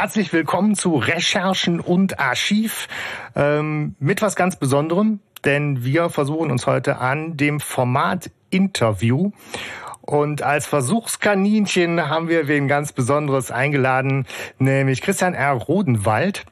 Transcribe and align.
Herzlich 0.00 0.32
willkommen 0.32 0.76
zu 0.76 0.96
Recherchen 0.96 1.78
und 1.78 2.18
Archiv 2.18 2.88
ähm, 3.36 3.96
mit 3.98 4.22
was 4.22 4.34
ganz 4.34 4.56
Besonderem, 4.56 5.20
denn 5.44 5.84
wir 5.84 6.08
versuchen 6.08 6.50
uns 6.50 6.66
heute 6.66 6.96
an 6.96 7.36
dem 7.36 7.60
Format 7.60 8.30
Interview. 8.48 9.32
Und 10.00 10.40
als 10.40 10.64
Versuchskaninchen 10.64 12.08
haben 12.08 12.28
wir 12.28 12.48
wen 12.48 12.66
ganz 12.66 12.94
Besonderes 12.94 13.50
eingeladen, 13.50 14.26
nämlich 14.58 15.02
Christian 15.02 15.34
R. 15.34 15.52
Rodenwald. 15.52 16.46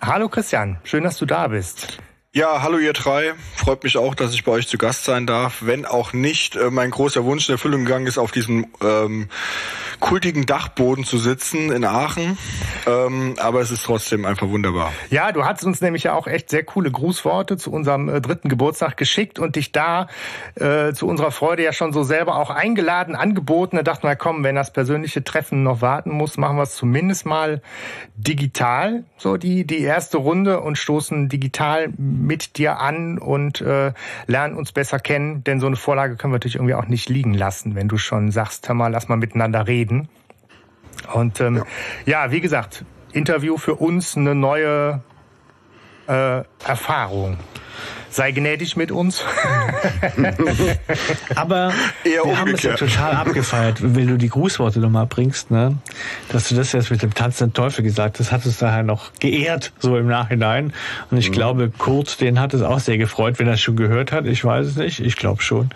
Hallo 0.00 0.30
Christian, 0.30 0.78
schön, 0.82 1.04
dass 1.04 1.18
du 1.18 1.26
da 1.26 1.48
bist. 1.48 1.98
Ja, 2.32 2.62
hallo 2.62 2.78
ihr 2.78 2.92
drei. 2.92 3.32
Freut 3.56 3.82
mich 3.82 3.96
auch, 3.96 4.14
dass 4.14 4.34
ich 4.34 4.44
bei 4.44 4.52
euch 4.52 4.68
zu 4.68 4.78
Gast 4.78 5.04
sein 5.04 5.26
darf. 5.26 5.62
Wenn 5.66 5.84
auch 5.84 6.12
nicht 6.12 6.54
äh, 6.54 6.70
mein 6.70 6.92
großer 6.92 7.24
Wunsch 7.24 7.48
in 7.48 7.54
Erfüllung 7.54 7.84
gegangen 7.84 8.06
ist, 8.06 8.18
auf 8.18 8.30
diesem 8.30 8.66
ähm, 8.80 9.28
kultigen 9.98 10.46
Dachboden 10.46 11.02
zu 11.02 11.18
sitzen 11.18 11.72
in 11.72 11.84
Aachen. 11.84 12.38
Ähm, 12.86 13.34
aber 13.40 13.60
es 13.60 13.72
ist 13.72 13.84
trotzdem 13.84 14.24
einfach 14.24 14.48
wunderbar. 14.48 14.92
Ja, 15.10 15.32
du 15.32 15.44
hast 15.44 15.64
uns 15.64 15.80
nämlich 15.80 16.04
ja 16.04 16.14
auch 16.14 16.28
echt 16.28 16.50
sehr 16.50 16.62
coole 16.62 16.92
Grußworte 16.92 17.56
zu 17.56 17.72
unserem 17.72 18.08
äh, 18.08 18.20
dritten 18.20 18.48
Geburtstag 18.48 18.96
geschickt 18.96 19.40
und 19.40 19.56
dich 19.56 19.72
da 19.72 20.06
äh, 20.54 20.92
zu 20.92 21.08
unserer 21.08 21.32
Freude 21.32 21.64
ja 21.64 21.72
schon 21.72 21.92
so 21.92 22.04
selber 22.04 22.36
auch 22.36 22.50
eingeladen, 22.50 23.16
angeboten. 23.16 23.74
Da 23.74 23.82
dachten 23.82 24.06
wir, 24.06 24.14
komm, 24.14 24.44
wenn 24.44 24.54
das 24.54 24.72
persönliche 24.72 25.24
Treffen 25.24 25.64
noch 25.64 25.82
warten 25.82 26.12
muss, 26.12 26.36
machen 26.36 26.58
wir 26.58 26.62
es 26.62 26.76
zumindest 26.76 27.26
mal 27.26 27.60
digital, 28.16 29.02
so 29.16 29.36
die, 29.36 29.66
die 29.66 29.80
erste 29.80 30.18
Runde 30.18 30.60
und 30.60 30.78
stoßen 30.78 31.28
digital 31.28 31.92
mit 32.20 32.58
dir 32.58 32.78
an 32.78 33.18
und 33.18 33.60
äh, 33.60 33.92
lernen 34.26 34.54
uns 34.54 34.72
besser 34.72 34.98
kennen. 34.98 35.42
Denn 35.44 35.60
so 35.60 35.66
eine 35.66 35.76
Vorlage 35.76 36.16
können 36.16 36.32
wir 36.32 36.36
natürlich 36.36 36.56
irgendwie 36.56 36.74
auch 36.74 36.86
nicht 36.86 37.08
liegen 37.08 37.34
lassen, 37.34 37.74
wenn 37.74 37.88
du 37.88 37.98
schon 37.98 38.30
sagst, 38.30 38.68
hör 38.68 38.74
mal, 38.74 38.88
lass 38.88 39.08
mal 39.08 39.16
miteinander 39.16 39.66
reden. 39.66 40.08
Und 41.12 41.40
ähm, 41.40 41.56
ja. 41.56 42.24
ja, 42.24 42.32
wie 42.32 42.40
gesagt, 42.40 42.84
Interview 43.12 43.56
für 43.56 43.74
uns 43.74 44.16
eine 44.16 44.34
neue 44.34 45.02
äh, 46.06 46.42
Erfahrung 46.64 47.38
sei 48.10 48.32
gnädig 48.32 48.76
mit 48.76 48.90
uns. 48.90 49.24
Aber 51.34 51.72
Eher 52.04 52.24
wir 52.24 52.38
haben 52.38 52.54
es 52.54 52.62
ja 52.62 52.74
total 52.74 53.14
abgefeiert, 53.14 53.78
wenn 53.80 54.08
du 54.08 54.16
die 54.16 54.28
Grußworte 54.28 54.80
nochmal 54.80 55.06
bringst, 55.06 55.50
ne? 55.50 55.76
dass 56.28 56.48
du 56.48 56.54
das 56.54 56.72
jetzt 56.72 56.90
mit 56.90 57.02
dem 57.02 57.14
tanzenden 57.14 57.54
Teufel 57.54 57.82
gesagt 57.82 58.18
hast, 58.18 58.32
hat 58.32 58.44
es 58.46 58.58
daher 58.58 58.82
noch 58.82 59.12
geehrt, 59.20 59.72
so 59.78 59.96
im 59.96 60.06
Nachhinein. 60.06 60.72
Und 61.10 61.18
ich 61.18 61.30
mhm. 61.30 61.34
glaube, 61.34 61.70
Kurt, 61.76 62.20
den 62.20 62.40
hat 62.40 62.54
es 62.54 62.62
auch 62.62 62.80
sehr 62.80 62.98
gefreut, 62.98 63.38
wenn 63.38 63.46
er 63.46 63.54
es 63.54 63.60
schon 63.60 63.76
gehört 63.76 64.12
hat. 64.12 64.26
Ich 64.26 64.44
weiß 64.44 64.66
es 64.66 64.76
nicht, 64.76 65.00
ich 65.00 65.16
glaube 65.16 65.42
schon. 65.42 65.70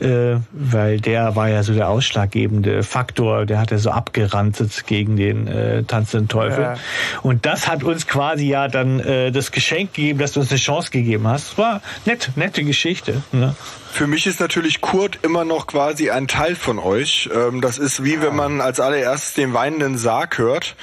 Äh, 0.00 0.36
weil 0.52 1.00
der 1.00 1.36
war 1.36 1.48
ja 1.48 1.62
so 1.62 1.74
der 1.74 1.88
ausschlaggebende 1.88 2.82
Faktor, 2.82 3.46
der 3.46 3.60
hat 3.60 3.70
ja 3.70 3.78
so 3.78 3.90
abgerantet 3.90 4.86
gegen 4.86 5.16
den 5.16 5.46
äh, 5.46 5.82
tanzenden 5.84 6.28
Teufel. 6.28 6.62
Ja. 6.62 6.74
Und 7.22 7.46
das 7.46 7.68
hat 7.68 7.82
uns 7.82 8.06
quasi 8.06 8.46
ja 8.46 8.68
dann 8.68 9.00
äh, 9.00 9.30
das 9.30 9.52
Geschenk 9.52 9.94
gegeben, 9.94 10.18
dass 10.18 10.32
du 10.32 10.40
uns 10.40 10.50
eine 10.50 10.58
Chance 10.58 10.90
gegeben 10.90 11.26
hast. 11.26 11.58
War 11.58 11.73
nett, 12.04 12.30
nette 12.36 12.64
Geschichte. 12.64 13.22
Ne? 13.32 13.54
Für 13.94 14.08
mich 14.08 14.26
ist 14.26 14.40
natürlich 14.40 14.80
Kurt 14.80 15.20
immer 15.22 15.44
noch 15.44 15.68
quasi 15.68 16.10
ein 16.10 16.26
Teil 16.26 16.56
von 16.56 16.80
euch. 16.80 17.30
Ähm, 17.32 17.60
das 17.60 17.78
ist 17.78 18.02
wie 18.02 18.20
wenn 18.20 18.34
man 18.34 18.60
als 18.60 18.80
allererstes 18.80 19.34
den 19.34 19.54
weinenden 19.54 19.96
Sarg 19.98 20.36
hört 20.36 20.74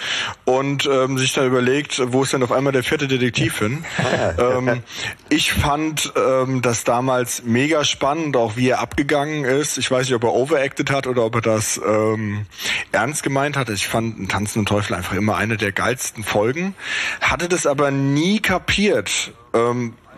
und 0.45 0.85
ähm, 0.89 1.17
sich 1.17 1.33
dann 1.33 1.45
überlegt, 1.45 2.01
wo 2.13 2.23
ist 2.23 2.31
denn 2.31 2.41
auf 2.41 2.53
einmal 2.53 2.71
der 2.71 2.83
vierte 2.83 3.09
Detektiv 3.09 3.59
hin? 3.59 3.83
ähm, 4.37 4.81
ich 5.27 5.51
fand 5.51 6.13
ähm, 6.15 6.61
das 6.61 6.85
damals 6.85 7.43
mega 7.43 7.83
spannend, 7.83 8.37
auch 8.37 8.55
wie 8.55 8.69
er 8.69 8.79
abgegangen 8.79 9.43
ist. 9.43 9.77
Ich 9.77 9.91
weiß 9.91 10.05
nicht, 10.05 10.15
ob 10.15 10.23
er 10.23 10.33
overacted 10.33 10.89
hat 10.89 11.05
oder 11.05 11.25
ob 11.25 11.35
er 11.35 11.41
das 11.41 11.81
ähm, 11.85 12.45
ernst 12.93 13.23
gemeint 13.23 13.57
hat. 13.57 13.69
Ich 13.69 13.89
fand 13.89 14.31
Tanzenden 14.31 14.65
Teufel 14.65 14.95
einfach 14.95 15.15
immer 15.15 15.35
eine 15.35 15.57
der 15.57 15.73
geilsten 15.73 16.23
Folgen. 16.23 16.75
Hatte 17.19 17.49
das 17.49 17.65
aber 17.65 17.91
nie 17.91 18.39
kapiert. 18.39 19.33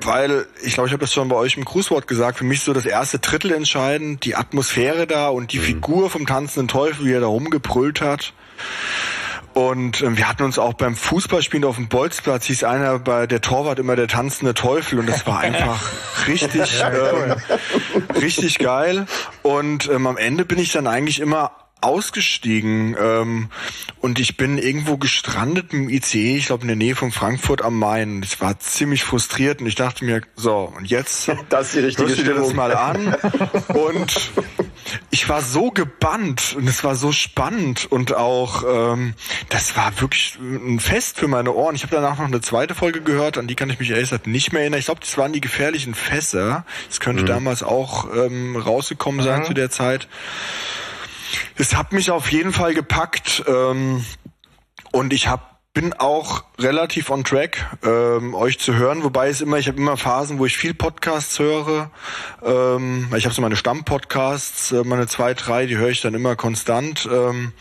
Ähm, 0.03 0.09
weil 0.09 0.45
ich 0.63 0.73
glaube, 0.73 0.87
ich 0.87 0.93
habe 0.93 1.01
das 1.01 1.13
schon 1.13 1.29
bei 1.29 1.35
euch 1.35 1.57
im 1.57 1.65
Grußwort 1.65 2.07
gesagt, 2.07 2.37
für 2.37 2.43
mich 2.43 2.61
so 2.61 2.73
das 2.73 2.85
erste 2.85 3.19
Drittel 3.19 3.51
entscheidend, 3.51 4.25
die 4.25 4.35
Atmosphäre 4.35 5.07
da 5.07 5.29
und 5.29 5.51
die 5.53 5.59
mhm. 5.59 5.63
Figur 5.63 6.09
vom 6.09 6.25
tanzenden 6.25 6.67
Teufel, 6.67 7.05
wie 7.05 7.13
er 7.13 7.21
da 7.21 7.27
rumgebrüllt 7.27 8.01
hat. 8.01 8.33
Und 9.53 10.01
äh, 10.01 10.17
wir 10.17 10.27
hatten 10.27 10.43
uns 10.43 10.57
auch 10.57 10.73
beim 10.73 10.95
Fußballspielen 10.95 11.63
auf 11.63 11.75
dem 11.75 11.87
Bolzplatz, 11.87 12.45
hieß 12.45 12.63
einer 12.63 12.97
bei 12.99 13.27
der 13.27 13.39
Torwart 13.41 13.77
immer 13.77 13.95
der 13.95 14.07
tanzende 14.07 14.55
Teufel 14.55 14.99
und 14.99 15.07
das 15.07 15.27
war 15.27 15.39
einfach 15.41 15.91
richtig, 16.27 16.81
ähm, 16.81 17.35
richtig 18.19 18.57
geil. 18.57 19.05
Und 19.43 19.89
ähm, 19.89 20.07
am 20.07 20.17
Ende 20.17 20.45
bin 20.45 20.57
ich 20.57 20.71
dann 20.71 20.87
eigentlich 20.87 21.19
immer 21.19 21.51
ausgestiegen 21.83 22.95
ähm, 22.99 23.49
und 23.99 24.19
ich 24.19 24.38
bin 24.38 24.57
irgendwo 24.57 24.97
gestrandet 24.97 25.73
im 25.73 25.89
ICE, 25.89 26.38
ich 26.38 26.47
glaube 26.47 26.63
in 26.63 26.67
der 26.67 26.77
Nähe 26.77 26.95
von 26.95 27.11
Frankfurt 27.11 27.61
am 27.61 27.77
Main. 27.77 28.21
Ich 28.23 28.41
war 28.41 28.59
ziemlich 28.59 29.03
frustriert 29.03 29.61
und 29.61 29.67
ich 29.67 29.75
dachte 29.75 30.05
mir, 30.05 30.21
so, 30.35 30.73
und 30.75 30.89
jetzt 30.89 31.31
das 31.49 31.67
ist 31.67 31.75
die 31.75 31.79
richtige 31.79 32.07
hörst 32.07 32.19
du 32.19 32.23
dir 32.23 32.35
das 32.35 32.53
mal 32.53 32.75
an. 32.75 33.16
und 33.67 34.31
ich 35.11 35.29
war 35.29 35.41
so 35.41 35.71
gebannt 35.71 36.55
und 36.57 36.67
es 36.67 36.83
war 36.83 36.95
so 36.95 37.11
spannend 37.11 37.91
und 37.91 38.15
auch 38.15 38.63
ähm, 38.67 39.13
das 39.50 39.75
war 39.75 40.00
wirklich 40.01 40.38
ein 40.39 40.79
Fest 40.79 41.19
für 41.19 41.27
meine 41.27 41.53
Ohren. 41.53 41.75
Ich 41.75 41.83
habe 41.83 41.95
danach 41.95 42.17
noch 42.17 42.25
eine 42.25 42.41
zweite 42.41 42.75
Folge 42.75 43.01
gehört, 43.01 43.38
an 43.38 43.47
die 43.47 43.55
kann 43.55 43.69
ich 43.69 43.79
mich 43.79 43.89
ehrlich 43.89 44.09
gesagt 44.09 44.27
nicht 44.27 44.53
mehr 44.53 44.61
erinnern. 44.61 44.79
Ich 44.79 44.85
glaube, 44.85 45.01
das 45.01 45.17
waren 45.17 45.33
die 45.33 45.41
gefährlichen 45.41 45.95
Fässer. 45.95 46.65
Das 46.88 47.00
könnte 47.00 47.23
mhm. 47.23 47.27
damals 47.27 47.63
auch 47.63 48.07
ähm, 48.13 48.55
rausgekommen 48.55 49.23
sein 49.23 49.41
mhm. 49.41 49.45
zu 49.45 49.53
der 49.53 49.69
Zeit. 49.69 50.07
Es 51.57 51.75
hat 51.75 51.91
mich 51.91 52.11
auf 52.11 52.31
jeden 52.31 52.53
Fall 52.53 52.73
gepackt 52.73 53.44
ähm, 53.47 54.05
und 54.91 55.13
ich 55.13 55.27
habe 55.27 55.44
bin 55.73 55.91
auch 55.94 56.44
relativ 56.59 57.09
on 57.09 57.23
track, 57.23 57.66
ähm, 57.84 58.35
euch 58.35 58.59
zu 58.59 58.75
hören. 58.75 59.03
Wobei 59.03 59.29
es 59.29 59.41
immer, 59.41 59.57
ich 59.57 59.67
habe 59.67 59.78
immer 59.78 59.97
Phasen, 59.97 60.38
wo 60.38 60.45
ich 60.45 60.56
viel 60.56 60.75
Podcasts 60.75 61.39
höre. 61.39 61.89
Ähm, 62.45 63.11
ich 63.17 63.25
habe 63.25 63.34
so 63.34 63.41
meine 63.41 63.56
Stammpodcasts, 63.56 64.72
äh, 64.72 64.83
meine 64.83 65.07
zwei, 65.07 65.33
drei, 65.33 65.66
die 65.66 65.78
höre 65.78 65.89
ich 65.89 66.01
dann 66.01 66.13
immer 66.13 66.35
konstant. 66.35 67.09
Ähm, 67.12 67.53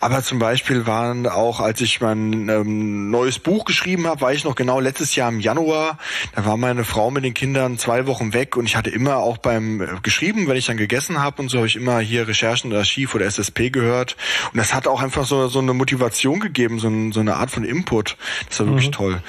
aber 0.00 0.22
zum 0.22 0.38
Beispiel 0.38 0.86
waren 0.86 1.26
auch, 1.26 1.60
als 1.60 1.82
ich 1.82 2.00
mein 2.00 2.48
ähm, 2.48 3.10
neues 3.10 3.38
Buch 3.38 3.66
geschrieben 3.66 4.06
habe, 4.06 4.22
war 4.22 4.32
ich 4.32 4.44
noch 4.44 4.54
genau 4.54 4.80
letztes 4.80 5.14
Jahr 5.14 5.28
im 5.28 5.40
Januar. 5.40 5.98
Da 6.34 6.46
war 6.46 6.56
meine 6.56 6.84
Frau 6.84 7.10
mit 7.10 7.24
den 7.24 7.34
Kindern 7.34 7.76
zwei 7.76 8.06
Wochen 8.06 8.32
weg 8.32 8.56
und 8.56 8.64
ich 8.64 8.76
hatte 8.76 8.88
immer 8.88 9.18
auch 9.18 9.36
beim 9.36 9.82
äh, 9.82 9.86
geschrieben, 10.02 10.48
wenn 10.48 10.56
ich 10.56 10.66
dann 10.66 10.78
gegessen 10.78 11.22
habe 11.22 11.42
und 11.42 11.50
so, 11.50 11.58
habe 11.58 11.66
ich 11.66 11.76
immer 11.76 11.98
hier 11.98 12.26
Recherchen, 12.26 12.72
Archiv 12.72 13.14
oder 13.14 13.26
SSP 13.26 13.68
gehört. 13.68 14.16
Und 14.52 14.56
das 14.56 14.72
hat 14.72 14.86
auch 14.86 15.02
einfach 15.02 15.26
so, 15.26 15.48
so 15.48 15.58
eine 15.58 15.74
Motivation 15.74 16.40
gegeben, 16.40 16.78
so, 16.78 16.88
ein, 16.88 17.12
so 17.12 17.25
eine 17.28 17.36
Art 17.36 17.50
von 17.50 17.64
Input. 17.64 18.16
Das 18.48 18.60
war 18.60 18.66
wirklich 18.66 18.88
mhm. 18.88 18.92
toll. 18.92 19.22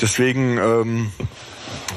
Deswegen 0.00 0.58
ähm, 0.58 1.12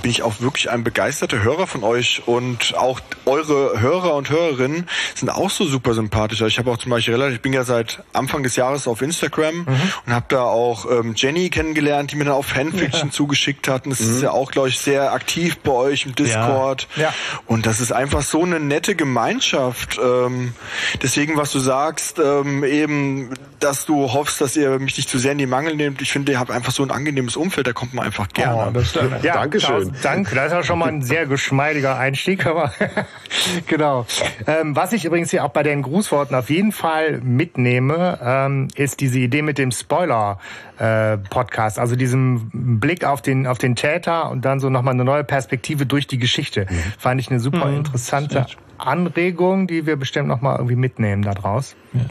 bin 0.01 0.11
ich 0.11 0.23
auch 0.23 0.39
wirklich 0.39 0.69
ein 0.69 0.83
begeisterter 0.83 1.43
Hörer 1.43 1.67
von 1.67 1.83
euch 1.83 2.23
und 2.25 2.75
auch 2.77 2.99
eure 3.25 3.79
Hörer 3.79 4.15
und 4.15 4.29
Hörerinnen 4.29 4.87
sind 5.15 5.29
auch 5.29 5.49
so 5.49 5.65
super 5.65 5.93
sympathisch. 5.93 6.41
Ich 6.41 6.57
habe 6.57 6.71
auch 6.71 6.77
zum 6.77 6.91
Beispiel 6.91 7.15
relativ, 7.15 7.35
ich 7.35 7.41
bin 7.41 7.53
ja 7.53 7.63
seit 7.63 8.03
Anfang 8.13 8.43
des 8.43 8.55
Jahres 8.55 8.87
auf 8.87 9.01
Instagram 9.01 9.55
mhm. 9.55 9.67
und 10.05 10.13
habe 10.13 10.25
da 10.29 10.43
auch 10.43 10.89
ähm, 10.89 11.13
Jenny 11.15 11.49
kennengelernt, 11.49 12.11
die 12.11 12.15
mir 12.15 12.25
dann 12.25 12.33
auch 12.33 12.45
Fanfiction 12.45 13.09
ja. 13.09 13.11
zugeschickt 13.11 13.67
hat. 13.67 13.85
Und 13.85 13.91
das 13.91 13.99
mhm. 13.99 14.15
ist 14.15 14.21
ja 14.21 14.31
auch, 14.31 14.51
glaube 14.51 14.69
ich, 14.69 14.79
sehr 14.79 15.11
aktiv 15.13 15.57
bei 15.57 15.71
euch 15.71 16.05
im 16.05 16.15
Discord. 16.15 16.87
Ja. 16.95 17.03
ja. 17.03 17.13
Und 17.45 17.65
das 17.65 17.79
ist 17.79 17.91
einfach 17.91 18.21
so 18.21 18.43
eine 18.43 18.59
nette 18.59 18.95
Gemeinschaft. 18.95 19.99
Ähm, 20.01 20.53
deswegen, 21.01 21.35
was 21.37 21.51
du 21.51 21.59
sagst, 21.59 22.19
ähm, 22.19 22.63
eben, 22.63 23.33
dass 23.59 23.85
du 23.85 24.13
hoffst, 24.13 24.39
dass 24.41 24.55
ihr 24.55 24.79
mich 24.79 24.97
nicht 24.97 25.09
zu 25.09 25.17
sehr 25.17 25.33
in 25.33 25.37
die 25.37 25.45
Mangel 25.45 25.75
nehmt. 25.75 26.01
Ich 26.01 26.11
finde, 26.11 26.31
ihr 26.31 26.39
habt 26.39 26.51
einfach 26.51 26.71
so 26.71 26.83
ein 26.83 26.91
angenehmes 26.91 27.35
Umfeld, 27.35 27.67
da 27.67 27.73
kommt 27.73 27.93
man 27.93 28.05
einfach 28.05 28.29
gerne. 28.29 28.67
Oh, 28.67 28.71
das, 28.71 28.93
ja, 29.23 29.33
Dankeschön. 29.33 29.78
Dank. 30.01 30.33
Das 30.33 30.47
ist 30.47 30.51
ja 30.51 30.63
schon 30.63 30.79
mal 30.79 30.87
ein 30.87 31.01
sehr 31.01 31.25
geschmeidiger 31.25 31.97
Einstieg. 31.97 32.45
Aber 32.45 32.71
genau. 33.67 34.05
Ähm, 34.47 34.75
was 34.75 34.93
ich 34.93 35.05
übrigens 35.05 35.31
hier 35.31 35.45
auch 35.45 35.49
bei 35.49 35.63
den 35.63 35.81
Grußworten 35.81 36.35
auf 36.35 36.49
jeden 36.49 36.71
Fall 36.71 37.19
mitnehme, 37.21 38.19
ähm, 38.21 38.67
ist 38.75 38.99
diese 38.99 39.19
Idee 39.19 39.41
mit 39.41 39.57
dem 39.57 39.71
Spoiler. 39.71 40.39
Äh, 40.77 41.17
Podcast, 41.17 41.77
also 41.77 41.97
diesem 41.97 42.49
Blick 42.79 43.03
auf 43.03 43.21
den 43.21 43.47
auf 43.47 43.57
den 43.57 43.75
Täter 43.75 44.31
und 44.31 44.45
dann 44.45 44.61
so 44.61 44.69
nochmal 44.69 44.93
eine 44.93 45.03
neue 45.03 45.25
Perspektive 45.25 45.85
durch 45.85 46.07
die 46.07 46.17
Geschichte, 46.17 46.67
mhm. 46.69 46.93
fand 46.97 47.19
ich 47.19 47.29
eine 47.29 47.41
super 47.41 47.65
mhm, 47.65 47.79
interessante 47.79 48.45
Anregung, 48.79 49.67
die 49.67 49.85
wir 49.85 49.95
bestimmt 49.95 50.27
noch 50.27 50.41
mal 50.41 50.55
irgendwie 50.55 50.75
mitnehmen 50.75 51.21
daraus. 51.21 51.75
Ja. 51.93 52.01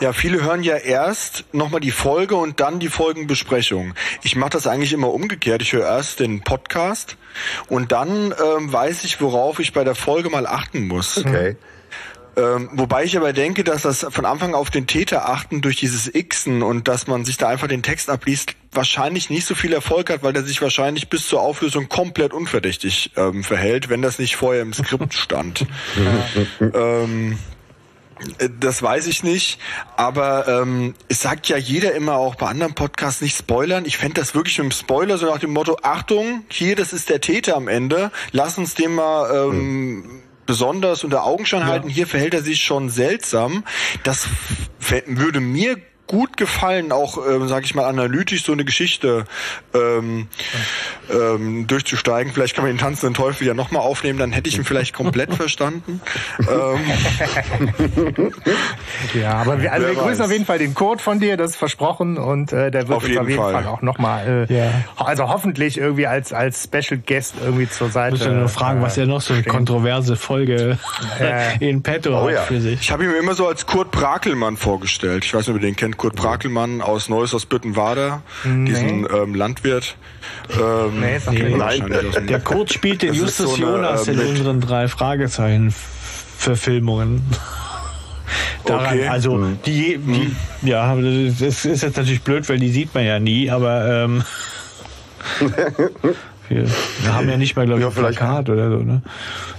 ja, 0.00 0.12
viele 0.12 0.42
hören 0.42 0.62
ja 0.62 0.76
erst 0.76 1.44
noch 1.52 1.70
mal 1.70 1.80
die 1.80 1.90
Folge 1.90 2.36
und 2.36 2.60
dann 2.60 2.78
die 2.78 2.88
Folgenbesprechung. 2.88 3.94
Ich 4.22 4.36
mache 4.36 4.50
das 4.50 4.66
eigentlich 4.66 4.92
immer 4.92 5.12
umgekehrt. 5.12 5.62
Ich 5.62 5.72
höre 5.72 5.86
erst 5.86 6.20
den 6.20 6.42
Podcast 6.42 7.16
und 7.68 7.92
dann 7.92 8.32
ähm, 8.32 8.72
weiß 8.72 9.04
ich, 9.04 9.20
worauf 9.20 9.58
ich 9.58 9.72
bei 9.72 9.84
der 9.84 9.94
Folge 9.94 10.30
mal 10.30 10.46
achten 10.46 10.86
muss. 10.86 11.18
Okay. 11.18 11.56
Ähm, 12.36 12.68
wobei 12.72 13.04
ich 13.04 13.16
aber 13.16 13.32
denke, 13.32 13.64
dass 13.64 13.82
das 13.82 14.06
von 14.10 14.26
Anfang 14.26 14.54
auf 14.54 14.70
den 14.70 14.86
Täter 14.86 15.28
achten 15.28 15.62
durch 15.62 15.76
dieses 15.76 16.12
Xen 16.12 16.62
und 16.62 16.86
dass 16.86 17.06
man 17.06 17.24
sich 17.24 17.38
da 17.38 17.48
einfach 17.48 17.66
den 17.66 17.82
Text 17.82 18.10
abliest, 18.10 18.52
wahrscheinlich 18.76 19.30
nicht 19.30 19.46
so 19.46 19.54
viel 19.54 19.72
Erfolg 19.72 20.10
hat, 20.10 20.22
weil 20.22 20.32
der 20.32 20.42
sich 20.42 20.62
wahrscheinlich 20.62 21.08
bis 21.08 21.26
zur 21.26 21.40
Auflösung 21.40 21.88
komplett 21.88 22.32
unverdächtig 22.32 23.12
ähm, 23.16 23.42
verhält, 23.42 23.88
wenn 23.88 24.02
das 24.02 24.18
nicht 24.18 24.36
vorher 24.36 24.62
im 24.62 24.72
Skript 24.72 25.14
stand. 25.14 25.66
ähm, 26.60 27.38
Äh, 28.38 28.48
das 28.60 28.82
weiß 28.82 29.06
ich 29.06 29.22
nicht, 29.22 29.58
aber 29.96 30.48
ähm, 30.48 30.94
es 31.08 31.20
sagt 31.22 31.48
ja 31.48 31.56
jeder 31.56 31.94
immer 31.94 32.14
auch 32.14 32.34
bei 32.34 32.46
anderen 32.46 32.74
Podcasts 32.74 33.20
nicht 33.20 33.36
spoilern. 33.36 33.84
Ich 33.84 33.96
fände 33.98 34.20
das 34.20 34.34
wirklich 34.34 34.58
mit 34.58 34.64
einem 34.64 34.70
Spoiler, 34.72 35.18
so 35.18 35.26
nach 35.26 35.38
dem 35.38 35.52
Motto, 35.52 35.78
Achtung, 35.82 36.44
hier, 36.48 36.76
das 36.76 36.92
ist 36.92 37.08
der 37.08 37.20
Täter 37.20 37.56
am 37.56 37.68
Ende, 37.68 38.10
lass 38.32 38.58
uns 38.58 38.74
den 38.74 38.94
mal 38.94 39.30
ähm, 39.34 39.52
hm. 39.52 40.22
besonders 40.46 41.04
unter 41.04 41.24
Augenschein 41.24 41.60
ja. 41.60 41.66
halten. 41.66 41.88
Hier 41.88 42.06
verhält 42.06 42.34
er 42.34 42.42
sich 42.42 42.62
schon 42.62 42.88
seltsam. 42.88 43.64
Das 44.02 44.28
würde 45.06 45.40
mir 45.40 45.76
gut 46.06 46.36
gefallen, 46.36 46.92
auch, 46.92 47.18
ähm, 47.26 47.48
sage 47.48 47.64
ich 47.64 47.74
mal, 47.74 47.84
analytisch 47.86 48.44
so 48.44 48.52
eine 48.52 48.64
Geschichte 48.64 49.24
ähm, 49.74 50.28
ähm, 51.10 51.66
durchzusteigen. 51.66 52.32
Vielleicht 52.32 52.54
kann 52.54 52.64
man 52.64 52.72
den 52.72 52.78
tanzenden 52.78 53.14
Teufel 53.14 53.46
ja 53.46 53.54
nochmal 53.54 53.82
aufnehmen, 53.82 54.18
dann 54.18 54.32
hätte 54.32 54.48
ich 54.48 54.56
ihn 54.56 54.64
vielleicht 54.64 54.94
komplett 54.94 55.34
verstanden. 55.36 56.00
ähm. 56.40 56.80
Ja, 59.14 59.34
aber 59.34 59.60
wir, 59.60 59.72
also 59.72 59.86
wir 59.86 59.94
grüßen 59.94 60.24
auf 60.24 60.32
jeden 60.32 60.44
Fall 60.44 60.58
den 60.58 60.74
Code 60.74 61.02
von 61.02 61.20
dir, 61.20 61.36
das 61.36 61.52
ist 61.52 61.56
versprochen 61.56 62.18
und 62.18 62.52
äh, 62.52 62.70
der 62.70 62.88
wird 62.88 62.96
auf 62.98 63.04
uns 63.04 63.16
auf 63.16 63.28
jeden 63.28 63.40
Fall, 63.40 63.52
Fall 63.52 63.66
auch 63.66 63.82
nochmal, 63.82 64.46
äh, 64.48 64.54
ja. 64.54 64.70
also 64.96 65.28
hoffentlich 65.28 65.78
irgendwie 65.78 66.06
als 66.06 66.32
als 66.32 66.64
Special 66.64 67.00
Guest 67.04 67.34
irgendwie 67.42 67.68
zur 67.68 67.90
Seite. 67.90 68.16
Ich 68.16 68.22
muss 68.22 68.28
ja 68.28 68.34
nur 68.34 68.48
fragen, 68.48 68.80
äh, 68.80 68.82
was 68.82 68.96
ja 68.96 69.06
noch 69.06 69.20
so 69.20 69.32
eine 69.32 69.42
stehen. 69.42 69.52
kontroverse 69.52 70.16
Folge 70.16 70.78
äh. 71.20 71.56
in 71.68 71.82
petto 71.82 72.24
oh, 72.24 72.28
ja. 72.28 72.42
für 72.42 72.60
sich. 72.60 72.80
Ich 72.80 72.90
habe 72.90 73.04
ihn 73.04 73.10
mir 73.10 73.18
immer 73.18 73.34
so 73.34 73.46
als 73.46 73.66
Kurt 73.66 73.90
Brakelmann 73.90 74.56
vorgestellt. 74.56 75.24
Ich 75.24 75.34
weiß 75.34 75.46
nicht, 75.46 75.56
ob 75.56 75.62
ihr 75.62 75.66
den 75.66 75.76
kennt, 75.76 75.95
Kurt 75.96 76.16
Brakelmann 76.16 76.80
aus 76.80 77.08
Neuss 77.08 77.34
aus 77.34 77.46
Büttenwader, 77.46 78.22
nee. 78.44 78.66
diesen 78.70 79.06
ähm, 79.12 79.34
Landwirt. 79.34 79.96
Ähm, 80.50 81.00
nee, 81.00 81.18
nee. 81.30 81.56
Nein, 81.56 82.26
der 82.28 82.40
Kurt 82.40 82.72
spielt 82.72 83.02
den 83.02 83.14
Justus 83.14 83.54
so 83.54 83.62
Jonas 83.62 84.08
eine, 84.08 84.22
äh, 84.22 84.24
in 84.24 84.30
unseren 84.30 84.60
drei 84.60 84.88
Fragezeichen 84.88 85.74
Verfilmungen. 86.38 87.22
Daran, 88.64 88.86
okay. 88.86 89.06
also 89.06 89.34
hm. 89.34 89.58
die, 89.64 89.98
die 89.98 90.22
hm. 90.22 90.36
ja, 90.62 90.96
das 90.96 91.64
ist 91.64 91.82
jetzt 91.82 91.96
natürlich 91.96 92.22
blöd, 92.22 92.48
weil 92.48 92.58
die 92.58 92.70
sieht 92.70 92.94
man 92.94 93.04
ja 93.04 93.20
nie, 93.20 93.50
aber 93.50 94.04
ähm, 94.04 94.24
wir, 96.48 96.66
haben 97.12 97.28
ja 97.28 97.36
nicht 97.36 97.56
mal, 97.56 97.66
glaube 97.66 97.80
ich, 97.80 97.86
ja, 97.86 97.90
ein 97.90 97.94
Plakat 97.94 98.48
oder 98.50 98.70
so, 98.70 98.78
ne? 98.78 99.02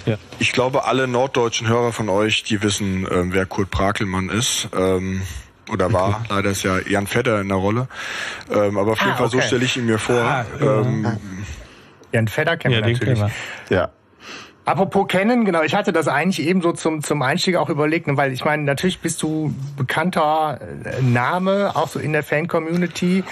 Ja. 0.05 0.17
Ich 0.39 0.53
glaube, 0.53 0.85
alle 0.85 1.07
norddeutschen 1.07 1.67
Hörer 1.67 1.91
von 1.91 2.09
euch, 2.09 2.43
die 2.43 2.61
wissen, 2.61 3.07
ähm, 3.11 3.33
wer 3.33 3.45
Kurt 3.45 3.69
Brakelmann 3.71 4.29
ist. 4.29 4.69
Ähm, 4.75 5.21
oder 5.69 5.91
war. 5.93 6.09
Okay. 6.09 6.27
Leider 6.29 6.49
ist 6.51 6.63
ja 6.63 6.79
Jan 6.79 7.07
Vetter 7.07 7.41
in 7.41 7.49
der 7.49 7.57
Rolle. 7.57 7.87
Ähm, 8.51 8.77
aber 8.77 8.93
auf 8.93 8.99
jeden 8.99 9.11
ah, 9.11 9.15
Fall 9.17 9.27
okay. 9.27 9.37
so 9.37 9.41
stelle 9.41 9.65
ich 9.65 9.77
ihn 9.77 9.85
mir 9.85 9.99
vor. 9.99 10.21
Ah, 10.21 10.45
ähm, 10.59 11.17
Jan 12.11 12.27
Vetter 12.27 12.57
kennt 12.57 12.73
ja, 12.73 12.81
man 12.81 12.91
natürlich. 12.91 13.19
Ja. 13.69 13.89
Apropos 14.67 15.07
kennen, 15.07 15.45
genau, 15.45 15.61
ich 15.61 15.73
hatte 15.73 15.93
das 15.93 16.09
eigentlich 16.09 16.45
eben 16.45 16.61
so 16.61 16.73
zum, 16.73 17.01
zum 17.01 17.21
Einstieg 17.21 17.55
auch 17.55 17.69
überlegt, 17.69 18.07
ne, 18.07 18.17
weil 18.17 18.33
ich 18.33 18.43
meine, 18.43 18.63
natürlich 18.63 18.99
bist 18.99 19.23
du 19.23 19.55
bekannter 19.77 20.59
äh, 20.83 21.01
Name, 21.01 21.71
auch 21.73 21.87
so 21.87 21.99
in 21.99 22.11
der 22.11 22.21
Fan-Community. 22.21 23.23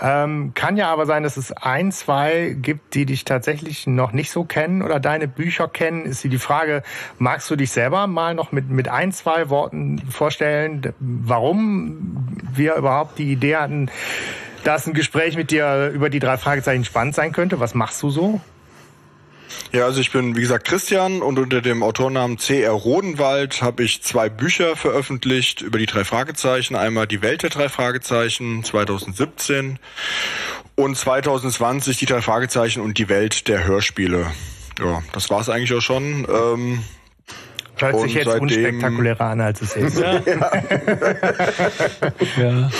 Ähm, 0.00 0.52
kann 0.54 0.76
ja 0.76 0.92
aber 0.92 1.06
sein, 1.06 1.24
dass 1.24 1.36
es 1.36 1.50
ein, 1.50 1.90
zwei 1.90 2.56
gibt, 2.56 2.94
die 2.94 3.06
dich 3.06 3.24
tatsächlich 3.24 3.88
noch 3.88 4.12
nicht 4.12 4.30
so 4.30 4.44
kennen 4.44 4.82
oder 4.82 5.00
deine 5.00 5.26
Bücher 5.26 5.66
kennen. 5.66 6.04
Ist 6.06 6.22
die 6.22 6.38
Frage, 6.38 6.84
magst 7.18 7.50
du 7.50 7.56
dich 7.56 7.72
selber 7.72 8.06
mal 8.06 8.36
noch 8.36 8.52
mit, 8.52 8.70
mit 8.70 8.86
ein, 8.86 9.10
zwei 9.10 9.50
Worten 9.50 9.98
vorstellen, 10.08 10.94
warum 11.00 12.24
wir 12.52 12.76
überhaupt 12.76 13.18
die 13.18 13.32
Idee 13.32 13.56
hatten, 13.56 13.90
dass 14.62 14.86
ein 14.86 14.94
Gespräch 14.94 15.36
mit 15.36 15.50
dir 15.50 15.90
über 15.92 16.08
die 16.08 16.20
drei 16.20 16.36
Fragezeichen 16.36 16.84
spannend 16.84 17.16
sein 17.16 17.32
könnte? 17.32 17.58
Was 17.58 17.74
machst 17.74 18.00
du 18.00 18.10
so? 18.10 18.40
Ja, 19.72 19.86
also 19.86 20.00
ich 20.00 20.12
bin, 20.12 20.36
wie 20.36 20.40
gesagt, 20.40 20.66
Christian 20.66 21.20
und 21.20 21.38
unter 21.38 21.60
dem 21.60 21.82
Autornamen 21.82 22.38
C.R. 22.38 22.70
Rodenwald 22.70 23.60
habe 23.60 23.82
ich 23.82 24.02
zwei 24.02 24.28
Bücher 24.28 24.76
veröffentlicht 24.76 25.62
über 25.62 25.78
die 25.78 25.86
drei 25.86 26.04
Fragezeichen. 26.04 26.76
Einmal 26.76 27.06
die 27.06 27.22
Welt 27.22 27.42
der 27.42 27.50
drei 27.50 27.68
Fragezeichen 27.68 28.62
2017 28.62 29.78
und 30.76 30.96
2020 30.96 31.98
die 31.98 32.06
drei 32.06 32.20
Fragezeichen 32.20 32.80
und 32.80 32.98
die 32.98 33.08
Welt 33.08 33.48
der 33.48 33.64
Hörspiele. 33.64 34.30
Ja, 34.78 35.02
das 35.12 35.30
war's 35.30 35.48
eigentlich 35.48 35.74
auch 35.74 35.80
schon. 35.80 36.26
Ähm, 36.28 36.84
Hört 37.76 38.00
sich 38.00 38.14
jetzt 38.14 38.26
seitdem, 38.26 38.42
unspektakulärer 38.42 39.24
an, 39.24 39.40
als 39.40 39.60
es 39.60 39.74
ist. 39.74 39.98
ja. 39.98 40.20
ja. 42.38 42.70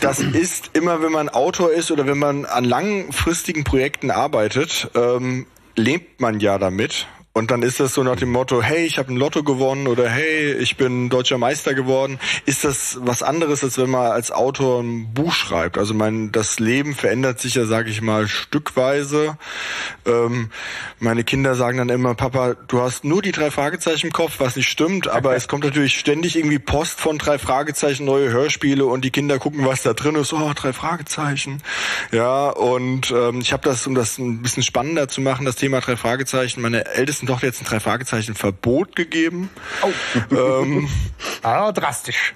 Das 0.00 0.20
ist 0.20 0.70
immer, 0.72 1.02
wenn 1.02 1.12
man 1.12 1.28
Autor 1.28 1.72
ist 1.72 1.90
oder 1.90 2.06
wenn 2.06 2.18
man 2.18 2.46
an 2.46 2.64
langfristigen 2.64 3.64
Projekten 3.64 4.10
arbeitet, 4.10 4.90
ähm, 4.94 5.46
lebt 5.76 6.20
man 6.20 6.40
ja 6.40 6.58
damit 6.58 7.06
und 7.32 7.52
dann 7.52 7.62
ist 7.62 7.78
das 7.78 7.94
so 7.94 8.02
nach 8.02 8.16
dem 8.16 8.32
Motto, 8.32 8.60
hey, 8.60 8.84
ich 8.84 8.98
habe 8.98 9.12
ein 9.12 9.16
Lotto 9.16 9.44
gewonnen 9.44 9.86
oder 9.86 10.08
hey, 10.08 10.52
ich 10.54 10.76
bin 10.76 11.08
deutscher 11.10 11.38
Meister 11.38 11.74
geworden. 11.74 12.18
Ist 12.44 12.64
das 12.64 12.98
was 13.02 13.22
anderes, 13.22 13.62
als 13.62 13.78
wenn 13.78 13.88
man 13.88 14.10
als 14.10 14.32
Autor 14.32 14.82
ein 14.82 15.14
Buch 15.14 15.32
schreibt? 15.32 15.78
Also 15.78 15.94
mein, 15.94 16.32
das 16.32 16.58
Leben 16.58 16.92
verändert 16.92 17.38
sich 17.38 17.54
ja, 17.54 17.66
sage 17.66 17.88
ich 17.88 18.02
mal, 18.02 18.26
stückweise. 18.26 19.38
Ähm, 20.06 20.50
meine 20.98 21.22
Kinder 21.22 21.54
sagen 21.54 21.78
dann 21.78 21.88
immer, 21.88 22.16
Papa, 22.16 22.54
du 22.66 22.80
hast 22.80 23.04
nur 23.04 23.22
die 23.22 23.30
drei 23.30 23.52
Fragezeichen 23.52 24.08
im 24.08 24.12
Kopf, 24.12 24.40
was 24.40 24.56
nicht 24.56 24.68
stimmt, 24.68 25.06
aber 25.06 25.36
es 25.36 25.46
kommt 25.46 25.62
natürlich 25.62 26.00
ständig 26.00 26.36
irgendwie 26.36 26.58
Post 26.58 27.00
von 27.00 27.16
drei 27.16 27.38
Fragezeichen, 27.38 28.06
neue 28.06 28.30
Hörspiele 28.30 28.84
und 28.84 29.04
die 29.04 29.10
Kinder 29.12 29.38
gucken, 29.38 29.64
was 29.64 29.82
da 29.82 29.92
drin 29.92 30.16
ist. 30.16 30.32
Oh, 30.32 30.52
drei 30.56 30.72
Fragezeichen. 30.72 31.62
Ja, 32.10 32.48
und 32.50 33.12
ähm, 33.12 33.40
ich 33.40 33.52
habe 33.52 33.62
das, 33.62 33.86
um 33.86 33.94
das 33.94 34.18
ein 34.18 34.42
bisschen 34.42 34.64
spannender 34.64 35.06
zu 35.06 35.20
machen, 35.20 35.46
das 35.46 35.54
Thema 35.54 35.80
drei 35.80 35.96
Fragezeichen, 35.96 36.60
meine 36.60 36.86
älteste 36.86 37.19
ältesten 37.20 37.26
Tochter 37.26 37.46
jetzt 37.46 37.62
ein 37.62 37.66
drei 37.66 37.80
Fragezeichen 37.80 38.34
Verbot 38.34 38.96
gegeben. 38.96 39.50
Oh. 39.82 40.34
Ähm, 40.34 40.88
ah, 41.42 41.72
drastisch. 41.72 42.32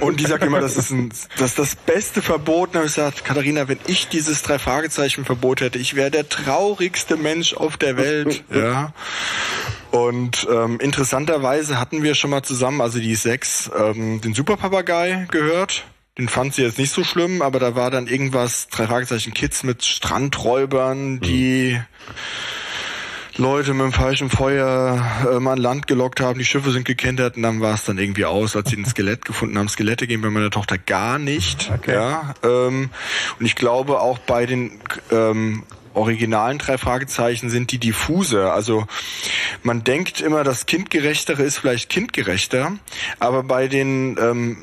Und 0.00 0.20
die 0.20 0.26
sagt 0.26 0.44
immer, 0.44 0.60
das 0.60 0.76
ist, 0.76 0.90
ein, 0.90 1.10
das 1.38 1.50
ist 1.50 1.58
das 1.58 1.76
beste 1.76 2.22
Verbot. 2.22 2.70
Und 2.70 2.76
habe 2.76 2.86
ich 2.86 2.94
gesagt, 2.94 3.24
Katharina, 3.24 3.68
wenn 3.68 3.78
ich 3.86 4.08
dieses 4.08 4.42
drei 4.42 4.58
Fragezeichen 4.58 5.24
Verbot 5.24 5.60
hätte, 5.60 5.78
ich 5.78 5.94
wäre 5.94 6.10
der 6.10 6.28
traurigste 6.28 7.16
Mensch 7.16 7.54
auf 7.54 7.76
der 7.76 7.96
Welt. 7.96 8.44
ja. 8.54 8.92
Und 9.90 10.46
ähm, 10.50 10.80
interessanterweise 10.80 11.78
hatten 11.78 12.02
wir 12.02 12.14
schon 12.14 12.30
mal 12.30 12.42
zusammen, 12.42 12.80
also 12.80 12.98
die 12.98 13.14
sechs, 13.14 13.70
ähm, 13.78 14.20
den 14.20 14.34
Superpapagei 14.34 15.26
gehört. 15.30 15.84
Den 16.18 16.28
fand 16.28 16.54
sie 16.54 16.62
jetzt 16.62 16.78
nicht 16.78 16.92
so 16.92 17.02
schlimm, 17.02 17.42
aber 17.42 17.58
da 17.58 17.74
war 17.74 17.90
dann 17.90 18.06
irgendwas, 18.06 18.68
drei 18.68 18.86
Fragezeichen 18.86 19.34
Kids 19.34 19.64
mit 19.64 19.84
Strandräubern, 19.84 21.20
die 21.20 21.74
mhm 21.74 22.63
Leute 23.36 23.74
mit 23.74 23.82
dem 23.82 23.92
falschen 23.92 24.30
Feuer 24.30 25.04
ähm, 25.32 25.48
an 25.48 25.58
Land 25.58 25.88
gelockt 25.88 26.20
haben, 26.20 26.38
die 26.38 26.44
Schiffe 26.44 26.70
sind 26.70 26.84
gekentert 26.84 27.36
und 27.36 27.42
dann 27.42 27.60
war 27.60 27.74
es 27.74 27.84
dann 27.84 27.98
irgendwie 27.98 28.24
aus, 28.24 28.54
als 28.54 28.70
sie 28.70 28.76
ein 28.76 28.84
Skelett 28.84 29.24
gefunden 29.24 29.58
haben. 29.58 29.68
Skelette 29.68 30.06
gehen 30.06 30.22
bei 30.22 30.30
meiner 30.30 30.50
Tochter 30.50 30.78
gar 30.78 31.18
nicht. 31.18 31.70
Okay. 31.74 31.94
Ja, 31.94 32.34
ähm, 32.44 32.90
und 33.40 33.46
ich 33.46 33.56
glaube 33.56 34.00
auch 34.00 34.18
bei 34.18 34.46
den 34.46 34.78
ähm, 35.10 35.64
originalen 35.94 36.58
drei 36.58 36.78
Fragezeichen 36.78 37.50
sind 37.50 37.72
die 37.72 37.78
diffuse. 37.78 38.52
Also 38.52 38.86
man 39.64 39.82
denkt 39.82 40.20
immer, 40.20 40.44
das 40.44 40.66
kindgerechtere 40.66 41.42
ist 41.42 41.58
vielleicht 41.58 41.90
kindgerechter, 41.90 42.72
aber 43.18 43.42
bei 43.42 43.66
den 43.66 44.16
ähm, 44.20 44.56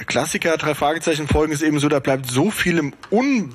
äh, 0.00 0.04
Klassiker 0.06 0.56
drei 0.56 0.74
Fragezeichen 0.74 1.28
Folgen 1.28 1.52
ist 1.52 1.62
eben 1.62 1.78
so, 1.78 1.88
da 1.88 2.00
bleibt 2.00 2.28
so 2.30 2.50
viel 2.50 2.78
im 2.78 2.94
Un 3.12 3.54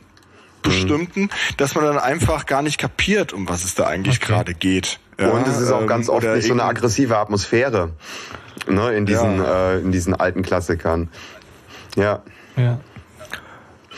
bestimmten, 0.61 1.29
dass 1.57 1.75
man 1.75 1.85
dann 1.85 1.97
einfach 1.97 2.45
gar 2.45 2.61
nicht 2.61 2.77
kapiert, 2.77 3.33
um 3.33 3.47
was 3.49 3.63
es 3.63 3.75
da 3.75 3.85
eigentlich 3.85 4.17
okay. 4.17 4.27
gerade 4.27 4.53
geht. 4.53 4.99
Ja, 5.19 5.29
und 5.29 5.47
es 5.47 5.59
ist 5.59 5.71
auch 5.71 5.85
ganz 5.85 6.07
ähm, 6.07 6.15
oft 6.15 6.27
nicht 6.27 6.47
so 6.47 6.53
eine 6.53 6.63
aggressive 6.63 7.17
Atmosphäre 7.17 7.91
ne, 8.67 8.93
in 8.93 9.05
diesen 9.05 9.37
ja. 9.37 9.73
äh, 9.73 9.79
in 9.79 9.91
diesen 9.91 10.13
alten 10.13 10.41
Klassikern. 10.41 11.09
Ja. 11.95 12.23
Ja. 12.55 12.79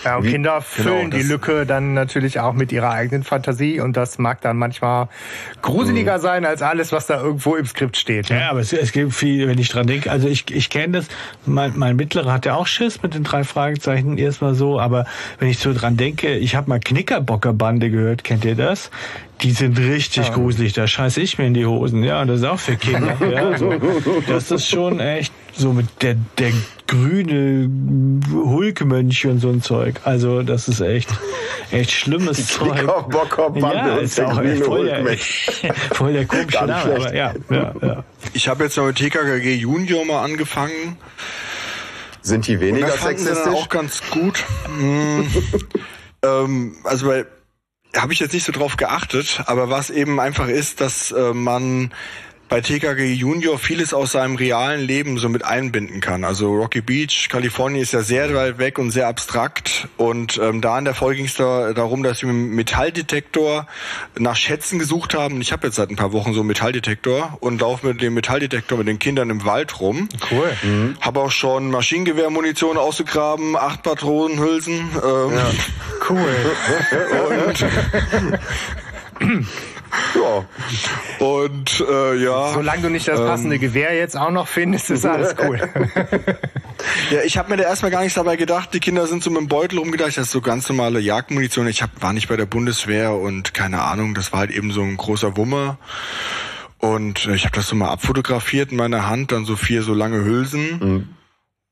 Ja, 0.04 0.18
und 0.18 0.26
Kinder 0.26 0.62
füllen 0.62 1.10
genau, 1.10 1.22
die 1.22 1.28
Lücke 1.28 1.66
dann 1.66 1.94
natürlich 1.94 2.40
auch 2.40 2.54
mit 2.54 2.72
ihrer 2.72 2.92
eigenen 2.92 3.24
Fantasie 3.24 3.80
und 3.80 3.96
das 3.96 4.18
mag 4.18 4.42
dann 4.42 4.58
manchmal 4.58 5.08
gruseliger 5.62 6.18
mhm. 6.18 6.22
sein 6.22 6.46
als 6.46 6.62
alles, 6.62 6.92
was 6.92 7.08
da 7.08 7.22
irgendwo 7.22 7.56
im 7.56 7.66
Skript 7.66 7.98
steht. 7.98 8.30
Ne? 8.30 8.40
Ja, 8.40 8.52
aber 8.52 8.60
es, 8.60 8.74
es, 8.74 8.92
gibt 8.92 9.14
viel, 9.14 9.48
wenn 9.48 9.58
ich 9.58 9.70
dran 9.70 9.88
denke, 9.88 10.12
also 10.12 10.28
ich, 10.28 10.50
ich 10.54 10.70
kenne 10.70 11.00
das, 11.00 11.08
mein, 11.46 11.74
mein 11.76 11.96
Mittlerer 11.96 12.34
hat 12.34 12.46
ja 12.46 12.56
auch 12.56 12.68
Schiss 12.68 13.02
mit 13.02 13.14
den 13.14 13.24
drei 13.24 13.44
Fragezeichen 13.44 14.18
erstmal 14.18 14.56
so, 14.56 14.80
aber 14.80 15.06
wenn 15.40 15.50
ich 15.50 15.60
so 15.60 15.74
dran 15.74 15.98
denke, 15.98 16.36
ich 16.36 16.56
habe 16.56 16.70
mal 16.70 16.80
Knickerbockerbande 16.80 17.90
gehört, 17.90 18.24
kennt 18.24 18.46
ihr 18.46 18.56
das? 18.56 18.92
Die 19.44 19.52
sind 19.52 19.78
richtig 19.78 20.28
ja. 20.28 20.34
gruselig, 20.34 20.72
da 20.72 20.88
scheiße 20.88 21.20
ich 21.20 21.38
mir 21.38 21.48
in 21.48 21.54
die 21.54 21.66
Hosen, 21.66 22.02
ja, 22.02 22.24
das 22.24 22.40
ist 22.40 22.46
auch 22.46 22.60
für 22.60 22.78
Kinder. 22.78 23.18
ja, 23.30 23.58
so. 23.58 23.74
Das 24.26 24.50
ist 24.52 24.70
schon 24.70 25.02
echt 25.02 25.34
so 25.54 25.74
mit 25.74 25.86
der, 26.02 26.16
der 26.38 26.52
grüne 26.88 27.70
Hulkmönch 28.32 29.26
und 29.28 29.40
so 29.40 29.50
ein 29.50 29.62
Zeug. 29.62 30.00
Also 30.06 30.44
das 30.44 30.70
ist 30.70 30.80
echt, 30.80 31.10
echt 31.72 31.92
schlimmes 31.92 32.38
die 32.38 32.46
Zeug. 32.46 32.84
Ja, 32.88 33.98
ist 33.98 34.22
auch 34.22 34.34
voll 34.34 34.86
der, 34.86 35.18
voll 35.92 36.14
der 36.14 36.26
komische 36.26 36.66
Name, 36.66 36.96
aber 36.96 37.14
ja, 37.14 37.34
ja, 37.50 37.74
ja. 37.82 38.04
Ich 38.34 38.48
habe 38.48 38.64
jetzt 38.64 38.78
noch 38.78 38.86
mit 38.86 38.96
TKKG 38.96 39.56
Junior 39.56 40.06
mal 40.06 40.24
angefangen. 40.24 40.98
Sind 42.22 42.48
die 42.48 42.62
weniger 42.62 42.86
und 42.86 42.94
das 42.94 43.04
sexistisch? 43.04 43.44
Dann 43.44 43.56
auch 43.56 43.68
ganz 43.68 44.02
gut. 44.10 44.42
hm, 44.80 45.28
ähm, 46.24 46.76
also 46.86 47.08
weil 47.08 47.28
habe 47.96 48.14
ich 48.14 48.20
jetzt 48.20 48.34
nicht 48.34 48.46
so 48.46 48.52
drauf 48.52 48.78
geachtet, 48.78 49.44
aber 49.46 49.70
was 49.70 49.90
eben 49.90 50.20
einfach 50.20 50.48
ist, 50.48 50.82
dass 50.82 51.12
äh, 51.12 51.34
man 51.34 51.92
bei 52.54 52.62
TKG 52.62 53.12
Junior 53.14 53.58
vieles 53.58 53.96
aus 53.96 54.12
seinem 54.12 54.36
realen 54.36 54.80
Leben 54.80 55.18
so 55.18 55.28
mit 55.28 55.44
einbinden 55.44 56.02
kann. 56.02 56.24
Also 56.24 56.54
Rocky 56.54 56.82
Beach, 56.82 57.28
Kalifornien 57.28 57.82
ist 57.82 57.94
ja 57.94 58.04
sehr 58.04 58.32
weit 58.36 58.60
weg 58.60 58.78
und 58.78 58.92
sehr 58.92 59.08
abstrakt. 59.08 59.88
Und 59.98 60.38
ähm, 60.38 60.62
da 60.62 60.78
in 60.78 60.86
der 60.86 60.94
Folge 60.94 61.16
ging 61.16 61.26
es 61.26 61.34
da, 61.34 61.74
darum, 61.74 62.04
dass 62.04 62.22
wir 62.22 62.32
mit 62.32 62.52
dem 62.52 62.56
Metalldetektor 62.56 63.66
nach 64.20 64.36
Schätzen 64.36 64.78
gesucht 64.78 65.16
haben. 65.16 65.42
Ich 65.42 65.52
habe 65.52 65.66
jetzt 65.66 65.78
seit 65.78 65.90
ein 65.90 65.96
paar 65.96 66.14
Wochen 66.14 66.36
so 66.36 66.42
einen 66.42 66.48
Metalldetektor 66.48 67.40
und 67.40 67.60
laufe 67.60 67.88
mit 67.88 68.04
dem 68.04 68.14
Metalldetektor 68.14 68.78
mit 68.78 68.88
den 68.88 69.00
Kindern 69.00 69.32
im 69.32 69.46
Wald 69.46 69.80
rum. 69.80 70.08
Cool. 70.30 70.56
Mhm. 70.62 70.98
Habe 71.02 71.22
auch 71.22 71.32
schon 71.32 71.72
Maschinengewehrmunition 71.72 72.78
ausgegraben, 72.78 73.56
acht 73.58 73.82
Patronenhülsen. 73.82 74.92
Ähm, 75.04 75.34
ja. 75.34 75.52
Cool. 76.10 76.20
und 77.48 77.66
ja. 80.16 81.26
Und 81.26 81.86
äh, 81.88 82.16
ja. 82.16 82.54
Solange 82.54 82.82
du 82.84 82.90
nicht 82.90 83.08
das 83.08 83.20
ähm, 83.20 83.26
passende 83.26 83.56
ähm, 83.56 83.62
Gewehr 83.62 83.96
jetzt 83.96 84.18
auch 84.18 84.32
noch 84.32 84.48
findest, 84.48 84.90
ist 84.90 85.06
alles 85.06 85.36
cool. 85.44 85.60
ja, 87.12 87.22
ich 87.24 87.38
habe 87.38 87.50
mir 87.50 87.58
da 87.58 87.64
erstmal 87.64 87.92
gar 87.92 88.02
nichts 88.02 88.16
dabei 88.16 88.36
gedacht. 88.36 88.74
Die 88.74 88.80
Kinder 88.80 89.08
sind 89.08 89.24
so 89.24 89.30
mit 89.30 89.42
dem 89.42 89.48
Beutel 89.48 89.80
rumgedacht. 89.80 90.18
Das 90.18 90.26
ist 90.26 90.32
so 90.32 90.42
ganz 90.42 90.68
normale 90.70 91.00
Jagdmunition. 91.00 91.68
Ich 91.68 91.82
hab, 91.82 91.90
war 92.02 92.14
nicht 92.14 92.28
bei 92.28 92.38
der 92.38 92.46
Bundeswehr 92.46 93.14
und 93.14 93.54
keine 93.54 93.82
Ahnung, 93.82 94.14
das 94.14 94.32
war 94.32 94.40
halt 94.40 94.52
eben 94.52 94.72
so 94.72 94.82
ein 94.82 94.98
großer 94.98 95.38
Wummer. 95.38 95.78
Und 96.80 97.28
äh, 97.28 97.36
ich 97.36 97.46
habe 97.46 97.56
das 97.56 97.68
so 97.68 97.76
mal 97.76 97.90
abfotografiert 97.90 98.72
in 98.72 98.78
meiner 98.78 99.08
Hand, 99.08 99.32
dann 99.32 99.46
so 99.46 99.56
vier 99.56 99.84
so 99.84 99.94
lange 99.94 100.24
Hülsen. 100.24 100.80
Mhm. 100.80 101.10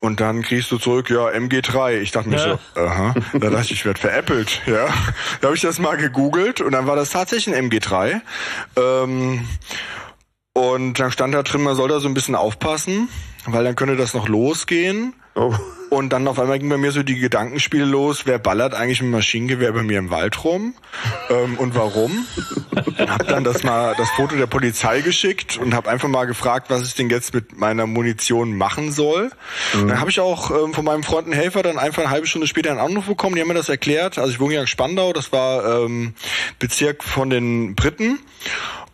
Und 0.02 0.18
dann 0.18 0.42
kriegst 0.42 0.68
du 0.72 0.78
zurück, 0.78 1.10
ja, 1.10 1.28
MG3. 1.28 2.00
Ich 2.00 2.10
dachte 2.10 2.28
mir 2.28 2.36
ja. 2.36 2.58
so, 2.74 2.80
aha. 2.80 3.14
Da 3.34 3.50
dachte 3.50 3.66
ich, 3.66 3.70
ich 3.70 3.84
werde 3.84 4.00
veräppelt. 4.00 4.60
Ja. 4.66 4.86
Da 5.40 5.46
habe 5.46 5.54
ich 5.54 5.62
das 5.62 5.78
mal 5.78 5.96
gegoogelt 5.96 6.60
und 6.60 6.72
dann 6.72 6.88
war 6.88 6.96
das 6.96 7.10
tatsächlich 7.10 7.54
ein 7.54 7.70
MG3. 7.70 8.20
Ähm, 8.74 9.46
und 10.54 10.98
dann 10.98 11.12
stand 11.12 11.34
da 11.34 11.44
drin, 11.44 11.62
man 11.62 11.76
soll 11.76 11.88
da 11.88 12.00
so 12.00 12.08
ein 12.08 12.14
bisschen 12.14 12.34
aufpassen, 12.34 13.08
weil 13.46 13.62
dann 13.62 13.76
könnte 13.76 13.94
das 13.94 14.12
noch 14.12 14.26
losgehen. 14.26 15.14
Oh. 15.34 15.54
Und 15.92 16.10
dann 16.10 16.26
auf 16.26 16.38
einmal 16.38 16.58
ging 16.58 16.70
bei 16.70 16.78
mir 16.78 16.90
so 16.90 17.02
die 17.02 17.18
Gedankenspiele 17.18 17.84
los, 17.84 18.22
wer 18.24 18.38
ballert 18.38 18.72
eigentlich 18.72 19.02
mit 19.02 19.10
Maschinengewehr 19.10 19.72
bei 19.72 19.82
mir 19.82 19.98
im 19.98 20.10
Wald 20.10 20.42
rum 20.42 20.74
ähm, 21.28 21.58
und 21.58 21.74
warum. 21.74 22.26
hab 22.98 23.28
dann 23.28 23.44
das 23.44 23.62
mal 23.62 23.94
das 23.98 24.08
Foto 24.10 24.36
der 24.36 24.46
Polizei 24.46 25.02
geschickt 25.02 25.58
und 25.58 25.74
habe 25.74 25.90
einfach 25.90 26.08
mal 26.08 26.24
gefragt, 26.24 26.70
was 26.70 26.86
ich 26.86 26.94
denn 26.94 27.10
jetzt 27.10 27.34
mit 27.34 27.58
meiner 27.58 27.86
Munition 27.86 28.56
machen 28.56 28.90
soll. 28.90 29.30
Mhm. 29.74 29.88
Dann 29.88 30.00
habe 30.00 30.08
ich 30.08 30.20
auch 30.20 30.50
ähm, 30.50 30.72
von 30.72 30.84
meinem 30.84 31.02
Freund 31.02 31.26
einen 31.26 31.34
Helfer 31.34 31.62
dann 31.62 31.78
einfach 31.78 32.02
eine 32.02 32.10
halbe 32.10 32.26
Stunde 32.26 32.46
später 32.46 32.70
einen 32.70 32.80
Anruf 32.80 33.06
bekommen, 33.06 33.34
die 33.34 33.42
haben 33.42 33.48
mir 33.48 33.54
das 33.54 33.68
erklärt. 33.68 34.18
Also 34.18 34.30
ich 34.32 34.40
wohne 34.40 34.54
ja 34.54 34.60
in 34.62 34.66
Spandau, 34.66 35.12
das 35.12 35.30
war 35.30 35.84
ähm, 35.84 36.14
Bezirk 36.58 37.04
von 37.04 37.28
den 37.28 37.74
Briten. 37.74 38.18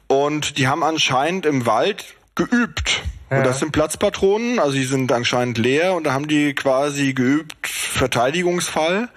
Und 0.08 0.58
die 0.58 0.66
haben 0.66 0.82
anscheinend 0.82 1.46
im 1.46 1.64
Wald 1.64 2.04
geübt. 2.34 3.02
Ja. 3.30 3.38
Und 3.38 3.46
das 3.46 3.58
sind 3.58 3.72
Platzpatronen, 3.72 4.58
also 4.58 4.72
die 4.72 4.84
sind 4.84 5.12
anscheinend 5.12 5.58
leer 5.58 5.94
und 5.94 6.04
da 6.04 6.12
haben 6.14 6.28
die 6.28 6.54
quasi 6.54 7.12
geübt 7.12 7.66
Verteidigungsfall 7.66 9.08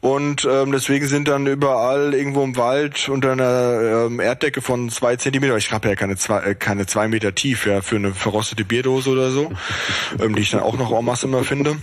und 0.00 0.44
ähm, 0.50 0.72
deswegen 0.72 1.06
sind 1.06 1.28
dann 1.28 1.46
überall 1.46 2.12
irgendwo 2.12 2.42
im 2.42 2.56
Wald 2.56 3.08
unter 3.08 3.32
einer 3.32 4.06
ähm, 4.06 4.18
Erddecke 4.18 4.62
von 4.62 4.90
zwei 4.90 5.14
Zentimeter, 5.14 5.56
ich 5.56 5.70
habe 5.70 5.88
ja 5.88 5.94
keine 5.94 6.16
zwei, 6.16 6.40
äh, 6.42 6.54
keine 6.56 6.86
zwei 6.86 7.06
Meter 7.06 7.34
tief, 7.36 7.66
ja, 7.66 7.82
für 7.82 7.96
eine 7.96 8.12
verrostete 8.12 8.64
Bierdose 8.64 9.10
oder 9.10 9.30
so, 9.30 9.52
ähm, 10.20 10.34
die 10.34 10.42
ich 10.42 10.50
dann 10.50 10.60
auch 10.60 10.76
noch 10.76 10.90
en 10.90 11.04
masse 11.04 11.26
immer 11.26 11.44
finde. 11.44 11.76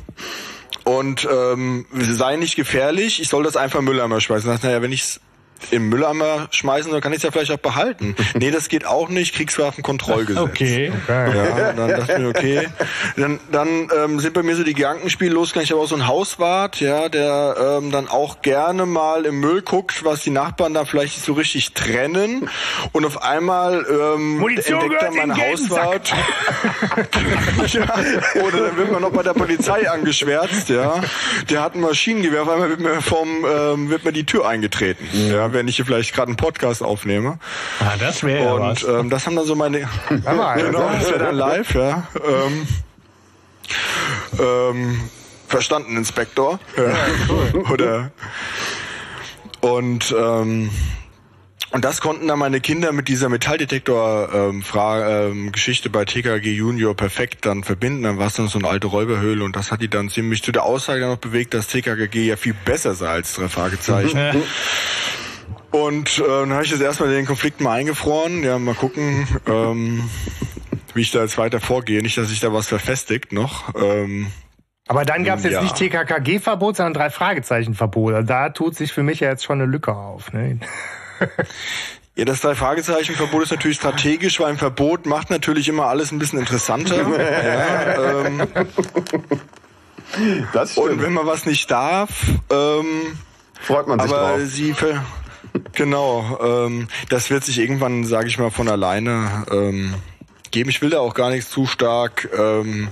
Und 0.84 1.28
ähm, 1.32 1.86
sei 1.94 2.36
nicht 2.36 2.56
gefährlich, 2.56 3.22
ich 3.22 3.30
soll 3.30 3.44
das 3.44 3.56
einfach 3.56 3.82
Mülleimer 3.82 4.20
schmeißen. 4.20 4.60
Naja, 4.64 4.82
wenn 4.82 4.92
ich 4.92 5.20
im 5.72 5.90
Mülleimer 5.90 6.48
schmeißen, 6.52 6.92
dann 6.92 7.02
kann 7.02 7.12
ich 7.12 7.18
es 7.18 7.24
ja 7.24 7.32
vielleicht 7.32 7.52
auch 7.52 7.58
behalten. 7.58 8.16
nee, 8.36 8.52
das 8.52 8.70
geht 8.70 8.86
auch 8.86 9.10
nicht, 9.10 9.36
Kriegswaffenkontrollgesetz. 9.36 10.42
Okay. 10.42 10.92
okay. 11.04 11.38
Ja, 11.38 11.74
dann 11.74 11.90
dachte 11.90 12.14
ich 12.14 12.18
mir, 12.20 12.30
okay. 12.30 12.68
Dann, 13.18 13.40
dann 13.52 13.90
ähm, 13.98 14.20
sind 14.20 14.34
bei 14.34 14.44
mir 14.44 14.56
so 14.56 14.64
die 14.64 14.74
Gedankenspiele 14.74 15.32
losgegangen. 15.32 15.66
Ich 15.66 15.72
habe 15.72 15.82
auch 15.82 15.88
so 15.88 15.96
einen 15.96 16.08
Hauswart, 16.08 16.80
ja, 16.80 17.10
der 17.10 17.80
ähm, 17.82 17.92
dann 17.92 18.08
auch 18.08 18.42
gerne 18.42 18.86
mal 18.86 19.26
im 19.26 19.40
Müll 19.40 19.62
guckt, 19.62 20.04
was 20.04 20.22
die 20.22 20.30
Nachbarn 20.30 20.74
da 20.74 20.86
vielleicht 20.86 21.18
nicht 21.18 21.26
so 21.26 21.34
richtig 21.34 21.74
trennen. 21.74 22.50
Und 22.92 23.06
auf 23.06 23.22
einmal 23.22 23.86
ähm, 23.90 24.46
entdeckt 24.46 25.02
er 25.02 25.12
meinen 25.12 25.38
Hauswart. 25.38 26.12
ja, 27.68 27.94
oder 28.44 28.68
dann 28.68 28.78
wird 28.78 28.92
man 28.92 29.02
noch 29.02 29.12
bei 29.12 29.24
der 29.24 29.34
Polizei 29.34 29.90
angeschwärzt, 29.90 30.70
ja. 30.70 31.02
Der 31.50 31.62
hat 31.62 31.76
ein 31.76 31.82
Maschinengewehr, 31.82 32.44
auf 32.44 32.50
einmal 32.50 32.70
wird 32.70 32.80
mir 32.80 33.02
vom 33.02 33.46
ähm, 33.46 33.90
wird 33.90 34.06
mir 34.06 34.14
die 34.14 34.26
Tür 34.26 34.48
eingetreten. 34.48 35.08
Ja, 35.14 35.49
wenn 35.54 35.68
ich 35.68 35.78
hier 35.78 35.86
vielleicht 35.86 36.14
gerade 36.14 36.28
einen 36.28 36.38
Podcast 36.38 36.84
aufnehme. 36.84 37.40
Ah, 37.80 37.96
das 38.00 38.24
wäre 38.24 38.56
Und 38.56 38.86
ähm, 38.88 39.10
das 39.10 39.26
haben 39.26 39.36
dann 39.36 39.46
so 39.46 39.56
meine. 39.56 39.80
genau, 40.10 40.90
das 40.92 41.10
wäre 41.10 41.20
dann 41.20 41.36
live, 41.36 41.76
ja. 41.76 42.08
Ähm, 42.26 42.68
ähm, 44.40 45.10
verstanden, 45.48 45.98
Inspektor. 45.98 46.60
Ja, 46.78 46.94
cool. 47.30 47.64
Oder 47.72 48.12
und 49.62 50.16
ähm, 50.18 50.70
und 51.72 51.86
das 51.86 52.02
konnten 52.02 52.28
dann 52.28 52.40
meine 52.40 52.62
Kinder 52.62 52.92
mit 52.92 53.08
dieser 53.08 53.30
Metalldetektor-Geschichte 53.30 55.84
ähm, 55.86 55.86
ähm, 55.86 55.92
bei 55.92 56.06
TKG 56.06 56.52
Junior 56.52 56.96
perfekt 56.96 57.46
dann 57.46 57.64
verbinden. 57.64 58.02
Dann 58.04 58.18
war 58.18 58.26
es 58.28 58.34
dann 58.34 58.48
so 58.48 58.58
eine 58.58 58.68
alte 58.68 58.88
Räuberhöhle 58.88 59.44
und 59.44 59.56
das 59.56 59.72
hat 59.72 59.82
die 59.82 59.88
dann 59.88 60.10
ziemlich 60.10 60.42
zu 60.42 60.52
der 60.52 60.64
Aussage 60.64 61.06
noch 61.06 61.18
bewegt, 61.18 61.54
dass 61.54 61.68
TKG 61.68 62.26
ja 62.26 62.38
viel 62.38 62.56
besser 62.66 62.96
sei 62.96 63.10
als 63.10 63.36
drei 63.36 63.50
Fragezeichen. 63.50 64.18
und 65.72 66.20
äh, 66.20 66.28
dann 66.28 66.54
habe 66.54 66.64
ich 66.64 66.72
jetzt 66.72 66.82
erstmal 66.82 67.10
den 67.10 67.26
Konflikt 67.26 67.62
mal 67.62 67.74
eingefroren. 67.74 68.44
Ja, 68.44 68.58
mal 68.60 68.76
gucken, 68.76 69.28
ähm, 69.48 70.10
wie 70.94 71.02
ich 71.02 71.12
da 71.12 71.22
jetzt 71.22 71.38
weiter 71.38 71.60
vorgehe. 71.60 72.02
Nicht, 72.02 72.18
dass 72.18 72.30
sich 72.30 72.40
da 72.40 72.52
was 72.54 72.68
verfestigt 72.68 73.32
noch. 73.32 73.76
Ähm, 73.76 74.28
aber 74.88 75.06
dann 75.06 75.24
gab 75.24 75.38
es 75.38 75.44
jetzt 75.44 75.54
ja. 75.54 75.62
nicht 75.62 75.76
TKKG-Verbot, 75.76 76.78
sondern 76.78 76.96
drei 76.96 77.12
Fragezeichen-Verbot. 77.12 78.16
Also 78.16 78.28
da 78.28 78.50
tut 78.50 78.76
sich 78.76 78.92
für 78.92 79.04
mich 79.04 79.20
ja 79.20 79.30
jetzt 79.30 79.44
schon 79.44 79.62
eine 79.62 79.70
Lücke 79.70 79.94
auf. 79.96 80.34
Ne? 80.34 80.60
Ja, 82.16 82.26
das 82.26 82.42
drei 82.42 82.54
Fragezeichen 82.54 83.16
Verbot 83.16 83.44
ist 83.44 83.52
natürlich 83.52 83.78
strategisch, 83.78 84.42
weil 84.42 84.48
ein 84.48 84.58
Verbot 84.58 85.06
macht 85.06 85.30
natürlich 85.30 85.70
immer 85.70 85.86
alles 85.86 86.12
ein 86.12 86.20
bisschen 86.20 86.40
interessanter. 86.40 86.98
ja, 87.18 88.26
ähm, 88.26 88.46
das 90.52 90.74
stimmt. 90.74 90.90
Und 90.90 91.02
wenn 91.02 91.14
man 91.14 91.26
was 91.26 91.46
nicht 91.46 91.72
darf, 91.72 92.10
ähm, 92.50 93.18
freut 93.62 93.88
man 93.88 94.02
sich 94.02 94.12
aber 94.12 94.38
drauf. 94.38 94.42
sie 94.48 94.74
genau, 95.74 96.40
ähm, 96.42 96.88
das 97.10 97.30
wird 97.30 97.44
sich 97.44 97.60
irgendwann, 97.60 98.06
sage 98.06 98.28
ich 98.28 98.38
mal, 98.38 98.52
von 98.52 98.68
alleine 98.68 99.46
ähm, 99.52 99.96
geben. 100.52 100.70
Ich 100.70 100.82
will 100.82 100.90
da 100.90 101.00
auch 101.00 101.14
gar 101.14 101.30
nichts 101.30 101.50
zu 101.50 101.66
stark 101.66 102.30
ähm, 102.38 102.90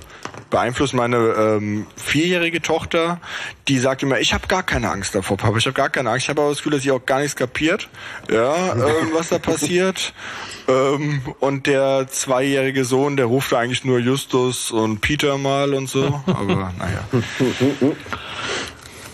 beeinflusst 0.50 0.94
meine 0.94 1.16
ähm, 1.16 1.86
vierjährige 1.96 2.62
Tochter, 2.62 3.20
die 3.68 3.78
sagt 3.78 4.02
immer, 4.02 4.18
ich 4.18 4.32
habe 4.32 4.46
gar 4.46 4.62
keine 4.62 4.90
Angst 4.90 5.14
davor, 5.14 5.36
Papa, 5.36 5.58
ich 5.58 5.66
habe 5.66 5.74
gar 5.74 5.90
keine 5.90 6.10
Angst. 6.10 6.24
Ich 6.24 6.28
habe 6.30 6.40
aber 6.40 6.50
das 6.50 6.58
Gefühl, 6.58 6.72
dass 6.72 6.82
sie 6.82 6.90
auch 6.90 7.04
gar 7.04 7.20
nichts 7.20 7.36
kapiert, 7.36 7.88
ja, 8.30 8.72
ähm, 8.72 9.10
was 9.12 9.28
da 9.28 9.38
passiert. 9.38 10.12
Ähm, 10.70 11.22
und 11.40 11.66
der 11.66 12.08
zweijährige 12.08 12.84
Sohn, 12.84 13.16
der 13.16 13.24
ruft 13.24 13.54
eigentlich 13.54 13.86
nur 13.86 14.00
Justus 14.00 14.70
und 14.70 15.00
Peter 15.00 15.38
mal 15.38 15.72
und 15.72 15.88
so. 15.88 16.22
Aber 16.26 16.74
naja. 16.78 17.08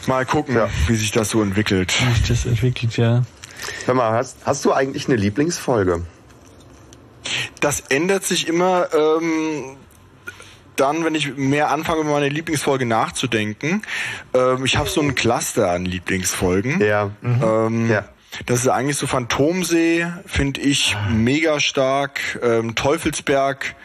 Mal 0.06 0.26
gucken, 0.26 0.56
ja. 0.56 0.68
wie 0.86 0.96
sich 0.96 1.12
das 1.12 1.30
so 1.30 1.42
entwickelt. 1.42 1.94
Wie 2.06 2.12
sich 2.14 2.28
das 2.28 2.46
entwickelt, 2.46 2.96
ja. 2.96 3.22
Hör 3.86 3.94
mal, 3.94 4.12
hast, 4.12 4.38
hast 4.44 4.64
du 4.64 4.72
eigentlich 4.72 5.08
eine 5.08 5.16
Lieblingsfolge? 5.16 6.02
Das 7.60 7.80
ändert 7.80 8.24
sich 8.24 8.48
immer. 8.48 8.88
Ähm, 8.92 9.76
dann, 10.76 11.04
wenn 11.04 11.14
ich 11.14 11.36
mehr 11.36 11.70
anfange, 11.70 12.00
über 12.00 12.10
meine 12.10 12.28
Lieblingsfolge 12.28 12.86
nachzudenken. 12.86 13.82
Ähm, 14.34 14.64
ich 14.64 14.76
habe 14.76 14.88
so 14.88 15.00
ein 15.00 15.14
Cluster 15.14 15.70
an 15.70 15.84
Lieblingsfolgen. 15.84 16.80
Ja. 16.80 17.10
Mhm. 17.20 17.42
Ähm, 17.42 17.90
ja. 17.90 18.04
Das 18.46 18.60
ist 18.60 18.68
eigentlich 18.68 18.96
so 18.96 19.06
Phantomsee, 19.06 20.06
finde 20.26 20.60
ich 20.60 20.96
mega 21.08 21.60
stark. 21.60 22.20
Ähm, 22.42 22.74
Teufelsberg 22.74 23.76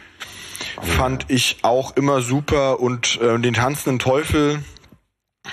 fand 0.82 1.26
ich 1.28 1.58
auch 1.62 1.96
immer 1.96 2.20
super 2.20 2.80
und 2.80 3.20
äh, 3.20 3.38
den 3.38 3.54
tanzenden 3.54 4.00
Teufel, 4.00 4.58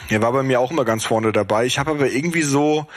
der 0.09 0.21
war 0.21 0.31
bei 0.31 0.43
mir 0.43 0.59
auch 0.59 0.71
immer 0.71 0.85
ganz 0.85 1.05
vorne 1.05 1.31
dabei. 1.31 1.65
Ich 1.65 1.79
habe 1.79 1.91
aber 1.91 2.09
irgendwie 2.09 2.41
so 2.41 2.87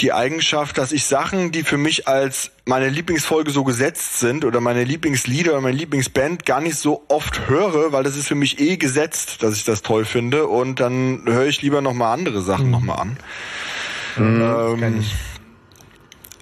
die 0.00 0.12
Eigenschaft, 0.12 0.76
dass 0.78 0.90
ich 0.92 1.04
Sachen, 1.04 1.52
die 1.52 1.62
für 1.62 1.76
mich 1.76 2.08
als 2.08 2.50
meine 2.64 2.88
Lieblingsfolge 2.88 3.50
so 3.50 3.62
gesetzt 3.62 4.18
sind 4.18 4.44
oder 4.44 4.60
meine 4.60 4.82
Lieblingslieder 4.82 5.52
oder 5.52 5.60
meine 5.60 5.76
Lieblingsband 5.76 6.44
gar 6.44 6.60
nicht 6.60 6.76
so 6.76 7.04
oft 7.08 7.48
höre, 7.48 7.92
weil 7.92 8.02
das 8.02 8.16
ist 8.16 8.26
für 8.26 8.34
mich 8.34 8.58
eh 8.58 8.76
gesetzt, 8.76 9.42
dass 9.42 9.54
ich 9.54 9.64
das 9.64 9.82
toll 9.82 10.04
finde 10.04 10.48
und 10.48 10.80
dann 10.80 11.22
höre 11.26 11.46
ich 11.46 11.62
lieber 11.62 11.80
nochmal 11.80 12.12
andere 12.12 12.42
Sachen 12.42 12.66
mhm. 12.66 12.72
nochmal 12.72 12.98
an. 12.98 13.16
Mhm, 14.16 14.82
ähm, 14.82 15.04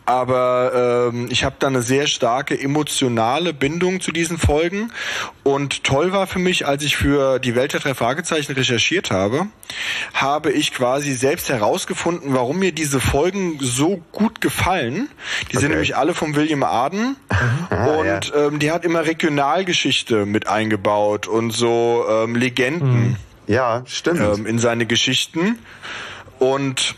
aber 0.04 1.10
ähm, 1.12 1.28
ich 1.30 1.44
habe 1.44 1.56
da 1.58 1.68
eine 1.68 1.82
sehr 1.82 2.06
starke 2.06 2.58
emotionale 2.58 3.52
Bindung 3.52 4.00
zu 4.00 4.12
diesen 4.12 4.38
Folgen. 4.38 4.92
Und 5.44 5.84
toll 5.84 6.12
war 6.12 6.26
für 6.26 6.38
mich, 6.38 6.66
als 6.66 6.82
ich 6.82 6.96
für 6.96 7.38
die 7.38 7.54
Welt 7.54 7.72
der 7.72 7.80
drei 7.80 7.94
Fragezeichen 7.94 8.52
recherchiert 8.52 9.10
habe, 9.10 9.46
habe 10.14 10.50
ich 10.50 10.72
quasi 10.72 11.12
selbst 11.12 11.48
herausgefunden, 11.48 12.34
warum 12.34 12.58
mir 12.58 12.72
diese 12.72 13.00
Folgen 13.00 13.58
so 13.60 14.02
gut 14.12 14.40
gefallen. 14.40 15.08
Die 15.42 15.56
okay. 15.56 15.58
sind 15.58 15.70
nämlich 15.70 15.96
alle 15.96 16.14
von 16.14 16.34
William 16.34 16.62
Arden 16.62 17.16
ah, 17.70 17.86
und 17.86 18.06
ja. 18.06 18.46
ähm, 18.46 18.58
die 18.58 18.70
hat 18.70 18.84
immer 18.84 19.04
Regionalgeschichte 19.06 20.26
mit 20.26 20.48
eingebaut 20.48 21.28
und 21.28 21.52
so 21.52 22.04
ähm, 22.08 22.34
Legenden. 22.34 23.10
Mhm. 23.10 23.16
Ja, 23.46 23.82
stimmt. 23.86 24.20
Ähm, 24.20 24.46
in 24.46 24.58
seine 24.58 24.86
Geschichten. 24.86 25.58
Und 26.38 26.96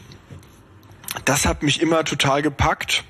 das 1.25 1.47
hat 1.47 1.63
mich 1.63 1.81
immer 1.81 2.05
total 2.05 2.43
gepackt 2.43 3.05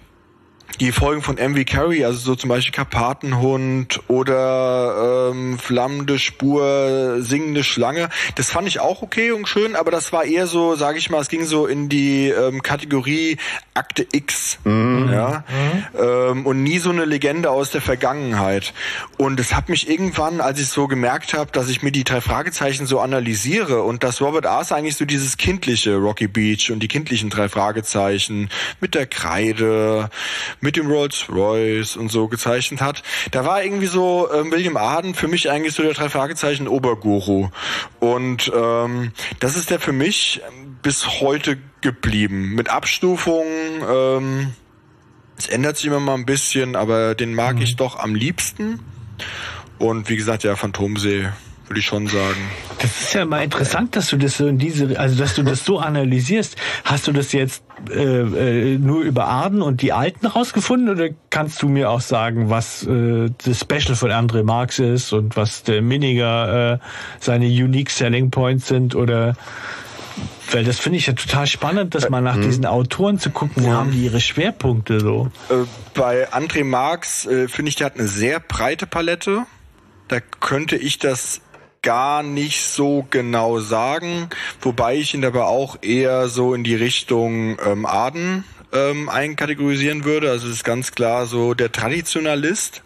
die 0.81 0.93
Folgen 0.93 1.23
von 1.23 1.37
MV 1.37 1.65
Carey, 1.67 2.05
also 2.05 2.19
so 2.19 2.35
zum 2.35 2.49
Beispiel 2.49 2.73
Karpatenhund 2.73 4.01
oder 4.09 5.31
ähm, 5.31 5.59
Flammende 5.59 6.19
Spur, 6.19 7.19
Singende 7.21 7.65
Schlange, 7.65 8.09
das 8.35 8.51
fand 8.51 8.69
ich 8.69 8.81
auch 8.81 9.03
okay 9.03 9.33
und 9.33 9.49
schön, 9.49 9.77
aber 9.77 9.91
das 9.91 10.13
war 10.13 10.25
eher 10.25 10.47
so, 10.47 10.75
sage 10.75 10.99
ich 10.99 11.11
mal, 11.11 11.21
es 11.21 11.29
ging 11.29 11.45
so 11.45 11.67
in 11.67 11.89
die 11.89 12.29
ähm, 12.29 12.63
Kategorie 12.63 13.39
Akte 13.75 14.07
X, 14.13 14.59
mhm. 14.65 15.11
ja, 15.13 15.45
mhm. 15.49 16.01
Ähm, 16.01 16.47
und 16.47 16.63
nie 16.63 16.79
so 16.79 16.91
eine 16.91 17.05
Legende 17.05 17.51
aus 17.51 17.71
der 17.71 17.81
Vergangenheit. 17.81 18.73
Und 19.19 19.41
es 19.41 19.55
hat 19.55 19.69
mich 19.69 19.89
irgendwann, 19.89 20.41
als 20.41 20.61
ich 20.61 20.69
so 20.69 20.87
gemerkt 20.87 21.35
habe, 21.35 21.51
dass 21.51 21.69
ich 21.69 21.83
mir 21.83 21.91
die 21.91 22.05
drei 22.05 22.21
Fragezeichen 22.21 22.87
so 22.87 23.01
analysiere 23.01 23.83
und 23.83 24.05
dass 24.05 24.21
Robert 24.21 24.47
Aas 24.47 24.73
eigentlich 24.73 24.97
so 24.97 25.05
dieses 25.05 25.37
kindliche 25.37 25.97
Rocky 25.97 26.29
Beach 26.29 26.71
und 26.71 26.81
die 26.81 26.89
kindlichen 26.89 27.31
drei 27.31 27.49
Fragezeichen 27.49 28.49
mit 28.81 28.95
der 28.95 29.07
Kreide, 29.07 30.11
mit 30.65 30.77
dem 30.77 30.89
Rolls 30.89 31.27
Royce 31.29 31.97
und 31.97 32.11
so 32.11 32.27
gezeichnet 32.27 32.81
hat. 32.81 33.03
Da 33.31 33.45
war 33.45 33.63
irgendwie 33.63 33.87
so 33.87 34.29
ähm, 34.33 34.51
William 34.51 34.79
Arden 34.79 35.15
für 35.15 35.29
mich 35.29 35.51
eigentlich 35.51 35.75
so 35.75 35.83
der 35.83 35.93
drei 35.93 36.09
Fragezeichen 36.09 36.67
Oberguru. 36.67 37.51
Und 38.01 38.51
ähm, 38.53 39.13
das 39.41 39.57
ist 39.57 39.71
der 39.71 39.79
für 39.79 39.93
mich 39.93 40.41
bis 40.83 41.21
heute 41.21 41.59
geblieben. 41.83 42.55
Mit 42.55 42.71
Abstufungen, 42.71 43.83
ähm, 43.89 44.53
es 45.37 45.49
ändert 45.49 45.77
sich 45.77 45.87
immer 45.87 46.01
mal 46.01 46.15
ein 46.15 46.27
bisschen, 46.27 46.77
aber 46.77 47.15
den 47.15 47.35
mag 47.35 47.57
mhm. 47.57 47.63
ich 47.63 47.77
doch 47.77 47.99
am 47.99 48.15
liebsten. 48.15 48.81
Und 49.79 50.09
wie 50.09 50.17
gesagt, 50.17 50.45
ja, 50.45 50.57
Phantomsee 50.57 51.29
würde 51.69 51.81
ich 51.81 51.87
schon 51.87 52.07
sagen. 52.07 52.37
Das 52.79 53.01
ist 53.01 53.15
ja 53.15 53.25
mal 53.25 53.43
interessant, 53.43 53.97
dass 53.97 54.09
du 54.09 54.17
das 54.17 54.37
so 54.37 54.47
in 54.47 54.59
diese, 54.59 54.99
also 54.99 55.17
dass 55.17 55.35
du 55.35 55.43
das 55.43 55.65
so 55.65 55.79
analysierst. 55.79 56.57
Hast 56.85 57.07
du 57.07 57.13
das 57.13 57.33
jetzt 57.33 57.63
äh, 57.91 58.75
äh, 58.75 58.79
nur 58.79 59.03
über 59.03 59.27
Arden 59.27 59.63
und 59.63 59.83
die 59.83 59.93
Alten 59.93 60.27
rausgefunden 60.27 60.89
oder 60.89 61.09
kannst 61.31 61.63
du 61.63 61.69
mir 61.69 61.91
auch 61.91 62.01
sagen, 62.01 62.51
was 62.51 62.87
äh, 62.87 63.31
das 63.45 63.61
Special 63.61 63.97
von 63.97 64.11
André 64.11 64.43
Marx 64.43 64.79
ist 64.79 65.13
und 65.13 65.37
was 65.37 65.63
der 65.63 65.83
Miniger 65.83 66.75
äh, 66.75 66.79
seine 67.21 67.47
Unique 67.47 67.91
Selling 67.91 68.31
Points 68.31 68.69
sind 68.69 68.95
oder 68.95 69.35
weil 70.51 70.63
das 70.63 70.79
finde 70.79 70.99
ich 70.99 71.07
ja 71.07 71.15
total 71.15 71.47
spannend, 71.47 71.95
dass 71.95 72.09
man 72.11 72.23
nach 72.23 72.37
äh, 72.37 72.41
diesen 72.41 72.67
Autoren 72.67 73.19
zu 73.19 73.31
gucken, 73.31 73.65
wo 73.65 73.73
haben 73.73 73.91
die 73.91 74.05
ihre 74.05 74.21
Schwerpunkte 74.21 75.01
so. 75.01 75.31
Äh, 75.49 75.65
bei 75.95 76.31
André 76.31 76.65
Marx 76.65 77.29
finde 77.49 77.69
ich, 77.69 77.77
der 77.77 77.87
hat 77.87 77.99
eine 77.99 78.07
sehr 78.07 78.41
breite 78.41 78.87
Palette. 78.87 79.45
Da 80.09 80.21
könnte 80.21 80.77
ich 80.77 80.99
das 80.99 81.41
gar 81.85 82.23
nicht 82.25 82.65
so 82.65 83.07
genau 83.11 83.61
sagen, 83.61 84.31
wobei 84.61 84.97
ich 84.97 85.15
ihn 85.15 85.25
aber 85.25 85.47
auch 85.47 85.77
eher 85.83 86.29
so 86.29 86.55
in 86.55 86.65
die 86.65 86.75
Richtung 86.75 87.57
ähm, 87.65 87.87
Aden 87.87 88.45
ähm, 88.73 89.09
einkategorisieren 89.09 90.05
würde. 90.05 90.31
Also 90.31 90.49
es 90.49 90.55
ist 90.55 90.65
ganz 90.65 90.93
klar 90.93 91.27
so 91.27 91.55
der 91.55 91.71
Traditionalist. 91.71 92.83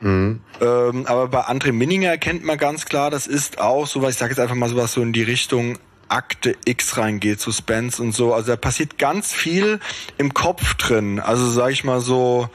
Mhm. 0.00 0.40
Ähm, 0.60 1.06
aber 1.06 1.28
bei 1.28 1.42
André 1.42 1.72
Minninger 1.72 2.10
erkennt 2.10 2.44
man 2.44 2.58
ganz 2.58 2.86
klar, 2.86 3.10
das 3.10 3.26
ist 3.26 3.60
auch 3.60 3.86
so, 3.86 4.02
was 4.02 4.14
ich 4.14 4.16
sage 4.16 4.32
jetzt 4.32 4.40
einfach 4.40 4.54
mal 4.54 4.68
sowas 4.68 4.92
so 4.92 5.00
in 5.00 5.12
die 5.12 5.22
Richtung 5.22 5.78
Akte 6.08 6.56
X 6.64 6.98
reingeht, 6.98 7.40
Suspense 7.40 8.02
und 8.02 8.12
so. 8.12 8.34
Also 8.34 8.48
da 8.48 8.56
passiert 8.56 8.98
ganz 8.98 9.32
viel 9.32 9.78
im 10.18 10.34
Kopf 10.34 10.74
drin. 10.74 11.20
Also 11.20 11.48
sag 11.48 11.70
ich 11.70 11.84
mal 11.84 12.00
so, 12.00 12.48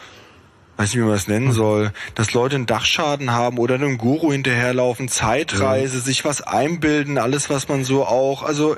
weiß 0.78 0.90
nicht, 0.90 0.98
wie 0.98 1.06
man 1.06 1.14
das 1.14 1.28
nennen 1.28 1.52
soll, 1.52 1.92
dass 2.16 2.34
Leute 2.34 2.56
einen 2.56 2.66
Dachschaden 2.66 3.32
haben 3.32 3.58
oder 3.58 3.76
einem 3.76 3.98
Guru 3.98 4.32
hinterherlaufen, 4.32 5.08
Zeitreise, 5.08 5.98
ja. 5.98 6.04
sich 6.04 6.26
was 6.26 6.42
einbilden, 6.42 7.18
alles, 7.18 7.50
was 7.50 7.68
man 7.70 7.84
so 7.84 8.06
auch, 8.06 8.44
also 8.44 8.76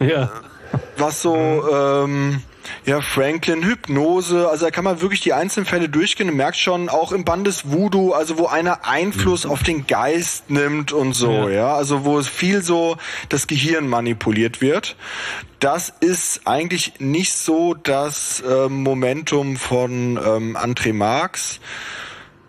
ja. 0.00 0.30
was 0.96 1.20
so 1.20 1.64
ähm, 1.70 2.42
ja, 2.84 3.00
Franklin, 3.00 3.64
Hypnose, 3.64 4.48
also 4.48 4.64
da 4.64 4.70
kann 4.70 4.84
man 4.84 5.00
wirklich 5.00 5.20
die 5.20 5.32
einzelnen 5.32 5.66
Fälle 5.66 5.88
durchgehen 5.88 6.28
und 6.28 6.36
merkt 6.36 6.56
schon, 6.56 6.88
auch 6.88 7.12
im 7.12 7.24
Band 7.24 7.46
des 7.46 7.70
Voodoo, 7.70 8.12
also 8.12 8.38
wo 8.38 8.46
einer 8.46 8.86
Einfluss 8.86 9.44
mhm. 9.44 9.50
auf 9.50 9.62
den 9.62 9.86
Geist 9.86 10.50
nimmt 10.50 10.92
und 10.92 11.14
so, 11.14 11.30
ja. 11.30 11.50
ja, 11.50 11.74
also 11.74 12.04
wo 12.04 12.18
es 12.18 12.28
viel 12.28 12.62
so 12.62 12.96
das 13.28 13.46
Gehirn 13.46 13.88
manipuliert 13.88 14.60
wird. 14.60 14.96
Das 15.60 15.92
ist 16.00 16.46
eigentlich 16.46 16.94
nicht 16.98 17.34
so 17.34 17.74
das 17.74 18.40
äh, 18.40 18.68
Momentum 18.68 19.56
von 19.56 20.18
ähm, 20.24 20.56
André 20.56 20.92
Marx, 20.92 21.60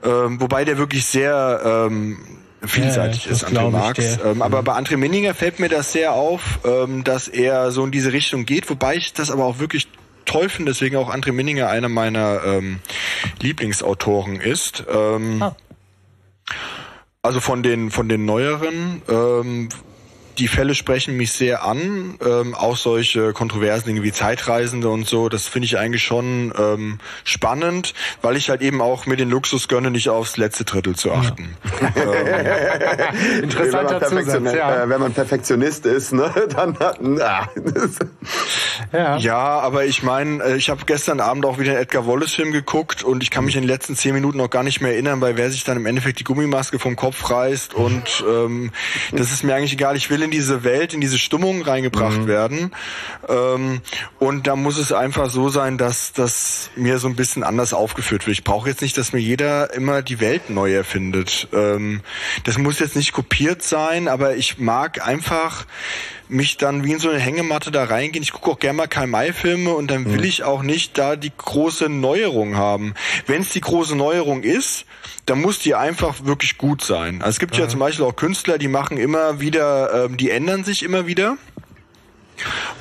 ähm, 0.04 0.41
wobei 0.41 0.65
der 0.65 0.78
wirklich 0.78 1.06
sehr 1.06 1.88
ähm, 1.88 2.17
vielseitig 2.65 3.26
ja, 3.26 3.32
ist, 3.32 3.45
André 3.45 3.69
Marx. 3.69 4.17
Ähm, 4.23 4.41
aber 4.41 4.62
mhm. 4.62 4.65
bei 4.65 4.73
André 4.73 4.97
Minninger 4.97 5.34
fällt 5.34 5.60
mir 5.60 5.69
das 5.69 5.91
sehr 5.91 6.13
auf, 6.13 6.60
ähm, 6.65 7.04
dass 7.04 7.28
er 7.28 7.71
so 7.71 7.86
in 7.86 7.91
diese 7.91 8.13
Richtung 8.13 8.45
geht, 8.45 8.69
wobei 8.69 8.95
ich 8.95 9.13
das 9.13 9.32
aber 9.32 9.45
auch 9.45 9.60
wirklich 9.60 9.88
toll 10.26 10.50
finde, 10.50 10.72
deswegen 10.72 10.96
auch 10.96 11.14
André 11.14 11.32
Minninger 11.32 11.70
einer 11.70 11.90
meiner 11.90 12.44
ähm, 12.44 12.80
Lieblingsautoren 13.42 14.40
ist. 14.40 14.84
Ähm, 14.92 15.42
ah. 15.42 15.56
Also 17.22 17.40
von 17.40 17.64
den 17.64 17.92
von 17.92 18.10
den 18.10 18.26
neueren. 18.26 19.02
Ähm, 19.08 19.70
die 20.38 20.48
Fälle 20.48 20.76
sprechen 20.76 21.15
mich 21.15 21.32
sehr 21.32 21.63
an, 21.63 22.17
ähm, 22.26 22.56
auch 22.56 22.78
solche 22.78 23.34
kontroversen 23.34 23.88
Dinge 23.88 24.04
wie 24.04 24.12
Zeitreisende 24.12 24.89
und 24.89 25.08
so, 25.08 25.30
das 25.30 25.48
finde 25.48 25.67
ich 25.67 25.78
eigentlich 25.78 26.04
schon 26.04 26.54
ähm, 26.58 27.00
spannend, 27.24 27.93
weil 28.22 28.36
ich 28.36 28.50
halt 28.50 28.62
eben 28.62 28.82
auch 28.82 29.06
mir 29.06 29.15
den 29.15 29.30
Luxus 29.30 29.67
gönne, 29.67 29.91
nicht 29.91 30.10
aufs 30.10 30.38
letzte 30.38 30.65
Drittel 30.65 30.96
zu 30.96 31.12
achten. 31.12 31.56
ähm, 31.96 33.43
Interessanter 33.43 34.02
Zusatz, 34.02 34.54
ja. 34.54 34.84
Äh, 34.84 34.89
wenn 34.89 35.00
man 35.00 35.13
Perfektionist 35.13 35.86
ist, 35.86 36.13
ne, 36.13 36.32
dann 36.56 36.80
hat, 36.80 37.00
ah, 37.22 37.50
ja. 38.91 39.17
ja, 39.17 39.60
aber 39.60 39.86
ich 39.86 40.04
meine, 40.04 40.43
äh, 40.43 40.58
ich 40.58 40.69
habe 40.69 40.82
gestern 40.86 41.19
Abend 41.19 41.46
auch 41.46 41.60
wieder 41.60 41.72
einen 41.72 41.82
Edgar 41.82 42.08
Wallace-Film 42.08 42.52
geguckt 42.52 43.04
und 43.04 43.24
ich 43.24 43.30
kann 43.30 43.46
mich 43.46 43.56
in 43.56 43.62
den 43.62 43.69
letzten 43.69 43.96
zehn 43.96 44.13
Minuten 44.13 44.38
noch 44.38 44.50
gar 44.50 44.63
nicht 44.63 44.82
mehr 44.82 44.93
erinnern, 44.93 45.22
weil 45.22 45.38
wer 45.38 45.52
sich 45.52 45.63
dann 45.63 45.78
im 45.78 45.86
Endeffekt 45.86 46.19
die 46.19 46.24
Gummimaske 46.24 46.80
vom 46.80 46.96
Kopf 46.96 47.30
reißt 47.30 47.74
und 47.74 48.24
ähm, 48.28 48.72
das 49.12 49.32
ist 49.32 49.43
mir 49.43 49.56
eigentlich 49.56 49.74
egal, 49.74 49.96
ich 49.96 50.10
will 50.10 50.23
in 50.24 50.32
diese 50.32 50.64
Welt, 50.64 50.94
in 50.94 51.02
diese 51.02 51.20
Stimmung 51.20 51.62
reingebracht 51.62 52.22
mhm. 52.22 52.28
werden. 52.28 52.72
Ähm, 53.28 53.82
und 54.20 54.48
da 54.48 54.56
muss 54.56 54.78
es 54.78 54.92
einfach 54.92 55.30
so 55.30 55.50
sein, 55.50 55.78
dass 55.78 56.14
das 56.14 56.72
mir 56.76 56.98
so 56.98 57.08
ein 57.08 57.16
bisschen 57.16 57.44
anders 57.44 57.74
aufgeführt 57.74 58.26
wird. 58.26 58.38
Ich 58.38 58.44
brauche 58.44 58.70
jetzt 58.70 58.82
nicht, 58.82 58.98
dass 58.98 59.14
mir 59.14 59.20
jeder 59.20 59.74
immer 59.74 60.02
die 60.02 60.20
Welt 60.20 60.50
neu 60.50 60.74
erfindet. 60.74 61.48
Ähm, 61.54 62.02
das 62.44 62.58
muss 62.58 62.80
jetzt 62.80 62.96
nicht 62.96 63.12
kopiert 63.12 63.62
sein, 63.64 64.08
aber 64.08 64.36
ich 64.36 64.58
mag 64.58 65.06
einfach 65.06 65.66
mich 66.30 66.58
dann 66.58 66.84
wie 66.84 66.94
in 66.94 67.00
so 67.00 67.10
eine 67.10 67.20
Hängematte 67.20 67.72
da 67.72 67.84
reingehen. 67.84 68.24
Ich 68.24 68.32
gucke 68.32 68.52
auch 68.52 68.60
gerne 68.60 68.78
mal 68.78 68.88
Kai-Mai-Filme 68.88 69.74
und 69.74 69.90
dann 69.92 70.06
will 70.06 70.20
mhm. 70.20 70.24
ich 70.24 70.44
auch 70.44 70.64
nicht 70.64 70.98
da 70.98 71.16
die 71.16 71.32
große 71.36 71.90
Neuerung 71.90 72.56
haben. 72.56 72.94
Wenn 73.28 73.42
es 73.42 73.50
die 73.50 73.62
große 73.62 73.96
Neuerung 73.96 74.44
ist, 74.44 74.86
dann 75.26 75.42
muss 75.42 75.60
die 75.60 75.76
einfach 75.76 76.26
wirklich 76.26 76.58
gut 76.58 76.84
sein. 76.84 77.22
Also 77.22 77.32
es 77.32 77.40
gibt 77.40 77.56
ja, 77.56 77.64
ja 77.64 77.70
zum 77.70 77.80
Beispiel 77.80 78.06
auch 78.06 78.16
Künstler, 78.16 78.58
die 78.58 78.68
machen 78.68 78.98
immer 78.98 79.40
wieder, 79.40 80.06
ähm, 80.06 80.18
die 80.18 80.30
ändern 80.30 80.64
sich 80.64 80.84
immer 80.84 81.08
wieder 81.08 81.38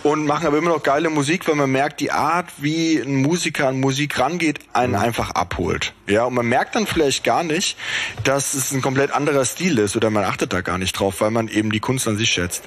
und 0.02 0.26
machen 0.26 0.46
aber 0.46 0.58
immer 0.58 0.70
noch 0.70 0.82
geile 0.82 1.10
Musik, 1.10 1.46
weil 1.48 1.54
man 1.54 1.70
merkt, 1.70 2.00
die 2.00 2.10
Art, 2.10 2.48
wie 2.58 2.98
ein 2.98 3.16
Musiker 3.16 3.68
an 3.68 3.80
Musik 3.80 4.18
rangeht, 4.18 4.58
einen 4.72 4.94
einfach 4.94 5.30
abholt. 5.30 5.92
Ja, 6.06 6.24
und 6.24 6.34
man 6.34 6.46
merkt 6.46 6.74
dann 6.74 6.86
vielleicht 6.86 7.24
gar 7.24 7.44
nicht, 7.44 7.76
dass 8.24 8.54
es 8.54 8.72
ein 8.72 8.82
komplett 8.82 9.12
anderer 9.12 9.44
Stil 9.44 9.78
ist 9.78 9.96
oder 9.96 10.10
man 10.10 10.24
achtet 10.24 10.52
da 10.52 10.60
gar 10.60 10.78
nicht 10.78 10.92
drauf, 10.92 11.20
weil 11.20 11.30
man 11.30 11.48
eben 11.48 11.70
die 11.72 11.80
Kunst 11.80 12.08
an 12.08 12.16
sich 12.16 12.30
schätzt. 12.30 12.64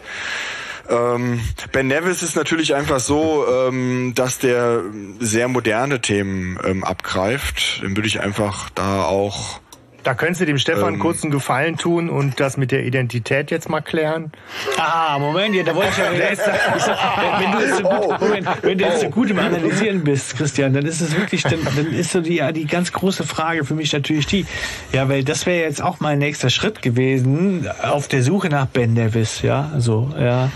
Ähm, 0.89 1.41
ben 1.71 1.87
Nevis 1.87 2.21
ist 2.21 2.35
natürlich 2.35 2.75
einfach 2.75 2.99
so, 2.99 3.45
ähm, 3.49 4.13
dass 4.15 4.37
der 4.37 4.83
sehr 5.19 5.47
moderne 5.47 6.01
Themen 6.01 6.59
ähm, 6.63 6.83
abgreift. 6.83 7.81
Den 7.81 7.95
würde 7.95 8.07
ich 8.07 8.21
einfach 8.21 8.69
da 8.69 9.03
auch 9.03 9.59
Da 10.05 10.13
könntest 10.13 10.41
du 10.41 10.45
dem 10.45 10.59
Stefan 10.59 10.93
ähm, 10.93 10.99
kurz 10.99 11.23
einen 11.23 11.31
Gefallen 11.31 11.77
tun 11.77 12.11
und 12.11 12.39
das 12.39 12.57
mit 12.57 12.71
der 12.71 12.85
Identität 12.85 13.49
jetzt 13.49 13.69
mal 13.69 13.81
klären. 13.81 14.31
Ah, 14.77 15.17
Moment, 15.17 15.55
ja, 15.55 15.63
da 15.63 15.73
wollte 15.73 15.89
ich 15.89 15.97
ja. 15.97 16.35
Sag, 16.79 16.97
wenn 17.39 17.51
du 17.51 17.59
jetzt 17.59 17.77
so 17.77 17.83
gut, 17.83 18.21
Moment, 18.21 18.47
wenn 18.61 18.77
du 18.77 18.85
jetzt 18.85 19.01
so 19.01 19.09
gut 19.09 19.31
im 19.31 19.39
Analysieren 19.39 20.03
bist, 20.03 20.37
Christian, 20.37 20.73
dann 20.73 20.85
ist 20.85 21.01
es 21.01 21.17
wirklich, 21.17 21.41
dann, 21.41 21.57
dann 21.75 21.91
ist 21.91 22.11
so 22.11 22.21
die, 22.21 22.35
ja, 22.35 22.51
die 22.51 22.67
ganz 22.67 22.91
große 22.93 23.23
Frage 23.23 23.65
für 23.65 23.73
mich 23.73 23.93
natürlich 23.93 24.27
die, 24.27 24.45
ja, 24.93 25.09
weil 25.09 25.23
das 25.23 25.47
wäre 25.47 25.63
jetzt 25.63 25.81
auch 25.81 25.99
mein 25.99 26.19
nächster 26.19 26.51
Schritt 26.51 26.83
gewesen 26.83 27.67
auf 27.81 28.07
der 28.07 28.21
Suche 28.21 28.49
nach 28.49 28.67
Ben 28.67 28.93
Nevis, 28.93 29.41
ja, 29.41 29.71
also, 29.73 30.13
ja. 30.19 30.51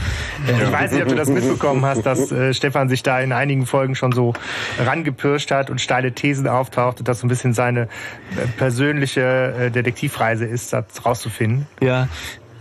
Ich 0.47 0.71
weiß 0.71 0.91
nicht, 0.91 1.01
ob 1.01 1.07
du 1.09 1.15
das 1.15 1.29
mitbekommen 1.29 1.83
hast, 1.85 2.05
dass 2.05 2.31
äh, 2.31 2.53
Stefan 2.53 2.87
sich 2.87 3.01
da 3.01 3.19
in 3.19 3.31
einigen 3.31 3.65
Folgen 3.65 3.95
schon 3.95 4.11
so 4.11 4.33
rangepirscht 4.77 5.49
hat 5.49 5.71
und 5.71 5.81
steile 5.81 6.11
Thesen 6.11 6.47
auftaucht 6.47 6.99
und 6.99 7.07
das 7.07 7.21
so 7.21 7.25
ein 7.25 7.29
bisschen 7.29 7.53
seine 7.53 7.81
äh, 7.81 7.87
persönliche 8.55 9.38
äh, 9.47 9.71
Detektivreise 9.71 10.45
ist, 10.45 10.73
das 10.73 11.05
rauszufinden. 11.05 11.67
Ja, 11.81 12.07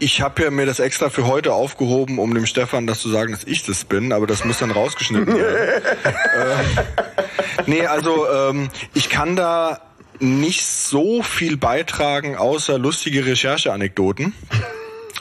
ich 0.01 0.21
habe 0.21 0.43
ja 0.43 0.51
mir 0.51 0.67
das 0.67 0.79
extra 0.79 1.11
für 1.11 1.27
heute 1.27 1.53
aufgehoben, 1.53 2.19
um 2.19 2.33
dem 2.33 2.47
Stefan 2.47 2.87
das 2.87 3.01
zu 3.01 3.09
sagen, 3.09 3.33
dass 3.33 3.45
ich 3.45 3.65
das 3.65 3.85
bin, 3.85 4.13
aber 4.13 4.27
das 4.27 4.45
muss 4.45 4.59
dann 4.59 4.71
rausgeschnitten 4.71 5.37
werden. 5.37 5.83
äh, 6.05 7.63
nee, 7.67 7.87
also 7.87 8.29
ähm, 8.31 8.69
ich 8.95 9.09
kann 9.09 9.35
da 9.35 9.81
nicht 10.21 10.65
so 10.65 11.23
viel 11.23 11.57
beitragen, 11.57 12.37
außer 12.37 12.79
lustige 12.79 13.27
Rechercheanekdoten. 13.27 14.35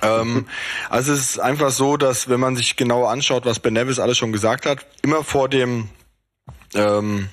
ähm, 0.04 0.46
also 0.90 1.14
es 1.14 1.22
ist 1.22 1.40
einfach 1.40 1.72
so, 1.72 1.98
dass 1.98 2.30
wenn 2.30 2.40
man 2.40 2.56
sich 2.56 2.76
genau 2.76 3.06
anschaut, 3.06 3.46
was 3.46 3.60
Ben 3.60 3.74
Nevis 3.74 4.00
alles 4.00 4.18
schon 4.18 4.32
gesagt 4.32 4.66
hat, 4.66 4.86
immer 5.02 5.24
vor 5.24 5.50
dem 5.50 5.90
ähm, 6.76 7.30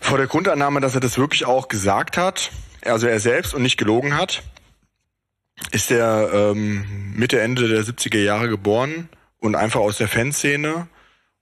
vor 0.00 0.18
der 0.18 0.26
Grundannahme, 0.26 0.80
dass 0.80 0.94
er 0.94 1.00
das 1.00 1.18
wirklich 1.18 1.44
auch 1.44 1.68
gesagt 1.68 2.16
hat, 2.16 2.50
also 2.84 3.06
er 3.06 3.20
selbst 3.20 3.54
und 3.54 3.62
nicht 3.62 3.76
gelogen 3.76 4.16
hat, 4.16 4.42
ist 5.72 5.90
er 5.90 6.30
ähm, 6.32 7.14
Mitte, 7.14 7.40
Ende 7.40 7.68
der 7.68 7.82
70er 7.82 8.18
Jahre 8.18 8.48
geboren 8.48 9.08
und 9.38 9.54
einfach 9.54 9.80
aus 9.80 9.98
der 9.98 10.08
Fanszene 10.08 10.88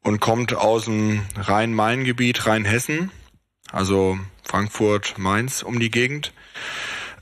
und 0.02 0.20
kommt 0.20 0.54
aus 0.54 0.84
dem 0.84 1.22
Rhein-Main-Gebiet, 1.36 2.46
Rheinhessen, 2.46 3.10
also 3.72 4.18
Frankfurt, 4.44 5.18
Mainz 5.18 5.62
um 5.62 5.80
die 5.80 5.90
Gegend. 5.90 6.32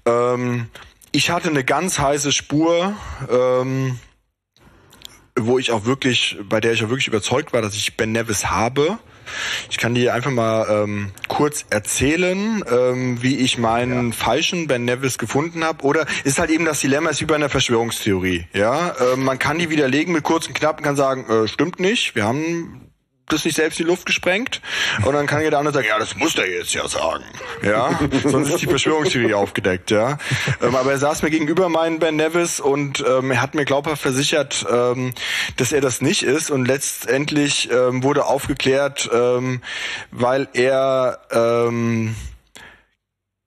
Ähm, 0.07 0.69
ich 1.13 1.31
hatte 1.31 1.49
eine 1.49 1.65
ganz 1.65 1.99
heiße 1.99 2.33
Spur, 2.33 2.95
ähm, 3.31 3.99
wo 5.39 5.59
ich 5.59 5.73
auch 5.73 5.85
wirklich, 5.85 6.37
bei 6.49 6.61
der 6.61 6.73
ich 6.73 6.85
auch 6.85 6.91
wirklich 6.91 7.09
überzeugt 7.09 7.53
war, 7.53 7.63
dass 7.63 7.75
ich 7.75 7.97
Ben 7.97 8.13
Nevis 8.13 8.47
habe. 8.47 8.99
Ich 9.71 9.79
kann 9.79 9.95
dir 9.95 10.15
einfach 10.15 10.31
mal 10.31 10.67
ähm, 10.69 11.11
kurz 11.29 11.65
erzählen, 11.71 12.65
ähm, 12.71 13.23
wie 13.23 13.37
ich 13.37 13.59
meinen 13.59 14.11
ja. 14.11 14.17
falschen 14.17 14.67
Ben 14.67 14.85
Nevis 14.85 15.19
gefunden 15.19 15.65
habe. 15.65 15.85
Oder 15.85 16.07
ist 16.25 16.39
halt 16.39 16.51
eben 16.51 16.65
das 16.65 16.81
Dilemma, 16.81 17.11
ist 17.11 17.21
wie 17.21 17.27
bei 17.27 17.35
einer 17.35 17.49
Verschwörungstheorie. 17.49 18.47
Ja, 18.53 18.95
ähm, 19.13 19.25
man 19.25 19.39
kann 19.39 19.59
die 19.59 19.71
widerlegen 19.71 20.13
mit 20.13 20.25
kurzen 20.25 20.55
Knappen, 20.55 20.85
kann 20.85 20.97
sagen, 20.97 21.29
äh, 21.29 21.49
stimmt 21.49 21.81
nicht. 21.81 22.15
Wir 22.15 22.25
haben 22.25 22.85
das 23.29 23.45
nicht 23.45 23.55
selbst 23.55 23.81
in 23.81 23.87
die 23.87 23.91
Luft 23.91 24.07
gesprengt. 24.07 24.61
Und 25.05 25.15
dann 25.15 25.27
kann 25.27 25.43
jeder 25.43 25.59
andere 25.59 25.75
sagen, 25.75 25.87
ja, 25.89 25.99
das 25.99 26.15
muss 26.17 26.35
der 26.35 26.51
jetzt 26.51 26.75
ja 26.75 26.87
sagen. 26.87 27.25
Ja, 27.63 27.99
sonst 28.25 28.51
ist 28.51 28.63
die 28.63 28.67
Verschwörungstheorie 28.67 29.35
aufgedeckt, 29.35 29.91
ja. 29.91 30.19
Ähm, 30.63 30.75
aber 30.75 30.93
er 30.93 30.99
saß 30.99 31.23
mir 31.23 31.31
gegenüber 31.31 31.69
meinen 31.69 31.99
Ben 31.99 32.17
Nevis 32.17 32.61
und 32.61 33.03
ähm, 33.07 33.31
er 33.31 33.41
hat 33.41 33.55
mir 33.55 33.65
glaubhaft 33.65 34.03
versichert, 34.03 34.67
ähm, 34.71 35.15
dass 35.57 35.73
er 35.73 35.81
das 35.81 36.01
nicht 36.01 36.23
ist. 36.23 36.51
Und 36.51 36.67
letztendlich 36.67 37.71
ähm, 37.71 38.03
wurde 38.03 38.27
aufgeklärt, 38.27 39.09
ähm, 39.13 39.63
weil 40.11 40.49
er 40.53 41.21
ähm, 41.31 42.15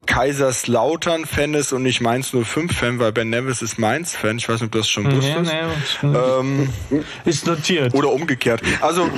Kaiserslautern-Fan 0.08 1.54
ist 1.54 1.74
und 1.74 1.84
nicht 1.84 2.02
Mainz 2.02 2.34
05-Fan, 2.34 2.98
weil 2.98 3.12
Ben 3.12 3.30
Nevis 3.30 3.62
ist 3.62 3.78
Mainz-Fan. 3.78 4.38
Ich 4.38 4.50
weiß 4.50 4.62
nicht, 4.62 4.68
ob 4.68 4.72
du 4.72 4.78
das 4.80 4.90
schon 4.90 5.06
wusstest. 5.12 5.52
Nee, 6.02 6.10
nee, 6.10 6.18
ähm, 6.18 6.74
ist 7.26 7.46
notiert. 7.46 7.94
Oder 7.94 8.12
umgekehrt. 8.12 8.62
Also, 8.82 9.10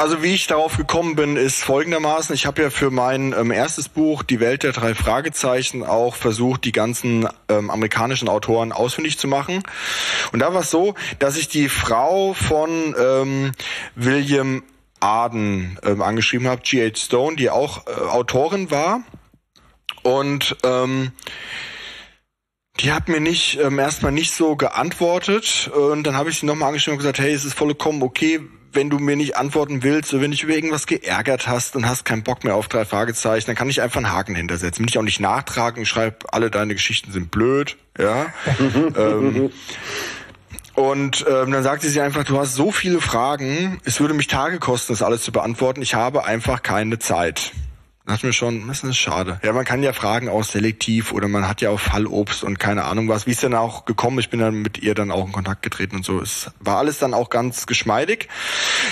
also 0.00 0.22
wie 0.22 0.32
ich 0.32 0.46
darauf 0.46 0.78
gekommen 0.78 1.14
bin, 1.14 1.36
ist 1.36 1.62
folgendermaßen. 1.62 2.34
Ich 2.34 2.46
habe 2.46 2.62
ja 2.62 2.70
für 2.70 2.90
mein 2.90 3.34
ähm, 3.34 3.50
erstes 3.50 3.90
Buch, 3.90 4.22
Die 4.22 4.40
Welt 4.40 4.62
der 4.62 4.72
drei 4.72 4.94
Fragezeichen, 4.94 5.84
auch 5.84 6.14
versucht, 6.14 6.64
die 6.64 6.72
ganzen 6.72 7.28
ähm, 7.50 7.68
amerikanischen 7.68 8.30
Autoren 8.30 8.72
ausfindig 8.72 9.18
zu 9.18 9.28
machen. 9.28 9.62
Und 10.32 10.38
da 10.38 10.54
war 10.54 10.62
es 10.62 10.70
so, 10.70 10.94
dass 11.18 11.36
ich 11.36 11.48
die 11.48 11.68
Frau 11.68 12.32
von 12.32 12.94
ähm, 12.98 13.52
William 13.94 14.62
Arden 15.00 15.78
ähm, 15.82 16.00
angeschrieben 16.00 16.48
habe, 16.48 16.62
G.H. 16.62 16.96
Stone, 16.96 17.36
die 17.36 17.50
auch 17.50 17.86
äh, 17.86 17.90
Autorin 17.90 18.70
war 18.70 19.02
und 20.02 20.56
ähm, 20.64 21.12
die 22.80 22.92
hat 22.92 23.08
mir 23.08 23.20
nicht 23.20 23.58
ähm, 23.60 23.78
erstmal 23.78 24.12
nicht 24.12 24.32
so 24.32 24.56
geantwortet 24.56 25.70
und 25.74 26.04
dann 26.04 26.16
habe 26.16 26.30
ich 26.30 26.38
sie 26.38 26.46
nochmal 26.46 26.68
angeschrieben 26.68 26.94
und 26.94 27.02
gesagt, 27.02 27.18
hey, 27.18 27.32
es 27.32 27.44
ist 27.44 27.54
vollkommen 27.54 28.02
okay, 28.02 28.40
wenn 28.72 28.90
du 28.90 28.98
mir 28.98 29.16
nicht 29.16 29.36
antworten 29.36 29.82
willst 29.82 30.12
oder 30.12 30.22
wenn 30.22 30.30
dich 30.30 30.42
über 30.42 30.54
irgendwas 30.54 30.86
geärgert 30.86 31.48
hast 31.48 31.76
und 31.76 31.88
hast 31.88 32.04
keinen 32.04 32.22
Bock 32.22 32.44
mehr 32.44 32.54
auf 32.54 32.68
drei 32.68 32.84
Fragezeichen, 32.84 33.46
dann 33.46 33.56
kann 33.56 33.68
ich 33.68 33.82
einfach 33.82 33.98
einen 33.98 34.12
Haken 34.12 34.34
hintersetzen. 34.34 34.84
Will 34.84 34.90
ich 34.90 34.98
auch 34.98 35.02
nicht 35.02 35.20
nachtragen, 35.20 35.86
schreib, 35.86 36.24
alle 36.32 36.50
deine 36.50 36.74
Geschichten 36.74 37.12
sind 37.12 37.30
blöd, 37.30 37.76
ja. 37.98 38.26
ähm, 38.96 39.50
und 40.74 41.26
ähm, 41.28 41.50
dann 41.50 41.62
sagte 41.62 41.88
sie 41.88 42.00
einfach, 42.00 42.24
du 42.24 42.38
hast 42.38 42.54
so 42.54 42.70
viele 42.70 43.00
Fragen, 43.00 43.80
es 43.84 44.00
würde 44.00 44.14
mich 44.14 44.28
Tage 44.28 44.58
kosten, 44.58 44.92
das 44.92 45.02
alles 45.02 45.22
zu 45.22 45.32
beantworten. 45.32 45.82
Ich 45.82 45.94
habe 45.94 46.24
einfach 46.24 46.62
keine 46.62 46.98
Zeit 46.98 47.52
dachte 48.10 48.26
mir 48.26 48.32
schon, 48.32 48.66
das 48.68 48.82
ist 48.82 48.96
schade. 48.96 49.40
Ja, 49.42 49.52
man 49.52 49.64
kann 49.64 49.82
ja 49.82 49.92
fragen 49.92 50.28
auch 50.28 50.44
selektiv 50.44 51.12
oder 51.12 51.28
man 51.28 51.48
hat 51.48 51.60
ja 51.60 51.70
auch 51.70 51.80
Fallobst 51.80 52.44
und 52.44 52.58
keine 52.58 52.84
Ahnung 52.84 53.08
was. 53.08 53.26
Wie 53.26 53.30
ist 53.30 53.42
denn 53.42 53.54
auch 53.54 53.84
gekommen? 53.84 54.18
Ich 54.18 54.30
bin 54.30 54.40
dann 54.40 54.56
mit 54.56 54.78
ihr 54.78 54.94
dann 54.94 55.10
auch 55.10 55.24
in 55.26 55.32
Kontakt 55.32 55.62
getreten 55.62 55.96
und 55.96 56.04
so. 56.04 56.20
Es 56.20 56.50
war 56.60 56.78
alles 56.78 56.98
dann 56.98 57.14
auch 57.14 57.30
ganz 57.30 57.66
geschmeidig. 57.66 58.28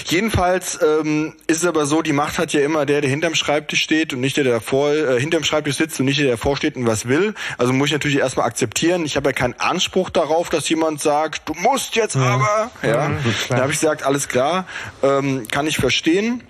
Jedenfalls 0.06 0.78
ähm, 0.82 1.34
ist 1.46 1.58
es 1.58 1.66
aber 1.66 1.86
so, 1.86 2.02
die 2.02 2.12
Macht 2.12 2.38
hat 2.38 2.52
ja 2.52 2.60
immer 2.60 2.86
der, 2.86 3.00
der 3.00 3.10
hinterm 3.10 3.34
Schreibtisch 3.34 3.82
steht 3.82 4.12
und 4.14 4.20
nicht 4.20 4.36
der, 4.36 4.44
der 4.44 4.54
davor, 4.54 4.92
äh, 4.92 5.20
hinterm 5.20 5.44
Schreibtisch 5.44 5.76
sitzt 5.76 5.98
und 6.00 6.06
nicht 6.06 6.18
der, 6.18 6.26
der 6.26 6.34
davor 6.36 6.56
steht 6.56 6.76
und 6.76 6.86
was 6.86 7.08
will. 7.08 7.34
Also 7.58 7.72
muss 7.72 7.88
ich 7.88 7.92
natürlich 7.92 8.18
erstmal 8.18 8.46
akzeptieren. 8.46 9.04
Ich 9.04 9.16
habe 9.16 9.30
ja 9.30 9.32
keinen 9.32 9.58
Anspruch 9.58 10.10
darauf, 10.10 10.48
dass 10.48 10.68
jemand 10.68 11.00
sagt, 11.00 11.48
du 11.48 11.54
musst 11.54 11.96
jetzt 11.96 12.14
ja. 12.14 12.22
aber. 12.22 12.70
Ja, 12.82 13.08
mhm, 13.08 13.18
da 13.48 13.56
habe 13.58 13.72
ich 13.72 13.80
gesagt, 13.80 14.04
alles 14.04 14.28
klar, 14.28 14.66
ähm, 15.02 15.46
kann 15.48 15.66
ich 15.66 15.76
verstehen. 15.76 16.42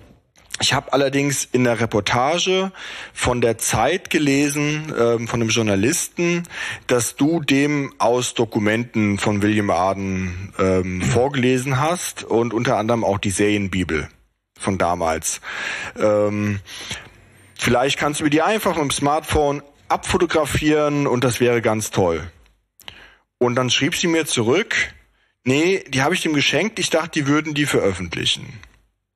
Ich 0.61 0.73
habe 0.73 0.91
allerdings 0.91 1.47
in 1.51 1.63
der 1.63 1.79
Reportage 1.79 2.71
von 3.13 3.39
der 3.41 3.57
Zeit 3.57 4.09
gelesen, 4.09 4.93
ähm, 4.97 5.27
von 5.27 5.41
einem 5.41 5.49
Journalisten, 5.49 6.43
dass 6.87 7.15
du 7.15 7.39
dem 7.41 7.93
aus 7.97 8.33
Dokumenten 8.33 9.17
von 9.19 9.41
William 9.41 9.69
Arden 9.69 10.53
ähm, 10.59 11.01
vorgelesen 11.01 11.79
hast 11.79 12.23
und 12.23 12.53
unter 12.53 12.77
anderem 12.77 13.05
auch 13.05 13.19
die 13.19 13.31
Serienbibel 13.31 14.09
von 14.59 14.77
damals. 14.77 15.39
Ähm, 15.97 16.59
vielleicht 17.55 17.97
kannst 17.97 18.19
du 18.19 18.25
mir 18.25 18.29
die 18.29 18.41
einfach 18.41 18.75
mit 18.75 18.83
dem 18.83 18.91
Smartphone 18.91 19.63
abfotografieren 19.87 21.07
und 21.07 21.23
das 21.23 21.39
wäre 21.39 21.61
ganz 21.61 21.89
toll. 21.89 22.29
Und 23.37 23.55
dann 23.55 23.69
schrieb 23.69 23.95
sie 23.95 24.07
mir 24.07 24.25
zurück, 24.25 24.75
nee, 25.45 25.83
die 25.87 26.01
habe 26.01 26.13
ich 26.13 26.21
dem 26.21 26.33
geschenkt, 26.33 26.79
ich 26.79 26.89
dachte, 26.89 27.11
die 27.11 27.27
würden 27.27 27.53
die 27.53 27.65
veröffentlichen. 27.65 28.59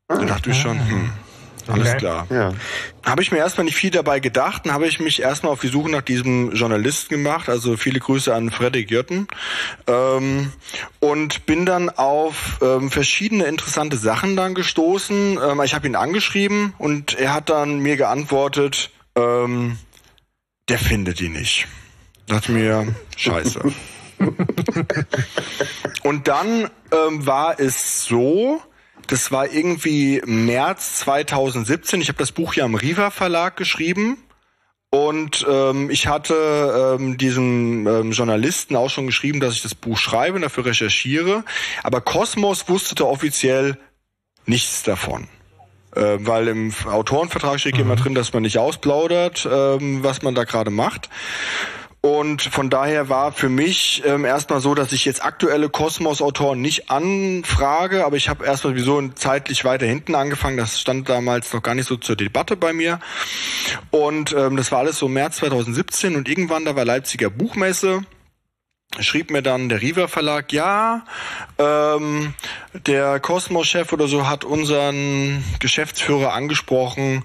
Da 0.08 0.24
dachte 0.24 0.52
ich 0.52 0.58
schon, 0.58 0.80
hm. 0.80 1.12
Alles 1.68 1.90
okay. 1.90 1.98
klar. 1.98 2.28
Ja. 2.30 2.54
Habe 3.06 3.22
ich 3.22 3.32
mir 3.32 3.38
erstmal 3.38 3.66
nicht 3.66 3.76
viel 3.76 3.92
dabei 3.92 4.20
gedacht, 4.20 4.66
dann 4.66 4.74
habe 4.74 4.88
ich 4.88 5.00
mich 5.00 5.22
erstmal 5.22 5.52
auf 5.52 5.62
die 5.62 5.68
Suche 5.68 5.90
nach 5.90 6.02
diesem 6.02 6.52
Journalisten 6.54 7.10
gemacht, 7.10 7.50
also 7.50 7.78
viele 7.78 8.00
Grüße 8.00 8.34
an 8.34 8.50
Fredrik 8.50 8.92
Jötten 8.92 9.28
ähm, 9.88 10.52
und 11.00 11.46
bin 11.46 11.66
dann 11.66 11.90
auf 11.90 12.60
ähm, 12.62 12.92
verschiedene 12.92 13.46
interessante 13.46 13.98
Sachen 13.98 14.36
dann 14.36 14.54
gestoßen. 14.56 15.40
Ähm, 15.42 15.62
ich 15.64 15.74
habe 15.74 15.88
ihn 15.88 15.96
angeschrieben 15.96 16.74
und 16.78 17.14
er 17.18 17.34
hat 17.34 17.50
dann 17.50 17.80
mir 17.80 17.98
geantwortet, 17.98 18.90
ähm, 19.16 19.78
der 20.70 20.80
findet 20.80 21.20
die 21.20 21.30
nicht. 21.30 21.68
Dachte 22.28 22.52
mir, 22.52 22.96
scheiße. 23.18 23.62
und 26.04 26.28
dann 26.28 26.70
ähm, 26.92 27.26
war 27.26 27.60
es 27.60 28.06
so, 28.06 28.62
das 29.08 29.32
war 29.32 29.52
irgendwie 29.52 30.22
März 30.26 31.00
2017. 31.00 32.02
Ich 32.02 32.08
habe 32.10 32.20
das 32.20 32.32
Buch 32.32 32.54
ja 32.54 32.66
im 32.66 32.76
Riva 32.76 33.10
Verlag 33.10 33.58
geschrieben. 33.58 34.18
Und 34.90 35.44
ähm, 35.50 35.90
ich 35.90 36.06
hatte 36.06 36.98
ähm, 37.00 37.18
diesem 37.18 37.88
ähm, 37.88 38.12
Journalisten 38.12 38.76
auch 38.76 38.90
schon 38.90 39.08
geschrieben, 39.08 39.40
dass 39.40 39.56
ich 39.56 39.64
das 39.64 39.74
Buch 39.74 39.98
schreibe 39.98 40.36
und 40.36 40.44
dafür 40.44 40.66
recherchiere. 40.66 41.44
Aber 41.82 42.00
Kosmos 42.00 42.70
wusste 42.70 43.08
offiziell 43.08 43.80
nichts 44.46 44.84
davon. 44.84 45.28
Äh, 45.96 46.18
weil 46.20 46.48
im 46.48 46.72
Autorenvertrag 46.86 47.60
steht 47.60 47.76
mhm. 47.76 47.82
immer 47.82 47.96
drin, 47.96 48.14
dass 48.14 48.34
man 48.34 48.44
nicht 48.44 48.60
ausplaudert, 48.60 49.48
ähm, 49.52 50.04
was 50.04 50.22
man 50.22 50.36
da 50.36 50.44
gerade 50.44 50.70
macht. 50.70 51.10
Und 52.06 52.42
von 52.42 52.70
daher 52.70 53.08
war 53.08 53.32
für 53.32 53.48
mich 53.48 54.04
ähm, 54.06 54.26
erstmal 54.26 54.60
so, 54.60 54.76
dass 54.76 54.92
ich 54.92 55.06
jetzt 55.06 55.24
aktuelle 55.24 55.70
Kosmos-Autoren 55.70 56.60
nicht 56.60 56.90
anfrage, 56.90 58.06
aber 58.06 58.18
ich 58.18 58.28
habe 58.28 58.46
erstmal 58.46 58.74
sowieso 58.74 59.08
zeitlich 59.16 59.64
weiter 59.64 59.86
hinten 59.86 60.14
angefangen. 60.14 60.58
Das 60.58 60.82
stand 60.82 61.08
damals 61.08 61.54
noch 61.54 61.64
gar 61.64 61.76
nicht 61.76 61.88
so 61.88 61.96
zur 61.96 62.18
Debatte 62.18 62.58
bei 62.58 62.74
mir. 62.74 63.00
Und 63.90 64.34
ähm, 64.34 64.58
das 64.58 64.70
war 64.74 64.80
alles 64.80 65.00
so 65.00 65.08
März 65.08 65.38
2017 65.38 66.18
und 66.18 66.28
irgendwann, 66.28 66.66
da 66.66 66.76
war 66.76 66.84
Leipziger 66.84 67.30
Buchmesse 67.30 68.02
schrieb 69.00 69.32
mir 69.32 69.42
dann 69.42 69.70
der 69.70 69.82
Riva 69.82 70.08
Verlag, 70.08 70.54
ja, 70.54 71.06
ähm, 71.58 72.36
der 72.74 73.20
Kosmos-Chef 73.22 73.92
oder 73.92 74.08
so 74.08 74.30
hat 74.30 74.44
unseren 74.44 75.44
Geschäftsführer 75.60 76.34
angesprochen, 76.34 77.24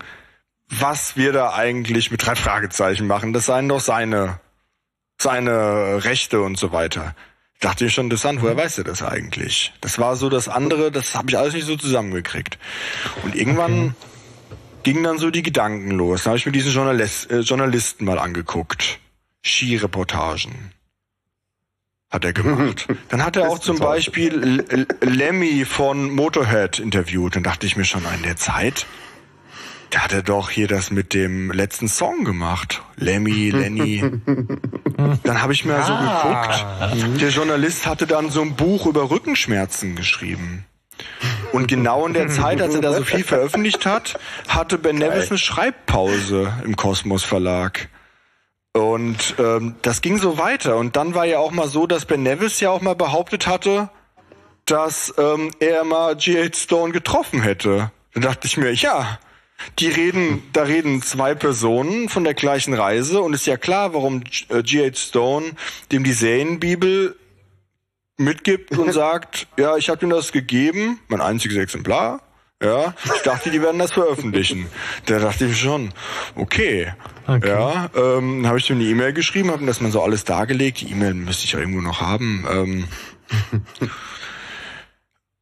was 0.69 1.17
wir 1.17 1.33
da 1.33 1.53
eigentlich 1.53 2.11
mit 2.11 2.25
drei 2.25 2.37
Fragezeichen 2.37 3.07
machen. 3.07 3.35
Das 3.35 3.45
seien 3.45 3.69
doch 3.69 3.81
seine 3.81 4.41
seine 5.21 6.05
Rechte 6.05 6.41
und 6.41 6.59
so 6.59 6.73
weiter. 6.73 7.15
Ich 7.55 7.61
dachte 7.61 7.85
mir 7.85 7.91
schon 7.91 8.05
interessant, 8.05 8.41
woher 8.41 8.55
mhm. 8.55 8.59
weiß 8.59 8.79
er 8.79 8.85
das 8.85 9.03
eigentlich? 9.03 9.73
Das 9.81 9.99
war 9.99 10.15
so 10.17 10.29
das 10.29 10.49
andere, 10.49 10.93
das 10.93 11.15
habe 11.15 11.29
ich 11.31 11.37
alles 11.37 11.55
nicht 11.55 11.67
so 11.67 11.77
zusammengekriegt. 11.77 12.59
Und 13.25 13.35
irgendwann 13.35 13.97
gingen 14.85 15.03
dann 15.03 15.19
so 15.19 15.31
die 15.31 15.43
Gedanken 15.43 15.91
los. 15.91 16.23
Dann 16.23 16.31
habe 16.31 16.39
ich 16.39 16.47
mir 16.47 16.53
diesen 16.53 16.73
Journalist, 16.73 17.31
äh, 17.31 17.41
Journalisten 17.41 18.05
mal 18.05 18.19
angeguckt. 18.19 19.01
Skireportagen 19.45 20.73
hat 22.11 22.25
er 22.25 22.33
gemacht. 22.33 22.87
Dann 23.11 23.25
hat 23.25 23.37
er 23.37 23.49
auch 23.49 23.59
zum 23.59 23.79
Beispiel 23.79 24.65
Lemmy 25.01 25.65
von 25.65 26.11
Motorhead 26.11 26.79
interviewt. 26.79 27.37
Dann 27.37 27.43
dachte 27.43 27.67
ich 27.67 27.77
mir 27.77 27.85
schon 27.85 28.03
in 28.17 28.23
der 28.23 28.37
Zeit, 28.37 28.87
da 29.91 30.01
hat 30.01 30.13
er 30.13 30.23
doch 30.23 30.51
hier 30.51 30.69
das 30.69 30.91
mit 30.91 31.15
dem 31.15 31.51
letzten 31.51 31.89
Song 31.89 32.25
gemacht. 32.25 32.83
Lemmy, 32.97 33.51
Lenny. 33.51 34.03
dann 35.23 35.43
habe 35.43 35.53
ich 35.53 35.65
mir 35.65 35.77
ah. 35.77 35.83
so 35.83 36.95
geguckt. 36.95 37.21
Der 37.21 37.31
Journalist 37.31 37.87
hatte 37.87 38.07
dann 38.07 38.31
so 38.31 38.43
ein 38.43 38.55
Buch 38.55 38.87
über 38.87 39.11
Rückenschmerzen 39.11 39.97
geschrieben. 39.97 40.65
Und 41.53 41.69
genau 41.69 42.07
in 42.07 42.13
der 42.13 42.29
Zeit, 42.29 42.61
als 42.61 42.75
er 42.75 42.81
da 42.81 42.93
so 42.93 43.05
viel 43.05 43.25
veröffentlicht 43.25 43.87
hat, 43.87 44.19
hatte 44.47 44.79
Ben 44.79 44.97
Nevis 44.97 45.31
eine 45.31 45.39
Schreibpause 45.39 46.53
im 46.65 46.77
Kosmos 46.77 47.25
Verlag. 47.25 47.89
Und 48.75 49.35
ähm, 49.39 49.77
das 49.83 50.03
ging 50.03 50.19
so 50.19 50.39
weiter. 50.39 50.77
Und 50.77 50.97
dann 50.97 51.15
war 51.15 51.25
ja 51.25 51.39
auch 51.39 51.51
mal 51.51 51.69
so, 51.69 51.87
dass 51.87 52.05
Ben 52.05 52.23
Nevis 52.23 52.61
ja 52.61 52.71
auch 52.71 52.83
mal 52.83 52.95
behauptet 52.95 53.47
hatte, 53.47 53.89
dass 54.67 55.15
ähm, 55.17 55.51
er 55.61 55.85
mal 55.85 56.15
G.H. 56.15 56.59
Stone 56.59 56.93
getroffen 56.93 57.41
hätte. 57.41 57.91
Dann 58.13 58.23
dachte 58.23 58.47
ich 58.47 58.57
mir, 58.57 58.73
ja, 58.75 59.19
die 59.79 59.89
reden, 59.89 60.43
da 60.53 60.63
reden 60.63 61.03
zwei 61.03 61.35
Personen 61.35 62.09
von 62.09 62.25
der 62.25 62.35
gleichen 62.35 62.75
Reise 62.75 63.21
und 63.21 63.35
ist 63.35 63.47
ja 63.47 63.57
klar, 63.57 63.95
warum 63.95 64.23
G.H. 64.25 64.75
Äh, 64.75 64.95
Stone 64.95 65.53
dem 65.93 66.05
die 66.05 66.13
Serienbibel 66.13 67.17
mitgibt 68.17 68.77
und 68.77 68.93
sagt, 68.93 69.47
ja, 69.59 69.77
ich 69.77 69.89
habe 69.89 70.05
ihm 70.05 70.11
das 70.11 70.33
gegeben, 70.33 71.01
mein 71.09 71.21
einziges 71.21 71.57
Exemplar. 71.57 72.23
Ja, 72.61 72.93
ich 73.05 73.23
dachte, 73.23 73.53
die 73.53 73.63
werden 73.63 73.79
das 73.79 73.93
veröffentlichen. 73.93 74.67
Da 75.07 75.21
dachte 75.21 75.47
ich 75.47 75.61
schon, 75.61 75.93
okay. 76.35 76.93
okay. 77.29 77.49
Ja, 77.49 77.89
ähm, 77.95 78.49
habe 78.49 78.59
ich 78.59 78.69
ihm 78.69 78.79
eine 78.79 78.85
E-Mail 78.85 79.13
geschrieben, 79.13 79.53
habe 79.53 79.63
ihm 79.63 79.69
das 79.69 79.81
mal 79.81 79.93
so 79.93 80.03
alles 80.03 80.25
dargelegt. 80.25 80.81
Die 80.81 80.91
E-Mail 80.91 81.15
müsste 81.15 81.45
ich 81.45 81.53
ja 81.53 81.61
irgendwo 81.61 81.81
noch 81.81 82.01
haben. 82.01 82.45
Ähm, 82.51 82.89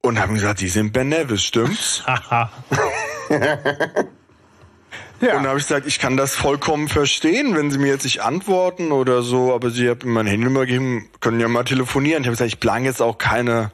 und 0.06 0.20
haben 0.20 0.34
gesagt, 0.34 0.60
die 0.60 0.68
sind 0.68 0.92
Ben 0.92 1.08
Nevis, 1.08 1.42
stimmt's? 1.42 2.02
Ja. 5.20 5.28
Und 5.28 5.44
dann 5.44 5.46
habe 5.48 5.58
ich 5.58 5.66
gesagt, 5.66 5.86
ich 5.86 5.98
kann 5.98 6.16
das 6.16 6.34
vollkommen 6.34 6.88
verstehen, 6.88 7.56
wenn 7.56 7.70
Sie 7.70 7.78
mir 7.78 7.88
jetzt 7.88 8.04
nicht 8.04 8.22
antworten 8.22 8.92
oder 8.92 9.22
so, 9.22 9.54
aber 9.54 9.70
Sie 9.70 9.88
haben 9.88 10.00
mir 10.04 10.12
meine 10.12 10.30
Handynummer 10.30 10.66
gegeben, 10.66 11.08
können 11.20 11.40
ja 11.40 11.48
mal 11.48 11.64
telefonieren. 11.64 12.22
Ich 12.22 12.26
habe 12.26 12.34
gesagt, 12.34 12.48
ich 12.48 12.60
plane 12.60 12.84
jetzt 12.84 13.00
auch 13.00 13.16
keine 13.16 13.70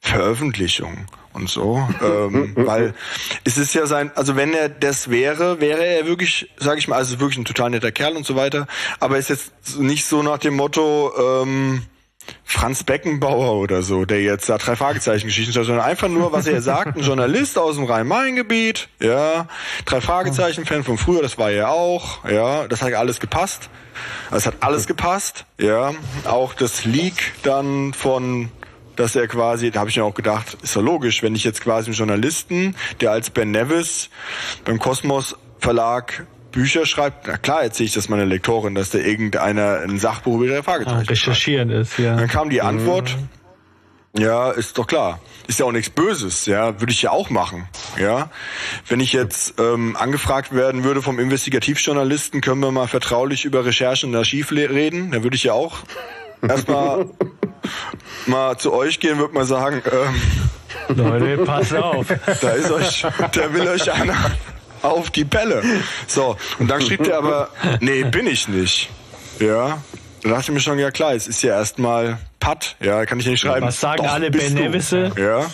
Veröffentlichung 0.00 1.06
und 1.32 1.50
so, 1.50 1.88
ähm, 2.02 2.52
weil 2.54 2.94
es 3.42 3.58
ist 3.58 3.74
ja 3.74 3.86
sein, 3.86 4.12
also 4.14 4.36
wenn 4.36 4.54
er 4.54 4.68
das 4.68 5.10
wäre, 5.10 5.60
wäre 5.60 5.84
er 5.84 6.06
wirklich, 6.06 6.50
sage 6.58 6.78
ich 6.78 6.86
mal, 6.86 6.96
also 6.96 7.18
wirklich 7.18 7.38
ein 7.38 7.44
total 7.44 7.70
netter 7.70 7.90
Kerl 7.90 8.16
und 8.16 8.24
so 8.24 8.36
weiter, 8.36 8.68
aber 9.00 9.18
ist 9.18 9.30
jetzt 9.30 9.78
nicht 9.78 10.04
so 10.04 10.22
nach 10.22 10.38
dem 10.38 10.54
Motto, 10.54 11.12
ähm, 11.42 11.82
Franz 12.44 12.84
Beckenbauer 12.84 13.54
oder 13.54 13.82
so, 13.82 14.04
der 14.04 14.22
jetzt 14.22 14.48
da 14.48 14.58
drei 14.58 14.76
Fragezeichen 14.76 15.26
Geschichten 15.26 15.52
schreibt, 15.52 15.66
sondern 15.66 15.84
einfach 15.84 16.08
nur, 16.08 16.32
was 16.32 16.46
er 16.46 16.62
sagt, 16.62 16.96
ein 16.96 17.02
Journalist 17.04 17.58
aus 17.58 17.76
dem 17.76 17.84
Rhein-Main-Gebiet, 17.84 18.88
ja, 19.00 19.48
drei 19.84 20.00
Fragezeichen 20.00 20.64
Fan 20.64 20.84
von 20.84 20.98
früher, 20.98 21.22
das 21.22 21.38
war 21.38 21.50
er 21.50 21.70
auch, 21.70 22.24
ja, 22.28 22.68
das 22.68 22.82
hat 22.82 22.92
alles 22.94 23.20
gepasst. 23.20 23.70
Es 24.30 24.46
hat 24.46 24.56
alles 24.60 24.86
gepasst, 24.86 25.44
ja, 25.58 25.92
auch 26.24 26.54
das 26.54 26.84
Leak 26.84 27.34
dann 27.42 27.92
von 27.92 28.50
dass 28.96 29.16
er 29.16 29.26
quasi, 29.26 29.72
da 29.72 29.80
habe 29.80 29.90
ich 29.90 29.96
mir 29.96 30.04
auch 30.04 30.14
gedacht, 30.14 30.56
ist 30.62 30.76
ja 30.76 30.80
logisch, 30.80 31.22
wenn 31.24 31.34
ich 31.34 31.42
jetzt 31.42 31.60
quasi 31.60 31.88
einen 31.88 31.96
Journalisten, 31.96 32.76
der 33.00 33.10
als 33.10 33.30
Ben 33.30 33.50
Nevis 33.50 34.08
beim 34.64 34.78
Kosmos 34.78 35.36
Verlag 35.58 36.26
Bücher 36.54 36.86
schreibt, 36.86 37.26
na 37.26 37.36
klar 37.36 37.64
erzähle 37.64 37.88
ich 37.88 37.94
das 37.94 38.08
meiner 38.08 38.24
Lektorin, 38.24 38.74
dass 38.74 38.90
da 38.90 38.98
irgendeiner 38.98 39.80
ein 39.80 39.98
Sachbuch 39.98 40.36
über 40.36 40.46
ihre 40.46 40.62
Fragezeichen 40.62 40.98
ah, 40.98 41.10
Recherchieren 41.10 41.68
schreibt. 41.68 41.82
ist, 41.82 41.98
ja. 41.98 42.16
Dann 42.16 42.28
kam 42.28 42.48
die 42.48 42.62
Antwort, 42.62 43.16
mhm. 44.14 44.22
ja, 44.22 44.52
ist 44.52 44.78
doch 44.78 44.86
klar. 44.86 45.20
Ist 45.48 45.58
ja 45.58 45.66
auch 45.66 45.72
nichts 45.72 45.90
Böses, 45.90 46.46
ja, 46.46 46.80
würde 46.80 46.92
ich 46.92 47.02
ja 47.02 47.10
auch 47.10 47.28
machen, 47.28 47.68
ja. 48.00 48.30
Wenn 48.88 49.00
ich 49.00 49.12
jetzt 49.12 49.60
ähm, 49.60 49.96
angefragt 49.96 50.54
werden 50.54 50.84
würde 50.84 51.02
vom 51.02 51.18
Investigativjournalisten, 51.18 52.40
können 52.40 52.60
wir 52.60 52.70
mal 52.70 52.86
vertraulich 52.86 53.44
über 53.44 53.64
Recherchen 53.64 54.10
und 54.10 54.16
Archiv 54.16 54.52
reden, 54.52 55.10
dann 55.10 55.24
würde 55.24 55.36
ich 55.36 55.44
ja 55.44 55.52
auch 55.52 55.78
erstmal 56.40 57.06
mal 58.26 58.56
zu 58.56 58.72
euch 58.72 59.00
gehen, 59.00 59.18
würde 59.18 59.34
mal 59.34 59.44
sagen, 59.44 59.82
ähm, 59.92 60.96
Leute, 60.96 61.38
pass 61.44 61.72
auf. 61.74 62.06
Da 62.40 62.50
ist 62.50 62.70
euch, 62.70 63.06
da 63.32 63.52
will 63.52 63.66
euch 63.66 63.90
einer 63.90 64.14
auf 64.84 65.10
die 65.10 65.24
Bälle. 65.24 65.62
So, 66.06 66.36
und 66.58 66.70
dann 66.70 66.80
schrieb 66.80 67.02
der 67.04 67.18
aber, 67.18 67.48
nee, 67.80 68.04
bin 68.04 68.26
ich 68.26 68.48
nicht. 68.48 68.90
Ja. 69.40 69.82
Da 70.22 70.30
dachte 70.30 70.42
ich 70.42 70.50
mir 70.50 70.60
schon, 70.60 70.78
ja 70.78 70.90
klar, 70.90 71.12
es 71.12 71.26
ist 71.26 71.42
ja 71.42 71.56
erstmal 71.56 72.18
Patt, 72.40 72.76
ja, 72.80 73.04
kann 73.04 73.20
ich 73.20 73.26
nicht 73.26 73.40
schreiben. 73.40 73.66
Was 73.66 73.80
sagen 73.80 74.04
Doch, 74.04 74.12
alle 74.12 74.30
Benevisse? 74.30 75.12
Ja. 75.16 75.46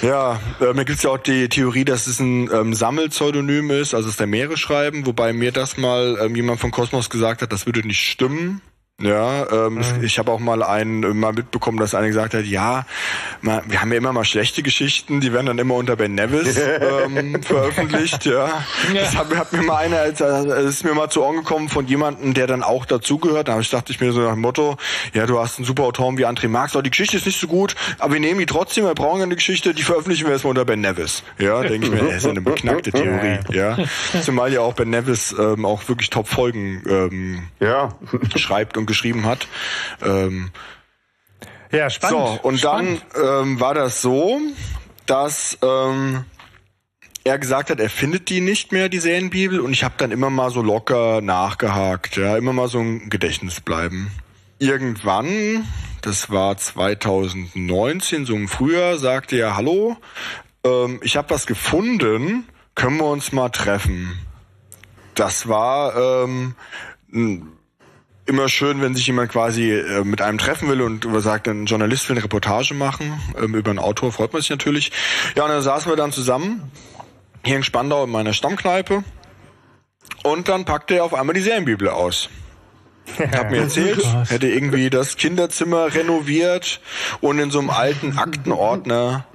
Ja, 0.00 0.40
äh, 0.60 0.72
mir 0.74 0.84
gibt's 0.84 1.02
ja 1.02 1.10
auch 1.10 1.18
die 1.18 1.48
Theorie, 1.48 1.84
dass 1.84 2.06
es 2.06 2.20
ein 2.20 2.50
ähm, 2.52 2.74
Sammelpseudonym 2.74 3.70
ist, 3.70 3.94
also 3.94 4.08
es 4.08 4.16
der 4.16 4.26
Meere 4.26 4.56
schreiben, 4.56 5.06
wobei 5.06 5.32
mir 5.32 5.52
das 5.52 5.76
mal 5.76 6.18
ähm, 6.20 6.36
jemand 6.36 6.60
von 6.60 6.70
Kosmos 6.70 7.10
gesagt 7.10 7.42
hat, 7.42 7.52
das 7.52 7.66
würde 7.66 7.86
nicht 7.86 8.00
stimmen. 8.00 8.60
Ja, 9.00 9.50
ähm, 9.50 9.74
mhm. 9.74 10.04
ich 10.04 10.18
habe 10.18 10.30
auch 10.30 10.38
mal 10.38 10.62
einen 10.62 11.02
äh, 11.02 11.08
mal 11.08 11.32
mitbekommen, 11.32 11.78
dass 11.78 11.94
einer 11.94 12.06
gesagt 12.06 12.34
hat, 12.34 12.44
ja, 12.44 12.86
mal, 13.40 13.62
wir 13.66 13.80
haben 13.80 13.90
ja 13.90 13.98
immer 13.98 14.12
mal 14.12 14.24
schlechte 14.24 14.62
Geschichten, 14.62 15.20
die 15.20 15.32
werden 15.32 15.46
dann 15.46 15.58
immer 15.58 15.74
unter 15.74 15.96
Ben 15.96 16.14
Nevis 16.14 16.56
ähm, 17.04 17.42
veröffentlicht. 17.42 18.24
Ja, 18.26 18.64
das 18.94 19.16
hat, 19.16 19.34
hat 19.34 19.52
mir 19.52 19.62
mal 19.62 19.78
einer, 19.78 19.98
als, 19.98 20.20
äh, 20.20 20.68
ist 20.68 20.84
mir 20.84 20.94
mal 20.94 21.10
zu 21.10 21.24
Ohren 21.24 21.36
gekommen 21.36 21.68
von 21.68 21.86
jemandem, 21.86 22.34
der 22.34 22.46
dann 22.46 22.62
auch 22.62 22.84
dazugehört. 22.84 23.48
Da 23.48 23.60
dachte 23.60 23.92
ich 23.92 24.00
mir 24.00 24.12
so 24.12 24.20
nach 24.20 24.34
dem 24.34 24.40
Motto, 24.40 24.76
ja, 25.14 25.26
du 25.26 25.40
hast 25.40 25.58
einen 25.58 25.64
super 25.64 25.82
Autoren 25.82 26.16
wie 26.18 26.26
André 26.26 26.48
Marx, 26.48 26.76
aber 26.76 26.84
die 26.84 26.90
Geschichte 26.90 27.16
ist 27.16 27.26
nicht 27.26 27.40
so 27.40 27.48
gut, 27.48 27.74
aber 27.98 28.12
wir 28.12 28.20
nehmen 28.20 28.38
die 28.38 28.46
trotzdem, 28.46 28.84
wir 28.84 28.94
brauchen 28.94 29.22
eine 29.22 29.34
Geschichte, 29.34 29.74
die 29.74 29.82
veröffentlichen 29.82 30.26
wir 30.26 30.32
erstmal 30.32 30.50
unter 30.50 30.64
Ben 30.64 30.80
Nevis. 30.80 31.24
Ja, 31.38 31.60
denke 31.62 31.86
ich 31.86 31.92
mir, 31.92 32.04
das 32.04 32.18
ist 32.18 32.26
eine 32.26 32.40
beknackte 32.40 32.92
Theorie. 32.92 33.40
Ja, 33.50 33.78
zumal 34.22 34.52
ja 34.52 34.60
auch 34.60 34.74
Ben 34.74 34.90
Nevis 34.90 35.34
ähm, 35.36 35.64
auch 35.64 35.88
wirklich 35.88 36.10
Top-Folgen 36.10 36.82
ähm, 36.86 37.42
ja. 37.58 37.88
schreibt 38.36 38.76
und 38.76 38.81
geschrieben 38.86 39.26
hat. 39.26 39.48
Ähm, 40.02 40.50
ja, 41.70 41.88
spannend. 41.88 42.40
So, 42.42 42.48
und 42.48 42.58
spannend. 42.58 43.02
dann 43.14 43.42
ähm, 43.42 43.60
war 43.60 43.74
das 43.74 44.02
so, 44.02 44.40
dass 45.06 45.58
ähm, 45.62 46.24
er 47.24 47.38
gesagt 47.38 47.70
hat, 47.70 47.80
er 47.80 47.90
findet 47.90 48.28
die 48.28 48.40
nicht 48.40 48.72
mehr, 48.72 48.88
die 48.88 48.98
Serienbibel, 48.98 49.60
und 49.60 49.72
ich 49.72 49.84
habe 49.84 49.94
dann 49.96 50.10
immer 50.10 50.30
mal 50.30 50.50
so 50.50 50.62
locker 50.62 51.20
nachgehakt, 51.20 52.16
ja, 52.16 52.36
immer 52.36 52.52
mal 52.52 52.68
so 52.68 52.78
ein 52.78 53.08
Gedächtnis 53.10 53.60
bleiben. 53.60 54.10
Irgendwann, 54.58 55.66
das 56.02 56.30
war 56.30 56.56
2019, 56.56 58.26
so 58.26 58.34
im 58.34 58.48
Frühjahr, 58.48 58.98
sagte 58.98 59.36
er, 59.36 59.56
hallo, 59.56 59.96
ähm, 60.64 61.00
ich 61.02 61.16
habe 61.16 61.30
was 61.30 61.46
gefunden, 61.46 62.44
können 62.74 62.98
wir 62.98 63.06
uns 63.06 63.32
mal 63.32 63.50
treffen. 63.50 64.18
Das 65.14 65.48
war 65.48 66.24
ähm, 66.24 66.54
immer 68.26 68.48
schön, 68.48 68.80
wenn 68.80 68.94
sich 68.94 69.06
jemand 69.06 69.30
quasi 69.30 69.70
äh, 69.70 70.04
mit 70.04 70.22
einem 70.22 70.38
treffen 70.38 70.68
will 70.68 70.80
und 70.80 71.06
sagt, 71.20 71.48
ein 71.48 71.66
Journalist 71.66 72.08
will 72.08 72.16
eine 72.16 72.24
Reportage 72.24 72.74
machen 72.74 73.20
ähm, 73.40 73.54
über 73.54 73.70
einen 73.70 73.78
Autor, 73.78 74.12
freut 74.12 74.32
man 74.32 74.42
sich 74.42 74.50
natürlich. 74.50 74.92
Ja, 75.34 75.44
und 75.44 75.50
dann 75.50 75.62
saßen 75.62 75.90
wir 75.90 75.96
dann 75.96 76.12
zusammen 76.12 76.70
hier 77.44 77.56
in 77.56 77.64
Spandau 77.64 78.04
in 78.04 78.10
meiner 78.10 78.32
Stammkneipe 78.32 79.02
und 80.22 80.48
dann 80.48 80.64
packte 80.64 80.94
er 80.94 81.04
auf 81.04 81.14
einmal 81.14 81.34
die 81.34 81.40
Serienbibel 81.40 81.88
aus. 81.88 82.28
Hab 83.18 83.50
mir 83.50 83.62
erzählt, 83.62 84.00
hätte 84.28 84.46
irgendwie 84.46 84.88
das 84.88 85.16
Kinderzimmer 85.16 85.92
renoviert 85.92 86.80
und 87.20 87.40
in 87.40 87.50
so 87.50 87.58
einem 87.58 87.70
alten 87.70 88.16
Aktenordner 88.16 89.26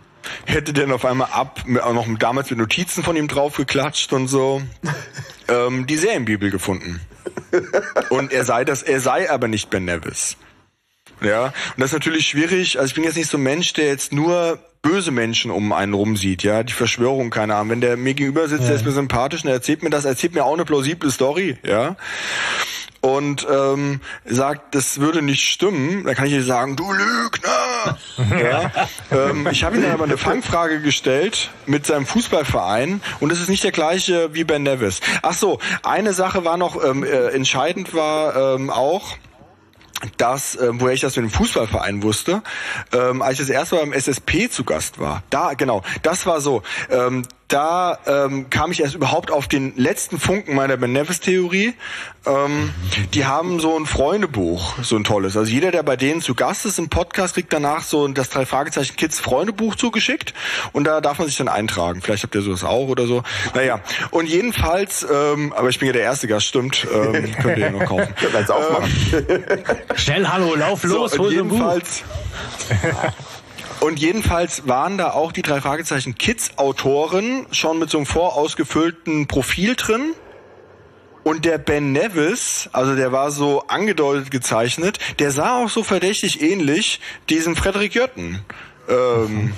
hätte 0.46 0.72
der 0.72 0.94
auf 0.94 1.06
einmal 1.06 1.30
ab, 1.32 1.64
auch 1.82 1.94
noch 1.94 2.08
damals 2.18 2.50
mit 2.50 2.60
Notizen 2.60 3.04
von 3.04 3.16
ihm 3.16 3.28
draufgeklatscht 3.28 4.14
und 4.14 4.28
so, 4.28 4.62
ähm, 5.50 5.86
die 5.86 5.98
Serienbibel 5.98 6.50
gefunden. 6.50 7.02
Und 8.10 8.32
er 8.32 8.46
sei 8.46 8.66
das, 8.66 8.84
er 8.84 9.00
sei 9.00 9.30
aber 9.30 9.48
nicht 9.48 9.70
Ben 9.70 9.86
Nevis. 9.86 10.38
Ja, 11.22 11.46
und 11.46 11.54
das 11.78 11.90
ist 11.90 11.94
natürlich 11.94 12.28
schwierig. 12.28 12.78
Also 12.78 12.90
ich 12.90 12.96
bin 12.96 13.04
jetzt 13.04 13.18
nicht 13.18 13.30
so 13.30 13.38
ein 13.38 13.44
Mensch, 13.44 13.74
der 13.74 13.88
jetzt 13.88 14.14
nur 14.14 14.60
böse 14.84 15.12
Menschen 15.12 15.50
um 15.50 15.74
einen 15.74 15.94
rum 15.94 16.16
sieht, 16.16 16.44
ja, 16.44 16.64
die 16.64 16.74
Verschwörung, 16.74 17.32
keine 17.32 17.56
Ahnung. 17.56 17.72
Wenn 17.72 17.82
der 17.82 17.98
mir 17.98 18.14
gegenüber 18.14 18.48
sitzt, 18.48 18.62
ja. 18.62 18.68
der 18.68 18.76
ist 18.76 18.86
mir 18.86 18.92
sympathisch 18.92 19.44
und 19.44 19.50
er 19.50 19.56
erzählt 19.56 19.82
mir 19.82 19.90
das, 19.90 20.06
erzählt 20.06 20.34
mir 20.34 20.46
auch 20.46 20.54
eine 20.54 20.66
plausible 20.66 21.10
Story, 21.10 21.58
ja 21.64 21.96
und 23.02 23.48
ähm, 23.50 24.02
sagt, 24.26 24.76
das 24.76 25.00
würde 25.00 25.22
nicht 25.22 25.50
stimmen, 25.50 26.04
dann 26.04 26.16
kann 26.16 26.28
ich 26.28 26.34
ihr 26.34 26.44
sagen, 26.44 26.76
du 26.76 26.92
Lügner. 26.92 27.98
ja? 28.42 28.72
ähm, 29.12 29.48
ich 29.52 29.64
habe 29.64 29.78
ihm 29.78 29.84
dann 29.84 29.92
aber 29.92 30.06
eine 30.06 30.18
Fangfrage 30.18 30.82
gestellt 30.82 31.52
mit 31.66 31.86
seinem 31.86 32.06
Fußballverein 32.06 33.02
und 33.20 33.32
es 33.32 33.40
ist 33.40 33.50
nicht 33.50 33.64
der 33.64 33.72
gleiche 33.72 34.34
wie 34.34 34.44
Ben 34.44 34.64
Nevis. 34.64 35.00
Ach 35.22 35.34
so, 35.34 35.60
eine 35.84 36.14
Sache 36.14 36.46
war 36.46 36.58
noch 36.58 36.84
ähm, 36.84 37.04
äh, 37.04 37.28
entscheidend 37.30 37.94
war 37.94 38.56
ähm, 38.56 38.70
auch, 38.70 39.18
dass, 40.18 40.56
äh, 40.56 40.70
woher 40.74 40.94
ich 40.94 41.02
das 41.02 41.16
mit 41.16 41.26
dem 41.26 41.32
Fußballverein 41.32 42.04
wusste, 42.04 42.44
ähm, 42.94 43.22
als 43.22 43.34
ich 43.34 43.48
das 43.48 43.50
erste 43.50 43.76
Mal 43.76 43.82
beim 43.82 43.94
SSP 43.94 44.50
zu 44.50 44.64
Gast 44.64 45.00
war. 45.00 45.24
Da, 45.30 45.54
genau, 45.54 45.84
das 46.04 46.26
war 46.26 46.42
so. 46.42 46.62
Ähm, 46.90 47.24
da 47.48 47.98
ähm, 48.06 48.50
kam 48.50 48.72
ich 48.72 48.82
erst 48.82 48.96
überhaupt 48.96 49.32
auf 49.32 49.48
den 49.48 49.74
letzten 49.78 50.20
Funken 50.20 50.54
meiner 50.54 50.76
Benevis-Theorie. 50.76 51.76
Ähm, 52.26 52.74
die 53.14 53.26
haben 53.26 53.62
so 53.62 53.78
ein 53.78 53.86
Freundebuch, 53.86 54.76
so 54.82 54.98
ein 54.98 55.06
tolles. 55.06 55.38
Also 55.38 55.50
jeder, 55.50 55.72
der 55.72 55.84
bei 55.84 55.96
denen 55.96 56.22
zu 56.22 56.36
Gast 56.36 56.66
ist 56.66 56.78
im 56.78 56.90
Podcast, 56.90 57.36
kriegt 57.36 57.54
danach 57.54 57.84
so 57.84 58.06
das 58.10 58.30
drei 58.30 58.46
Fragezeichen 58.46 58.98
Kids 58.98 59.22
Freundebuch 59.22 59.76
zugeschickt 59.76 60.34
und 60.74 60.84
da 60.84 61.00
darf 61.00 61.20
man 61.20 61.28
sich 61.28 61.38
dann 61.38 61.48
eintragen. 61.48 62.02
Vielleicht 62.02 62.24
habt 62.24 62.36
ihr 62.36 62.42
sowas 62.42 62.66
auch 62.66 62.88
oder 62.88 63.08
so. 63.08 63.24
Naja, 63.54 63.80
und 64.12 64.28
jedenfalls, 64.28 65.08
ähm, 65.10 65.54
aber 65.56 65.70
ich 65.70 65.80
bin 65.80 65.88
ja 65.88 65.94
der 65.94 66.04
erste 66.04 66.28
Gast, 66.28 66.48
stimmt, 66.48 66.86
ähm, 66.94 67.34
könnt 67.42 67.58
ihr 67.58 67.72
noch 67.72 67.86
kaufen. 67.86 68.14
Jetzt 68.22 68.52
aufmachen. 68.52 68.92
Schnell, 69.96 70.28
hallo, 70.28 70.56
lauf 70.56 70.84
los, 70.84 71.12
so, 71.12 71.20
hol 71.20 71.32
jedenfalls, 71.32 72.04
Und 73.80 74.00
jedenfalls 74.00 74.68
waren 74.68 74.98
da 74.98 75.12
auch 75.12 75.32
die 75.32 75.44
drei 75.44 75.62
Fragezeichen 75.62 76.16
Kids-Autoren 76.16 77.46
schon 77.52 77.80
mit 77.80 77.90
so 77.90 77.98
einem 77.98 78.06
vorausgefüllten 78.06 79.28
Profil 79.28 79.76
drin. 79.76 80.14
Und 81.24 81.46
der 81.46 81.58
Ben 81.58 81.92
Nevis, 81.92 82.70
also 82.72 82.96
der 82.96 83.12
war 83.12 83.32
so 83.32 83.64
angedeutet 83.68 84.32
gezeichnet, 84.32 84.98
der 85.20 85.32
sah 85.32 85.58
auch 85.58 85.70
so 85.70 85.84
verdächtig 85.84 86.42
ähnlich 86.42 87.02
diesem 87.30 87.56
Frederik 87.56 87.94
Jötten. 87.96 88.40
Ähm, 88.88 89.54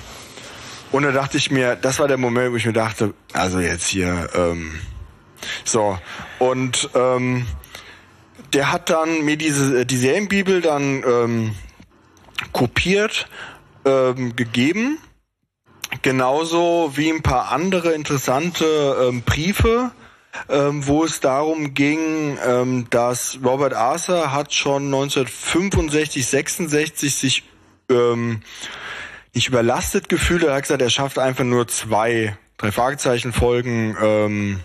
und 0.90 1.04
da 1.04 1.12
dachte 1.12 1.36
ich 1.36 1.50
mir, 1.50 1.76
das 1.76 2.00
war 2.00 2.08
der 2.08 2.16
Moment, 2.16 2.52
wo 2.52 2.56
ich 2.56 2.66
mir 2.66 2.72
dachte, 2.72 3.14
also 3.32 3.60
jetzt 3.60 3.86
hier, 3.86 4.28
ähm, 4.34 4.80
so. 5.64 5.96
Und 6.40 6.90
ähm, 6.94 7.46
der 8.52 8.72
hat 8.72 8.90
dann 8.90 9.24
mir 9.24 9.36
diese 9.36 9.86
die 9.86 9.96
Serienbibel 9.96 10.60
dann 10.60 11.04
ähm, 11.06 11.54
kopiert 12.52 13.28
ähm, 14.16 14.36
gegeben. 14.36 14.98
Genauso 16.02 16.92
wie 16.94 17.10
ein 17.10 17.22
paar 17.22 17.50
andere 17.50 17.92
interessante 17.92 18.64
ähm, 19.08 19.22
Briefe, 19.22 19.90
ähm, 20.48 20.86
wo 20.86 21.04
es 21.04 21.20
darum 21.20 21.74
ging, 21.74 22.38
ähm, 22.46 22.86
dass 22.90 23.38
Robert 23.44 23.74
Arthur 23.74 24.32
hat 24.32 24.54
schon 24.54 24.86
1965, 24.86 26.26
66 26.26 27.14
sich 27.14 27.42
ähm, 27.90 28.42
nicht 29.34 29.48
überlastet 29.48 30.08
gefühlt. 30.08 30.44
Er 30.44 30.54
hat 30.54 30.62
gesagt, 30.62 30.82
er 30.82 30.90
schafft 30.90 31.18
einfach 31.18 31.44
nur 31.44 31.66
zwei, 31.68 32.36
drei 32.56 32.72
Fragezeichen 32.72 33.32
Folgen 33.32 33.96
ähm, 34.00 34.60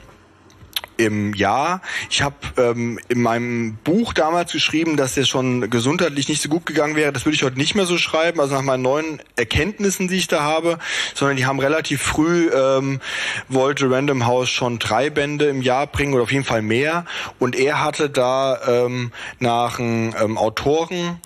im 0.97 1.34
Jahr. 1.34 1.81
Ich 2.10 2.21
habe 2.21 2.36
ähm, 2.58 2.99
in 3.08 3.21
meinem 3.21 3.77
Buch 3.84 4.13
damals 4.13 4.51
geschrieben, 4.51 4.97
dass 4.97 5.17
es 5.17 5.27
schon 5.27 5.69
gesundheitlich 5.69 6.29
nicht 6.29 6.41
so 6.41 6.49
gut 6.49 6.65
gegangen 6.65 6.95
wäre. 6.95 7.12
Das 7.12 7.25
würde 7.25 7.36
ich 7.36 7.43
heute 7.43 7.58
nicht 7.58 7.75
mehr 7.75 7.86
so 7.86 7.97
schreiben, 7.97 8.39
also 8.39 8.55
nach 8.55 8.62
meinen 8.62 8.84
neuen 8.84 9.21
Erkenntnissen, 9.36 10.08
die 10.08 10.17
ich 10.17 10.27
da 10.27 10.41
habe, 10.41 10.79
sondern 11.13 11.38
die 11.38 11.45
haben 11.45 11.60
relativ 11.60 12.01
früh 12.01 12.49
ähm, 12.53 12.99
wollte 13.47 13.89
Random 13.89 14.25
House 14.25 14.49
schon 14.49 14.79
drei 14.79 15.10
Bände 15.10 15.45
im 15.45 15.62
Jahr 15.62 15.88
bringen 15.88 16.13
oder 16.13 16.23
auf 16.23 16.31
jeden 16.31 16.45
Fall 16.45 16.62
mehr. 16.62 17.05
Und 17.39 17.55
er 17.55 17.84
hatte 17.84 18.10
da 18.10 18.86
ähm, 18.86 19.12
nach 19.39 19.79
einem 19.79 20.13
ähm, 20.19 20.38
Autoren 20.38 21.19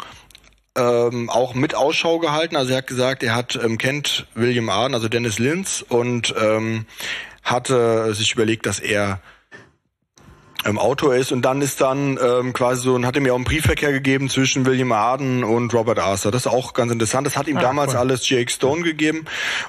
ähm, 0.75 1.29
auch 1.29 1.53
mit 1.53 1.75
Ausschau 1.75 2.19
gehalten. 2.19 2.55
Also 2.55 2.71
er 2.71 2.77
hat 2.77 2.88
gesagt, 2.88 3.23
er 3.23 3.36
hat 3.36 3.60
ähm, 3.62 3.77
kennt 3.77 4.27
William 4.36 4.69
Arden, 4.69 4.93
also 4.93 5.08
Dennis 5.08 5.39
Linz 5.39 5.84
und 5.88 6.34
ähm, 6.39 6.86
hatte 7.43 8.13
sich 8.13 8.34
überlegt, 8.34 8.65
dass 8.65 8.79
er 8.79 9.21
ähm, 10.65 10.77
Autor 10.77 11.15
ist 11.15 11.31
und 11.31 11.43
dann 11.43 11.61
ist 11.61 11.81
dann 11.81 12.19
ähm, 12.21 12.53
quasi 12.53 12.83
so 12.83 12.93
und 12.93 13.05
hat 13.05 13.15
ihm 13.15 13.25
ja 13.25 13.31
auch 13.31 13.37
einen 13.37 13.45
Briefverkehr 13.45 13.91
gegeben 13.91 14.29
zwischen 14.29 14.65
William 14.65 14.91
Arden 14.91 15.43
und 15.43 15.73
Robert 15.73 15.99
Arthur. 15.99 16.31
Das 16.31 16.45
ist 16.45 16.51
auch 16.51 16.73
ganz 16.73 16.91
interessant. 16.91 17.25
Das 17.27 17.37
hat 17.37 17.47
ihm 17.47 17.57
ah, 17.57 17.61
damals 17.61 17.93
cool. 17.93 17.99
alles 17.99 18.27
Jake 18.27 18.51
Stone 18.51 18.83
gegeben 18.83 19.25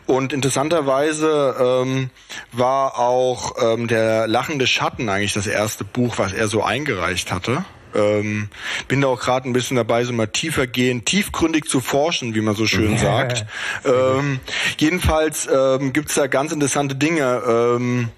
und 0.07 0.33
interessanterweise 0.33 1.85
ähm, 1.85 2.11
war 2.53 2.98
auch 2.98 3.55
ähm, 3.62 3.87
der 3.87 4.26
lachende 4.26 4.66
Schatten 4.66 5.09
eigentlich 5.09 5.33
das 5.33 5.46
erste 5.46 5.85
Buch, 5.85 6.18
was 6.18 6.33
er 6.33 6.48
so 6.48 6.62
eingereicht 6.62 7.33
hatte. 7.33 7.64
Ähm, 7.94 8.48
bin 8.87 9.00
da 9.00 9.09
auch 9.09 9.20
gerade 9.20 9.48
ein 9.48 9.53
bisschen 9.53 9.76
dabei, 9.76 10.05
so 10.05 10.12
mal 10.12 10.26
tiefer 10.26 10.66
gehen, 10.66 11.05
tiefgründig 11.05 11.64
zu 11.64 11.81
forschen, 11.81 12.35
wie 12.35 12.40
man 12.40 12.55
so 12.55 12.66
schön 12.66 12.96
sagt. 12.98 13.46
ähm, 13.85 14.40
jedenfalls 14.79 15.48
ähm, 15.53 15.92
gibt 15.92 16.11
es 16.11 16.14
da 16.14 16.26
ganz 16.29 16.53
interessante 16.53 16.94
Dinge, 16.94 17.42
ähm, 17.46 18.09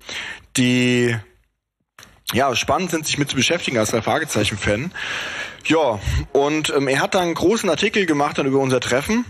die 0.59 1.17
ja, 2.33 2.55
spannend 2.55 2.91
sind, 2.91 3.07
sich 3.07 3.19
mit 3.19 3.29
zu 3.31 3.37
beschäftigen 3.37 3.79
als 3.79 3.91
drei 3.91 4.03
Fragezeichen-Fan. 4.03 4.93
Ja, 5.67 6.01
und 6.33 6.73
ähm, 6.77 6.89
er 6.89 7.01
hat 7.01 7.15
dann 7.15 7.23
einen 7.23 7.35
großen 7.35 7.69
Artikel 7.69 8.07
gemacht 8.07 8.39
dann 8.39 8.47
über 8.47 8.59
unser 8.59 8.81
Treffen 8.81 9.25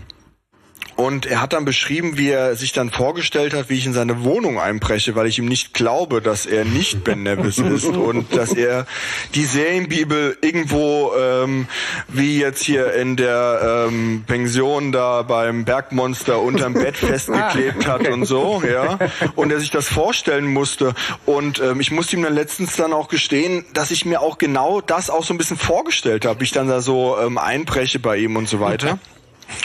und 1.03 1.25
er 1.25 1.41
hat 1.41 1.51
dann 1.51 1.65
beschrieben, 1.65 2.17
wie 2.17 2.29
er 2.29 2.55
sich 2.55 2.71
dann 2.71 2.89
vorgestellt 2.89 3.53
hat, 3.53 3.69
wie 3.69 3.77
ich 3.77 3.85
in 3.85 3.91
seine 3.91 4.23
Wohnung 4.23 4.57
einbreche, 4.57 5.15
weil 5.15 5.27
ich 5.27 5.37
ihm 5.37 5.47
nicht 5.47 5.73
glaube, 5.73 6.21
dass 6.21 6.45
er 6.45 6.63
nicht 6.63 7.03
Ben 7.03 7.23
Nevis 7.23 7.57
ist 7.57 7.85
und 7.87 8.33
dass 8.33 8.53
er 8.53 8.87
die 9.35 9.43
Serienbibel 9.43 10.37
irgendwo, 10.39 11.11
ähm, 11.19 11.67
wie 12.07 12.39
jetzt 12.39 12.63
hier 12.63 12.93
in 12.93 13.17
der 13.17 13.87
ähm, 13.89 14.23
Pension 14.25 14.93
da 14.93 15.23
beim 15.23 15.65
Bergmonster 15.65 16.41
unterm 16.41 16.73
Bett 16.73 16.95
festgeklebt 16.97 17.85
hat 17.85 18.07
und 18.07 18.23
so, 18.23 18.63
ja. 18.65 18.97
Und 19.35 19.51
er 19.51 19.59
sich 19.59 19.71
das 19.71 19.89
vorstellen 19.89 20.47
musste. 20.47 20.93
Und 21.25 21.59
ähm, 21.59 21.81
ich 21.81 21.91
musste 21.91 22.15
ihm 22.15 22.23
dann 22.23 22.33
letztens 22.33 22.77
dann 22.77 22.93
auch 22.93 23.09
gestehen, 23.09 23.65
dass 23.73 23.91
ich 23.91 24.05
mir 24.05 24.21
auch 24.21 24.37
genau 24.37 24.79
das 24.79 25.09
auch 25.09 25.25
so 25.25 25.33
ein 25.33 25.37
bisschen 25.37 25.57
vorgestellt 25.57 26.23
habe, 26.23 26.45
ich 26.45 26.51
dann 26.51 26.69
da 26.69 26.79
so 26.79 27.17
ähm, 27.19 27.37
einbreche 27.37 27.99
bei 27.99 28.15
ihm 28.17 28.37
und 28.37 28.47
so 28.47 28.61
weiter. 28.61 28.99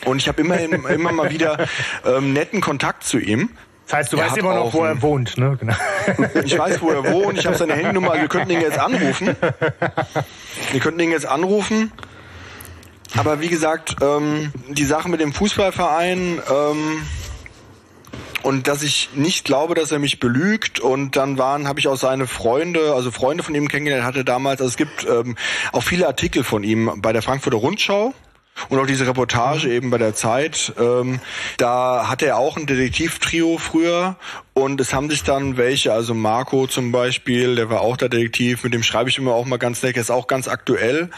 Und 0.04 0.18
ich 0.18 0.28
habe 0.28 0.40
immer, 0.40 0.58
immer 0.58 1.12
mal 1.12 1.30
wieder 1.30 1.66
ähm, 2.04 2.32
netten 2.32 2.60
Kontakt 2.60 3.04
zu 3.04 3.18
ihm. 3.18 3.50
Das 3.86 3.94
heißt, 3.94 4.12
du 4.12 4.18
er 4.18 4.26
weißt 4.26 4.36
immer 4.36 4.54
noch, 4.54 4.74
wo 4.74 4.84
er 4.84 5.00
wohnt, 5.00 5.38
ne? 5.38 5.56
Genau. 5.58 5.74
Ich 6.44 6.58
weiß, 6.58 6.82
wo 6.82 6.90
er 6.90 7.10
wohnt. 7.10 7.38
Ich 7.38 7.46
habe 7.46 7.56
seine 7.56 7.72
Handynummer. 7.72 8.20
Wir 8.20 8.28
könnten 8.28 8.50
ihn 8.50 8.60
jetzt 8.60 8.78
anrufen. 8.78 9.34
Wir 10.72 10.80
könnten 10.80 11.00
ihn 11.00 11.10
jetzt 11.10 11.26
anrufen. 11.26 11.90
Aber 13.16 13.40
wie 13.40 13.48
gesagt, 13.48 13.96
ähm, 14.02 14.52
die 14.68 14.84
Sache 14.84 15.08
mit 15.08 15.20
dem 15.20 15.32
Fußballverein 15.32 16.42
ähm, 16.50 17.02
und 18.42 18.68
dass 18.68 18.82
ich 18.82 19.10
nicht 19.14 19.44
glaube, 19.44 19.74
dass 19.74 19.90
er 19.90 19.98
mich 19.98 20.20
belügt. 20.20 20.80
Und 20.80 21.16
dann 21.16 21.38
waren, 21.38 21.66
habe 21.66 21.80
ich 21.80 21.88
auch 21.88 21.96
seine 21.96 22.26
Freunde, 22.26 22.92
also 22.94 23.10
Freunde 23.10 23.42
von 23.42 23.54
ihm 23.54 23.68
kennengelernt, 23.68 24.04
hatte 24.04 24.24
damals. 24.24 24.60
Also 24.60 24.70
es 24.70 24.76
gibt 24.76 25.06
ähm, 25.06 25.36
auch 25.72 25.82
viele 25.82 26.06
Artikel 26.06 26.44
von 26.44 26.62
ihm 26.62 26.92
bei 26.98 27.12
der 27.12 27.22
Frankfurter 27.22 27.58
Rundschau. 27.58 28.12
Und 28.68 28.78
auch 28.78 28.86
diese 28.86 29.06
Reportage 29.06 29.68
mhm. 29.68 29.72
eben 29.72 29.90
bei 29.90 29.98
der 29.98 30.14
Zeit, 30.14 30.72
ähm, 30.78 31.20
da 31.56 32.08
hatte 32.08 32.26
er 32.26 32.38
auch 32.38 32.56
ein 32.56 32.66
Detektivtrio 32.66 33.58
früher 33.58 34.16
und 34.58 34.80
es 34.80 34.92
haben 34.92 35.08
sich 35.08 35.22
dann 35.22 35.56
welche, 35.56 35.92
also 35.92 36.14
Marco 36.14 36.66
zum 36.66 36.90
Beispiel, 36.90 37.54
der 37.54 37.70
war 37.70 37.80
auch 37.80 37.96
der 37.96 38.08
Detektiv, 38.08 38.64
mit 38.64 38.74
dem 38.74 38.82
schreibe 38.82 39.08
ich 39.08 39.16
immer 39.16 39.32
auch 39.32 39.46
mal 39.46 39.56
ganz 39.56 39.84
nett, 39.84 39.94
er 39.94 40.00
ist 40.00 40.10
auch 40.10 40.26
ganz 40.26 40.48
aktuell, 40.48 41.10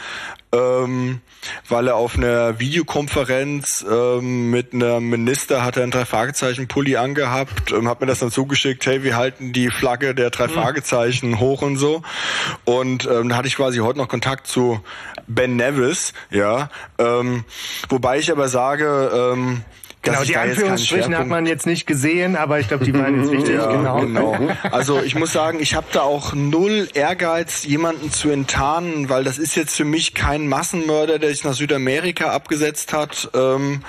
ähm, 0.53 1.21
weil 1.67 1.87
er 1.87 1.95
auf 1.95 2.17
einer 2.17 2.59
Videokonferenz 2.59 3.83
ähm, 3.89 4.51
mit 4.51 4.75
einem 4.75 5.09
Minister 5.09 5.63
hat 5.63 5.75
er 5.75 5.83
ein 5.83 5.89
drei 5.89 6.05
Fragezeichen 6.05 6.67
Pulli 6.67 6.97
angehabt, 6.97 7.71
ähm, 7.71 7.87
hat 7.87 7.99
mir 7.99 8.05
das 8.05 8.19
dann 8.19 8.29
zugeschickt, 8.29 8.85
hey, 8.85 9.03
wir 9.03 9.15
halten 9.15 9.53
die 9.53 9.71
Flagge 9.71 10.13
der 10.13 10.29
drei 10.29 10.45
mhm. 10.45 10.51
Fragezeichen 10.51 11.39
hoch 11.39 11.63
und 11.63 11.77
so. 11.77 12.03
Und 12.63 13.07
ähm, 13.07 13.29
da 13.29 13.37
hatte 13.37 13.47
ich 13.47 13.55
quasi 13.55 13.79
heute 13.79 13.97
noch 13.97 14.07
Kontakt 14.07 14.45
zu 14.45 14.81
Ben 15.27 15.55
Nevis, 15.55 16.13
ja. 16.29 16.69
Ähm, 16.99 17.30
wobei 17.89 18.19
ich 18.19 18.31
aber 18.31 18.47
sage, 18.47 19.11
ähm, 19.13 19.63
Genau, 20.03 20.23
die 20.23 20.35
Anführungsstrichen 20.35 21.15
hat 21.15 21.27
man 21.27 21.45
jetzt 21.45 21.67
nicht 21.67 21.85
gesehen, 21.85 22.35
aber 22.35 22.59
ich 22.59 22.67
glaube, 22.67 22.85
die 22.85 22.93
waren 22.93 23.21
jetzt 23.21 23.31
wichtig. 23.37 23.53
ja, 23.55 23.71
genau. 23.71 24.01
genau. 24.01 24.49
Also 24.71 24.99
ich 25.03 25.13
muss 25.13 25.31
sagen, 25.31 25.59
ich 25.59 25.75
habe 25.75 25.85
da 25.91 26.01
auch 26.01 26.33
null 26.33 26.89
Ehrgeiz, 26.95 27.65
jemanden 27.65 28.11
zu 28.11 28.31
enttarnen, 28.31 29.09
weil 29.09 29.23
das 29.23 29.37
ist 29.37 29.55
jetzt 29.55 29.75
für 29.75 29.85
mich 29.85 30.15
kein 30.15 30.47
Massenmörder, 30.47 31.19
der 31.19 31.29
sich 31.29 31.43
nach 31.43 31.53
Südamerika 31.53 32.31
abgesetzt 32.31 32.93
hat, 32.93 33.29
ähm, 33.35 33.83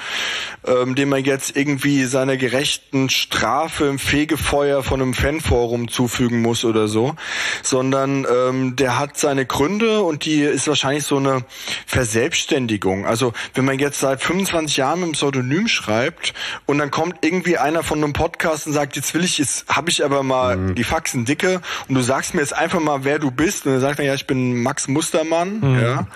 ähm, 0.67 0.95
dem 0.97 1.09
man 1.09 1.25
jetzt 1.25 1.57
irgendwie 1.57 2.05
seiner 2.05 2.37
gerechten 2.37 3.09
Strafe 3.09 3.87
im 3.87 3.99
Fegefeuer 3.99 4.83
von 4.83 5.01
einem 5.01 5.15
Fanforum 5.15 5.89
zufügen 5.89 6.43
muss 6.43 6.67
oder 6.67 6.89
so, 6.89 7.15
sondern 7.63 8.27
ähm, 8.31 8.77
der 8.77 8.99
hat 8.99 9.17
seine 9.17 9.47
Gründe 9.47 10.03
und 10.03 10.27
die 10.27 10.43
ist 10.43 10.69
wahrscheinlich 10.69 11.05
so 11.05 11.17
eine 11.17 11.45
Verselbstständigung. 11.87 13.07
Also 13.07 13.33
wenn 13.55 13.65
man 13.65 13.79
jetzt 13.79 14.01
seit 14.01 14.23
25 14.23 14.77
Jahren 14.77 15.01
mit 15.01 15.05
einem 15.05 15.13
Pseudonym 15.13 15.69
schreibt 15.69 16.02
und 16.67 16.79
dann 16.79 16.91
kommt 16.91 17.25
irgendwie 17.25 17.59
einer 17.59 17.83
von 17.83 18.03
einem 18.03 18.13
Podcast 18.13 18.67
und 18.67 18.73
sagt, 18.73 18.97
jetzt 18.97 19.15
will 19.15 19.25
ich, 19.25 19.39
jetzt 19.39 19.69
habe 19.69 19.91
ich 19.91 20.05
aber 20.05 20.23
mal 20.23 20.57
mhm. 20.57 20.75
die 20.75 20.85
Faxen 20.85 21.25
dicke 21.25 21.61
und 21.89 21.95
du 21.95 22.01
sagst 22.01 22.35
mir 22.35 22.41
jetzt 22.41 22.55
einfach 22.55 22.81
mal, 22.81 23.05
wer 23.05 23.19
du 23.19 23.31
bist 23.31 23.67
und 23.67 23.73
dann 23.73 23.81
sagt 23.81 23.99
man, 23.99 24.07
ja, 24.07 24.15
ich 24.15 24.27
bin 24.27 24.63
Max 24.63 24.89
Mustermann, 24.89 25.61
mhm. 25.61 25.81
ja, 25.81 26.07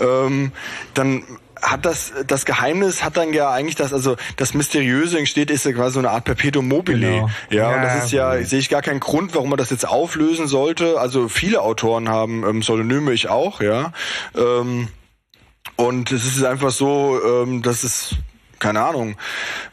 ähm, 0.00 0.52
dann 0.94 1.24
hat 1.62 1.84
das 1.84 2.12
das 2.26 2.44
Geheimnis 2.44 3.04
hat 3.04 3.16
dann 3.16 3.32
ja 3.32 3.50
eigentlich 3.50 3.76
das 3.76 3.92
also 3.92 4.16
das 4.36 4.54
mysteriöse 4.54 5.18
entsteht 5.18 5.50
ist 5.50 5.64
ja 5.64 5.72
quasi 5.72 5.94
so 5.94 5.98
eine 5.98 6.10
Art 6.10 6.24
Perpetuum 6.24 6.68
mobile 6.68 6.98
genau. 6.98 7.30
ja, 7.50 7.70
ja, 7.70 7.76
und 7.76 7.82
das 7.82 8.04
ist 8.04 8.12
ja 8.12 8.34
mhm. 8.34 8.44
sehe 8.44 8.58
ich 8.58 8.68
gar 8.68 8.82
keinen 8.82 9.00
Grund 9.00 9.34
warum 9.34 9.50
man 9.50 9.58
das 9.58 9.70
jetzt 9.70 9.86
auflösen 9.86 10.46
sollte 10.46 10.98
also 10.98 11.28
viele 11.28 11.62
Autoren 11.62 12.08
haben 12.08 12.44
ähm, 12.48 12.60
Pseudonyme 12.60 13.12
ich 13.12 13.28
auch 13.28 13.60
ja 13.60 13.92
ähm, 14.36 14.88
und 15.76 16.12
es 16.12 16.24
ist 16.24 16.44
einfach 16.44 16.70
so 16.70 17.20
ähm, 17.22 17.62
dass 17.62 17.84
es 17.84 18.16
keine 18.60 18.82
Ahnung 18.82 19.16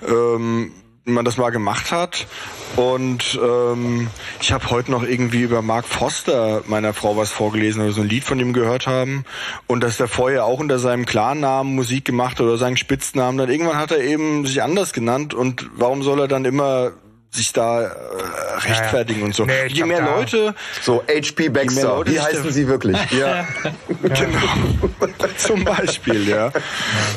ähm, 0.07 0.71
man 1.07 1.25
das 1.25 1.37
mal 1.37 1.49
gemacht 1.49 1.91
hat. 1.91 2.27
Und 2.75 3.39
ähm, 3.41 4.07
ich 4.41 4.51
habe 4.51 4.69
heute 4.69 4.91
noch 4.91 5.03
irgendwie 5.03 5.41
über 5.41 5.61
Mark 5.61 5.85
Foster 5.85 6.63
meiner 6.67 6.93
Frau 6.93 7.15
was 7.15 7.31
vorgelesen 7.31 7.81
oder 7.81 7.91
so 7.91 8.01
ein 8.01 8.09
Lied 8.09 8.23
von 8.23 8.39
ihm 8.39 8.53
gehört 8.53 8.87
haben. 8.87 9.23
Und 9.67 9.81
dass 9.81 9.97
der 9.97 10.07
vorher 10.07 10.45
auch 10.45 10.59
unter 10.59 10.79
seinem 10.79 11.05
Klarnamen 11.05 11.73
Musik 11.73 12.05
gemacht 12.05 12.41
oder 12.41 12.57
seinen 12.57 12.77
Spitznamen. 12.77 13.37
Dann 13.37 13.49
irgendwann 13.49 13.77
hat 13.77 13.91
er 13.91 14.01
eben 14.01 14.45
sich 14.45 14.61
anders 14.61 14.93
genannt. 14.93 15.33
Und 15.33 15.69
warum 15.75 16.03
soll 16.03 16.19
er 16.19 16.27
dann 16.27 16.45
immer 16.45 16.91
sich 17.37 17.53
da 17.53 17.83
äh, 17.83 17.87
rechtfertigen 18.59 19.19
ja, 19.19 19.19
ja. 19.19 19.25
und 19.25 19.35
so. 19.35 19.45
Nee, 19.45 19.67
je 19.67 19.85
mehr 19.85 20.01
Leute. 20.01 20.53
So, 20.81 21.03
HP 21.07 21.49
Baxter, 21.49 22.05
wie 22.05 22.19
heißen 22.19 22.51
sie 22.51 22.67
wirklich? 22.67 22.97
Ja, 23.11 23.47
genau. 24.01 24.89
Zum 25.37 25.63
Beispiel, 25.63 26.27
ja. 26.27 26.51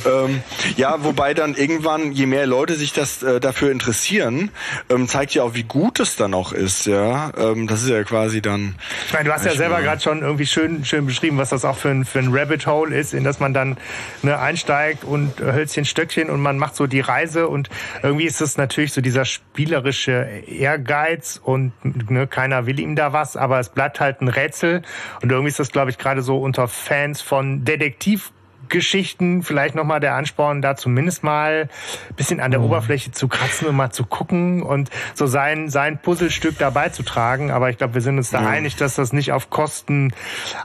Ähm, 0.06 0.42
ja, 0.76 1.02
wobei 1.02 1.34
dann 1.34 1.54
irgendwann, 1.54 2.12
je 2.12 2.26
mehr 2.26 2.46
Leute 2.46 2.74
sich 2.74 2.92
das 2.92 3.22
äh, 3.22 3.40
dafür 3.40 3.70
interessieren, 3.70 4.50
ähm, 4.88 5.08
zeigt 5.08 5.34
ja 5.34 5.42
auch, 5.42 5.54
wie 5.54 5.64
gut 5.64 6.00
es 6.00 6.16
dann 6.16 6.34
auch 6.34 6.52
ist, 6.52 6.86
ja. 6.86 7.32
Ähm, 7.36 7.66
das 7.66 7.82
ist 7.82 7.88
ja 7.88 8.02
quasi 8.04 8.40
dann. 8.40 8.76
Ich 9.06 9.12
meine, 9.12 9.24
du 9.24 9.32
hast 9.32 9.44
ja 9.44 9.54
selber 9.54 9.80
gerade 9.82 10.00
schon 10.00 10.22
irgendwie 10.22 10.46
schön, 10.46 10.84
schön 10.84 11.06
beschrieben, 11.06 11.38
was 11.38 11.50
das 11.50 11.64
auch 11.64 11.76
für 11.76 11.88
ein, 11.88 12.04
für 12.04 12.18
ein 12.18 12.28
Rabbit 12.32 12.66
Hole 12.66 12.94
ist, 12.96 13.14
in 13.14 13.24
das 13.24 13.40
man 13.40 13.54
dann 13.54 13.76
ne, 14.22 14.38
einsteigt 14.38 15.04
und 15.04 15.40
äh, 15.40 15.52
Hölzchen, 15.52 15.84
Stöckchen 15.84 16.30
und 16.30 16.40
man 16.40 16.58
macht 16.58 16.76
so 16.76 16.86
die 16.86 17.00
Reise 17.00 17.48
und 17.48 17.70
irgendwie 18.02 18.26
ist 18.26 18.40
es 18.40 18.56
natürlich 18.56 18.92
so 18.92 19.00
dieser 19.00 19.24
spielerische 19.24 20.09
komische 20.10 20.42
Ehrgeiz 20.46 21.40
und 21.42 21.72
ne, 22.10 22.26
keiner 22.26 22.66
will 22.66 22.80
ihm 22.80 22.96
da 22.96 23.12
was, 23.12 23.36
aber 23.36 23.60
es 23.60 23.68
bleibt 23.68 24.00
halt 24.00 24.20
ein 24.20 24.28
Rätsel. 24.28 24.82
Und 25.22 25.30
irgendwie 25.30 25.48
ist 25.48 25.60
das, 25.60 25.70
glaube 25.70 25.90
ich, 25.90 25.98
gerade 25.98 26.22
so 26.22 26.38
unter 26.38 26.68
Fans 26.68 27.20
von 27.20 27.64
Detektiv 27.64 28.32
Geschichten 28.70 29.42
vielleicht 29.42 29.74
nochmal 29.74 30.00
der 30.00 30.14
Ansporn, 30.14 30.62
da 30.62 30.76
zumindest 30.76 31.22
mal 31.22 31.68
ein 32.08 32.14
bisschen 32.14 32.40
an 32.40 32.50
der 32.50 32.60
mhm. 32.60 32.66
Oberfläche 32.66 33.12
zu 33.12 33.28
kratzen 33.28 33.68
und 33.68 33.76
mal 33.76 33.90
zu 33.90 34.04
gucken 34.04 34.62
und 34.62 34.90
so 35.14 35.26
sein, 35.26 35.68
sein 35.68 35.98
Puzzlestück 36.00 36.56
dabei 36.58 36.88
zu 36.88 37.02
tragen. 37.02 37.50
Aber 37.50 37.70
ich 37.70 37.78
glaube, 37.78 37.94
wir 37.94 38.00
sind 38.00 38.16
uns 38.16 38.30
da 38.30 38.40
mhm. 38.40 38.46
einig, 38.46 38.76
dass 38.76 38.94
das 38.94 39.12
nicht 39.12 39.32
auf 39.32 39.50
Kosten 39.50 40.12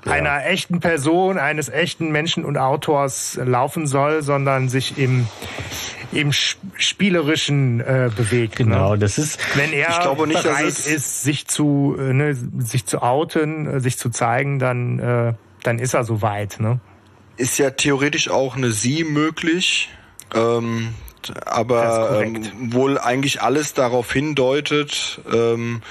ja. 0.05 0.11
einer 0.11 0.45
echten 0.45 0.79
Person, 0.79 1.37
eines 1.37 1.69
echten 1.69 2.11
Menschen 2.11 2.45
und 2.45 2.57
Autors 2.57 3.39
laufen 3.43 3.87
soll, 3.87 4.21
sondern 4.21 4.69
sich 4.69 4.97
im, 4.97 5.27
im 6.11 6.31
spielerischen 6.31 7.81
äh, 7.81 8.09
bewegt. 8.15 8.59
Ne? 8.59 8.65
Genau, 8.65 8.93
ne? 8.93 8.99
das 8.99 9.17
ist. 9.17 9.39
Wenn 9.55 9.73
er 9.73 9.89
ich 9.89 9.99
glaube 9.99 10.27
nicht, 10.27 10.43
bereit 10.43 10.65
ist, 10.65 10.87
ist, 10.87 11.23
sich 11.23 11.47
zu 11.47 11.95
äh, 11.99 12.13
ne, 12.13 12.35
sich 12.59 12.85
zu 12.85 13.01
outen, 13.01 13.67
äh, 13.67 13.79
sich 13.79 13.97
zu 13.97 14.09
zeigen, 14.09 14.59
dann 14.59 14.99
äh, 14.99 15.33
dann 15.63 15.79
ist 15.79 15.93
er 15.93 16.03
soweit. 16.03 16.59
Ne? 16.59 16.79
Ist 17.37 17.57
ja 17.57 17.71
theoretisch 17.71 18.29
auch 18.29 18.55
eine 18.55 18.71
Sie 18.71 19.03
möglich. 19.03 19.89
Ähm, 20.33 20.93
aber 21.45 22.21
ähm, 22.23 22.73
wohl 22.73 22.99
eigentlich 22.99 23.41
alles 23.41 23.73
darauf 23.73 24.11
hindeutet, 24.11 25.21
ähm, 25.31 25.81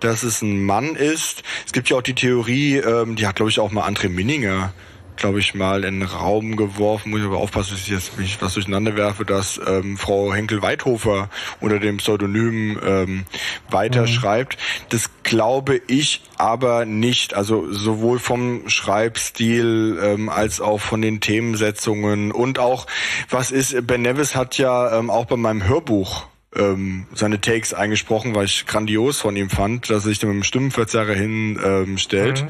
dass 0.00 0.22
es 0.22 0.42
ein 0.42 0.64
Mann 0.64 0.94
ist. 0.94 1.42
Es 1.64 1.72
gibt 1.72 1.88
ja 1.88 1.96
auch 1.96 2.02
die 2.02 2.14
Theorie, 2.14 2.76
ähm, 2.76 3.16
die 3.16 3.26
hat 3.26 3.36
glaube 3.36 3.50
ich 3.50 3.58
auch 3.58 3.72
mal 3.72 3.88
André 3.88 4.08
Minninger 4.08 4.72
glaube 5.16 5.40
ich, 5.40 5.54
mal 5.54 5.84
in 5.84 6.00
den 6.00 6.08
Raum 6.08 6.56
geworfen, 6.56 7.10
muss 7.10 7.20
ich 7.20 7.26
aber 7.26 7.38
aufpassen, 7.38 7.72
dass 7.72 7.82
ich 7.82 7.88
jetzt 7.88 8.18
nicht 8.18 8.40
was 8.42 8.54
durcheinander 8.54 8.96
werfe, 8.96 9.24
dass 9.24 9.60
ähm, 9.66 9.96
Frau 9.96 10.32
Henkel-Weithofer 10.32 11.28
unter 11.60 11.78
dem 11.78 11.98
Pseudonym 11.98 12.78
ähm, 12.84 13.24
weiterschreibt. 13.70 14.56
Mhm. 14.56 14.86
Das 14.90 15.10
glaube 15.22 15.80
ich 15.86 16.22
aber 16.38 16.84
nicht. 16.84 17.34
Also 17.34 17.72
sowohl 17.72 18.18
vom 18.18 18.68
Schreibstil 18.68 19.98
ähm, 20.02 20.28
als 20.28 20.60
auch 20.60 20.80
von 20.80 21.02
den 21.02 21.20
Themensetzungen 21.20 22.32
und 22.32 22.58
auch, 22.58 22.86
was 23.30 23.50
ist, 23.50 23.86
Ben 23.86 24.02
Nevis 24.02 24.34
hat 24.34 24.58
ja 24.58 24.98
ähm, 24.98 25.10
auch 25.10 25.26
bei 25.26 25.36
meinem 25.36 25.66
Hörbuch 25.66 26.28
ähm, 26.54 27.06
seine 27.14 27.40
Takes 27.40 27.74
eingesprochen, 27.74 28.34
weil 28.34 28.46
ich 28.46 28.66
grandios 28.66 29.20
von 29.20 29.36
ihm 29.36 29.50
fand, 29.50 29.90
dass 29.90 30.04
er 30.04 30.08
sich 30.08 30.18
da 30.18 30.26
mit 30.26 30.36
dem 30.36 30.42
Stimmenverzerrer 30.42 31.14
hinstellt. 31.14 32.46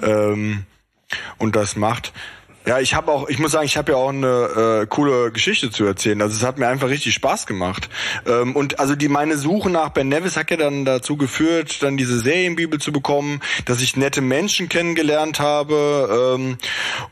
Ähm, 0.00 0.10
mhm. 0.32 0.34
ähm, 0.34 0.66
und 1.38 1.56
das 1.56 1.76
macht. 1.76 2.12
Ja, 2.64 2.78
ich 2.78 2.94
habe 2.94 3.10
auch, 3.10 3.28
ich 3.28 3.40
muss 3.40 3.50
sagen, 3.52 3.66
ich 3.66 3.76
habe 3.76 3.92
ja 3.92 3.98
auch 3.98 4.10
eine 4.10 4.82
äh, 4.82 4.86
coole 4.86 5.32
Geschichte 5.32 5.72
zu 5.72 5.84
erzählen. 5.84 6.22
Also 6.22 6.36
es 6.36 6.44
hat 6.44 6.58
mir 6.58 6.68
einfach 6.68 6.88
richtig 6.88 7.12
Spaß 7.14 7.46
gemacht. 7.46 7.88
Ähm, 8.24 8.54
und 8.54 8.78
also 8.78 8.94
die 8.94 9.08
meine 9.08 9.36
Suche 9.36 9.68
nach 9.68 9.88
Ben 9.88 10.08
Nevis 10.08 10.36
hat 10.36 10.52
ja 10.52 10.56
dann 10.56 10.84
dazu 10.84 11.16
geführt, 11.16 11.82
dann 11.82 11.96
diese 11.96 12.20
Serienbibel 12.20 12.78
zu 12.78 12.92
bekommen, 12.92 13.40
dass 13.64 13.82
ich 13.82 13.96
nette 13.96 14.20
Menschen 14.20 14.68
kennengelernt 14.68 15.40
habe 15.40 16.36
ähm, 16.38 16.56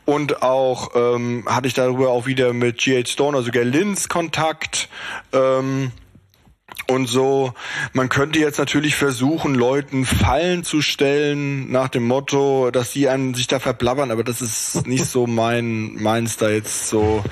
und 0.05 0.41
auch 0.41 0.91
ähm, 0.95 1.45
hatte 1.45 1.67
ich 1.67 1.73
darüber 1.73 2.11
auch 2.11 2.27
wieder 2.27 2.53
mit 2.53 2.77
G.H. 2.77 3.07
Stone, 3.07 3.35
also 3.35 3.51
Gary 3.51 3.65
Lynns 3.65 4.07
Kontakt. 4.07 4.87
Ähm, 5.33 5.91
und 6.91 7.07
so, 7.07 7.53
man 7.93 8.09
könnte 8.09 8.39
jetzt 8.39 8.59
natürlich 8.59 8.95
versuchen, 8.95 9.55
Leuten 9.55 10.05
Fallen 10.05 10.63
zu 10.63 10.81
stellen 10.81 11.71
nach 11.71 11.89
dem 11.89 12.03
Motto, 12.03 12.69
dass 12.71 12.91
die 12.91 13.09
einen 13.09 13.33
sich 13.33 13.47
da 13.47 13.59
verblabbern, 13.59 14.11
aber 14.11 14.23
das 14.23 14.41
ist 14.41 14.87
nicht 14.87 15.05
so 15.05 15.27
mein 15.27 15.95
meins 15.95 16.37
da 16.37 16.49
jetzt 16.49 16.89
so. 16.89 17.23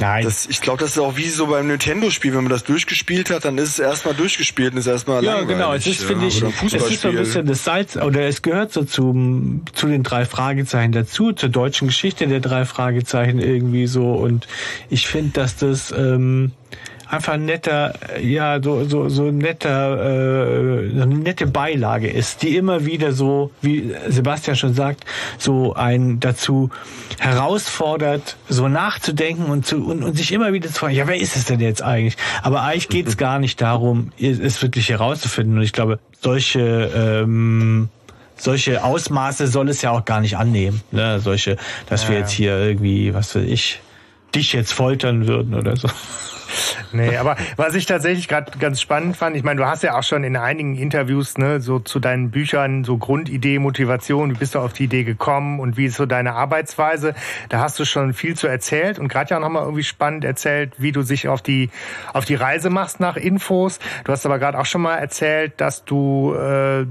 Nein. 0.00 0.24
Das, 0.24 0.46
ich 0.46 0.60
glaube, 0.60 0.78
das 0.80 0.90
ist 0.90 0.98
auch 0.98 1.16
wie 1.16 1.28
so 1.28 1.46
beim 1.46 1.66
Nintendo-Spiel, 1.66 2.34
wenn 2.34 2.44
man 2.44 2.50
das 2.50 2.64
durchgespielt 2.64 3.30
hat, 3.30 3.44
dann 3.44 3.58
ist 3.58 3.70
es 3.70 3.78
erstmal 3.78 4.14
durchgespielt 4.14 4.72
und 4.72 4.78
ist 4.78 4.86
erstmal 4.86 5.24
Ja, 5.24 5.42
genau. 5.42 5.72
Es 5.72 5.86
ist, 5.86 6.04
finde 6.04 6.26
ich, 6.26 6.42
es 6.42 6.72
ist 6.72 7.00
so 7.02 7.08
ein 7.08 7.16
bisschen 7.16 7.46
das 7.46 7.64
Salz, 7.64 7.96
oder 7.96 8.22
es 8.22 8.42
gehört 8.42 8.72
so 8.72 8.84
zu, 8.84 9.60
zu 9.72 9.86
den 9.86 10.02
drei 10.02 10.24
Fragezeichen 10.24 10.92
dazu, 10.92 11.32
zur 11.32 11.48
deutschen 11.48 11.88
Geschichte 11.88 12.26
der 12.26 12.40
drei 12.40 12.64
Fragezeichen 12.64 13.38
irgendwie 13.38 13.86
so. 13.86 14.12
Und 14.12 14.46
ich 14.90 15.06
finde, 15.06 15.32
dass 15.32 15.56
das 15.56 15.92
ähm, 15.92 16.52
einfach 17.08 17.36
netter, 17.36 17.94
ja, 18.20 18.60
so, 18.62 18.84
so, 18.84 19.08
so 19.08 19.30
netter, 19.30 19.98
äh, 19.98 21.02
eine 21.02 21.06
nette 21.06 21.46
Beilage 21.46 22.08
ist, 22.08 22.42
die 22.42 22.56
immer 22.56 22.84
wieder 22.84 23.12
so, 23.12 23.50
wie 23.62 23.94
Sebastian 24.08 24.56
schon 24.56 24.74
sagt, 24.74 25.04
so 25.38 25.74
ein 25.74 26.20
dazu 26.20 26.70
herausfordert, 27.18 28.36
so 28.48 28.68
nachzudenken 28.68 29.46
und 29.46 29.66
zu 29.66 29.86
und, 29.86 30.02
und 30.02 30.16
sich 30.16 30.32
immer 30.32 30.52
wieder 30.52 30.68
zu 30.68 30.74
fragen, 30.74 30.94
ja, 30.94 31.06
wer 31.06 31.16
ist 31.16 31.36
es 31.36 31.44
denn 31.44 31.60
jetzt 31.60 31.82
eigentlich? 31.82 32.16
Aber 32.42 32.62
eigentlich 32.62 32.88
geht 32.88 33.06
es 33.06 33.16
gar 33.16 33.38
nicht 33.38 33.60
darum, 33.60 34.12
es 34.18 34.62
wirklich 34.62 34.88
herauszufinden. 34.88 35.58
Und 35.58 35.62
ich 35.62 35.72
glaube, 35.72 35.98
solche 36.20 36.90
ähm, 36.94 37.88
solche 38.36 38.84
Ausmaße 38.84 39.46
soll 39.46 39.68
es 39.68 39.82
ja 39.82 39.90
auch 39.90 40.04
gar 40.04 40.20
nicht 40.20 40.36
annehmen. 40.36 40.82
Ne? 40.90 41.20
Solche, 41.20 41.56
dass 41.88 42.04
ja, 42.04 42.10
wir 42.10 42.18
jetzt 42.18 42.32
hier 42.32 42.58
irgendwie, 42.58 43.14
was 43.14 43.34
weiß 43.34 43.44
ich, 43.44 43.80
dich 44.34 44.52
jetzt 44.52 44.72
foltern 44.72 45.26
würden 45.26 45.54
oder 45.54 45.76
so. 45.76 45.88
Nee, 46.92 47.16
aber 47.16 47.36
was 47.56 47.74
ich 47.74 47.86
tatsächlich 47.86 48.28
gerade 48.28 48.58
ganz 48.58 48.80
spannend 48.80 49.16
fand, 49.16 49.36
ich 49.36 49.42
meine, 49.42 49.60
du 49.60 49.66
hast 49.66 49.82
ja 49.82 49.98
auch 49.98 50.02
schon 50.02 50.24
in 50.24 50.36
einigen 50.36 50.76
Interviews 50.76 51.38
ne, 51.38 51.60
so 51.60 51.78
zu 51.78 52.00
deinen 52.00 52.30
Büchern 52.30 52.84
so 52.84 52.98
Grundidee, 52.98 53.58
Motivation, 53.58 54.30
wie 54.30 54.38
bist 54.38 54.54
du 54.54 54.60
auf 54.60 54.72
die 54.72 54.84
Idee 54.84 55.04
gekommen 55.04 55.60
und 55.60 55.76
wie 55.76 55.86
ist 55.86 55.96
so 55.96 56.06
deine 56.06 56.34
Arbeitsweise? 56.34 57.14
Da 57.48 57.60
hast 57.60 57.78
du 57.78 57.84
schon 57.84 58.14
viel 58.14 58.36
zu 58.36 58.46
erzählt 58.46 58.98
und 58.98 59.08
gerade 59.08 59.30
ja 59.30 59.40
nochmal 59.40 59.62
irgendwie 59.62 59.82
spannend 59.82 60.24
erzählt, 60.24 60.74
wie 60.78 60.92
du 60.92 61.02
sich 61.02 61.28
auf 61.28 61.42
die 61.42 61.70
auf 62.12 62.24
die 62.24 62.34
Reise 62.34 62.70
machst 62.70 63.00
nach 63.00 63.16
Infos. 63.16 63.78
Du 64.04 64.12
hast 64.12 64.24
aber 64.26 64.38
gerade 64.38 64.58
auch 64.58 64.66
schon 64.66 64.82
mal 64.82 64.96
erzählt, 64.96 65.54
dass 65.60 65.84
du 65.84 66.34
äh, 66.34 66.86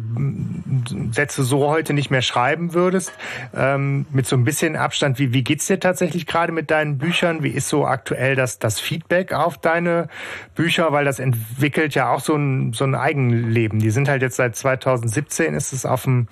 Sätze 1.11 1.43
so 1.43 1.67
heute 1.67 1.93
nicht 1.93 2.11
mehr 2.11 2.21
schreiben 2.21 2.73
würdest. 2.73 3.13
Ähm, 3.55 4.05
mit 4.11 4.27
so 4.27 4.35
ein 4.35 4.43
bisschen 4.43 4.75
Abstand, 4.75 5.19
wie, 5.19 5.33
wie 5.33 5.43
geht's 5.43 5.67
dir 5.67 5.79
tatsächlich 5.79 6.25
gerade 6.25 6.51
mit 6.51 6.71
deinen 6.71 6.97
Büchern? 6.97 7.43
Wie 7.43 7.49
ist 7.49 7.69
so 7.69 7.85
aktuell 7.85 8.35
das, 8.35 8.59
das 8.59 8.79
Feedback 8.79 9.33
auf 9.33 9.54
auf 9.55 9.61
deine 9.61 10.09
Bücher, 10.53 10.91
weil 10.91 11.05
das 11.05 11.19
entwickelt 11.19 11.95
ja 11.95 12.11
auch 12.11 12.19
so 12.19 12.35
ein, 12.35 12.73
so 12.73 12.83
ein 12.83 12.95
Eigenleben. 12.95 13.79
Die 13.79 13.89
sind 13.89 14.09
halt 14.09 14.21
jetzt 14.21 14.35
seit 14.35 14.55
2017 14.55 15.53
ist 15.53 15.73
es 15.73 15.85
auf 15.85 16.03
dem 16.03 16.27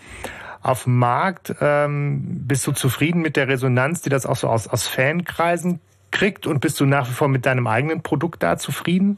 auf 0.62 0.84
dem 0.86 0.98
Markt. 0.98 1.54
Ähm, 1.60 2.48
bist 2.48 2.66
du 2.66 2.72
zufrieden 2.72 3.22
mit 3.22 3.36
der 3.36 3.50
Resonanz, 3.50 4.02
die 4.02 4.10
das 4.10 4.26
auch 4.26 4.38
so 4.38 4.48
aus, 4.48 4.68
aus 4.68 4.88
Fankreisen 4.88 5.82
kriegt? 6.12 6.48
Und 6.48 6.62
bist 6.62 6.80
du 6.80 6.86
nach 6.86 7.10
wie 7.10 7.14
vor 7.14 7.28
mit 7.28 7.46
deinem 7.46 7.68
eigenen 7.68 8.02
Produkt 8.02 8.44
da 8.44 8.58
zufrieden? 8.58 9.18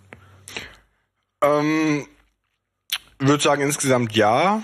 Ähm, 1.44 2.08
würde 3.20 3.44
sagen 3.44 3.62
insgesamt 3.62 4.16
ja. 4.16 4.64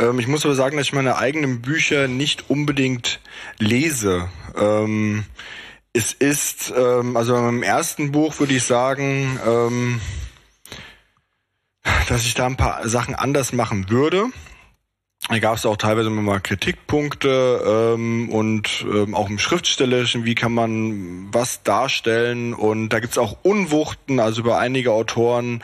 Ähm, 0.00 0.18
ich 0.18 0.26
muss 0.26 0.46
aber 0.46 0.54
sagen, 0.54 0.78
dass 0.78 0.86
ich 0.86 0.94
meine 0.94 1.18
eigenen 1.18 1.60
Bücher 1.60 2.08
nicht 2.08 2.48
unbedingt 2.48 3.20
lese. 3.58 4.30
Ähm, 4.56 5.26
es 5.92 6.12
ist, 6.12 6.72
ähm, 6.76 7.16
also 7.16 7.34
beim 7.34 7.62
ersten 7.62 8.12
Buch 8.12 8.38
würde 8.38 8.54
ich 8.54 8.64
sagen, 8.64 9.38
ähm, 9.46 10.00
dass 12.08 12.24
ich 12.24 12.34
da 12.34 12.46
ein 12.46 12.56
paar 12.56 12.88
Sachen 12.88 13.14
anders 13.14 13.52
machen 13.52 13.90
würde. 13.90 14.26
Da 15.28 15.38
gab 15.38 15.56
es 15.56 15.64
auch 15.64 15.76
teilweise 15.76 16.08
immer 16.08 16.20
mal 16.20 16.40
Kritikpunkte 16.40 17.94
ähm, 17.94 18.28
und 18.30 18.84
ähm, 18.92 19.14
auch 19.14 19.30
im 19.30 19.38
Schriftstellerischen, 19.38 20.24
wie 20.24 20.34
kann 20.34 20.52
man 20.52 21.32
was 21.32 21.62
darstellen. 21.62 22.52
Und 22.54 22.88
da 22.88 22.98
gibt's 22.98 23.18
auch 23.18 23.36
Unwuchten, 23.44 24.18
also 24.18 24.40
über 24.40 24.58
einige 24.58 24.90
Autoren 24.90 25.62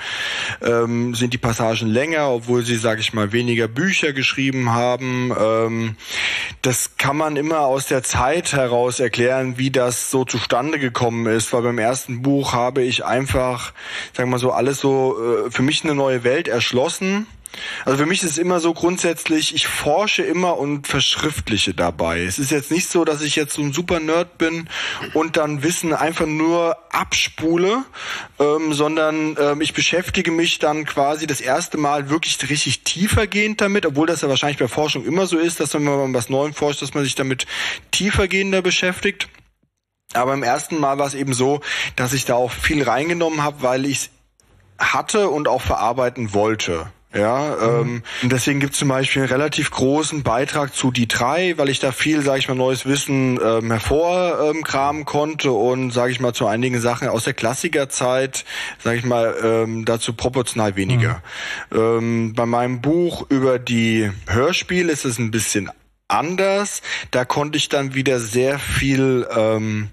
ähm, 0.62 1.16
sind 1.16 1.34
die 1.34 1.38
Passagen 1.38 1.88
länger, 1.88 2.30
obwohl 2.30 2.64
sie, 2.64 2.76
sage 2.76 3.00
ich 3.00 3.12
mal, 3.12 3.32
weniger 3.32 3.66
Bücher 3.66 4.12
geschrieben 4.12 4.70
haben. 4.70 5.34
Ähm, 5.36 5.96
das 6.62 6.96
kann 6.96 7.16
man 7.16 7.34
immer 7.34 7.62
aus 7.62 7.86
der 7.86 8.04
Zeit 8.04 8.52
heraus 8.52 9.00
erklären, 9.00 9.58
wie 9.58 9.72
das 9.72 10.12
so 10.12 10.24
zustande 10.24 10.78
gekommen 10.78 11.26
ist, 11.26 11.52
weil 11.52 11.62
beim 11.62 11.78
ersten 11.78 12.22
Buch 12.22 12.52
habe 12.52 12.84
ich 12.84 13.04
einfach, 13.04 13.72
sagen 14.12 14.30
wir 14.30 14.36
mal 14.36 14.38
so, 14.38 14.52
alles 14.52 14.78
so 14.78 15.16
äh, 15.18 15.50
für 15.50 15.62
mich 15.62 15.82
eine 15.82 15.96
neue 15.96 16.22
Welt 16.22 16.46
erschlossen 16.46 17.26
also 17.84 17.98
für 17.98 18.06
mich 18.06 18.22
ist 18.22 18.32
es 18.32 18.38
immer 18.38 18.60
so 18.60 18.74
grundsätzlich, 18.74 19.54
ich 19.54 19.66
forsche 19.66 20.22
immer 20.22 20.58
und 20.58 20.86
verschriftliche 20.86 21.74
dabei. 21.74 22.22
Es 22.22 22.38
ist 22.38 22.50
jetzt 22.50 22.70
nicht 22.70 22.88
so, 22.88 23.04
dass 23.04 23.22
ich 23.22 23.36
jetzt 23.36 23.54
so 23.54 23.62
ein 23.62 23.72
super 23.72 24.00
Nerd 24.00 24.38
bin 24.38 24.68
und 25.14 25.36
dann 25.36 25.62
Wissen 25.62 25.92
einfach 25.92 26.26
nur 26.26 26.76
abspule, 26.90 27.84
ähm, 28.38 28.72
sondern 28.72 29.36
ähm, 29.38 29.60
ich 29.60 29.74
beschäftige 29.74 30.30
mich 30.30 30.58
dann 30.58 30.84
quasi 30.84 31.26
das 31.26 31.40
erste 31.40 31.78
Mal 31.78 32.10
wirklich 32.10 32.38
richtig 32.48 32.84
tiefergehend 32.84 33.60
damit, 33.60 33.86
obwohl 33.86 34.06
das 34.06 34.22
ja 34.22 34.28
wahrscheinlich 34.28 34.58
bei 34.58 34.68
Forschung 34.68 35.04
immer 35.04 35.26
so 35.26 35.38
ist, 35.38 35.60
dass 35.60 35.74
wenn 35.74 35.84
man 35.84 36.14
was 36.14 36.28
Neuem 36.28 36.54
forscht, 36.54 36.82
dass 36.82 36.94
man 36.94 37.04
sich 37.04 37.14
damit 37.14 37.46
tiefergehender 37.90 38.62
beschäftigt. 38.62 39.28
Aber 40.14 40.32
im 40.34 40.42
ersten 40.42 40.78
Mal 40.78 40.98
war 40.98 41.06
es 41.06 41.14
eben 41.14 41.34
so, 41.34 41.60
dass 41.96 42.12
ich 42.12 42.24
da 42.24 42.34
auch 42.34 42.50
viel 42.50 42.82
reingenommen 42.82 43.42
habe, 43.42 43.62
weil 43.62 43.84
ich 43.84 43.98
es 43.98 44.10
hatte 44.78 45.28
und 45.28 45.48
auch 45.48 45.60
verarbeiten 45.60 46.32
wollte. 46.32 46.90
Ja, 47.14 47.80
ähm, 47.80 48.02
deswegen 48.22 48.60
gibt 48.60 48.74
es 48.74 48.78
zum 48.80 48.88
Beispiel 48.88 49.22
einen 49.22 49.32
relativ 49.32 49.70
großen 49.70 50.22
Beitrag 50.22 50.74
zu 50.74 50.90
die 50.90 51.08
drei, 51.08 51.56
weil 51.56 51.70
ich 51.70 51.78
da 51.78 51.90
viel, 51.90 52.20
sage 52.20 52.40
ich 52.40 52.48
mal, 52.48 52.54
neues 52.54 52.84
Wissen 52.84 53.40
ähm, 53.42 53.70
hervorkramen 53.70 55.00
ähm, 55.00 55.06
konnte 55.06 55.52
und, 55.52 55.90
sage 55.90 56.12
ich 56.12 56.20
mal, 56.20 56.34
zu 56.34 56.46
einigen 56.46 56.80
Sachen 56.80 57.08
aus 57.08 57.24
der 57.24 57.32
Klassikerzeit, 57.32 58.44
sage 58.78 58.98
ich 58.98 59.04
mal, 59.06 59.34
ähm, 59.42 59.86
dazu 59.86 60.12
proportional 60.12 60.76
weniger. 60.76 61.22
Mhm. 61.70 61.78
Ähm, 61.78 62.32
bei 62.34 62.44
meinem 62.44 62.82
Buch 62.82 63.24
über 63.30 63.58
die 63.58 64.10
Hörspiele 64.26 64.92
ist 64.92 65.06
es 65.06 65.18
ein 65.18 65.30
bisschen 65.30 65.70
anders. 66.08 66.82
Da 67.10 67.24
konnte 67.24 67.56
ich 67.56 67.70
dann 67.70 67.94
wieder 67.94 68.20
sehr 68.20 68.58
viel 68.58 69.26
ähm, 69.34 69.88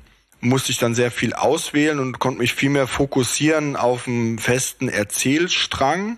musste 0.45 0.71
ich 0.71 0.77
dann 0.77 0.95
sehr 0.95 1.11
viel 1.11 1.33
auswählen 1.33 1.99
und 1.99 2.19
konnte 2.19 2.39
mich 2.39 2.53
viel 2.53 2.69
mehr 2.69 2.87
fokussieren 2.87 3.75
auf 3.75 4.07
einen 4.07 4.39
festen 4.39 4.89
Erzählstrang 4.89 6.17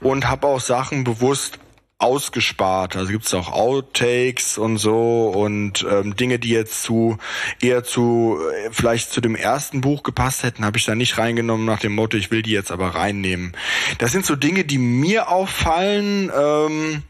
und 0.00 0.28
habe 0.28 0.46
auch 0.46 0.60
Sachen 0.60 1.04
bewusst 1.04 1.58
ausgespart. 1.98 2.96
Also 2.96 3.12
gibt 3.12 3.24
es 3.24 3.34
auch 3.34 3.50
Outtakes 3.50 4.58
und 4.58 4.76
so 4.78 5.28
und 5.28 5.86
ähm, 5.90 6.16
Dinge, 6.16 6.38
die 6.38 6.50
jetzt 6.50 6.82
zu 6.82 7.18
eher 7.60 7.84
zu 7.84 8.38
äh, 8.66 8.68
vielleicht 8.72 9.10
zu 9.10 9.20
dem 9.20 9.34
ersten 9.34 9.80
Buch 9.80 10.02
gepasst 10.02 10.42
hätten, 10.42 10.64
habe 10.64 10.76
ich 10.76 10.84
da 10.84 10.94
nicht 10.94 11.18
reingenommen 11.18 11.64
nach 11.64 11.80
dem 11.80 11.94
Motto, 11.94 12.16
ich 12.16 12.30
will 12.30 12.42
die 12.42 12.50
jetzt 12.50 12.72
aber 12.72 12.88
reinnehmen. 12.94 13.56
Das 13.98 14.12
sind 14.12 14.26
so 14.26 14.36
Dinge, 14.36 14.64
die 14.64 14.78
mir 14.78 15.30
auffallen. 15.30 16.30
Ähm, 16.36 17.02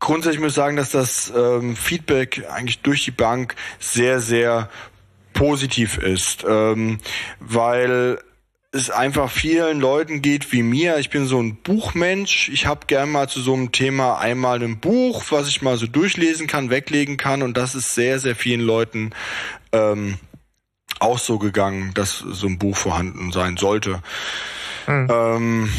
grundsätzlich 0.00 0.40
muss 0.40 0.52
ich 0.52 0.56
sagen, 0.56 0.76
dass 0.76 0.90
das 0.90 1.32
ähm, 1.36 1.76
Feedback 1.76 2.44
eigentlich 2.50 2.80
durch 2.80 3.04
die 3.04 3.10
Bank 3.12 3.54
sehr, 3.78 4.20
sehr 4.20 4.70
positiv 5.32 5.98
ist, 5.98 6.44
ähm, 6.48 6.98
weil 7.38 8.18
es 8.72 8.90
einfach 8.90 9.30
vielen 9.30 9.80
Leuten 9.80 10.22
geht 10.22 10.52
wie 10.52 10.62
mir. 10.62 10.98
Ich 10.98 11.10
bin 11.10 11.26
so 11.26 11.42
ein 11.42 11.56
Buchmensch. 11.56 12.48
Ich 12.50 12.66
habe 12.66 12.86
gern 12.86 13.10
mal 13.10 13.28
zu 13.28 13.40
so 13.40 13.52
einem 13.52 13.72
Thema 13.72 14.18
einmal 14.18 14.62
ein 14.62 14.78
Buch, 14.78 15.24
was 15.30 15.48
ich 15.48 15.60
mal 15.60 15.76
so 15.76 15.86
durchlesen 15.86 16.46
kann, 16.46 16.70
weglegen 16.70 17.16
kann. 17.16 17.42
Und 17.42 17.56
das 17.56 17.74
ist 17.74 17.94
sehr, 17.94 18.20
sehr 18.20 18.36
vielen 18.36 18.60
Leuten 18.60 19.10
ähm, 19.72 20.18
auch 21.00 21.18
so 21.18 21.38
gegangen, 21.38 21.92
dass 21.94 22.18
so 22.18 22.46
ein 22.46 22.58
Buch 22.58 22.76
vorhanden 22.76 23.32
sein 23.32 23.56
sollte. 23.56 24.02
Hm. 24.86 25.08
Ähm, 25.10 25.72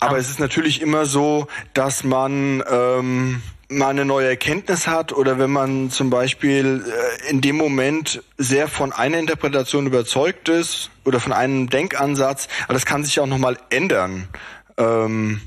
aber 0.00 0.18
es 0.18 0.28
ist 0.28 0.40
natürlich 0.40 0.80
immer 0.82 1.06
so, 1.06 1.46
dass 1.74 2.02
man 2.02 2.64
ähm, 2.68 3.40
mal 3.72 3.88
eine 3.88 4.04
neue 4.04 4.28
Erkenntnis 4.28 4.86
hat 4.86 5.12
oder 5.12 5.38
wenn 5.38 5.50
man 5.50 5.90
zum 5.90 6.10
Beispiel 6.10 6.84
äh, 6.84 7.30
in 7.30 7.40
dem 7.40 7.56
Moment 7.56 8.22
sehr 8.38 8.68
von 8.68 8.92
einer 8.92 9.18
Interpretation 9.18 9.86
überzeugt 9.86 10.48
ist 10.48 10.90
oder 11.04 11.20
von 11.20 11.32
einem 11.32 11.68
Denkansatz, 11.68 12.48
aber 12.64 12.74
das 12.74 12.86
kann 12.86 13.04
sich 13.04 13.18
auch 13.20 13.26
nochmal 13.26 13.56
ändern. 13.70 14.28
Ähm, 14.76 15.40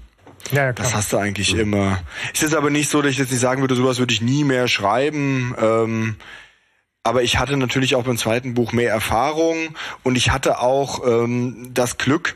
ja, 0.51 0.73
klar. 0.73 0.73
Das 0.73 0.95
hast 0.95 1.13
du 1.13 1.17
eigentlich 1.17 1.53
mhm. 1.53 1.61
immer. 1.61 1.99
Es 2.34 2.43
ist 2.43 2.53
aber 2.53 2.69
nicht 2.69 2.89
so, 2.89 3.01
dass 3.01 3.11
ich 3.11 3.17
jetzt 3.17 3.32
nicht 3.32 3.39
sagen 3.39 3.61
würde, 3.61 3.76
sowas 3.76 3.97
würde 3.99 4.13
ich 4.13 4.21
nie 4.21 4.43
mehr 4.43 4.67
schreiben. 4.67 5.55
Ähm, 5.59 6.15
aber 7.03 7.23
ich 7.23 7.38
hatte 7.38 7.55
natürlich 7.57 7.95
auch 7.95 8.03
beim 8.03 8.17
zweiten 8.17 8.55
Buch 8.55 8.71
mehr 8.71 8.91
Erfahrung 8.91 9.76
und 10.03 10.15
ich 10.15 10.32
hatte 10.32 10.59
auch 10.59 11.05
ähm, 11.05 11.69
das 11.71 11.97
Glück, 11.97 12.36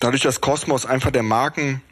dadurch, 0.00 0.22
dass 0.22 0.40
Kosmos 0.40 0.86
einfach 0.86 1.10
der 1.10 1.22
Marken 1.22 1.82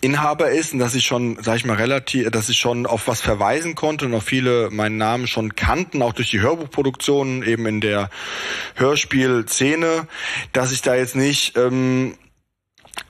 Inhaber 0.00 0.50
ist 0.50 0.72
und 0.72 0.80
dass 0.80 0.94
ich 0.94 1.06
schon, 1.06 1.38
sag 1.42 1.56
ich 1.56 1.64
mal, 1.64 1.76
relativ, 1.76 2.30
dass 2.30 2.48
ich 2.48 2.58
schon 2.58 2.86
auf 2.86 3.06
was 3.08 3.20
verweisen 3.20 3.74
konnte 3.74 4.06
und 4.06 4.14
auch 4.14 4.22
viele 4.22 4.68
meinen 4.70 4.98
Namen 4.98 5.26
schon 5.26 5.54
kannten, 5.54 6.02
auch 6.02 6.12
durch 6.12 6.30
die 6.30 6.40
Hörbuchproduktionen 6.40 7.42
eben 7.42 7.66
in 7.66 7.80
der 7.80 8.10
Hörspielszene, 8.74 10.06
dass 10.52 10.72
ich 10.72 10.82
da 10.82 10.94
jetzt 10.94 11.16
nicht 11.16 11.56
ähm, 11.56 12.16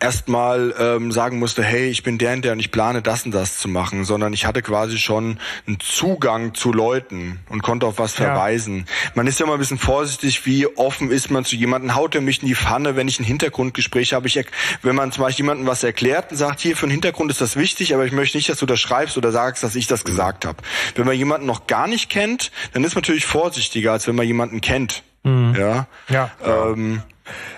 erstmal 0.00 0.74
ähm, 0.78 1.10
sagen 1.10 1.38
musste, 1.38 1.62
hey, 1.62 1.88
ich 1.88 2.02
bin 2.02 2.18
der 2.18 2.34
und 2.34 2.44
der 2.44 2.52
und 2.52 2.60
ich 2.60 2.70
plane 2.70 3.02
das 3.02 3.24
und 3.24 3.32
das 3.32 3.58
zu 3.58 3.68
machen, 3.68 4.04
sondern 4.04 4.32
ich 4.32 4.44
hatte 4.44 4.62
quasi 4.62 4.98
schon 4.98 5.38
einen 5.66 5.80
Zugang 5.80 6.54
zu 6.54 6.72
Leuten 6.72 7.40
und 7.48 7.62
konnte 7.62 7.86
auf 7.86 7.98
was 7.98 8.16
ja. 8.18 8.26
verweisen. 8.26 8.86
Man 9.14 9.26
ist 9.26 9.40
ja 9.40 9.46
immer 9.46 9.54
ein 9.54 9.58
bisschen 9.58 9.78
vorsichtig, 9.78 10.44
wie 10.46 10.66
offen 10.66 11.10
ist 11.10 11.30
man 11.30 11.44
zu 11.44 11.56
jemandem, 11.56 11.94
haut 11.94 12.14
er 12.14 12.20
mich 12.20 12.42
in 12.42 12.48
die 12.48 12.54
Pfanne, 12.54 12.96
wenn 12.96 13.08
ich 13.08 13.18
ein 13.20 13.24
Hintergrundgespräch 13.24 14.12
habe. 14.12 14.26
Ich, 14.26 14.38
wenn 14.82 14.96
man 14.96 15.12
zum 15.12 15.22
Beispiel 15.24 15.44
jemandem 15.44 15.66
was 15.66 15.82
erklärt 15.82 16.30
und 16.30 16.36
sagt, 16.36 16.60
hier 16.60 16.76
für 16.76 16.84
einen 16.84 16.92
Hintergrund 16.92 17.30
ist 17.30 17.40
das 17.40 17.56
wichtig, 17.56 17.94
aber 17.94 18.04
ich 18.04 18.12
möchte 18.12 18.36
nicht, 18.36 18.48
dass 18.48 18.58
du 18.58 18.66
das 18.66 18.80
schreibst 18.80 19.16
oder 19.16 19.32
sagst, 19.32 19.62
dass 19.62 19.74
ich 19.74 19.86
das 19.86 20.04
gesagt 20.04 20.44
habe. 20.44 20.58
Wenn 20.94 21.06
man 21.06 21.16
jemanden 21.16 21.46
noch 21.46 21.66
gar 21.66 21.86
nicht 21.86 22.10
kennt, 22.10 22.50
dann 22.72 22.84
ist 22.84 22.94
man 22.94 23.02
natürlich 23.02 23.26
vorsichtiger, 23.26 23.92
als 23.92 24.06
wenn 24.06 24.14
man 24.14 24.26
jemanden 24.26 24.60
kennt. 24.60 25.02
Mhm. 25.26 25.56
Ja. 25.58 25.86
ja. 26.08 26.30
Ähm, 26.44 27.02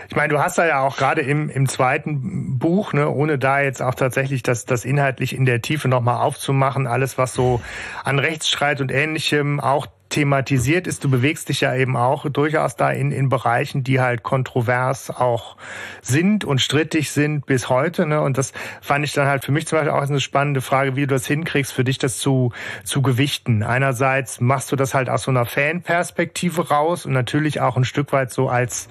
ich 0.08 0.16
meine, 0.16 0.32
du 0.32 0.40
hast 0.40 0.56
da 0.56 0.66
ja 0.66 0.80
auch 0.80 0.96
gerade 0.96 1.20
im, 1.20 1.50
im 1.50 1.68
zweiten 1.68 2.58
Buch, 2.58 2.94
ne, 2.94 3.10
ohne 3.10 3.38
da 3.38 3.60
jetzt 3.60 3.82
auch 3.82 3.94
tatsächlich 3.94 4.42
das, 4.42 4.64
das 4.64 4.86
inhaltlich 4.86 5.36
in 5.36 5.44
der 5.44 5.60
Tiefe 5.60 5.88
nochmal 5.88 6.22
aufzumachen, 6.22 6.86
alles, 6.86 7.18
was 7.18 7.34
so 7.34 7.60
an 8.04 8.18
Rechtsstreit 8.18 8.80
und 8.80 8.90
ähnlichem 8.90 9.60
auch 9.60 9.86
thematisiert 10.08 10.86
ist. 10.86 11.04
Du 11.04 11.10
bewegst 11.10 11.48
dich 11.48 11.60
ja 11.60 11.74
eben 11.74 11.96
auch 11.96 12.28
durchaus 12.30 12.76
da 12.76 12.90
in, 12.90 13.12
in 13.12 13.28
Bereichen, 13.28 13.84
die 13.84 14.00
halt 14.00 14.22
kontrovers 14.22 15.10
auch 15.10 15.56
sind 16.02 16.44
und 16.44 16.60
strittig 16.60 17.10
sind 17.10 17.46
bis 17.46 17.68
heute. 17.68 18.06
Ne? 18.06 18.20
Und 18.20 18.38
das 18.38 18.52
fand 18.80 19.04
ich 19.04 19.12
dann 19.12 19.26
halt 19.26 19.44
für 19.44 19.52
mich 19.52 19.66
zum 19.66 19.78
Beispiel 19.78 19.92
auch 19.92 20.08
eine 20.08 20.20
spannende 20.20 20.60
Frage, 20.60 20.96
wie 20.96 21.02
du 21.02 21.08
das 21.08 21.26
hinkriegst, 21.26 21.72
für 21.72 21.84
dich 21.84 21.98
das 21.98 22.18
zu, 22.18 22.52
zu 22.84 23.02
gewichten. 23.02 23.62
Einerseits 23.62 24.40
machst 24.40 24.72
du 24.72 24.76
das 24.76 24.94
halt 24.94 25.10
aus 25.10 25.24
so 25.24 25.30
einer 25.30 25.44
Fanperspektive 25.44 26.68
raus 26.68 27.04
und 27.04 27.12
natürlich 27.12 27.60
auch 27.60 27.76
ein 27.76 27.84
Stück 27.84 28.12
weit 28.12 28.32
so 28.32 28.48
als, 28.48 28.88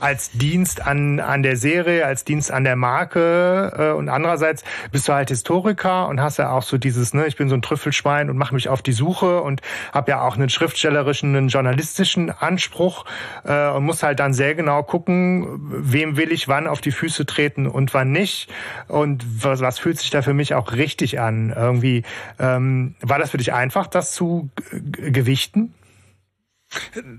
als 0.00 0.32
Dienst 0.32 0.86
an, 0.86 1.20
an 1.20 1.42
der 1.42 1.56
Serie, 1.56 2.04
als 2.04 2.24
Dienst 2.24 2.52
an 2.52 2.64
der 2.64 2.76
Marke. 2.76 3.72
Äh, 3.76 3.96
und 3.96 4.08
andererseits 4.08 4.64
bist 4.92 5.08
du 5.08 5.12
halt 5.12 5.30
Historiker 5.30 6.08
und 6.08 6.20
hast 6.20 6.38
ja 6.38 6.50
auch 6.50 6.62
so 6.62 6.78
dieses, 6.78 7.14
ne, 7.14 7.26
ich 7.26 7.36
bin 7.36 7.48
so 7.48 7.54
ein 7.54 7.62
Trüffelschwein 7.62 8.28
und 8.28 8.36
mache 8.36 8.54
mich 8.54 8.68
auf 8.68 8.82
die 8.82 8.92
Suche 8.92 9.40
und 9.42 9.62
habe 9.92 10.10
ja 10.10 10.22
auch 10.22 10.36
einen 10.36 10.48
schriftstellerischen, 10.58 11.48
journalistischen 11.48 12.30
Anspruch 12.30 13.04
äh, 13.44 13.68
und 13.70 13.84
muss 13.84 14.02
halt 14.02 14.18
dann 14.20 14.32
sehr 14.32 14.54
genau 14.54 14.82
gucken, 14.82 15.46
wem 15.70 16.16
will 16.16 16.32
ich 16.32 16.48
wann 16.48 16.66
auf 16.66 16.80
die 16.80 16.90
Füße 16.90 17.26
treten 17.26 17.66
und 17.66 17.94
wann 17.94 18.10
nicht. 18.10 18.50
Und 18.88 19.24
was, 19.44 19.60
was 19.60 19.78
fühlt 19.78 19.98
sich 19.98 20.10
da 20.10 20.22
für 20.22 20.34
mich 20.34 20.54
auch 20.54 20.72
richtig 20.72 21.20
an? 21.20 21.52
Irgendwie 21.56 22.02
ähm, 22.38 22.96
war 23.00 23.18
das 23.18 23.30
für 23.30 23.38
dich 23.38 23.52
einfach, 23.52 23.86
das 23.86 24.12
zu 24.12 24.50
gewichten? 24.72 25.74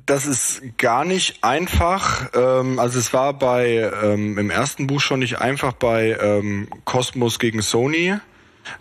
Das 0.05 0.27
ist 0.27 0.61
gar 0.77 1.05
nicht 1.05 1.43
einfach. 1.43 2.29
Ähm, 2.35 2.77
also 2.77 2.99
es 2.99 3.13
war 3.13 3.33
bei 3.33 3.91
ähm, 4.03 4.37
im 4.37 4.49
ersten 4.49 4.85
Buch 4.85 4.99
schon 4.99 5.19
nicht 5.19 5.39
einfach 5.39 5.73
bei 5.73 6.17
ähm, 6.21 6.67
Cosmos 6.85 7.39
gegen 7.39 7.61
Sony, 7.61 8.15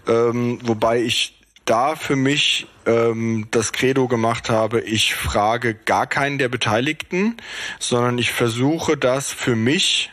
ähm, 0.07 0.59
wobei 0.63 1.01
ich 1.01 1.38
da 1.69 1.97
für 1.97 2.17
mich 2.17 2.67
ähm, 2.87 3.47
das 3.51 3.73
Credo 3.73 4.09
gemacht 4.09 4.51
habe, 4.51 4.81
ich 4.81 5.15
frage 5.15 5.75
gar 5.75 6.07
keinen 6.07 6.39
der 6.39 6.49
Beteiligten, 6.49 7.37
sondern 7.79 8.19
ich 8.19 8.33
versuche 8.33 8.97
das 8.97 9.33
für 9.33 9.57
mich 9.57 10.11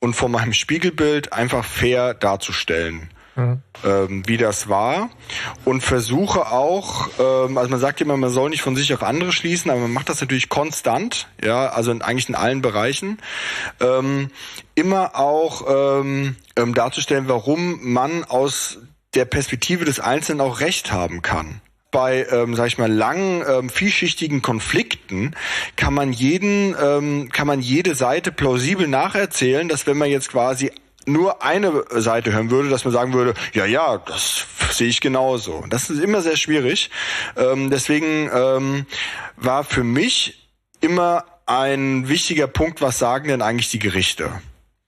und 0.00 0.14
von 0.14 0.30
meinem 0.30 0.52
Spiegelbild 0.52 1.32
einfach 1.32 1.64
fair 1.64 2.14
darzustellen. 2.14 3.10
Mhm. 3.36 3.60
Ähm, 3.84 4.22
wie 4.26 4.38
das 4.38 4.70
war 4.70 5.10
und 5.66 5.82
versuche 5.82 6.46
auch, 6.46 7.08
ähm, 7.18 7.58
also 7.58 7.68
man 7.68 7.78
sagt 7.78 8.00
immer, 8.00 8.16
man 8.16 8.30
soll 8.30 8.48
nicht 8.48 8.62
von 8.62 8.76
sich 8.76 8.94
auf 8.94 9.02
andere 9.02 9.30
schließen, 9.30 9.70
aber 9.70 9.80
man 9.80 9.92
macht 9.92 10.08
das 10.08 10.22
natürlich 10.22 10.48
konstant, 10.48 11.28
ja, 11.44 11.68
also 11.68 11.90
in, 11.90 12.00
eigentlich 12.00 12.30
in 12.30 12.34
allen 12.34 12.62
Bereichen, 12.62 13.18
ähm, 13.78 14.30
immer 14.74 15.16
auch 15.16 16.00
ähm, 16.00 16.36
ähm, 16.56 16.74
darzustellen, 16.74 17.28
warum 17.28 17.78
man 17.82 18.24
aus 18.24 18.78
der 19.16 19.24
Perspektive 19.24 19.84
des 19.84 19.98
Einzelnen 20.00 20.40
auch 20.40 20.60
recht 20.60 20.92
haben 20.92 21.22
kann 21.22 21.60
bei, 21.90 22.26
ähm, 22.30 22.54
sag 22.54 22.66
ich 22.66 22.76
mal, 22.76 22.92
langen, 22.92 23.42
ähm, 23.48 23.70
vielschichtigen 23.70 24.42
Konflikten 24.42 25.34
kann 25.76 25.94
man 25.94 26.12
jeden, 26.12 26.74
ähm, 26.78 27.30
kann 27.32 27.46
man 27.46 27.60
jede 27.60 27.94
Seite 27.94 28.32
plausibel 28.32 28.86
nacherzählen, 28.86 29.66
dass 29.66 29.86
wenn 29.86 29.96
man 29.96 30.10
jetzt 30.10 30.30
quasi 30.30 30.72
nur 31.06 31.42
eine 31.42 31.84
Seite 31.90 32.32
hören 32.32 32.50
würde, 32.50 32.68
dass 32.68 32.84
man 32.84 32.92
sagen 32.92 33.14
würde, 33.14 33.32
ja, 33.54 33.64
ja, 33.64 33.96
das 33.96 34.44
sehe 34.72 34.88
ich 34.88 35.00
genauso. 35.00 35.64
Das 35.70 35.88
ist 35.88 36.02
immer 36.02 36.20
sehr 36.20 36.36
schwierig. 36.36 36.90
Ähm, 37.36 37.70
deswegen 37.70 38.28
ähm, 38.30 38.86
war 39.36 39.64
für 39.64 39.84
mich 39.84 40.50
immer 40.80 41.24
ein 41.46 42.08
wichtiger 42.08 42.48
Punkt, 42.48 42.82
was 42.82 42.98
sagen 42.98 43.28
denn 43.28 43.40
eigentlich 43.40 43.70
die 43.70 43.78
Gerichte? 43.78 44.30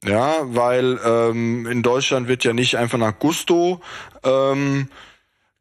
Ja, 0.05 0.43
weil 0.45 0.99
ähm, 1.05 1.67
in 1.67 1.83
Deutschland 1.83 2.29
wird 2.29 2.45
ja 2.45 2.53
nicht 2.53 2.77
einfach 2.77 2.99
nach 2.99 3.19
Gusto 3.19 3.81
ähm, 4.23 4.89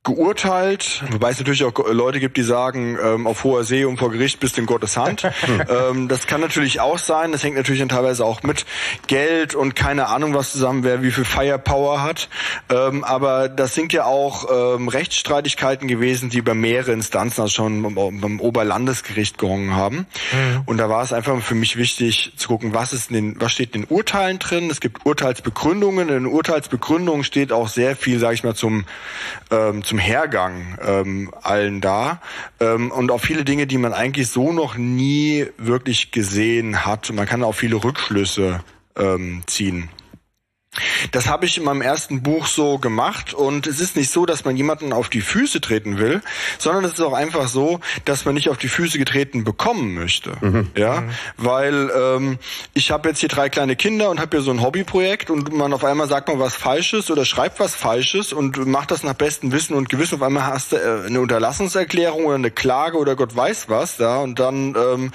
geurteilt, 0.07 1.03
wobei 1.11 1.31
es 1.31 1.37
natürlich 1.37 1.65
auch 1.65 1.73
Leute 1.91 2.21
gibt, 2.21 2.37
die 2.37 2.41
sagen, 2.41 2.97
ähm, 3.03 3.27
auf 3.27 3.43
hoher 3.43 3.65
See 3.65 3.83
und 3.83 3.97
vor 3.97 4.09
Gericht 4.09 4.39
bist 4.39 4.55
du 4.55 4.61
in 4.61 4.65
Gottes 4.65 4.95
Hand. 4.95 5.23
ähm, 5.69 6.07
das 6.07 6.27
kann 6.27 6.39
natürlich 6.39 6.79
auch 6.79 6.97
sein. 6.97 7.33
Das 7.33 7.43
hängt 7.43 7.57
natürlich 7.57 7.81
dann 7.81 7.89
teilweise 7.89 8.23
auch 8.23 8.41
mit 8.41 8.65
Geld 9.07 9.53
und 9.53 9.75
keine 9.75 10.07
Ahnung 10.07 10.33
was 10.33 10.53
zusammen, 10.53 10.85
wer 10.85 11.03
wie 11.03 11.11
viel 11.11 11.25
Firepower 11.25 12.01
hat. 12.03 12.29
Ähm, 12.69 13.03
aber 13.03 13.49
das 13.49 13.75
sind 13.75 13.91
ja 13.91 14.05
auch 14.05 14.75
ähm, 14.77 14.87
Rechtsstreitigkeiten 14.87 15.89
gewesen, 15.89 16.29
die 16.29 16.37
über 16.37 16.53
mehrere 16.53 16.93
Instanzen, 16.93 17.41
also 17.41 17.53
schon 17.53 17.93
beim 17.93 18.39
Oberlandesgericht 18.39 19.37
gerungen 19.37 19.75
haben. 19.75 19.97
Mhm. 20.31 20.61
Und 20.67 20.77
da 20.77 20.89
war 20.89 21.03
es 21.03 21.11
einfach 21.11 21.37
für 21.41 21.55
mich 21.55 21.75
wichtig 21.75 22.31
zu 22.37 22.47
gucken, 22.47 22.73
was 22.73 22.93
ist 22.93 23.11
in 23.11 23.15
den, 23.15 23.41
was 23.41 23.51
steht 23.51 23.75
in 23.75 23.81
den 23.81 23.89
Urteilen 23.89 24.39
drin. 24.39 24.69
Es 24.69 24.79
gibt 24.79 25.05
Urteilsbegründungen. 25.05 26.07
In 26.07 26.13
den 26.13 26.25
Urteilsbegründungen 26.27 27.25
steht 27.25 27.51
auch 27.51 27.67
sehr 27.67 27.97
viel, 27.97 28.19
sage 28.19 28.35
ich 28.35 28.45
mal, 28.45 28.55
zum 28.55 28.85
ähm, 29.51 29.83
zum 29.83 29.96
zum 29.97 30.03
Hergang 30.03 30.77
ähm, 30.85 31.31
allen 31.41 31.81
da 31.81 32.21
ähm, 32.59 32.91
und 32.91 33.09
auch 33.09 33.19
viele 33.19 33.43
Dinge, 33.43 33.65
die 33.65 33.79
man 33.79 33.93
eigentlich 33.93 34.27
so 34.29 34.53
noch 34.53 34.77
nie 34.77 35.47
wirklich 35.57 36.11
gesehen 36.11 36.85
hat. 36.85 37.11
Man 37.11 37.25
kann 37.25 37.43
auch 37.43 37.55
viele 37.55 37.83
Rückschlüsse 37.83 38.59
ähm, 38.95 39.41
ziehen. 39.47 39.89
Das 41.11 41.27
habe 41.27 41.45
ich 41.45 41.57
in 41.57 41.63
meinem 41.63 41.81
ersten 41.81 42.23
Buch 42.23 42.47
so 42.47 42.77
gemacht 42.77 43.33
und 43.33 43.67
es 43.67 43.79
ist 43.79 43.95
nicht 43.95 44.11
so, 44.11 44.25
dass 44.25 44.45
man 44.45 44.55
jemanden 44.57 44.93
auf 44.93 45.09
die 45.09 45.21
Füße 45.21 45.61
treten 45.61 45.97
will, 45.97 46.21
sondern 46.57 46.85
es 46.85 46.93
ist 46.93 47.01
auch 47.01 47.13
einfach 47.13 47.47
so, 47.47 47.79
dass 48.05 48.25
man 48.25 48.35
nicht 48.35 48.49
auf 48.49 48.57
die 48.57 48.67
Füße 48.67 48.97
getreten 48.97 49.43
bekommen 49.43 49.93
möchte. 49.93 50.33
Mhm. 50.41 50.69
Ja, 50.75 51.01
mhm. 51.01 51.09
weil 51.37 51.91
ähm, 51.95 52.39
ich 52.73 52.91
habe 52.91 53.09
jetzt 53.09 53.19
hier 53.19 53.29
drei 53.29 53.49
kleine 53.49 53.75
Kinder 53.75 54.09
und 54.09 54.19
habe 54.19 54.37
hier 54.37 54.43
so 54.43 54.51
ein 54.51 54.61
Hobbyprojekt 54.61 55.29
und 55.29 55.53
man 55.53 55.73
auf 55.73 55.83
einmal 55.83 56.07
sagt 56.07 56.27
man 56.27 56.39
was 56.39 56.55
Falsches 56.55 57.09
oder 57.11 57.25
schreibt 57.25 57.59
was 57.59 57.75
Falsches 57.75 58.33
und 58.33 58.65
macht 58.65 58.91
das 58.91 59.03
nach 59.03 59.13
bestem 59.13 59.51
Wissen 59.51 59.75
und 59.75 59.89
Gewissen. 59.89 60.15
Auf 60.15 60.21
einmal 60.21 60.45
hast 60.45 60.71
du 60.71 60.77
äh, 60.77 61.07
eine 61.07 61.21
Unterlassungserklärung 61.21 62.25
oder 62.25 62.35
eine 62.35 62.51
Klage 62.51 62.97
oder 62.97 63.15
Gott 63.15 63.35
weiß 63.35 63.69
was 63.69 63.97
da 63.97 64.17
und 64.17 64.39
dann 64.39 64.75
ähm, 64.75 65.11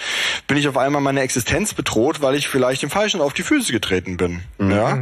bin 0.47 0.57
ich 0.57 0.69
auf 0.69 0.77
einmal 0.77 1.03
meine 1.03 1.21
Existenz 1.21 1.75
bedroht, 1.75 2.21
weil 2.21 2.35
ich 2.35 2.49
vielleicht 2.49 2.83
dem 2.83 2.91
Falschen 2.91 3.21
auf 3.21 3.33
die 3.33 3.43
Füße 3.43 3.73
getreten 3.73 4.17
bin. 4.17 4.43
Mhm. 4.59 4.71
Ja. 4.71 4.99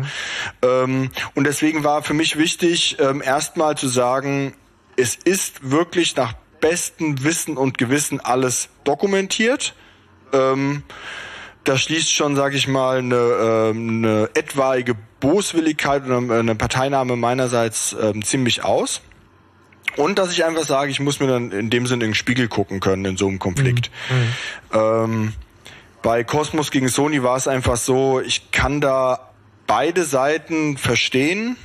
Ähm, 0.62 1.10
und 1.34 1.46
deswegen 1.46 1.84
war 1.84 2.02
für 2.02 2.14
mich 2.14 2.36
wichtig, 2.36 2.96
ähm, 2.98 3.22
erstmal 3.22 3.76
zu 3.76 3.88
sagen, 3.88 4.54
es 4.96 5.14
ist 5.16 5.70
wirklich 5.70 6.16
nach 6.16 6.34
bestem 6.60 7.24
Wissen 7.24 7.56
und 7.56 7.78
Gewissen 7.78 8.20
alles 8.20 8.68
dokumentiert. 8.84 9.74
Ähm, 10.32 10.82
da 11.64 11.76
schließt 11.76 12.12
schon, 12.12 12.36
sage 12.36 12.56
ich 12.56 12.68
mal, 12.68 12.98
eine, 12.98 13.14
äh, 13.14 13.70
eine 13.70 14.30
etwaige 14.34 14.94
Boswilligkeit 15.20 16.04
oder 16.04 16.38
eine 16.38 16.54
Parteinahme 16.54 17.16
meinerseits 17.16 17.94
ähm, 18.00 18.24
ziemlich 18.24 18.64
aus. 18.64 19.02
Und 19.96 20.18
dass 20.18 20.32
ich 20.32 20.44
einfach 20.44 20.64
sage, 20.64 20.90
ich 20.90 21.00
muss 21.00 21.20
mir 21.20 21.26
dann 21.26 21.50
in 21.50 21.68
dem 21.68 21.86
Sinne 21.86 22.04
in 22.04 22.10
den 22.10 22.14
Spiegel 22.14 22.48
gucken 22.48 22.80
können 22.80 23.04
in 23.04 23.16
so 23.16 23.28
einem 23.28 23.38
Konflikt. 23.38 23.90
Mhm. 24.10 24.16
mhm. 24.16 24.80
Ähm, 24.80 25.32
bei 26.02 26.24
Cosmos 26.24 26.70
gegen 26.70 26.88
Sony 26.88 27.22
war 27.22 27.36
es 27.36 27.46
einfach 27.46 27.76
so, 27.76 28.20
ich 28.20 28.52
kann 28.52 28.80
da 28.80 29.29
beide 29.70 30.02
Seiten 30.04 30.76
verstehen. 30.76 31.56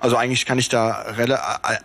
Also 0.00 0.16
eigentlich 0.16 0.46
kann 0.46 0.58
ich 0.58 0.68
da 0.68 1.14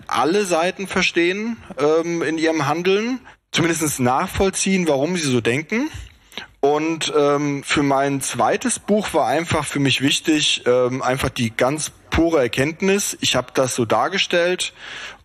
alle 0.07 0.43
Seiten 0.43 0.87
verstehen 0.87 1.57
ähm, 1.77 2.23
in 2.23 2.39
ihrem 2.39 2.67
Handeln, 2.67 3.19
zumindest 3.51 3.99
nachvollziehen, 3.99 4.87
warum 4.87 5.17
sie 5.17 5.29
so 5.29 5.39
denken. 5.39 5.91
Und 6.61 7.13
ähm, 7.15 7.61
für 7.63 7.83
mein 7.83 8.21
zweites 8.21 8.79
Buch 8.79 9.13
war 9.13 9.27
einfach 9.27 9.65
für 9.65 9.79
mich 9.79 10.01
wichtig, 10.01 10.63
ähm, 10.65 11.03
einfach 11.03 11.29
die 11.29 11.55
ganz 11.55 11.91
pure 12.09 12.41
Erkenntnis. 12.41 13.15
Ich 13.21 13.35
habe 13.35 13.49
das 13.53 13.75
so 13.75 13.85
dargestellt 13.85 14.73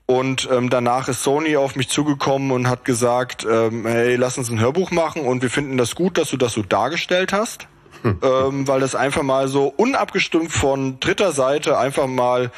und 0.05 0.50
ähm, 0.53 0.68
danach 0.68 1.09
ist 1.09 1.22
Sony 1.22 1.57
auf 1.57 1.76
mich 1.76 1.88
zugekommen 1.88 2.50
und 2.50 2.68
hat 2.68 2.84
gesagt, 2.84 3.46
ähm, 3.50 3.86
hey, 3.86 4.16
lass 4.16 4.36
uns 4.36 4.50
ein 4.50 4.61
Hörbuch 4.61 4.90
machen 4.90 5.22
und 5.22 5.40
wir 5.40 5.48
finden 5.48 5.78
das 5.78 5.94
gut, 5.94 6.18
dass 6.18 6.28
du 6.28 6.36
das 6.36 6.53
so 6.53 6.61
dargestellt 6.61 7.32
hast 7.32 7.68
ähm, 8.05 8.68
weil 8.68 8.80
das 8.80 8.94
einfach 8.94 9.22
mal 9.22 9.48
so 9.48 9.72
unabgestimmt 9.76 10.53
von 10.53 11.00
dritter 11.00 11.32
Seite 11.32 11.78
einfach 11.78 12.07
mal 12.07 12.50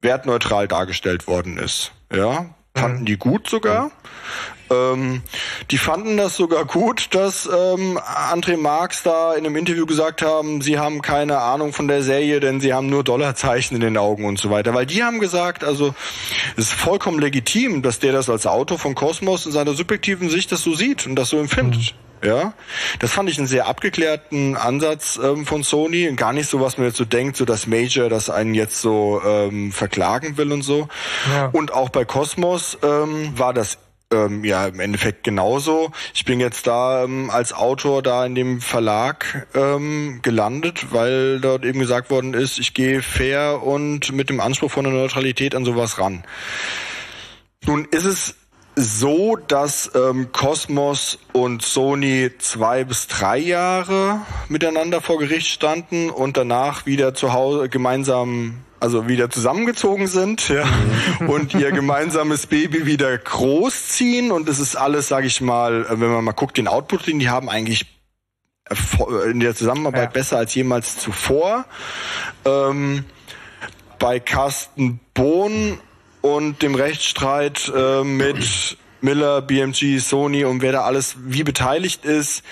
wertneutral 0.00 0.68
dargestellt 0.68 1.26
worden 1.26 1.58
ist. 1.58 1.92
Ja, 2.12 2.46
fanden 2.76 3.00
mhm. 3.00 3.06
die 3.06 3.16
gut 3.16 3.48
sogar. 3.48 3.90
Ähm, 4.68 5.22
die 5.70 5.78
fanden 5.78 6.16
das 6.16 6.36
sogar 6.36 6.64
gut, 6.64 7.14
dass 7.14 7.46
ähm, 7.46 7.98
André 7.98 8.56
Marx 8.56 9.02
da 9.04 9.34
in 9.34 9.46
einem 9.46 9.56
Interview 9.56 9.86
gesagt 9.86 10.22
haben, 10.22 10.60
sie 10.60 10.78
haben 10.78 11.02
keine 11.02 11.38
Ahnung 11.38 11.72
von 11.72 11.86
der 11.86 12.02
Serie, 12.02 12.40
denn 12.40 12.60
sie 12.60 12.74
haben 12.74 12.88
nur 12.88 13.04
Dollarzeichen 13.04 13.76
in 13.76 13.80
den 13.80 13.96
Augen 13.96 14.24
und 14.24 14.38
so 14.38 14.50
weiter. 14.50 14.74
Weil 14.74 14.86
die 14.86 15.04
haben 15.04 15.20
gesagt, 15.20 15.62
also 15.62 15.94
es 16.56 16.64
ist 16.64 16.72
vollkommen 16.72 17.20
legitim, 17.20 17.82
dass 17.82 18.00
der 18.00 18.12
das 18.12 18.28
als 18.28 18.46
Autor 18.46 18.78
von 18.78 18.94
Kosmos 18.94 19.46
in 19.46 19.52
seiner 19.52 19.74
subjektiven 19.74 20.28
Sicht 20.30 20.50
das 20.50 20.62
so 20.62 20.74
sieht 20.74 21.06
und 21.06 21.14
das 21.14 21.28
so 21.28 21.38
empfindet. 21.38 21.94
Mhm. 21.94 22.05
Ja, 22.24 22.54
das 22.98 23.12
fand 23.12 23.28
ich 23.28 23.38
einen 23.38 23.46
sehr 23.46 23.66
abgeklärten 23.66 24.56
Ansatz 24.56 25.18
ähm, 25.22 25.46
von 25.46 25.62
Sony 25.62 26.08
und 26.08 26.16
gar 26.16 26.32
nicht 26.32 26.48
so, 26.48 26.60
was 26.60 26.78
man 26.78 26.86
jetzt 26.86 26.96
so 26.96 27.04
denkt, 27.04 27.36
so 27.36 27.44
das 27.44 27.66
Major, 27.66 28.08
das 28.08 28.30
einen 28.30 28.54
jetzt 28.54 28.80
so 28.80 29.20
ähm, 29.24 29.70
verklagen 29.72 30.36
will 30.36 30.52
und 30.52 30.62
so. 30.62 30.88
Ja. 31.30 31.46
Und 31.52 31.72
auch 31.72 31.90
bei 31.90 32.04
Cosmos 32.04 32.78
ähm, 32.82 33.38
war 33.38 33.52
das 33.52 33.78
ähm, 34.12 34.44
ja 34.44 34.66
im 34.66 34.80
Endeffekt 34.80 35.24
genauso. 35.24 35.90
Ich 36.14 36.24
bin 36.24 36.40
jetzt 36.40 36.66
da 36.66 37.04
ähm, 37.04 37.30
als 37.30 37.52
Autor 37.52 38.02
da 38.02 38.24
in 38.24 38.34
dem 38.34 38.60
Verlag 38.60 39.46
ähm, 39.54 40.20
gelandet, 40.22 40.92
weil 40.92 41.40
dort 41.40 41.64
eben 41.64 41.80
gesagt 41.80 42.10
worden 42.10 42.34
ist, 42.34 42.58
ich 42.58 42.74
gehe 42.74 43.02
fair 43.02 43.62
und 43.62 44.12
mit 44.12 44.30
dem 44.30 44.40
Anspruch 44.40 44.70
von 44.70 44.84
der 44.84 44.92
Neutralität 44.92 45.54
an 45.54 45.64
sowas 45.64 45.98
ran. 45.98 46.24
Nun 47.64 47.84
ist 47.90 48.04
es 48.04 48.36
so, 48.76 49.36
dass 49.36 49.90
ähm, 49.94 50.32
Cosmos 50.32 51.18
und 51.32 51.62
Sony 51.62 52.30
zwei 52.38 52.84
bis 52.84 53.06
drei 53.08 53.38
Jahre 53.38 54.20
miteinander 54.48 55.00
vor 55.00 55.18
Gericht 55.18 55.48
standen 55.48 56.10
und 56.10 56.36
danach 56.36 56.84
wieder 56.84 57.14
zu 57.14 57.32
Hause 57.32 57.70
gemeinsam 57.70 58.58
also 58.78 59.08
wieder 59.08 59.30
zusammengezogen 59.30 60.06
sind 60.06 60.50
ja, 60.50 60.64
und 61.26 61.54
ihr 61.54 61.72
gemeinsames 61.72 62.46
Baby 62.46 62.84
wieder 62.84 63.16
großziehen 63.16 64.30
und 64.30 64.48
es 64.50 64.58
ist 64.58 64.76
alles, 64.76 65.08
sage 65.08 65.26
ich 65.26 65.40
mal, 65.40 65.86
wenn 65.88 66.10
man 66.10 66.22
mal 66.22 66.32
guckt, 66.32 66.58
den 66.58 66.68
Output, 66.68 67.06
den 67.06 67.18
die 67.18 67.30
haben 67.30 67.48
eigentlich 67.48 67.86
in 69.24 69.40
der 69.40 69.54
Zusammenarbeit 69.54 70.02
ja. 70.02 70.10
besser 70.10 70.38
als 70.38 70.54
jemals 70.54 70.98
zuvor. 70.98 71.64
Ähm, 72.44 73.04
bei 73.98 74.20
Carsten 74.20 75.00
Bohn 75.14 75.78
und 76.34 76.62
dem 76.62 76.74
Rechtsstreit 76.74 77.70
äh, 77.74 78.02
mit 78.02 78.76
Miller, 79.00 79.42
BMG, 79.42 79.98
Sony 79.98 80.44
und 80.44 80.62
wer 80.62 80.72
da 80.72 80.82
alles 80.82 81.16
wie 81.20 81.44
beteiligt 81.44 82.04
ist, 82.04 82.42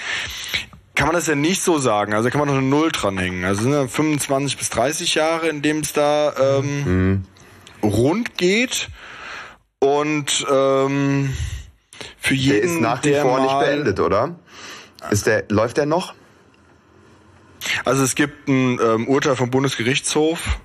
kann 0.95 1.09
man 1.09 1.17
das 1.17 1.27
ja 1.27 1.35
nicht 1.35 1.63
so 1.63 1.79
sagen. 1.79 2.15
Also 2.15 2.31
kann 2.31 2.39
man 2.39 2.49
noch 2.49 2.57
eine 2.57 2.67
Null 2.67 2.93
dranhängen. 2.93 3.45
Also 3.45 3.63
sind 3.63 3.73
ja 3.73 3.87
25 3.89 4.57
bis 4.57 4.71
30 4.71 5.15
Jahre, 5.17 5.49
in 5.49 5.61
dem 5.63 5.81
es 5.81 5.93
da 5.93 6.33
ähm, 6.59 6.85
mhm. 6.85 7.25
rund 7.83 8.39
geht. 8.39 8.89
Und 9.81 10.47
ähm, 10.51 11.35
für 12.19 12.35
jeden, 12.35 12.61
der 12.61 12.71
ist 12.71 12.81
nach 12.81 13.05
wie 13.05 13.15
vor 13.15 13.41
nicht 13.41 13.59
beendet, 13.59 13.99
oder? 13.99 14.37
Ist 15.11 15.27
der, 15.27 15.45
läuft 15.49 15.77
der 15.79 15.87
noch? 15.87 16.15
Also 17.85 18.05
es 18.05 18.15
gibt 18.15 18.49
ein 18.49 18.79
ähm, 18.81 19.09
Urteil 19.09 19.37
vom 19.37 19.51
Bundesgerichtshof, 19.51 20.59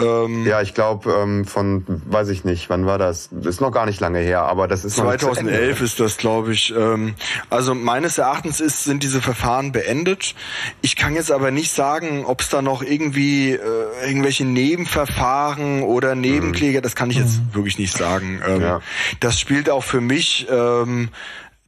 ähm, 0.00 0.44
ja, 0.44 0.60
ich 0.60 0.74
glaube 0.74 1.12
ähm, 1.12 1.44
von, 1.44 1.84
weiß 1.86 2.28
ich 2.30 2.44
nicht, 2.44 2.68
wann 2.68 2.84
war 2.84 2.98
das? 2.98 3.28
Ist 3.28 3.60
noch 3.60 3.70
gar 3.70 3.86
nicht 3.86 4.00
lange 4.00 4.18
her, 4.18 4.42
aber 4.42 4.66
das 4.66 4.84
ist 4.84 4.96
2011 4.96 5.80
ist 5.80 6.00
das, 6.00 6.16
glaube 6.16 6.52
ich. 6.52 6.74
Ähm, 6.76 7.14
also 7.48 7.74
meines 7.74 8.18
Erachtens 8.18 8.60
ist, 8.60 8.84
sind 8.84 9.02
diese 9.02 9.22
Verfahren 9.22 9.70
beendet. 9.72 10.34
Ich 10.82 10.96
kann 10.96 11.14
jetzt 11.14 11.30
aber 11.30 11.50
nicht 11.50 11.72
sagen, 11.72 12.24
ob 12.24 12.40
es 12.40 12.48
da 12.48 12.60
noch 12.60 12.82
irgendwie 12.82 13.52
äh, 13.52 13.58
irgendwelche 14.06 14.44
Nebenverfahren 14.44 15.82
oder 15.82 16.14
Nebenkläger, 16.14 16.80
mhm. 16.80 16.82
das 16.82 16.96
kann 16.96 17.10
ich 17.10 17.16
jetzt 17.16 17.38
mhm. 17.38 17.54
wirklich 17.54 17.78
nicht 17.78 17.96
sagen. 17.96 18.42
Ähm, 18.46 18.60
ja. 18.60 18.80
Das 19.20 19.38
spielt 19.38 19.70
auch 19.70 19.84
für 19.84 20.00
mich 20.00 20.48
ähm, 20.50 21.10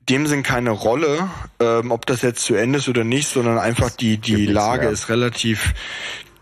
dem 0.08 0.26
Sinn 0.26 0.42
keine 0.42 0.70
Rolle, 0.70 1.30
ähm, 1.60 1.90
ob 1.90 2.06
das 2.06 2.22
jetzt 2.22 2.44
zu 2.44 2.54
Ende 2.54 2.78
ist 2.78 2.88
oder 2.88 3.04
nicht, 3.04 3.28
sondern 3.28 3.58
einfach 3.58 3.90
die 3.90 4.18
die 4.18 4.46
Lage 4.46 4.88
ist 4.88 5.08
relativ 5.08 5.74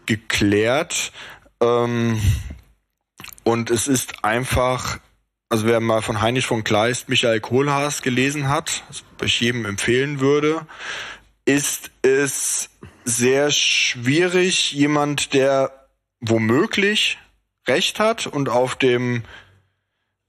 geklärt. 0.07 1.13
Ähm, 1.61 2.21
und 3.45 3.71
es 3.71 3.89
ist 3.89 4.25
einfach, 4.25 4.99
also 5.49 5.67
wer 5.67 5.81
mal 5.81 6.03
von 6.03 6.21
Heinrich 6.21 6.47
von 6.47 6.65
Kleist 6.65 7.09
Michael 7.09 7.41
Kohlhaas 7.41 8.03
gelesen 8.03 8.49
hat, 8.49 8.83
was 9.19 9.29
ich 9.29 9.41
jedem 9.41 9.65
empfehlen 9.67 10.21
würde, 10.21 10.67
ist 11.45 11.91
es 12.03 12.71
sehr 13.05 13.51
schwierig, 13.51 14.73
jemand, 14.73 15.35
der 15.35 15.89
womöglich 16.21 17.19
Recht 17.69 18.01
hat 18.01 18.27
und 18.27 18.49
auf 18.49 18.77
dem 18.77 19.25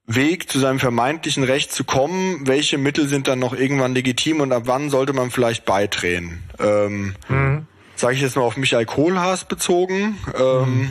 Weg 0.08 0.52
zu 0.52 0.60
seinem 0.60 0.80
vermeintlichen 0.80 1.44
Recht 1.44 1.72
zu 1.72 1.84
kommen, 1.84 2.46
welche 2.48 2.78
Mittel 2.78 3.08
sind 3.08 3.28
dann 3.28 3.40
noch 3.40 3.54
irgendwann 3.54 3.96
legitim 3.96 4.40
und 4.40 4.52
ab 4.52 4.64
wann 4.66 4.90
sollte 4.90 5.14
man 5.14 5.32
vielleicht 5.32 5.66
beidrehen? 5.66 6.44
Ähm, 6.60 7.16
mhm 7.28 7.68
sage 7.96 8.16
ich 8.16 8.22
jetzt 8.22 8.36
mal 8.36 8.44
auf 8.44 8.58
Michael 8.58 8.86
Kohlhaas 8.86 9.46
bezogen. 9.46 10.18
Ähm, 10.40 10.90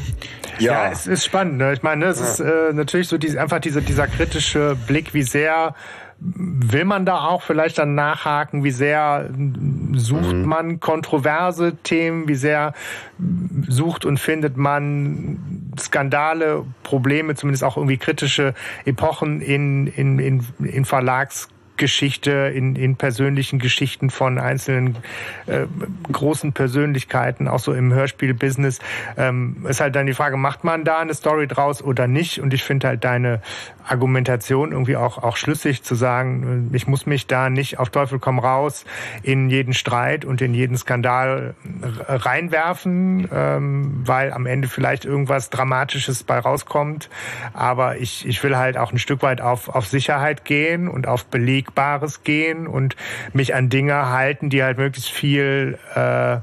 ja. 0.59 0.73
ja, 0.85 0.91
es 0.91 1.07
ist 1.07 1.25
spannend. 1.25 1.59
Ne? 1.59 1.73
Ich 1.73 1.83
meine, 1.83 2.07
es 2.07 2.21
ja. 2.21 2.27
ist 2.27 2.41
äh, 2.41 2.73
natürlich 2.73 3.09
so 3.09 3.19
diese, 3.19 3.41
einfach 3.41 3.61
diese, 3.61 3.83
dieser 3.83 4.07
kritische 4.07 4.77
Blick, 4.87 5.15
wie 5.15 5.23
sehr 5.23 5.75
will 6.21 6.85
man 6.85 7.05
da 7.05 7.25
auch 7.27 7.43
vielleicht 7.43 7.79
dann 7.79 7.95
nachhaken, 7.95 8.65
wie 8.65 8.71
sehr 8.71 9.29
sucht 9.95 10.33
mhm. 10.33 10.45
man 10.45 10.81
kontroverse 10.81 11.77
Themen, 11.83 12.29
wie 12.29 12.35
sehr 12.35 12.73
sucht 13.69 14.05
und 14.05 14.19
findet 14.19 14.57
man 14.57 15.73
Skandale, 15.79 16.65
Probleme, 16.83 17.35
zumindest 17.35 17.65
auch 17.65 17.77
irgendwie 17.77 17.99
kritische 17.99 18.55
Epochen 18.85 19.41
in, 19.41 19.87
in, 19.89 20.19
in, 20.19 20.47
in 20.63 20.85
Verlags 20.85 21.49
Geschichte, 21.77 22.53
in, 22.55 22.77
in 22.77 22.97
persönlichen 22.97 23.59
Geschichten 23.59 24.11
von 24.11 24.39
einzelnen 24.39 24.97
äh, 25.47 25.67
großen 26.11 26.53
Persönlichkeiten, 26.53 27.49
auch 27.49 27.59
so 27.59 27.73
im 27.73 27.93
Hörspiel-Business, 27.93 28.79
ähm, 29.17 29.67
ist 29.69 29.81
halt 29.81 29.97
dann 29.97 30.07
die 30.07 30.15
Frage, 30.15 30.37
macht 30.37 30.65
man 30.65 30.85
da 30.85 30.99
eine 30.99 31.15
Story 31.15 31.47
draus 31.47 31.83
oder 31.83 32.07
nicht? 32.07 32.41
Und 32.41 32.55
ich 32.55 32.63
finde 32.63 32.89
halt 32.89 33.05
deine 33.05 33.41
Argumentation 33.87 34.73
irgendwie 34.73 34.97
auch, 34.97 35.19
auch 35.19 35.37
schlüssig 35.37 35.83
zu 35.83 35.95
sagen, 35.95 36.71
ich 36.73 36.87
muss 36.87 37.07
mich 37.07 37.27
da 37.27 37.51
nicht 37.51 37.79
auf 37.79 37.91
Teufel 37.91 38.19
komm 38.19 38.39
raus 38.39 38.85
in 39.23 39.51
jeden 39.51 39.75
Streit 39.75 40.25
und 40.25 40.41
in 40.41 40.55
jeden 40.55 40.77
Skandal 40.77 41.55
reinwerfen, 42.09 43.29
ähm, 43.33 44.03
weil 44.05 44.33
am 44.33 44.47
Ende 44.47 44.69
vielleicht 44.69 45.05
irgendwas 45.05 45.51
Dramatisches 45.51 46.23
bei 46.23 46.39
rauskommt. 46.39 47.11
Aber 47.53 47.99
ich, 47.99 48.27
ich 48.27 48.43
will 48.43 48.57
halt 48.57 48.77
auch 48.77 48.93
ein 48.93 48.99
Stück 48.99 49.23
weit 49.23 49.41
auf, 49.41 49.69
auf 49.69 49.87
Sicherheit 49.87 50.45
gehen 50.45 50.89
und 50.89 51.07
auf 51.07 51.25
Belegbares 51.65 52.23
gehen 52.23 52.67
und 52.67 52.97
mich 53.33 53.55
an 53.55 53.69
Dinge 53.69 54.11
halten, 54.11 54.51
die 54.51 54.63
halt 54.63 54.79
möglichst 54.79 55.11
viel 55.11 55.79
äh, 55.95 56.39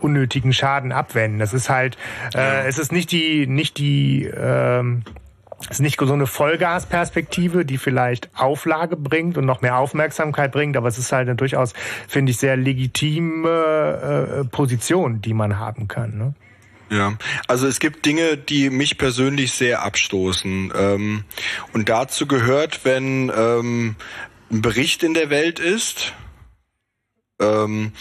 unnötigen 0.00 0.52
Schaden 0.52 0.92
abwenden. 0.92 1.38
Das 1.38 1.54
ist 1.54 1.70
halt, 1.70 1.96
äh, 2.34 2.66
es 2.66 2.78
ist 2.78 2.92
nicht 2.92 3.12
die, 3.12 3.46
nicht 3.46 3.78
die 3.78 4.24
ähm, 4.24 5.02
es 5.62 5.76
ist 5.76 5.80
nicht 5.80 5.98
so 5.98 6.12
eine 6.12 6.26
Vollgasperspektive, 6.26 7.64
die 7.64 7.78
vielleicht 7.78 8.28
Auflage 8.34 8.94
bringt 8.94 9.38
und 9.38 9.46
noch 9.46 9.62
mehr 9.62 9.78
Aufmerksamkeit 9.78 10.52
bringt, 10.52 10.76
aber 10.76 10.86
es 10.86 10.98
ist 10.98 11.12
halt 11.12 11.28
eine 11.28 11.36
durchaus, 11.36 11.72
finde 12.06 12.30
ich, 12.30 12.36
sehr 12.36 12.58
legitime 12.58 13.48
äh, 13.48 14.44
Position, 14.44 15.22
die 15.22 15.32
man 15.32 15.58
haben 15.58 15.88
kann. 15.88 16.18
Ne? 16.18 16.34
Ja, 16.90 17.14
also 17.48 17.66
es 17.66 17.80
gibt 17.80 18.06
Dinge, 18.06 18.36
die 18.36 18.70
mich 18.70 18.96
persönlich 18.96 19.52
sehr 19.52 19.82
abstoßen. 19.82 20.72
Ähm, 20.76 21.24
und 21.72 21.88
dazu 21.88 22.26
gehört, 22.26 22.84
wenn 22.84 23.32
ähm, 23.36 23.96
ein 24.50 24.62
Bericht 24.62 25.02
in 25.02 25.14
der 25.14 25.30
Welt 25.30 25.58
ist, 25.58 26.12
ähm, 27.40 27.92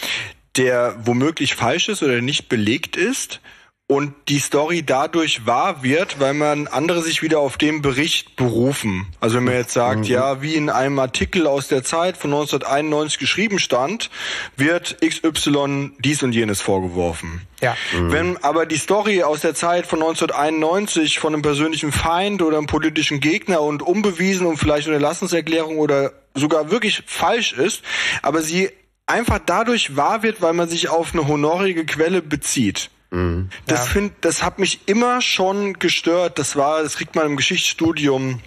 der 0.56 0.96
womöglich 1.06 1.56
falsch 1.56 1.89
ist 1.89 2.04
oder 2.04 2.22
nicht 2.22 2.50
belegt 2.50 2.96
ist, 2.96 3.41
und 3.88 4.15
die 4.29 4.39
Story 4.39 4.81
dadurch 4.83 5.45
wahr 5.45 5.83
wird, 5.83 6.19
weil 6.19 6.33
man 6.33 6.65
andere 6.65 7.03
sich 7.03 7.21
wieder 7.21 7.39
auf 7.39 7.57
den 7.57 7.83
Bericht 7.83 8.36
berufen. 8.36 9.05
Also 9.19 9.38
wenn 9.38 9.43
man 9.43 9.53
jetzt 9.53 9.73
sagt, 9.73 9.99
mhm. 9.99 10.05
ja, 10.05 10.41
wie 10.41 10.55
in 10.55 10.71
einem 10.71 10.97
Artikel 10.97 11.45
aus 11.45 11.67
der 11.67 11.83
Zeit 11.83 12.17
von 12.17 12.33
1991 12.33 13.19
geschrieben 13.19 13.59
stand, 13.59 14.09
wird 14.57 14.97
XY 15.05 15.91
dies 15.99 16.23
und 16.23 16.31
jenes 16.31 16.61
vorgeworfen. 16.61 17.43
Ja. 17.61 17.77
Mhm. 17.93 18.11
Wenn 18.11 18.38
aber 18.43 18.65
die 18.65 18.77
Story 18.77 19.21
aus 19.21 19.41
der 19.41 19.53
Zeit 19.53 19.86
von 19.86 19.99
1991 20.01 21.19
von 21.19 21.33
einem 21.33 21.43
persönlichen 21.43 21.91
Feind 21.91 22.41
oder 22.41 22.57
einem 22.57 22.67
politischen 22.67 23.19
Gegner 23.19 23.61
und 23.61 23.83
unbewiesen 23.83 24.47
und 24.47 24.57
vielleicht 24.57 24.88
eine 24.88 24.97
Lassenserklärung 24.97 25.77
oder 25.77 26.11
sogar 26.33 26.71
wirklich 26.71 27.03
falsch 27.05 27.53
ist, 27.53 27.83
aber 28.23 28.41
sie 28.41 28.71
einfach 29.05 29.39
dadurch 29.45 29.95
wahr 29.95 30.23
wird, 30.23 30.41
weil 30.41 30.53
man 30.53 30.67
sich 30.67 30.89
auf 30.89 31.13
eine 31.13 31.27
honorige 31.27 31.86
Quelle 31.86 32.23
bezieht, 32.23 32.89
Mhm. 33.12 33.49
Das 33.68 33.86
ja. 33.86 33.93
find, 33.93 34.14
das 34.22 34.43
hat 34.43 34.60
mich 34.60 34.82
immer 34.88 35.22
schon 35.22 35.74
gestört. 35.80 36.39
Das 36.39 36.56
war, 36.56 36.84
das 36.84 36.95
kriegt 36.97 37.16
man 37.16 37.26
im 37.26 37.38
Geschichtsstudium 37.38 38.41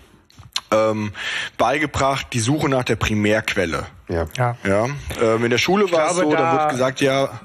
ähm, 0.71 1.13
beigebracht, 1.57 2.29
die 2.33 2.41
Suche 2.41 2.69
nach 2.69 2.85
der 2.85 2.97
Primärquelle. 2.97 3.87
Ja. 4.09 4.27
ja. 4.37 4.57
ja. 4.65 4.89
Ähm, 5.21 5.45
in 5.45 5.51
der 5.51 5.59
Schule 5.59 5.91
war 5.93 6.11
es 6.11 6.17
so, 6.17 6.31
da, 6.31 6.37
da 6.37 6.53
wird 6.53 6.71
gesagt, 6.71 7.01
ja, 7.01 7.41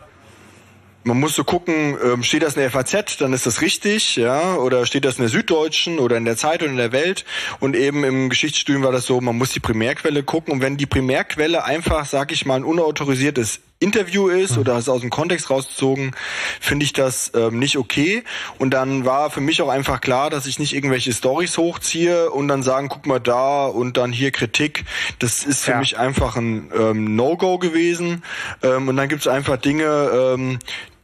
man 1.04 1.20
muss 1.20 1.36
so 1.36 1.44
gucken, 1.44 1.98
ähm, 2.02 2.24
steht 2.24 2.44
das 2.44 2.56
in 2.56 2.62
der 2.62 2.72
FAZ, 2.72 3.18
dann 3.18 3.34
ist 3.34 3.46
das 3.46 3.62
richtig, 3.62 4.16
ja, 4.16 4.56
oder 4.56 4.86
steht 4.86 5.06
das 5.06 5.18
in 5.18 5.24
der 5.24 5.30
Süddeutschen 5.30 6.00
oder 6.00 6.18
in 6.18 6.26
der 6.26 6.38
Zeit 6.38 6.62
oder 6.62 6.72
in 6.72 6.78
der 6.78 6.92
Welt. 6.92 7.26
Und 7.60 7.76
eben 7.76 8.04
im 8.04 8.30
Geschichtsstudium 8.30 8.84
war 8.84 8.92
das 8.92 9.06
so, 9.06 9.20
man 9.20 9.38
muss 9.38 9.52
die 9.52 9.60
Primärquelle 9.60 10.24
gucken. 10.24 10.54
Und 10.54 10.62
wenn 10.62 10.78
die 10.78 10.86
Primärquelle 10.86 11.66
einfach, 11.66 12.06
sag 12.06 12.32
ich 12.32 12.46
mal, 12.46 12.56
ein 12.56 12.64
unautorisiertes 12.64 13.60
Interview 13.84 14.30
ist 14.30 14.58
oder 14.58 14.78
ist 14.78 14.90
aus 14.90 15.02
dem 15.02 15.10
Kontext 15.10 15.50
rausgezogen, 15.50 16.16
finde 16.60 16.86
ich 16.86 16.94
das 16.94 17.32
ähm, 17.36 17.60
nicht 17.60 17.78
okay. 17.78 18.24
Und 18.58 18.72
dann 18.72 19.06
war 19.06 19.30
für 19.30 19.42
mich 19.42 19.62
auch 19.62 19.70
einfach 19.70 20.02
klar, 20.02 20.30
dass 20.30 20.46
ich 20.46 20.60
nicht 20.60 20.74
irgendwelche 20.74 21.14
Stories 21.14 21.58
hochziehe 21.58 22.30
und 22.30 22.48
dann 22.48 22.64
sagen, 22.64 22.90
guck 22.90 23.06
mal 23.06 23.20
da 23.20 23.66
und 23.66 23.98
dann 23.98 24.12
hier 24.12 24.32
Kritik. 24.32 24.86
Das 25.20 25.44
ist 25.44 25.66
für 25.66 25.72
ja. 25.72 25.80
mich 25.80 25.98
einfach 25.98 26.36
ein 26.36 26.72
ähm, 26.76 27.16
No-Go 27.16 27.58
gewesen. 27.58 28.24
Ähm, 28.62 28.88
und 28.88 28.96
dann 28.96 29.10
gibt 29.10 29.22
es 29.22 29.28
einfach 29.28 29.58
Dinge, 29.58 29.86
ähm, 29.86 30.60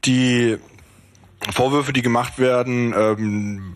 die 0.05 0.57
Vorwürfe, 1.53 1.93
die 1.93 2.01
gemacht 2.01 2.39
werden, 2.39 2.93
ähm, 2.97 3.75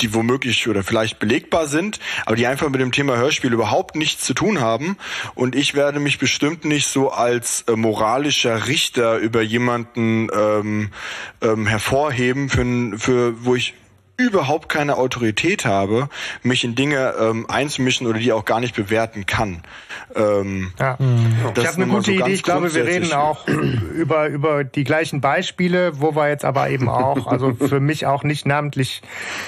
die 0.00 0.14
womöglich 0.14 0.68
oder 0.68 0.82
vielleicht 0.82 1.18
belegbar 1.18 1.66
sind, 1.66 1.98
aber 2.26 2.36
die 2.36 2.46
einfach 2.46 2.68
mit 2.68 2.80
dem 2.80 2.92
Thema 2.92 3.16
Hörspiel 3.16 3.52
überhaupt 3.52 3.96
nichts 3.96 4.24
zu 4.24 4.34
tun 4.34 4.60
haben. 4.60 4.96
Und 5.34 5.54
ich 5.54 5.74
werde 5.74 6.00
mich 6.00 6.18
bestimmt 6.18 6.64
nicht 6.64 6.88
so 6.88 7.10
als 7.10 7.62
äh, 7.62 7.76
moralischer 7.76 8.68
Richter 8.68 9.18
über 9.18 9.42
jemanden 9.42 10.28
ähm, 10.32 10.90
ähm, 11.42 11.66
hervorheben, 11.66 12.48
für, 12.48 12.98
für 12.98 13.44
wo 13.44 13.54
ich 13.54 13.74
überhaupt 14.18 14.68
keine 14.68 14.96
Autorität 14.96 15.64
habe, 15.64 16.08
mich 16.42 16.64
in 16.64 16.74
Dinge 16.74 17.14
ähm, 17.20 17.46
einzumischen 17.48 18.08
oder 18.08 18.18
die 18.18 18.32
auch 18.32 18.44
gar 18.44 18.58
nicht 18.58 18.74
bewerten 18.74 19.26
kann. 19.26 19.62
Ähm, 20.16 20.72
ja. 20.78 20.98
Ich 21.56 21.66
habe 21.66 21.76
eine 21.76 21.86
gute 21.86 22.06
so 22.06 22.10
Idee. 22.10 22.32
Ich 22.32 22.42
glaube, 22.42 22.74
wir 22.74 22.84
reden 22.84 23.12
auch 23.12 23.46
über 23.94 24.26
über 24.26 24.64
die 24.64 24.82
gleichen 24.82 25.20
Beispiele, 25.20 26.00
wo 26.00 26.16
wir 26.16 26.28
jetzt 26.28 26.44
aber 26.44 26.68
eben 26.68 26.88
auch, 26.88 27.28
also 27.28 27.54
für 27.54 27.78
mich 27.78 28.06
auch 28.06 28.24
nicht 28.24 28.44
namentlich 28.44 29.02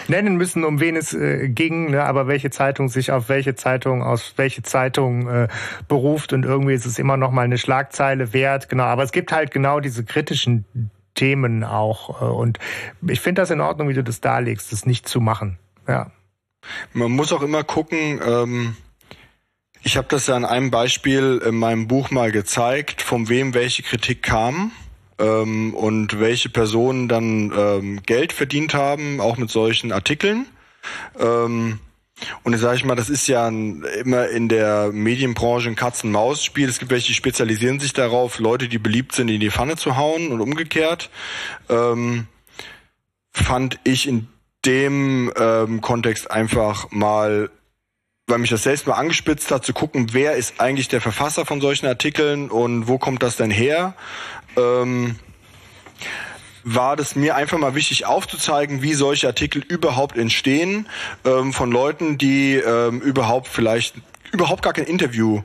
nennen 0.06 0.36
müssen, 0.36 0.64
um 0.64 0.78
wen 0.78 0.94
es 0.94 1.14
äh, 1.14 1.48
ging, 1.48 1.90
ne, 1.90 2.04
aber 2.04 2.28
welche 2.28 2.50
Zeitung 2.50 2.88
sich 2.88 3.10
auf 3.10 3.28
welche 3.28 3.56
Zeitung 3.56 4.04
aus 4.04 4.34
welche 4.36 4.62
Zeitung 4.62 5.28
äh, 5.28 5.48
beruft 5.88 6.32
und 6.32 6.44
irgendwie 6.44 6.74
ist 6.74 6.86
es 6.86 7.00
immer 7.00 7.16
noch 7.16 7.32
mal 7.32 7.42
eine 7.42 7.58
Schlagzeile 7.58 8.32
wert. 8.32 8.68
Genau, 8.68 8.84
aber 8.84 9.02
es 9.02 9.10
gibt 9.10 9.32
halt 9.32 9.50
genau 9.50 9.80
diese 9.80 10.04
kritischen 10.04 10.64
Themen 11.14 11.64
auch. 11.64 12.22
Äh, 12.22 12.24
und 12.24 12.58
ich 13.06 13.20
finde 13.20 13.42
das 13.42 13.50
in 13.50 13.60
Ordnung, 13.60 13.88
wie 13.88 13.94
du 13.94 14.04
das 14.04 14.20
darlegst, 14.20 14.72
das 14.72 14.86
nicht 14.86 15.08
zu 15.08 15.20
machen. 15.20 15.58
Ja. 15.86 16.10
Man 16.92 17.12
muss 17.12 17.32
auch 17.32 17.42
immer 17.42 17.64
gucken, 17.64 18.20
ähm, 18.24 18.76
ich 19.82 19.96
habe 19.96 20.08
das 20.08 20.26
ja 20.26 20.36
an 20.36 20.44
einem 20.44 20.70
Beispiel 20.70 21.40
in 21.44 21.56
meinem 21.56 21.88
Buch 21.88 22.10
mal 22.10 22.32
gezeigt, 22.32 23.00
von 23.00 23.28
wem 23.28 23.54
welche 23.54 23.82
Kritik 23.82 24.22
kam 24.22 24.72
ähm, 25.18 25.74
und 25.74 26.20
welche 26.20 26.50
Personen 26.50 27.08
dann 27.08 27.52
ähm, 27.56 28.02
Geld 28.02 28.32
verdient 28.32 28.74
haben, 28.74 29.20
auch 29.20 29.38
mit 29.38 29.50
solchen 29.50 29.90
Artikeln. 29.92 30.46
Ähm, 31.18 31.78
und 32.42 32.56
sage 32.58 32.76
ich 32.76 32.84
mal, 32.84 32.94
das 32.94 33.10
ist 33.10 33.26
ja 33.26 33.46
ein, 33.46 33.84
immer 33.98 34.28
in 34.28 34.48
der 34.48 34.90
Medienbranche 34.92 35.68
ein 35.68 35.76
Katz-und-Maus-Spiel. 35.76 36.68
Es 36.68 36.78
gibt 36.78 36.90
welche, 36.90 37.08
die 37.08 37.14
spezialisieren 37.14 37.80
sich 37.80 37.92
darauf, 37.92 38.38
Leute, 38.38 38.68
die 38.68 38.78
beliebt 38.78 39.14
sind, 39.14 39.28
in 39.28 39.40
die 39.40 39.50
Pfanne 39.50 39.76
zu 39.76 39.96
hauen 39.96 40.30
und 40.32 40.40
umgekehrt. 40.40 41.10
Ähm, 41.68 42.26
fand 43.32 43.78
ich 43.84 44.08
in 44.08 44.28
dem 44.64 45.32
ähm, 45.36 45.80
Kontext 45.80 46.30
einfach 46.30 46.90
mal 46.90 47.50
weil 48.30 48.38
mich 48.38 48.50
das 48.50 48.62
selbst 48.62 48.86
mal 48.86 48.94
angespitzt 48.94 49.50
hat, 49.50 49.64
zu 49.64 49.72
gucken, 49.72 50.10
wer 50.12 50.36
ist 50.36 50.60
eigentlich 50.60 50.86
der 50.86 51.00
Verfasser 51.00 51.44
von 51.44 51.60
solchen 51.60 51.86
Artikeln 51.86 52.48
und 52.48 52.86
wo 52.86 52.96
kommt 52.96 53.24
das 53.24 53.36
denn 53.36 53.50
her? 53.50 53.94
Ähm, 54.56 55.16
war 56.64 56.96
das 56.96 57.16
mir 57.16 57.36
einfach 57.36 57.58
mal 57.58 57.74
wichtig 57.74 58.06
aufzuzeigen, 58.06 58.82
wie 58.82 58.94
solche 58.94 59.26
Artikel 59.26 59.62
überhaupt 59.62 60.16
entstehen 60.16 60.88
ähm, 61.24 61.52
von 61.52 61.70
Leuten, 61.70 62.18
die 62.18 62.54
ähm, 62.54 63.00
überhaupt 63.00 63.48
vielleicht 63.48 63.94
überhaupt 64.32 64.62
gar 64.62 64.72
kein 64.72 64.84
Interview 64.84 65.42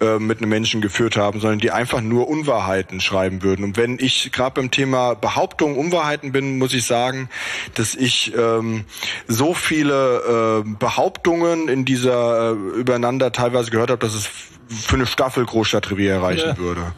äh, 0.00 0.20
mit 0.20 0.38
einem 0.38 0.50
Menschen 0.50 0.80
geführt 0.80 1.16
haben, 1.16 1.40
sondern 1.40 1.58
die 1.58 1.72
einfach 1.72 2.00
nur 2.00 2.28
Unwahrheiten 2.28 3.00
schreiben 3.00 3.42
würden. 3.42 3.64
Und 3.64 3.76
wenn 3.76 3.98
ich 3.98 4.30
gerade 4.30 4.54
beim 4.54 4.70
Thema 4.70 5.14
Behauptungen, 5.14 5.76
Unwahrheiten 5.76 6.30
bin, 6.30 6.58
muss 6.58 6.72
ich 6.72 6.84
sagen, 6.84 7.28
dass 7.74 7.96
ich 7.96 8.32
ähm, 8.36 8.84
so 9.26 9.54
viele 9.54 10.62
äh, 10.64 10.70
Behauptungen 10.78 11.68
in 11.68 11.84
dieser 11.84 12.52
äh, 12.52 12.78
übereinander 12.78 13.32
teilweise 13.32 13.72
gehört 13.72 13.90
habe, 13.90 13.98
dass 13.98 14.14
es 14.14 14.30
für 14.68 14.96
eine 14.96 15.06
Staffel 15.06 15.44
Großstadtrevier 15.44 16.12
erreichen 16.12 16.50
ja. 16.50 16.58
würde. 16.58 16.92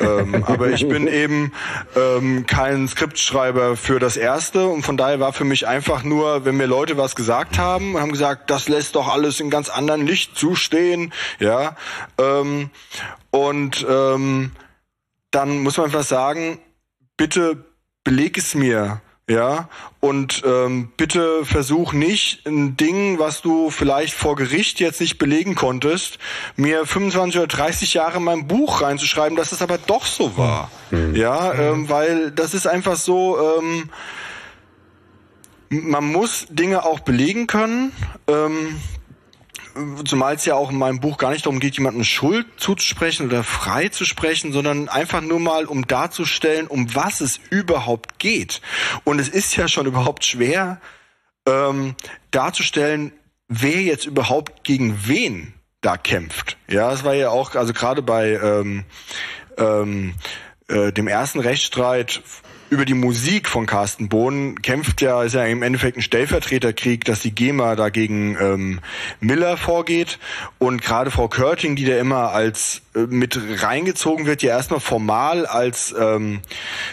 ähm, 0.00 0.44
aber 0.44 0.70
ich 0.70 0.86
bin 0.88 1.06
eben 1.08 1.52
ähm, 1.96 2.46
kein 2.46 2.86
Skriptschreiber 2.88 3.76
für 3.76 3.98
das 3.98 4.16
erste 4.16 4.66
und 4.66 4.82
von 4.82 4.96
daher 4.96 5.20
war 5.20 5.32
für 5.32 5.44
mich 5.44 5.66
einfach 5.66 6.02
nur, 6.02 6.44
wenn 6.44 6.56
mir 6.56 6.66
Leute 6.66 6.96
was 6.96 7.16
gesagt 7.16 7.58
haben, 7.58 7.98
haben 7.98 8.12
gesagt, 8.12 8.50
das 8.50 8.68
lässt 8.68 8.94
doch 8.96 9.08
alles 9.08 9.40
in 9.40 9.50
ganz 9.50 9.68
anderen 9.68 10.06
Licht 10.06 10.36
zustehen, 10.36 11.12
ja. 11.38 11.76
Ähm, 12.18 12.70
und 13.30 13.84
ähm, 13.88 14.52
dann 15.30 15.58
muss 15.58 15.76
man 15.76 15.86
einfach 15.86 16.04
sagen, 16.04 16.58
bitte 17.16 17.64
beleg 18.04 18.38
es 18.38 18.54
mir 18.54 19.00
ja, 19.28 19.70
und 20.00 20.42
ähm, 20.44 20.88
bitte 20.98 21.46
versuch 21.46 21.94
nicht 21.94 22.46
ein 22.46 22.76
Ding, 22.76 23.18
was 23.18 23.40
du 23.40 23.70
vielleicht 23.70 24.12
vor 24.12 24.36
Gericht 24.36 24.80
jetzt 24.80 25.00
nicht 25.00 25.16
belegen 25.16 25.54
konntest, 25.54 26.18
mir 26.56 26.84
25 26.84 27.38
oder 27.38 27.46
30 27.46 27.94
Jahre 27.94 28.18
in 28.18 28.24
mein 28.24 28.46
Buch 28.46 28.82
reinzuschreiben, 28.82 29.34
dass 29.34 29.52
es 29.52 29.62
aber 29.62 29.78
doch 29.78 30.04
so 30.04 30.36
war. 30.36 30.70
Mhm. 30.90 31.16
Ja, 31.16 31.54
ähm, 31.54 31.88
weil 31.88 32.32
das 32.32 32.52
ist 32.52 32.66
einfach 32.66 32.96
so, 32.96 33.38
ähm, 33.58 33.88
man 35.70 36.04
muss 36.04 36.46
Dinge 36.50 36.84
auch 36.84 37.00
belegen 37.00 37.46
können. 37.46 37.92
Ähm, 38.28 38.76
zumal 40.04 40.34
es 40.34 40.44
ja 40.44 40.54
auch 40.54 40.70
in 40.70 40.78
meinem 40.78 41.00
Buch 41.00 41.18
gar 41.18 41.30
nicht 41.30 41.46
darum 41.46 41.60
geht, 41.60 41.76
jemandem 41.76 42.04
Schuld 42.04 42.46
zuzusprechen 42.56 43.26
oder 43.26 43.42
frei 43.44 43.88
zu 43.88 44.04
sprechen, 44.04 44.52
sondern 44.52 44.88
einfach 44.88 45.20
nur 45.20 45.40
mal, 45.40 45.66
um 45.66 45.86
darzustellen, 45.86 46.66
um 46.66 46.94
was 46.94 47.20
es 47.20 47.40
überhaupt 47.50 48.18
geht. 48.18 48.60
Und 49.04 49.18
es 49.18 49.28
ist 49.28 49.56
ja 49.56 49.68
schon 49.68 49.86
überhaupt 49.86 50.24
schwer, 50.24 50.80
ähm, 51.46 51.94
darzustellen, 52.30 53.12
wer 53.48 53.82
jetzt 53.82 54.06
überhaupt 54.06 54.64
gegen 54.64 55.06
wen 55.06 55.54
da 55.80 55.96
kämpft. 55.96 56.56
Ja, 56.68 56.92
es 56.92 57.04
war 57.04 57.14
ja 57.14 57.30
auch, 57.30 57.54
also 57.54 57.72
gerade 57.72 58.02
bei 58.02 58.32
ähm, 58.32 58.84
ähm, 59.58 60.14
äh, 60.68 60.92
dem 60.92 61.08
ersten 61.08 61.40
Rechtsstreit 61.40 62.22
über 62.74 62.84
die 62.84 62.94
Musik 62.94 63.48
von 63.48 63.66
Carsten 63.66 64.08
Bohn 64.08 64.60
kämpft 64.60 65.00
ja, 65.00 65.22
ist 65.22 65.34
ja 65.34 65.44
im 65.44 65.62
Endeffekt 65.62 65.96
ein 65.96 66.02
Stellvertreterkrieg, 66.02 67.04
dass 67.04 67.20
die 67.20 67.32
GEMA 67.32 67.76
dagegen 67.76 68.36
ähm, 68.40 68.80
Miller 69.20 69.56
vorgeht. 69.56 70.18
Und 70.58 70.82
gerade 70.82 71.12
Frau 71.12 71.28
Körting, 71.28 71.76
die 71.76 71.84
da 71.84 71.96
immer 71.96 72.32
als 72.32 72.82
mit 72.94 73.38
reingezogen 73.62 74.26
wird, 74.26 74.42
ja 74.42 74.50
erstmal 74.50 74.80
formal 74.80 75.46
als 75.46 75.94
ähm, 75.98 76.40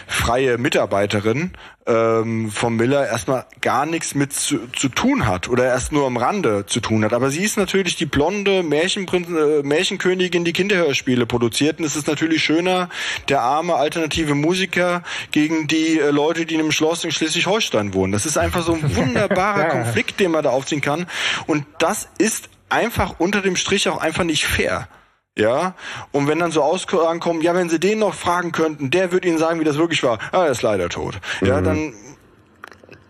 freie 0.06 0.58
Mitarbeiterin 0.58 1.52
ähm, 1.86 2.50
vom 2.50 2.76
Miller 2.76 3.06
erstmal 3.06 3.44
gar 3.60 3.86
nichts 3.86 4.14
mit 4.14 4.32
zu, 4.32 4.68
zu 4.68 4.88
tun 4.88 5.26
hat 5.26 5.48
oder 5.48 5.64
erst 5.64 5.92
nur 5.92 6.06
am 6.06 6.16
Rande 6.16 6.64
zu 6.66 6.80
tun 6.80 7.04
hat. 7.04 7.12
Aber 7.12 7.30
sie 7.30 7.42
ist 7.42 7.56
natürlich 7.56 7.96
die 7.96 8.06
blonde 8.06 8.62
Märchenprinz, 8.62 9.28
äh, 9.28 9.62
Märchenkönigin, 9.62 10.44
die 10.44 10.52
Kinderhörspiele 10.52 11.26
produziert. 11.26 11.78
Und 11.78 11.84
es 11.84 11.96
ist 11.96 12.06
natürlich 12.06 12.42
schöner, 12.44 12.88
der 13.28 13.40
arme 13.40 13.74
alternative 13.74 14.34
Musiker 14.34 15.02
gegen 15.32 15.66
die 15.66 15.98
äh, 15.98 16.10
Leute, 16.10 16.46
die 16.46 16.54
in 16.54 16.60
einem 16.60 16.72
Schloss 16.72 17.04
in 17.04 17.10
Schleswig-Holstein 17.10 17.94
wohnen. 17.94 18.12
Das 18.12 18.26
ist 18.26 18.38
einfach 18.38 18.62
so 18.62 18.74
ein 18.74 18.96
wunderbarer 18.96 19.64
Konflikt, 19.66 20.20
den 20.20 20.30
man 20.30 20.44
da 20.44 20.50
aufziehen 20.50 20.80
kann. 20.80 21.06
Und 21.46 21.66
das 21.78 22.08
ist 22.18 22.48
einfach 22.68 23.16
unter 23.18 23.42
dem 23.42 23.56
Strich 23.56 23.88
auch 23.88 23.98
einfach 23.98 24.24
nicht 24.24 24.46
fair. 24.46 24.88
Ja, 25.36 25.74
und 26.10 26.28
wenn 26.28 26.38
dann 26.38 26.50
so 26.50 26.62
Aussagen 26.62 27.18
kommen, 27.18 27.40
ja, 27.40 27.54
wenn 27.54 27.70
sie 27.70 27.80
den 27.80 28.00
noch 28.00 28.14
fragen 28.14 28.52
könnten, 28.52 28.90
der 28.90 29.12
wird 29.12 29.24
ihnen 29.24 29.38
sagen, 29.38 29.60
wie 29.60 29.64
das 29.64 29.78
wirklich 29.78 30.02
war. 30.02 30.18
Ah, 30.30 30.44
er 30.44 30.50
ist 30.50 30.60
leider 30.60 30.90
tot. 30.90 31.20
Mhm. 31.40 31.46
Ja, 31.46 31.60
dann 31.62 31.94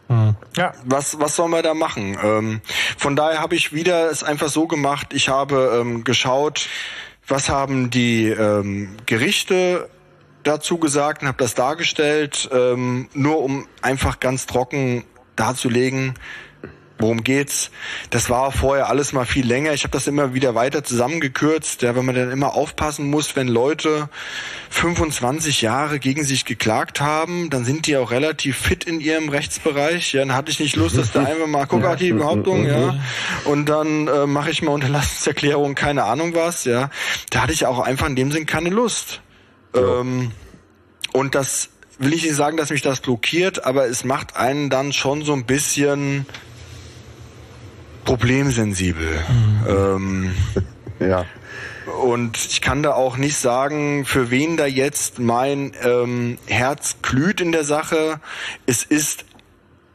mhm. 0.08 0.36
ja. 0.56 0.72
Was, 0.84 1.18
was 1.18 1.34
soll 1.34 1.48
man 1.48 1.64
da 1.64 1.74
machen? 1.74 2.16
Ähm, 2.22 2.60
von 2.96 3.16
daher 3.16 3.40
habe 3.40 3.56
ich 3.56 3.72
wieder 3.72 4.08
es 4.08 4.22
einfach 4.22 4.48
so 4.48 4.68
gemacht, 4.68 5.08
ich 5.12 5.28
habe 5.28 5.80
ähm, 5.80 6.04
geschaut, 6.04 6.68
was 7.26 7.48
haben 7.48 7.90
die 7.90 8.28
ähm, 8.28 8.96
Gerichte 9.06 9.88
dazu 10.44 10.78
gesagt 10.78 11.22
und 11.22 11.28
habe 11.28 11.38
das 11.38 11.54
dargestellt, 11.54 12.48
ähm, 12.52 13.08
nur 13.14 13.42
um 13.42 13.66
einfach 13.80 14.20
ganz 14.20 14.46
trocken 14.46 15.04
darzulegen, 15.34 16.14
worum 17.02 17.22
geht's? 17.22 17.70
Das 18.10 18.30
war 18.30 18.52
vorher 18.52 18.88
alles 18.88 19.12
mal 19.12 19.26
viel 19.26 19.46
länger. 19.46 19.72
Ich 19.74 19.82
habe 19.84 19.92
das 19.92 20.06
immer 20.06 20.32
wieder 20.32 20.54
weiter 20.54 20.84
zusammengekürzt, 20.84 21.82
ja, 21.82 21.94
wenn 21.94 22.06
man 22.06 22.14
dann 22.14 22.30
immer 22.30 22.54
aufpassen 22.54 23.10
muss, 23.10 23.36
wenn 23.36 23.48
Leute 23.48 24.08
25 24.70 25.60
Jahre 25.60 25.98
gegen 25.98 26.24
sich 26.24 26.44
geklagt 26.44 27.00
haben, 27.00 27.50
dann 27.50 27.64
sind 27.64 27.86
die 27.86 27.96
auch 27.96 28.10
relativ 28.10 28.56
fit 28.56 28.84
in 28.84 29.00
ihrem 29.00 29.28
Rechtsbereich. 29.28 30.14
Ja, 30.14 30.20
dann 30.20 30.34
hatte 30.34 30.50
ich 30.50 30.60
nicht 30.60 30.76
Lust, 30.76 30.96
dass 30.96 31.12
da 31.12 31.24
einfach 31.24 31.46
mal 31.46 31.66
guck, 31.66 31.82
ja. 31.82 31.96
die 31.96 32.12
Behauptung, 32.12 32.64
ja, 32.64 32.98
und 33.44 33.66
dann 33.68 34.08
äh, 34.08 34.26
mache 34.26 34.50
ich 34.50 34.62
mal 34.62 34.72
Unterlassenserklärung, 34.72 35.74
keine 35.74 36.04
Ahnung 36.04 36.34
was, 36.34 36.64
ja. 36.64 36.88
Da 37.30 37.42
hatte 37.42 37.52
ich 37.52 37.66
auch 37.66 37.80
einfach 37.80 38.06
in 38.06 38.16
dem 38.16 38.32
Sinn 38.32 38.46
keine 38.46 38.70
Lust. 38.70 39.20
Ja. 39.74 40.00
Ähm, 40.00 40.30
und 41.12 41.34
das 41.34 41.68
will 41.98 42.14
ich 42.14 42.24
nicht 42.24 42.34
sagen, 42.34 42.56
dass 42.56 42.70
mich 42.70 42.82
das 42.82 43.00
blockiert, 43.00 43.64
aber 43.64 43.86
es 43.86 44.04
macht 44.04 44.36
einen 44.36 44.70
dann 44.70 44.92
schon 44.92 45.22
so 45.22 45.32
ein 45.32 45.44
bisschen 45.44 46.26
problemsensibel. 48.04 49.24
Mhm. 49.28 49.66
Ähm, 49.68 50.34
ja. 51.00 51.26
Und 52.02 52.36
ich 52.36 52.60
kann 52.60 52.82
da 52.82 52.94
auch 52.94 53.16
nicht 53.16 53.36
sagen, 53.36 54.04
für 54.04 54.30
wen 54.30 54.56
da 54.56 54.66
jetzt 54.66 55.18
mein 55.18 55.72
ähm, 55.82 56.38
Herz 56.46 56.96
glüht 57.02 57.40
in 57.40 57.52
der 57.52 57.64
Sache. 57.64 58.20
Es 58.66 58.84
ist 58.84 59.24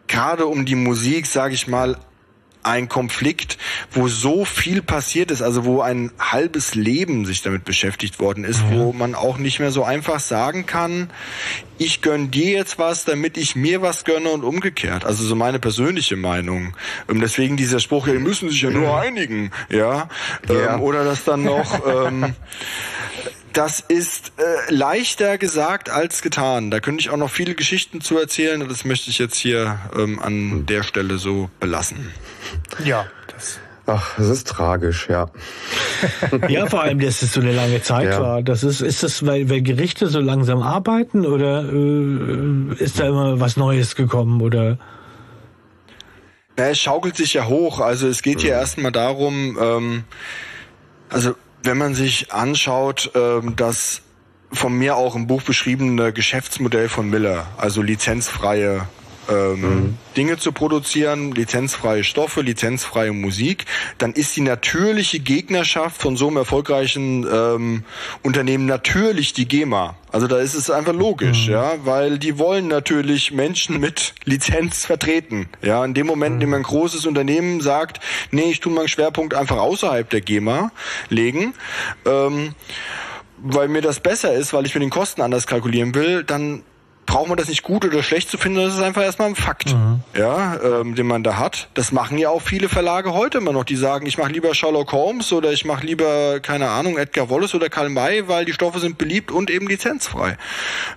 gerade 0.07 0.45
um 0.45 0.65
die 0.65 0.75
Musik, 0.75 1.25
sage 1.25 1.53
ich 1.53 1.67
mal, 1.67 1.97
ein 2.67 2.89
Konflikt, 2.89 3.57
wo 3.91 4.07
so 4.07 4.45
viel 4.45 4.81
passiert 4.81 5.31
ist, 5.31 5.41
also 5.41 5.65
wo 5.65 5.81
ein 5.81 6.11
halbes 6.19 6.75
Leben 6.75 7.25
sich 7.25 7.41
damit 7.41 7.65
beschäftigt 7.65 8.19
worden 8.19 8.43
ist, 8.43 8.63
mhm. 8.63 8.79
wo 8.79 8.93
man 8.93 9.15
auch 9.15 9.37
nicht 9.37 9.59
mehr 9.59 9.71
so 9.71 9.83
einfach 9.83 10.19
sagen 10.19 10.65
kann, 10.65 11.09
ich 11.77 12.01
gönn 12.01 12.31
dir 12.31 12.51
jetzt 12.51 12.79
was, 12.79 13.05
damit 13.05 13.37
ich 13.37 13.55
mir 13.55 13.81
was 13.81 14.03
gönne 14.03 14.29
und 14.29 14.43
umgekehrt. 14.43 15.05
Also 15.05 15.23
so 15.23 15.35
meine 15.35 15.59
persönliche 15.59 16.15
Meinung. 16.15 16.75
Und 17.07 17.19
deswegen 17.19 17.57
dieser 17.57 17.79
Spruch, 17.79 18.07
ja, 18.07 18.13
die 18.13 18.19
müssen 18.19 18.49
sich 18.49 18.61
ja 18.61 18.69
nur 18.69 18.99
einigen, 18.99 19.51
ja. 19.69 20.09
ja. 20.49 20.75
Ähm, 20.75 20.81
oder 20.81 21.05
das 21.05 21.23
dann 21.23 21.43
noch. 21.43 21.81
ähm, 22.07 22.33
das 23.53 23.79
ist 23.79 24.33
äh, 24.37 24.71
leichter 24.71 25.39
gesagt 25.39 25.89
als 25.89 26.21
getan. 26.21 26.69
Da 26.69 26.79
könnte 26.79 27.01
ich 27.01 27.09
auch 27.09 27.17
noch 27.17 27.31
viele 27.31 27.55
Geschichten 27.55 28.01
zu 28.01 28.17
erzählen, 28.17 28.67
das 28.67 28.85
möchte 28.85 29.09
ich 29.09 29.17
jetzt 29.17 29.35
hier 29.35 29.79
ähm, 29.97 30.19
an 30.19 30.67
der 30.67 30.83
Stelle 30.83 31.17
so 31.17 31.49
belassen. 31.59 32.11
Ja, 32.83 33.05
das. 33.33 33.59
Ach, 33.89 34.19
es 34.19 34.27
ist 34.27 34.47
tragisch, 34.47 35.07
ja. 35.09 35.27
ja, 36.49 36.65
vor 36.65 36.81
allem, 36.81 36.99
dass 36.99 37.21
es 37.21 37.31
so 37.31 37.39
eine 37.39 37.53
lange 37.53 37.81
Zeit 37.81 38.11
ja. 38.11 38.21
war. 38.21 38.43
Das 38.43 38.63
ist, 38.63 38.81
ist 38.81 39.01
das, 39.01 39.25
weil, 39.25 39.49
weil 39.49 39.61
Gerichte 39.61 40.07
so 40.07 40.19
langsam 40.19 40.61
arbeiten 40.61 41.25
oder 41.25 41.63
äh, 41.63 42.83
ist 42.83 42.99
da 42.99 43.07
immer 43.07 43.39
was 43.39 43.55
Neues 43.55 43.95
gekommen 43.95 44.41
oder? 44.41 44.77
Na, 46.57 46.69
es 46.69 46.79
schaukelt 46.79 47.15
sich 47.15 47.33
ja 47.33 47.45
hoch. 47.45 47.79
Also 47.79 48.07
es 48.07 48.21
geht 48.21 48.41
hier 48.41 48.55
mhm. 48.55 48.59
erstmal 48.59 48.91
darum, 48.91 49.57
ähm, 49.61 50.03
also 51.09 51.35
wenn 51.63 51.77
man 51.77 51.93
sich 51.93 52.33
anschaut, 52.33 53.11
ähm, 53.15 53.55
das 53.55 54.01
von 54.51 54.73
mir 54.73 54.95
auch 54.95 55.15
im 55.15 55.27
Buch 55.27 55.43
beschriebene 55.43 56.11
Geschäftsmodell 56.11 56.89
von 56.89 57.09
Miller, 57.09 57.45
also 57.57 57.81
lizenzfreie 57.81 58.87
ähm, 59.29 59.61
mhm. 59.61 59.97
Dinge 60.15 60.37
zu 60.37 60.51
produzieren, 60.51 61.31
lizenzfreie 61.31 62.03
Stoffe, 62.03 62.41
lizenzfreie 62.41 63.13
Musik, 63.13 63.65
dann 63.97 64.13
ist 64.13 64.35
die 64.35 64.41
natürliche 64.41 65.19
Gegnerschaft 65.19 66.01
von 66.01 66.17
so 66.17 66.27
einem 66.27 66.37
erfolgreichen 66.37 67.25
ähm, 67.31 67.83
Unternehmen 68.23 68.65
natürlich 68.65 69.33
die 69.33 69.47
GEMA. 69.47 69.95
Also 70.11 70.27
da 70.27 70.37
ist 70.39 70.55
es 70.55 70.71
einfach 70.71 70.93
logisch, 70.93 71.47
mhm. 71.47 71.53
ja, 71.53 71.73
weil 71.83 72.17
die 72.17 72.39
wollen 72.39 72.67
natürlich 72.67 73.31
Menschen 73.31 73.79
mit 73.79 74.13
Lizenz 74.23 74.85
vertreten. 74.85 75.47
Ja, 75.61 75.83
in 75.83 75.93
dem 75.93 76.07
Moment, 76.07 76.35
in 76.35 76.39
dem 76.39 76.53
ein 76.53 76.63
großes 76.63 77.05
Unternehmen 77.05 77.61
sagt, 77.61 77.99
nee, 78.31 78.51
ich 78.51 78.59
tue 78.59 78.73
meinen 78.73 78.87
Schwerpunkt 78.87 79.33
einfach 79.33 79.57
außerhalb 79.57 80.09
der 80.09 80.21
GEMA 80.21 80.71
legen, 81.09 81.53
ähm, 82.05 82.55
weil 83.37 83.67
mir 83.67 83.81
das 83.81 83.99
besser 83.99 84.33
ist, 84.33 84.53
weil 84.53 84.65
ich 84.65 84.73
mir 84.73 84.81
den 84.81 84.89
Kosten 84.89 85.21
anders 85.21 85.45
kalkulieren 85.45 85.93
will, 85.93 86.23
dann 86.23 86.63
braucht 87.07 87.29
man 87.29 87.37
das 87.37 87.47
nicht 87.47 87.63
gut 87.63 87.83
oder 87.83 88.03
schlecht 88.03 88.29
zu 88.29 88.37
finden, 88.37 88.61
das 88.61 88.75
ist 88.75 88.81
einfach 88.81 89.01
erstmal 89.01 89.29
ein 89.29 89.35
Fakt, 89.35 89.73
mhm. 89.73 90.01
ja, 90.15 90.59
ähm, 90.61 90.93
den 90.93 91.07
man 91.07 91.23
da 91.23 91.37
hat. 91.37 91.69
Das 91.73 91.91
machen 91.91 92.19
ja 92.19 92.29
auch 92.29 92.41
viele 92.43 92.69
Verlage 92.69 93.13
heute 93.13 93.39
immer 93.39 93.53
noch, 93.53 93.63
die 93.63 93.75
sagen, 93.75 94.05
ich 94.05 94.19
mache 94.19 94.31
lieber 94.31 94.53
Sherlock 94.53 94.91
Holmes 94.91 95.33
oder 95.33 95.51
ich 95.51 95.65
mache 95.65 95.85
lieber, 95.85 96.39
keine 96.41 96.69
Ahnung, 96.69 96.97
Edgar 96.97 97.31
Wallace 97.31 97.55
oder 97.55 97.69
Karl 97.69 97.89
May, 97.89 98.27
weil 98.27 98.45
die 98.45 98.53
Stoffe 98.53 98.79
sind 98.79 98.99
beliebt 98.99 99.31
und 99.31 99.49
eben 99.49 99.67
lizenzfrei. 99.67 100.37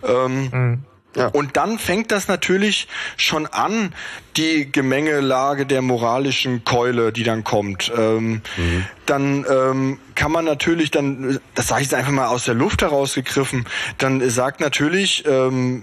Ähm, 0.06 0.50
mhm. 0.52 0.84
Ja. 1.16 1.26
Und 1.26 1.56
dann 1.56 1.78
fängt 1.78 2.12
das 2.12 2.28
natürlich 2.28 2.86
schon 3.16 3.46
an, 3.46 3.94
die 4.36 4.70
Gemengelage 4.70 5.66
der 5.66 5.82
moralischen 5.82 6.64
Keule, 6.64 7.12
die 7.12 7.24
dann 7.24 7.42
kommt. 7.42 7.90
Ähm, 7.96 8.42
mhm. 8.56 8.84
Dann 9.06 9.44
ähm, 9.50 9.98
kann 10.14 10.30
man 10.30 10.44
natürlich 10.44 10.92
dann, 10.92 11.40
das 11.56 11.68
sage 11.68 11.82
ich 11.82 11.90
jetzt 11.90 11.98
einfach 11.98 12.12
mal 12.12 12.28
aus 12.28 12.44
der 12.44 12.54
Luft 12.54 12.82
herausgegriffen, 12.82 13.66
dann 13.98 14.28
sagt 14.30 14.60
natürlich 14.60 15.24
ähm, 15.26 15.82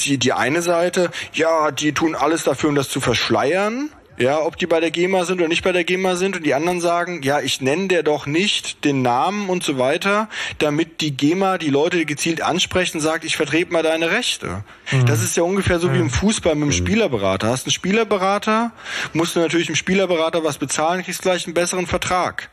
die, 0.00 0.18
die 0.18 0.32
eine 0.32 0.62
Seite, 0.62 1.10
ja, 1.32 1.70
die 1.70 1.92
tun 1.92 2.14
alles 2.14 2.44
dafür, 2.44 2.70
um 2.70 2.74
das 2.74 2.88
zu 2.88 3.00
verschleiern. 3.00 3.90
Ja, 4.16 4.40
ob 4.40 4.56
die 4.56 4.66
bei 4.66 4.78
der 4.78 4.92
GEMA 4.92 5.24
sind 5.24 5.40
oder 5.40 5.48
nicht 5.48 5.64
bei 5.64 5.72
der 5.72 5.82
GEMA 5.82 6.14
sind 6.14 6.36
und 6.36 6.46
die 6.46 6.54
anderen 6.54 6.80
sagen, 6.80 7.22
ja, 7.22 7.40
ich 7.40 7.60
nenne 7.60 7.88
der 7.88 8.04
doch 8.04 8.26
nicht 8.26 8.84
den 8.84 9.02
Namen 9.02 9.48
und 9.48 9.64
so 9.64 9.76
weiter, 9.76 10.28
damit 10.58 11.00
die 11.00 11.16
GEMA 11.16 11.58
die 11.58 11.70
Leute 11.70 12.04
gezielt 12.04 12.40
ansprechen 12.40 12.98
und 12.98 13.02
sagt, 13.02 13.24
ich 13.24 13.36
vertrete 13.36 13.72
mal 13.72 13.82
deine 13.82 14.12
Rechte. 14.12 14.62
Mhm. 14.92 15.06
Das 15.06 15.20
ist 15.20 15.36
ja 15.36 15.42
ungefähr 15.42 15.80
so 15.80 15.92
wie 15.92 15.98
im 15.98 16.10
Fußball 16.10 16.54
mit 16.54 16.62
dem 16.62 16.68
mhm. 16.68 16.72
Spielerberater. 16.72 17.48
Hast 17.48 17.66
einen 17.66 17.72
Spielerberater, 17.72 18.70
musst 19.14 19.34
du 19.34 19.40
natürlich 19.40 19.66
dem 19.66 19.76
Spielerberater 19.76 20.44
was 20.44 20.58
bezahlen, 20.58 21.02
kriegst 21.02 21.22
gleich 21.22 21.46
einen 21.46 21.54
besseren 21.54 21.88
Vertrag. 21.88 22.50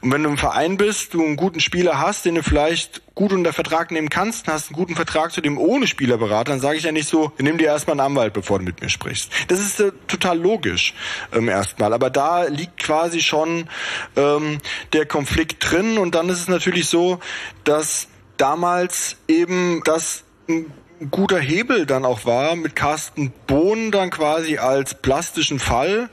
Und 0.00 0.12
wenn 0.12 0.22
du 0.22 0.30
im 0.30 0.38
Verein 0.38 0.76
bist, 0.76 1.14
du 1.14 1.24
einen 1.24 1.36
guten 1.36 1.60
Spieler 1.60 1.98
hast, 1.98 2.24
den 2.24 2.36
du 2.36 2.42
vielleicht 2.42 3.02
gut 3.14 3.32
unter 3.32 3.52
Vertrag 3.52 3.90
nehmen 3.90 4.10
kannst, 4.10 4.46
hast 4.46 4.68
einen 4.68 4.76
guten 4.76 4.94
Vertrag 4.94 5.32
zu 5.32 5.40
dem 5.40 5.58
ohne 5.58 5.86
Spielerberater, 5.86 6.52
dann 6.52 6.60
sage 6.60 6.78
ich 6.78 6.84
ja 6.84 6.92
nicht 6.92 7.08
so, 7.08 7.32
nimm 7.38 7.58
dir 7.58 7.66
erstmal 7.66 7.94
einen 7.94 8.12
Anwalt, 8.12 8.32
bevor 8.32 8.58
du 8.58 8.64
mit 8.64 8.80
mir 8.80 8.88
sprichst. 8.88 9.32
Das 9.48 9.60
ist 9.60 9.80
äh, 9.80 9.92
total 10.06 10.38
logisch 10.38 10.94
ähm, 11.32 11.48
erstmal. 11.48 11.92
Aber 11.92 12.10
da 12.10 12.44
liegt 12.44 12.78
quasi 12.78 13.20
schon 13.20 13.68
ähm, 14.16 14.58
der 14.92 15.06
Konflikt 15.06 15.70
drin 15.70 15.98
und 15.98 16.14
dann 16.14 16.28
ist 16.28 16.40
es 16.40 16.48
natürlich 16.48 16.88
so, 16.88 17.18
dass 17.64 18.08
damals 18.36 19.16
eben 19.26 19.82
das 19.84 20.24
ein 20.48 20.72
guter 21.10 21.38
Hebel 21.38 21.86
dann 21.86 22.04
auch 22.04 22.24
war, 22.24 22.56
mit 22.56 22.76
Carsten 22.76 23.32
Bohn 23.46 23.90
dann 23.90 24.10
quasi 24.10 24.58
als 24.58 24.94
plastischen 24.94 25.58
Fall 25.58 26.08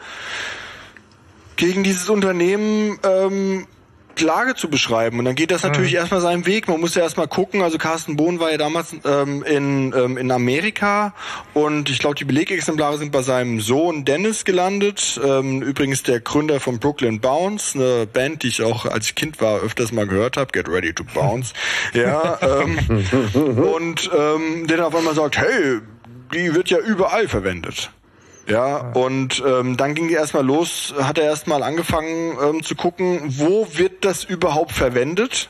gegen 1.56 1.84
dieses 1.84 2.10
Unternehmen 2.10 3.00
ähm, 3.04 3.68
Klage 4.16 4.56
zu 4.56 4.70
beschreiben. 4.70 5.20
Und 5.20 5.26
dann 5.26 5.36
geht 5.36 5.52
das 5.52 5.64
natürlich 5.64 5.92
mhm. 5.92 5.98
erstmal 5.98 6.22
seinen 6.22 6.46
Weg. 6.46 6.68
Man 6.68 6.80
muss 6.80 6.96
ja 6.96 7.04
erstmal 7.04 7.28
gucken. 7.28 7.62
Also 7.62 7.78
Carsten 7.78 8.16
Bohn 8.16 8.40
war 8.40 8.52
ja 8.52 8.58
damals 8.58 8.96
ähm, 9.04 9.44
in, 9.44 9.94
ähm, 9.96 10.18
in 10.18 10.32
Amerika 10.32 11.14
und 11.54 11.90
ich 11.90 12.00
glaube, 12.00 12.16
die 12.16 12.26
Belegexemplare 12.26 12.98
sind 12.98 13.12
bei 13.12 13.22
seinem 13.22 13.60
Sohn 13.60 14.06
Dennis 14.06 14.46
gelandet. 14.46 15.20
Ähm, 15.24 15.62
übrigens 15.62 16.04
der 16.04 16.22
Gründer 16.22 16.60
von 16.60 16.80
Brooklyn 16.80 17.20
Bounce, 17.20 17.78
eine 17.78 18.08
Band, 18.08 18.44
die 18.44 18.48
ich 18.48 18.64
auch 18.64 18.86
als 18.86 19.14
Kind 19.16 19.42
war 19.42 19.60
öfters 19.60 19.92
mal 19.92 20.08
gehört 20.08 20.38
habe. 20.38 20.52
Get 20.52 20.70
ready 20.70 20.94
to 20.94 21.04
bounce. 21.04 21.54
ja. 21.94 22.40
Ähm, 22.42 22.80
und 23.58 24.10
ähm, 24.18 24.68
der 24.68 24.78
dann 24.78 24.86
auf 24.88 24.96
einmal 24.96 25.16
sagt, 25.16 25.38
hey, 25.38 25.80
die 26.34 26.54
wird 26.56 26.70
ja 26.70 26.80
überall 26.80 27.28
verwendet. 27.28 27.92
Ja, 28.48 28.92
und 28.94 29.44
ähm, 29.46 29.76
dann 29.76 29.96
ging 29.96 30.08
die 30.08 30.14
erstmal 30.14 30.46
los, 30.46 30.94
hat 31.00 31.18
er 31.18 31.24
erstmal 31.24 31.64
angefangen 31.64 32.38
ähm, 32.42 32.64
zu 32.64 32.76
gucken, 32.76 33.22
wo 33.38 33.68
wird 33.74 34.06
das 34.06 34.24
überhaupt 34.24 34.72
verwendet? 34.72 35.50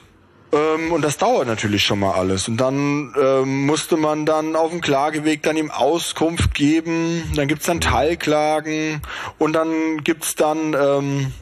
Ähm, 0.54 0.94
und 0.94 1.02
das 1.02 1.18
dauert 1.18 1.48
natürlich 1.48 1.84
schon 1.84 2.00
mal 2.00 2.14
alles. 2.14 2.48
Und 2.48 2.58
dann 2.58 3.14
ähm, 3.22 3.66
musste 3.66 3.98
man 3.98 4.26
dann 4.26 4.56
auf 4.56 4.72
dem 4.72 4.80
Klageweg 4.80 5.44
dann 5.44 5.58
ihm 5.58 5.72
Auskunft 5.72 6.54
geben, 6.54 7.24
dann 7.36 7.48
gibt's 7.48 7.66
dann 7.66 7.82
Teilklagen 7.82 9.02
und 9.40 9.54
dann 9.54 10.04
gibt's 10.04 10.36
dann 10.36 10.74
ähm, 10.74 11.34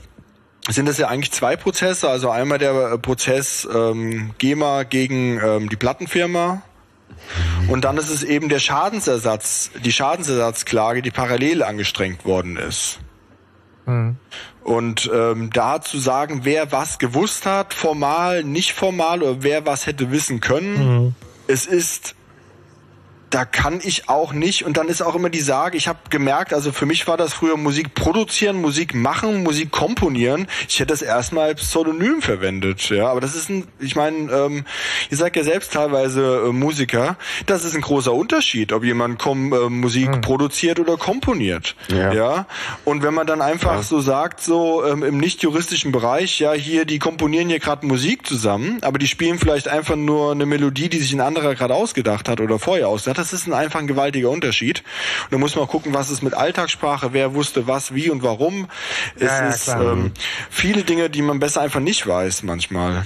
sind 0.69 0.87
das 0.87 0.97
ja 0.97 1.07
eigentlich 1.07 1.31
zwei 1.31 1.55
Prozesse. 1.55 2.09
Also 2.09 2.29
einmal 2.29 2.57
der 2.57 2.97
Prozess 2.97 3.67
ähm, 3.71 4.31
GEMA 4.37 4.83
gegen 4.83 5.39
ähm, 5.39 5.69
die 5.69 5.75
Plattenfirma, 5.75 6.63
und 7.67 7.85
dann 7.85 7.97
ist 7.97 8.09
es 8.09 8.23
eben 8.23 8.49
der 8.49 8.59
Schadensersatz, 8.59 9.71
die 9.83 9.91
Schadensersatzklage, 9.91 11.01
die 11.01 11.11
parallel 11.11 11.63
angestrengt 11.63 12.25
worden 12.25 12.57
ist. 12.57 12.99
Mhm. 13.85 14.17
Und 14.63 15.11
ähm, 15.13 15.49
da 15.51 15.81
zu 15.81 15.99
sagen, 15.99 16.41
wer 16.43 16.71
was 16.71 16.97
gewusst 16.97 17.45
hat, 17.45 17.73
formal, 17.73 18.43
nicht 18.43 18.71
formal, 18.71 19.21
oder 19.21 19.43
wer 19.43 19.65
was 19.65 19.87
hätte 19.87 20.11
wissen 20.11 20.39
können, 20.39 21.03
mhm. 21.03 21.15
es 21.47 21.65
ist 21.65 22.15
da 23.33 23.45
kann 23.45 23.79
ich 23.83 24.09
auch 24.09 24.31
nicht. 24.31 24.63
Und 24.63 24.77
dann 24.77 24.89
ist 24.89 25.01
auch 25.01 25.15
immer 25.15 25.31
die 25.31 25.41
Sage, 25.41 25.75
ich 25.75 25.87
habe 25.87 25.97
gemerkt, 26.11 26.53
also 26.53 26.71
für 26.71 26.85
mich 26.85 27.07
war 27.07 27.17
das 27.17 27.33
früher 27.33 27.57
Musik 27.57 27.95
produzieren, 27.95 28.61
Musik 28.61 28.93
machen, 28.93 29.41
Musik 29.41 29.71
komponieren. 29.71 30.47
Ich 30.69 30.79
hätte 30.79 30.93
das 30.93 31.01
erstmal 31.01 31.49
als 31.49 31.61
Pseudonym 31.61 32.21
verwendet. 32.21 32.89
Ja, 32.89 33.07
aber 33.07 33.21
das 33.21 33.35
ist 33.35 33.49
ein, 33.49 33.67
ich 33.79 33.95
meine, 33.95 34.31
ähm, 34.31 34.65
ihr 35.09 35.17
seid 35.17 35.35
ja 35.35 35.43
selbst 35.43 35.73
teilweise 35.73 36.43
äh, 36.47 36.51
Musiker. 36.51 37.17
Das 37.47 37.63
ist 37.63 37.73
ein 37.73 37.81
großer 37.81 38.13
Unterschied, 38.13 38.71
ob 38.71 38.83
jemand 38.83 39.17
kom 39.17 39.51
äh, 39.51 39.69
Musik 39.69 40.13
hm. 40.13 40.21
produziert 40.21 40.79
oder 40.79 40.97
komponiert. 40.97 41.75
Ja. 41.87 42.13
ja. 42.13 42.47
Und 42.85 43.01
wenn 43.01 43.15
man 43.15 43.25
dann 43.25 43.41
einfach 43.41 43.77
ja. 43.77 43.83
so 43.83 43.99
sagt, 43.99 44.41
so 44.41 44.85
ähm, 44.85 45.01
im 45.01 45.17
nicht 45.17 45.41
juristischen 45.41 45.91
Bereich, 45.91 46.39
ja, 46.39 46.53
hier, 46.53 46.85
die 46.85 46.99
komponieren 46.99 47.49
hier 47.49 47.59
gerade 47.59 47.87
Musik 47.87 48.27
zusammen, 48.27 48.77
aber 48.81 48.99
die 48.99 49.07
spielen 49.07 49.39
vielleicht 49.39 49.67
einfach 49.67 49.95
nur 49.95 50.31
eine 50.31 50.45
Melodie, 50.45 50.89
die 50.89 50.99
sich 50.99 51.13
ein 51.13 51.21
anderer 51.21 51.55
gerade 51.55 51.73
ausgedacht 51.73 52.29
hat 52.29 52.39
oder 52.39 52.59
vorher 52.59 52.89
ausgedacht 52.89 53.17
hat 53.17 53.22
das 53.23 53.31
ist 53.31 53.47
ein 53.47 53.53
einfach 53.53 53.79
ein 53.79 53.87
gewaltiger 53.87 54.29
Unterschied. 54.29 54.83
Und 55.23 55.31
da 55.31 55.37
muss 55.37 55.55
man 55.55 55.65
gucken, 55.67 55.93
was 55.93 56.09
ist 56.09 56.23
mit 56.23 56.33
Alltagssprache, 56.33 57.13
wer 57.13 57.33
wusste 57.33 57.67
was, 57.67 57.95
wie 57.95 58.09
und 58.09 58.21
warum. 58.21 58.67
Es 59.15 59.21
ja, 59.23 59.43
ja, 59.43 59.49
ist 59.49 59.67
ähm, 59.69 60.11
viele 60.49 60.83
Dinge, 60.83 61.09
die 61.09 61.21
man 61.21 61.39
besser 61.39 61.61
einfach 61.61 61.79
nicht 61.79 62.05
weiß 62.05 62.43
manchmal. 62.43 63.05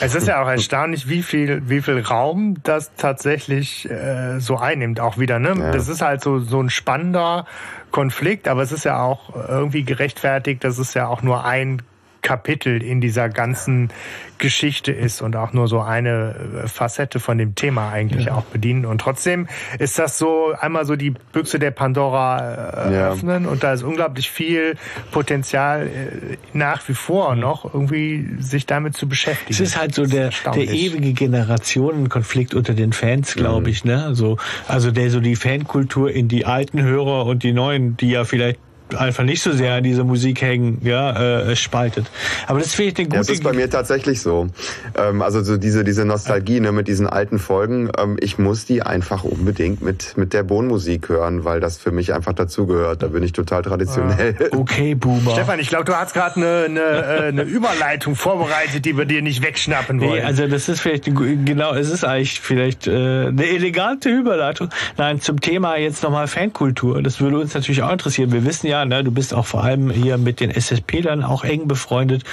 Es 0.00 0.14
ist 0.14 0.26
ja 0.26 0.42
auch 0.42 0.48
erstaunlich, 0.48 1.08
wie 1.08 1.22
viel, 1.22 1.62
wie 1.68 1.82
viel 1.82 2.00
Raum 2.00 2.56
das 2.62 2.92
tatsächlich 2.96 3.90
äh, 3.90 4.38
so 4.38 4.56
einnimmt, 4.56 5.00
auch 5.00 5.18
wieder. 5.18 5.38
Ne? 5.38 5.54
Ja. 5.58 5.70
Das 5.72 5.88
ist 5.88 6.00
halt 6.00 6.22
so, 6.22 6.38
so 6.38 6.62
ein 6.62 6.70
spannender 6.70 7.44
Konflikt, 7.90 8.48
aber 8.48 8.62
es 8.62 8.72
ist 8.72 8.84
ja 8.84 9.02
auch 9.02 9.34
irgendwie 9.34 9.82
gerechtfertigt, 9.84 10.64
das 10.64 10.78
ist 10.78 10.94
ja 10.94 11.08
auch 11.08 11.22
nur 11.22 11.44
ein 11.44 11.82
Kapitel 12.22 12.82
in 12.82 13.00
dieser 13.00 13.28
ganzen 13.28 13.90
Geschichte 14.38 14.92
ist 14.92 15.20
und 15.20 15.36
auch 15.36 15.52
nur 15.52 15.68
so 15.68 15.80
eine 15.80 16.34
äh, 16.64 16.68
Facette 16.68 17.20
von 17.20 17.38
dem 17.38 17.54
Thema 17.54 17.90
eigentlich 17.90 18.26
ja. 18.26 18.34
auch 18.34 18.44
bedienen. 18.44 18.86
Und 18.86 19.00
trotzdem 19.00 19.48
ist 19.78 19.98
das 19.98 20.18
so 20.18 20.52
einmal 20.58 20.84
so 20.86 20.96
die 20.96 21.10
Büchse 21.10 21.58
der 21.58 21.72
Pandora 21.72 22.90
äh, 22.90 22.96
öffnen 23.10 23.44
ja. 23.44 23.50
und 23.50 23.62
da 23.62 23.72
ist 23.72 23.82
unglaublich 23.82 24.30
viel 24.30 24.76
Potenzial 25.10 25.86
äh, 25.86 26.36
nach 26.52 26.88
wie 26.88 26.94
vor 26.94 27.34
noch 27.34 27.72
irgendwie 27.72 28.28
sich 28.38 28.66
damit 28.66 28.96
zu 28.96 29.08
beschäftigen. 29.08 29.50
Es 29.52 29.60
ist 29.60 29.76
halt 29.78 29.94
so 29.94 30.06
der, 30.06 30.30
der 30.54 30.68
ewige 30.68 31.12
Generationenkonflikt 31.12 32.54
unter 32.54 32.74
den 32.74 32.92
Fans, 32.92 33.34
glaube 33.34 33.62
mhm. 33.62 33.68
ich. 33.68 33.84
Ne? 33.84 34.04
Also, 34.04 34.38
also 34.68 34.90
der 34.90 35.10
so 35.10 35.20
die 35.20 35.36
Fankultur 35.36 36.10
in 36.10 36.28
die 36.28 36.46
alten 36.46 36.82
Hörer 36.82 37.26
und 37.26 37.42
die 37.42 37.52
neuen, 37.52 37.96
die 37.96 38.10
ja 38.10 38.24
vielleicht 38.24 38.60
einfach 38.96 39.24
nicht 39.24 39.42
so 39.42 39.52
sehr 39.52 39.74
an 39.74 39.82
dieser 39.82 40.04
Musik 40.04 40.42
hängen, 40.42 40.80
ja, 40.82 41.48
äh, 41.48 41.56
spaltet. 41.56 42.06
Aber 42.46 42.58
das 42.58 42.74
finde 42.74 42.92
ich 42.92 42.98
eine 42.98 43.08
gute. 43.08 43.18
Das 43.18 43.28
ist 43.28 43.42
bei 43.42 43.52
mir 43.52 43.68
tatsächlich 43.70 44.20
so. 44.20 44.48
Ähm, 44.96 45.22
also 45.22 45.42
so 45.42 45.56
diese 45.56 45.84
diese 45.84 46.04
Nostalgie 46.04 46.60
ne, 46.60 46.72
mit 46.72 46.88
diesen 46.88 47.06
alten 47.06 47.38
Folgen. 47.38 47.90
Ähm, 47.98 48.16
ich 48.20 48.38
muss 48.38 48.64
die 48.64 48.82
einfach 48.82 49.24
unbedingt 49.24 49.82
mit 49.82 50.16
mit 50.16 50.32
der 50.32 50.42
Bohnmusik 50.42 51.08
hören, 51.08 51.44
weil 51.44 51.60
das 51.60 51.76
für 51.76 51.90
mich 51.90 52.14
einfach 52.14 52.32
dazugehört. 52.32 53.02
Da 53.02 53.08
bin 53.08 53.22
ich 53.22 53.32
total 53.32 53.62
traditionell. 53.62 54.36
Ah, 54.40 54.56
okay, 54.56 54.94
Boomer. 54.94 55.32
Stefan, 55.32 55.58
ich 55.60 55.68
glaube, 55.68 55.84
du 55.84 55.94
hast 55.94 56.14
gerade 56.14 56.36
eine, 56.36 56.64
eine, 56.66 56.80
äh, 56.80 57.28
eine 57.28 57.42
Überleitung 57.42 58.14
vorbereitet, 58.14 58.84
die 58.84 58.96
wir 58.96 59.04
dir 59.04 59.22
nicht 59.22 59.42
wegschnappen 59.42 60.00
wollen. 60.00 60.12
Nee, 60.12 60.22
also 60.22 60.46
das 60.46 60.68
ist 60.68 60.80
vielleicht 60.80 61.04
genau, 61.04 61.74
es 61.74 61.90
ist 61.90 62.04
eigentlich 62.04 62.40
vielleicht 62.40 62.86
äh, 62.86 63.26
eine 63.26 63.46
elegante 63.46 64.08
Überleitung. 64.08 64.70
Nein, 64.96 65.20
zum 65.20 65.40
Thema 65.40 65.76
jetzt 65.76 66.02
nochmal 66.02 66.26
Fankultur. 66.26 67.02
Das 67.02 67.20
würde 67.20 67.38
uns 67.38 67.54
natürlich 67.54 67.82
auch 67.82 67.92
interessieren. 67.92 68.32
Wir 68.32 68.44
wissen 68.44 68.66
ja 68.66 68.77
ne, 68.84 69.04
du 69.04 69.10
bist 69.10 69.34
auch 69.34 69.46
vor 69.46 69.64
allem 69.64 69.90
hier 69.90 70.18
mit 70.18 70.40
den 70.40 70.50
SSP-Lern 70.50 71.22
auch 71.22 71.44
eng 71.44 71.68
befreundet 71.68 72.24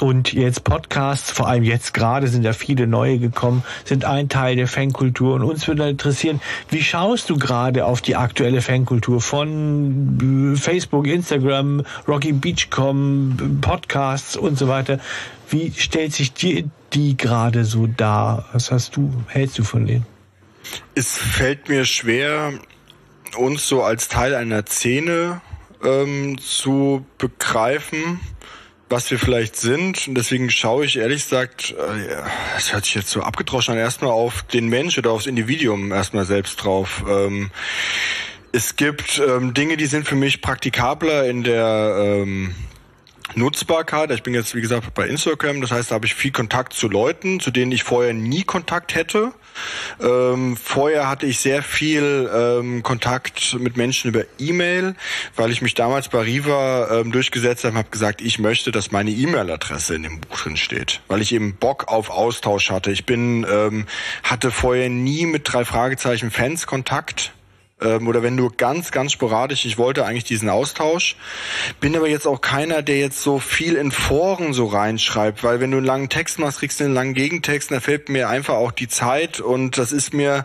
und 0.00 0.32
jetzt 0.32 0.64
Podcasts, 0.64 1.30
vor 1.30 1.48
allem 1.48 1.64
jetzt 1.64 1.94
gerade 1.94 2.28
sind 2.28 2.44
ja 2.44 2.52
viele 2.52 2.86
neue 2.86 3.18
gekommen, 3.18 3.62
sind 3.84 4.04
ein 4.04 4.28
Teil 4.28 4.56
der 4.56 4.68
Fankultur 4.68 5.34
und 5.34 5.42
uns 5.42 5.66
würde 5.68 5.88
interessieren, 5.88 6.40
wie 6.68 6.82
schaust 6.82 7.30
du 7.30 7.38
gerade 7.38 7.84
auf 7.84 8.00
die 8.00 8.16
aktuelle 8.16 8.62
Fankultur 8.62 9.20
von 9.20 10.56
Facebook, 10.56 11.06
Instagram, 11.06 11.84
Rocky 12.06 12.32
Beachcom, 12.32 13.58
Podcasts 13.60 14.36
und 14.36 14.58
so 14.58 14.68
weiter? 14.68 14.98
Wie 15.48 15.72
stellt 15.76 16.12
sich 16.12 16.32
dir 16.32 16.64
die 16.92 17.16
gerade 17.16 17.64
so 17.64 17.86
dar? 17.86 18.46
Was 18.52 18.70
hast 18.70 18.96
du, 18.96 19.12
hältst 19.28 19.58
du 19.58 19.64
von 19.64 19.86
denen? 19.86 20.06
Es 20.94 21.16
fällt 21.16 21.68
mir 21.68 21.84
schwer, 21.84 22.52
uns 23.36 23.66
so 23.66 23.82
als 23.82 24.08
Teil 24.08 24.34
einer 24.34 24.64
Szene 24.66 25.40
ähm, 25.84 26.38
zu 26.38 27.04
begreifen, 27.18 28.20
was 28.88 29.10
wir 29.10 29.18
vielleicht 29.18 29.56
sind. 29.56 30.08
Und 30.08 30.14
deswegen 30.14 30.50
schaue 30.50 30.84
ich 30.84 30.98
ehrlich 30.98 31.22
gesagt, 31.22 31.72
äh, 31.72 32.16
das 32.54 32.72
hört 32.72 32.84
sich 32.84 32.94
jetzt 32.94 33.10
so 33.10 33.22
abgedroschen 33.22 33.74
an, 33.74 33.78
erstmal 33.78 34.12
auf 34.12 34.42
den 34.42 34.68
Mensch 34.68 34.98
oder 34.98 35.12
aufs 35.12 35.26
Individuum 35.26 35.92
erstmal 35.92 36.24
selbst 36.24 36.56
drauf. 36.56 37.04
Ähm, 37.08 37.50
es 38.52 38.76
gibt 38.76 39.22
ähm, 39.24 39.54
Dinge, 39.54 39.76
die 39.76 39.86
sind 39.86 40.08
für 40.08 40.16
mich 40.16 40.42
praktikabler 40.42 41.26
in 41.26 41.44
der 41.44 41.96
ähm, 41.98 42.54
Nutzbarkeit. 43.36 44.10
Ich 44.10 44.22
bin 44.22 44.34
jetzt, 44.34 44.54
wie 44.54 44.60
gesagt, 44.60 44.92
bei 44.94 45.06
Instagram. 45.06 45.60
Das 45.60 45.70
heißt, 45.70 45.90
da 45.90 45.94
habe 45.94 46.06
ich 46.06 46.14
viel 46.14 46.32
Kontakt 46.32 46.72
zu 46.72 46.88
Leuten, 46.88 47.38
zu 47.38 47.50
denen 47.50 47.70
ich 47.70 47.84
vorher 47.84 48.12
nie 48.12 48.42
Kontakt 48.42 48.94
hätte. 48.94 49.32
Ähm, 50.00 50.56
vorher 50.56 51.08
hatte 51.08 51.26
ich 51.26 51.38
sehr 51.38 51.62
viel 51.62 52.30
ähm, 52.32 52.82
Kontakt 52.82 53.56
mit 53.58 53.76
Menschen 53.76 54.08
über 54.08 54.24
E-Mail, 54.38 54.94
weil 55.36 55.50
ich 55.50 55.62
mich 55.62 55.74
damals 55.74 56.08
bei 56.08 56.20
Riva 56.20 57.00
ähm, 57.00 57.12
durchgesetzt 57.12 57.64
habe 57.64 57.72
und 57.72 57.78
habe 57.78 57.90
gesagt, 57.90 58.20
ich 58.20 58.38
möchte, 58.38 58.72
dass 58.72 58.90
meine 58.90 59.10
E-Mail-Adresse 59.10 59.94
in 59.94 60.02
dem 60.02 60.20
Buch 60.20 60.40
drin 60.40 60.56
steht, 60.56 61.00
weil 61.08 61.20
ich 61.20 61.32
eben 61.32 61.54
Bock 61.54 61.88
auf 61.88 62.10
Austausch 62.10 62.70
hatte. 62.70 62.90
Ich 62.90 63.06
bin 63.06 63.46
ähm, 63.50 63.86
hatte 64.22 64.50
vorher 64.50 64.88
nie 64.88 65.26
mit 65.26 65.42
drei 65.50 65.64
Fragezeichen 65.64 66.30
Fans 66.30 66.66
Kontakt 66.66 67.32
ähm, 67.80 68.08
oder 68.08 68.22
wenn 68.22 68.34
nur 68.34 68.52
ganz, 68.52 68.90
ganz 68.90 69.12
sporadisch, 69.12 69.64
ich 69.64 69.78
wollte 69.78 70.04
eigentlich 70.04 70.24
diesen 70.24 70.48
Austausch, 70.48 71.16
bin 71.80 71.96
aber 71.96 72.08
jetzt 72.08 72.26
auch 72.26 72.40
keiner, 72.40 72.82
der 72.82 72.98
jetzt 72.98 73.22
so 73.22 73.38
viel 73.38 73.76
in 73.76 73.92
Foren 73.92 74.52
so 74.52 74.66
reinschreibt, 74.66 75.42
weil 75.44 75.60
wenn 75.60 75.70
du 75.70 75.78
einen 75.78 75.86
langen 75.86 76.08
Text 76.08 76.38
machst, 76.38 76.60
kriegst 76.60 76.80
du 76.80 76.84
einen 76.84 76.94
langen 76.94 77.14
Gegentext, 77.14 77.70
da 77.70 77.80
fällt 77.80 78.08
mir 78.08 78.28
einfach 78.28 78.54
auch 78.54 78.72
die 78.72 78.88
Zeit 78.88 79.40
und 79.40 79.78
das 79.78 79.92
ist 79.92 80.12
mir 80.12 80.44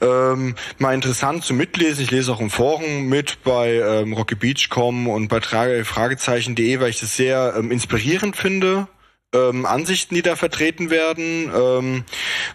ähm, 0.00 0.54
mal 0.78 0.94
interessant 0.94 1.44
zu 1.44 1.54
mitlesen. 1.54 2.04
Ich 2.04 2.10
lese 2.10 2.32
auch 2.32 2.40
im 2.40 2.50
Forum 2.50 3.06
mit 3.06 3.42
bei 3.42 3.74
ähm, 3.74 4.12
Rocky 4.12 4.36
und 4.76 5.28
bei 5.28 5.40
Fragezeichen.de, 5.40 6.80
weil 6.80 6.90
ich 6.90 7.00
das 7.00 7.16
sehr 7.16 7.54
ähm, 7.56 7.70
inspirierend 7.70 8.36
finde. 8.36 8.88
Ähm, 9.34 9.66
Ansichten, 9.66 10.14
die 10.14 10.22
da 10.22 10.36
vertreten 10.36 10.88
werden, 10.88 11.50
ähm, 11.54 12.04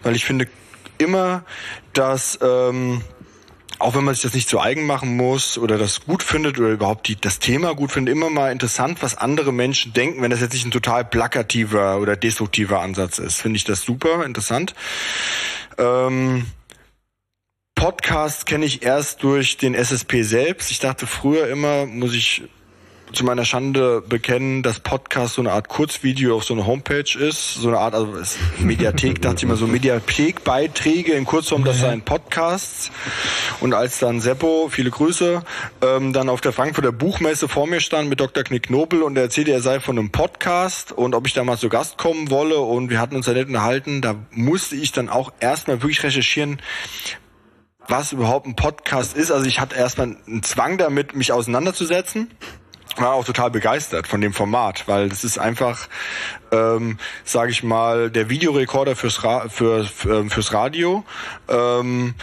weil 0.01 0.15
ich 0.15 0.25
finde 0.25 0.47
immer, 0.97 1.43
dass 1.93 2.39
ähm, 2.41 3.01
auch 3.84 3.95
wenn 3.95 4.03
man 4.03 4.13
sich 4.13 4.23
das 4.23 4.34
nicht 4.34 4.49
zu 4.49 4.59
eigen 4.59 4.86
machen 4.86 5.15
muss 5.17 5.57
oder 5.57 5.77
das 5.77 6.05
gut 6.05 6.23
findet 6.23 6.57
oder 6.57 6.69
überhaupt 6.69 7.07
die, 7.07 7.19
das 7.19 7.39
Thema 7.39 7.75
gut 7.75 7.91
findet, 7.91 8.15
immer 8.15 8.29
mal 8.29 8.51
interessant, 8.51 9.03
was 9.03 9.17
andere 9.17 9.51
Menschen 9.51 9.93
denken, 9.93 10.21
wenn 10.21 10.31
das 10.31 10.41
jetzt 10.41 10.53
nicht 10.53 10.65
ein 10.65 10.71
total 10.71 11.03
plakativer 11.03 11.99
oder 11.99 12.15
destruktiver 12.15 12.79
Ansatz 12.79 13.19
ist. 13.19 13.41
Finde 13.41 13.57
ich 13.57 13.65
das 13.65 13.81
super 13.81 14.25
interessant. 14.25 14.73
Ähm, 15.77 16.45
Podcast 17.75 18.45
kenne 18.45 18.65
ich 18.65 18.84
erst 18.84 19.23
durch 19.23 19.57
den 19.57 19.75
SSP 19.75 20.23
selbst. 20.23 20.71
Ich 20.71 20.79
dachte 20.79 21.05
früher 21.05 21.49
immer, 21.49 21.86
muss 21.86 22.13
ich 22.13 22.43
zu 23.14 23.24
meiner 23.24 23.45
Schande 23.45 24.01
bekennen, 24.01 24.64
dass 24.64 24.80
Podcast 24.80 25.36
so 25.36 25.41
eine 25.41 25.51
Art 25.51 25.70
Kurzvideo 25.70 26.36
auf 26.36 26.43
so 26.43 26.53
einer 26.53 26.66
Homepage 26.66 27.18
ist, 27.18 27.53
so 27.53 27.68
eine 27.68 27.78
Art 27.78 27.93
also 27.93 28.11
Mediathek, 28.59 29.22
dachte 29.22 29.38
ich 29.38 29.43
immer 29.43 29.55
so 29.55 29.68
Mediathek-Beiträge 29.68 31.14
in 31.14 31.26
Kurzform, 31.26 31.64
das 31.64 31.80
seien 31.80 32.01
Podcasts. 32.01 32.91
Und 33.59 33.74
als 33.74 33.99
dann 33.99 34.20
Seppo, 34.20 34.68
viele 34.70 34.89
Grüße, 34.89 35.43
ähm, 35.82 36.14
dann 36.14 36.30
auf 36.30 36.41
der 36.41 36.53
Frankfurter 36.53 36.91
Buchmesse 36.91 37.47
vor 37.47 37.68
mir 37.68 37.80
stand 37.80 38.09
mit 38.09 38.20
Dr. 38.20 38.43
Knick 38.43 38.70
Nobel 38.70 39.03
und 39.03 39.16
er 39.16 39.24
erzählte, 39.24 39.51
er 39.51 39.61
sei 39.61 39.80
von 39.80 39.97
einem 39.97 40.11
Podcast 40.11 40.91
und 40.91 41.14
ob 41.14 41.28
ich 41.28 41.34
da 41.34 41.43
mal 41.43 41.57
zu 41.57 41.70
Gast 41.70 41.97
kommen 41.97 42.32
wolle 42.32 42.57
und 42.57 42.89
wir 42.89 42.99
hatten 42.99 43.16
uns 43.16 43.28
da 43.28 43.34
nett 43.34 43.47
unterhalten, 43.47 44.01
da 44.01 44.16
musste 44.32 44.76
ich 44.76 44.91
dann 44.91 45.09
auch 45.09 45.32
erstmal 45.39 45.82
wirklich 45.82 46.03
recherchieren, 46.03 46.59
was 47.88 48.11
überhaupt 48.11 48.47
ein 48.47 48.55
Podcast 48.55 49.16
ist. 49.16 49.32
Also 49.32 49.45
ich 49.45 49.59
hatte 49.59 49.76
erstmal 49.76 50.18
einen 50.26 50.41
Zwang 50.41 50.78
damit, 50.78 51.16
mich 51.16 51.32
auseinanderzusetzen 51.32 52.30
war 52.97 53.13
auch 53.13 53.25
total 53.25 53.51
begeistert 53.51 54.07
von 54.07 54.21
dem 54.21 54.33
Format, 54.33 54.87
weil 54.87 55.09
das 55.09 55.23
ist 55.23 55.37
einfach, 55.37 55.87
ähm, 56.51 56.97
sage 57.23 57.51
ich 57.51 57.63
mal, 57.63 58.09
der 58.09 58.29
Videorekorder 58.29 58.95
fürs, 58.95 59.23
Ra 59.23 59.47
für, 59.49 59.87
ähm, 60.05 60.29
fürs 60.29 60.53
Radio. 60.53 61.03
Ähm, 61.47 62.15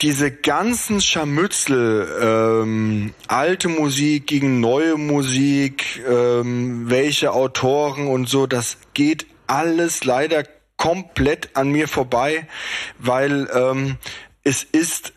diese 0.00 0.30
ganzen 0.30 1.00
Scharmützel, 1.00 2.08
ähm, 2.22 3.12
alte 3.28 3.68
Musik 3.68 4.26
gegen 4.26 4.60
neue 4.60 4.96
Musik, 4.96 6.02
ähm, 6.08 6.88
welche 6.88 7.32
Autoren 7.32 8.06
und 8.06 8.28
so, 8.28 8.46
das 8.46 8.78
geht 8.94 9.26
alles 9.46 10.04
leider 10.04 10.44
komplett 10.78 11.50
an 11.54 11.70
mir 11.70 11.86
vorbei, 11.86 12.46
weil 12.98 13.48
ähm, 13.52 13.98
es 14.42 14.64
ist 14.64 15.12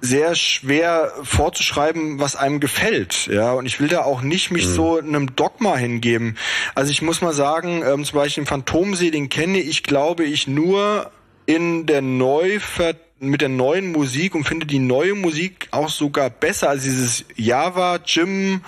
sehr 0.00 0.34
schwer 0.34 1.12
vorzuschreiben, 1.22 2.20
was 2.20 2.36
einem 2.36 2.60
gefällt. 2.60 3.26
Ja, 3.26 3.52
und 3.52 3.66
ich 3.66 3.80
will 3.80 3.88
da 3.88 4.02
auch 4.02 4.22
nicht 4.22 4.50
mich 4.50 4.66
mhm. 4.66 4.72
so 4.72 4.98
einem 4.98 5.36
Dogma 5.36 5.76
hingeben. 5.76 6.36
Also 6.74 6.90
ich 6.90 7.02
muss 7.02 7.20
mal 7.20 7.32
sagen, 7.32 7.82
ähm, 7.84 8.04
zum 8.04 8.18
Beispiel 8.18 8.44
den 8.44 8.48
Phantomsee, 8.48 9.10
den 9.10 9.28
kenne 9.28 9.58
ich, 9.58 9.82
glaube 9.82 10.24
ich, 10.24 10.46
nur 10.46 11.10
in 11.46 11.86
der 11.86 12.02
Neuver 12.02 12.94
mit 13.18 13.40
der 13.40 13.48
neuen 13.48 13.92
Musik 13.92 14.34
und 14.34 14.44
finde 14.44 14.66
die 14.66 14.78
neue 14.78 15.14
Musik 15.14 15.68
auch 15.70 15.88
sogar 15.88 16.28
besser 16.28 16.68
als 16.68 16.82
dieses 16.82 17.24
Java 17.34 17.98
Jim 18.04 18.60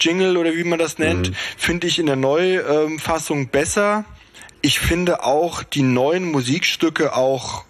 Jingle 0.00 0.36
oder 0.36 0.54
wie 0.54 0.64
man 0.64 0.78
das 0.78 0.98
nennt, 0.98 1.30
mhm. 1.30 1.34
finde 1.56 1.86
ich 1.88 1.98
in 1.98 2.06
der 2.06 2.16
Neufassung 2.16 3.48
besser. 3.48 4.04
Ich 4.60 4.78
finde 4.78 5.24
auch 5.24 5.62
die 5.62 5.82
neuen 5.82 6.30
Musikstücke 6.30 7.16
auch 7.16 7.64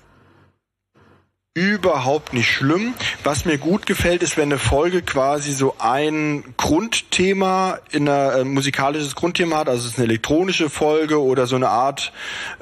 überhaupt 1.59 2.33
nicht 2.33 2.49
schlimm. 2.49 2.95
Was 3.25 3.45
mir 3.45 3.59
gut 3.59 3.85
gefällt, 3.87 4.23
ist, 4.23 4.37
wenn 4.37 4.45
eine 4.45 4.59
Folge 4.59 5.03
quasi 5.03 5.53
so 5.53 5.75
ein 5.79 6.45
Grundthema 6.57 7.79
in 7.91 8.09
einer 8.09 8.37
äh, 8.37 8.45
musikalisches 8.45 9.17
Grundthema 9.17 9.59
hat, 9.59 9.69
also 9.69 9.85
es 9.85 9.93
ist 9.93 9.99
eine 9.99 10.07
elektronische 10.07 10.71
Folge 10.71 11.21
oder 11.21 11.47
so 11.47 11.57
eine 11.57 11.69
Art 11.69 12.13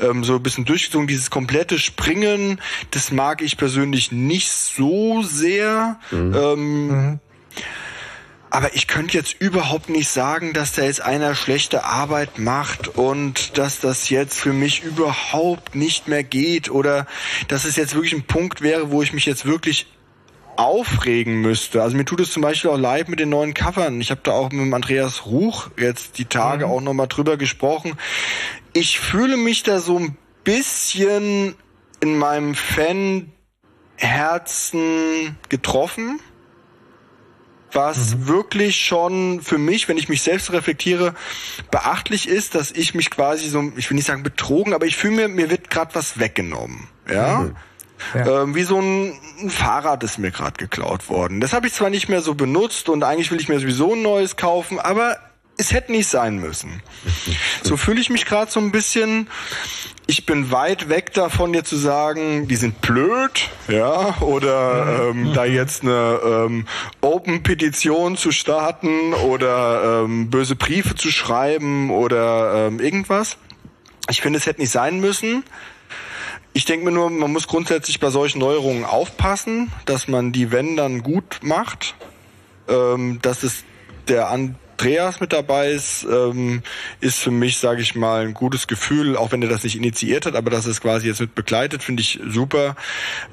ähm, 0.00 0.24
so 0.24 0.36
ein 0.36 0.42
bisschen 0.42 0.64
durchgezogen. 0.64 1.06
Dieses 1.06 1.30
komplette 1.30 1.78
Springen, 1.78 2.60
das 2.90 3.12
mag 3.12 3.42
ich 3.42 3.58
persönlich 3.58 4.12
nicht 4.12 4.50
so 4.50 5.22
sehr. 5.22 5.98
Mhm. 6.10 6.34
Ähm, 6.34 6.86
mhm. 6.88 7.20
Aber 8.56 8.74
ich 8.74 8.86
könnte 8.86 9.18
jetzt 9.18 9.36
überhaupt 9.38 9.90
nicht 9.90 10.08
sagen, 10.08 10.54
dass 10.54 10.72
da 10.72 10.80
jetzt 10.80 11.02
einer 11.02 11.34
schlechte 11.34 11.84
Arbeit 11.84 12.38
macht 12.38 12.88
und 12.88 13.58
dass 13.58 13.80
das 13.80 14.08
jetzt 14.08 14.40
für 14.40 14.54
mich 14.54 14.82
überhaupt 14.82 15.74
nicht 15.74 16.08
mehr 16.08 16.24
geht 16.24 16.70
oder 16.70 17.06
dass 17.48 17.66
es 17.66 17.76
jetzt 17.76 17.94
wirklich 17.94 18.14
ein 18.14 18.22
Punkt 18.22 18.62
wäre, 18.62 18.90
wo 18.90 19.02
ich 19.02 19.12
mich 19.12 19.26
jetzt 19.26 19.44
wirklich 19.44 19.88
aufregen 20.56 21.42
müsste. 21.42 21.82
Also 21.82 21.98
mir 21.98 22.06
tut 22.06 22.20
es 22.20 22.30
zum 22.30 22.40
Beispiel 22.40 22.70
auch 22.70 22.78
leid 22.78 23.10
mit 23.10 23.20
den 23.20 23.28
neuen 23.28 23.52
Covern. 23.52 24.00
Ich 24.00 24.10
habe 24.10 24.22
da 24.24 24.32
auch 24.32 24.50
mit 24.50 24.72
Andreas 24.72 25.26
Ruch 25.26 25.68
jetzt 25.78 26.16
die 26.16 26.24
Tage 26.24 26.64
mhm. 26.64 26.72
auch 26.72 26.80
nochmal 26.80 27.08
drüber 27.08 27.36
gesprochen. 27.36 27.98
Ich 28.72 28.98
fühle 28.98 29.36
mich 29.36 29.64
da 29.64 29.80
so 29.80 29.98
ein 29.98 30.16
bisschen 30.44 31.56
in 32.00 32.16
meinem 32.16 32.54
Fan-Herzen 32.54 35.36
getroffen 35.50 36.20
was 37.72 38.14
mhm. 38.14 38.28
wirklich 38.28 38.76
schon 38.76 39.40
für 39.42 39.58
mich, 39.58 39.88
wenn 39.88 39.98
ich 39.98 40.08
mich 40.08 40.22
selbst 40.22 40.52
reflektiere, 40.52 41.14
beachtlich 41.70 42.28
ist, 42.28 42.54
dass 42.54 42.70
ich 42.70 42.94
mich 42.94 43.10
quasi 43.10 43.48
so, 43.48 43.72
ich 43.76 43.90
will 43.90 43.96
nicht 43.96 44.06
sagen 44.06 44.22
betrogen, 44.22 44.74
aber 44.74 44.86
ich 44.86 44.96
fühle 44.96 45.14
mir, 45.14 45.28
mir 45.28 45.50
wird 45.50 45.70
gerade 45.70 45.94
was 45.94 46.18
weggenommen. 46.18 46.88
Ja. 47.10 47.40
Mhm. 47.40 47.56
Ja. 48.14 48.42
Ähm, 48.42 48.54
wie 48.54 48.62
so 48.62 48.78
ein, 48.78 49.18
ein 49.40 49.50
Fahrrad 49.50 50.04
ist 50.04 50.18
mir 50.18 50.30
gerade 50.30 50.56
geklaut 50.58 51.08
worden. 51.08 51.40
Das 51.40 51.52
habe 51.52 51.66
ich 51.66 51.72
zwar 51.72 51.90
nicht 51.90 52.08
mehr 52.08 52.20
so 52.20 52.34
benutzt 52.34 52.88
und 52.88 53.02
eigentlich 53.02 53.30
will 53.30 53.40
ich 53.40 53.48
mir 53.48 53.58
sowieso 53.58 53.94
ein 53.94 54.02
neues 54.02 54.36
kaufen, 54.36 54.78
aber 54.78 55.16
es 55.58 55.72
hätte 55.72 55.92
nicht 55.92 56.08
sein 56.08 56.38
müssen. 56.38 56.82
So 57.62 57.76
fühle 57.76 58.00
ich 58.00 58.10
mich 58.10 58.26
gerade 58.26 58.50
so 58.50 58.60
ein 58.60 58.72
bisschen 58.72 59.28
ich 60.08 60.24
bin 60.24 60.52
weit 60.52 60.88
weg 60.88 61.12
davon, 61.14 61.52
jetzt 61.52 61.68
zu 61.68 61.76
sagen, 61.76 62.46
die 62.46 62.54
sind 62.54 62.80
blöd, 62.80 63.48
ja, 63.66 64.16
oder 64.20 65.08
ähm, 65.10 65.32
da 65.34 65.44
jetzt 65.44 65.82
eine 65.82 66.20
ähm, 66.24 66.68
Open-Petition 67.00 68.16
zu 68.16 68.30
starten 68.30 69.14
oder 69.14 70.04
ähm, 70.04 70.30
böse 70.30 70.54
Briefe 70.54 70.94
zu 70.94 71.10
schreiben 71.10 71.90
oder 71.90 72.68
ähm, 72.68 72.78
irgendwas. 72.78 73.36
Ich 74.08 74.20
finde, 74.20 74.38
es 74.38 74.46
hätte 74.46 74.60
nicht 74.60 74.70
sein 74.70 75.00
müssen. 75.00 75.42
Ich 76.52 76.64
denke 76.66 76.84
mir 76.84 76.92
nur, 76.92 77.10
man 77.10 77.32
muss 77.32 77.48
grundsätzlich 77.48 77.98
bei 77.98 78.10
solchen 78.10 78.38
Neuerungen 78.38 78.84
aufpassen, 78.84 79.72
dass 79.86 80.06
man 80.06 80.30
die, 80.30 80.52
wenn 80.52 80.76
dann 80.76 81.02
gut 81.02 81.40
macht. 81.42 81.96
ähm, 82.68 83.20
dass 83.22 83.42
es 83.42 83.64
der 84.08 84.30
Andreas 84.76 85.20
mit 85.20 85.32
dabei 85.32 85.70
ist, 85.70 86.04
ähm, 86.04 86.62
ist 87.00 87.18
für 87.18 87.30
mich, 87.30 87.58
sage 87.58 87.80
ich 87.80 87.94
mal, 87.94 88.26
ein 88.26 88.34
gutes 88.34 88.66
Gefühl, 88.66 89.16
auch 89.16 89.32
wenn 89.32 89.42
er 89.42 89.48
das 89.48 89.64
nicht 89.64 89.74
initiiert 89.74 90.26
hat, 90.26 90.34
aber 90.34 90.50
dass 90.50 90.66
es 90.66 90.82
quasi 90.82 91.08
jetzt 91.08 91.20
mit 91.20 91.34
begleitet, 91.34 91.82
finde 91.82 92.02
ich 92.02 92.20
super. 92.28 92.76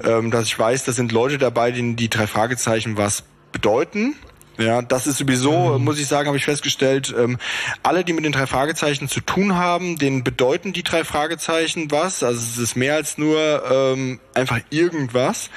Ähm, 0.02 0.30
dass 0.30 0.46
ich 0.46 0.58
weiß, 0.58 0.84
da 0.84 0.92
sind 0.92 1.12
Leute 1.12 1.36
dabei, 1.36 1.70
denen 1.70 1.96
die 1.96 2.08
drei 2.08 2.26
Fragezeichen 2.26 2.96
was 2.96 3.24
bedeuten. 3.52 4.14
Ja, 4.56 4.82
das 4.82 5.06
ist 5.06 5.18
sowieso, 5.18 5.78
mhm. 5.78 5.84
muss 5.84 5.98
ich 5.98 6.06
sagen, 6.06 6.28
habe 6.28 6.38
ich 6.38 6.44
festgestellt, 6.44 7.14
ähm, 7.16 7.38
alle, 7.82 8.04
die 8.04 8.14
mit 8.14 8.24
den 8.24 8.32
drei 8.32 8.46
Fragezeichen 8.46 9.08
zu 9.08 9.20
tun 9.20 9.56
haben, 9.56 9.98
denen 9.98 10.24
bedeuten 10.24 10.72
die 10.72 10.82
drei 10.82 11.04
Fragezeichen 11.04 11.90
was. 11.90 12.22
Also 12.22 12.40
es 12.40 12.56
ist 12.56 12.76
mehr 12.76 12.94
als 12.94 13.18
nur 13.18 13.62
ähm, 13.70 14.20
einfach 14.32 14.60
irgendwas. 14.70 15.50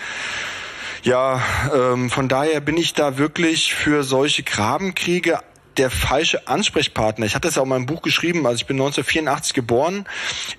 Ja, 1.03 1.41
ähm, 1.73 2.09
von 2.09 2.27
daher 2.27 2.59
bin 2.59 2.76
ich 2.76 2.93
da 2.93 3.18
wirklich 3.18 3.73
für 3.73 4.03
solche 4.03 4.43
Grabenkriege 4.43 5.39
der 5.77 5.89
falsche 5.89 6.47
Ansprechpartner. 6.47 7.25
Ich 7.25 7.35
hatte 7.35 7.47
es 7.47 7.55
ja 7.55 7.61
auch 7.61 7.65
in 7.65 7.69
meinem 7.69 7.85
Buch 7.85 8.01
geschrieben, 8.01 8.45
also 8.45 8.57
ich 8.57 8.65
bin 8.65 8.77
1984 8.77 9.53
geboren. 9.53 10.05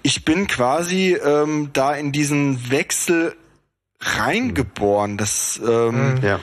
Ich 0.03 0.25
bin 0.25 0.47
quasi 0.47 1.15
ähm, 1.15 1.71
da 1.73 1.95
in 1.95 2.13
diesen 2.13 2.71
Wechsel 2.71 3.37
reingeboren. 4.01 5.17
Das, 5.19 5.61
ähm, 5.67 6.15
mhm. 6.15 6.23
ja. 6.23 6.41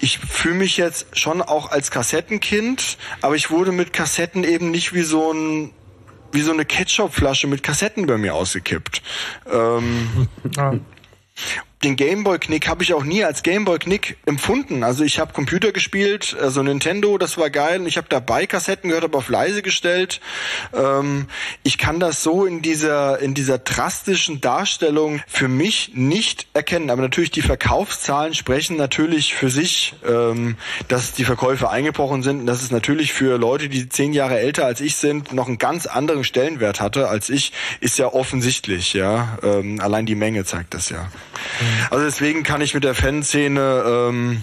Ich 0.00 0.18
fühle 0.18 0.56
mich 0.56 0.76
jetzt 0.76 1.18
schon 1.18 1.40
auch 1.42 1.70
als 1.70 1.90
Kassettenkind, 1.90 2.98
aber 3.22 3.36
ich 3.36 3.50
wurde 3.50 3.72
mit 3.72 3.92
Kassetten 3.92 4.44
eben 4.44 4.70
nicht 4.70 4.92
wie 4.94 5.02
so 5.02 5.32
ein 5.32 5.72
wie 6.32 6.42
so 6.42 6.52
eine 6.52 6.64
Ketchupflasche 6.64 7.48
mit 7.48 7.64
Kassetten 7.64 8.06
bei 8.06 8.16
mir 8.16 8.36
ausgekippt. 8.36 9.02
Ähm, 9.52 10.28
ja 10.56 10.74
den 11.82 11.96
Gameboy-Knick 11.96 12.68
habe 12.68 12.82
ich 12.82 12.92
auch 12.92 13.04
nie 13.04 13.24
als 13.24 13.42
Gameboy-Knick 13.42 14.18
empfunden. 14.26 14.84
Also 14.84 15.02
ich 15.02 15.18
habe 15.18 15.32
Computer 15.32 15.72
gespielt, 15.72 16.36
also 16.38 16.62
Nintendo, 16.62 17.16
das 17.16 17.38
war 17.38 17.48
geil. 17.48 17.86
Ich 17.86 17.96
habe 17.96 18.06
dabei 18.10 18.46
Kassetten 18.46 18.88
gehört, 18.90 19.04
aber 19.04 19.18
auf 19.18 19.30
leise 19.30 19.62
gestellt. 19.62 20.20
Ähm, 20.74 21.26
ich 21.62 21.78
kann 21.78 21.98
das 21.98 22.22
so 22.22 22.44
in 22.44 22.60
dieser 22.60 23.20
in 23.20 23.32
dieser 23.32 23.56
drastischen 23.58 24.42
Darstellung 24.42 25.22
für 25.26 25.48
mich 25.48 25.92
nicht 25.94 26.48
erkennen. 26.52 26.90
Aber 26.90 27.00
natürlich 27.00 27.30
die 27.30 27.40
Verkaufszahlen 27.40 28.34
sprechen 28.34 28.76
natürlich 28.76 29.34
für 29.34 29.48
sich, 29.48 29.94
ähm, 30.06 30.56
dass 30.88 31.12
die 31.12 31.24
Verkäufe 31.24 31.70
eingebrochen 31.70 32.22
sind. 32.22 32.40
Und 32.40 32.46
dass 32.46 32.62
es 32.62 32.70
natürlich 32.70 33.14
für 33.14 33.38
Leute, 33.38 33.70
die 33.70 33.88
zehn 33.88 34.12
Jahre 34.12 34.38
älter 34.38 34.66
als 34.66 34.82
ich 34.82 34.96
sind, 34.96 35.32
noch 35.32 35.48
einen 35.48 35.58
ganz 35.58 35.86
anderen 35.86 36.24
Stellenwert 36.24 36.80
hatte 36.82 37.08
als 37.08 37.30
ich, 37.30 37.52
ist 37.80 37.98
ja 37.98 38.12
offensichtlich. 38.12 38.92
Ja, 38.92 39.38
ähm, 39.42 39.80
allein 39.80 40.04
die 40.04 40.14
Menge 40.14 40.44
zeigt 40.44 40.74
das 40.74 40.90
ja. 40.90 41.04
Mhm. 41.60 41.69
Also 41.90 42.04
deswegen 42.04 42.42
kann 42.42 42.60
ich 42.60 42.74
mit 42.74 42.84
der 42.84 42.94
Fanszene 42.94 43.84
ähm, 43.86 44.40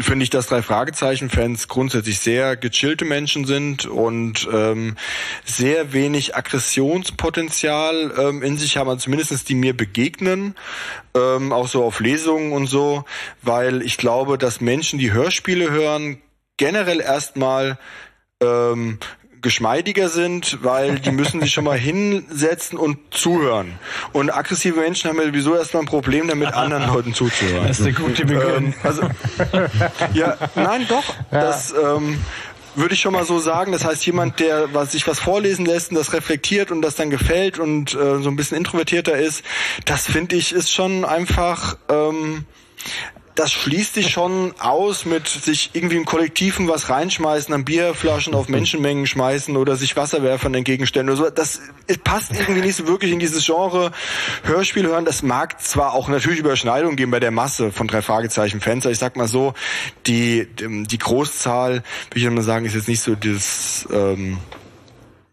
finde 0.00 0.24
ich, 0.24 0.30
dass 0.30 0.46
drei 0.46 0.62
Fragezeichen-Fans 0.62 1.68
grundsätzlich 1.68 2.18
sehr 2.18 2.56
gechillte 2.56 3.04
Menschen 3.04 3.44
sind 3.44 3.86
und 3.86 4.48
ähm, 4.52 4.96
sehr 5.44 5.92
wenig 5.92 6.34
Aggressionspotenzial 6.34 8.12
ähm, 8.18 8.42
in 8.42 8.56
sich 8.56 8.76
haben, 8.76 8.88
also 8.88 9.00
zumindest 9.00 9.48
die 9.48 9.54
mir 9.54 9.76
begegnen, 9.76 10.54
ähm, 11.14 11.52
auch 11.52 11.68
so 11.68 11.84
auf 11.84 12.00
Lesungen 12.00 12.52
und 12.52 12.66
so, 12.66 13.04
weil 13.42 13.82
ich 13.82 13.98
glaube, 13.98 14.38
dass 14.38 14.60
Menschen, 14.60 14.98
die 14.98 15.12
Hörspiele 15.12 15.70
hören, 15.70 16.18
generell 16.56 17.00
erstmal 17.00 17.78
ähm, 18.40 18.98
geschmeidiger 19.42 20.08
sind, 20.08 20.58
weil 20.62 20.98
die 21.00 21.10
müssen 21.10 21.40
sich 21.40 21.52
schon 21.52 21.64
mal 21.64 21.78
hinsetzen 21.78 22.78
und 22.78 22.98
zuhören. 23.10 23.74
Und 24.12 24.30
aggressive 24.30 24.80
Menschen 24.80 25.10
haben 25.10 25.18
ja 25.18 25.26
sowieso 25.26 25.56
erstmal 25.56 25.82
ein 25.82 25.86
Problem 25.86 26.28
damit, 26.28 26.54
anderen 26.54 26.86
Leuten 26.86 27.14
zuzuhören. 27.14 27.66
Das 27.66 27.80
ist 27.80 27.86
eine 27.86 27.94
gute 27.94 28.24
Begründung. 28.24 28.72
Ähm, 28.72 28.74
also, 28.82 29.02
ja, 30.14 30.36
nein, 30.54 30.86
doch. 30.88 31.14
Ja. 31.30 31.40
Das 31.40 31.72
ähm, 31.72 32.18
würde 32.74 32.94
ich 32.94 33.00
schon 33.00 33.12
mal 33.12 33.24
so 33.24 33.38
sagen. 33.38 33.72
Das 33.72 33.84
heißt, 33.84 34.04
jemand, 34.06 34.40
der 34.40 34.72
was, 34.72 34.92
sich 34.92 35.06
was 35.06 35.18
vorlesen 35.18 35.66
lässt 35.66 35.90
und 35.90 35.96
das 35.96 36.12
reflektiert 36.12 36.70
und 36.70 36.82
das 36.82 36.94
dann 36.94 37.10
gefällt 37.10 37.58
und 37.58 37.94
äh, 37.94 38.22
so 38.22 38.28
ein 38.28 38.36
bisschen 38.36 38.56
introvertierter 38.56 39.16
ist, 39.16 39.42
das 39.84 40.06
finde 40.06 40.36
ich 40.36 40.52
ist 40.52 40.72
schon 40.72 41.04
einfach 41.04 41.76
ähm, 41.88 42.46
das 43.34 43.52
schließt 43.52 43.94
sich 43.94 44.10
schon 44.10 44.54
aus 44.58 45.04
mit 45.04 45.28
sich 45.28 45.70
irgendwie 45.72 45.96
im 45.96 46.04
Kollektiven 46.04 46.68
was 46.68 46.90
reinschmeißen, 46.90 47.54
an 47.54 47.64
Bierflaschen 47.64 48.34
auf 48.34 48.48
Menschenmengen 48.48 49.06
schmeißen 49.06 49.56
oder 49.56 49.76
sich 49.76 49.96
Wasserwerfern 49.96 50.54
entgegenstellen 50.54 51.08
oder 51.08 51.16
so. 51.16 51.30
Das 51.30 51.60
passt 52.04 52.32
irgendwie 52.32 52.60
nicht 52.60 52.76
so 52.76 52.86
wirklich 52.86 53.12
in 53.12 53.18
dieses 53.18 53.44
Genre 53.44 53.92
Hörspiel 54.42 54.86
hören. 54.86 55.04
Das 55.04 55.22
mag 55.22 55.60
zwar 55.62 55.94
auch 55.94 56.08
natürlich 56.08 56.40
Überschneidungen 56.40 56.96
geben 56.96 57.10
bei 57.10 57.20
der 57.20 57.30
Masse 57.30 57.72
von 57.72 57.88
drei 57.88 58.02
Fragezeichen 58.02 58.60
Fans, 58.60 58.84
ich 58.84 58.98
sag 58.98 59.16
mal 59.16 59.28
so, 59.28 59.54
die, 60.06 60.46
die 60.58 60.98
Großzahl, 60.98 61.72
würde 61.72 61.84
ich 62.14 62.24
immer 62.24 62.42
sagen, 62.42 62.66
ist 62.66 62.74
jetzt 62.74 62.88
nicht 62.88 63.00
so 63.00 63.14
dieses, 63.14 63.88
ähm, 63.92 64.38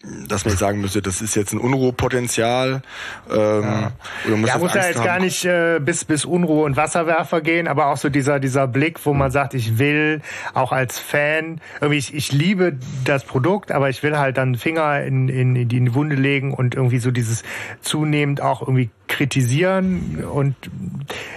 dass 0.02 0.46
man 0.46 0.56
sagen 0.56 0.80
müsste, 0.80 1.02
das 1.02 1.22
ist 1.22 1.36
jetzt 1.36 1.52
ein 1.52 1.60
Unruhepotenzial. 1.60 2.82
Ähm, 3.30 3.64
ja, 3.64 3.92
oder 4.26 4.38
muss, 4.38 4.50
ja, 4.50 4.58
muss 4.58 4.74
ja 4.74 4.86
jetzt 4.86 4.98
haben. 4.98 5.06
gar 5.06 5.20
nicht 5.20 5.44
äh, 5.44 5.80
bis 5.82 6.06
bis 6.06 6.24
Unruhe 6.24 6.64
und 6.64 6.78
Wasserwerfer 6.78 7.42
gehen, 7.42 7.68
aber 7.68 7.88
auch 7.88 7.98
so 7.98 8.08
dieser 8.10 8.40
dieser 8.40 8.68
Blick, 8.68 9.06
wo 9.06 9.14
man 9.14 9.30
sagt, 9.30 9.54
ich 9.54 9.78
will 9.78 10.22
auch 10.54 10.72
als 10.72 11.00
Fan 11.00 11.60
irgendwie 11.82 11.98
ich, 11.98 12.14
ich 12.14 12.32
liebe 12.32 12.78
das 13.04 13.26
Produkt, 13.26 13.74
aber 13.74 13.90
ich 13.90 14.02
will 14.02 14.18
halt 14.18 14.38
dann 14.38 14.56
Finger 14.56 15.04
in, 15.04 15.28
in, 15.28 15.56
in 15.56 15.68
die 15.68 15.94
Wunde 15.94 16.16
legen 16.16 16.54
und 16.54 16.76
irgendwie 16.76 17.00
so 17.00 17.12
dieses 17.12 17.44
zunehmend 17.82 18.42
auch 18.42 18.62
irgendwie 18.62 18.90
kritisieren 19.10 20.24
und 20.24 20.56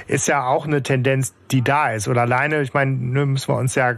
ist 0.07 0.29
ja 0.29 0.47
auch 0.47 0.67
eine 0.67 0.83
Tendenz, 0.83 1.35
die 1.51 1.63
da 1.63 1.91
ist. 1.91 2.07
Oder 2.07 2.21
alleine, 2.21 2.63
ich 2.63 2.75
meine, 2.75 2.93
ne, 2.93 3.27
müssen 3.27 3.49
wir 3.49 3.57
uns 3.57 3.75
ja 3.75 3.95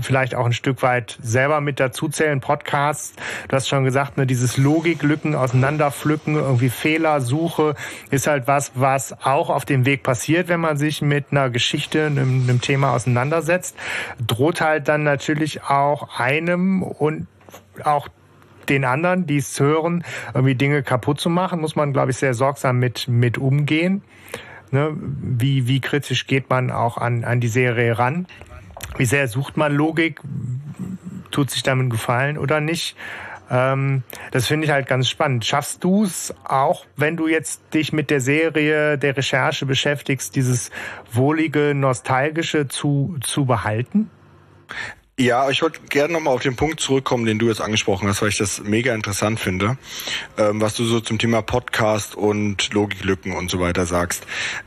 vielleicht 0.00 0.34
auch 0.34 0.46
ein 0.46 0.52
Stück 0.52 0.82
weit 0.82 1.18
selber 1.22 1.60
mit 1.60 1.78
dazu 1.78 2.08
zählen. 2.08 2.40
Podcasts, 2.40 3.14
du 3.46 3.54
hast 3.54 3.68
schon 3.68 3.84
gesagt, 3.84 4.16
ne, 4.16 4.26
dieses 4.26 4.56
Logiklücken 4.56 5.34
auseinanderpflücken, 5.34 6.34
irgendwie 6.34 6.70
Fehlersuche 6.70 7.76
ist 8.10 8.26
halt 8.26 8.48
was, 8.48 8.72
was 8.74 9.14
auch 9.24 9.50
auf 9.50 9.64
dem 9.64 9.84
Weg 9.84 10.02
passiert, 10.02 10.48
wenn 10.48 10.60
man 10.60 10.76
sich 10.76 11.02
mit 11.02 11.26
einer 11.30 11.50
Geschichte, 11.50 12.06
einem, 12.06 12.44
einem 12.44 12.60
Thema 12.60 12.94
auseinandersetzt. 12.94 13.76
Droht 14.26 14.60
halt 14.60 14.88
dann 14.88 15.04
natürlich 15.04 15.62
auch 15.62 16.18
einem 16.18 16.82
und 16.82 17.26
auch 17.84 18.08
den 18.70 18.84
anderen, 18.84 19.26
die 19.26 19.36
es 19.36 19.58
hören, 19.60 20.04
irgendwie 20.32 20.54
Dinge 20.54 20.82
kaputt 20.82 21.20
zu 21.20 21.28
machen, 21.28 21.60
muss 21.60 21.76
man, 21.76 21.92
glaube 21.92 22.12
ich, 22.12 22.16
sehr 22.16 22.34
sorgsam 22.34 22.78
mit, 22.78 23.08
mit 23.08 23.36
umgehen. 23.36 24.02
Ne? 24.70 24.96
Wie, 24.96 25.66
wie 25.66 25.80
kritisch 25.80 26.26
geht 26.26 26.48
man 26.48 26.70
auch 26.70 26.96
an, 26.96 27.24
an 27.24 27.40
die 27.40 27.48
Serie 27.48 27.98
ran? 27.98 28.26
Wie 28.96 29.04
sehr 29.04 29.28
sucht 29.28 29.56
man 29.56 29.74
Logik? 29.74 30.20
Tut 31.30 31.50
sich 31.50 31.62
damit 31.62 31.90
Gefallen 31.90 32.38
oder 32.38 32.60
nicht? 32.60 32.96
Ähm, 33.50 34.04
das 34.30 34.46
finde 34.46 34.66
ich 34.66 34.70
halt 34.70 34.86
ganz 34.86 35.08
spannend. 35.08 35.44
Schaffst 35.44 35.82
du 35.82 36.04
es 36.04 36.34
auch, 36.44 36.86
wenn 36.96 37.16
du 37.16 37.26
jetzt 37.26 37.74
dich 37.74 37.92
mit 37.92 38.10
der 38.10 38.20
Serie, 38.20 38.96
der 38.96 39.16
Recherche 39.16 39.66
beschäftigst, 39.66 40.36
dieses 40.36 40.70
wohlige, 41.12 41.74
nostalgische 41.74 42.68
zu, 42.68 43.16
zu 43.20 43.44
behalten? 43.44 44.10
Ja, 45.20 45.50
ich 45.50 45.60
wollte 45.60 45.80
gerne 45.90 46.14
nochmal 46.14 46.32
auf 46.32 46.40
den 46.40 46.56
Punkt 46.56 46.80
zurückkommen, 46.80 47.26
den 47.26 47.38
du 47.38 47.48
jetzt 47.48 47.60
angesprochen 47.60 48.08
hast, 48.08 48.22
weil 48.22 48.30
ich 48.30 48.38
das 48.38 48.62
mega 48.62 48.94
interessant 48.94 49.38
finde, 49.38 49.76
ähm, 50.38 50.62
was 50.62 50.74
du 50.76 50.86
so 50.86 50.98
zum 51.00 51.18
Thema 51.18 51.42
Podcast 51.42 52.14
und 52.14 52.72
Logiklücken 52.72 53.34
und 53.34 53.50
so 53.50 53.60
weiter 53.60 53.84
sagst. 53.84 54.24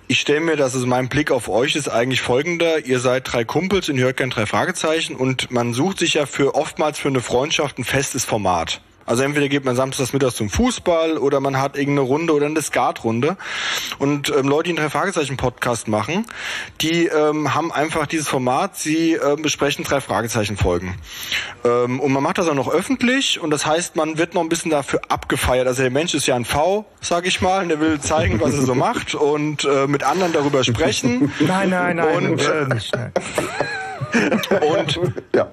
Ich 0.07 0.19
stelle 0.19 0.41
mir 0.41 0.55
das, 0.55 0.75
also 0.75 0.85
mein 0.85 1.09
Blick 1.09 1.31
auf 1.31 1.49
euch 1.49 1.75
ist 1.75 1.89
eigentlich 1.89 2.21
folgender. 2.21 2.85
Ihr 2.85 2.99
seid 2.99 3.34
drei 3.34 3.43
Kumpels 3.45 3.89
und 3.89 3.97
hört 3.97 4.17
gern 4.17 4.30
drei 4.30 4.45
Fragezeichen 4.45 5.15
und 5.15 5.49
man 5.49 5.73
sucht 5.73 5.97
sich 5.97 6.13
ja 6.13 6.27
für 6.27 6.53
oftmals 6.53 6.99
für 6.99 7.07
eine 7.07 7.21
Freundschaft 7.21 7.80
ein 7.80 7.84
festes 7.84 8.23
Format. 8.23 8.80
Also 9.05 9.23
entweder 9.23 9.49
geht 9.49 9.65
man 9.65 9.75
samstags 9.75 10.13
mittags 10.13 10.35
zum 10.35 10.49
Fußball 10.49 11.17
oder 11.17 11.39
man 11.39 11.59
hat 11.59 11.77
irgendeine 11.77 12.07
Runde 12.07 12.34
oder 12.34 12.45
eine 12.45 12.61
Skatrunde. 12.61 13.38
Und 13.99 14.30
ähm, 14.30 14.47
Leute, 14.47 14.63
die 14.63 14.69
einen 14.71 14.77
Drei-Fragezeichen-Podcast 14.77 15.88
machen, 15.88 16.25
die 16.81 17.07
ähm, 17.07 17.53
haben 17.53 17.71
einfach 17.71 18.07
dieses 18.07 18.27
Format, 18.27 18.77
sie 18.77 19.13
äh, 19.13 19.35
besprechen 19.35 19.84
Drei-Fragezeichen-Folgen. 19.84 20.95
Ähm, 21.65 21.99
und 21.99 22.11
man 22.11 22.23
macht 22.23 22.38
das 22.38 22.47
auch 22.47 22.53
noch 22.53 22.69
öffentlich 22.69 23.39
und 23.39 23.49
das 23.51 23.65
heißt, 23.65 23.95
man 23.95 24.17
wird 24.17 24.34
noch 24.34 24.41
ein 24.41 24.49
bisschen 24.49 24.71
dafür 24.71 25.01
abgefeiert. 25.09 25.67
Also 25.67 25.81
der 25.81 25.91
Mensch 25.91 26.13
ist 26.13 26.25
ja 26.27 26.35
ein 26.35 26.45
V, 26.45 26.85
sag 27.01 27.25
ich 27.27 27.41
mal, 27.41 27.63
und 27.63 27.69
der 27.69 27.80
will 27.80 27.99
zeigen, 27.99 28.39
was 28.39 28.53
er 28.53 28.61
so 28.61 28.75
macht 28.75 29.15
und 29.15 29.65
äh, 29.65 29.88
mit 29.88 30.03
anderen 30.03 30.34
darüber 30.34 30.63
sprechen. 30.63 31.31
Nein, 31.39 31.69
nein, 31.69 31.97
nein. 31.97 32.15
Und, 32.15 32.41
äh, 32.41 32.67
nein. 32.67 33.11
und 34.61 34.99
ja. 35.35 35.51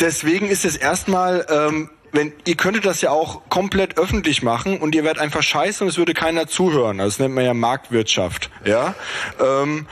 deswegen 0.00 0.48
ist 0.48 0.64
es 0.64 0.76
erstmal... 0.76 1.46
Ähm, 1.48 1.90
wenn 2.14 2.32
ihr 2.46 2.56
könntet 2.56 2.86
das 2.86 3.00
ja 3.00 3.10
auch 3.10 3.42
komplett 3.48 3.98
öffentlich 3.98 4.42
machen 4.42 4.78
und 4.78 4.94
ihr 4.94 5.04
werdet 5.04 5.20
einfach 5.20 5.42
scheiße 5.42 5.82
und 5.82 5.90
es 5.90 5.98
würde 5.98 6.14
keiner 6.14 6.46
zuhören. 6.46 7.00
Also 7.00 7.16
das 7.16 7.18
nennt 7.18 7.34
man 7.34 7.44
ja 7.44 7.54
Marktwirtschaft. 7.54 8.50
Ja. 8.64 8.94
Ähm, 9.40 9.86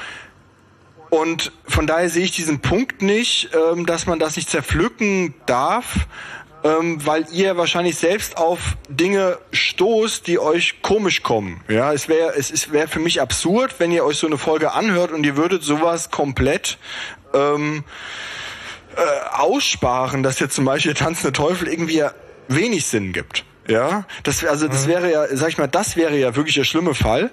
und 1.10 1.52
von 1.66 1.86
daher 1.86 2.08
sehe 2.08 2.24
ich 2.24 2.30
diesen 2.30 2.60
Punkt 2.60 3.02
nicht, 3.02 3.50
ähm, 3.54 3.84
dass 3.86 4.06
man 4.06 4.18
das 4.18 4.36
nicht 4.36 4.48
zerpflücken 4.48 5.34
darf, 5.46 6.06
ähm, 6.64 7.04
weil 7.04 7.26
ihr 7.32 7.56
wahrscheinlich 7.56 7.96
selbst 7.96 8.36
auf 8.36 8.76
Dinge 8.88 9.38
stoßt, 9.50 10.26
die 10.26 10.38
euch 10.38 10.80
komisch 10.80 11.22
kommen. 11.22 11.60
Ja, 11.68 11.92
es 11.92 12.08
wäre 12.08 12.34
es, 12.36 12.50
es 12.50 12.70
wäre 12.70 12.86
für 12.86 13.00
mich 13.00 13.20
absurd, 13.20 13.74
wenn 13.78 13.90
ihr 13.90 14.04
euch 14.04 14.16
so 14.16 14.28
eine 14.28 14.38
Folge 14.38 14.72
anhört 14.72 15.10
und 15.10 15.26
ihr 15.26 15.36
würdet 15.36 15.64
sowas 15.64 16.10
komplett 16.10 16.78
ähm, 17.34 17.84
äh, 18.96 19.36
aussparen, 19.36 20.22
dass 20.22 20.38
jetzt 20.40 20.54
zum 20.54 20.64
Beispiel 20.64 20.94
Tanzende 20.94 21.32
Teufel 21.32 21.68
irgendwie 21.68 22.04
wenig 22.48 22.86
Sinn 22.86 23.12
gibt. 23.12 23.44
Ja, 23.68 24.04
das 24.24 24.44
also 24.44 24.66
das 24.66 24.88
wäre 24.88 25.10
ja, 25.10 25.24
sag 25.30 25.50
ich 25.50 25.58
mal, 25.58 25.68
das 25.68 25.96
wäre 25.96 26.16
ja 26.16 26.34
wirklich 26.34 26.56
der 26.56 26.64
schlimme 26.64 26.94
Fall. 26.94 27.30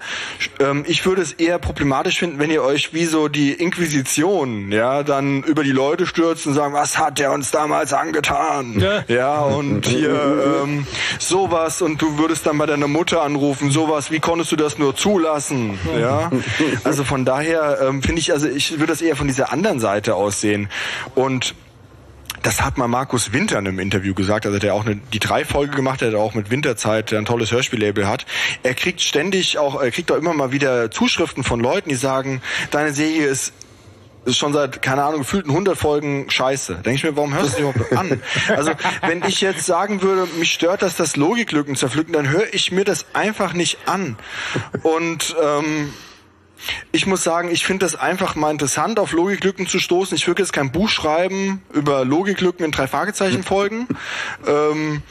Ähm, 0.59 0.85
ich 0.87 1.05
würde 1.05 1.23
es 1.23 1.33
eher 1.33 1.57
problematisch 1.57 2.19
finden, 2.19 2.37
wenn 2.37 2.51
ihr 2.51 2.61
euch 2.61 2.93
wie 2.93 3.05
so 3.05 3.27
die 3.27 3.53
Inquisition, 3.53 4.71
ja, 4.71 5.01
dann 5.01 5.41
über 5.43 5.63
die 5.63 5.71
Leute 5.71 6.05
stürzt 6.05 6.45
und 6.45 6.53
sagen, 6.53 6.73
was 6.73 6.99
hat 6.99 7.17
der 7.17 7.31
uns 7.31 7.49
damals 7.49 7.93
angetan? 7.93 8.79
Ja, 8.79 9.03
ja 9.07 9.39
und 9.39 9.87
hier 9.87 10.61
ähm, 10.63 10.85
sowas. 11.17 11.81
Und 11.81 12.01
du 12.01 12.19
würdest 12.19 12.45
dann 12.45 12.57
bei 12.59 12.67
deiner 12.67 12.87
Mutter 12.87 13.23
anrufen, 13.23 13.71
sowas, 13.71 14.11
wie 14.11 14.19
konntest 14.19 14.51
du 14.51 14.55
das 14.55 14.77
nur 14.77 14.95
zulassen? 14.95 15.79
Ja, 15.99 16.29
also 16.83 17.03
von 17.03 17.25
daher 17.25 17.79
ähm, 17.81 18.03
finde 18.03 18.19
ich, 18.19 18.31
also 18.31 18.47
ich 18.47 18.73
würde 18.73 18.87
das 18.87 19.01
eher 19.01 19.15
von 19.15 19.27
dieser 19.27 19.51
anderen 19.51 19.79
Seite 19.79 20.15
aussehen 20.15 20.69
und 21.15 21.55
das 22.43 22.61
hat 22.61 22.77
mal 22.77 22.87
Markus 22.87 23.33
Winter 23.33 23.57
in 23.59 23.67
einem 23.67 23.79
Interview 23.79 24.13
gesagt, 24.13 24.45
also 24.45 24.59
der 24.59 24.73
auch 24.73 24.85
eine, 24.85 24.95
die 24.95 25.19
drei 25.19 25.45
Folge 25.45 25.75
gemacht 25.75 26.01
hat, 26.01 26.13
der 26.13 26.19
auch 26.19 26.33
mit 26.33 26.49
Winterzeit 26.51 27.11
der 27.11 27.19
ein 27.19 27.25
tolles 27.25 27.51
Hörspiellabel 27.51 28.07
hat. 28.07 28.25
Er 28.63 28.73
kriegt 28.73 29.01
ständig 29.01 29.57
auch, 29.57 29.81
er 29.81 29.91
kriegt 29.91 30.11
auch 30.11 30.17
immer 30.17 30.33
mal 30.33 30.51
wieder 30.51 30.91
Zuschriften 30.91 31.43
von 31.43 31.59
Leuten, 31.59 31.89
die 31.89 31.95
sagen, 31.95 32.41
deine 32.71 32.93
Serie 32.93 33.25
ist 33.25 33.53
ist 34.25 34.37
schon 34.37 34.53
seit, 34.53 34.81
keine 34.81 35.03
Ahnung, 35.03 35.19
gefühlten 35.19 35.49
100 35.49 35.77
Folgen 35.77 36.29
scheiße. 36.29 36.75
Denke 36.75 36.91
ich 36.91 37.03
mir, 37.03 37.15
warum 37.15 37.33
hörst 37.33 37.57
du 37.57 37.61
überhaupt 37.61 37.91
an? 37.93 38.21
Also, 38.49 38.71
wenn 39.01 39.23
ich 39.23 39.41
jetzt 39.41 39.65
sagen 39.65 40.01
würde, 40.01 40.27
mich 40.37 40.51
stört 40.51 40.81
das, 40.81 40.95
das 40.95 41.15
Logiklücken 41.15 41.75
zerpflücken, 41.75 42.13
dann 42.13 42.29
höre 42.29 42.53
ich 42.53 42.71
mir 42.71 42.83
das 42.83 43.05
einfach 43.13 43.53
nicht 43.53 43.77
an. 43.87 44.17
Und 44.83 45.35
ähm, 45.41 45.93
ich 46.91 47.05
muss 47.05 47.23
sagen, 47.23 47.49
ich 47.51 47.65
finde 47.65 47.85
das 47.85 47.95
einfach 47.95 48.35
mal 48.35 48.51
interessant, 48.51 48.99
auf 48.99 49.11
Logiklücken 49.11 49.67
zu 49.67 49.79
stoßen. 49.79 50.15
Ich 50.15 50.27
würde 50.27 50.41
jetzt 50.41 50.53
kein 50.53 50.71
Buch 50.71 50.89
schreiben 50.89 51.61
über 51.73 52.05
Logiklücken 52.05 52.65
in 52.65 52.71
drei 52.71 52.87
Fragezeichen 52.87 53.43
folgen. 53.43 53.87
ähm, 54.47 55.01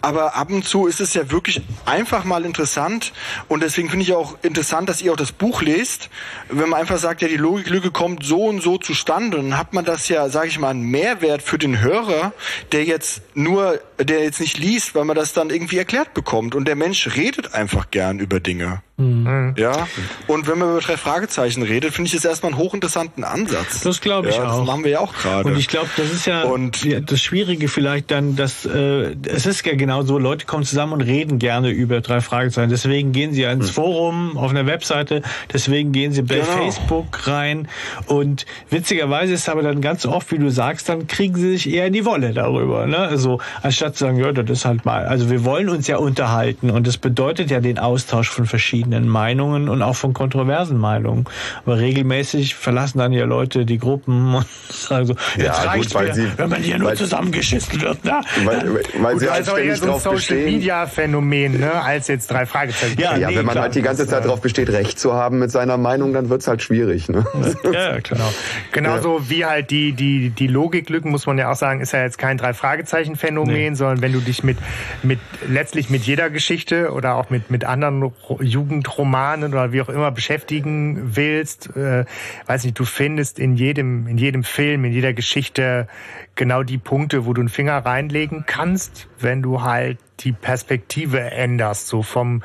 aber 0.00 0.36
ab 0.36 0.50
und 0.50 0.64
zu 0.64 0.86
ist 0.86 1.00
es 1.00 1.14
ja 1.14 1.30
wirklich 1.30 1.62
einfach 1.84 2.24
mal 2.24 2.44
interessant. 2.44 3.12
Und 3.48 3.62
deswegen 3.62 3.90
finde 3.90 4.04
ich 4.04 4.12
auch 4.12 4.36
interessant, 4.42 4.88
dass 4.88 5.02
ihr 5.02 5.12
auch 5.12 5.16
das 5.16 5.32
Buch 5.32 5.62
lest. 5.62 6.08
Wenn 6.48 6.68
man 6.68 6.80
einfach 6.80 6.98
sagt, 6.98 7.22
ja, 7.22 7.28
die 7.28 7.36
Logiklücke 7.36 7.90
kommt 7.90 8.24
so 8.24 8.44
und 8.44 8.62
so 8.62 8.78
zustande, 8.78 9.36
dann 9.36 9.58
hat 9.58 9.72
man 9.72 9.84
das 9.84 10.08
ja, 10.08 10.28
sage 10.28 10.48
ich 10.48 10.58
mal, 10.58 10.70
einen 10.70 10.82
Mehrwert 10.82 11.42
für 11.42 11.58
den 11.58 11.80
Hörer, 11.80 12.32
der 12.72 12.84
jetzt 12.84 13.22
nur, 13.34 13.80
der 13.98 14.22
jetzt 14.22 14.40
nicht 14.40 14.58
liest, 14.58 14.94
weil 14.94 15.04
man 15.04 15.16
das 15.16 15.32
dann 15.32 15.50
irgendwie 15.50 15.78
erklärt 15.78 16.14
bekommt. 16.14 16.54
Und 16.54 16.66
der 16.66 16.76
Mensch 16.76 17.16
redet 17.16 17.54
einfach 17.54 17.90
gern 17.90 18.18
über 18.18 18.40
Dinge. 18.40 18.82
Mhm. 18.98 19.54
Ja. 19.58 19.86
Und 20.26 20.48
wenn 20.48 20.58
man 20.58 20.70
über 20.70 20.80
drei 20.80 20.96
Fragezeichen 20.96 21.62
redet, 21.62 21.92
finde 21.92 22.06
ich 22.06 22.14
das 22.14 22.24
erstmal 22.24 22.52
einen 22.52 22.58
hochinteressanten 22.58 23.24
Ansatz. 23.24 23.82
Das 23.82 24.00
glaube 24.00 24.30
ich 24.30 24.36
ja, 24.36 24.44
auch. 24.44 24.58
Das 24.58 24.66
machen 24.66 24.84
wir 24.84 24.90
ja 24.92 25.00
auch 25.00 25.12
gerade. 25.12 25.46
Und 25.46 25.58
ich 25.58 25.68
glaube, 25.68 25.88
das 25.98 26.10
ist 26.10 26.24
ja, 26.24 26.44
und, 26.44 26.82
ja, 26.82 27.00
das 27.00 27.20
Schwierige 27.20 27.68
vielleicht 27.68 28.10
dann, 28.10 28.36
dass 28.36 28.64
äh, 28.64 29.14
es 29.26 29.44
ist 29.44 29.66
ja 29.66 29.74
genau 29.74 30.02
so, 30.02 30.18
Leute 30.18 30.46
kommen 30.46 30.64
zusammen 30.64 30.94
und 30.94 31.02
reden 31.02 31.38
gerne 31.38 31.70
über 31.70 32.00
drei 32.00 32.22
Fragezeichen. 32.22 32.70
Deswegen 32.70 33.12
gehen 33.12 33.34
sie 33.34 33.42
ins 33.42 33.66
hm. 33.66 33.74
Forum 33.74 34.38
auf 34.38 34.50
einer 34.50 34.64
Webseite, 34.64 35.20
deswegen 35.52 35.92
gehen 35.92 36.12
sie 36.12 36.22
bei 36.22 36.36
genau. 36.36 36.46
Facebook 36.46 37.26
rein. 37.26 37.68
Und 38.06 38.46
witzigerweise 38.70 39.34
ist 39.34 39.50
aber 39.50 39.62
dann 39.62 39.82
ganz 39.82 40.06
oft, 40.06 40.32
wie 40.32 40.38
du 40.38 40.50
sagst, 40.50 40.88
dann 40.88 41.06
kriegen 41.06 41.34
sie 41.34 41.50
sich 41.50 41.70
eher 41.70 41.86
in 41.86 41.92
die 41.92 42.06
Wolle 42.06 42.32
darüber. 42.32 42.86
Ne? 42.86 42.96
Also 42.96 43.40
anstatt 43.60 43.96
zu 43.96 44.04
sagen, 44.04 44.16
ja, 44.16 44.32
das 44.32 44.48
ist 44.48 44.64
halt 44.64 44.86
mal. 44.86 45.04
Also 45.04 45.28
wir 45.28 45.44
wollen 45.44 45.68
uns 45.68 45.86
ja 45.86 45.98
unterhalten 45.98 46.70
und 46.70 46.86
das 46.86 46.96
bedeutet 46.96 47.50
ja 47.50 47.60
den 47.60 47.78
Austausch 47.78 48.30
von 48.30 48.46
verschiedenen 48.46 48.85
verschiedenen 48.86 49.08
Meinungen 49.08 49.68
und 49.68 49.82
auch 49.82 49.96
von 49.96 50.12
kontroversen 50.12 50.78
Meinungen. 50.78 51.24
Aber 51.64 51.78
regelmäßig 51.78 52.54
verlassen 52.54 52.98
dann 52.98 53.12
ja 53.12 53.24
Leute 53.24 53.66
die 53.66 53.78
Gruppen 53.78 54.34
und 54.36 54.46
sagen 54.70 55.06
so, 55.06 55.14
jetzt 55.36 55.38
ja, 55.38 55.52
reicht 55.52 55.92
gut, 55.92 56.02
mir, 56.02 56.32
wenn 56.36 56.48
man 56.48 56.62
hier 56.62 56.78
nur 56.78 56.94
zusammengeschissen 56.94 57.80
wird. 57.80 58.04
Ne? 58.04 58.20
Weil, 58.44 58.80
weil 59.00 59.12
gut, 59.14 59.20
sie 59.20 59.28
also 59.28 59.56
eher 59.56 59.76
so 59.76 59.92
ein 59.92 60.00
Social-Media-Phänomen, 60.00 61.60
ne, 61.60 61.72
als 61.82 62.08
jetzt 62.08 62.30
drei 62.30 62.46
Fragezeichen. 62.46 63.00
Ja, 63.00 63.16
ja 63.16 63.28
nee, 63.28 63.36
wenn 63.36 63.46
man 63.46 63.52
klar, 63.52 63.64
halt 63.64 63.74
die 63.74 63.82
ganze 63.82 64.06
Zeit 64.06 64.24
darauf 64.24 64.40
besteht, 64.40 64.68
Recht 64.70 64.98
zu 64.98 65.14
haben 65.14 65.38
mit 65.38 65.50
seiner 65.50 65.76
Meinung, 65.76 66.12
dann 66.12 66.28
wird's 66.28 66.46
halt 66.46 66.62
schwierig. 66.62 67.08
Ne? 67.08 67.24
Ja, 67.72 67.98
genau. 67.98 68.32
Genauso 68.72 69.18
ja. 69.18 69.30
wie 69.30 69.44
halt 69.44 69.70
die, 69.70 69.92
die, 69.92 70.30
die 70.30 70.46
Logiklücken, 70.46 71.10
muss 71.10 71.26
man 71.26 71.38
ja 71.38 71.50
auch 71.50 71.56
sagen, 71.56 71.80
ist 71.80 71.92
ja 71.92 72.02
jetzt 72.02 72.18
kein 72.18 72.38
drei 72.38 72.54
Fragezeichen-Phänomen, 72.54 73.72
nee. 73.72 73.74
sondern 73.74 74.02
wenn 74.02 74.12
du 74.12 74.20
dich 74.20 74.44
mit, 74.44 74.58
mit 75.02 75.18
letztlich 75.48 75.90
mit 75.90 76.04
jeder 76.04 76.30
Geschichte 76.30 76.92
oder 76.92 77.16
auch 77.16 77.30
mit, 77.30 77.50
mit 77.50 77.64
anderen 77.64 78.12
Jugend 78.40 78.75
Jugendromanen 78.76 79.52
oder 79.52 79.72
wie 79.72 79.80
auch 79.80 79.88
immer 79.88 80.10
beschäftigen 80.10 81.16
willst, 81.16 81.74
äh, 81.76 82.04
weiß 82.46 82.64
nicht, 82.64 82.78
du 82.78 82.84
findest 82.84 83.38
in 83.38 83.56
jedem, 83.56 84.06
in 84.06 84.18
jedem 84.18 84.44
Film, 84.44 84.84
in 84.84 84.92
jeder 84.92 85.12
Geschichte 85.12 85.88
genau 86.34 86.62
die 86.62 86.78
Punkte, 86.78 87.26
wo 87.26 87.32
du 87.32 87.40
einen 87.40 87.48
Finger 87.48 87.78
reinlegen 87.78 88.44
kannst, 88.46 89.08
wenn 89.18 89.42
du 89.42 89.62
halt 89.62 89.98
die 90.20 90.32
Perspektive 90.32 91.20
änderst, 91.20 91.88
so 91.88 92.02
vom 92.02 92.42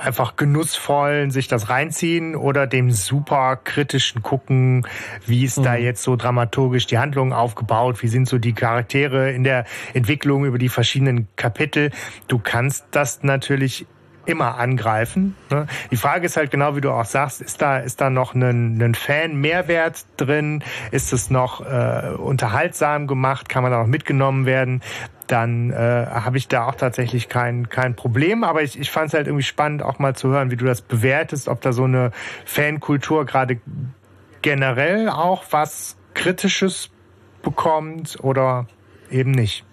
einfach 0.00 0.36
genussvollen 0.36 1.30
sich 1.30 1.48
das 1.48 1.68
reinziehen 1.68 2.34
oder 2.34 2.66
dem 2.66 2.90
super 2.90 3.56
kritischen 3.62 4.22
gucken, 4.22 4.86
wie 5.26 5.44
ist 5.44 5.58
mhm. 5.58 5.64
da 5.64 5.76
jetzt 5.76 6.02
so 6.02 6.16
dramaturgisch 6.16 6.86
die 6.86 6.96
Handlung 6.96 7.34
aufgebaut, 7.34 8.02
wie 8.02 8.08
sind 8.08 8.26
so 8.26 8.38
die 8.38 8.54
Charaktere 8.54 9.32
in 9.32 9.44
der 9.44 9.66
Entwicklung 9.92 10.46
über 10.46 10.56
die 10.56 10.70
verschiedenen 10.70 11.28
Kapitel. 11.36 11.90
Du 12.26 12.38
kannst 12.38 12.86
das 12.92 13.22
natürlich 13.22 13.86
immer 14.26 14.58
angreifen. 14.58 15.36
Ne? 15.50 15.66
Die 15.90 15.96
Frage 15.96 16.26
ist 16.26 16.36
halt 16.36 16.50
genau, 16.50 16.76
wie 16.76 16.80
du 16.80 16.90
auch 16.90 17.04
sagst, 17.04 17.40
ist 17.40 17.62
da, 17.62 17.78
ist 17.78 18.00
da 18.00 18.10
noch 18.10 18.34
ein, 18.34 18.80
ein 18.82 18.94
Fan-Mehrwert 18.94 20.06
drin? 20.16 20.62
Ist 20.90 21.12
es 21.12 21.30
noch 21.30 21.60
äh, 21.60 22.10
unterhaltsam 22.16 23.06
gemacht? 23.06 23.48
Kann 23.48 23.62
man 23.62 23.72
da 23.72 23.80
noch 23.80 23.86
mitgenommen 23.86 24.46
werden? 24.46 24.82
Dann 25.26 25.70
äh, 25.70 26.06
habe 26.10 26.36
ich 26.38 26.48
da 26.48 26.66
auch 26.66 26.74
tatsächlich 26.74 27.28
kein, 27.28 27.68
kein 27.68 27.96
Problem. 27.96 28.44
Aber 28.44 28.62
ich, 28.62 28.78
ich 28.78 28.90
fand 28.90 29.08
es 29.08 29.14
halt 29.14 29.26
irgendwie 29.26 29.44
spannend, 29.44 29.82
auch 29.82 29.98
mal 29.98 30.14
zu 30.14 30.28
hören, 30.28 30.50
wie 30.50 30.56
du 30.56 30.64
das 30.64 30.82
bewertest, 30.82 31.48
ob 31.48 31.60
da 31.60 31.72
so 31.72 31.84
eine 31.84 32.12
Fankultur 32.44 33.24
gerade 33.24 33.58
generell 34.42 35.08
auch 35.08 35.44
was 35.50 35.96
Kritisches 36.14 36.90
bekommt 37.42 38.18
oder 38.22 38.66
eben 39.10 39.30
nicht. 39.30 39.64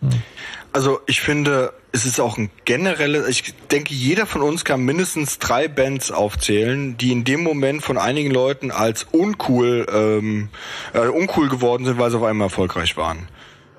Also 0.72 0.99
ich 1.05 1.22
finde, 1.22 1.73
es 1.91 2.05
ist 2.05 2.19
auch 2.19 2.38
ein 2.38 2.49
generelles, 2.65 3.27
ich 3.27 3.53
denke, 3.72 3.93
jeder 3.93 4.26
von 4.26 4.41
uns 4.41 4.65
kann 4.65 4.81
mindestens 4.81 5.38
drei 5.38 5.68
Bands 5.68 6.11
aufzählen, 6.11 6.97
die 6.97 7.11
in 7.11 7.23
dem 7.23 7.43
Moment 7.43 7.84
von 7.84 7.97
einigen 7.97 8.31
Leuten 8.31 8.72
als 8.72 9.03
uncool, 9.11 9.85
ähm, 9.93 10.49
äh, 10.93 11.07
uncool 11.07 11.49
geworden 11.49 11.85
sind, 11.85 11.99
weil 11.99 12.10
sie 12.10 12.18
auf 12.18 12.23
einmal 12.23 12.47
erfolgreich 12.47 12.97
waren. 12.97 13.27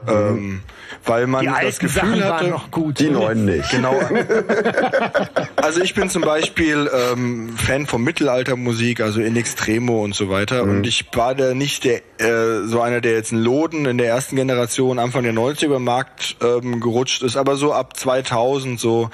Mhm. 0.06 0.12
Ähm, 0.12 0.60
weil 1.04 1.26
man 1.26 1.44
die 1.44 1.64
das 1.64 1.78
Gefühl 1.78 2.18
Sachen 2.18 2.24
hatte, 2.24 2.48
noch 2.48 2.70
gut. 2.70 3.00
die 3.00 3.10
neuen 3.10 3.44
nicht. 3.44 3.70
Genau. 3.70 3.98
also 5.56 5.80
ich 5.80 5.94
bin 5.94 6.08
zum 6.08 6.22
Beispiel 6.22 6.90
ähm, 6.92 7.56
Fan 7.56 7.86
von 7.86 8.02
Mittelaltermusik, 8.02 9.00
also 9.00 9.20
in 9.20 9.36
Extremo 9.36 10.04
und 10.04 10.14
so 10.14 10.28
weiter. 10.28 10.64
Mhm. 10.64 10.70
Und 10.70 10.86
ich 10.86 11.06
war 11.12 11.34
da 11.34 11.54
nicht 11.54 11.84
der 11.84 12.02
äh, 12.18 12.66
so 12.66 12.80
einer, 12.80 13.00
der 13.00 13.12
jetzt 13.12 13.32
ein 13.32 13.42
Loden 13.42 13.86
in 13.86 13.98
der 13.98 14.08
ersten 14.08 14.36
Generation 14.36 14.98
Anfang 14.98 15.24
der 15.24 15.32
90er 15.32 15.78
Markt 15.78 16.36
ähm, 16.42 16.80
gerutscht 16.80 17.22
ist, 17.22 17.36
aber 17.36 17.56
so 17.56 17.72
ab 17.72 17.96
2000 17.96 18.78
so 18.78 19.10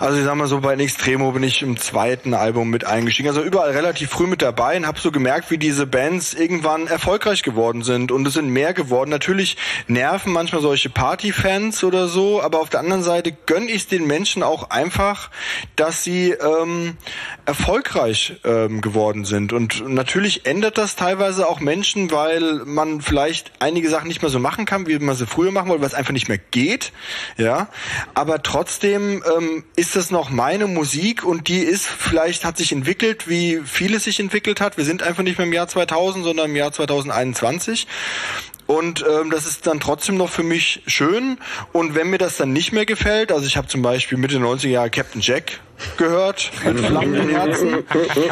also 0.00 0.16
ich 0.16 0.24
sag 0.24 0.36
mal 0.36 0.46
so, 0.46 0.60
bei 0.60 0.74
Extremo 0.74 1.32
bin 1.32 1.42
ich 1.42 1.60
im 1.62 1.76
zweiten 1.76 2.32
Album 2.32 2.70
mit 2.70 2.84
eingestiegen. 2.84 3.28
Also 3.28 3.42
überall 3.42 3.72
relativ 3.72 4.10
früh 4.10 4.28
mit 4.28 4.42
dabei 4.42 4.76
und 4.76 4.86
habe 4.86 5.00
so 5.00 5.10
gemerkt, 5.10 5.50
wie 5.50 5.58
diese 5.58 5.88
Bands 5.88 6.34
irgendwann 6.34 6.86
erfolgreich 6.86 7.42
geworden 7.42 7.82
sind. 7.82 8.12
Und 8.12 8.26
es 8.26 8.34
sind 8.34 8.48
mehr 8.48 8.74
geworden. 8.74 9.10
Natürlich 9.10 9.56
nerven 9.88 10.32
manchmal 10.32 10.62
solche 10.62 10.88
Partyfans 10.88 11.82
oder 11.82 12.06
so, 12.06 12.40
aber 12.40 12.60
auf 12.60 12.70
der 12.70 12.78
anderen 12.78 13.02
Seite 13.02 13.32
gönn 13.46 13.68
ich 13.68 13.88
den 13.88 14.06
Menschen 14.06 14.44
auch 14.44 14.70
einfach, 14.70 15.30
dass 15.74 16.04
sie 16.04 16.30
ähm, 16.30 16.96
erfolgreich 17.44 18.36
ähm, 18.44 18.80
geworden 18.80 19.24
sind. 19.24 19.52
Und 19.52 19.88
natürlich 19.88 20.46
ändert 20.46 20.78
das 20.78 20.94
teilweise 20.94 21.48
auch 21.48 21.58
Menschen, 21.58 22.06
weil 22.18 22.64
man 22.64 23.00
vielleicht 23.00 23.52
einige 23.60 23.88
Sachen 23.88 24.08
nicht 24.08 24.22
mehr 24.22 24.30
so 24.30 24.40
machen 24.40 24.64
kann, 24.64 24.86
wie 24.88 24.98
man 24.98 25.14
sie 25.14 25.26
früher 25.26 25.52
machen 25.52 25.68
wollte, 25.68 25.82
weil 25.82 25.88
es 25.88 25.94
einfach 25.94 26.12
nicht 26.12 26.28
mehr 26.28 26.38
geht. 26.38 26.92
Ja, 27.36 27.68
aber 28.14 28.42
trotzdem 28.42 29.22
ähm, 29.36 29.64
ist 29.76 29.94
das 29.94 30.10
noch 30.10 30.30
meine 30.30 30.66
Musik 30.66 31.24
und 31.24 31.46
die 31.48 31.60
ist 31.60 31.86
vielleicht 31.86 32.44
hat 32.44 32.56
sich 32.56 32.72
entwickelt, 32.72 33.28
wie 33.28 33.60
vieles 33.64 34.04
sich 34.04 34.18
entwickelt 34.18 34.60
hat. 34.60 34.76
Wir 34.76 34.84
sind 34.84 35.02
einfach 35.02 35.22
nicht 35.22 35.38
mehr 35.38 35.46
im 35.46 35.52
Jahr 35.52 35.68
2000, 35.68 36.24
sondern 36.24 36.50
im 36.50 36.56
Jahr 36.56 36.72
2021. 36.72 37.86
Und 38.66 39.04
ähm, 39.08 39.30
das 39.30 39.46
ist 39.46 39.66
dann 39.66 39.80
trotzdem 39.80 40.16
noch 40.16 40.28
für 40.28 40.42
mich 40.42 40.82
schön. 40.86 41.38
Und 41.72 41.94
wenn 41.94 42.10
mir 42.10 42.18
das 42.18 42.36
dann 42.36 42.52
nicht 42.52 42.72
mehr 42.72 42.84
gefällt, 42.84 43.32
also 43.32 43.46
ich 43.46 43.56
habe 43.56 43.68
zum 43.68 43.80
Beispiel 43.80 44.18
Mitte 44.18 44.38
90er 44.38 44.68
Jahre 44.68 44.90
Captain 44.90 45.22
Jack 45.22 45.60
gehört, 45.96 46.50
mit 46.64 46.80
flammenden 46.80 47.28
Herzen. 47.28 47.84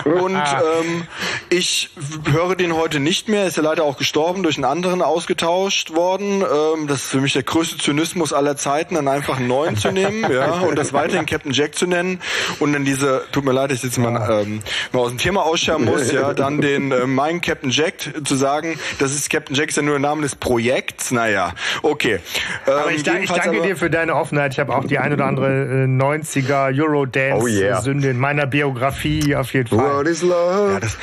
Und 0.05 0.37
ähm, 0.37 1.07
ich 1.51 1.91
höre 2.31 2.57
den 2.57 2.75
heute 2.75 3.01
nicht 3.01 3.29
mehr. 3.29 3.47
Ist 3.47 3.57
ja 3.57 3.63
leider 3.63 3.85
auch 3.85 3.99
gestorben, 3.99 4.43
durch 4.43 4.57
einen 4.57 4.65
anderen 4.65 5.03
ausgetauscht 5.03 5.95
worden. 5.95 6.43
Ähm, 6.43 6.87
das 6.87 7.03
ist 7.03 7.11
für 7.11 7.21
mich 7.21 7.33
der 7.33 7.43
größte 7.43 7.79
Zynismus 7.79 8.33
aller 8.33 8.57
Zeiten, 8.57 8.95
dann 8.95 9.09
einfach 9.09 9.39
einen 9.39 9.49
neuen 9.49 9.77
zu 9.77 9.91
nehmen 9.91 10.31
ja, 10.31 10.61
und 10.61 10.77
das 10.77 10.93
weiterhin 10.93 11.27
Captain 11.27 11.53
Jack 11.53 11.75
zu 11.75 11.87
nennen. 11.87 12.21
Und 12.59 12.73
dann 12.73 12.85
diese, 12.85 13.25
tut 13.33 13.45
mir 13.45 13.53
leid, 13.53 13.73
ich 13.73 13.83
jetzt 13.83 13.99
mal, 13.99 14.43
ähm, 14.43 14.61
mal 14.93 15.01
aus 15.01 15.11
dem 15.11 15.19
Thema 15.19 15.45
ausscheren 15.45 15.85
muss, 15.85 16.11
ja, 16.13 16.35
dann 16.35 16.61
den 16.61 16.93
äh, 16.93 17.07
mein 17.07 17.41
Captain 17.41 17.71
Jack 17.71 17.95
zu 18.25 18.35
sagen, 18.35 18.79
das 18.99 19.13
ist 19.13 19.31
Captain 19.31 19.55
Jack 19.55 19.69
ist 19.69 19.77
ja 19.77 19.83
nur 19.83 19.95
der 19.95 20.01
Name 20.01 20.23
des 20.23 20.37
Projekts. 20.37 21.11
Naja, 21.11 21.53
okay. 21.83 22.21
Ähm, 22.67 22.73
aber 22.73 22.91
ich, 22.91 22.99
ich 22.99 23.03
danke 23.05 23.49
aber, 23.49 23.61
dir 23.61 23.77
für 23.77 23.91
deine 23.91 24.15
Offenheit. 24.15 24.53
Ich 24.53 24.59
habe 24.59 24.75
auch 24.75 24.85
die 24.85 24.99
ein 24.99 25.13
oder 25.13 25.27
andere 25.27 25.85
äh, 25.85 25.87
90er 25.87 26.77
Eurodance-Sünde 26.77 27.36
oh 27.43 27.47
yeah. 27.47 27.85
in 27.87 28.19
meiner 28.19 28.47
Biografie 28.47 29.35
auf 29.35 29.53
jeden 29.53 29.69
Fall. 29.69 29.99
What 29.99 30.07
is 30.07 30.23
love? 30.23 30.73
Ja, 30.73 30.81
das, 30.81 30.97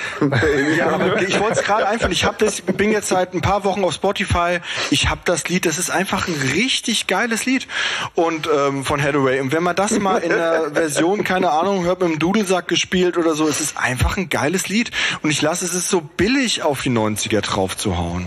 ja 0.77 0.89
aber 0.89 1.21
ich 1.21 1.39
wollte 1.39 1.59
es 1.59 1.63
gerade 1.63 1.87
einfach, 1.87 2.09
ich 2.09 2.25
habe 2.25 2.37
das, 2.39 2.61
bin 2.61 2.91
jetzt 2.91 3.09
seit 3.09 3.33
ein 3.33 3.41
paar 3.41 3.63
Wochen 3.63 3.83
auf 3.83 3.93
Spotify, 3.93 4.59
ich 4.91 5.09
habe 5.09 5.21
das 5.25 5.47
Lied, 5.49 5.65
das 5.65 5.77
ist 5.77 5.89
einfach 5.89 6.27
ein 6.27 6.35
richtig 6.53 7.07
geiles 7.07 7.45
Lied 7.45 7.67
und 8.15 8.49
ähm, 8.53 8.83
von 8.83 9.01
Hathaway. 9.01 9.39
Und 9.39 9.51
wenn 9.51 9.63
man 9.63 9.75
das 9.75 9.99
mal 9.99 10.17
in 10.17 10.29
der 10.29 10.71
Version, 10.73 11.23
keine 11.23 11.51
Ahnung, 11.51 11.83
hört 11.85 12.01
mit 12.01 12.09
dem 12.09 12.19
Dudelsack 12.19 12.67
gespielt 12.67 13.17
oder 13.17 13.35
so, 13.35 13.47
es 13.47 13.61
ist 13.61 13.77
einfach 13.77 14.17
ein 14.17 14.29
geiles 14.29 14.67
Lied. 14.67 14.91
Und 15.21 15.29
ich 15.29 15.41
lasse 15.41 15.65
es 15.65 15.73
ist 15.73 15.89
so 15.89 16.01
billig 16.01 16.63
auf 16.63 16.81
die 16.81 16.91
90er 16.91 17.41
drauf 17.41 17.77
zu 17.77 17.97
hauen. 17.97 18.25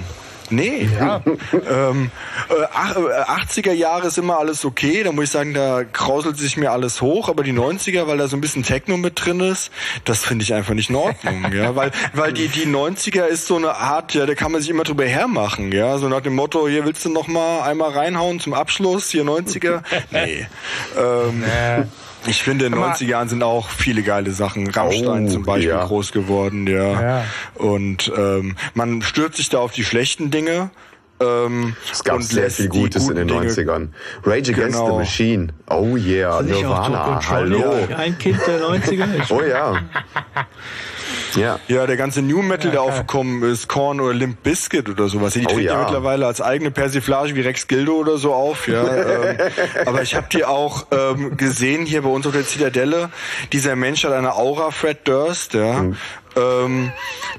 Nee, 0.50 0.88
ja. 0.98 1.22
ähm, 1.68 2.10
äh, 2.48 2.64
80er 2.74 3.70
äh, 3.70 3.74
Jahre 3.74 4.08
ist 4.08 4.18
immer 4.18 4.38
alles 4.38 4.64
okay, 4.64 5.02
da 5.02 5.12
muss 5.12 5.24
ich 5.24 5.30
sagen, 5.30 5.54
da 5.54 5.84
krauselt 5.84 6.38
sich 6.38 6.56
mir 6.56 6.72
alles 6.72 7.00
hoch, 7.00 7.28
aber 7.28 7.42
die 7.42 7.52
90er, 7.52 8.06
weil 8.06 8.18
da 8.18 8.28
so 8.28 8.36
ein 8.36 8.40
bisschen 8.40 8.62
Techno 8.62 8.96
mit 8.96 9.24
drin 9.24 9.40
ist, 9.40 9.70
das 10.04 10.24
finde 10.24 10.44
ich 10.44 10.54
einfach 10.54 10.74
nicht 10.74 10.90
in 10.90 10.96
Ordnung, 10.96 11.52
ja, 11.52 11.74
weil, 11.76 11.90
weil 12.12 12.32
die, 12.32 12.48
die 12.48 12.66
90er 12.66 13.24
ist 13.24 13.46
so 13.46 13.56
eine 13.56 13.76
Art, 13.76 14.14
ja, 14.14 14.26
da 14.26 14.34
kann 14.34 14.52
man 14.52 14.60
sich 14.60 14.70
immer 14.70 14.84
drüber 14.84 15.04
hermachen, 15.04 15.72
ja, 15.72 15.98
so 15.98 16.08
nach 16.08 16.20
dem 16.20 16.34
Motto, 16.34 16.68
hier 16.68 16.84
willst 16.84 17.04
du 17.04 17.10
noch 17.10 17.28
mal 17.28 17.62
einmal 17.62 17.90
reinhauen 17.90 18.40
zum 18.40 18.54
Abschluss, 18.54 19.10
hier 19.10 19.24
90er? 19.24 19.82
Nee. 20.10 20.46
ähm, 20.96 21.40
nee. 21.40 21.84
Ich 22.28 22.42
finde, 22.42 22.66
in 22.66 22.72
den 22.72 22.82
90er 22.82 23.04
Jahren 23.04 23.28
sind 23.28 23.42
auch 23.42 23.68
viele 23.70 24.02
geile 24.02 24.32
Sachen. 24.32 24.68
Rammstein 24.68 25.26
oh, 25.26 25.30
zum 25.30 25.42
Beispiel 25.44 25.68
ja. 25.70 25.84
groß 25.84 26.12
geworden, 26.12 26.66
ja. 26.66 27.00
ja. 27.00 27.24
Und 27.54 28.12
ähm, 28.16 28.56
man 28.74 29.02
stürzt 29.02 29.36
sich 29.36 29.48
da 29.48 29.58
auf 29.58 29.72
die 29.72 29.84
schlechten 29.84 30.30
Dinge. 30.30 30.70
Ähm, 31.18 31.74
es 31.90 32.04
gab 32.04 32.22
sehr 32.22 32.50
viel 32.50 32.68
Gutes 32.68 33.08
in 33.08 33.16
den 33.16 33.28
Dinge. 33.28 33.48
90ern. 33.48 33.88
Rage 34.24 34.52
Against 34.52 34.78
genau. 34.78 34.92
the 34.92 34.98
Machine. 34.98 35.48
Oh 35.70 35.96
yeah, 35.96 36.42
Nirvana. 36.42 37.20
Hallo. 37.28 37.88
Ein 37.96 38.18
Kind 38.18 38.38
der 38.46 38.60
90er. 38.60 39.30
oh 39.30 39.42
ja. 39.42 39.80
Ja. 41.36 41.60
Ja, 41.68 41.86
der 41.86 41.96
ganze 41.96 42.22
New 42.22 42.42
Metal, 42.42 42.70
der 42.70 42.82
aufgekommen 42.82 43.42
ist, 43.42 43.68
Korn 43.68 44.00
oder 44.00 44.14
Limp 44.14 44.42
Bizkit 44.42 44.88
oder 44.88 45.08
sowas. 45.08 45.34
Die 45.34 45.40
oh, 45.40 45.48
treten 45.48 45.62
ja. 45.62 45.74
ja. 45.74 45.82
mittlerweile 45.82 46.26
als 46.26 46.40
eigene 46.40 46.70
Persiflage 46.70 47.34
wie 47.34 47.40
Rex 47.40 47.68
Gildo 47.68 47.94
oder 47.94 48.18
so 48.18 48.32
auf. 48.32 48.68
Ja, 48.68 48.86
ähm, 48.86 49.38
aber 49.86 50.02
ich 50.02 50.14
habe 50.14 50.26
die 50.32 50.44
auch 50.44 50.86
ähm, 50.90 51.36
gesehen 51.36 51.86
hier 51.86 52.02
bei 52.02 52.08
uns 52.08 52.26
auf 52.26 52.32
der 52.32 52.46
Zitadelle. 52.46 53.10
Dieser 53.52 53.76
Mensch 53.76 54.04
hat 54.04 54.12
eine 54.12 54.34
Aura, 54.34 54.70
Fred 54.70 55.06
Durst, 55.06 55.54
ja. 55.54 55.82
Mhm 55.82 55.96
ähm, 56.36 56.92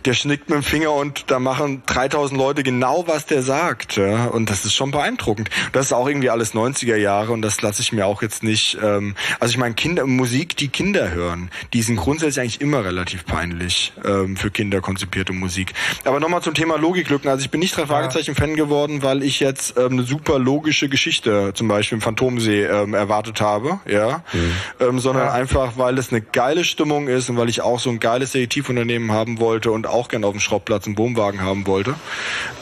der 0.06 0.14
schnickt 0.14 0.50
mit 0.50 0.58
dem 0.58 0.64
Finger 0.64 0.92
und 0.94 1.26
da 1.28 1.40
machen 1.40 1.84
3000 1.86 2.40
Leute 2.40 2.64
genau, 2.64 3.06
was 3.08 3.26
der 3.26 3.42
sagt. 3.42 3.98
Ja? 3.98 4.26
Und 4.26 4.50
das 4.50 4.66
ist 4.66 4.74
schon 4.74 4.92
beeindruckend. 4.92 5.50
Das 5.72 5.88
ist 5.88 5.94
auch 5.94 6.08
irgendwie 6.08 6.30
alles 6.30 6.54
90er 6.54 6.96
Jahre 6.96 7.32
und 7.32 7.42
das 7.42 7.62
lasse 7.62 7.82
ich 7.82 7.92
mir 7.92 8.06
auch 8.06 8.22
jetzt 8.22 8.44
nicht. 8.44 8.78
Ähm, 8.82 9.16
also 9.40 9.52
ich 9.52 9.58
meine, 9.58 9.76
Kinder, 9.76 10.06
Musik, 10.06 10.58
die 10.58 10.68
Kinder 10.70 11.12
hören, 11.12 11.50
die 11.74 11.82
sind 11.82 11.98
grundsätzlich 11.98 12.42
eigentlich 12.42 12.62
immer 12.62 12.84
relativ 12.84 13.26
peinlich 13.26 13.94
ähm, 14.06 14.38
für 14.38 14.52
Kinder 14.52 14.82
konzipierte 14.82 15.34
Musik. 15.34 15.74
Aber 16.06 16.20
nochmal 16.20 16.42
zum 16.42 16.54
Thema 16.54 16.78
Logiklücken. 16.78 17.30
Also 17.30 17.44
ich 17.44 17.52
bin 17.52 17.60
nicht 17.60 17.76
drei 17.76 17.86
Fragezeichen-Fan 17.86 18.56
geworden, 18.56 19.04
weil 19.04 19.24
ich 19.24 19.40
jetzt 19.40 19.78
ähm, 19.78 19.94
eine 19.94 20.04
super 20.04 20.40
logische 20.40 20.90
Geschichte 20.90 21.52
zum 21.54 21.68
Beispiel 21.68 21.98
im 21.98 22.02
Phantomsee 22.02 22.64
ähm, 22.66 22.94
erwartet 22.94 23.42
habe, 23.42 23.80
ja, 23.86 24.24
mhm. 24.34 24.52
ähm, 24.80 25.00
sondern 25.00 25.26
ja. 25.26 25.34
einfach, 25.34 25.74
weil 25.78 25.98
es 25.98 26.12
eine 26.12 26.22
geile 26.22 26.64
Stimmung 26.64 27.08
ist 27.08 27.30
und 27.30 27.38
weil 27.38 27.50
ich 27.50 27.62
auch 27.62 27.80
so 27.80 27.90
ein 27.90 28.00
geiles 28.00 28.32
Detektiv 28.32 28.70
Unternehmen 28.88 29.12
haben 29.12 29.40
wollte 29.40 29.72
und 29.72 29.86
auch 29.86 30.08
gerne 30.08 30.26
auf 30.26 30.32
dem 30.32 30.40
Schrottplatz 30.40 30.88
einen 30.88 30.98
Wohnwagen 30.98 31.42
haben 31.42 31.68
wollte. 31.68 31.96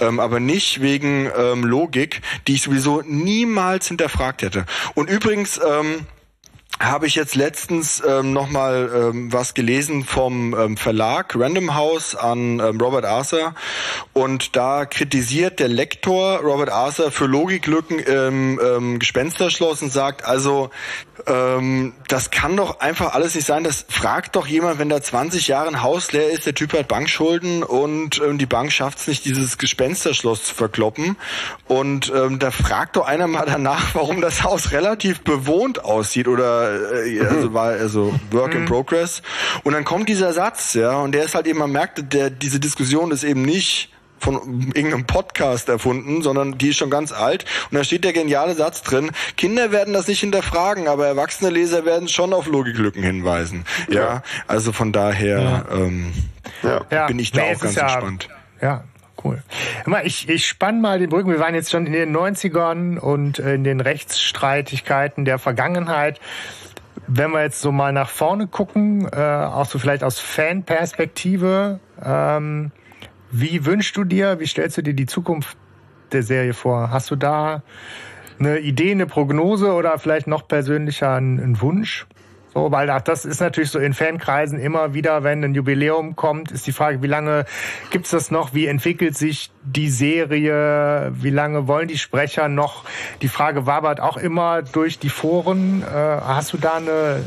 Ähm, 0.02 0.20
aber 0.20 0.40
nicht 0.40 0.82
wegen 0.82 1.30
ähm, 1.38 1.64
Logik, 1.64 2.22
die 2.48 2.56
ich 2.56 2.64
sowieso 2.64 3.04
niemals 3.06 3.88
hinterfragt 3.88 4.42
hätte. 4.42 4.66
Und 4.96 5.08
übrigens, 5.08 5.60
ähm, 5.64 6.08
habe 6.80 7.08
ich 7.08 7.16
jetzt 7.16 7.36
letztens 7.36 8.04
ähm, 8.06 8.34
nochmal 8.34 8.90
ähm, 8.94 9.32
was 9.32 9.54
gelesen 9.54 10.04
vom 10.04 10.54
ähm, 10.54 10.78
Verlag 10.78 11.34
Random 11.36 11.76
House 11.76 12.16
an 12.16 12.60
ähm, 12.60 12.80
Robert 12.82 13.06
Arthur 13.06 13.56
und 14.14 14.56
da 14.56 14.86
kritisiert 14.86 15.60
der 15.60 15.70
Lektor 15.70 16.40
Robert 16.40 16.70
Arthur 16.70 17.12
für 17.12 17.26
Logiklücken 17.26 18.00
im 18.00 18.60
ähm, 18.64 19.00
Gespensterschloss 19.00 19.82
und 19.82 19.92
sagt 19.92 20.26
also 20.26 20.70
ähm, 21.28 21.94
das 22.08 22.30
kann 22.30 22.56
doch 22.58 22.80
einfach 22.80 23.14
alles 23.14 23.36
nicht 23.36 23.48
sein. 23.48 23.64
Das 23.64 23.86
fragt 23.90 24.36
doch 24.36 24.48
jemand, 24.48 24.80
wenn 24.80 24.90
da 24.90 25.02
20 25.02 25.48
Jahre 25.48 25.70
ein 25.70 25.82
Haus 25.82 26.12
leer 26.12 26.30
ist, 26.30 26.46
der 26.46 26.54
Typ 26.54 26.74
hat 26.74 26.88
Bankschulden 26.88 27.64
und 27.64 28.22
ähm, 28.22 28.38
die 28.38 28.46
Bank 28.46 28.72
schafft 28.72 29.00
es 29.00 29.08
nicht, 29.08 29.26
dieses 29.26 29.58
Gespensterschloss 29.58 30.44
zu 30.44 30.56
verkloppen. 30.56 31.18
Und 31.68 32.12
ähm, 32.14 32.40
da 32.40 32.52
fragt 32.52 32.96
doch 32.96 33.08
einer 33.08 33.28
mal 33.28 33.46
danach, 33.46 33.96
warum 33.96 34.22
das 34.22 34.44
Haus 34.44 34.72
relativ 34.72 35.22
bewohnt 35.22 35.84
aussieht 35.84 36.28
oder 36.28 36.65
also 36.66 37.54
war 37.54 37.72
also 37.72 38.14
Work 38.32 38.56
in 38.56 38.62
mhm. 38.62 38.66
Progress. 38.66 39.22
Und 39.64 39.74
dann 39.74 39.86
kommt 39.86 40.10
dieser 40.10 40.34
Satz, 40.34 40.74
ja, 40.74 40.98
und 40.98 41.14
der 41.14 41.24
ist 41.26 41.36
halt 41.36 41.48
eben, 41.48 41.60
man 41.60 41.72
merkt, 41.72 42.14
der 42.14 42.30
diese 42.30 42.60
Diskussion 42.60 43.12
ist 43.12 43.24
eben 43.24 43.42
nicht 43.42 43.92
von 44.20 44.72
irgendeinem 44.74 45.06
Podcast 45.06 45.70
erfunden, 45.70 46.22
sondern 46.22 46.58
die 46.58 46.70
ist 46.70 46.78
schon 46.78 46.90
ganz 46.90 47.12
alt. 47.12 47.46
Und 47.70 47.78
da 47.78 47.84
steht 47.84 48.04
der 48.04 48.14
geniale 48.14 48.56
Satz 48.56 48.82
drin, 48.82 49.12
Kinder 49.38 49.72
werden 49.72 49.94
das 49.94 50.08
nicht 50.08 50.20
hinterfragen, 50.20 50.88
aber 50.88 51.06
erwachsene 51.06 51.52
Leser 51.52 51.86
werden 51.86 52.08
schon 52.08 52.34
auf 52.34 52.48
Logiklücken 52.48 53.04
hinweisen. 53.04 53.66
Ja, 53.88 53.96
ja 53.96 54.24
also 54.48 54.72
von 54.72 54.92
daher 54.92 55.42
ja. 55.42 55.66
Ähm, 55.72 56.14
ja. 56.90 57.08
bin 57.08 57.20
ich 57.20 57.32
da 57.32 57.42
nee, 57.42 57.56
auch 57.56 57.60
ganz 57.60 57.78
entspannt. 57.78 58.30
Ja, 58.62 58.84
cool. 59.26 59.44
Ich, 60.04 60.30
ich 60.30 60.48
spann 60.48 60.80
mal 60.80 61.00
den 61.00 61.10
Brücken. 61.10 61.30
Wir 61.30 61.40
waren 61.40 61.56
jetzt 61.56 61.72
schon 61.72 61.86
in 61.88 61.94
den 61.94 62.16
90ern 62.16 62.98
und 62.98 63.40
in 63.40 63.64
den 63.64 63.82
Rechtsstreitigkeiten 63.82 65.26
der 65.26 65.40
Vergangenheit. 65.40 66.20
Wenn 67.08 67.32
wir 67.32 67.42
jetzt 67.42 67.62
so 67.62 67.72
mal 67.72 67.92
nach 67.92 68.10
vorne 68.10 68.48
gucken, 68.48 69.08
äh, 69.12 69.20
auch 69.20 69.66
so 69.66 69.80
vielleicht 69.80 70.04
aus 70.04 70.20
Fanperspektive, 70.20 71.80
ähm, 72.04 72.72
wie 73.32 73.66
wünschst 73.66 73.98
du 73.98 74.04
dir, 74.04 74.40
wie 74.40 74.48
stellst 74.48 74.78
du 74.78 74.82
dir 74.82 74.94
die 74.94 75.06
Zukunft 75.06 75.58
der 76.12 76.24
Serie 76.24 76.54
vor? 76.54 76.92
Hast 76.92 77.12
du 77.12 77.16
da 77.16 77.64
eine 78.40 78.60
Idee, 78.60 78.92
eine 78.92 79.06
Prognose 79.06 79.74
oder 79.74 79.98
vielleicht 80.00 80.28
noch 80.28 80.48
persönlicher 80.48 81.14
einen 81.14 81.62
Wunsch? 81.62 82.08
So, 82.56 82.72
weil 82.72 82.90
ach, 82.90 83.02
das 83.02 83.26
ist 83.26 83.42
natürlich 83.42 83.70
so 83.70 83.80
in 83.80 83.94
Fankreisen 83.94 84.60
immer 84.60 84.94
wieder, 84.94 85.26
wenn 85.26 85.44
ein 85.44 85.54
Jubiläum 85.54 86.16
kommt, 86.16 86.52
ist 86.52 86.66
die 86.66 86.72
Frage, 86.72 87.02
wie 87.04 87.08
lange 87.08 87.46
gibt's 87.92 88.12
das 88.12 88.32
noch? 88.32 88.54
Wie 88.54 88.66
entwickelt 88.66 89.18
sich 89.18 89.52
die 89.64 89.90
Serie? 89.90 91.12
Wie 91.16 91.32
lange 91.32 91.68
wollen 91.68 91.90
die 91.90 91.98
Sprecher 91.98 92.48
noch? 92.48 92.86
Die 93.22 93.28
Frage 93.28 93.66
wabert 93.66 94.00
auch 94.00 94.16
immer 94.16 94.62
durch 94.62 95.00
die 95.00 95.10
Foren. 95.10 95.82
Äh, 95.82 95.86
hast 95.86 96.54
du 96.54 96.58
da 96.58 96.76
eine, 96.76 97.26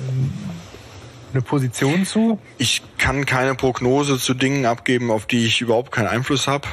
eine 1.34 1.42
Position 1.42 2.06
zu? 2.06 2.38
Ich 2.56 2.82
kann 2.96 3.26
keine 3.26 3.54
Prognose 3.54 4.18
zu 4.18 4.32
Dingen 4.32 4.64
abgeben, 4.64 5.10
auf 5.10 5.26
die 5.26 5.44
ich 5.44 5.60
überhaupt 5.60 5.92
keinen 5.92 6.08
Einfluss 6.08 6.48
habe. 6.48 6.66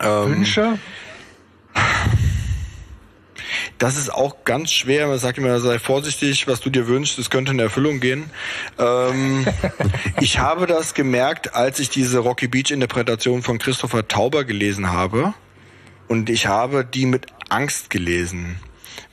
Ähm, 0.00 0.36
Wünsche? 0.36 0.78
Das 3.78 3.96
ist 3.96 4.12
auch 4.12 4.44
ganz 4.44 4.70
schwer. 4.72 5.06
Man 5.06 5.18
sagt 5.18 5.38
immer, 5.38 5.58
sei 5.60 5.78
vorsichtig, 5.78 6.46
was 6.46 6.60
du 6.60 6.70
dir 6.70 6.86
wünschst, 6.86 7.18
es 7.18 7.30
könnte 7.30 7.52
in 7.52 7.58
Erfüllung 7.58 8.00
gehen. 8.00 8.30
Ähm, 8.78 9.46
ich 10.20 10.38
habe 10.38 10.66
das 10.66 10.94
gemerkt, 10.94 11.54
als 11.54 11.80
ich 11.80 11.88
diese 11.88 12.18
Rocky 12.18 12.48
Beach 12.48 12.70
Interpretation 12.70 13.42
von 13.42 13.58
Christopher 13.58 14.08
Tauber 14.08 14.44
gelesen 14.44 14.92
habe. 14.92 15.34
Und 16.08 16.28
ich 16.28 16.46
habe 16.46 16.84
die 16.84 17.06
mit 17.06 17.26
Angst 17.48 17.90
gelesen, 17.90 18.56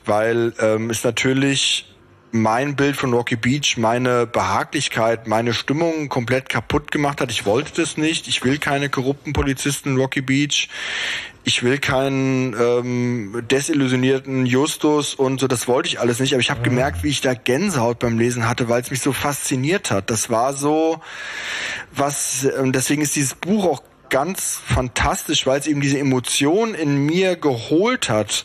weil 0.04 0.52
ähm, 0.60 0.90
es 0.90 1.04
natürlich 1.04 1.94
mein 2.32 2.76
Bild 2.76 2.96
von 2.96 3.12
Rocky 3.12 3.36
Beach, 3.36 3.76
meine 3.76 4.26
Behaglichkeit, 4.26 5.26
meine 5.26 5.54
Stimmung 5.54 6.08
komplett 6.08 6.48
kaputt 6.48 6.90
gemacht 6.90 7.20
hat. 7.20 7.30
Ich 7.30 7.46
wollte 7.46 7.80
das 7.80 7.96
nicht. 7.96 8.28
Ich 8.28 8.44
will 8.44 8.58
keine 8.58 8.88
korrupten 8.88 9.32
Polizisten 9.32 9.90
in 9.90 9.96
Rocky 9.96 10.20
Beach. 10.20 10.68
Ich 11.44 11.62
will 11.62 11.78
keinen 11.78 12.54
ähm, 12.60 13.42
desillusionierten 13.50 14.44
Justus 14.44 15.14
und 15.14 15.40
so. 15.40 15.48
Das 15.48 15.66
wollte 15.66 15.88
ich 15.88 16.00
alles 16.00 16.20
nicht. 16.20 16.34
Aber 16.34 16.40
ich 16.40 16.50
habe 16.50 16.60
mhm. 16.60 16.64
gemerkt, 16.64 17.02
wie 17.02 17.08
ich 17.08 17.20
da 17.20 17.34
Gänsehaut 17.34 18.00
beim 18.00 18.18
Lesen 18.18 18.48
hatte, 18.48 18.68
weil 18.68 18.82
es 18.82 18.90
mich 18.90 19.00
so 19.00 19.12
fasziniert 19.12 19.90
hat. 19.90 20.10
Das 20.10 20.28
war 20.28 20.52
so 20.52 21.00
was. 21.92 22.46
Und 22.58 22.74
deswegen 22.74 23.02
ist 23.02 23.16
dieses 23.16 23.34
Buch 23.34 23.64
auch 23.64 23.82
ganz 24.08 24.60
fantastisch, 24.66 25.46
weil 25.46 25.60
es 25.60 25.66
eben 25.66 25.80
diese 25.80 25.98
Emotion 25.98 26.74
in 26.74 27.06
mir 27.06 27.36
geholt 27.36 28.08
hat, 28.08 28.44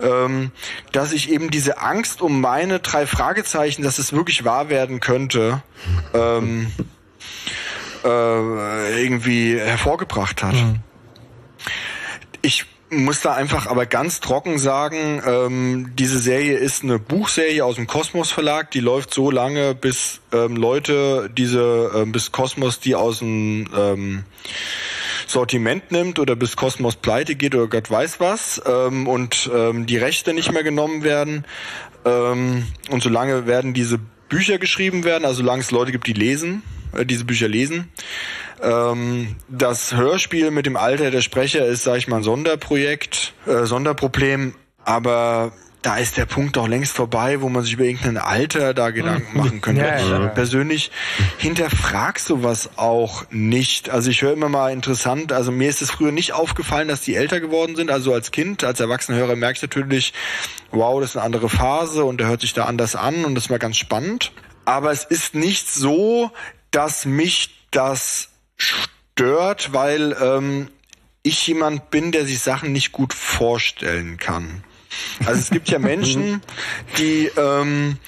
ähm, 0.00 0.52
dass 0.92 1.12
ich 1.12 1.30
eben 1.30 1.50
diese 1.50 1.78
Angst 1.80 2.22
um 2.22 2.40
meine 2.40 2.80
drei 2.80 3.06
Fragezeichen, 3.06 3.82
dass 3.82 3.98
es 3.98 4.12
wirklich 4.12 4.44
wahr 4.44 4.68
werden 4.68 5.00
könnte, 5.00 5.62
ähm, 6.14 6.72
äh, 8.04 9.02
irgendwie 9.02 9.58
hervorgebracht 9.58 10.42
hat. 10.42 10.54
Mhm. 10.54 10.80
Ich 12.42 12.66
muss 12.90 13.20
da 13.20 13.34
einfach 13.34 13.66
aber 13.66 13.86
ganz 13.86 14.20
trocken 14.20 14.58
sagen, 14.58 15.22
ähm, 15.26 15.92
diese 15.96 16.18
Serie 16.18 16.56
ist 16.56 16.82
eine 16.82 16.98
Buchserie 16.98 17.64
aus 17.64 17.76
dem 17.76 17.86
Kosmos 17.86 18.30
Verlag, 18.30 18.70
die 18.70 18.80
läuft 18.80 19.12
so 19.12 19.30
lange, 19.30 19.74
bis 19.74 20.20
ähm, 20.32 20.56
Leute 20.56 21.30
diese, 21.30 21.90
ähm, 21.94 22.12
bis 22.12 22.32
Kosmos 22.32 22.80
die 22.80 22.94
aus 22.94 23.18
dem 23.18 23.68
ähm, 23.76 24.24
Sortiment 25.30 25.92
nimmt 25.92 26.18
oder 26.18 26.36
bis 26.36 26.56
Kosmos 26.56 26.96
pleite 26.96 27.34
geht 27.34 27.54
oder 27.54 27.66
Gott 27.66 27.90
weiß 27.90 28.20
was 28.20 28.62
ähm, 28.66 29.06
und 29.06 29.50
ähm, 29.54 29.86
die 29.86 29.96
Rechte 29.96 30.32
nicht 30.34 30.52
mehr 30.52 30.62
genommen 30.62 31.04
werden. 31.04 31.44
Ähm, 32.04 32.66
und 32.90 33.02
solange 33.02 33.46
werden 33.46 33.74
diese 33.74 33.98
Bücher 34.28 34.58
geschrieben 34.58 35.04
werden, 35.04 35.24
also 35.24 35.38
solange 35.38 35.60
es 35.60 35.70
Leute 35.70 35.92
gibt, 35.92 36.06
die 36.06 36.12
lesen, 36.12 36.62
äh, 36.96 37.04
diese 37.04 37.24
Bücher 37.24 37.48
lesen. 37.48 37.88
Ähm, 38.62 39.36
das 39.48 39.94
Hörspiel 39.94 40.50
mit 40.50 40.66
dem 40.66 40.76
Alter 40.76 41.10
der 41.10 41.22
Sprecher 41.22 41.64
ist, 41.66 41.84
sag 41.84 41.98
ich 41.98 42.08
mal, 42.08 42.18
ein 42.18 42.22
Sonderprojekt, 42.22 43.34
äh, 43.46 43.64
Sonderproblem, 43.64 44.54
aber 44.84 45.52
da 45.82 45.96
ist 45.96 46.16
der 46.16 46.26
Punkt 46.26 46.56
doch 46.56 46.66
längst 46.66 46.92
vorbei, 46.92 47.40
wo 47.40 47.48
man 47.48 47.62
sich 47.62 47.74
über 47.74 47.84
irgendein 47.84 48.16
Alter 48.16 48.74
da 48.74 48.90
Gedanken 48.90 49.32
mhm. 49.32 49.38
machen 49.38 49.60
könnte. 49.60 49.82
Ja, 49.82 49.98
ja. 49.98 50.26
Persönlich 50.28 50.90
hinterfrag 51.38 52.18
sowas 52.18 52.70
auch 52.76 53.24
nicht. 53.30 53.90
Also 53.90 54.10
ich 54.10 54.22
höre 54.22 54.32
immer 54.32 54.48
mal 54.48 54.72
interessant, 54.72 55.32
also 55.32 55.52
mir 55.52 55.68
ist 55.68 55.80
es 55.80 55.90
früher 55.90 56.10
nicht 56.10 56.32
aufgefallen, 56.32 56.88
dass 56.88 57.02
die 57.02 57.14
älter 57.14 57.40
geworden 57.40 57.76
sind. 57.76 57.90
Also 57.90 58.12
als 58.12 58.32
Kind, 58.32 58.64
als 58.64 58.80
Erwachsenenhörer 58.80 59.36
merke 59.36 59.56
ich 59.56 59.62
natürlich, 59.62 60.12
wow, 60.72 61.00
das 61.00 61.10
ist 61.10 61.16
eine 61.16 61.26
andere 61.26 61.48
Phase 61.48 62.04
und 62.04 62.18
der 62.18 62.26
hört 62.26 62.40
sich 62.40 62.54
da 62.54 62.64
anders 62.64 62.96
an 62.96 63.24
und 63.24 63.34
das 63.34 63.48
war 63.48 63.58
ganz 63.58 63.76
spannend. 63.76 64.32
Aber 64.64 64.90
es 64.90 65.04
ist 65.04 65.34
nicht 65.34 65.70
so, 65.70 66.32
dass 66.70 67.04
mich 67.04 67.66
das 67.70 68.30
stört, 68.56 69.72
weil 69.72 70.16
ähm, 70.20 70.68
ich 71.22 71.46
jemand 71.46 71.90
bin, 71.90 72.12
der 72.12 72.26
sich 72.26 72.40
Sachen 72.40 72.72
nicht 72.72 72.92
gut 72.92 73.14
vorstellen 73.14 74.16
kann. 74.16 74.64
Also 75.24 75.40
es 75.40 75.50
gibt 75.50 75.68
ja 75.68 75.78
Menschen, 75.78 76.42
die 76.98 77.30
ähm, 77.36 77.98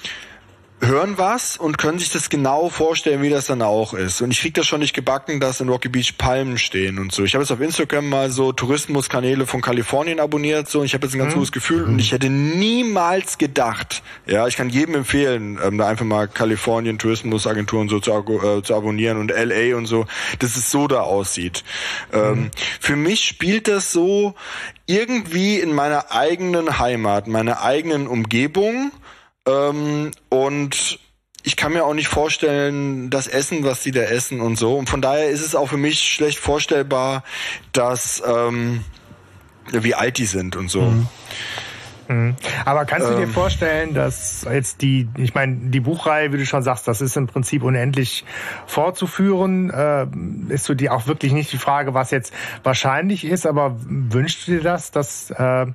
hören 0.83 1.19
was 1.19 1.57
und 1.57 1.79
können 1.79 1.99
sich 1.99 2.11
das 2.11 2.31
genau 2.31 2.69
vorstellen, 2.71 3.23
wie 3.23 3.29
das 3.29 3.47
dann 3.47 3.61
auch 3.63 3.93
ist. 3.93 4.23
Und 4.23 4.31
ich 4.31 4.41
krieg 4.41 4.55
das 4.55 4.67
schon 4.67 4.81
nicht 4.81 4.95
gebacken, 4.95 5.41
dass 5.41 5.61
in 5.61 5.69
Rocky 5.69 5.89
Beach 5.89 6.17
Palmen 6.17 6.59
stehen 6.59 6.99
und 6.99 7.13
so. 7.13 7.23
Ich 7.23 7.35
habe 7.35 7.43
jetzt 7.43 7.51
auf 7.51 7.61
Instagram 7.61 8.09
mal 8.09 8.31
so 8.31 8.53
Tourismuskanäle 8.53 9.47
von 9.47 9.61
Kalifornien 9.61 10.21
abonniert 10.21 10.69
so 10.69 10.81
und 10.81 10.87
ich 10.87 10.95
habe 10.95 11.07
jetzt 11.07 11.15
ein 11.15 11.19
ganz 11.19 11.33
mhm. 11.33 11.39
gutes 11.39 11.53
Gefühl 11.53 11.85
und 11.85 11.99
ich 11.99 12.13
hätte 12.13 12.31
niemals 12.31 13.37
gedacht, 13.37 14.03
ja, 14.27 14.47
ich 14.47 14.57
kann 14.57 14.71
jedem 14.71 14.95
empfehlen, 14.95 15.59
ähm, 15.63 15.77
da 15.77 15.87
einfach 15.87 16.07
mal 16.07 16.29
Kalifornien 16.29 16.99
Tourismusagenturen 16.99 17.89
so 17.89 18.01
zu, 18.01 18.13
äh, 18.13 18.63
zu 18.63 18.75
abonnieren 18.75 19.19
und 19.19 19.31
LA 19.31 19.77
und 19.77 19.87
so, 19.87 20.07
dass 20.39 20.57
es 20.57 20.71
so 20.71 20.89
da 20.89 21.03
aussieht. 21.03 21.63
Ähm, 22.13 22.33
mhm. 22.33 22.51
Für 22.81 22.97
mich 22.97 23.25
spielt 23.25 23.69
das 23.69 23.93
so 23.93 24.35
irgendwie 24.91 25.61
in 25.61 25.73
meiner 25.73 26.11
eigenen 26.11 26.79
Heimat, 26.79 27.29
meiner 27.29 27.63
eigenen 27.63 28.07
Umgebung 28.07 28.91
ähm, 29.47 30.11
und 30.29 30.99
ich 31.43 31.57
kann 31.57 31.73
mir 31.73 31.85
auch 31.85 31.95
nicht 31.95 32.09
vorstellen, 32.09 33.09
das 33.09 33.27
Essen, 33.27 33.65
was 33.65 33.83
die 33.83 33.93
da 33.93 34.03
essen 34.03 34.41
und 34.43 34.59
so. 34.59 34.77
Und 34.77 34.91
von 34.91 35.01
daher 35.01 35.31
ist 35.31 35.41
es 35.41 35.55
auch 35.55 35.69
für 35.71 35.79
mich 35.79 36.01
schlecht 36.01 36.39
vorstellbar, 36.39 37.25
dass 37.73 38.23
ähm, 38.27 38.85
wie 39.71 39.95
alt 39.95 40.19
die 40.19 40.27
sind 40.27 40.57
und 40.57 40.69
so. 40.69 40.83
Mhm. 40.83 41.07
Mhm. 42.11 42.37
Aber 42.65 42.85
kannst 42.85 43.09
du 43.09 43.15
dir 43.15 43.23
ähm. 43.23 43.31
vorstellen, 43.31 43.95
dass 43.95 44.47
jetzt 44.51 44.83
die, 44.83 45.09
ich 45.17 45.35
meine, 45.35 45.71
die 45.71 45.81
Buchreihe, 45.81 46.33
wie 46.33 46.39
du 46.39 46.47
schon 46.47 46.63
sagst, 46.63 46.87
das 46.89 47.01
ist 47.01 47.17
im 47.17 47.27
Prinzip 47.27 47.63
unendlich 47.63 48.25
fortzuführen. 48.67 49.71
Äh, 49.71 50.07
ist 50.53 50.65
so 50.65 50.75
die 50.75 50.91
auch 50.91 51.07
wirklich 51.07 51.33
nicht 51.33 51.53
die 51.53 51.59
Frage, 51.59 51.95
was 51.95 52.11
jetzt 52.11 52.35
wahrscheinlich 52.63 53.25
ist, 53.25 53.47
aber 53.47 53.77
wünschst 53.79 54.47
du 54.47 54.53
dir 54.53 54.63
das, 54.63 54.91
dass 54.91 55.31
äh, 55.31 55.67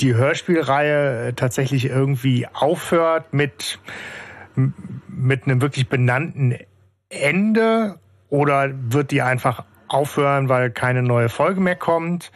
die 0.00 0.14
Hörspielreihe 0.14 1.34
tatsächlich 1.36 1.86
irgendwie 1.86 2.46
aufhört 2.52 3.32
mit, 3.32 3.78
mit 5.08 5.44
einem 5.44 5.60
wirklich 5.60 5.88
benannten 5.88 6.56
Ende 7.08 7.98
oder 8.28 8.70
wird 8.72 9.10
die 9.12 9.22
einfach 9.22 9.64
aufhören, 9.94 10.48
weil 10.48 10.70
keine 10.70 11.02
neue 11.02 11.28
Folge 11.28 11.60
mehr 11.60 11.76
kommt? 11.76 12.32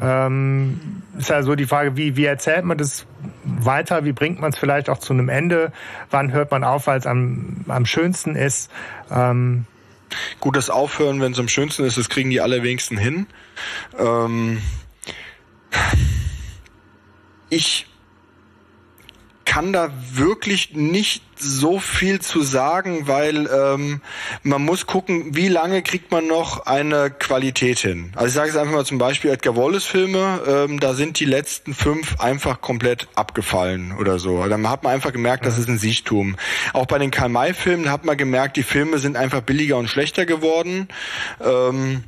Ähm, 0.00 1.02
ist 1.18 1.28
ja 1.28 1.42
so 1.42 1.54
die 1.54 1.66
Frage, 1.66 1.96
wie, 1.96 2.16
wie 2.16 2.24
erzählt 2.24 2.64
man 2.64 2.78
das 2.78 3.06
weiter? 3.44 4.04
Wie 4.04 4.12
bringt 4.12 4.40
man 4.40 4.52
es 4.52 4.58
vielleicht 4.58 4.88
auch 4.88 4.98
zu 4.98 5.12
einem 5.12 5.28
Ende? 5.28 5.72
Wann 6.10 6.32
hört 6.32 6.50
man 6.50 6.64
auf, 6.64 6.86
weil 6.86 6.98
es 6.98 7.06
am, 7.06 7.64
am 7.68 7.84
schönsten 7.84 8.36
ist? 8.36 8.70
Ähm, 9.10 9.66
Gut, 10.40 10.56
das 10.56 10.70
Aufhören, 10.70 11.20
wenn 11.20 11.32
es 11.32 11.38
am 11.38 11.48
schönsten 11.48 11.84
ist, 11.84 11.96
das 11.98 12.08
kriegen 12.08 12.30
die 12.30 12.40
allerwenigsten 12.40 12.98
hin. 12.98 13.26
Ähm 13.98 14.60
ich 17.48 17.86
kann 19.52 19.74
da 19.74 19.90
wirklich 20.14 20.72
nicht 20.72 21.22
so 21.36 21.78
viel 21.78 22.22
zu 22.22 22.40
sagen, 22.40 23.06
weil 23.06 23.50
ähm, 23.52 24.00
man 24.42 24.64
muss 24.64 24.86
gucken, 24.86 25.36
wie 25.36 25.48
lange 25.48 25.82
kriegt 25.82 26.10
man 26.10 26.26
noch 26.26 26.64
eine 26.64 27.10
Qualität 27.10 27.78
hin. 27.78 28.12
Also 28.16 28.28
ich 28.28 28.32
sage 28.32 28.48
es 28.48 28.56
einfach 28.56 28.72
mal 28.72 28.86
zum 28.86 28.96
Beispiel 28.96 29.30
Edgar 29.30 29.54
Wallace 29.54 29.84
Filme, 29.84 30.40
ähm, 30.46 30.80
da 30.80 30.94
sind 30.94 31.20
die 31.20 31.26
letzten 31.26 31.74
fünf 31.74 32.18
einfach 32.18 32.62
komplett 32.62 33.08
abgefallen 33.14 33.94
oder 34.00 34.18
so. 34.18 34.42
Dann 34.46 34.70
hat 34.70 34.84
man 34.84 34.94
einfach 34.94 35.12
gemerkt, 35.12 35.44
das 35.44 35.58
ist 35.58 35.68
ein 35.68 35.76
Siechtum. 35.76 36.36
Auch 36.72 36.86
bei 36.86 36.96
den 36.96 37.10
Karl 37.10 37.28
May 37.28 37.52
Filmen 37.52 37.90
hat 37.90 38.06
man 38.06 38.16
gemerkt, 38.16 38.56
die 38.56 38.62
Filme 38.62 38.96
sind 38.96 39.18
einfach 39.18 39.42
billiger 39.42 39.76
und 39.76 39.88
schlechter 39.88 40.24
geworden. 40.24 40.88
Ähm, 41.44 42.04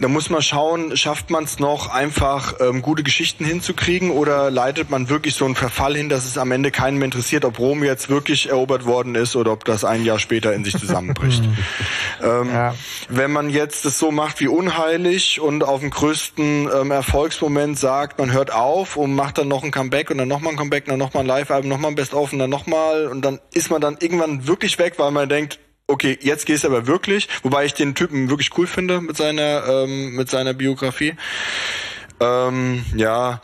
da 0.00 0.08
muss 0.08 0.30
man 0.30 0.42
schauen, 0.42 0.96
schafft 0.96 1.30
man 1.30 1.44
es 1.44 1.58
noch, 1.58 1.88
einfach 1.88 2.54
ähm, 2.60 2.82
gute 2.82 3.02
Geschichten 3.02 3.44
hinzukriegen 3.44 4.10
oder 4.10 4.50
leitet 4.50 4.90
man 4.90 5.08
wirklich 5.08 5.34
so 5.34 5.44
einen 5.44 5.54
Verfall 5.54 5.96
hin, 5.96 6.08
dass 6.08 6.24
es 6.24 6.38
am 6.38 6.50
Ende 6.52 6.70
keinen 6.70 6.98
mehr 6.98 7.06
interessiert, 7.06 7.44
ob 7.44 7.58
Rom 7.58 7.84
jetzt 7.84 8.08
wirklich 8.08 8.48
erobert 8.48 8.84
worden 8.84 9.14
ist 9.14 9.36
oder 9.36 9.52
ob 9.52 9.64
das 9.64 9.84
ein 9.84 10.04
Jahr 10.04 10.18
später 10.18 10.52
in 10.52 10.64
sich 10.64 10.76
zusammenbricht. 10.76 11.42
ähm, 12.22 12.48
ja. 12.50 12.74
Wenn 13.08 13.32
man 13.32 13.50
jetzt 13.50 13.84
das 13.84 13.98
so 13.98 14.10
macht 14.10 14.40
wie 14.40 14.48
unheilig 14.48 15.40
und 15.40 15.64
auf 15.64 15.80
dem 15.80 15.90
größten 15.90 16.68
ähm, 16.74 16.90
Erfolgsmoment 16.90 17.78
sagt, 17.78 18.18
man 18.18 18.32
hört 18.32 18.52
auf 18.52 18.96
und 18.96 19.14
macht 19.14 19.38
dann 19.38 19.48
noch 19.48 19.62
ein 19.62 19.70
Comeback 19.70 20.10
und 20.10 20.18
dann 20.18 20.28
nochmal 20.28 20.52
ein 20.52 20.56
Comeback, 20.56 20.86
dann 20.86 20.98
nochmal 20.98 21.24
ein 21.24 21.26
Live-Album, 21.26 21.68
nochmal 21.68 21.92
ein 21.92 21.94
Best-of 21.94 22.32
und 22.32 22.38
dann 22.38 22.50
nochmal 22.50 23.06
und 23.06 23.22
dann 23.22 23.40
ist 23.52 23.70
man 23.70 23.80
dann 23.80 23.96
irgendwann 24.00 24.46
wirklich 24.46 24.78
weg, 24.78 24.94
weil 24.98 25.10
man 25.10 25.28
denkt, 25.28 25.58
okay, 25.92 26.18
jetzt 26.20 26.46
gehst 26.46 26.64
du 26.64 26.68
aber 26.68 26.86
wirklich, 26.86 27.28
wobei 27.42 27.64
ich 27.64 27.74
den 27.74 27.94
Typen 27.94 28.30
wirklich 28.30 28.50
cool 28.56 28.66
finde 28.66 29.00
mit 29.00 29.16
seiner, 29.16 29.66
ähm, 29.68 30.14
mit 30.16 30.30
seiner 30.30 30.54
Biografie. 30.54 31.14
Ähm, 32.20 32.84
ja, 32.96 33.40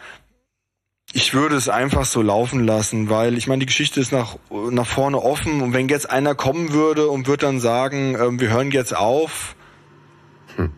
ich 1.13 1.33
würde 1.33 1.57
es 1.57 1.69
einfach 1.69 2.05
so 2.05 2.21
laufen 2.21 2.65
lassen, 2.65 3.09
weil 3.09 3.39
ich 3.39 3.47
meine, 3.47 3.61
die 3.61 3.67
Geschichte 3.67 4.01
ist 4.01 4.13
nach, 4.13 4.37
nach 4.51 4.87
vorne 4.87 5.23
offen 5.23 5.63
und 5.63 5.73
wenn 5.73 5.89
jetzt 5.89 6.11
einer 6.11 6.35
kommen 6.35 6.73
würde 6.73 7.09
und 7.09 7.27
würde 7.27 7.47
dann 7.47 7.61
sagen, 7.61 8.17
ähm, 8.21 8.41
wir 8.41 8.51
hören 8.51 8.71
jetzt 8.71 8.95
auf, 8.95 9.57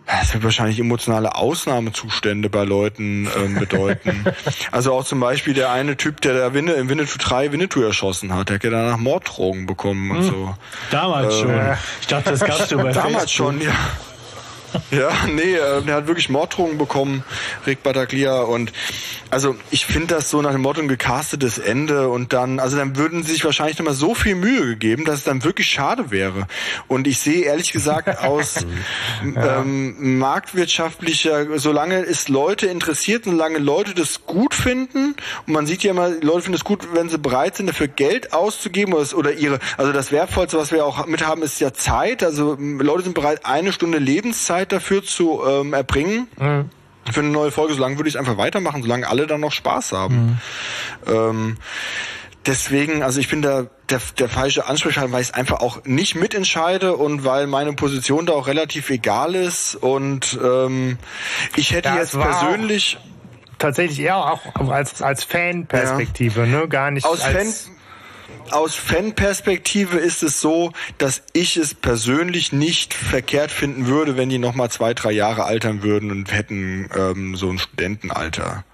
das 0.07 0.35
wird 0.35 0.45
wahrscheinlich 0.45 0.79
emotionale 0.79 1.35
Ausnahmezustände 1.35 2.51
bei 2.51 2.65
Leuten 2.65 3.29
ähm, 3.37 3.55
bedeuten. 3.55 4.25
also 4.71 4.93
auch 4.93 5.05
zum 5.05 5.21
Beispiel 5.21 5.55
der 5.55 5.71
eine 5.71 5.97
Typ, 5.97 6.21
der 6.21 6.35
da 6.35 6.55
Winne, 6.55 6.73
im 6.73 6.89
Winnetou 6.89 7.19
3 7.19 7.53
Winnetou 7.53 7.81
erschossen 7.83 8.35
hat, 8.35 8.49
der 8.49 8.57
hat 8.57 8.65
ja 8.65 8.71
danach 8.71 8.99
Morddrogen 8.99 9.67
bekommen 9.67 10.11
und 10.11 10.19
hm. 10.19 10.25
so. 10.25 10.55
Damals 10.91 11.35
ähm, 11.35 11.41
schon. 11.41 11.77
Ich 12.01 12.07
dachte, 12.07 12.31
das 12.31 12.41
gab's 12.41 12.69
du 12.69 12.77
bei 12.77 12.93
Damals 12.93 13.15
Facebook. 13.15 13.29
schon, 13.29 13.61
ja. 13.61 13.73
Ja, 14.91 15.11
nee, 15.27 15.55
äh, 15.55 15.83
der 15.83 15.97
hat 15.97 16.07
wirklich 16.07 16.29
Morddrohungen 16.29 16.79
bekommen, 16.79 17.25
Rick 17.67 17.83
Battaglia. 17.83 18.41
Und 18.41 18.73
also 19.31 19.57
ich 19.71 19.87
finde 19.87 20.15
das 20.15 20.31
so 20.31 20.43
nach 20.43 20.53
dem 20.53 20.63
Motto 20.63 20.81
ein 20.81 20.89
gecastetes 20.89 21.59
Ende 21.59 22.09
und 22.09 22.33
dann, 22.33 22.59
also 22.59 22.77
dann 22.77 22.97
würden 22.97 23.23
sie 23.23 23.33
sich 23.33 23.45
wahrscheinlich 23.45 23.79
nochmal 23.79 23.95
so 23.95 24.15
viel 24.15 24.35
Mühe 24.35 24.67
gegeben, 24.67 25.05
dass 25.05 25.19
es 25.19 25.25
dann 25.25 25.45
wirklich 25.45 25.69
schade 25.69 26.11
wäre. 26.11 26.47
Und 26.89 27.07
ich 27.07 27.21
sehe 27.21 27.45
ehrlich 27.45 27.73
gesagt 27.73 28.19
aus 28.23 28.67
ja. 29.35 29.61
ähm, 29.61 30.19
marktwirtschaftlicher, 30.19 31.59
solange 31.59 32.03
es 32.03 32.29
Leute 32.29 32.67
interessiert, 32.67 33.25
solange 33.25 33.59
Leute 33.59 33.95
das 33.95 34.27
gut 34.27 34.55
finden, 34.55 35.15
und 35.47 35.53
man 35.53 35.67
sieht 35.67 35.83
ja 35.83 35.93
immer, 35.93 36.09
Leute 36.09 36.43
finden 36.43 36.57
es 36.57 36.65
gut, 36.65 36.89
wenn 36.93 37.09
sie 37.09 37.19
bereit 37.19 37.57
sind, 37.57 37.69
dafür 37.69 37.89
Geld 37.89 38.33
auszugeben 38.33 38.95
oder, 38.95 39.17
oder 39.17 39.33
ihre, 39.33 39.59
also 39.77 39.93
das 39.93 40.13
Wertvollste, 40.13 40.59
was 40.59 40.73
wir 40.73 40.85
auch 40.85 41.07
mit 41.07 41.27
haben, 41.27 41.43
ist 41.43 41.61
ja 41.61 41.73
Zeit. 41.73 42.23
Also 42.23 42.57
Leute 42.59 43.05
sind 43.05 43.15
bereit, 43.15 43.45
eine 43.45 43.73
Stunde 43.73 43.99
Lebenszeit 43.99 44.60
Zeit 44.61 44.73
dafür 44.73 45.03
zu 45.03 45.43
ähm, 45.47 45.73
erbringen. 45.73 46.29
Mhm. 46.39 46.71
Für 47.11 47.21
eine 47.21 47.31
neue 47.31 47.51
Folge, 47.51 47.75
solange 47.75 47.97
würde 47.97 48.09
ich 48.09 48.15
es 48.15 48.19
einfach 48.19 48.37
weitermachen, 48.37 48.83
solange 48.83 49.09
alle 49.09 49.27
dann 49.27 49.41
noch 49.41 49.53
Spaß 49.53 49.93
haben. 49.93 50.39
Mhm. 51.07 51.13
Ähm, 51.13 51.57
deswegen, 52.47 53.03
also 53.03 53.21
ich 53.21 53.29
bin 53.29 53.43
da 53.43 53.67
der, 53.89 54.01
der 54.19 54.29
falsche 54.29 54.67
Ansprechpartner, 54.67 55.13
weil 55.13 55.23
ich 55.23 55.29
es 55.29 55.35
einfach 55.35 55.61
auch 55.61 55.85
nicht 55.85 56.15
mitentscheide 56.15 56.95
und 56.97 57.25
weil 57.25 57.47
meine 57.47 57.73
Position 57.73 58.27
da 58.27 58.35
auch 58.35 58.47
relativ 58.47 58.91
egal 58.91 59.35
ist 59.35 59.75
und 59.75 60.39
ähm, 60.43 60.99
ich 61.57 61.73
hätte 61.73 61.89
das 61.89 62.13
jetzt 62.13 62.21
persönlich 62.21 62.99
tatsächlich 63.59 64.01
eher 64.01 64.17
auch 64.17 64.41
als 64.71 65.03
als 65.03 65.25
Fanperspektive, 65.25 66.41
ja. 66.41 66.47
ne, 66.47 66.69
gar 66.69 66.91
nicht 66.91 67.07
aus 67.07 67.23
als 67.23 67.67
Fan 67.67 67.77
aus 68.51 68.75
Fanperspektive 68.75 69.99
ist 69.99 70.23
es 70.23 70.41
so, 70.41 70.73
dass 70.99 71.23
ich 71.33 71.57
es 71.57 71.75
persönlich 71.75 72.53
nicht 72.53 72.95
verkehrt 72.95 73.51
finden 73.51 73.87
würde, 73.87 74.17
wenn 74.17 74.29
die 74.29 74.39
noch 74.39 74.55
mal 74.55 74.71
zwei, 74.71 74.95
drei 74.95 75.13
Jahre 75.13 75.45
altern 75.45 75.83
würden 75.83 76.11
und 76.11 76.33
hätten 76.33 76.89
ähm, 76.97 77.37
so 77.37 77.51
ein 77.51 77.59
Studentenalter. 77.59 78.65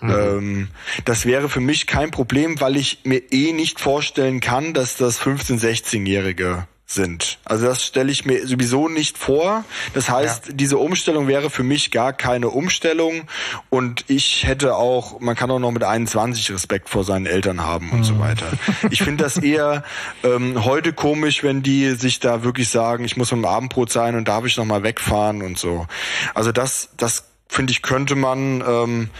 Mhm. 0.00 0.10
Ähm, 0.10 0.68
das 1.04 1.26
wäre 1.26 1.48
für 1.48 1.60
mich 1.60 1.86
kein 1.86 2.10
Problem, 2.10 2.60
weil 2.60 2.76
ich 2.76 3.00
mir 3.04 3.22
eh 3.32 3.52
nicht 3.52 3.80
vorstellen 3.80 4.40
kann, 4.40 4.74
dass 4.74 4.96
das 4.96 5.20
15-, 5.20 5.60
16-Jährige 5.60 6.66
sind. 6.92 7.38
Also 7.44 7.66
das 7.66 7.84
stelle 7.84 8.10
ich 8.12 8.24
mir 8.24 8.46
sowieso 8.46 8.88
nicht 8.88 9.18
vor. 9.18 9.64
Das 9.94 10.10
heißt, 10.10 10.48
ja. 10.48 10.52
diese 10.52 10.78
Umstellung 10.78 11.28
wäre 11.28 11.50
für 11.50 11.62
mich 11.62 11.90
gar 11.90 12.12
keine 12.12 12.50
Umstellung 12.50 13.24
und 13.70 14.04
ich 14.08 14.46
hätte 14.46 14.76
auch, 14.76 15.20
man 15.20 15.34
kann 15.36 15.50
auch 15.50 15.58
noch 15.58 15.70
mit 15.70 15.84
21 15.84 16.52
Respekt 16.52 16.88
vor 16.88 17.04
seinen 17.04 17.26
Eltern 17.26 17.60
haben 17.60 17.90
und 17.90 18.00
mhm. 18.00 18.04
so 18.04 18.18
weiter. 18.18 18.46
Ich 18.90 19.02
finde 19.02 19.24
das 19.24 19.38
eher 19.38 19.84
ähm, 20.22 20.64
heute 20.64 20.92
komisch, 20.92 21.42
wenn 21.42 21.62
die 21.62 21.90
sich 21.92 22.20
da 22.20 22.42
wirklich 22.42 22.68
sagen, 22.68 23.04
ich 23.04 23.16
muss 23.16 23.32
mit 23.32 23.42
dem 23.42 23.46
Abendbrot 23.46 23.90
sein 23.90 24.14
und 24.16 24.28
darf 24.28 24.44
ich 24.44 24.56
noch 24.56 24.64
mal 24.64 24.82
wegfahren 24.82 25.42
und 25.42 25.58
so. 25.58 25.86
Also 26.34 26.52
das, 26.52 26.90
das 26.96 27.24
finde 27.48 27.72
ich 27.72 27.82
könnte 27.82 28.16
man 28.16 28.62
ähm, 28.66 29.10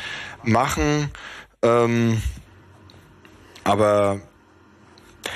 machen. 0.42 1.10
Ähm, 1.62 2.20
aber 3.64 4.20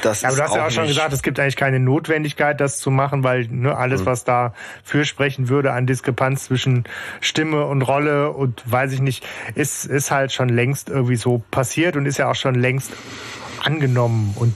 das 0.02 0.24
aber 0.24 0.36
du 0.36 0.42
hast 0.42 0.54
ja 0.54 0.66
auch 0.66 0.70
schon 0.70 0.86
gesagt, 0.86 1.12
es 1.12 1.22
gibt 1.22 1.38
eigentlich 1.38 1.56
keine 1.56 1.80
Notwendigkeit, 1.80 2.60
das 2.60 2.78
zu 2.78 2.90
machen, 2.90 3.24
weil 3.24 3.46
ne, 3.48 3.76
alles, 3.76 4.02
mhm. 4.02 4.06
was 4.06 4.24
da 4.24 4.54
für 4.82 5.04
sprechen 5.04 5.48
würde 5.48 5.72
an 5.72 5.86
Diskrepanz 5.86 6.44
zwischen 6.44 6.84
Stimme 7.20 7.66
und 7.66 7.82
Rolle 7.82 8.32
und 8.32 8.62
weiß 8.70 8.92
ich 8.92 9.00
nicht, 9.00 9.26
ist, 9.54 9.84
ist 9.84 10.10
halt 10.10 10.32
schon 10.32 10.48
längst 10.48 10.88
irgendwie 10.88 11.16
so 11.16 11.42
passiert 11.50 11.96
und 11.96 12.06
ist 12.06 12.18
ja 12.18 12.30
auch 12.30 12.34
schon 12.34 12.54
längst 12.54 12.92
angenommen 13.64 14.34
und 14.36 14.54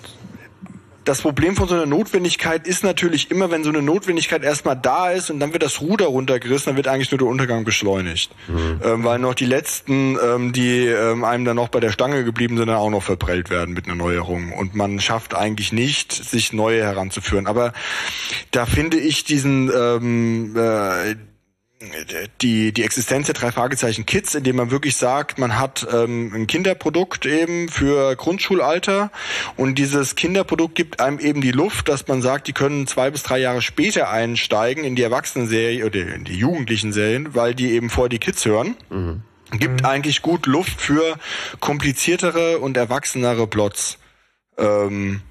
das 1.05 1.23
Problem 1.23 1.57
von 1.57 1.69
so 1.69 1.75
einer 1.75 1.87
Notwendigkeit 1.87 2.67
ist 2.67 2.85
natürlich 2.85 3.31
immer, 3.31 3.51
wenn 3.51 3.65
so 3.65 3.71
eine 3.71 3.83
Notwendigkeit 3.83 4.43
erstmal 4.43 4.77
da 4.77 5.11
ist 5.11 5.31
und 5.31 5.41
dann 5.41 5.53
wird 5.53 5.63
das 5.63 5.81
Ruder 5.81 6.07
runtergerissen, 6.07 6.67
dann 6.67 6.77
wird 6.77 6.89
eigentlich 6.89 7.11
nur 7.11 7.19
der 7.19 7.27
Untergang 7.27 7.65
beschleunigt. 7.65 8.31
Mhm. 8.49 8.81
Ähm, 8.85 9.05
weil 9.05 9.19
noch 9.19 9.35
die 9.35 9.47
letzten, 9.47 10.19
ähm, 10.23 10.53
die 10.53 10.87
ähm, 10.87 11.25
einem 11.25 11.45
dann 11.45 11.57
noch 11.57 11.69
bei 11.69 11.81
der 11.81 11.91
Stange 11.91 12.25
geblieben 12.25 12.57
sind, 12.57 12.67
dann 12.67 12.77
auch 12.77 12.91
noch 12.91 13.03
verprellt 13.03 13.51
werden 13.51 13.75
mit 13.75 13.87
einer 13.87 13.95
Neuerung. 13.95 14.53
Und 14.53 14.75
man 14.75 15.01
schafft 15.01 15.35
eigentlich 15.35 15.73
nicht, 15.73 16.13
sich 16.13 16.53
neue 16.53 16.83
heranzuführen. 16.83 17.47
Aber 17.47 17.73
da 18.51 18.67
finde 18.67 18.99
ich 18.99 19.25
diesen 19.25 19.71
ähm, 19.75 20.55
äh, 20.57 21.17
die, 22.43 22.73
die 22.73 22.83
Existenz 22.83 23.27
der 23.27 23.35
drei 23.35 23.53
Fragezeichen 23.53 24.05
Kids, 24.05 24.35
indem 24.35 24.57
man 24.57 24.71
wirklich 24.71 24.97
sagt, 24.97 25.39
man 25.39 25.59
hat 25.59 25.87
ähm, 25.91 26.33
ein 26.35 26.47
Kinderprodukt 26.47 27.25
eben 27.25 27.69
für 27.69 28.17
Grundschulalter 28.17 29.11
und 29.57 29.77
dieses 29.77 30.15
Kinderprodukt 30.15 30.75
gibt 30.75 31.01
einem 31.01 31.19
eben 31.19 31.41
die 31.41 31.53
Luft, 31.53 31.89
dass 31.89 32.07
man 32.07 32.21
sagt, 32.21 32.49
die 32.49 32.53
können 32.53 32.87
zwei 32.87 33.11
bis 33.11 33.23
drei 33.23 33.39
Jahre 33.39 33.63
später 33.63 34.11
einsteigen 34.11 34.85
in 34.85 34.95
die 34.95 35.03
Erwachsenenserie 35.03 35.87
oder 35.87 36.01
in 36.01 36.25
die 36.25 36.37
jugendlichen 36.37 36.93
Serien, 36.93 37.35
weil 37.35 37.55
die 37.55 37.71
eben 37.73 37.89
vorher 37.89 38.11
die 38.11 38.19
Kids 38.19 38.45
hören. 38.45 38.77
Mhm. 38.91 39.23
Gibt 39.53 39.81
mhm. 39.81 39.87
eigentlich 39.87 40.23
gut 40.23 40.47
Luft 40.47 40.81
für 40.81 41.17
kompliziertere 41.61 42.59
und 42.59 42.77
erwachsenere 42.77 43.47
Plots. 43.47 43.99
Ähm, 44.59 45.23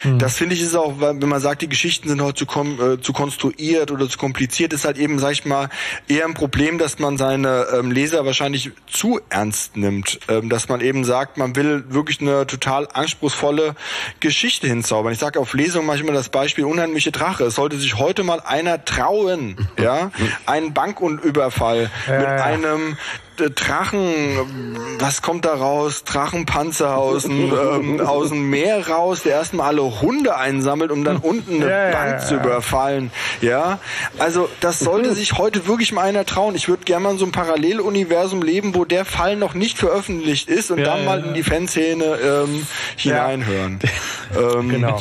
hm. 0.00 0.18
Das 0.18 0.36
finde 0.36 0.54
ich 0.54 0.60
ist 0.60 0.74
auch, 0.74 1.00
wenn 1.00 1.26
man 1.26 1.40
sagt, 1.40 1.62
die 1.62 1.70
Geschichten 1.70 2.10
sind 2.10 2.20
heute 2.20 2.46
zu, 2.46 2.60
äh, 2.62 3.00
zu 3.00 3.14
konstruiert 3.14 3.90
oder 3.90 4.06
zu 4.10 4.18
kompliziert, 4.18 4.74
ist 4.74 4.84
halt 4.84 4.98
eben, 4.98 5.18
sag 5.18 5.32
ich 5.32 5.46
mal, 5.46 5.70
eher 6.06 6.26
ein 6.26 6.34
Problem, 6.34 6.76
dass 6.76 6.98
man 6.98 7.16
seine 7.16 7.66
ähm, 7.72 7.90
Leser 7.90 8.26
wahrscheinlich 8.26 8.72
zu 8.86 9.20
ernst 9.30 9.78
nimmt. 9.78 10.20
Ähm, 10.28 10.50
dass 10.50 10.68
man 10.68 10.82
eben 10.82 11.04
sagt, 11.04 11.38
man 11.38 11.56
will 11.56 11.84
wirklich 11.88 12.20
eine 12.20 12.46
total 12.46 12.88
anspruchsvolle 12.92 13.74
Geschichte 14.20 14.66
hinzaubern. 14.66 15.14
Ich 15.14 15.18
sage 15.18 15.40
auf 15.40 15.54
Lesung 15.54 15.86
manchmal 15.86 16.14
das 16.14 16.28
Beispiel 16.28 16.66
unheimliche 16.66 17.10
Drache. 17.10 17.44
Es 17.44 17.54
sollte 17.54 17.78
sich 17.78 17.96
heute 17.96 18.22
mal 18.22 18.40
einer 18.40 18.84
trauen, 18.84 19.56
ja, 19.82 20.10
einen 20.44 20.74
Bankunüberfall 20.74 21.90
ja, 22.06 22.18
mit 22.18 22.28
einem 22.28 22.92
äh, 22.92 23.25
Drachen, 23.36 24.96
was 24.98 25.22
kommt 25.22 25.44
da 25.44 25.54
raus? 25.54 26.04
Drachenpanzer 26.04 26.96
aus 26.96 27.24
dem, 27.24 27.52
ähm, 27.72 28.00
aus 28.00 28.30
dem 28.30 28.50
Meer 28.50 28.88
raus, 28.88 29.22
der 29.22 29.32
erstmal 29.32 29.68
alle 29.68 30.00
Hunde 30.00 30.36
einsammelt, 30.36 30.90
um 30.90 31.04
dann 31.04 31.18
unten 31.18 31.62
eine 31.62 31.70
ja, 31.70 31.90
Bank 31.90 32.12
ja, 32.12 32.18
zu 32.18 32.34
überfallen. 32.36 33.10
Ja, 33.40 33.78
also 34.18 34.48
das 34.60 34.78
sollte 34.78 35.14
sich 35.14 35.34
heute 35.38 35.66
wirklich 35.66 35.92
mal 35.92 36.02
einer 36.02 36.24
trauen. 36.24 36.54
Ich 36.54 36.68
würde 36.68 36.84
gerne 36.84 37.04
mal 37.04 37.10
in 37.12 37.18
so 37.18 37.26
ein 37.26 37.32
Paralleluniversum 37.32 38.42
leben, 38.42 38.74
wo 38.74 38.84
der 38.84 39.04
Fall 39.04 39.36
noch 39.36 39.54
nicht 39.54 39.78
veröffentlicht 39.78 40.48
ist 40.48 40.70
und 40.70 40.82
dann 40.82 41.04
mal 41.04 41.24
in 41.24 41.34
die 41.34 41.42
Fanszene 41.42 42.04
ähm, 42.04 42.66
hineinhören. 42.96 43.80
Ähm, 44.36 44.68
genau. 44.68 45.00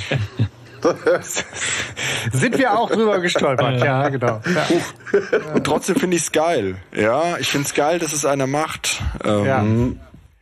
Sind 2.32 2.57
wir 2.57 2.78
auch 2.78 2.90
drüber 2.90 3.20
gestolpert, 3.20 3.84
ja, 3.84 4.10
genau. 4.10 4.41
Ja. 4.45 4.68
Und 5.53 5.64
trotzdem 5.64 5.95
finde 5.95 6.18
ich 6.18 6.24
es 6.24 6.32
geil. 6.32 6.76
Ja, 6.94 7.38
ich 7.40 7.49
finde 7.49 7.68
es 7.68 7.74
geil, 7.74 7.99
dass 7.99 8.14
es 8.14 8.26
einer 8.26 8.48
macht. 8.48 9.02
Ähm, 9.24 9.45
ja. 9.45 9.64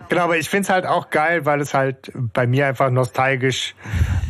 Genau, 0.10 0.24
aber 0.24 0.38
ich 0.38 0.50
finde 0.50 0.64
es 0.64 0.70
halt 0.70 0.86
auch 0.86 1.10
geil, 1.10 1.46
weil 1.46 1.62
es 1.62 1.74
halt 1.74 2.12
bei 2.14 2.46
mir 2.46 2.68
einfach 2.68 2.90
nostalgisch 2.90 3.76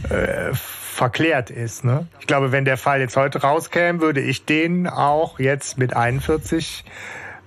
äh, 0.09 0.53
verklärt 0.53 1.49
ist. 1.49 1.83
Ne? 1.83 2.07
Ich 2.19 2.27
glaube, 2.27 2.51
wenn 2.51 2.65
der 2.65 2.77
Fall 2.77 2.99
jetzt 2.99 3.17
heute 3.17 3.41
rauskäme, 3.41 3.99
würde 3.99 4.21
ich 4.21 4.45
den 4.45 4.87
auch 4.87 5.39
jetzt 5.39 5.77
mit 5.77 5.95
41 5.95 6.85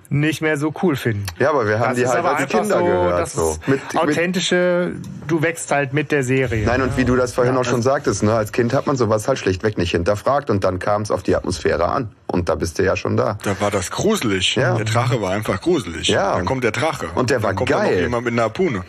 nicht 0.09 0.41
mehr 0.41 0.57
so 0.57 0.73
cool 0.81 0.95
finden. 0.95 1.25
Ja, 1.39 1.49
aber 1.49 1.67
wir 1.67 1.79
haben 1.79 1.89
das 1.89 1.97
die 1.97 2.07
halt 2.07 2.25
als 2.25 2.49
Kinder 2.49 2.79
so, 2.79 2.85
gehört. 2.85 3.19
Das 3.19 3.33
so. 3.33 3.57
Mit, 3.67 3.81
authentische, 3.95 4.93
du 5.27 5.41
wächst 5.41 5.71
halt 5.71 5.93
mit 5.93 6.11
der 6.11 6.23
Serie. 6.23 6.65
Nein, 6.65 6.81
und 6.81 6.97
wie 6.97 7.05
du 7.05 7.15
das 7.15 7.33
vorhin 7.33 7.55
ja, 7.55 7.59
auch 7.59 7.65
schon 7.65 7.81
sagtest, 7.81 8.23
ne, 8.23 8.33
als 8.33 8.51
Kind 8.51 8.73
hat 8.73 8.87
man 8.87 8.95
sowas 8.95 9.27
halt 9.27 9.39
schlichtweg 9.39 9.77
nicht 9.77 9.91
hinterfragt 9.91 10.49
und 10.49 10.63
dann 10.63 10.79
kam 10.79 11.01
es 11.01 11.11
auf 11.11 11.23
die 11.23 11.35
Atmosphäre 11.35 11.87
an. 11.87 12.09
Und 12.27 12.49
da 12.49 12.55
bist 12.55 12.79
du 12.79 12.83
ja 12.83 12.95
schon 12.95 13.17
da. 13.17 13.37
Da 13.43 13.59
war 13.59 13.71
das 13.71 13.91
gruselig. 13.91 14.55
Ja. 14.55 14.75
Der 14.75 14.85
Drache 14.85 15.21
war 15.21 15.31
einfach 15.31 15.61
gruselig. 15.61 16.07
Ja. 16.07 16.35
Dann 16.35 16.45
kommt 16.45 16.63
der 16.63 16.71
Drache. 16.71 17.07
Und 17.15 17.29
der 17.29 17.43
war 17.43 17.49
dann 17.49 17.57
kommt 17.57 17.69
geil. 17.69 17.93
Dann 17.93 18.03
jemand 18.03 18.25
mit 18.25 18.33
einer 18.33 18.43
Harpune. 18.43 18.83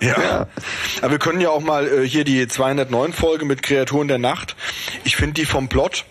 Ja. 0.00 0.20
ja. 0.20 0.46
Aber 1.00 1.12
wir 1.12 1.18
können 1.18 1.40
ja 1.40 1.50
auch 1.50 1.62
mal 1.62 1.86
äh, 1.86 2.06
hier 2.06 2.24
die 2.24 2.46
209 2.46 3.12
Folge 3.12 3.44
mit 3.44 3.62
Kreaturen 3.62 4.08
der 4.08 4.18
Nacht. 4.18 4.56
Ich 5.04 5.16
finde 5.16 5.34
die 5.34 5.46
vom 5.46 5.68
Plot 5.68 6.04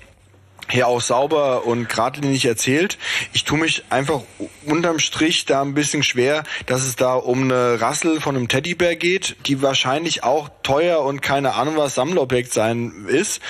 her 0.70 0.88
auch 0.88 1.02
sauber 1.02 1.66
und 1.66 1.90
geradlinig 1.90 2.46
erzählt. 2.46 2.98
Ich 3.34 3.44
tue 3.44 3.60
mich 3.60 3.84
einfach 3.90 4.22
unterm 4.66 5.00
Strich 5.00 5.46
da 5.46 5.62
ein 5.62 5.74
bisschen 5.74 6.04
schwer, 6.04 6.44
dass 6.66 6.84
es 6.84 6.96
da 6.96 7.14
um 7.16 7.44
eine 7.44 7.80
Rassel 7.82 8.22
von 8.22 8.36
einem 8.36 8.48
Teddybär 8.48 8.96
geht, 8.96 9.36
die 9.46 9.62
wahrscheinlich 9.62 10.24
auch 10.24 10.50
teuer 10.64 11.02
und 11.02 11.22
keine 11.22 11.54
Ahnung 11.56 11.78
was 11.78 11.96
Sammlerobjekt 11.96 12.54
sein 12.54 13.06
ist. 13.08 13.42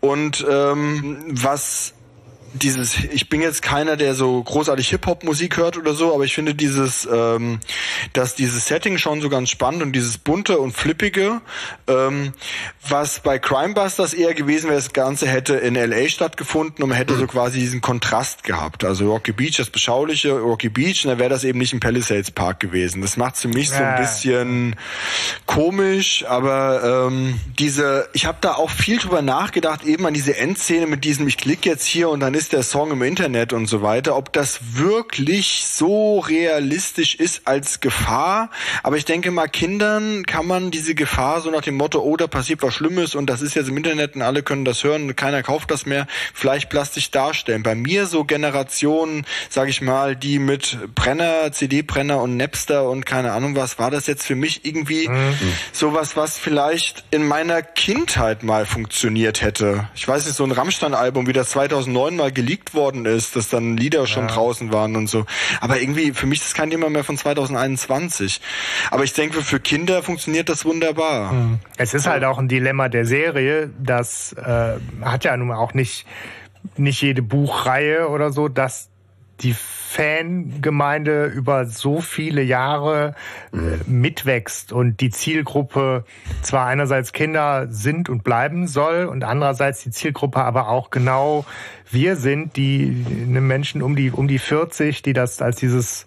Und 0.00 0.44
ähm, 0.48 1.24
was 1.28 1.94
dieses, 2.54 2.96
ich 2.96 3.28
bin 3.28 3.40
jetzt 3.40 3.62
keiner, 3.62 3.96
der 3.96 4.14
so 4.14 4.42
großartig 4.42 4.88
Hip-Hop-Musik 4.90 5.56
hört 5.56 5.76
oder 5.76 5.94
so, 5.94 6.14
aber 6.14 6.24
ich 6.24 6.34
finde 6.34 6.54
dieses, 6.54 7.08
ähm, 7.10 7.60
dass 8.12 8.34
dieses 8.34 8.66
Setting 8.66 8.98
schon 8.98 9.20
so 9.20 9.28
ganz 9.28 9.50
spannend 9.50 9.82
und 9.82 9.92
dieses 9.92 10.18
bunte 10.18 10.58
und 10.58 10.72
flippige, 10.72 11.40
ähm, 11.86 12.32
was 12.88 13.20
bei 13.20 13.38
Crimebusters 13.38 14.14
eher 14.14 14.34
gewesen 14.34 14.68
wäre, 14.68 14.76
das 14.76 14.92
Ganze 14.92 15.28
hätte 15.28 15.54
in 15.54 15.74
LA 15.74 16.08
stattgefunden 16.08 16.82
und 16.82 16.88
man 16.88 16.98
hätte 16.98 17.16
so 17.16 17.26
quasi 17.26 17.60
diesen 17.60 17.80
Kontrast 17.80 18.42
gehabt. 18.42 18.84
Also 18.84 19.10
Rocky 19.10 19.32
Beach, 19.32 19.56
das 19.56 19.70
beschauliche 19.70 20.32
Rocky 20.32 20.68
Beach, 20.68 21.04
und 21.04 21.10
dann 21.10 21.18
wäre 21.18 21.30
das 21.30 21.44
eben 21.44 21.58
nicht 21.58 21.72
ein 21.72 21.80
Palisades 21.80 22.30
Park 22.30 22.60
gewesen. 22.60 23.00
Das 23.02 23.16
macht 23.16 23.36
für 23.36 23.48
mich 23.48 23.70
so 23.70 23.76
ein 23.76 23.96
bisschen 23.96 24.76
komisch, 25.46 26.24
aber 26.26 27.08
ähm, 27.08 27.38
diese, 27.58 28.08
ich 28.12 28.26
habe 28.26 28.38
da 28.40 28.54
auch 28.54 28.70
viel 28.70 28.98
drüber 28.98 29.22
nachgedacht, 29.22 29.84
eben 29.84 30.04
an 30.06 30.14
diese 30.14 30.36
Endszene 30.36 30.86
mit 30.86 31.04
diesem, 31.04 31.28
ich 31.28 31.36
klicke 31.36 31.68
jetzt 31.68 31.86
hier 31.86 32.08
und 32.08 32.20
dann 32.20 32.34
ist 32.34 32.39
der 32.48 32.62
Song 32.62 32.90
im 32.90 33.02
Internet 33.02 33.52
und 33.52 33.66
so 33.66 33.82
weiter, 33.82 34.16
ob 34.16 34.32
das 34.32 34.60
wirklich 34.74 35.66
so 35.66 36.18
realistisch 36.18 37.14
ist 37.14 37.46
als 37.46 37.80
Gefahr. 37.80 38.50
Aber 38.82 38.96
ich 38.96 39.04
denke 39.04 39.30
mal, 39.30 39.48
Kindern 39.48 40.24
kann 40.24 40.46
man 40.46 40.70
diese 40.70 40.94
Gefahr 40.94 41.40
so 41.40 41.50
nach 41.50 41.60
dem 41.60 41.76
Motto, 41.76 42.00
oh, 42.00 42.16
da 42.16 42.26
passiert 42.26 42.62
was 42.62 42.74
Schlimmes 42.74 43.14
und 43.14 43.26
das 43.28 43.42
ist 43.42 43.54
jetzt 43.54 43.68
im 43.68 43.76
Internet 43.76 44.16
und 44.16 44.22
alle 44.22 44.42
können 44.42 44.64
das 44.64 44.82
hören, 44.82 45.14
keiner 45.14 45.42
kauft 45.42 45.70
das 45.70 45.86
mehr, 45.86 46.06
vielleicht 46.34 46.70
plastisch 46.70 47.10
darstellen. 47.10 47.62
Bei 47.62 47.74
mir 47.74 48.06
so 48.06 48.24
Generationen, 48.24 49.26
sage 49.48 49.70
ich 49.70 49.82
mal, 49.82 50.16
die 50.16 50.38
mit 50.38 50.78
Brenner, 50.94 51.52
CD-Brenner 51.52 52.20
und 52.20 52.36
Napster 52.36 52.88
und 52.88 53.06
keine 53.06 53.32
Ahnung 53.32 53.56
was, 53.56 53.78
war 53.78 53.90
das 53.90 54.06
jetzt 54.06 54.26
für 54.26 54.36
mich 54.36 54.64
irgendwie 54.64 55.08
mhm. 55.08 55.34
sowas, 55.72 56.16
was 56.16 56.38
vielleicht 56.38 57.04
in 57.10 57.26
meiner 57.26 57.62
Kindheit 57.62 58.42
mal 58.42 58.66
funktioniert 58.66 59.42
hätte. 59.42 59.88
Ich 59.94 60.06
weiß 60.06 60.26
nicht, 60.26 60.36
so 60.36 60.44
ein 60.44 60.52
Rammstein-Album 60.52 61.26
wie 61.26 61.32
das 61.32 61.50
2009 61.50 62.16
mal 62.16 62.29
mal 62.30 62.32
geleakt 62.32 62.74
worden 62.74 63.04
ist, 63.04 63.36
dass 63.36 63.48
dann 63.48 63.76
Lieder 63.76 64.06
schon 64.06 64.28
ja. 64.28 64.34
draußen 64.34 64.72
waren 64.72 64.96
und 64.96 65.08
so. 65.08 65.26
Aber 65.60 65.80
irgendwie, 65.80 66.12
für 66.12 66.26
mich 66.26 66.40
ist 66.40 66.48
das 66.48 66.54
kein 66.54 66.70
Thema 66.70 66.88
mehr 66.88 67.04
von 67.04 67.16
2021. 67.16 68.40
Aber 68.90 69.04
ich 69.04 69.12
denke, 69.12 69.42
für 69.42 69.60
Kinder 69.60 70.02
funktioniert 70.02 70.48
das 70.48 70.64
wunderbar. 70.64 71.30
Hm. 71.30 71.58
Es 71.76 71.94
ist 71.94 72.06
halt 72.06 72.24
auch 72.24 72.38
ein 72.38 72.48
Dilemma 72.48 72.88
der 72.88 73.04
Serie, 73.04 73.70
das 73.78 74.32
äh, 74.34 74.74
hat 75.02 75.24
ja 75.24 75.36
nun 75.36 75.52
auch 75.52 75.74
nicht, 75.74 76.06
nicht 76.76 77.02
jede 77.02 77.22
Buchreihe 77.22 78.08
oder 78.08 78.32
so, 78.32 78.48
dass 78.48 78.89
die 79.42 79.54
Fangemeinde 79.54 81.26
über 81.26 81.64
so 81.64 82.00
viele 82.00 82.42
Jahre 82.42 83.16
äh, 83.52 83.56
mitwächst 83.86 84.72
und 84.72 85.00
die 85.00 85.10
Zielgruppe 85.10 86.04
zwar 86.42 86.66
einerseits 86.66 87.12
Kinder 87.12 87.66
sind 87.68 88.08
und 88.08 88.22
bleiben 88.22 88.68
soll 88.68 89.06
und 89.06 89.24
andererseits 89.24 89.82
die 89.82 89.90
Zielgruppe 89.90 90.42
aber 90.42 90.68
auch 90.68 90.90
genau 90.90 91.44
wir 91.90 92.14
sind, 92.14 92.56
die 92.56 93.04
ne 93.26 93.40
Menschen 93.40 93.82
um 93.82 93.96
die 93.96 94.12
um 94.12 94.28
die 94.28 94.38
40, 94.38 95.02
die 95.02 95.12
das 95.12 95.42
als 95.42 95.56
dieses 95.56 96.06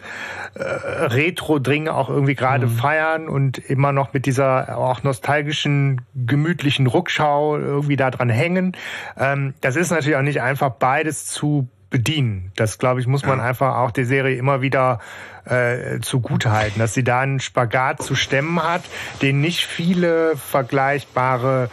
äh, 0.53 0.63
Retro-Ding 0.63 1.89
auch 1.89 2.09
irgendwie 2.09 2.35
gerade 2.35 2.67
mhm. 2.67 2.71
feiern 2.71 3.27
und 3.27 3.57
immer 3.57 3.91
noch 3.91 4.13
mit 4.13 4.25
dieser 4.25 4.77
auch 4.77 5.03
nostalgischen, 5.03 5.99
gemütlichen 6.15 6.87
Rückschau 6.87 7.57
irgendwie 7.57 7.97
da 7.97 8.11
dran 8.11 8.29
hängen. 8.29 8.77
Ähm, 9.17 9.55
das 9.59 9.75
ist 9.75 9.91
natürlich 9.91 10.15
auch 10.15 10.21
nicht 10.21 10.41
einfach 10.41 10.69
beides 10.69 11.25
zu 11.25 11.67
bedienen. 11.93 12.51
Das, 12.55 12.79
glaube 12.79 12.99
ich, 12.99 13.07
muss 13.07 13.23
man 13.23 13.37
ja. 13.37 13.45
einfach 13.45 13.75
auch 13.75 13.91
der 13.91 14.07
Serie 14.07 14.35
immer 14.35 14.63
wieder 14.63 14.99
äh, 15.45 15.99
zugutehalten, 16.01 16.79
dass 16.79 16.95
sie 16.95 17.03
da 17.03 17.19
einen 17.21 17.39
Spagat 17.39 18.01
zu 18.01 18.15
stemmen 18.15 18.61
hat, 18.63 18.81
den 19.21 19.41
nicht 19.41 19.63
viele 19.63 20.35
vergleichbare 20.35 21.69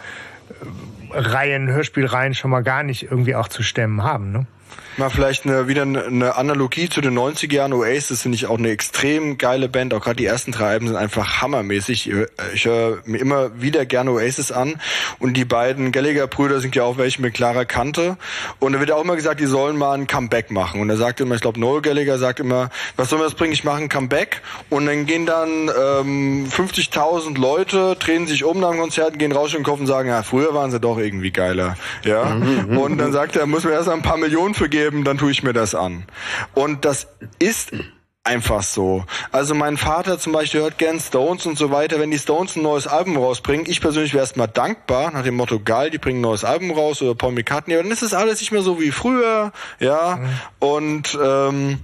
äh, 0.49 1.17
Reihen, 1.17 1.69
Hörspielreihen 1.69 2.35
schon 2.35 2.51
mal 2.51 2.61
gar 2.61 2.83
nicht 2.83 3.03
irgendwie 3.03 3.35
auch 3.35 3.47
zu 3.47 3.63
stemmen 3.63 4.03
haben. 4.03 4.31
Ne? 4.31 4.45
Mal 4.97 5.09
vielleicht 5.09 5.45
eine, 5.45 5.69
wieder 5.69 5.83
eine 5.83 6.35
Analogie 6.35 6.89
zu 6.89 6.99
den 6.99 7.17
90er 7.17 7.53
Jahren. 7.53 7.71
Oasis 7.71 8.23
finde 8.23 8.35
ich 8.35 8.47
auch 8.47 8.57
eine 8.57 8.71
extrem 8.71 9.37
geile 9.37 9.69
Band. 9.69 9.93
Auch 9.93 10.01
gerade 10.01 10.17
die 10.17 10.25
ersten 10.25 10.51
drei 10.51 10.71
Alben 10.71 10.87
sind 10.87 10.97
einfach 10.97 11.41
hammermäßig. 11.41 12.11
Ich 12.53 12.65
höre 12.65 12.99
mir 13.05 13.17
immer 13.19 13.61
wieder 13.61 13.85
gerne 13.85 14.11
Oasis 14.11 14.51
an. 14.51 14.81
Und 15.17 15.35
die 15.35 15.45
beiden 15.45 15.93
Gallagher-Brüder 15.93 16.59
sind 16.59 16.75
ja 16.75 16.83
auch 16.83 16.97
welche 16.97 17.21
mit 17.21 17.33
klarer 17.33 17.63
Kante. 17.63 18.17
Und 18.59 18.73
da 18.73 18.81
wird 18.81 18.91
auch 18.91 19.01
immer 19.01 19.15
gesagt, 19.15 19.39
die 19.39 19.45
sollen 19.45 19.77
mal 19.77 19.93
ein 19.93 20.07
Comeback 20.07 20.51
machen. 20.51 20.81
Und 20.81 20.89
er 20.89 20.97
sagt 20.97 21.21
immer, 21.21 21.35
ich 21.35 21.41
glaube, 21.41 21.59
Noel 21.59 21.81
Gallagher 21.81 22.17
sagt 22.17 22.41
immer, 22.41 22.69
was 22.97 23.09
soll 23.09 23.19
mir 23.19 23.25
das 23.25 23.35
bringen? 23.35 23.53
Ich 23.53 23.63
mache 23.63 23.81
ein 23.81 23.87
Comeback. 23.87 24.41
Und 24.69 24.87
dann 24.87 25.05
gehen 25.05 25.25
dann 25.25 25.69
ähm, 25.69 26.47
50.000 26.49 27.39
Leute, 27.39 27.95
drehen 27.95 28.27
sich 28.27 28.43
um 28.43 28.59
nach 28.59 28.71
dem 28.71 28.81
Konzert, 28.81 29.17
gehen 29.17 29.31
raus 29.31 29.51
in 29.53 29.59
den 29.59 29.63
Kopf 29.63 29.79
und 29.79 29.87
sagen, 29.87 30.09
ja, 30.09 30.21
früher 30.21 30.53
waren 30.53 30.69
sie 30.69 30.81
doch 30.81 30.97
irgendwie 30.97 31.31
geiler. 31.31 31.77
Ja. 32.03 32.25
Mhm, 32.25 32.77
und 32.77 32.97
dann 32.97 33.13
sagt 33.13 33.37
er, 33.37 33.45
muss 33.45 33.63
mir 33.63 33.71
erst 33.71 33.87
ein 33.87 34.01
paar 34.01 34.17
Millionen 34.17 34.53
für 34.53 34.67
geben 34.67 34.80
geben, 34.81 35.03
dann 35.03 35.17
tue 35.17 35.31
ich 35.31 35.43
mir 35.43 35.53
das 35.53 35.75
an. 35.75 36.05
Und 36.53 36.85
das 36.85 37.07
ist 37.39 37.71
einfach 38.23 38.63
so. 38.63 39.05
Also 39.31 39.55
mein 39.55 39.77
Vater 39.77 40.19
zum 40.19 40.33
Beispiel 40.33 40.61
hört 40.61 40.77
gern 40.77 40.99
Stones 40.99 41.45
und 41.45 41.57
so 41.57 41.71
weiter. 41.71 41.99
Wenn 41.99 42.11
die 42.11 42.19
Stones 42.19 42.55
ein 42.55 42.63
neues 42.63 42.87
Album 42.87 43.17
rausbringen, 43.17 43.65
ich 43.67 43.81
persönlich 43.81 44.13
wäre 44.13 44.23
erstmal 44.23 44.47
dankbar, 44.47 45.11
nach 45.11 45.23
dem 45.23 45.35
Motto, 45.35 45.59
geil, 45.59 45.89
die 45.89 45.97
bringen 45.97 46.19
ein 46.19 46.21
neues 46.21 46.43
Album 46.43 46.71
raus 46.71 47.01
oder 47.01 47.15
Paul 47.15 47.31
McCartney, 47.31 47.75
aber 47.75 47.83
dann 47.83 47.91
ist 47.91 48.03
es 48.03 48.13
alles 48.13 48.39
nicht 48.39 48.51
mehr 48.51 48.61
so 48.61 48.79
wie 48.79 48.91
früher, 48.91 49.51
ja. 49.79 50.17
Mhm. 50.17 50.29
Und 50.59 51.19
ähm, 51.21 51.79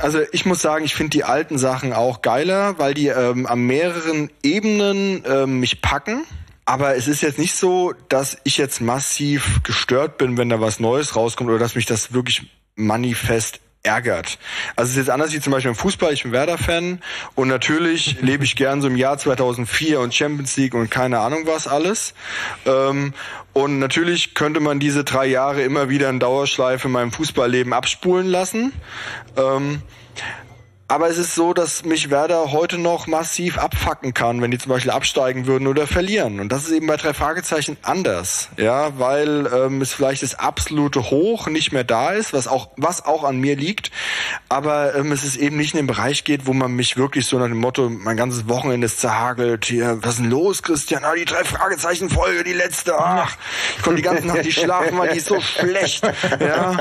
also 0.00 0.20
ich 0.32 0.46
muss 0.46 0.60
sagen, 0.62 0.84
ich 0.84 0.94
finde 0.94 1.10
die 1.10 1.24
alten 1.24 1.58
Sachen 1.58 1.92
auch 1.92 2.22
geiler, 2.22 2.78
weil 2.78 2.94
die 2.94 3.08
ähm, 3.08 3.46
an 3.46 3.60
mehreren 3.60 4.30
Ebenen 4.42 5.24
ähm, 5.26 5.60
mich 5.60 5.82
packen. 5.82 6.24
Aber 6.66 6.96
es 6.96 7.06
ist 7.06 7.22
jetzt 7.22 7.38
nicht 7.38 7.54
so, 7.54 7.94
dass 8.08 8.38
ich 8.42 8.58
jetzt 8.58 8.80
massiv 8.80 9.62
gestört 9.62 10.18
bin, 10.18 10.36
wenn 10.36 10.48
da 10.48 10.60
was 10.60 10.80
Neues 10.80 11.14
rauskommt 11.14 11.48
oder 11.48 11.60
dass 11.60 11.76
mich 11.76 11.86
das 11.86 12.12
wirklich 12.12 12.50
manifest 12.74 13.60
ärgert. 13.84 14.38
Also 14.74 14.88
es 14.88 14.90
ist 14.90 14.96
jetzt 14.96 15.10
anders 15.10 15.32
wie 15.32 15.40
zum 15.40 15.52
Beispiel 15.52 15.70
im 15.70 15.76
Fußball, 15.76 16.12
ich 16.12 16.24
bin 16.24 16.32
Werder-Fan 16.32 17.00
und 17.36 17.48
natürlich 17.48 18.20
lebe 18.20 18.42
ich 18.42 18.56
gern 18.56 18.82
so 18.82 18.88
im 18.88 18.96
Jahr 18.96 19.16
2004 19.16 20.00
und 20.00 20.12
Champions 20.12 20.56
League 20.56 20.74
und 20.74 20.90
keine 20.90 21.20
Ahnung 21.20 21.42
was 21.46 21.68
alles. 21.68 22.14
Ähm, 22.66 23.14
und 23.52 23.78
natürlich 23.78 24.34
könnte 24.34 24.58
man 24.58 24.80
diese 24.80 25.04
drei 25.04 25.26
Jahre 25.26 25.62
immer 25.62 25.88
wieder 25.88 26.10
in 26.10 26.18
Dauerschleife 26.18 26.88
in 26.88 26.92
meinem 26.92 27.12
Fußballleben 27.12 27.72
abspulen 27.72 28.26
lassen. 28.26 28.72
Aber 30.88 31.08
es 31.08 31.18
ist 31.18 31.34
so, 31.34 31.52
dass 31.52 31.84
mich 31.84 32.10
Werder 32.10 32.52
heute 32.52 32.78
noch 32.78 33.08
massiv 33.08 33.58
abfacken 33.58 34.14
kann, 34.14 34.40
wenn 34.40 34.52
die 34.52 34.58
zum 34.58 34.70
Beispiel 34.70 34.92
absteigen 34.92 35.46
würden 35.46 35.66
oder 35.66 35.88
verlieren. 35.88 36.38
Und 36.38 36.52
das 36.52 36.64
ist 36.64 36.70
eben 36.70 36.86
bei 36.86 36.96
drei 36.96 37.12
Fragezeichen 37.12 37.76
anders, 37.82 38.50
ja, 38.56 38.96
weil 38.96 39.50
ähm, 39.52 39.80
es 39.80 39.92
vielleicht 39.92 40.22
das 40.22 40.38
absolute 40.38 41.10
Hoch 41.10 41.48
nicht 41.48 41.72
mehr 41.72 41.82
da 41.82 42.10
ist, 42.12 42.32
was 42.32 42.46
auch 42.46 42.68
was 42.76 43.04
auch 43.04 43.24
an 43.24 43.38
mir 43.38 43.56
liegt, 43.56 43.90
aber 44.48 44.94
ähm, 44.94 45.10
es 45.10 45.24
ist 45.24 45.36
eben 45.36 45.56
nicht 45.56 45.74
in 45.74 45.78
den 45.78 45.86
Bereich 45.88 46.22
geht, 46.22 46.46
wo 46.46 46.52
man 46.52 46.70
mich 46.70 46.96
wirklich 46.96 47.26
so 47.26 47.36
nach 47.36 47.48
dem 47.48 47.58
Motto, 47.58 47.90
mein 47.90 48.16
ganzes 48.16 48.48
Wochenende 48.48 48.84
ist 48.84 49.00
zerhagelt. 49.00 49.64
Hier, 49.64 49.98
was 50.02 50.14
ist 50.14 50.20
denn 50.20 50.30
los, 50.30 50.62
Christian? 50.62 51.02
Ah, 51.04 51.14
die 51.16 51.24
drei 51.24 51.42
Fragezeichen 51.42 52.10
Folge, 52.10 52.44
die 52.44 52.52
letzte. 52.52 52.96
Ach, 52.96 53.36
ich 53.76 53.82
konnte 53.82 53.96
die 53.96 54.02
ganze 54.02 54.24
Nacht 54.28 54.44
nicht 54.44 54.60
schlafen, 54.60 54.96
weil 54.98 55.10
die 55.10 55.18
ist 55.18 55.26
so 55.26 55.40
schlecht, 55.40 56.04
ja. 56.38 56.76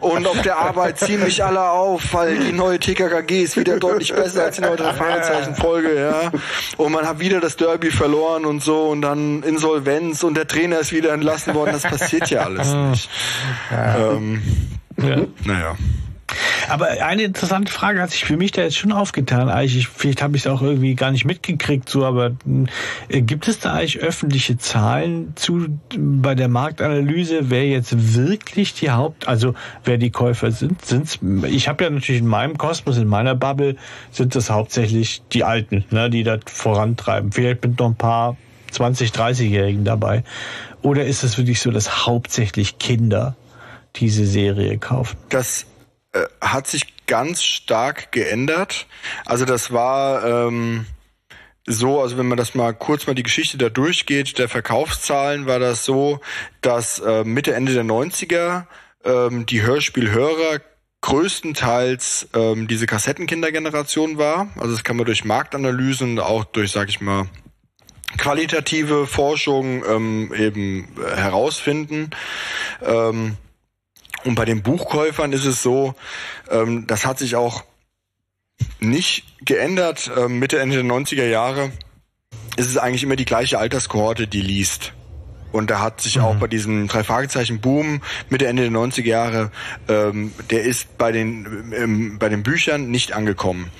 Und 0.00 0.26
auf 0.26 0.40
der 0.40 0.56
Arbeit 0.56 0.98
ziehen 0.98 1.22
mich 1.22 1.44
alle 1.44 1.68
auf, 1.68 2.14
weil 2.14 2.38
die 2.38 2.52
neue 2.52 2.78
TKKG 2.78 3.41
ist 3.42 3.56
wieder 3.56 3.78
deutlich 3.78 4.12
besser 4.12 4.44
als 4.44 4.56
die 4.56 4.62
neue 4.62 4.78
Fragezeichen-Folge, 4.94 5.98
ja. 5.98 6.30
Und 6.76 6.92
man 6.92 7.06
hat 7.06 7.20
wieder 7.20 7.40
das 7.40 7.56
Derby 7.56 7.90
verloren 7.90 8.44
und 8.44 8.62
so 8.62 8.88
und 8.88 9.02
dann 9.02 9.42
Insolvenz 9.42 10.22
und 10.22 10.36
der 10.36 10.46
Trainer 10.46 10.80
ist 10.80 10.92
wieder 10.92 11.12
entlassen 11.12 11.54
worden. 11.54 11.72
Das 11.72 11.82
passiert 11.82 12.30
ja 12.30 12.44
alles 12.44 12.72
nicht. 12.90 13.10
Ähm, 13.72 14.42
ja. 14.96 15.16
Naja. 15.44 15.76
Aber 16.68 16.88
eine 16.88 17.22
interessante 17.22 17.72
Frage 17.72 18.00
hat 18.00 18.10
sich 18.10 18.24
für 18.24 18.36
mich 18.36 18.52
da 18.52 18.62
jetzt 18.62 18.76
schon 18.76 18.92
aufgetan. 18.92 19.48
Eigentlich, 19.48 19.88
vielleicht 19.88 20.22
habe 20.22 20.36
ich 20.36 20.44
es 20.44 20.46
auch 20.46 20.62
irgendwie 20.62 20.94
gar 20.94 21.10
nicht 21.10 21.24
mitgekriegt, 21.24 21.88
so, 21.88 22.04
aber 22.04 22.32
äh, 23.08 23.20
gibt 23.22 23.48
es 23.48 23.58
da 23.58 23.74
eigentlich 23.74 23.98
öffentliche 24.00 24.58
Zahlen 24.58 25.32
zu 25.36 25.66
bei 25.96 26.34
der 26.34 26.48
Marktanalyse, 26.48 27.50
wer 27.50 27.66
jetzt 27.66 28.14
wirklich 28.14 28.74
die 28.74 28.90
Haupt, 28.90 29.28
also 29.28 29.54
wer 29.84 29.98
die 29.98 30.10
Käufer 30.10 30.50
sind? 30.50 30.84
Sind's, 30.84 31.18
ich 31.48 31.68
habe 31.68 31.84
ja 31.84 31.90
natürlich 31.90 32.20
in 32.20 32.28
meinem 32.28 32.58
Kosmos, 32.58 32.96
in 32.96 33.08
meiner 33.08 33.34
Bubble, 33.34 33.76
sind 34.10 34.34
das 34.34 34.50
hauptsächlich 34.50 35.22
die 35.32 35.44
Alten, 35.44 35.84
ne, 35.90 36.10
die 36.10 36.22
das 36.22 36.40
vorantreiben. 36.46 37.32
Vielleicht 37.32 37.64
mit 37.64 37.78
noch 37.78 37.88
ein 37.88 37.96
paar 37.96 38.36
20, 38.70 39.10
30-Jährigen 39.10 39.84
dabei. 39.84 40.24
Oder 40.82 41.04
ist 41.04 41.22
es 41.22 41.38
wirklich 41.38 41.60
so, 41.60 41.70
dass 41.70 42.06
hauptsächlich 42.06 42.78
Kinder 42.78 43.36
diese 43.96 44.26
Serie 44.26 44.78
kaufen? 44.78 45.16
Das 45.28 45.66
äh, 46.12 46.26
hat 46.40 46.66
sich 46.66 47.06
ganz 47.06 47.42
stark 47.42 48.12
geändert. 48.12 48.86
Also 49.24 49.44
das 49.44 49.72
war 49.72 50.24
ähm, 50.24 50.86
so, 51.66 52.00
also 52.00 52.18
wenn 52.18 52.26
man 52.26 52.38
das 52.38 52.54
mal 52.54 52.72
kurz 52.72 53.06
mal 53.06 53.14
die 53.14 53.22
Geschichte 53.22 53.56
da 53.58 53.68
durchgeht, 53.68 54.38
der 54.38 54.48
Verkaufszahlen 54.48 55.46
war 55.46 55.58
das 55.58 55.84
so, 55.84 56.20
dass 56.60 56.98
äh, 56.98 57.24
Mitte, 57.24 57.54
Ende 57.54 57.72
der 57.74 57.84
90er 57.84 58.66
ähm, 59.04 59.46
die 59.46 59.62
Hörspielhörer 59.62 60.60
größtenteils 61.02 62.28
ähm, 62.34 62.68
diese 62.68 62.86
Kassettenkindergeneration 62.86 64.18
war. 64.18 64.48
Also 64.56 64.72
das 64.72 64.84
kann 64.84 64.96
man 64.96 65.06
durch 65.06 65.24
Marktanalysen, 65.24 66.18
auch 66.18 66.44
durch, 66.44 66.70
sag 66.70 66.88
ich 66.88 67.00
mal, 67.00 67.26
qualitative 68.18 69.06
Forschung 69.06 69.84
ähm, 69.84 70.32
eben 70.34 70.96
äh, 70.98 71.16
herausfinden. 71.16 72.10
Ähm, 72.82 73.36
und 74.24 74.34
bei 74.34 74.44
den 74.44 74.62
Buchkäufern 74.62 75.32
ist 75.32 75.44
es 75.44 75.62
so, 75.62 75.94
ähm, 76.50 76.86
das 76.86 77.06
hat 77.06 77.18
sich 77.18 77.36
auch 77.36 77.64
nicht 78.80 79.24
geändert. 79.44 80.10
Ähm, 80.16 80.38
Mitte, 80.38 80.58
Ende 80.58 80.76
der 80.76 80.84
90er 80.84 81.26
Jahre 81.26 81.72
ist 82.56 82.68
es 82.68 82.76
eigentlich 82.76 83.02
immer 83.02 83.16
die 83.16 83.24
gleiche 83.24 83.58
Alterskohorte, 83.58 84.26
die 84.26 84.42
liest. 84.42 84.92
Und 85.52 85.70
da 85.70 85.80
hat 85.80 86.00
sich 86.00 86.16
mhm. 86.16 86.24
auch 86.24 86.36
bei 86.36 86.46
diesem 86.46 86.88
drei 86.88 87.04
Fragezeichen 87.04 87.60
Boom 87.60 88.00
Mitte 88.30 88.46
Ende 88.46 88.62
der 88.62 88.72
90er 88.72 89.04
Jahre, 89.04 89.50
ähm, 89.86 90.32
der 90.50 90.62
ist 90.62 90.96
bei 90.96 91.12
den 91.12 91.72
ähm, 91.76 92.18
bei 92.18 92.30
den 92.30 92.42
Büchern 92.42 92.90
nicht 92.90 93.12
angekommen. 93.12 93.70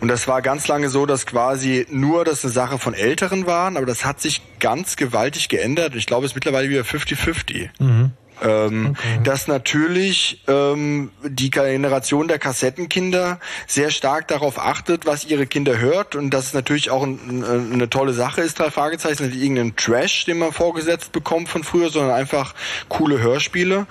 Und 0.00 0.08
das 0.08 0.26
war 0.28 0.40
ganz 0.40 0.66
lange 0.66 0.88
so, 0.88 1.04
dass 1.06 1.26
quasi 1.26 1.86
nur 1.90 2.24
das 2.24 2.42
eine 2.42 2.52
Sache 2.52 2.78
von 2.78 2.94
Älteren 2.94 3.46
waren, 3.46 3.76
aber 3.76 3.86
das 3.86 4.04
hat 4.04 4.20
sich 4.20 4.40
ganz 4.58 4.96
gewaltig 4.96 5.48
geändert. 5.50 5.94
Ich 5.94 6.06
glaube, 6.06 6.24
es 6.24 6.32
ist 6.32 6.36
mittlerweile 6.36 6.70
wieder 6.70 6.82
50-50. 6.82 7.68
Mhm. 7.78 8.12
Ähm, 8.42 8.90
okay. 8.90 9.20
Dass 9.24 9.48
natürlich 9.48 10.42
ähm, 10.48 11.10
die 11.22 11.50
Generation 11.50 12.28
der 12.28 12.38
Kassettenkinder 12.38 13.38
sehr 13.66 13.90
stark 13.90 14.28
darauf 14.28 14.58
achtet, 14.58 15.06
was 15.06 15.24
ihre 15.24 15.46
Kinder 15.46 15.78
hört 15.78 16.14
und 16.14 16.30
dass 16.30 16.46
es 16.46 16.54
natürlich 16.54 16.90
auch 16.90 17.02
ein, 17.02 17.44
eine 17.44 17.90
tolle 17.90 18.12
Sache 18.12 18.40
ist, 18.40 18.58
drei 18.58 18.70
Fragezeichen, 18.70 19.26
nicht 19.26 19.40
irgendein 19.40 19.76
Trash, 19.76 20.24
den 20.24 20.38
man 20.38 20.52
vorgesetzt 20.52 21.12
bekommt 21.12 21.48
von 21.48 21.64
früher, 21.64 21.90
sondern 21.90 22.12
einfach 22.12 22.54
coole 22.88 23.20
Hörspiele 23.20 23.86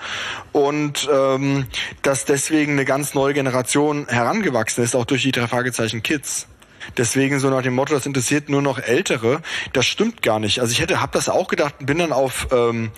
und 0.52 1.08
ähm, 1.12 1.66
dass 2.02 2.24
deswegen 2.24 2.72
eine 2.72 2.84
ganz 2.84 3.14
neue 3.14 3.34
Generation 3.34 4.06
herangewachsen 4.08 4.82
ist, 4.84 4.94
auch 4.94 5.04
durch 5.04 5.22
die 5.22 5.32
drei 5.32 5.46
Fragezeichen 5.46 6.02
Kids 6.02 6.46
Deswegen 6.96 7.38
so 7.38 7.50
nach 7.50 7.62
dem 7.62 7.74
Motto, 7.74 7.94
das 7.94 8.06
interessiert 8.06 8.48
nur 8.48 8.62
noch 8.62 8.78
Ältere. 8.78 9.40
Das 9.72 9.86
stimmt 9.86 10.22
gar 10.22 10.38
nicht. 10.38 10.60
Also 10.60 10.72
ich 10.72 10.80
hätte, 10.80 11.00
habe 11.00 11.12
das 11.12 11.28
auch 11.28 11.48
gedacht, 11.48 11.74
bin 11.80 11.98
dann 11.98 12.12
auf 12.12 12.48
ähm, 12.52 12.90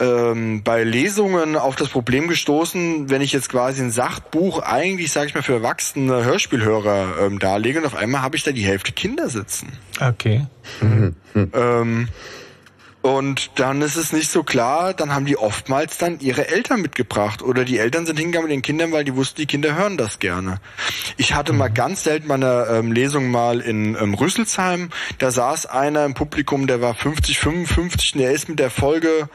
ähm, 0.00 0.62
bei 0.62 0.84
Lesungen 0.84 1.56
auf 1.56 1.76
das 1.76 1.88
Problem 1.88 2.28
gestoßen, 2.28 3.10
wenn 3.10 3.22
ich 3.22 3.32
jetzt 3.32 3.48
quasi 3.48 3.82
ein 3.82 3.90
Sachbuch 3.90 4.60
eigentlich, 4.60 5.12
sage 5.12 5.28
ich 5.28 5.34
mal, 5.34 5.42
für 5.42 5.54
erwachsene 5.54 6.24
Hörspielhörer 6.24 7.26
ähm, 7.26 7.38
darlege 7.38 7.80
und 7.80 7.86
auf 7.86 7.96
einmal 7.96 8.22
habe 8.22 8.36
ich 8.36 8.42
da 8.42 8.52
die 8.52 8.64
Hälfte 8.64 8.92
Kinder 8.92 9.28
sitzen. 9.28 9.72
Okay. 10.00 10.46
Mhm. 10.80 11.14
Ähm, 11.34 12.08
und 13.04 13.50
dann 13.56 13.82
ist 13.82 13.96
es 13.96 14.14
nicht 14.14 14.30
so 14.30 14.42
klar, 14.44 14.94
dann 14.94 15.14
haben 15.14 15.26
die 15.26 15.36
oftmals 15.36 15.98
dann 15.98 16.20
ihre 16.20 16.48
Eltern 16.48 16.80
mitgebracht 16.80 17.42
oder 17.42 17.66
die 17.66 17.76
Eltern 17.76 18.06
sind 18.06 18.18
hingegangen 18.18 18.48
mit 18.48 18.54
den 18.54 18.62
Kindern, 18.62 18.92
weil 18.92 19.04
die 19.04 19.14
wussten, 19.14 19.42
die 19.42 19.46
Kinder 19.46 19.74
hören 19.74 19.98
das 19.98 20.20
gerne. 20.20 20.56
Ich 21.18 21.34
hatte 21.34 21.52
mal 21.52 21.68
ganz 21.68 22.04
selten 22.04 22.28
meine 22.28 22.66
ähm, 22.70 22.92
Lesung 22.92 23.30
mal 23.30 23.60
in 23.60 23.94
ähm, 23.94 24.14
Rüsselsheim, 24.14 24.88
da 25.18 25.30
saß 25.30 25.66
einer 25.66 26.06
im 26.06 26.14
Publikum, 26.14 26.66
der 26.66 26.80
war 26.80 26.94
50, 26.94 27.38
55 27.40 28.14
und 28.14 28.20
der 28.22 28.32
ist 28.32 28.48
mit 28.48 28.58
der 28.58 28.70
Folge 28.70 29.28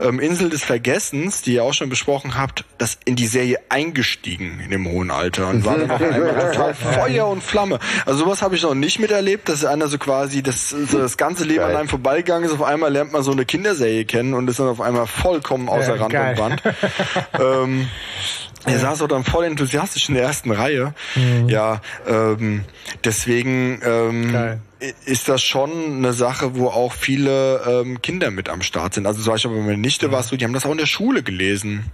ähm, 0.00 0.20
Insel 0.20 0.50
des 0.50 0.62
Vergessens, 0.62 1.40
die 1.40 1.54
ihr 1.54 1.64
auch 1.64 1.72
schon 1.72 1.88
besprochen 1.88 2.36
habt, 2.36 2.66
das 2.76 2.98
in 3.06 3.16
die 3.16 3.26
Serie 3.26 3.58
eingestiegen 3.70 4.60
in 4.60 4.70
dem 4.70 4.86
hohen 4.86 5.10
Alter 5.10 5.48
und 5.48 5.64
war 5.64 5.78
dann 5.78 5.90
auf 5.90 6.02
einmal 6.02 6.52
total 6.52 6.74
Feuer 6.74 7.26
und 7.26 7.42
Flamme. 7.42 7.78
Also 8.04 8.26
sowas 8.26 8.42
habe 8.42 8.54
ich 8.54 8.62
noch 8.64 8.74
nicht 8.74 8.98
miterlebt, 8.98 9.48
dass 9.48 9.64
einer 9.64 9.88
so 9.88 9.96
quasi 9.96 10.42
das, 10.42 10.68
so 10.68 10.98
das 10.98 11.16
ganze 11.16 11.44
Leben 11.44 11.60
Geil. 11.60 11.70
an 11.70 11.76
einem 11.78 11.88
vorbeigegangen 11.88 12.46
ist, 12.46 12.52
auf 12.52 12.62
einmal 12.62 12.92
lernt 12.92 13.13
mal 13.14 13.22
so 13.22 13.32
eine 13.32 13.46
Kinderserie 13.46 14.04
kennen 14.04 14.34
und 14.34 14.48
ist 14.48 14.60
dann 14.60 14.68
auf 14.68 14.80
einmal 14.80 15.06
vollkommen 15.06 15.68
außer 15.68 15.96
ja, 15.96 16.02
Rand 16.02 16.12
geil. 16.12 16.30
und 16.30 16.36
Band. 16.36 16.62
ähm, 17.40 17.88
er 18.66 18.78
saß 18.78 19.02
auch 19.02 19.08
dann 19.08 19.24
voll 19.24 19.44
enthusiastisch 19.44 20.08
in 20.08 20.14
der 20.14 20.24
ersten 20.24 20.50
Reihe. 20.50 20.94
Mhm. 21.14 21.48
Ja, 21.48 21.80
ähm, 22.06 22.64
deswegen 23.04 23.80
ähm, 23.84 24.58
ist 25.04 25.28
das 25.28 25.42
schon 25.42 25.98
eine 25.98 26.12
Sache, 26.12 26.56
wo 26.56 26.68
auch 26.68 26.92
viele 26.92 27.62
ähm, 27.66 28.00
Kinder 28.00 28.30
mit 28.30 28.48
am 28.48 28.62
Start 28.62 28.94
sind. 28.94 29.06
Also 29.06 29.22
zum 29.22 29.32
Beispiel 29.32 29.50
bei 29.50 29.58
meiner 29.58 29.76
Nichte 29.76 30.08
mhm. 30.08 30.12
war 30.12 30.20
es 30.20 30.28
so, 30.28 30.36
die 30.36 30.44
haben 30.44 30.54
das 30.54 30.66
auch 30.66 30.72
in 30.72 30.78
der 30.78 30.86
Schule 30.86 31.22
gelesen. 31.22 31.90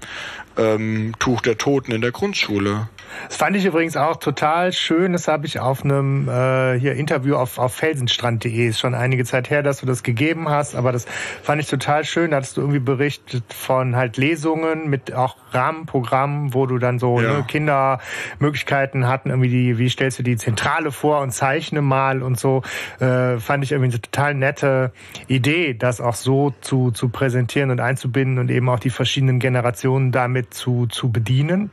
Ähm, 0.61 1.15
Tuch 1.19 1.41
der 1.41 1.57
Toten 1.57 1.93
in 1.93 2.03
der 2.03 2.13
Grundschule. 2.13 2.89
Das 3.27 3.37
fand 3.37 3.57
ich 3.57 3.65
übrigens 3.65 3.97
auch 3.97 4.17
total 4.17 4.73
schön. 4.73 5.13
Das 5.13 5.29
habe 5.29 5.47
ich 5.47 5.61
auf 5.61 5.85
einem 5.85 6.29
äh, 6.29 6.79
hier 6.79 6.95
Interview 6.95 7.37
auf, 7.37 7.59
auf 7.59 7.75
felsenstrand.de. 7.75 8.69
Ist 8.69 8.81
schon 8.81 8.95
einige 8.95 9.25
Zeit 9.25 9.51
her, 9.51 9.63
dass 9.63 9.81
du 9.81 9.87
das 9.87 10.03
gegeben 10.03 10.49
hast, 10.49 10.75
aber 10.75 10.93
das 10.93 11.07
fand 11.43 11.61
ich 11.61 11.69
total 11.69 12.05
schön. 12.05 12.31
Da 12.31 12.39
hattest 12.39 12.57
du 12.57 12.61
irgendwie 12.61 12.81
berichtet 12.81 13.45
von 13.53 13.97
halt 13.97 14.17
Lesungen 14.17 14.89
mit 14.89 15.13
auch 15.13 15.37
Rahmenprogrammen, 15.53 16.55
wo 16.55 16.67
du 16.67 16.79
dann 16.79 16.99
so 16.99 17.21
ja. 17.21 17.39
ne, 17.39 17.45
Kindermöglichkeiten 17.47 19.09
hatten, 19.09 19.31
irgendwie 19.31 19.49
die, 19.49 19.79
wie 19.79 19.89
stellst 19.89 20.19
du 20.19 20.23
die 20.23 20.37
Zentrale 20.37 20.93
vor 20.93 21.21
und 21.21 21.33
zeichne 21.33 21.83
mal 21.83 22.23
und 22.23 22.39
so. 22.39 22.63
Äh, 23.01 23.39
fand 23.39 23.65
ich 23.65 23.73
irgendwie 23.73 23.93
eine 23.93 24.01
total 24.01 24.35
nette 24.35 24.93
Idee, 25.27 25.75
das 25.75 26.01
auch 26.01 26.15
so 26.15 26.55
zu, 26.61 26.91
zu 26.91 27.09
präsentieren 27.09 27.71
und 27.71 27.81
einzubinden 27.81 28.39
und 28.39 28.51
eben 28.51 28.69
auch 28.69 28.81
die 28.81 28.91
verschiedenen 28.91 29.39
Generationen 29.39 30.13
damit 30.13 30.50
zu, 30.51 30.87
zu 30.87 31.11
bedienen. 31.11 31.71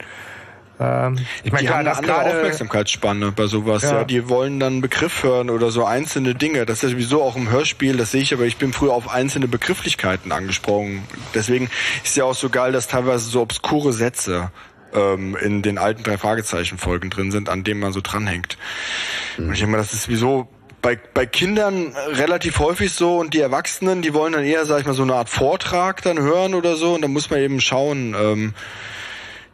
Ähm, 0.79 1.17
ich 1.43 1.51
meine, 1.51 1.63
die 1.63 1.69
haben 1.69 1.79
eine 1.79 1.97
andere 1.97 2.21
Aufmerksamkeitsspanne 2.21 3.31
bei 3.31 3.47
sowas. 3.47 3.83
Ja. 3.83 3.99
ja. 3.99 4.03
die 4.03 4.29
wollen 4.29 4.59
dann 4.59 4.73
einen 4.73 4.81
Begriff 4.81 5.23
hören 5.23 5.49
oder 5.49 5.71
so 5.71 5.85
einzelne 5.85 6.35
Dinge. 6.35 6.65
Das 6.65 6.77
ist 6.77 6.83
ja 6.83 6.89
sowieso 6.89 7.23
auch 7.23 7.35
im 7.35 7.49
Hörspiel, 7.49 7.97
das 7.97 8.11
sehe 8.11 8.21
ich, 8.21 8.33
aber 8.33 8.43
ich 8.43 8.57
bin 8.57 8.73
früher 8.73 8.93
auf 8.93 9.09
einzelne 9.09 9.47
Begrifflichkeiten 9.47 10.31
angesprochen. 10.31 11.03
Deswegen 11.33 11.69
ist 12.03 12.15
ja 12.15 12.25
auch 12.25 12.35
so 12.35 12.49
geil, 12.49 12.71
dass 12.71 12.87
teilweise 12.87 13.29
so 13.29 13.41
obskure 13.41 13.93
Sätze 13.93 14.51
ähm, 14.93 15.35
in 15.35 15.61
den 15.61 15.77
alten 15.77 16.03
drei 16.03 16.17
Fragezeichen 16.17 16.77
Folgen 16.77 17.09
drin 17.09 17.31
sind, 17.31 17.49
an 17.49 17.63
denen 17.63 17.79
man 17.79 17.91
so 17.91 18.01
dranhängt. 18.01 18.57
Mhm. 19.37 19.47
Und 19.47 19.53
ich 19.53 19.59
denke 19.59 19.71
mal, 19.71 19.77
das 19.77 19.93
ist 19.93 20.03
sowieso 20.03 20.47
bei, 20.87 20.97
bei 21.13 21.25
Kindern 21.25 21.93
relativ 22.13 22.59
häufig 22.59 22.93
so 22.93 23.17
und 23.17 23.33
die 23.33 23.41
Erwachsenen, 23.41 24.01
die 24.01 24.13
wollen 24.13 24.31
dann 24.31 24.45
eher, 24.45 24.65
sag 24.65 24.79
ich 24.79 24.85
mal, 24.85 24.93
so 24.93 25.03
eine 25.03 25.15
Art 25.15 25.27
Vortrag 25.27 26.01
dann 26.01 26.17
hören 26.17 26.53
oder 26.53 26.77
so 26.77 26.93
und 26.93 27.01
da 27.01 27.09
muss 27.09 27.29
man 27.29 27.41
eben 27.41 27.59
schauen, 27.59 28.15
ähm, 28.17 28.53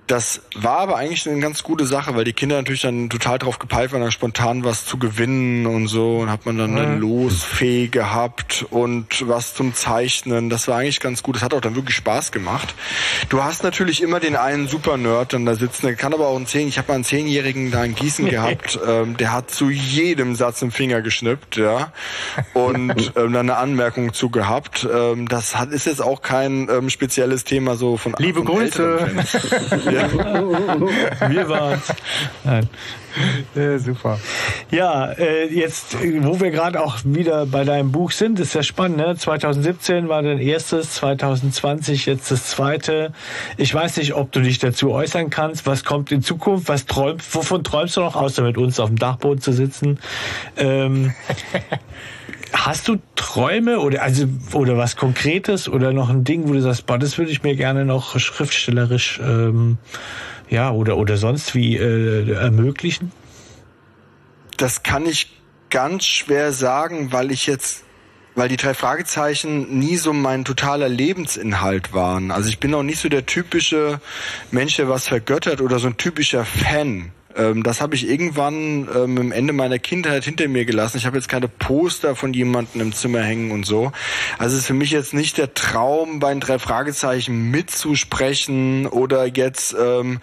das 0.08 0.42
war 0.56 0.80
aber 0.80 0.98
eigentlich 0.98 1.28
eine 1.30 1.40
ganz 1.40 1.64
gute 1.64 1.86
Sache, 1.86 2.16
weil 2.16 2.26
die 2.26 2.34
Kinder 2.34 2.58
natürlich 2.58 2.82
dann 2.82 3.10
total 3.10 3.40
drauf 3.40 3.60
gepeilt 3.60 3.92
waren, 3.94 4.02
dann 4.02 4.12
spontan 4.12 4.64
was 4.64 4.86
zu 4.86 4.98
gewinnen 4.98 5.66
und 5.66 5.88
so. 5.88 6.18
Und 6.20 6.30
hat 6.30 6.46
man 6.46 6.58
dann 6.58 6.78
eine 6.78 6.98
Losfee 6.98 7.88
gehabt 7.88 8.66
und 8.70 9.28
was 9.28 9.54
zum 9.54 9.74
Zeichnen. 9.74 10.50
Das 10.50 10.68
war 10.68 10.78
eigentlich 10.78 11.00
ganz 11.00 11.24
gut. 11.24 11.36
Das 11.36 11.44
hat 11.44 11.54
auch 11.54 11.62
dann 11.62 11.76
wirklich 11.76 11.96
Spaß 11.96 12.32
gemacht. 12.32 12.76
Du 13.30 13.44
hast 13.44 13.64
natürlich 13.64 14.02
immer 14.02 14.20
den 14.20 14.36
einen 14.36 14.68
Super-Nerd 14.68 15.34
dann 15.34 15.46
da 15.46 15.56
sitzen. 15.56 15.86
Der 15.86 15.96
kann 15.96 16.14
aber 16.14 16.28
auch 16.28 16.36
einen 16.36 16.48
Zehn. 16.48 16.68
Ich 16.68 16.78
habe 16.78 16.90
mal 16.90 16.96
einen 16.96 17.06
Zehnjährigen 17.06 17.72
da 17.72 17.84
in 17.84 17.96
Gießen 17.96 18.26
gehabt. 18.30 18.78
Ähm, 18.86 19.16
der 19.16 19.32
hat 19.32 19.52
zu 19.52 19.70
jedem 19.70 20.36
Satz 20.36 20.62
im 20.62 20.72
Finger 20.72 21.02
geschnippt, 21.02 21.56
ja. 21.56 21.94
Und 22.54 23.14
ähm, 23.16 23.34
dann 23.34 23.50
eine 23.50 23.56
Anmerkung 23.56 24.14
zu 24.14 24.30
gehabt. 24.30 24.86
Ähm, 24.92 25.30
das 25.30 25.58
hat, 25.58 25.72
ist 25.72 25.86
jetzt 25.86 26.02
auch 26.02 26.22
kein 26.22 26.68
ähm, 26.70 26.90
spezielles 26.90 27.46
Thema 27.46 27.76
so 27.76 27.96
von 27.96 28.16
Liebe 28.18 28.44
von 28.44 28.48
Grüße. 28.48 29.10
Wir 29.94 31.49
waren's. 31.49 31.94
Nein. 32.44 32.70
Ja, 33.53 33.78
super. 33.78 34.20
Ja, 34.72 35.11
äh, 35.11 35.45
jetzt, 35.53 35.95
wo 36.02 36.40
wir 36.40 36.49
gerade 36.49 36.82
auch 36.82 36.98
wieder 37.03 37.45
bei 37.45 37.64
deinem 37.64 37.91
Buch 37.91 38.11
sind, 38.11 38.40
ist 38.40 38.56
ja 38.56 38.64
spannend. 38.64 38.98
Ne? 38.98 39.15
2017 39.15 40.10
war 40.10 40.24
dein 40.24 40.40
erstes, 40.40 40.94
2020 40.94 42.07
jetzt 42.07 42.32
das 42.32 42.48
zweite. 42.48 43.14
Ich 43.57 43.74
weiß 43.74 43.98
nicht, 43.98 44.15
ob 44.15 44.32
du 44.32 44.41
dich 44.41 44.57
dazu 44.57 44.91
äußern 44.91 45.30
kannst. 45.30 45.68
Was 45.68 45.84
kommt 45.84 46.11
in 46.11 46.24
Zukunft? 46.24 46.68
Was 46.70 46.86
träumst? 46.86 47.36
Wovon 47.36 47.64
träumst 47.64 47.98
du 47.98 48.02
noch, 48.02 48.15
außer 48.15 48.41
mit 48.41 48.57
uns 48.57 48.80
auf 48.80 48.90
dem 48.90 48.98
Dachboden 48.98 49.41
zu 49.41 49.53
sitzen? 49.53 49.99
Ähm, 50.57 51.14
Hast 52.54 52.88
du 52.88 52.98
Träume 53.16 53.80
oder 53.80 54.04
also 54.04 54.28
oder 54.54 54.78
was 54.78 54.96
Konkretes 54.96 55.68
oder 55.68 55.92
noch 55.92 56.10
ein 56.10 56.24
Ding, 56.24 56.48
wo 56.48 56.54
du 56.54 56.62
sagst, 56.62 56.86
boah, 56.86 56.98
das 57.00 57.18
würde 57.18 57.32
ich 57.32 57.44
mir 57.44 57.56
gerne 57.56 57.84
noch 57.84 58.18
schriftstellerisch 58.20 59.20
ähm, 59.24 59.78
ja 60.50 60.72
oder 60.72 60.98
oder 60.98 61.18
sonst 61.18 61.56
wie 61.56 61.76
äh, 61.76 62.32
ermöglichen? 62.32 63.12
Das 64.58 64.84
kann 64.84 65.06
ich 65.06 65.42
ganz 65.70 66.06
schwer 66.06 66.54
sagen, 66.54 67.12
weil 67.12 67.32
ich 67.32 67.48
jetzt 67.48 67.84
weil 68.36 68.50
die 68.50 68.58
drei 68.58 68.74
Fragezeichen 68.74 69.80
nie 69.80 69.98
so 69.98 70.14
mein 70.14 70.46
totaler 70.46 70.90
Lebensinhalt 70.90 71.94
waren. 71.94 72.32
Also 72.32 72.50
ich 72.50 72.60
bin 72.60 72.74
auch 72.74 72.84
nicht 72.84 73.00
so 73.00 73.10
der 73.10 73.26
typische 73.26 74.00
Mensch, 74.52 74.76
der 74.78 74.90
was 74.90 75.08
vergöttert 75.08 75.62
oder 75.62 75.80
so 75.80 75.88
ein 75.88 75.98
typischer 75.98 76.46
Fan. 76.46 77.12
Ähm, 77.36 77.64
das 77.64 77.82
habe 77.82 77.96
ich 77.96 78.08
irgendwann 78.08 78.88
ähm, 78.94 79.18
im 79.18 79.32
Ende 79.32 79.54
meiner 79.54 79.80
Kindheit 79.80 80.24
hinter 80.24 80.48
mir 80.48 80.66
gelassen. 80.66 80.98
Ich 80.98 81.06
habe 81.06 81.18
jetzt 81.18 81.30
keine 81.30 81.48
Poster 81.48 82.16
von 82.16 82.34
jemandem 82.34 82.82
im 82.82 82.94
Zimmer 82.94 83.22
hängen 83.22 83.52
und 83.52 83.66
so. 83.66 83.92
Also 84.38 84.56
es 84.56 84.62
ist 84.62 84.68
für 84.68 84.74
mich 84.74 84.92
jetzt 84.92 85.14
nicht 85.14 85.38
der 85.38 85.54
Traum, 85.54 86.20
bei 86.20 86.32
den 86.32 86.40
drei 86.40 86.60
Fragezeichen 86.60 87.52
mitzusprechen 87.52 88.88
oder 88.88 89.26
jetzt, 89.26 89.76
ähm, 89.80 90.20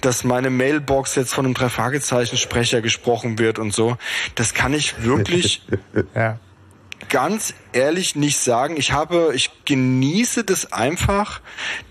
dass 0.00 0.24
meine 0.24 0.50
Mailbox 0.50 1.14
jetzt 1.14 1.34
von 1.34 1.44
einem 1.44 1.54
drei 1.54 1.68
Fragezeichen 1.68 2.36
Sprecher 2.36 2.80
gesprochen 2.82 3.38
wird 3.38 3.58
und 3.58 3.74
so. 3.74 3.96
Das 4.34 4.54
kann 4.54 4.74
ich 4.74 5.02
wirklich 5.02 5.62
ja. 6.14 6.38
ganz 7.08 7.54
ehrlich 7.72 8.16
nicht 8.16 8.38
sagen. 8.38 8.76
Ich 8.76 8.92
habe, 8.92 9.32
ich 9.34 9.50
genieße 9.64 10.44
das 10.44 10.72
einfach, 10.72 11.40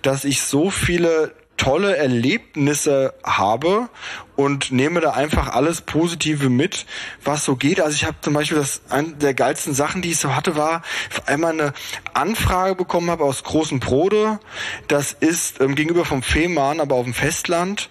dass 0.01 0.25
ich 0.25 0.41
so 0.41 0.69
viele 0.69 1.33
tolle 1.57 1.95
Erlebnisse 1.95 3.13
habe 3.23 3.89
und 4.35 4.71
nehme 4.71 4.99
da 4.99 5.11
einfach 5.11 5.53
alles 5.53 5.81
Positive 5.81 6.49
mit, 6.49 6.85
was 7.23 7.45
so 7.45 7.55
geht. 7.55 7.79
Also 7.79 7.95
ich 7.95 8.05
habe 8.05 8.17
zum 8.21 8.33
Beispiel 8.33 8.57
das 8.57 8.81
eine 8.89 9.13
der 9.13 9.33
geilsten 9.33 9.73
Sachen, 9.73 10.01
die 10.01 10.11
ich 10.11 10.17
so 10.17 10.35
hatte, 10.35 10.55
war 10.55 10.81
einmal 11.25 11.51
eine 11.53 11.73
Anfrage 12.13 12.75
bekommen 12.75 13.09
habe 13.09 13.23
aus 13.23 13.43
Großen 13.43 13.79
Brode. 13.79 14.39
Das 14.87 15.13
ist 15.13 15.61
ähm, 15.61 15.75
gegenüber 15.75 16.05
vom 16.05 16.23
Fehmarn, 16.23 16.79
aber 16.79 16.95
auf 16.95 17.03
dem 17.03 17.13
Festland, 17.13 17.89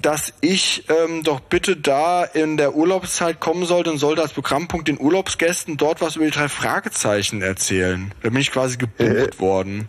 dass 0.00 0.32
ich 0.40 0.84
ähm, 0.88 1.22
doch 1.22 1.40
bitte 1.40 1.76
da 1.76 2.24
in 2.24 2.56
der 2.56 2.74
Urlaubszeit 2.74 3.40
kommen 3.40 3.66
sollte 3.66 3.90
und 3.90 3.98
sollte 3.98 4.22
als 4.22 4.32
Programmpunkt 4.32 4.88
den 4.88 5.00
Urlaubsgästen 5.00 5.76
dort 5.76 6.00
was 6.00 6.16
über 6.16 6.24
die 6.24 6.30
drei 6.30 6.48
Fragezeichen 6.48 7.42
erzählen. 7.42 8.12
Da 8.22 8.30
bin 8.30 8.40
ich 8.40 8.52
quasi 8.52 8.76
gebucht 8.76 9.40
worden. 9.40 9.88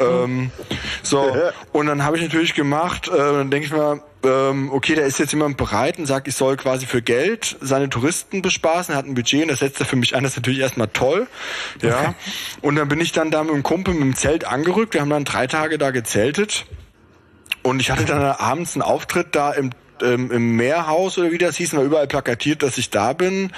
ähm, 0.00 0.50
so 1.02 1.32
und 1.72 1.86
dann 1.86 2.04
habe 2.04 2.16
ich 2.16 2.22
natürlich 2.22 2.54
gemacht. 2.54 3.08
Äh, 3.08 3.16
dann 3.16 3.50
denke 3.50 3.66
ich 3.66 3.72
mal 3.72 4.02
ähm, 4.22 4.70
okay, 4.72 4.94
da 4.94 5.02
ist 5.02 5.18
jetzt 5.18 5.32
jemand 5.32 5.56
bereit 5.56 5.98
und 5.98 6.06
sagt, 6.06 6.28
ich 6.28 6.34
soll 6.34 6.56
quasi 6.56 6.86
für 6.86 7.02
Geld 7.02 7.56
seine 7.60 7.88
Touristen 7.88 8.42
bespaßen, 8.42 8.94
er 8.94 8.98
hat 8.98 9.06
ein 9.06 9.14
Budget 9.14 9.42
und 9.42 9.48
das 9.48 9.60
setzt 9.60 9.80
er 9.80 9.86
für 9.86 9.96
mich 9.96 10.14
an, 10.14 10.22
das 10.22 10.32
ist 10.32 10.36
natürlich 10.36 10.60
erstmal 10.60 10.88
toll. 10.88 11.26
Ja. 11.80 12.14
Und 12.60 12.76
dann 12.76 12.88
bin 12.88 13.00
ich 13.00 13.12
dann 13.12 13.30
da 13.30 13.42
mit 13.42 13.54
dem 13.54 13.62
Kumpel 13.62 13.94
mit 13.94 14.02
dem 14.02 14.16
Zelt 14.16 14.44
angerückt, 14.44 14.94
wir 14.94 15.00
haben 15.00 15.10
dann 15.10 15.24
drei 15.24 15.46
Tage 15.46 15.78
da 15.78 15.90
gezeltet 15.90 16.66
und 17.62 17.80
ich 17.80 17.90
hatte 17.90 18.04
dann 18.04 18.22
abends 18.22 18.74
einen 18.74 18.82
Auftritt 18.82 19.34
da 19.34 19.52
im 19.52 19.70
ähm, 20.02 20.30
im 20.30 20.56
Meerhaus 20.56 21.18
oder 21.18 21.30
wie 21.30 21.38
das 21.38 21.56
hieß, 21.56 21.74
war 21.74 21.82
überall 21.82 22.06
plakatiert, 22.06 22.62
dass 22.62 22.78
ich 22.78 22.90
da 22.90 23.12
bin. 23.12 23.52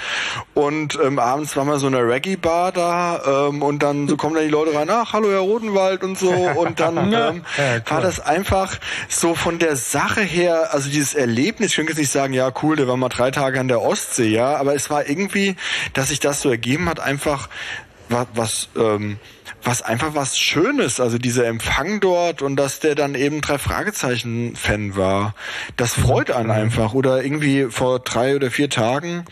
Und 0.53 0.97
ähm, 1.03 1.19
abends 1.19 1.55
war 1.55 1.65
mal 1.65 1.79
so 1.79 1.87
eine 1.87 1.99
Reggae-Bar 1.99 2.71
da 2.71 3.47
ähm, 3.49 3.61
und 3.61 3.83
dann 3.83 4.07
so 4.07 4.17
kommen 4.17 4.35
da 4.35 4.41
die 4.41 4.47
Leute 4.47 4.75
rein, 4.75 4.89
ach, 4.89 5.13
hallo 5.13 5.29
Herr 5.29 5.39
Rodenwald 5.39 6.03
und 6.03 6.17
so. 6.17 6.31
Und 6.31 6.79
dann 6.79 6.97
ähm, 7.13 7.13
ja, 7.13 7.33
cool. 7.33 7.81
war 7.87 8.01
das 8.01 8.19
einfach 8.19 8.77
so 9.07 9.35
von 9.35 9.59
der 9.59 9.75
Sache 9.75 10.21
her, 10.21 10.73
also 10.73 10.89
dieses 10.89 11.13
Erlebnis, 11.13 11.71
ich 11.71 11.75
könnte 11.75 11.91
jetzt 11.91 11.99
nicht 11.99 12.11
sagen, 12.11 12.33
ja 12.33 12.51
cool, 12.61 12.75
der 12.75 12.87
war 12.87 12.97
mal 12.97 13.09
drei 13.09 13.31
Tage 13.31 13.59
an 13.59 13.67
der 13.67 13.81
Ostsee, 13.81 14.29
ja, 14.29 14.55
aber 14.55 14.75
es 14.75 14.89
war 14.89 15.07
irgendwie, 15.07 15.55
dass 15.93 16.09
sich 16.09 16.19
das 16.19 16.41
so 16.41 16.49
ergeben 16.49 16.89
hat, 16.89 16.99
einfach 16.99 17.49
was, 18.09 18.27
was 18.33 18.69
ähm, 18.77 19.17
was 19.63 19.81
einfach 19.81 20.15
was 20.15 20.37
Schönes, 20.37 20.99
also 20.99 21.17
dieser 21.17 21.45
Empfang 21.45 21.99
dort 21.99 22.41
und 22.41 22.55
dass 22.55 22.79
der 22.79 22.95
dann 22.95 23.15
eben 23.15 23.41
drei 23.41 23.57
Fragezeichen 23.57 24.55
Fan 24.55 24.95
war. 24.95 25.35
Das 25.77 25.93
freut 25.93 26.31
einen 26.31 26.51
einfach. 26.51 26.93
Oder 26.93 27.23
irgendwie 27.23 27.67
vor 27.69 27.99
drei 27.99 28.35
oder 28.35 28.51
vier 28.51 28.69
Tagen 28.69 29.25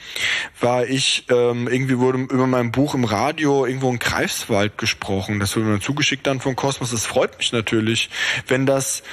war 0.60 0.86
ich, 0.86 1.26
ähm, 1.30 1.68
irgendwie 1.68 2.00
wurde 2.00 2.20
über 2.20 2.48
mein 2.48 2.72
Buch 2.72 2.96
im 2.96 3.04
Radio 3.04 3.66
irgendwo 3.66 3.90
in 3.90 4.00
Greifswald 4.00 4.78
gesprochen. 4.78 5.40
Das 5.40 5.56
wurde 5.56 5.68
mir 5.68 5.80
zugeschickt 5.80 6.26
dann 6.26 6.40
von 6.40 6.56
Kosmos. 6.56 6.92
Das 6.92 7.06
freut 7.06 7.38
mich 7.38 7.52
natürlich, 7.52 8.10
wenn 8.48 8.66
das 8.66 9.04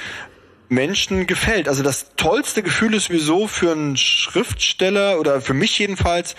Menschen 0.69 1.25
gefällt. 1.25 1.67
Also 1.67 1.83
das 1.83 2.15
tollste 2.15 2.63
Gefühl 2.63 2.93
ist 2.93 3.05
sowieso 3.05 3.47
für 3.47 3.71
einen 3.71 3.97
Schriftsteller 3.97 5.19
oder 5.19 5.41
für 5.41 5.55
mich 5.55 5.77
jedenfalls, 5.79 6.35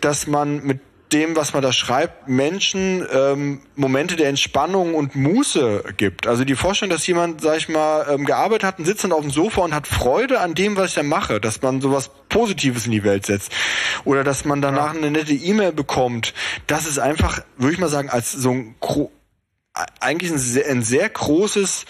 dass 0.00 0.26
man 0.26 0.64
mit 0.64 0.80
dem, 1.12 1.36
was 1.36 1.52
man 1.54 1.62
da 1.62 1.72
schreibt, 1.72 2.28
Menschen 2.28 3.06
ähm, 3.12 3.60
Momente 3.76 4.16
der 4.16 4.28
Entspannung 4.28 4.94
und 4.94 5.14
Muße 5.14 5.84
gibt. 5.96 6.26
Also 6.26 6.44
die 6.44 6.54
Vorstellung, 6.54 6.90
dass 6.90 7.06
jemand, 7.06 7.40
sag 7.40 7.56
ich 7.58 7.68
mal, 7.68 8.06
ähm, 8.10 8.24
gearbeitet 8.24 8.64
hat 8.64 8.78
und 8.78 8.84
sitzt 8.84 9.04
dann 9.04 9.12
auf 9.12 9.22
dem 9.22 9.30
Sofa 9.30 9.62
und 9.62 9.74
hat 9.74 9.86
Freude 9.86 10.40
an 10.40 10.54
dem, 10.54 10.76
was 10.76 10.90
ich 10.90 10.94
da 10.94 11.02
mache, 11.02 11.40
dass 11.40 11.62
man 11.62 11.80
sowas 11.80 12.10
Positives 12.28 12.86
in 12.86 12.92
die 12.92 13.04
Welt 13.04 13.26
setzt. 13.26 13.52
Oder 14.04 14.24
dass 14.24 14.44
man 14.44 14.60
danach 14.60 14.94
eine 14.94 15.10
nette 15.10 15.32
E-Mail 15.32 15.72
bekommt. 15.72 16.34
Das 16.66 16.86
ist 16.86 16.98
einfach, 16.98 17.42
würde 17.56 17.72
ich 17.72 17.80
mal 17.80 17.88
sagen, 17.88 18.10
als 18.10 18.32
so 18.32 18.50
ein 18.50 18.74
eigentlich 20.00 20.30
ein 20.32 20.38
sehr, 20.38 20.68
ein 20.68 20.82
sehr 20.82 21.08
großes 21.08 21.84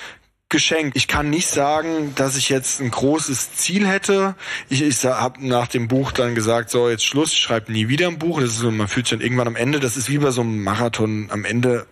geschenkt. 0.49 0.97
Ich 0.97 1.09
kann 1.09 1.29
nicht 1.29 1.49
sagen, 1.49 2.15
dass 2.15 2.37
ich 2.37 2.49
jetzt 2.49 2.81
ein 2.81 2.91
großes 2.91 3.53
Ziel 3.53 3.87
hätte. 3.87 4.35
Ich, 4.70 4.83
ich 4.83 5.05
habe 5.05 5.47
nach 5.47 5.69
dem 5.69 5.89
Buch 5.89 6.12
dann 6.12 6.35
gesagt, 6.35 6.70
so 6.70 6.89
jetzt 6.89 7.05
Schluss, 7.05 7.33
ich 7.33 7.41
schreibe 7.41 7.70
nie 7.70 7.89
wieder 7.89 8.09
ein 8.09 8.19
Buch. 8.19 8.41
Das 8.41 8.51
ist 8.51 8.59
so, 8.59 8.70
man 8.70 8.89
fühlt 8.89 9.07
sich 9.07 9.19
dann 9.19 9.25
irgendwann 9.25 9.49
am 9.49 9.57
Ende, 9.57 9.79
das 9.79 9.97
ist 9.97 10.09
wie 10.09 10.19
bei 10.19 10.31
so 10.31 10.41
einem 10.41 10.62
Marathon, 10.62 11.29
am 11.31 11.45
Ende 11.45 11.87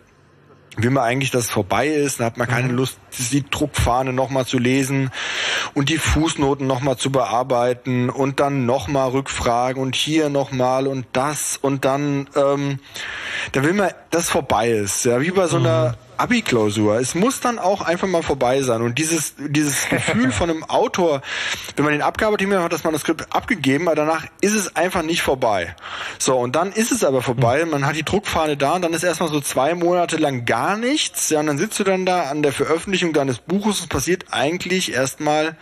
will 0.78 0.90
man 0.90 1.04
eigentlich, 1.04 1.30
dass 1.30 1.44
es 1.44 1.50
vorbei 1.50 1.88
ist, 1.88 2.20
dann 2.20 2.26
hat 2.26 2.36
man 2.36 2.46
keine 2.46 2.68
mhm. 2.68 2.76
Lust, 2.76 2.98
die 3.32 3.48
Druckfahne 3.48 4.12
nochmal 4.12 4.44
zu 4.44 4.58
lesen 4.58 5.10
und 5.74 5.88
die 5.88 5.96
Fußnoten 5.96 6.66
nochmal 6.66 6.98
zu 6.98 7.10
bearbeiten 7.10 8.10
und 8.10 8.40
dann 8.40 8.66
nochmal 8.66 9.10
rückfragen 9.10 9.80
und 9.80 9.94
hier 9.94 10.28
nochmal 10.28 10.86
und 10.86 11.06
das 11.14 11.56
und 11.56 11.84
dann, 11.84 12.28
ähm, 12.36 12.78
da 13.52 13.62
will 13.64 13.72
man, 13.72 13.90
dass 14.10 14.24
es 14.24 14.28
vorbei 14.28 14.70
ist. 14.70 15.04
Ja, 15.06 15.20
wie 15.20 15.30
bei 15.30 15.46
so 15.46 15.56
einer 15.56 15.90
mhm. 15.90 16.05
Abi-Klausur. 16.18 16.98
Es 16.98 17.14
muss 17.14 17.40
dann 17.40 17.58
auch 17.58 17.80
einfach 17.80 18.08
mal 18.08 18.22
vorbei 18.22 18.62
sein. 18.62 18.82
Und 18.82 18.98
dieses, 18.98 19.34
dieses 19.38 19.88
Gefühl 19.90 20.32
von 20.32 20.50
einem 20.50 20.64
Autor, 20.64 21.22
wenn 21.76 21.84
man 21.84 21.92
den 21.92 22.02
abgearbeitet 22.02 22.50
hat, 22.52 22.62
hat 22.62 22.72
das 22.72 22.84
Manuskript 22.84 23.34
abgegeben, 23.34 23.88
aber 23.88 23.96
danach 23.96 24.24
ist 24.40 24.54
es 24.54 24.76
einfach 24.76 25.02
nicht 25.02 25.22
vorbei. 25.22 25.74
So, 26.18 26.36
und 26.36 26.56
dann 26.56 26.72
ist 26.72 26.92
es 26.92 27.04
aber 27.04 27.22
vorbei. 27.22 27.64
Man 27.64 27.86
hat 27.86 27.96
die 27.96 28.04
Druckfahne 28.04 28.56
da 28.56 28.74
und 28.74 28.82
dann 28.82 28.92
ist 28.92 29.02
erstmal 29.02 29.28
so 29.28 29.40
zwei 29.40 29.74
Monate 29.74 30.16
lang 30.16 30.44
gar 30.44 30.76
nichts. 30.76 31.30
Ja, 31.30 31.40
und 31.40 31.46
dann 31.46 31.58
sitzt 31.58 31.78
du 31.78 31.84
dann 31.84 32.06
da 32.06 32.24
an 32.24 32.42
der 32.42 32.52
Veröffentlichung 32.52 33.12
deines 33.12 33.38
Buches 33.38 33.78
und 33.78 33.84
es 33.84 33.88
passiert 33.88 34.26
eigentlich 34.30 34.92
erstmal 34.92 35.56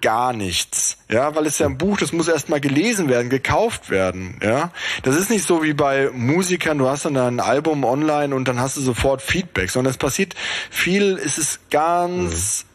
gar 0.00 0.32
nichts. 0.32 0.98
Ja, 1.08 1.34
weil 1.34 1.46
es 1.46 1.58
ja 1.58 1.66
ein 1.66 1.78
Buch, 1.78 1.98
das 1.98 2.12
muss 2.12 2.28
erstmal 2.28 2.60
gelesen 2.60 3.08
werden, 3.08 3.30
gekauft 3.30 3.90
werden. 3.90 4.38
Ja, 4.42 4.72
das 5.02 5.16
ist 5.16 5.30
nicht 5.30 5.44
so 5.44 5.62
wie 5.62 5.72
bei 5.72 6.10
Musikern, 6.12 6.78
du 6.78 6.88
hast 6.88 7.04
dann 7.04 7.16
ein 7.16 7.40
Album 7.40 7.84
online 7.84 8.34
und 8.34 8.46
dann 8.46 8.60
hast 8.60 8.76
du 8.76 8.80
sofort 8.80 9.22
Feedback, 9.22 9.70
sondern 9.70 9.90
es 9.90 9.98
passiert 9.98 10.34
viel, 10.70 11.18
es 11.24 11.38
ist 11.38 11.70
ganz 11.70 12.66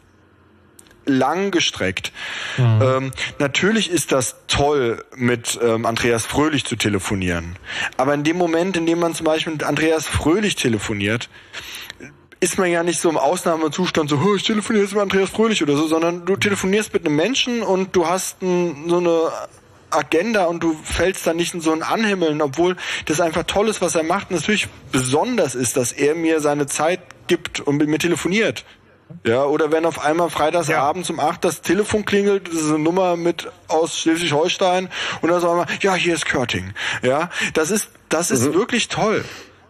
mhm. 1.06 1.14
lang 1.14 1.50
gestreckt. 1.50 2.12
Mhm. 2.56 2.82
Ähm, 2.82 3.12
natürlich 3.38 3.90
ist 3.90 4.12
das 4.12 4.36
toll, 4.48 5.04
mit 5.14 5.58
ähm, 5.62 5.86
Andreas 5.86 6.26
Fröhlich 6.26 6.64
zu 6.64 6.76
telefonieren. 6.76 7.56
Aber 7.96 8.14
in 8.14 8.24
dem 8.24 8.36
Moment, 8.36 8.76
in 8.76 8.86
dem 8.86 8.98
man 8.98 9.14
zum 9.14 9.26
Beispiel 9.26 9.52
mit 9.52 9.64
Andreas 9.64 10.06
Fröhlich 10.06 10.56
telefoniert, 10.56 11.28
ist 12.40 12.58
man 12.58 12.70
ja 12.70 12.82
nicht 12.82 13.00
so 13.00 13.08
im 13.08 13.16
Ausnahmezustand, 13.16 14.10
so, 14.10 14.34
ich 14.34 14.42
telefoniere 14.42 14.84
jetzt 14.84 14.94
mit 14.94 15.02
Andreas 15.02 15.30
Fröhlich 15.30 15.62
oder 15.62 15.76
so, 15.76 15.86
sondern 15.86 16.26
du 16.26 16.36
telefonierst 16.36 16.92
mit 16.92 17.06
einem 17.06 17.16
Menschen 17.16 17.62
und 17.62 17.96
du 17.96 18.06
hast 18.06 18.42
ein, 18.42 18.88
so 18.88 18.98
eine 18.98 19.30
Agenda 19.90 20.44
und 20.44 20.62
du 20.62 20.76
fällst 20.82 21.26
da 21.26 21.32
nicht 21.32 21.54
in 21.54 21.60
so 21.60 21.72
ein 21.72 21.82
Anhimmeln, 21.82 22.42
obwohl 22.42 22.76
das 23.06 23.20
einfach 23.20 23.44
toll 23.44 23.68
ist, 23.68 23.80
was 23.80 23.94
er 23.94 24.02
macht. 24.02 24.30
Und 24.30 24.36
natürlich 24.36 24.68
besonders 24.92 25.54
ist, 25.54 25.76
dass 25.76 25.92
er 25.92 26.14
mir 26.14 26.40
seine 26.40 26.66
Zeit 26.66 27.00
gibt 27.26 27.60
und 27.60 27.76
mit 27.76 27.88
mir 27.88 27.98
telefoniert. 27.98 28.64
Ja, 29.24 29.44
oder 29.44 29.70
wenn 29.70 29.86
auf 29.86 30.04
einmal 30.04 30.30
freitagsabends 30.30 31.08
ja. 31.08 31.14
um 31.14 31.20
acht 31.20 31.44
das 31.44 31.62
Telefon 31.62 32.04
klingelt, 32.04 32.48
das 32.48 32.54
ist 32.54 32.68
eine 32.68 32.80
Nummer 32.80 33.16
mit 33.16 33.48
aus 33.68 33.98
Schleswig-Holstein 34.00 34.88
und 35.20 35.30
dann 35.30 35.40
sagen 35.40 35.58
wir, 35.58 35.66
ja, 35.80 35.94
hier 35.94 36.14
ist 36.14 36.26
Körting. 36.26 36.74
Ja, 37.02 37.30
das 37.54 37.70
ist, 37.70 37.90
das 38.08 38.32
ist 38.32 38.48
mhm. 38.48 38.54
wirklich 38.54 38.88
toll. 38.88 39.24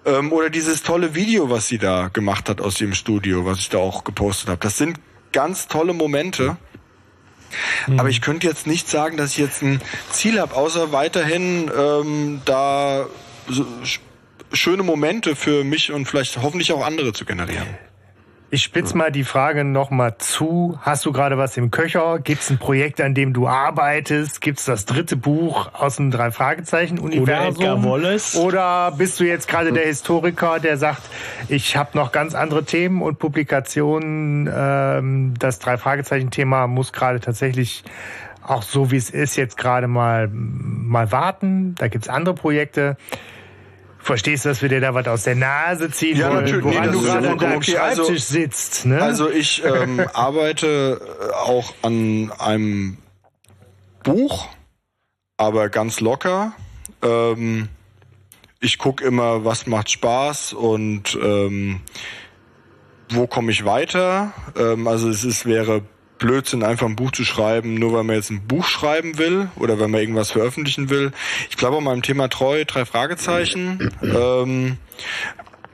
Ähm, 0.07 0.33
oder 0.33 0.51
dieses 0.51 0.83
tolle 0.83 1.15
Video, 1.15 1.51
was 1.51 1.67
sie 1.67 1.79
da 1.79 2.09
gemacht 2.09 2.49
hat 2.49 2.61
aus 2.61 2.77
dem 2.77 2.95
Studio, 2.95 3.45
was 3.45 3.59
ich 3.59 3.69
da 3.69 3.79
auch 3.79 4.05
gepostet 4.05 4.49
habe. 4.49 4.61
Das 4.61 4.79
sind 4.79 4.99
ganz 5.33 5.67
tolle 5.67 5.93
Momente. 5.93 6.57
Mhm. 7.87 8.01
Aber 8.01 8.09
ich 8.09 8.21
könnte 8.21 8.47
jetzt 8.47 8.67
nicht 8.67 8.89
sagen, 8.89 9.17
dass 9.17 9.33
ich 9.33 9.39
jetzt 9.39 9.63
ein 9.63 9.81
Ziel 10.11 10.41
habe, 10.41 10.55
außer 10.55 10.93
weiterhin 10.93 11.71
ähm, 11.77 12.41
da 12.45 13.07
so 13.49 13.67
schöne 14.53 14.83
Momente 14.83 15.37
für 15.37 15.65
mich 15.65 15.93
und 15.93 16.07
vielleicht 16.07 16.41
hoffentlich 16.41 16.73
auch 16.73 16.85
andere 16.85 17.13
zu 17.13 17.25
generieren. 17.25 17.67
Ich 18.49 18.63
spitz 18.63 18.95
mal 18.95 19.11
die 19.11 19.25
Frage 19.25 19.65
nochmal 19.65 20.19
zu. 20.19 20.79
Hast 20.83 21.05
du 21.05 21.11
gerade 21.11 21.37
was 21.37 21.57
im 21.57 21.73
Köcher? 21.73 22.21
Gibt 22.21 22.43
es 22.43 22.51
ein 22.51 22.59
Projekt, 22.59 23.01
an 23.01 23.13
dem 23.13 23.33
du 23.33 23.49
arbeitest? 23.49 24.41
Gibt 24.41 24.61
es 24.61 24.67
das 24.67 24.85
dritte 24.85 25.17
Buch 25.17 25.71
aus 25.73 25.97
dem 25.97 26.13
Drei-Fragezeichen-Universum? 26.13 27.25
Oder 27.25 27.49
Edgar 27.49 27.85
Wallace? 27.85 28.37
Oder 28.37 28.93
bist 28.97 29.19
du 29.19 29.25
jetzt 29.25 29.49
gerade 29.49 29.73
der 29.73 29.85
Historiker, 29.87 30.61
der 30.61 30.77
sagt, 30.77 31.03
ich 31.49 31.77
habe 31.77 31.99
noch 31.99 32.13
ganz 32.13 32.37
andere 32.37 32.65
Themen 32.65 33.03
und 33.03 33.19
Publikationen. 33.19 34.49
Ähm, 34.55 35.35
das 35.41 35.59
Drei-Fragezeichen-Thema 35.59 36.69
muss 36.69 36.93
gerade 36.93 37.19
tatsächlich 37.19 37.83
auch 38.45 38.63
so, 38.63 38.93
wie 38.93 38.97
es 38.97 39.11
ist, 39.11 39.35
jetzt 39.35 39.57
gerade 39.57 39.89
mal, 39.89 40.29
mal 40.31 41.11
warten. 41.11 41.75
Da 41.79 41.89
gibt's 41.89 42.09
andere 42.09 42.37
Projekte. 42.37 42.97
Verstehst 44.07 44.45
du, 44.45 44.51
dass 44.51 44.63
wir 44.63 44.69
dir 44.69 44.81
da 44.81 44.95
was 44.95 45.09
aus 45.09 45.25
der 45.25 45.35
Nase 45.35 45.91
ziehen 45.91 46.17
ja, 46.17 46.31
wollen, 46.31 46.45
natürlich. 46.45 46.65
woran 46.65 46.87
nee, 46.87 46.93
du 46.93 47.03
gerade 47.03 47.29
an 47.29 47.39
deinem 47.39 47.57
okay. 47.57 47.77
Also- 47.77 48.05
Schreibtisch 48.05 48.23
also, 48.23 48.35
sitzt? 48.35 48.87
Ne? 48.87 49.03
Also 49.03 49.29
ich 49.29 49.65
ähm, 49.65 50.01
arbeite 50.15 51.01
auch 51.45 51.75
an 51.83 52.31
einem 52.39 52.99
Buch, 54.05 54.47
aber 55.37 55.71
ganz 55.71 55.99
locker. 55.99 56.53
Ähm, 57.03 57.69
ich 58.61 58.79
gucke 58.79 59.05
immer, 59.05 59.45
was 59.45 59.67
macht 59.67 59.91
Spaß 59.91 60.53
und 60.53 61.19
ähm, 61.21 61.81
wo 63.09 63.27
komme 63.27 63.51
ich 63.51 63.65
weiter. 63.65 64.33
Ähm, 64.57 64.87
also 64.87 65.11
es 65.11 65.25
ist, 65.25 65.47
wäre 65.47 65.83
Blödsinn, 66.19 66.63
einfach 66.63 66.87
ein 66.87 66.97
Buch 66.97 67.13
zu 67.13 67.25
schreiben, 67.25 67.75
nur 67.75 67.93
weil 67.93 68.05
man 68.05 68.17
jetzt 68.17 68.31
ein 68.31 68.47
Buch 68.47 68.67
schreiben 68.67 69.19
will 69.19 69.49
oder 69.57 69.79
wenn 69.79 69.91
man 69.91 70.01
irgendwas 70.01 70.31
veröffentlichen 70.31 70.91
will. 70.91 71.13
Ich 71.51 71.57
bleibe 71.57 71.77
auch 71.77 71.81
meinem 71.81 72.03
Thema 72.03 72.29
treu, 72.29 72.65
drei 72.67 72.85
Fragezeichen. 72.85 73.93
Ähm, 74.07 74.79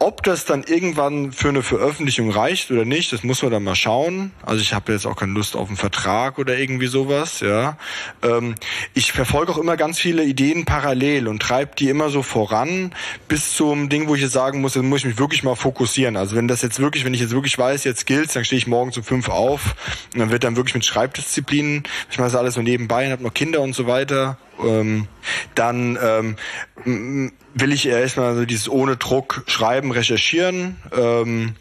ob 0.02 0.24
das 0.24 0.44
dann 0.44 0.64
irgendwann 0.64 1.30
für 1.30 1.48
eine 1.48 1.62
Veröffentlichung 1.62 2.32
reicht 2.32 2.72
oder 2.72 2.84
nicht, 2.84 3.12
das 3.12 3.22
muss 3.22 3.40
man 3.42 3.52
dann 3.52 3.62
mal 3.62 3.76
schauen. 3.76 4.32
Also 4.44 4.60
ich 4.60 4.74
habe 4.74 4.90
jetzt 4.90 5.06
auch 5.06 5.14
keine 5.14 5.32
Lust 5.32 5.54
auf 5.54 5.68
einen 5.68 5.76
Vertrag 5.76 6.38
oder 6.38 6.58
irgendwie 6.58 6.88
sowas. 6.88 7.38
Ja, 7.38 7.76
ähm, 8.22 8.56
ich 8.94 9.12
verfolge 9.12 9.52
auch 9.52 9.58
immer 9.58 9.76
ganz 9.76 10.00
viele 10.00 10.24
Ideen 10.24 10.64
parallel 10.64 11.28
und 11.28 11.40
treibe 11.40 11.76
die 11.76 11.88
immer 11.88 12.10
so 12.10 12.24
voran 12.24 12.92
bis 13.28 13.54
zum 13.54 13.90
Ding, 13.90 14.08
wo 14.08 14.16
ich 14.16 14.22
jetzt 14.22 14.32
sagen 14.32 14.60
muss, 14.60 14.72
dann 14.72 14.88
muss 14.88 15.00
ich 15.00 15.06
mich 15.06 15.18
wirklich 15.18 15.44
mal 15.44 15.54
fokussieren. 15.54 16.16
Also 16.16 16.34
wenn 16.34 16.48
das 16.48 16.62
jetzt 16.62 16.80
wirklich, 16.80 17.04
wenn 17.04 17.14
ich 17.14 17.20
jetzt 17.20 17.32
wirklich 17.32 17.56
weiß, 17.56 17.84
jetzt 17.84 18.04
gilt, 18.04 18.34
dann 18.34 18.44
stehe 18.44 18.58
ich 18.58 18.66
morgen 18.66 18.90
um 18.96 19.04
fünf 19.04 19.28
auf 19.28 19.76
und 20.14 20.18
dann 20.18 20.30
wird 20.30 20.42
dann 20.42 20.56
wirklich 20.56 20.74
mit 20.74 20.84
Schreibdisziplinen, 20.84 21.84
ich 22.10 22.18
mache 22.18 22.26
das 22.26 22.34
alles 22.34 22.54
so 22.54 22.62
nebenbei, 22.62 23.06
und 23.06 23.12
habe 23.12 23.22
noch 23.22 23.34
Kinder 23.34 23.60
und 23.60 23.72
so 23.72 23.86
weiter 23.86 24.36
ähm, 24.62 25.06
dann 25.54 25.98
ähm, 26.00 27.32
will 27.54 27.72
ich 27.72 27.86
erstmal 27.86 28.34
so 28.34 28.44
dieses 28.44 28.68
ohne 28.68 28.96
Druck 28.96 29.44
schreiben, 29.46 29.92
recherchieren. 29.92 30.76
Ähm, 30.92 31.54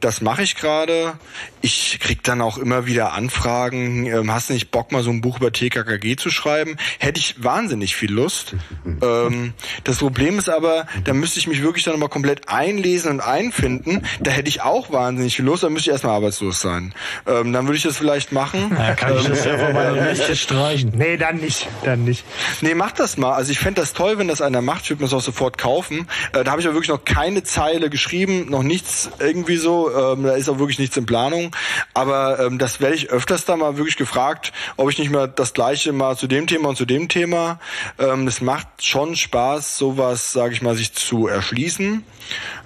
das 0.00 0.20
mache 0.20 0.42
ich 0.42 0.56
gerade. 0.56 1.14
Ich 1.60 1.98
krieg 2.00 2.22
dann 2.22 2.40
auch 2.40 2.56
immer 2.58 2.86
wieder 2.86 3.12
Anfragen, 3.12 4.06
ähm, 4.06 4.32
hast 4.32 4.48
du 4.48 4.54
nicht 4.54 4.70
Bock, 4.70 4.92
mal 4.92 5.02
so 5.02 5.10
ein 5.10 5.20
Buch 5.20 5.38
über 5.38 5.52
TKKG 5.52 6.16
zu 6.16 6.30
schreiben? 6.30 6.76
Hätte 6.98 7.20
ich 7.20 7.42
wahnsinnig 7.42 7.94
viel 7.94 8.10
Lust. 8.10 8.54
ähm, 9.02 9.52
das 9.84 9.98
Problem 9.98 10.38
ist 10.38 10.48
aber, 10.48 10.86
da 11.04 11.12
müsste 11.12 11.38
ich 11.38 11.46
mich 11.46 11.62
wirklich 11.62 11.84
dann 11.84 11.98
mal 11.98 12.08
komplett 12.08 12.48
einlesen 12.48 13.10
und 13.10 13.20
einfinden. 13.20 14.06
Da 14.20 14.30
hätte 14.30 14.48
ich 14.48 14.62
auch 14.62 14.90
wahnsinnig 14.90 15.36
viel 15.36 15.44
Lust, 15.44 15.62
dann 15.62 15.72
müsste 15.72 15.90
ich 15.90 15.92
erstmal 15.92 16.14
arbeitslos 16.14 16.60
sein. 16.60 16.94
Ähm, 17.26 17.52
dann 17.52 17.66
würde 17.66 17.76
ich 17.76 17.82
das 17.82 17.98
vielleicht 17.98 18.32
machen. 18.32 18.74
Ja, 18.76 18.94
kann 18.94 19.18
ich 19.18 19.26
das 19.26 19.44
ja 19.44 19.58
von 19.58 19.74
meiner 19.74 20.10
Liste 20.10 20.34
streichen. 20.34 20.92
Nee, 20.96 21.18
dann 21.18 21.36
nicht, 21.36 21.68
dann 21.84 22.04
nicht. 22.04 22.24
Nee, 22.62 22.74
mach 22.74 22.92
das 22.92 23.18
mal. 23.18 23.34
Also 23.34 23.52
ich 23.52 23.58
fände 23.58 23.82
das 23.82 23.92
toll, 23.92 24.18
wenn 24.18 24.28
das 24.28 24.40
einer 24.40 24.62
macht. 24.62 24.84
Ich 24.84 24.90
würde 24.90 25.02
mir 25.02 25.08
das 25.08 25.14
auch 25.14 25.24
sofort 25.24 25.58
kaufen. 25.58 26.08
Äh, 26.32 26.44
da 26.44 26.52
habe 26.52 26.62
ich 26.62 26.66
aber 26.66 26.74
wirklich 26.74 26.90
noch 26.90 27.04
keine 27.04 27.42
Zeile 27.42 27.90
geschrieben, 27.90 28.46
noch 28.48 28.62
nichts 28.62 29.10
irgendwie 29.18 29.56
so. 29.56 29.89
Ähm, 29.90 30.22
da 30.24 30.34
ist 30.34 30.48
auch 30.48 30.58
wirklich 30.58 30.78
nichts 30.78 30.96
in 30.96 31.06
Planung. 31.06 31.54
Aber 31.94 32.40
ähm, 32.40 32.58
das 32.58 32.80
werde 32.80 32.94
ich 32.94 33.10
öfters 33.10 33.44
da 33.44 33.56
mal 33.56 33.76
wirklich 33.76 33.96
gefragt, 33.96 34.52
ob 34.76 34.90
ich 34.90 34.98
nicht 34.98 35.10
mehr 35.10 35.26
das 35.26 35.52
gleiche 35.52 35.92
mal 35.92 36.16
zu 36.16 36.26
dem 36.26 36.46
Thema 36.46 36.70
und 36.70 36.76
zu 36.76 36.86
dem 36.86 37.08
Thema. 37.08 37.60
Ähm, 37.98 38.26
es 38.26 38.40
macht 38.40 38.68
schon 38.84 39.16
Spaß, 39.16 39.76
sowas, 39.76 40.32
sage 40.32 40.54
ich 40.54 40.62
mal, 40.62 40.74
sich 40.74 40.92
zu 40.92 41.26
erschließen. 41.26 42.04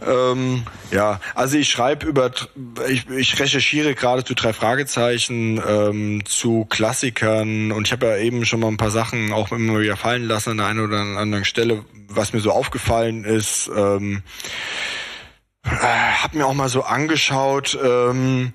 Ähm, 0.06 0.62
ja, 0.90 1.20
also 1.34 1.56
ich 1.56 1.70
schreibe 1.70 2.06
über, 2.06 2.30
ich, 2.88 3.08
ich 3.08 3.38
recherchiere 3.40 3.94
gerade 3.94 4.24
zu 4.24 4.34
drei 4.34 4.52
Fragezeichen, 4.52 5.60
ähm, 5.66 6.22
zu 6.24 6.66
Klassikern 6.68 7.72
und 7.72 7.86
ich 7.86 7.92
habe 7.92 8.06
ja 8.06 8.16
eben 8.18 8.44
schon 8.44 8.60
mal 8.60 8.68
ein 8.68 8.76
paar 8.76 8.90
Sachen 8.90 9.32
auch 9.32 9.52
immer 9.52 9.80
wieder 9.80 9.96
fallen 9.96 10.24
lassen 10.24 10.50
an 10.50 10.56
der 10.58 10.66
einen 10.66 10.80
oder 10.80 10.98
anderen 10.98 11.44
Stelle, 11.44 11.84
was 12.08 12.32
mir 12.32 12.40
so 12.40 12.50
aufgefallen 12.50 13.24
ist. 13.24 13.70
Ähm, 13.74 14.22
äh, 15.64 15.70
hab 15.70 16.34
mir 16.34 16.46
auch 16.46 16.54
mal 16.54 16.68
so 16.68 16.82
angeschaut, 16.82 17.78
ähm, 17.82 18.52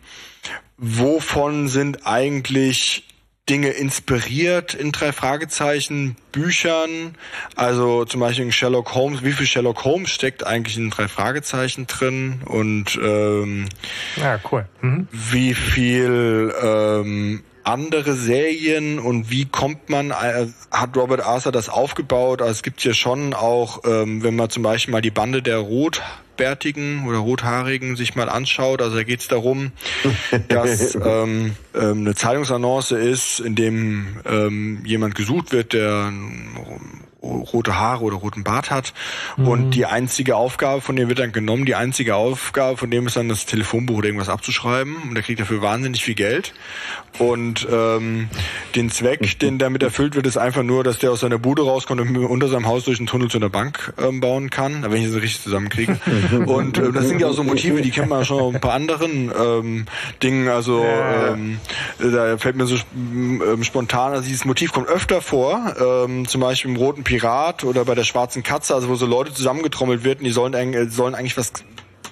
wovon 0.78 1.68
sind 1.68 2.06
eigentlich 2.06 3.06
Dinge 3.50 3.70
inspiriert 3.70 4.76
in 4.76 4.92
drei 4.92 5.12
Fragezeichen? 5.12 6.16
Büchern, 6.32 7.16
also 7.56 8.06
zum 8.06 8.20
Beispiel 8.20 8.46
in 8.46 8.52
Sherlock 8.52 8.94
Holmes, 8.94 9.24
wie 9.24 9.32
viel 9.32 9.48
Sherlock 9.48 9.84
Holmes 9.84 10.12
steckt 10.12 10.46
eigentlich 10.46 10.78
in 10.78 10.92
drei 10.92 11.08
Fragezeichen 11.08 11.88
drin? 11.88 12.42
Und 12.46 13.00
ähm, 13.02 13.68
ja 14.16 14.40
cool, 14.52 14.68
mhm. 14.82 15.08
wie 15.12 15.56
viel 15.56 16.54
ähm, 16.62 17.44
andere 17.70 18.16
Serien 18.16 19.00
und 19.00 19.30
wie 19.30 19.46
kommt 19.46 19.90
man, 19.90 20.12
äh, 20.12 20.48
hat 20.72 20.98
Robert 20.98 21.22
Arthur 21.22 21.52
das 21.52 21.70
aufgebaut? 21.70 22.42
Also 22.42 22.52
es 22.52 22.64
gibt 22.64 22.84
ja 22.84 22.94
schon 22.94 23.34
auch, 23.34 23.82
ähm, 23.86 24.24
wenn 24.24 24.36
man 24.36 24.50
zum 24.50 24.64
Beispiel 24.64 24.92
mal 24.92 25.02
die 25.02 25.12
Bande 25.12 25.42
der 25.42 25.58
Rotbärtigen 25.58 27.08
oder 27.08 27.20
Rothaarigen 27.20 27.96
sich 27.96 28.16
mal 28.16 28.30
anschaut, 28.30 28.82
also 28.82 28.96
da 28.96 29.04
geht 29.04 29.22
es 29.22 29.28
darum, 29.28 29.72
dass 30.48 30.96
ähm, 30.96 31.56
ähm, 31.76 32.00
eine 32.00 32.16
Zeitungsannonce 32.16 32.92
ist, 32.92 33.40
in 33.40 33.56
dem 33.56 34.20
ähm, 34.26 34.82
jemand 34.86 35.16
gesucht 35.16 35.52
wird, 35.52 35.74
der 35.74 36.12
rote 37.22 37.78
Haare 37.78 38.04
oder 38.04 38.18
roten 38.18 38.44
Bart 38.44 38.72
hat. 38.72 38.94
Mhm. 39.38 39.48
Und 39.48 39.72
die 39.72 39.86
einzige 39.86 40.36
Aufgabe 40.36 40.82
von 40.82 40.96
dem 40.96 41.10
wird 41.10 41.20
dann 41.20 41.32
genommen, 41.32 41.66
die 41.66 41.76
einzige 41.76 42.16
Aufgabe 42.16 42.78
von 42.78 42.90
dem 42.90 43.08
ist 43.08 43.18
dann 43.18 43.30
das 43.30 43.46
Telefonbuch 43.46 43.98
oder 43.98 44.08
irgendwas 44.08 44.30
abzuschreiben. 44.30 44.96
Und 45.04 45.16
der 45.16 45.24
kriegt 45.24 45.40
dafür 45.40 45.62
wahnsinnig 45.62 46.04
viel 46.04 46.16
Geld. 46.16 46.54
Und 47.18 47.68
ähm, 47.72 48.30
den 48.76 48.90
Zweck, 48.90 49.40
den 49.40 49.58
damit 49.58 49.84
erfüllt 49.84 50.16
wird, 50.16 50.26
ist 50.26 50.38
einfach 50.38 50.64
nur, 50.64 50.84
dass 50.84 51.00
der 51.00 51.12
aus 51.12 51.20
seiner 51.22 51.38
Bude 51.38 51.64
rauskommt 51.64 52.00
und 52.02 52.16
unter 52.18 52.48
seinem 52.48 52.68
Haus 52.68 52.86
durch 52.86 53.00
einen 53.00 53.08
Tunnel 53.08 53.30
zu 53.30 53.38
einer 53.38 53.50
Bank 53.50 53.94
ähm, 54.02 54.22
bauen 54.22 54.50
kann. 54.50 54.84
wenn 54.84 55.02
ich 55.02 55.08
das 55.12 55.22
richtig 55.22 55.42
zusammenkriege. 55.42 56.00
und 56.46 56.78
äh, 56.78 56.92
das 56.92 57.08
sind 57.08 57.20
ja 57.20 57.28
auch 57.28 57.34
so 57.34 57.44
Motive, 57.44 57.82
die 57.82 57.92
kennen 57.92 58.10
wir 58.10 58.24
schon 58.24 58.40
auf 58.40 58.54
ein 58.54 58.62
paar 58.62 58.74
anderen 58.74 59.32
ähm, 59.38 59.86
Dingen. 60.24 60.48
Also 60.48 60.84
ähm, 60.84 61.60
da 62.00 62.38
fällt 62.38 62.56
mir 62.56 62.66
so 62.66 62.78
ähm, 62.96 63.64
spontan, 63.64 64.14
also 64.14 64.24
dieses 64.24 64.46
Motiv 64.46 64.72
kommt 64.72 64.88
öfter 64.88 65.22
vor. 65.22 65.76
Ähm, 65.80 66.28
zum 66.28 66.42
Beispiel 66.42 66.72
im 66.72 66.78
Roten 66.78 67.04
Pirat 67.10 67.64
oder 67.64 67.86
bei 67.86 67.96
der 67.96 68.04
Schwarzen 68.04 68.44
Katze, 68.44 68.76
also 68.76 68.88
wo 68.88 68.94
so 68.94 69.08
Leute 69.08 69.34
zusammengetrommelt 69.34 70.04
werden, 70.04 70.24
die 70.24 70.30
sollen, 70.30 70.54
äh, 70.54 70.90
sollen 70.90 71.16
eigentlich 71.16 71.38
was 71.38 71.54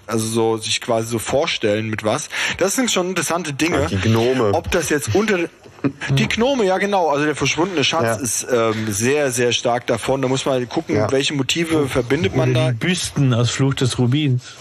also 0.08 0.26
so 0.26 0.58
sich 0.58 0.82
quasi 0.82 1.08
so 1.10 1.20
vorstellen 1.20 1.88
mit 1.90 2.04
was. 2.04 2.30
Das 2.58 2.76
sind 2.76 2.90
schon 2.90 3.10
interessante 3.10 3.54
Dinge. 3.54 3.86
Die 3.92 3.98
Gnome. 3.98 4.54
Ob 4.54 4.72
das 4.72 4.90
jetzt 4.90 5.14
unter 5.14 5.38
die 6.10 6.28
Gnome, 6.28 6.66
ja 6.66 6.80
genau. 6.80 7.10
Also 7.10 7.26
der 7.26 7.36
verschwundene 7.36 7.84
Schatz 7.84 8.04
ja. 8.04 8.16
ist 8.16 8.48
ähm, 8.52 8.92
sehr, 8.92 9.32
sehr 9.32 9.52
stark 9.52 9.86
davon. 9.86 10.24
Da 10.24 10.28
muss 10.30 10.46
man 10.46 10.68
gucken, 10.68 10.96
ja. 10.96 11.12
welche 11.12 11.36
Motive 11.36 11.88
verbindet 11.88 12.36
man 12.36 12.52
Oder 12.52 12.68
da. 12.68 12.72
Die 12.72 12.78
Büsten 12.78 13.36
aus 13.36 13.52
Fluch 13.52 13.76
des 13.76 14.00
Rubins. 14.00 14.56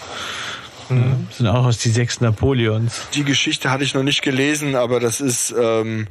Mhm. 0.90 1.28
Sind 1.30 1.46
auch 1.46 1.64
aus 1.64 1.78
die 1.78 1.88
sechs 1.88 2.20
Napoleons. 2.20 3.06
Die 3.14 3.24
Geschichte 3.24 3.70
hatte 3.70 3.84
ich 3.84 3.94
noch 3.94 4.02
nicht 4.02 4.22
gelesen, 4.22 4.74
aber 4.74 5.00
das 5.00 5.20
ist 5.20 5.54
ähm, 5.58 6.08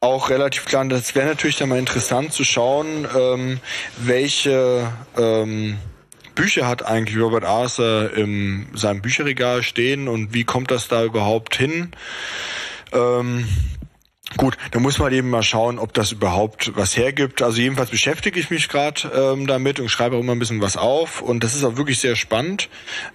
auch 0.00 0.30
relativ 0.30 0.64
klar. 0.64 0.84
Das 0.86 1.14
wäre 1.14 1.26
natürlich 1.26 1.56
dann 1.56 1.68
mal 1.68 1.78
interessant 1.78 2.32
zu 2.32 2.44
schauen, 2.44 3.06
ähm, 3.16 3.60
welche 3.96 4.92
ähm, 5.16 5.78
Bücher 6.34 6.68
hat 6.68 6.84
eigentlich 6.84 7.18
Robert 7.18 7.44
Arthur 7.44 8.12
in 8.14 8.66
seinem 8.74 9.00
Bücherregal 9.00 9.62
stehen 9.62 10.06
und 10.06 10.34
wie 10.34 10.44
kommt 10.44 10.70
das 10.70 10.88
da 10.88 11.04
überhaupt 11.04 11.56
hin? 11.56 11.92
Ähm, 12.92 13.48
Gut, 14.36 14.58
da 14.72 14.80
muss 14.80 14.98
man 14.98 15.12
eben 15.12 15.30
mal 15.30 15.44
schauen, 15.44 15.78
ob 15.78 15.94
das 15.94 16.12
überhaupt 16.12 16.76
was 16.76 16.96
hergibt. 16.96 17.42
Also 17.42 17.60
jedenfalls 17.60 17.90
beschäftige 17.90 18.38
ich 18.38 18.50
mich 18.50 18.68
gerade 18.68 19.08
ähm, 19.14 19.46
damit 19.46 19.78
und 19.80 19.88
schreibe 19.88 20.16
auch 20.16 20.20
immer 20.20 20.32
ein 20.32 20.38
bisschen 20.38 20.60
was 20.60 20.76
auf. 20.76 21.22
Und 21.22 21.44
das 21.44 21.54
ist 21.54 21.64
auch 21.64 21.76
wirklich 21.76 22.00
sehr 22.00 22.16
spannend. 22.16 22.68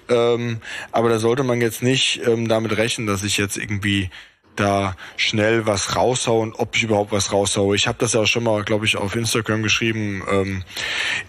Ähm, 0.10 0.62
aber 0.92 1.10
da 1.10 1.20
sollte 1.20 1.44
man 1.44 1.62
jetzt 1.62 1.84
nicht 1.84 2.26
ähm, 2.26 2.48
damit 2.48 2.76
rechnen, 2.76 3.08
dass 3.08 3.24
ich 3.24 3.38
jetzt 3.38 3.58
irgendwie 3.58 4.10
da 4.56 4.96
schnell 5.18 5.66
was 5.66 5.96
raushauen, 5.96 6.54
ob 6.54 6.76
ich 6.76 6.84
überhaupt 6.84 7.12
was 7.12 7.32
raushaue. 7.32 7.76
Ich 7.76 7.88
habe 7.88 7.98
das 8.00 8.14
ja 8.14 8.22
auch 8.22 8.28
schon 8.28 8.44
mal, 8.44 8.64
glaube 8.64 8.86
ich, 8.86 8.98
auf 8.98 9.16
Instagram 9.16 9.64
geschrieben. 9.64 10.24
Ähm, 10.30 10.64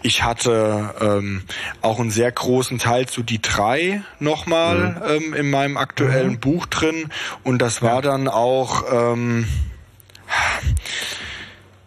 ich 0.01 0.23
hatte 0.23 0.93
ähm, 0.99 1.43
auch 1.81 1.99
einen 1.99 2.11
sehr 2.11 2.31
großen 2.31 2.79
Teil 2.79 3.07
zu 3.07 3.23
die 3.23 3.41
drei 3.41 4.03
nochmal 4.19 4.77
mhm. 4.77 5.25
ähm, 5.25 5.33
in 5.33 5.49
meinem 5.49 5.77
aktuellen 5.77 6.33
mhm. 6.33 6.39
Buch 6.39 6.65
drin 6.65 7.09
und 7.43 7.59
das 7.61 7.81
war 7.81 7.95
ja. 7.95 8.01
dann 8.01 8.27
auch 8.27 8.83
ähm, 8.91 9.47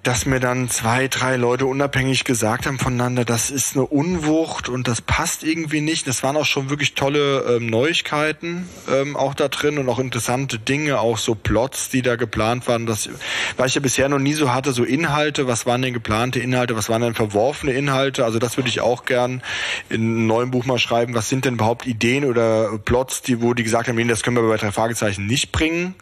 dass 0.06 0.24
mir 0.24 0.38
dann 0.38 0.68
zwei, 0.68 1.08
drei 1.08 1.34
Leute 1.36 1.66
unabhängig 1.66 2.22
gesagt 2.22 2.66
haben 2.66 2.78
voneinander, 2.78 3.24
das 3.24 3.50
ist 3.50 3.74
eine 3.74 3.84
Unwucht 3.84 4.68
und 4.68 4.86
das 4.86 5.00
passt 5.00 5.42
irgendwie 5.42 5.80
nicht. 5.80 6.06
Das 6.06 6.22
waren 6.22 6.36
auch 6.36 6.44
schon 6.44 6.70
wirklich 6.70 6.94
tolle 6.94 7.56
ähm, 7.56 7.66
Neuigkeiten 7.66 8.68
ähm, 8.88 9.16
auch 9.16 9.34
da 9.34 9.48
drin 9.48 9.78
und 9.78 9.88
auch 9.88 9.98
interessante 9.98 10.60
Dinge, 10.60 11.00
auch 11.00 11.18
so 11.18 11.34
Plots, 11.34 11.88
die 11.88 12.02
da 12.02 12.14
geplant 12.14 12.68
waren. 12.68 12.86
Das, 12.86 13.08
weil 13.56 13.66
ich 13.66 13.74
ja 13.74 13.80
bisher 13.80 14.08
noch 14.08 14.20
nie 14.20 14.34
so 14.34 14.54
hatte, 14.54 14.70
so 14.70 14.84
Inhalte, 14.84 15.48
was 15.48 15.66
waren 15.66 15.82
denn 15.82 15.92
geplante 15.92 16.38
Inhalte, 16.38 16.76
was 16.76 16.88
waren 16.88 17.02
denn 17.02 17.14
verworfene 17.14 17.72
Inhalte. 17.72 18.24
Also 18.24 18.38
das 18.38 18.56
würde 18.56 18.68
ich 18.68 18.80
auch 18.80 19.06
gern 19.06 19.42
in 19.88 20.02
einem 20.02 20.26
neuen 20.28 20.50
Buch 20.52 20.66
mal 20.66 20.78
schreiben. 20.78 21.14
Was 21.14 21.28
sind 21.28 21.44
denn 21.44 21.54
überhaupt 21.54 21.84
Ideen 21.84 22.24
oder 22.24 22.78
Plots, 22.78 23.22
die, 23.22 23.42
wo 23.42 23.54
die 23.54 23.64
gesagt 23.64 23.88
haben, 23.88 24.06
das 24.06 24.22
können 24.22 24.36
wir 24.36 24.48
bei 24.48 24.56
drei 24.56 24.70
Fragezeichen 24.70 25.26
nicht 25.26 25.50
bringen. 25.50 25.96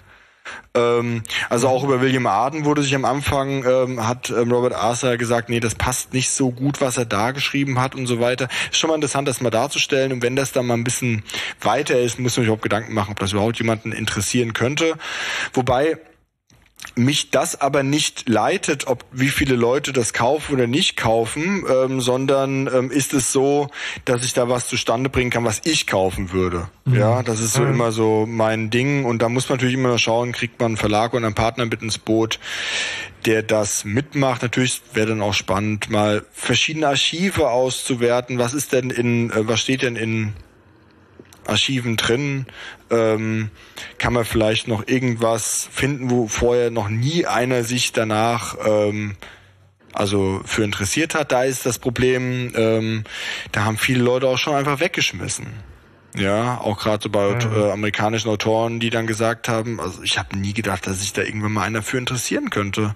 Ähm, 0.74 1.22
also 1.48 1.68
auch 1.68 1.84
über 1.84 2.00
William 2.00 2.26
Arden 2.26 2.64
wurde 2.64 2.82
sich 2.82 2.94
am 2.94 3.04
Anfang, 3.04 3.64
ähm, 3.64 4.06
hat 4.06 4.30
ähm, 4.30 4.52
Robert 4.52 4.74
Arthur 4.74 5.16
gesagt, 5.16 5.48
nee, 5.48 5.60
das 5.60 5.74
passt 5.74 6.12
nicht 6.12 6.30
so 6.30 6.50
gut, 6.50 6.80
was 6.80 6.96
er 6.96 7.04
da 7.04 7.30
geschrieben 7.30 7.80
hat 7.80 7.94
und 7.94 8.06
so 8.06 8.20
weiter. 8.20 8.48
Ist 8.70 8.78
schon 8.78 8.88
mal 8.88 8.96
interessant, 8.96 9.28
das 9.28 9.40
mal 9.40 9.50
darzustellen. 9.50 10.12
Und 10.12 10.22
wenn 10.22 10.36
das 10.36 10.52
dann 10.52 10.66
mal 10.66 10.74
ein 10.74 10.84
bisschen 10.84 11.22
weiter 11.60 11.98
ist, 11.98 12.18
muss 12.18 12.36
man 12.36 12.42
sich 12.42 12.46
überhaupt 12.46 12.62
Gedanken 12.62 12.94
machen, 12.94 13.12
ob 13.12 13.18
das 13.18 13.32
überhaupt 13.32 13.58
jemanden 13.58 13.92
interessieren 13.92 14.52
könnte. 14.52 14.94
Wobei, 15.52 15.98
mich 16.96 17.30
das 17.30 17.60
aber 17.60 17.82
nicht 17.82 18.28
leitet, 18.28 18.86
ob 18.86 19.04
wie 19.10 19.28
viele 19.28 19.56
Leute 19.56 19.92
das 19.92 20.12
kaufen 20.12 20.54
oder 20.54 20.66
nicht 20.66 20.96
kaufen, 20.96 21.64
ähm, 21.68 22.00
sondern 22.00 22.68
ähm, 22.72 22.90
ist 22.90 23.14
es 23.14 23.32
so, 23.32 23.68
dass 24.04 24.24
ich 24.24 24.32
da 24.32 24.48
was 24.48 24.68
zustande 24.68 25.10
bringen 25.10 25.30
kann, 25.30 25.44
was 25.44 25.62
ich 25.64 25.86
kaufen 25.86 26.32
würde. 26.32 26.68
Mhm. 26.84 26.96
Ja, 26.96 27.22
das 27.22 27.40
ist 27.40 27.54
so 27.54 27.62
mhm. 27.62 27.74
immer 27.74 27.92
so 27.92 28.26
mein 28.26 28.70
Ding 28.70 29.04
und 29.04 29.22
da 29.22 29.28
muss 29.28 29.48
man 29.48 29.58
natürlich 29.58 29.74
immer 29.74 29.88
noch 29.88 29.98
schauen, 29.98 30.32
kriegt 30.32 30.60
man 30.60 30.72
einen 30.72 30.76
Verlag 30.76 31.14
oder 31.14 31.26
einen 31.26 31.34
Partner 31.34 31.66
mit 31.66 31.82
ins 31.82 31.98
Boot, 31.98 32.38
der 33.24 33.42
das 33.42 33.84
mitmacht. 33.84 34.42
Natürlich 34.42 34.80
wäre 34.92 35.08
dann 35.08 35.22
auch 35.22 35.34
spannend, 35.34 35.90
mal 35.90 36.24
verschiedene 36.32 36.88
Archive 36.88 37.50
auszuwerten. 37.50 38.38
Was 38.38 38.54
ist 38.54 38.72
denn 38.72 38.90
in, 38.90 39.30
äh, 39.30 39.48
was 39.48 39.60
steht 39.60 39.82
denn 39.82 39.96
in 39.96 40.34
Archiven 41.46 41.96
drin? 41.96 42.46
Ähm, 42.90 43.50
kann 43.98 44.12
man 44.12 44.24
vielleicht 44.24 44.68
noch 44.68 44.86
irgendwas 44.86 45.68
finden, 45.70 46.10
wo 46.10 46.28
vorher 46.28 46.70
noch 46.70 46.88
nie 46.88 47.26
einer 47.26 47.64
sich 47.64 47.92
danach 47.92 48.56
ähm, 48.64 49.16
also 49.92 50.40
für 50.44 50.64
interessiert 50.64 51.14
hat? 51.14 51.32
Da 51.32 51.44
ist 51.44 51.66
das 51.66 51.78
Problem, 51.78 52.52
ähm, 52.56 53.04
da 53.52 53.64
haben 53.64 53.78
viele 53.78 54.02
Leute 54.02 54.28
auch 54.28 54.38
schon 54.38 54.54
einfach 54.54 54.80
weggeschmissen. 54.80 55.73
Ja, 56.16 56.58
auch 56.60 56.78
gerade 56.78 57.02
so 57.02 57.10
bei 57.10 57.30
mhm. 57.30 57.40
äh, 57.56 57.70
amerikanischen 57.72 58.28
Autoren, 58.30 58.78
die 58.78 58.90
dann 58.90 59.06
gesagt 59.06 59.48
haben, 59.48 59.80
also 59.80 60.02
ich 60.02 60.16
habe 60.18 60.38
nie 60.38 60.52
gedacht, 60.52 60.86
dass 60.86 61.00
sich 61.00 61.12
da 61.12 61.22
irgendwann 61.22 61.52
mal 61.52 61.62
einer 61.62 61.82
für 61.82 61.98
interessieren 61.98 62.50
könnte. 62.50 62.94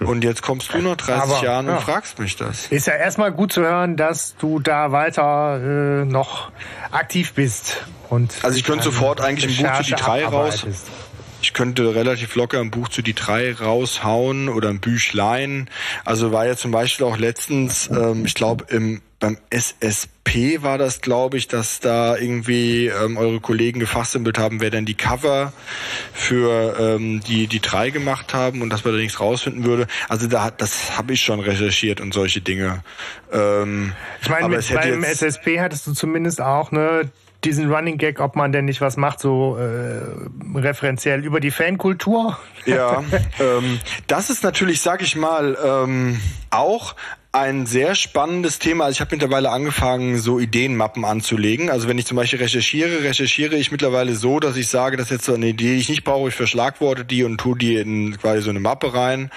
Und 0.00 0.24
jetzt 0.24 0.40
kommst 0.40 0.72
du 0.72 0.78
nach 0.78 0.96
30 0.96 1.22
Aber, 1.22 1.44
Jahren 1.44 1.66
ja. 1.66 1.76
und 1.76 1.82
fragst 1.82 2.18
mich 2.18 2.36
das. 2.36 2.68
Ist 2.68 2.86
ja 2.86 2.94
erstmal 2.94 3.30
gut 3.32 3.52
zu 3.52 3.62
hören, 3.62 3.96
dass 3.96 4.36
du 4.36 4.58
da 4.58 4.90
weiter 4.90 6.02
äh, 6.02 6.04
noch 6.06 6.50
aktiv 6.90 7.34
bist. 7.34 7.84
Und 8.08 8.32
also 8.42 8.56
ich 8.56 8.64
könnte 8.64 8.84
sofort 8.84 9.20
eigentlich 9.20 9.58
ein 9.58 9.66
Buch 9.66 9.74
für 9.76 9.84
die 9.84 9.92
drei 9.92 10.24
raus. 10.24 10.66
Ich 11.42 11.52
könnte 11.54 11.94
relativ 11.94 12.34
locker 12.36 12.60
ein 12.60 12.70
Buch 12.70 12.88
zu 12.88 13.02
die 13.02 13.14
drei 13.14 13.54
raushauen 13.54 14.48
oder 14.48 14.68
ein 14.68 14.80
Büchlein. 14.80 15.70
Also 16.04 16.32
war 16.32 16.46
ja 16.46 16.56
zum 16.56 16.70
Beispiel 16.70 17.06
auch 17.06 17.16
letztens, 17.16 17.88
ähm, 17.88 18.24
ich 18.26 18.34
glaube 18.34 18.66
im 18.68 19.00
beim 19.20 19.36
SSP 19.50 20.62
war 20.62 20.78
das, 20.78 21.02
glaube 21.02 21.36
ich, 21.36 21.46
dass 21.46 21.80
da 21.80 22.16
irgendwie 22.16 22.86
ähm, 22.86 23.18
eure 23.18 23.38
Kollegen 23.40 23.78
gefachsimpelt 23.78 24.38
haben, 24.38 24.60
wer 24.60 24.70
denn 24.70 24.86
die 24.86 24.94
Cover 24.94 25.52
für 26.14 26.76
ähm, 26.80 27.20
die 27.20 27.46
die 27.46 27.60
drei 27.60 27.90
gemacht 27.90 28.32
haben 28.32 28.62
und 28.62 28.70
dass 28.70 28.84
man 28.84 28.94
da 28.94 28.98
nichts 28.98 29.20
rausfinden 29.20 29.64
würde. 29.64 29.86
Also 30.08 30.26
da 30.26 30.50
das 30.50 30.96
habe 30.96 31.12
ich 31.12 31.20
schon 31.20 31.40
recherchiert 31.40 32.00
und 32.00 32.14
solche 32.14 32.40
Dinge. 32.40 32.82
Ähm, 33.30 33.92
ich 34.22 34.30
meine, 34.30 34.48
beim 34.48 35.04
SSP 35.04 35.60
hattest 35.60 35.86
du 35.86 35.92
zumindest 35.92 36.40
auch 36.40 36.72
ne 36.72 37.10
diesen 37.44 37.72
Running 37.72 37.96
Gag, 37.96 38.20
ob 38.20 38.36
man 38.36 38.52
denn 38.52 38.66
nicht 38.66 38.80
was 38.80 38.96
macht, 38.96 39.20
so 39.20 39.56
äh, 39.56 40.58
referenziell 40.58 41.24
über 41.24 41.40
die 41.40 41.50
Fankultur. 41.50 42.38
Ja, 42.66 43.02
ähm, 43.40 43.80
das 44.06 44.30
ist 44.30 44.42
natürlich, 44.42 44.80
sag 44.80 45.02
ich 45.02 45.16
mal, 45.16 45.56
ähm, 45.62 46.20
auch 46.50 46.94
ein 47.32 47.66
sehr 47.66 47.94
spannendes 47.94 48.58
Thema. 48.58 48.84
Also 48.84 48.96
ich 48.96 49.00
habe 49.00 49.14
mittlerweile 49.14 49.50
angefangen, 49.50 50.18
so 50.18 50.40
Ideenmappen 50.40 51.04
anzulegen. 51.04 51.70
Also 51.70 51.86
wenn 51.86 51.96
ich 51.96 52.06
zum 52.06 52.16
Beispiel 52.16 52.40
recherchiere, 52.40 53.04
recherchiere 53.04 53.54
ich 53.54 53.70
mittlerweile 53.70 54.16
so, 54.16 54.40
dass 54.40 54.56
ich 54.56 54.66
sage, 54.66 54.96
das 54.96 55.06
ist 55.06 55.12
jetzt 55.12 55.24
so 55.26 55.34
eine 55.34 55.46
Idee, 55.46 55.74
die 55.74 55.80
ich 55.80 55.88
nicht 55.88 56.02
brauche, 56.02 56.28
ich 56.28 56.34
verschlagworte 56.34 57.04
die 57.04 57.22
und 57.22 57.38
tue 57.38 57.56
die 57.56 57.76
in 57.76 58.18
quasi 58.18 58.42
so 58.42 58.50
eine 58.50 58.58
Mappe 58.58 58.94
rein. 58.94 59.30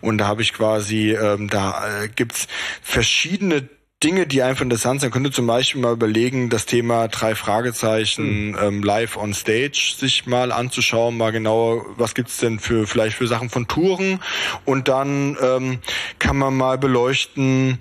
Und 0.00 0.18
da 0.18 0.26
habe 0.26 0.40
ich 0.40 0.54
quasi, 0.54 1.12
ähm, 1.12 1.50
da 1.50 2.02
äh, 2.02 2.08
gibt's 2.08 2.48
verschiedene 2.82 3.68
Dinge, 4.04 4.26
die 4.26 4.42
einfach 4.42 4.62
interessant 4.62 5.00
sind. 5.00 5.10
Könnte 5.10 5.30
zum 5.30 5.46
Beispiel 5.46 5.80
mal 5.80 5.92
überlegen, 5.92 6.50
das 6.50 6.66
Thema 6.66 7.08
drei 7.08 7.34
Fragezeichen 7.34 8.48
mhm. 8.48 8.58
ähm, 8.60 8.82
live 8.82 9.16
on 9.16 9.32
stage 9.32 9.94
sich 9.96 10.26
mal 10.26 10.52
anzuschauen, 10.52 11.16
mal 11.16 11.32
genau, 11.32 11.84
was 11.96 12.14
gibt's 12.14 12.36
denn 12.36 12.58
für 12.58 12.86
vielleicht 12.86 13.16
für 13.16 13.26
Sachen 13.26 13.48
von 13.48 13.66
Touren 13.66 14.20
und 14.66 14.88
dann 14.88 15.38
ähm, 15.40 15.78
kann 16.18 16.36
man 16.36 16.54
mal 16.54 16.76
beleuchten, 16.76 17.78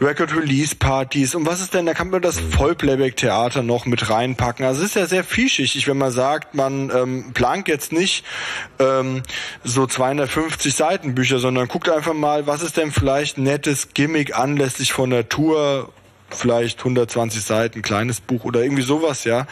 Record-Release-Partys 0.00 1.34
und 1.34 1.46
was 1.46 1.60
ist 1.60 1.74
denn, 1.74 1.86
da 1.86 1.94
kann 1.94 2.10
man 2.10 2.22
das 2.22 2.38
Vollplayback-Theater 2.38 3.62
noch 3.62 3.86
mit 3.86 4.10
reinpacken. 4.10 4.64
Also 4.64 4.82
es 4.82 4.88
ist 4.88 4.96
ja 4.96 5.06
sehr 5.06 5.24
vielschichtig, 5.24 5.88
wenn 5.88 5.98
man 5.98 6.12
sagt, 6.12 6.54
man 6.54 6.90
ähm, 6.90 7.32
plant 7.34 7.68
jetzt 7.68 7.92
nicht 7.92 8.24
ähm, 8.78 9.22
so 9.64 9.86
250 9.86 10.74
Seiten 10.74 11.14
Bücher, 11.14 11.38
sondern 11.38 11.68
guckt 11.68 11.88
einfach 11.88 12.14
mal, 12.14 12.46
was 12.46 12.62
ist 12.62 12.76
denn 12.76 12.92
vielleicht 12.92 13.38
nettes 13.38 13.94
Gimmick 13.94 14.36
anlässlich 14.38 14.92
von 14.92 15.10
der 15.10 15.28
Tour 15.28 15.92
vielleicht 16.34 16.78
120 16.78 17.42
Seiten, 17.42 17.82
kleines 17.82 18.20
Buch 18.20 18.44
oder 18.44 18.62
irgendwie 18.62 18.82
sowas, 18.82 19.24
ja. 19.24 19.46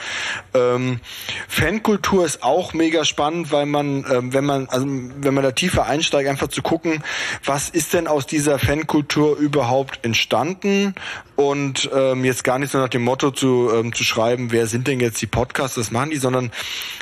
Ähm, 0.55 1.01
Fankultur 1.49 2.25
ist 2.25 2.43
auch 2.43 2.75
mega 2.75 3.05
spannend, 3.05 3.53
weil 3.53 3.67
man, 3.67 4.05
ähm, 4.11 4.33
wenn 4.33 4.45
man, 4.45 4.69
also 4.69 4.87
wenn 4.87 5.35
man 5.35 5.45
da 5.45 5.53
tiefer 5.53 5.87
einsteigt, 5.87 6.29
einfach 6.29 6.49
zu 6.49 6.63
gucken, 6.63 7.03
was 7.45 7.71
ist 7.71 7.93
denn 7.93 8.07
aus 8.07 8.27
dieser 8.27 8.59
Fankultur 8.59 9.37
überhaupt 9.37 10.01
entstanden 10.03 10.95
und 11.37 11.89
ähm, 11.95 12.25
jetzt 12.25 12.45
gar 12.45 12.59
nicht 12.59 12.73
so 12.73 12.79
nach 12.79 12.89
dem 12.89 13.03
Motto 13.03 13.31
zu, 13.31 13.71
ähm, 13.75 13.93
zu 13.93 14.05
schreiben, 14.05 14.53
wer 14.53 14.67
sind 14.67 14.87
denn 14.87 15.01
jetzt 15.01 15.21
die 15.23 15.27
Podcasts, 15.27 15.77
das 15.77 15.91
machen 15.91 16.11
die, 16.11 16.19
sondern 16.19 16.51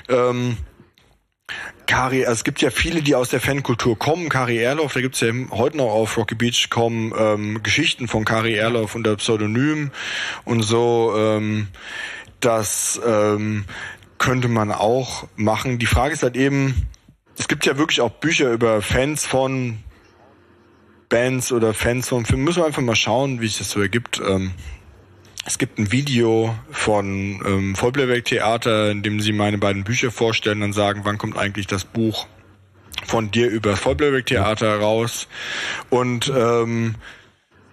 ähm, 0.09 0.57
Kari, 1.87 2.27
also 2.27 2.33
es 2.33 2.45
gibt 2.45 2.61
ja 2.61 2.71
viele, 2.71 3.01
die 3.01 3.15
aus 3.15 3.31
der 3.31 3.41
Fankultur 3.41 3.99
kommen. 3.99 4.29
Kari 4.29 4.59
Erloff, 4.59 4.93
da 4.93 5.01
gibt's 5.01 5.21
ja 5.21 5.33
heute 5.51 5.79
noch 5.79 5.91
auf 5.91 6.17
Rocky 6.19 6.35
Beach 6.35 6.69
kommen 6.69 7.15
ähm, 7.19 7.63
Geschichten 7.63 8.09
von 8.09 8.25
Kari 8.25 8.55
Erloff 8.55 8.95
unter 8.95 9.17
Pseudonym 9.17 9.91
und 10.45 10.63
so. 10.63 11.15
Ähm, 11.17 11.69
das 12.41 13.01
ähm, 13.05 13.65
könnte 14.19 14.49
man 14.49 14.71
auch 14.71 15.27
machen. 15.37 15.79
Die 15.79 15.87
Frage 15.87 16.13
ist 16.13 16.23
halt 16.23 16.37
eben, 16.37 16.87
es 17.39 17.49
gibt 17.49 17.65
ja 17.65 17.79
wirklich 17.79 18.01
auch 18.03 18.11
Bücher 18.11 18.53
über 18.53 18.83
Fans 18.83 19.25
von 19.25 19.79
Bands 21.09 21.53
oder 21.53 21.73
Fans 21.73 22.09
von 22.09 22.27
Filmen. 22.27 22.45
Müssen 22.45 22.61
wir 22.61 22.67
einfach 22.67 22.83
mal 22.83 22.97
schauen, 22.97 23.41
wie 23.41 23.49
sich 23.49 23.59
das 23.59 23.71
so 23.71 23.81
ergibt. 23.81 24.21
Ähm, 24.21 24.53
es 25.49 25.57
gibt 25.57 25.79
ein 25.79 25.91
Video 25.91 26.55
von 26.71 27.41
ähm, 27.47 27.75
Vollplayback 27.75 28.27
Theater, 28.27 28.91
in 28.91 29.03
dem 29.03 29.19
sie 29.19 29.33
meine 29.33 29.57
beiden 29.57 29.83
Bücher 29.83 30.11
vorstellen 30.11 30.63
und 30.63 30.75
sagen, 30.75 31.01
wann 31.05 31.17
kommt 31.17 31.39
eigentlich 31.39 31.67
das 31.67 31.87
Buch 31.87 32.27
von 33.07 33.31
dir 33.31 33.49
über 33.49 33.75
Vollplayback 33.75 34.27
Theater 34.27 34.79
raus. 34.79 35.27
Und 35.89 36.31
ähm, 36.37 36.97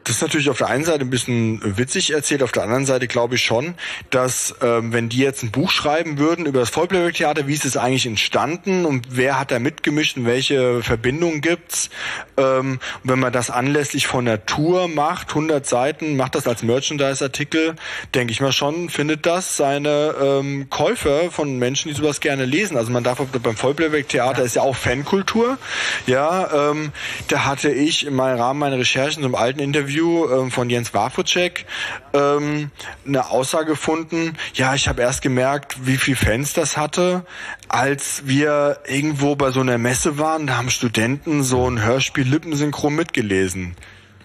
das 0.06 0.18
ist 0.18 0.22
natürlich 0.22 0.52
auf 0.52 0.60
der 0.60 0.68
einen 0.68 0.86
Seite 0.86 1.02
ein 1.02 1.10
bisschen 1.10 1.78
witzig 1.78 2.12
erzählt, 2.12 2.44
auf 2.44 2.52
der 2.52 2.64
anderen 2.64 2.86
Seite 2.86 3.08
glaube 3.08 3.36
ich 3.36 3.44
schon, 3.44 3.74
dass 4.12 4.54
ähm, 4.62 4.94
wenn 4.94 5.10
die 5.10 5.18
jetzt 5.18 5.42
ein 5.42 5.50
Buch 5.50 5.72
schreiben 5.72 6.20
würden 6.20 6.46
über 6.46 6.60
das 6.60 6.70
Vollplayback-Theater, 6.70 7.48
wie 7.48 7.54
ist 7.54 7.66
es 7.66 7.76
eigentlich 7.76 8.06
entstanden 8.06 8.86
und 8.86 9.08
wer 9.10 9.40
hat 9.40 9.50
da 9.50 9.58
mitgemischt 9.58 10.18
und 10.18 10.26
welche 10.26 10.84
Verbindungen 10.84 11.42
gibt's, 11.42 11.90
ähm, 12.38 12.80
und 13.04 13.10
wenn 13.10 13.20
man 13.20 13.34
das 13.34 13.50
anlässlich 13.50 14.06
von 14.06 14.26
der 14.26 14.46
Tour 14.46 14.88
macht, 14.88 15.30
100 15.30 15.66
Seiten, 15.66 16.16
macht 16.18 16.36
das 16.36 16.46
als 16.46 16.62
Merchandise-Artikel, 16.62 17.76
denke 18.14 18.32
ich 18.32 18.42
mal 18.42 18.52
schon, 18.52 18.90
findet 18.90 19.26
das 19.26 19.58
seine 19.58 20.14
ähm, 20.22 20.70
Käufer 20.70 21.32
von 21.32 21.58
Menschen, 21.58 21.90
die 21.90 21.96
sowas 21.96 22.20
gerne 22.20 22.46
lesen. 22.46 22.78
Also 22.78 22.92
man 22.92 23.04
darf 23.04 23.18
beim 23.18 23.56
Vollplayback-Theater 23.56 24.44
ist 24.44 24.56
ja 24.56 24.62
auch 24.62 24.76
Fankultur, 24.76 25.58
ja, 26.06 26.70
ähm, 26.70 26.92
da 27.28 27.46
hatte 27.46 27.72
ich 27.72 28.06
im 28.06 28.20
Rahmen 28.20 28.60
meiner 28.60 28.78
Recherchen 28.78 29.24
zum 29.24 29.34
alten 29.34 29.60
Interview 29.60 29.95
Interview 29.96 30.28
ähm, 30.30 30.52
von 30.52 30.70
Jens 30.70 30.94
Wafocek 30.94 31.66
ähm, 32.14 32.70
eine 33.08 33.30
Aussage 33.30 33.68
gefunden. 33.68 34.36
Ja, 34.54 34.76
ich 34.76 34.88
habe 34.88 35.02
erst 35.02 35.22
gemerkt, 35.22 35.86
wie 35.86 35.98
viel 35.98 36.16
Fans 36.16 36.54
das 36.54 36.76
hatte, 36.76 37.26
als 37.70 38.24
wir 38.26 38.80
irgendwo 38.88 39.36
bei 39.36 39.52
so 39.52 39.62
einer 39.62 39.78
Messe 39.78 40.18
waren. 40.18 40.48
Da 40.48 40.58
haben 40.58 40.70
Studenten 40.70 41.44
so 41.44 41.70
ein 41.70 41.82
Hörspiel 41.82 42.28
Lippensynchron 42.28 42.94
mitgelesen. 42.94 43.76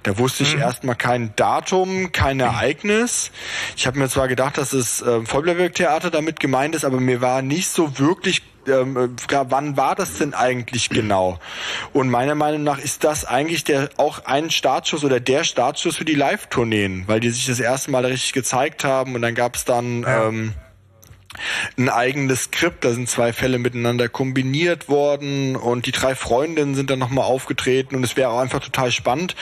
Da 0.02 0.18
wusste 0.18 0.42
ich 0.42 0.56
mhm. 0.56 0.62
erstmal 0.62 0.97
kein 0.97 1.36
Datum, 1.36 2.10
kein 2.10 2.40
Ereignis. 2.40 3.30
Ich 3.76 3.86
habe 3.86 3.98
mir 3.98 4.09
zwar 4.09 4.28
gedacht, 4.28 4.59
dass 4.59 4.72
es 4.72 5.02
äh, 5.02 5.24
Vollbleiwerk-Theater 5.24 6.10
damit 6.10 6.40
gemeint 6.40 6.74
ist, 6.74 6.84
aber 6.84 7.01
mir 7.01 7.20
war 7.20 7.42
nicht 7.42 7.68
so 7.68 7.98
wirklich 7.98 8.42
ähm, 8.69 8.97
äh, 8.97 9.37
wann 9.49 9.77
war 9.77 9.95
das 9.95 10.19
denn 10.19 10.35
eigentlich 10.35 10.91
genau? 10.91 11.39
Und 11.93 12.11
meiner 12.11 12.35
Meinung 12.35 12.62
nach 12.62 12.78
ist 12.78 13.05
das 13.05 13.24
eigentlich 13.24 13.65
der 13.65 13.91
auch 13.97 14.24
ein 14.24 14.51
Startschuss 14.51 15.05
oder 15.05 15.20
der 15.20 15.45
Startschuss 15.45 15.97
für 15.97 16.05
die 16.05 16.15
Live-Tourneen, 16.15 17.05
weil 17.07 17.20
die 17.20 17.31
sich 17.31 17.47
das 17.47 17.61
erste 17.61 17.91
Mal 17.91 18.05
richtig 18.05 18.32
gezeigt 18.32 18.85
haben 18.85 19.15
und 19.15 19.23
dann 19.23 19.35
gab 19.35 19.57
es 19.57 19.65
dann 19.65 20.03
ja. 20.03 20.28
ähm, 20.28 20.55
ein 21.78 21.89
eigenes 21.89 22.45
Skript. 22.45 22.85
Da 22.85 22.93
sind 22.93 23.09
zwei 23.09 23.32
Fälle 23.32 23.59
miteinander 23.59 24.09
kombiniert 24.09 24.89
worden 24.89 25.57
und 25.57 25.87
die 25.87 25.93
drei 25.93 26.15
Freundinnen 26.15 26.74
sind 26.74 26.91
dann 26.91 26.99
nochmal 26.99 27.24
aufgetreten 27.24 27.95
und 27.95 28.05
es 28.05 28.16
wäre 28.16 28.31
auch 28.31 28.41
einfach 28.41 28.61
total 28.61 28.91
spannend, 28.91 29.37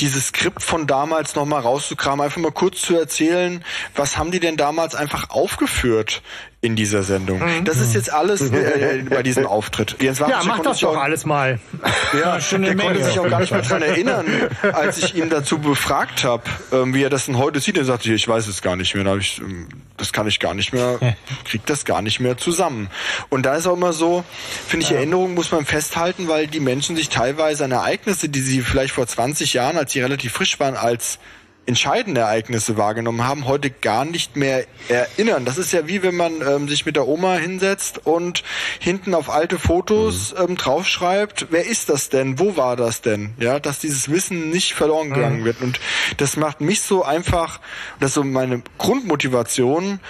dieses 0.00 0.28
Skript 0.28 0.62
von 0.62 0.86
damals 0.86 1.34
nochmal 1.34 1.62
rauszukramen, 1.62 2.24
einfach 2.24 2.40
mal 2.40 2.52
kurz 2.52 2.82
zu 2.82 2.96
erzählen, 2.96 3.64
was 3.94 4.18
haben 4.18 4.30
die 4.30 4.40
denn 4.40 4.56
damals 4.56 4.94
einfach 4.94 5.30
aufgeführt 5.30 6.22
in 6.64 6.76
dieser 6.76 7.02
Sendung. 7.02 7.40
Mhm. 7.40 7.64
Das 7.64 7.78
ist 7.78 7.92
jetzt 7.92 8.12
alles 8.12 8.40
äh, 8.40 9.04
bei 9.10 9.24
diesem 9.24 9.46
Auftritt. 9.46 9.96
Jens 10.00 10.20
ja, 10.20 10.40
mach 10.46 10.60
das 10.60 10.78
doch 10.78 10.96
alles 10.96 11.26
mal. 11.26 11.58
Ja, 12.12 12.38
der 12.38 12.76
konnte 12.76 13.02
sich 13.02 13.18
auch 13.18 13.28
gar 13.28 13.40
nicht 13.40 13.52
mehr 13.52 13.62
dran 13.62 13.80
erinnern, 13.80 14.26
als 14.74 14.98
ich 14.98 15.14
ihn 15.14 15.30
dazu 15.30 15.58
befragt 15.58 16.24
habe, 16.24 16.42
ähm, 16.70 16.92
wie 16.94 17.02
er 17.02 17.08
das 17.08 17.24
denn 17.24 17.38
heute 17.38 17.58
sieht. 17.58 17.78
Er 17.78 17.86
sagte, 17.86 18.12
ich 18.12 18.28
weiß 18.28 18.48
es 18.48 18.60
gar 18.60 18.76
nicht 18.76 18.94
mehr. 18.94 19.02
Da 19.02 19.16
ich, 19.16 19.40
ähm, 19.40 19.66
das 19.96 20.12
kann 20.12 20.26
ich 20.26 20.38
gar 20.38 20.52
nicht 20.52 20.74
mehr, 20.74 20.98
krieg 21.44 21.64
das 21.64 21.86
gar 21.86 22.02
nicht 22.02 22.20
mehr 22.20 22.36
zusammen. 22.36 22.90
Und 23.30 23.46
da 23.46 23.54
ist 23.54 23.66
auch 23.66 23.76
immer 23.76 23.94
so, 23.94 24.24
finde 24.66 24.84
ich. 24.86 24.92
Erinnerungen 24.92 25.34
muss 25.34 25.50
man 25.52 25.64
festhalten, 25.64 26.28
weil 26.28 26.46
die 26.46 26.60
Menschen 26.60 26.96
sich 26.96 27.08
teilweise 27.08 27.64
an 27.64 27.72
Ereignisse, 27.72 28.28
die 28.28 28.40
sie 28.40 28.60
vielleicht 28.60 28.92
vor 28.92 29.06
20 29.06 29.54
Jahren, 29.54 29.78
als 29.78 29.92
sie 29.92 30.00
relativ 30.00 30.32
frisch 30.32 30.60
waren, 30.60 30.76
als 30.76 31.18
entscheidende 31.66 32.22
Ereignisse 32.22 32.76
wahrgenommen 32.76 33.24
haben, 33.24 33.46
heute 33.46 33.70
gar 33.70 34.04
nicht 34.04 34.36
mehr 34.36 34.64
erinnern. 34.88 35.44
Das 35.44 35.58
ist 35.58 35.72
ja 35.72 35.86
wie 35.86 36.02
wenn 36.02 36.16
man 36.16 36.40
ähm, 36.42 36.68
sich 36.68 36.86
mit 36.86 36.96
der 36.96 37.06
Oma 37.06 37.36
hinsetzt 37.36 38.04
und 38.04 38.42
hinten 38.80 39.14
auf 39.14 39.30
alte 39.30 39.58
Fotos 39.58 40.34
mhm. 40.34 40.50
ähm, 40.50 40.56
draufschreibt, 40.56 41.46
wer 41.50 41.64
ist 41.66 41.88
das 41.88 42.08
denn? 42.08 42.38
Wo 42.38 42.56
war 42.56 42.76
das 42.76 43.02
denn? 43.02 43.34
Ja, 43.38 43.60
dass 43.60 43.78
dieses 43.78 44.10
Wissen 44.10 44.50
nicht 44.50 44.74
verloren 44.74 45.10
mhm. 45.10 45.14
gegangen 45.14 45.44
wird. 45.44 45.60
Und 45.60 45.80
das 46.16 46.36
macht 46.36 46.60
mich 46.60 46.82
so 46.82 47.04
einfach, 47.04 47.60
das 48.00 48.10
ist 48.10 48.14
so 48.14 48.24
meine 48.24 48.62
Grundmotivation, 48.78 50.00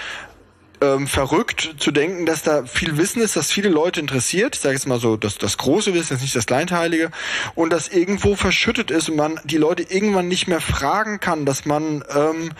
ähm, 0.82 1.06
verrückt 1.06 1.76
zu 1.78 1.92
denken, 1.92 2.26
dass 2.26 2.42
da 2.42 2.64
viel 2.66 2.96
Wissen 2.98 3.22
ist, 3.22 3.36
das 3.36 3.52
viele 3.52 3.68
Leute 3.68 4.00
interessiert. 4.00 4.56
Ich 4.56 4.62
sage 4.62 4.74
jetzt 4.74 4.86
mal 4.86 5.00
so, 5.00 5.16
dass 5.16 5.38
das 5.38 5.56
große 5.56 5.94
Wissen 5.94 6.14
ist 6.14 6.22
nicht 6.22 6.34
das 6.34 6.46
Kleinteilige 6.46 7.10
und 7.54 7.72
das 7.72 7.88
irgendwo 7.88 8.34
verschüttet 8.34 8.90
ist 8.90 9.08
und 9.08 9.16
man 9.16 9.40
die 9.44 9.56
Leute 9.56 9.84
irgendwann 9.84 10.28
nicht 10.28 10.48
mehr 10.48 10.60
fragen 10.60 11.20
kann, 11.20 11.46
dass 11.46 11.64
man 11.64 12.04
ähm, 12.14 12.50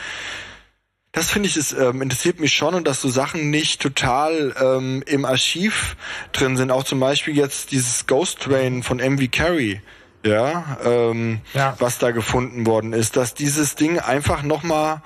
das 1.15 1.31
finde 1.31 1.47
ich, 1.47 1.57
es 1.59 1.75
ähm, 1.75 2.01
interessiert 2.01 2.41
mich 2.41 2.55
schon 2.55 2.75
und 2.75 2.89
dass 2.89 3.03
so 3.03 3.09
Sachen 3.11 3.51
nicht 3.51 3.83
total 3.83 4.55
ähm, 4.59 5.03
im 5.07 5.27
Archiv 5.27 5.97
drin 6.33 6.57
sind. 6.57 6.71
Auch 6.71 6.85
zum 6.85 7.01
Beispiel 7.01 7.37
jetzt 7.37 7.71
dieses 7.71 8.07
Ghost 8.07 8.41
Train 8.41 8.83
von 8.83 8.97
MV 8.97 9.31
Carey 9.31 9.83
ja, 10.25 10.79
ähm, 10.85 11.41
ja, 11.53 11.75
was 11.79 11.99
da 11.99 12.13
gefunden 12.13 12.67
worden 12.67 12.93
ist, 12.93 13.17
dass 13.17 13.35
dieses 13.35 13.75
Ding 13.75 13.99
einfach 13.99 14.43
nochmal 14.43 15.03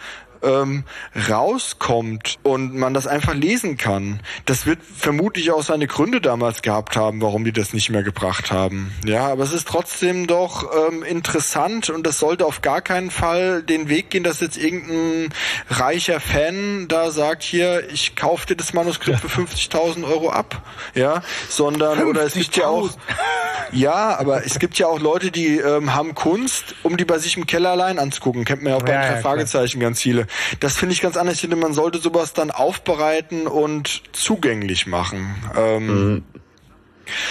ähm, 0.47 0.85
rauskommt 1.29 2.39
und 2.43 2.75
man 2.75 2.95
das 2.95 3.07
einfach 3.07 3.35
lesen 3.35 3.77
kann. 3.77 4.21
Das 4.45 4.67
wird 4.67 4.79
vermutlich 4.83 5.51
auch 5.51 5.63
seine 5.63 5.87
Gründe 5.87 6.21
damals 6.21 6.63
gehabt 6.63 6.97
haben, 6.97 7.21
warum 7.21 7.45
die 7.45 7.53
das 7.53 7.73
nicht 7.73 7.91
mehr 7.91 8.03
gebracht 8.03 8.53
haben. 8.53 8.93
Ja, 9.05 9.27
aber 9.29 9.43
es 9.43 9.53
ist 9.53 9.69
trotzdem 9.69 10.27
doch 10.27 10.71
ähm, 10.89 11.03
interessant 11.03 11.91
und 11.91 12.07
das 12.07 12.19
sollte 12.19 12.47
auf 12.47 12.63
gar 12.63 12.81
keinen 12.81 13.11
Fall 13.11 13.63
den 13.63 13.89
Weg 13.89 14.11
gehen, 14.11 14.25
dass 14.25 14.41
jetzt 14.41 14.57
irgendein 14.57 15.33
reicher 15.69 16.21
Fan 16.21 16.87
da 16.89 17.11
sagt, 17.11 17.43
hier, 17.43 17.89
ich 17.91 18.17
kaufe 18.17 18.47
dir 18.47 18.57
das 18.57 18.73
Manuskript 18.73 19.21
für 19.21 19.29
50.000 19.43 20.05
Euro 20.05 20.31
ab. 20.31 20.63
Ja, 20.95 21.23
sondern, 21.49 22.05
oder 22.05 22.23
es 22.23 22.35
gibt 22.35 22.57
ja 22.57 22.69
auch, 22.69 22.91
ja, 23.73 24.19
aber 24.19 24.45
es 24.45 24.59
gibt 24.59 24.79
ja 24.79 24.87
auch 24.87 25.01
Leute, 25.01 25.31
die 25.31 25.59
ähm, 25.59 25.95
haben 25.95 26.15
Kunst, 26.15 26.75
um 26.83 26.97
die 26.97 27.05
bei 27.05 27.19
sich 27.19 27.37
im 27.37 27.47
Keller 27.47 27.71
allein 27.71 27.99
anzugucken. 27.99 28.45
Kennt 28.45 28.63
man 28.63 28.73
ja 28.73 28.79
auch 28.79 28.83
bei 28.83 28.93
ja, 28.93 29.15
ja, 29.15 29.17
Fragezeichen 29.17 29.81
ganz 29.81 30.01
viele. 30.01 30.27
Das 30.61 30.77
finde 30.77 30.93
ich 30.95 31.01
ganz 31.01 31.17
anders. 31.17 31.35
Ich 31.37 31.41
finde, 31.41 31.57
man 31.57 31.73
sollte 31.73 31.99
sowas 31.99 32.33
dann 32.33 32.51
aufbereiten 32.51 33.47
und 33.47 34.03
zugänglich 34.13 34.87
machen. 34.87 35.35
Ähm, 35.57 35.87
mhm. 35.87 36.25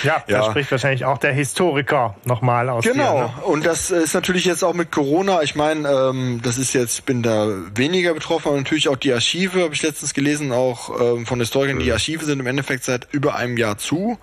Ja, 0.03 0.23
ja, 0.27 0.39
da 0.39 0.43
spricht 0.43 0.71
wahrscheinlich 0.71 1.05
auch 1.05 1.17
der 1.17 1.33
Historiker 1.33 2.15
nochmal 2.23 2.69
aus. 2.69 2.85
Genau. 2.85 3.13
Hier, 3.13 3.23
ne? 3.23 3.43
Und 3.43 3.65
das 3.65 3.91
ist 3.91 4.13
natürlich 4.13 4.45
jetzt 4.45 4.63
auch 4.63 4.73
mit 4.73 4.91
Corona. 4.91 5.41
Ich 5.43 5.55
meine, 5.55 5.87
ähm, 5.89 6.39
das 6.41 6.57
ist 6.57 6.73
jetzt, 6.73 7.05
bin 7.05 7.23
da 7.23 7.47
weniger 7.75 8.13
betroffen, 8.13 8.49
aber 8.49 8.57
natürlich 8.57 8.87
auch 8.87 8.95
die 8.95 9.11
Archive, 9.11 9.63
habe 9.63 9.73
ich 9.73 9.83
letztens 9.83 10.13
gelesen, 10.13 10.51
auch 10.51 10.99
ähm, 10.99 11.25
von 11.25 11.39
Historikern. 11.39 11.77
Mhm. 11.77 11.83
Die 11.83 11.91
Archive 11.91 12.23
sind 12.23 12.39
im 12.39 12.47
Endeffekt 12.47 12.85
seit 12.85 13.07
über 13.11 13.35
einem 13.35 13.57
Jahr 13.57 13.77
zu. 13.77 14.17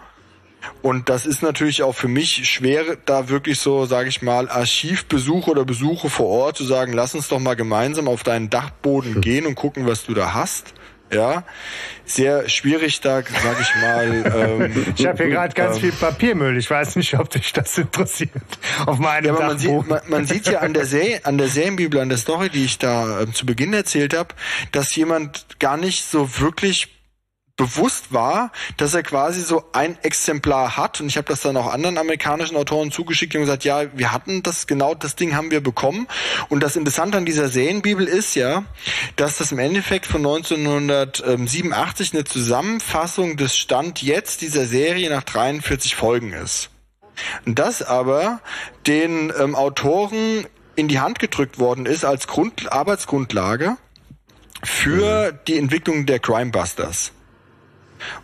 Und 0.80 1.08
das 1.08 1.26
ist 1.26 1.42
natürlich 1.42 1.82
auch 1.82 1.94
für 1.94 2.08
mich 2.08 2.48
schwer, 2.48 2.96
da 3.04 3.28
wirklich 3.28 3.58
so, 3.58 3.86
sage 3.86 4.08
ich 4.08 4.22
mal, 4.22 4.48
Archivbesuche 4.48 5.50
oder 5.50 5.64
Besuche 5.64 6.10
vor 6.10 6.26
Ort 6.28 6.56
zu 6.56 6.64
sagen, 6.64 6.92
lass 6.92 7.14
uns 7.14 7.28
doch 7.28 7.38
mal 7.38 7.54
gemeinsam 7.54 8.08
auf 8.08 8.22
deinen 8.22 8.50
Dachboden 8.50 9.14
hm. 9.14 9.20
gehen 9.20 9.46
und 9.46 9.54
gucken, 9.54 9.86
was 9.86 10.04
du 10.04 10.14
da 10.14 10.34
hast. 10.34 10.74
Ja, 11.12 11.44
sehr 12.06 12.48
schwierig 12.48 13.00
da, 13.02 13.22
sag 13.22 13.60
ich 13.60 13.82
mal. 13.82 14.22
Ähm, 14.32 14.86
ich 14.96 15.06
habe 15.06 15.24
hier 15.24 15.32
gerade 15.32 15.54
ganz 15.54 15.76
ähm, 15.76 15.82
viel 15.82 15.92
Papiermüll. 15.92 16.56
Ich 16.56 16.70
weiß 16.70 16.96
nicht, 16.96 17.18
ob 17.18 17.28
dich 17.28 17.52
das 17.52 17.76
interessiert. 17.76 18.30
Auf 18.86 18.98
meinem 18.98 19.26
ja, 19.26 19.32
aber 19.34 19.46
man 19.46 19.58
sieht, 19.58 19.86
man, 19.86 20.00
man 20.08 20.26
sieht 20.26 20.46
ja 20.46 20.60
an 20.60 20.72
der 20.72 20.86
Serie, 20.86 21.20
an 21.24 21.38
der 21.38 21.48
Serienbibel, 21.48 22.00
an 22.00 22.08
der 22.08 22.18
Story, 22.18 22.48
die 22.48 22.64
ich 22.64 22.78
da 22.78 23.20
äh, 23.20 23.32
zu 23.32 23.44
Beginn 23.44 23.74
erzählt 23.74 24.16
habe, 24.16 24.34
dass 24.70 24.94
jemand 24.96 25.58
gar 25.58 25.76
nicht 25.76 26.04
so 26.04 26.40
wirklich 26.40 27.01
bewusst 27.56 28.12
war, 28.12 28.50
dass 28.76 28.94
er 28.94 29.02
quasi 29.02 29.42
so 29.42 29.64
ein 29.72 29.98
Exemplar 30.02 30.76
hat 30.76 31.00
und 31.00 31.08
ich 31.08 31.16
habe 31.16 31.28
das 31.28 31.42
dann 31.42 31.56
auch 31.56 31.72
anderen 31.72 31.98
amerikanischen 31.98 32.56
Autoren 32.56 32.90
zugeschickt 32.90 33.34
und 33.34 33.42
gesagt, 33.42 33.64
ja, 33.64 33.84
wir 33.96 34.12
hatten 34.12 34.42
das 34.42 34.66
genau 34.66 34.94
das 34.94 35.16
Ding 35.16 35.36
haben 35.36 35.50
wir 35.50 35.60
bekommen 35.60 36.08
und 36.48 36.62
das 36.62 36.76
Interessante 36.76 37.18
an 37.18 37.26
dieser 37.26 37.48
Serienbibel 37.48 38.06
ist 38.06 38.34
ja, 38.34 38.64
dass 39.16 39.36
das 39.36 39.52
im 39.52 39.58
Endeffekt 39.58 40.06
von 40.06 40.22
1987 40.22 42.14
eine 42.14 42.24
Zusammenfassung 42.24 43.36
des 43.36 43.56
Stand 43.56 44.02
jetzt 44.02 44.40
dieser 44.40 44.66
Serie 44.66 45.10
nach 45.10 45.22
43 45.22 45.94
Folgen 45.94 46.32
ist. 46.32 46.70
Das 47.44 47.82
aber 47.82 48.40
den 48.86 49.32
ähm, 49.38 49.54
Autoren 49.54 50.46
in 50.74 50.88
die 50.88 51.00
Hand 51.00 51.18
gedrückt 51.18 51.58
worden 51.58 51.84
ist 51.84 52.04
als 52.04 52.26
Grund 52.26 52.72
Arbeitsgrundlage 52.72 53.76
für 54.64 55.32
mhm. 55.32 55.38
die 55.46 55.58
Entwicklung 55.58 56.06
der 56.06 56.18
Crimebusters. 56.18 57.12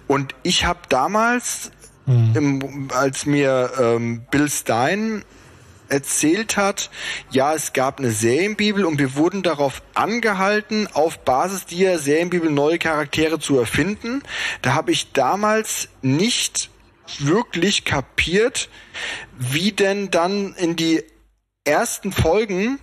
Und 0.07 0.35
ich 0.43 0.65
habe 0.65 0.81
damals, 0.89 1.71
mhm. 2.07 2.33
im, 2.35 2.89
als 2.93 3.27
mir 3.27 3.71
ähm, 3.81 4.23
Bill 4.31 4.49
Stein 4.49 5.25
erzählt 5.89 6.57
hat, 6.57 6.91
ja, 7.31 7.55
es 7.55 7.73
gab 7.73 7.99
eine 7.99 8.11
Serienbibel 8.11 8.85
und 8.85 8.99
wir 8.99 9.17
wurden 9.17 9.43
darauf 9.43 9.83
angehalten, 9.95 10.87
auf 10.93 11.19
Basis 11.21 11.67
dieser 11.67 11.99
Serienbibel 11.99 12.51
neue 12.51 12.79
Charaktere 12.79 13.39
zu 13.39 13.59
erfinden. 13.59 14.23
Da 14.63 14.75
habe 14.75 14.93
ich 14.93 15.13
damals 15.13 15.89
nicht 16.03 16.71
wirklich 17.19 17.85
kapiert, 17.85 18.69
wie 19.39 19.73
denn 19.73 20.11
dann 20.11 20.55
in 20.55 20.77
die 20.77 21.03
ersten 21.65 22.13
Folgen 22.13 22.79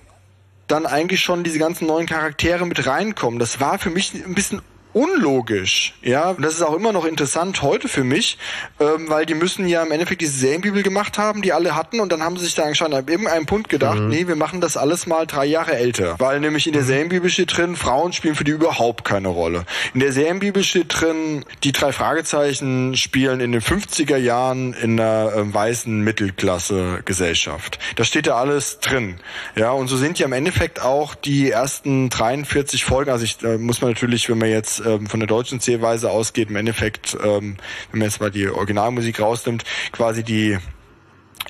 dann 0.67 0.85
eigentlich 0.85 1.21
schon 1.21 1.43
diese 1.43 1.59
ganzen 1.59 1.87
neuen 1.87 2.07
Charaktere 2.07 2.65
mit 2.65 2.87
reinkommen. 2.87 3.39
Das 3.39 3.59
war 3.59 3.77
für 3.77 3.91
mich 3.91 4.13
ein 4.13 4.33
bisschen 4.33 4.61
unlogisch. 4.95 5.93
Ja, 6.01 6.29
und 6.29 6.41
das 6.41 6.53
ist 6.53 6.61
auch 6.61 6.73
immer 6.73 6.93
noch 6.93 7.03
interessant 7.03 7.61
heute 7.61 7.89
für 7.89 8.05
mich, 8.05 8.37
ähm, 8.79 9.09
weil 9.09 9.25
die 9.25 9.33
müssen 9.33 9.67
ja 9.67 9.83
im 9.83 9.91
Endeffekt 9.91 10.21
diese 10.21 10.37
Serienbibel 10.37 10.83
gemacht 10.83 11.17
haben, 11.17 11.41
die 11.41 11.51
alle 11.51 11.75
hatten, 11.75 11.99
und 11.99 12.13
dann 12.13 12.23
haben 12.23 12.37
sie 12.37 12.45
sich 12.45 12.55
da 12.55 12.63
anscheinend 12.63 12.95
an 12.95 13.07
irgendeinem 13.09 13.45
Punkt 13.45 13.67
gedacht, 13.67 13.99
mhm. 13.99 14.07
nee, 14.07 14.27
wir 14.27 14.37
machen 14.37 14.61
das 14.61 14.77
alles 14.77 15.05
mal 15.05 15.27
drei 15.27 15.45
Jahre 15.45 15.75
älter. 15.75 16.15
Weil 16.19 16.39
nämlich 16.39 16.65
in 16.65 16.73
der 16.73 16.83
mhm. 16.83 16.87
Serienbibel 16.87 17.29
steht 17.29 17.57
drin, 17.57 17.75
Frauen 17.75 18.13
spielen 18.13 18.35
für 18.35 18.45
die 18.45 18.51
überhaupt 18.51 19.03
keine 19.03 19.27
Rolle. 19.27 19.65
In 19.93 19.99
der 19.99 20.13
Serienbibel 20.13 20.63
steht 20.63 20.87
drin, 20.89 21.43
die 21.65 21.73
drei 21.73 21.91
Fragezeichen 21.91 22.95
spielen 22.95 23.41
in 23.41 23.51
den 23.51 23.61
50er 23.61 24.15
Jahren 24.15 24.71
in 24.73 24.97
einer 24.97 25.33
äh, 25.35 25.53
weißen 25.53 25.99
Mittelklasse-Gesellschaft. 25.99 27.79
Da 27.97 28.05
steht 28.05 28.27
ja 28.27 28.35
alles 28.35 28.79
drin. 28.79 29.19
Ja, 29.57 29.71
und 29.71 29.89
so 29.89 29.97
sind 29.97 30.19
ja 30.19 30.25
im 30.25 30.33
Endeffekt 30.33 30.81
auch 30.81 31.15
die 31.15 31.51
ersten 31.51 32.09
43 32.09 32.85
Folgen, 32.85 33.11
also 33.11 33.25
ich, 33.25 33.43
äh, 33.43 33.57
muss 33.57 33.81
man 33.81 33.91
natürlich, 33.91 34.29
wenn 34.29 34.37
man 34.37 34.49
jetzt 34.49 34.84
ähm, 34.85 35.07
von 35.07 35.19
der 35.19 35.27
deutschen 35.27 35.59
Zählweise 35.59 36.11
ausgeht, 36.11 36.49
im 36.49 36.55
Endeffekt, 36.55 37.15
ähm, 37.21 37.57
wenn 37.91 37.99
man 37.99 38.07
jetzt 38.07 38.21
mal 38.21 38.31
die 38.31 38.47
Originalmusik 38.47 39.19
rausnimmt, 39.19 39.63
quasi 39.91 40.23
die 40.23 40.57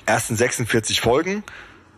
ersten 0.06 0.36
46 0.36 1.00
Folgen 1.00 1.42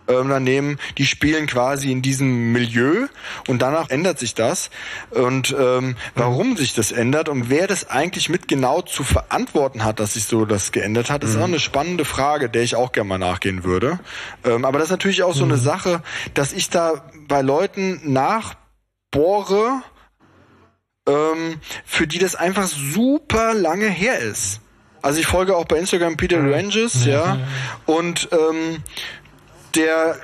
ähm, 0.09 0.29
dann 0.29 0.43
nehmen, 0.43 0.79
die 0.97 1.07
spielen 1.07 1.47
quasi 1.47 1.93
in 1.93 2.03
diesem 2.03 2.53
Milieu 2.53 3.07
und 3.47 3.63
danach 3.63 3.91
ändert 3.91 4.19
sich 4.19 4.35
das. 4.35 4.71
Und 5.11 5.55
ähm, 5.59 5.97
warum 6.15 6.57
sich 6.57 6.75
das 6.75 6.93
ändert 6.93 7.29
und 7.29 7.51
wer 7.51 7.67
das 7.67 7.89
eigentlich 7.91 8.29
mit 8.29 8.49
genau 8.49 8.81
zu 8.81 9.05
verantworten 9.05 9.85
hat, 9.85 10.01
dass 10.01 10.15
sich 10.15 10.25
so 10.25 10.45
das 10.45 10.73
geändert 10.73 11.11
hat, 11.11 11.25
ist 11.25 11.37
mhm. 11.37 11.43
auch 11.43 11.47
eine 11.49 11.61
spannende 11.61 12.05
Frage, 12.05 12.49
der 12.49 12.63
ich 12.63 12.75
auch 12.75 12.93
gerne 12.93 13.09
mal 13.09 13.19
nachgehen 13.19 13.65
würde. 13.65 14.01
Ähm, 14.45 14.65
aber 14.65 14.79
das 14.79 14.89
ist 14.89 14.93
natürlich 14.93 15.23
auch 15.23 15.35
so 15.35 15.45
eine 15.45 15.57
mhm. 15.57 15.61
Sache, 15.61 16.03
dass 16.35 16.53
ich 16.53 16.71
da 16.71 17.05
bei 17.27 17.43
Leuten 17.43 18.01
nachbohre, 18.13 19.83
ähm, 21.09 21.61
für 21.85 22.07
die 22.07 22.19
das 22.19 22.35
einfach 22.35 22.69
super 22.69 23.55
lange 23.55 23.89
her 23.89 24.19
ist. 24.19 24.61
Also 25.03 25.21
ich 25.21 25.27
folge 25.27 25.57
auch 25.57 25.65
bei 25.65 25.79
Instagram 25.79 26.17
Peter 26.17 26.39
Ranges, 26.39 27.05
ja, 27.05 27.39
und 27.87 28.29
ähm, 28.33 28.83
der 29.75 30.19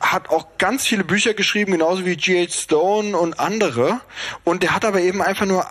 hat 0.00 0.30
auch 0.30 0.46
ganz 0.58 0.86
viele 0.86 1.04
Bücher 1.04 1.34
geschrieben, 1.34 1.72
genauso 1.72 2.06
wie 2.06 2.16
G.H. 2.16 2.52
Stone 2.52 3.16
und 3.16 3.38
andere. 3.38 4.00
Und 4.44 4.62
der 4.62 4.74
hat 4.74 4.84
aber 4.84 5.00
eben 5.00 5.20
einfach 5.20 5.46
nur 5.46 5.66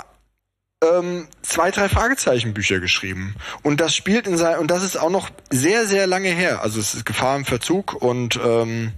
ähm, 0.81 1.27
zwei, 1.41 1.72
drei 1.72 1.89
Fragezeichen-Bücher 1.89 2.80
geschrieben. 2.80 3.35
Und 3.64 3.81
das 3.81 3.95
spielt 3.95 4.27
in 4.27 4.38
sein, 4.38 4.60
und 4.60 4.72
das 4.72 4.84
ist 4.84 4.97
auch 4.97 5.10
noch 5.10 5.30
sehr, 5.49 5.85
sehr 5.85 6.07
lange 6.07 6.30
her. 6.30 6.61
Also 6.61 6.80
es 6.80 6.93
ist 6.93 7.06
Gefahr 7.06 7.35
im 7.35 7.45
Verzug 7.45 7.93
und 7.93 8.39
ähm, 8.41 8.93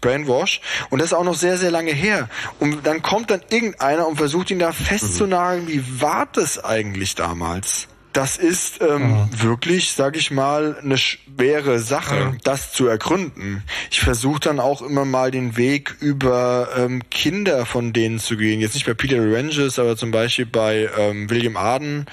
Brainwash. 0.00 0.60
Und 0.90 1.00
das 1.00 1.08
ist 1.08 1.12
auch 1.12 1.24
noch 1.24 1.34
sehr, 1.34 1.58
sehr 1.58 1.70
lange 1.70 1.92
her. 1.92 2.28
Und 2.60 2.86
dann 2.86 3.02
kommt 3.02 3.30
dann 3.30 3.42
irgendeiner 3.50 4.08
und 4.08 4.16
versucht 4.16 4.50
ihn 4.50 4.58
da 4.58 4.72
festzunageln, 4.72 5.68
wie 5.68 6.00
war 6.00 6.26
das 6.32 6.64
eigentlich 6.64 7.14
damals? 7.14 7.88
Das 8.18 8.36
ist 8.36 8.80
ähm, 8.80 9.12
mhm. 9.12 9.28
wirklich, 9.30 9.92
sag 9.92 10.16
ich 10.16 10.32
mal, 10.32 10.76
eine 10.82 10.98
schwere 10.98 11.78
Sache, 11.78 12.32
mhm. 12.32 12.38
das 12.42 12.72
zu 12.72 12.88
ergründen. 12.88 13.62
Ich 13.92 14.00
versuche 14.00 14.40
dann 14.40 14.58
auch 14.58 14.82
immer 14.82 15.04
mal 15.04 15.30
den 15.30 15.56
Weg 15.56 15.94
über 16.00 16.70
ähm, 16.76 17.08
Kinder 17.10 17.64
von 17.64 17.92
denen 17.92 18.18
zu 18.18 18.36
gehen. 18.36 18.58
Jetzt 18.58 18.74
nicht 18.74 18.86
bei 18.86 18.94
Peter 18.94 19.18
Ranges, 19.20 19.78
aber 19.78 19.96
zum 19.96 20.10
Beispiel 20.10 20.46
bei 20.46 20.90
ähm, 20.98 21.30
William 21.30 21.56
Arden 21.56 22.06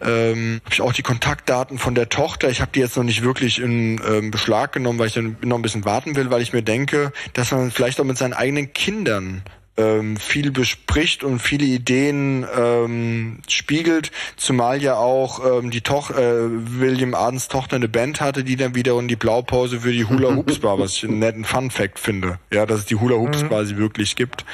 ähm, 0.00 0.60
habe 0.64 0.72
ich 0.72 0.82
auch 0.82 0.92
die 0.92 1.02
Kontaktdaten 1.02 1.78
von 1.78 1.96
der 1.96 2.08
Tochter. 2.08 2.48
Ich 2.48 2.60
habe 2.60 2.70
die 2.72 2.78
jetzt 2.78 2.96
noch 2.96 3.02
nicht 3.02 3.24
wirklich 3.24 3.60
in 3.60 4.00
ähm, 4.08 4.30
Beschlag 4.30 4.72
genommen, 4.72 5.00
weil 5.00 5.08
ich 5.08 5.14
dann 5.14 5.36
noch 5.42 5.58
ein 5.58 5.62
bisschen 5.62 5.84
warten 5.84 6.14
will, 6.14 6.30
weil 6.30 6.42
ich 6.42 6.52
mir 6.52 6.62
denke, 6.62 7.10
dass 7.32 7.50
man 7.50 7.72
vielleicht 7.72 7.98
auch 7.98 8.04
mit 8.04 8.18
seinen 8.18 8.34
eigenen 8.34 8.72
Kindern 8.72 9.42
ähm, 9.76 10.16
viel 10.16 10.50
bespricht 10.50 11.24
und 11.24 11.38
viele 11.40 11.64
Ideen 11.64 12.46
ähm, 12.56 13.38
spiegelt, 13.48 14.10
zumal 14.36 14.82
ja 14.82 14.96
auch 14.96 15.58
ähm, 15.58 15.70
die 15.70 15.80
Toch 15.80 16.10
äh, 16.10 16.16
William 16.16 17.14
Adens 17.14 17.48
Tochter 17.48 17.76
eine 17.76 17.88
Band 17.88 18.20
hatte, 18.20 18.44
die 18.44 18.56
dann 18.56 18.74
wiederum 18.74 19.08
die 19.08 19.16
Blaupause 19.16 19.80
für 19.80 19.92
die 19.92 20.04
Hula 20.04 20.34
Hoops 20.34 20.62
war, 20.62 20.78
was 20.78 20.94
ich 20.94 21.04
einen 21.04 21.18
netten 21.20 21.44
Fun 21.44 21.70
Fact 21.70 21.98
finde, 21.98 22.38
ja, 22.52 22.66
dass 22.66 22.80
es 22.80 22.86
die 22.86 22.96
Hula 22.96 23.16
Hoops 23.16 23.42
mhm. 23.42 23.48
quasi 23.48 23.76
wirklich 23.76 24.16
gibt. 24.16 24.44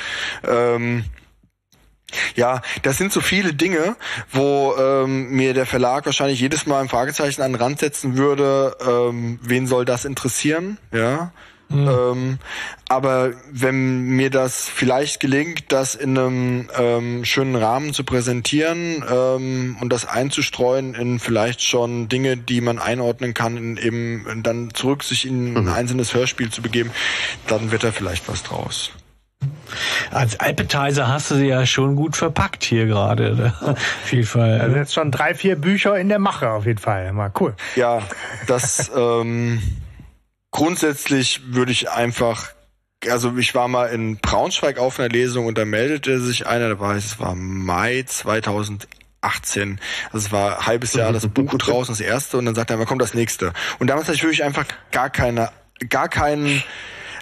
Ähm, 0.47 1.05
ja, 2.35 2.63
das 2.83 2.99
sind 2.99 3.13
so 3.13 3.21
viele 3.21 3.53
Dinge, 3.53 3.97
wo 4.31 4.75
ähm, 4.79 5.31
mir 5.31 5.55
der 5.55 5.67
Verlag 5.67 6.07
wahrscheinlich 6.07 6.41
jedes 6.41 6.67
Mal 6.67 6.81
ein 6.81 6.89
Fragezeichen 6.89 7.43
an 7.43 7.53
den 7.53 7.61
Rand 7.61 7.81
setzen 7.81 8.17
würde, 8.17 8.77
ähm, 8.87 9.41
wen 9.43 9.67
soll 9.67 9.85
das 9.85 10.05
interessieren, 10.05 10.79
ja. 10.93 11.33
Mhm. 11.69 11.89
Ähm, 11.89 12.39
aber 12.89 13.33
wenn 13.51 14.03
mir 14.03 14.31
das 14.31 14.69
vielleicht 14.69 15.19
gelingt, 15.21 15.73
das 15.73 15.95
in 15.95 16.17
einem 16.17 16.69
ähm, 16.79 17.25
schönen 17.25 17.57
Rahmen 17.57 17.93
zu 17.93 18.05
präsentieren 18.05 19.05
ähm, 19.11 19.77
und 19.81 19.93
das 19.93 20.07
einzustreuen 20.07 20.95
in 20.95 21.19
vielleicht 21.19 21.63
schon 21.63 22.09
Dinge, 22.09 22.37
die 22.37 22.61
man 22.61 22.79
einordnen 22.79 23.35
kann, 23.35 23.57
in 23.57 23.77
eben 23.77 24.43
dann 24.43 24.73
zurück 24.75 25.03
sich 25.03 25.27
in 25.27 25.51
mhm. 25.51 25.57
ein 25.57 25.69
einzelnes 25.69 26.15
Hörspiel 26.15 26.51
zu 26.51 26.63
begeben, 26.63 26.91
dann 27.49 27.73
wird 27.73 27.83
da 27.83 27.91
vielleicht 27.91 28.29
was 28.29 28.43
draus. 28.43 28.93
Als 30.11 30.39
Appetizer 30.41 31.09
hast 31.09 31.31
du 31.31 31.35
sie 31.35 31.49
ja 31.49 31.67
schon 31.67 31.97
gut 31.97 32.17
verpackt 32.17 32.65
hier 32.65 32.87
gerade. 32.87 33.35
Ne? 33.35 33.55
Auf 33.61 34.13
jeden 34.13 34.27
Fall. 34.27 34.61
Also 34.61 34.77
jetzt 34.77 34.95
schon 34.95 35.11
drei, 35.11 35.35
vier 35.35 35.57
Bücher 35.57 35.99
in 35.99 36.09
der 36.09 36.19
Mache 36.19 36.51
auf 36.51 36.65
jeden 36.65 36.79
Fall. 36.79 37.13
Mal 37.13 37.33
cool. 37.41 37.55
Ja, 37.75 38.03
das 38.47 38.91
ähm, 38.97 39.61
grundsätzlich 40.57 41.43
würde 41.55 41.71
ich 41.71 41.91
einfach 41.91 42.49
also 43.11 43.37
ich 43.37 43.55
war 43.55 43.69
mal 43.69 43.89
in 43.89 44.17
Braunschweig 44.17 44.79
auf 44.79 44.99
einer 44.99 45.11
Lesung 45.11 45.47
und 45.47 45.59
da 45.59 45.67
meldete 45.67 46.19
sich 46.19 46.47
einer, 46.47 46.71
da 46.71 46.81
war 46.81 46.97
es 46.97 47.21
war 47.21 47.35
Mai 47.35 48.05
2018. 48.07 49.79
Also 50.07 50.27
es 50.27 50.33
war 50.33 50.59
ein 50.59 50.67
halbes 50.67 50.95
Jahr 50.95 51.13
das 51.13 51.29
Buch 51.29 51.55
draußen, 51.59 51.93
das 51.93 52.01
erste, 52.01 52.39
und 52.39 52.47
dann 52.47 52.55
sagte 52.55 52.75
er, 52.75 52.79
wann 52.79 52.87
kommt 52.87 53.03
das 53.03 53.13
nächste? 53.13 53.53
Und 53.79 53.89
damals 53.89 54.09
hatte 54.09 54.17
ich 54.17 54.23
wirklich 54.23 54.43
einfach 54.43 54.65
gar 54.93 55.11
keine, 55.11 55.51
gar 55.91 56.09
keinen, 56.09 56.63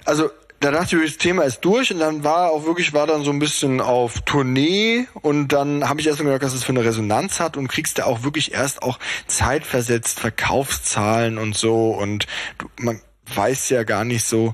also 0.05 0.29
da 0.61 0.71
dachte 0.71 0.97
ich, 0.97 1.11
das 1.11 1.17
Thema 1.17 1.43
ist 1.43 1.59
durch. 1.59 1.91
Und 1.91 1.99
dann 1.99 2.23
war 2.23 2.49
auch 2.49 2.65
wirklich, 2.65 2.93
war 2.93 3.05
dann 3.05 3.23
so 3.23 3.31
ein 3.31 3.39
bisschen 3.39 3.81
auf 3.81 4.21
Tournee. 4.21 5.05
Und 5.21 5.49
dann 5.49 5.87
habe 5.87 5.99
ich 5.99 6.07
erst 6.07 6.19
mal 6.19 6.23
gemerkt, 6.23 6.45
was 6.45 6.53
es 6.53 6.63
für 6.63 6.71
eine 6.71 6.83
Resonanz 6.83 7.39
hat. 7.39 7.57
Und 7.57 7.67
kriegst 7.67 7.99
da 7.99 8.05
auch 8.05 8.23
wirklich 8.23 8.53
erst 8.53 8.81
auch 8.81 8.97
zeitversetzt 9.27 10.19
Verkaufszahlen 10.19 11.37
und 11.37 11.55
so. 11.55 11.91
Und 11.91 12.25
man 12.77 13.01
weiß 13.33 13.69
ja 13.69 13.83
gar 13.83 14.03
nicht 14.03 14.25
so, 14.25 14.53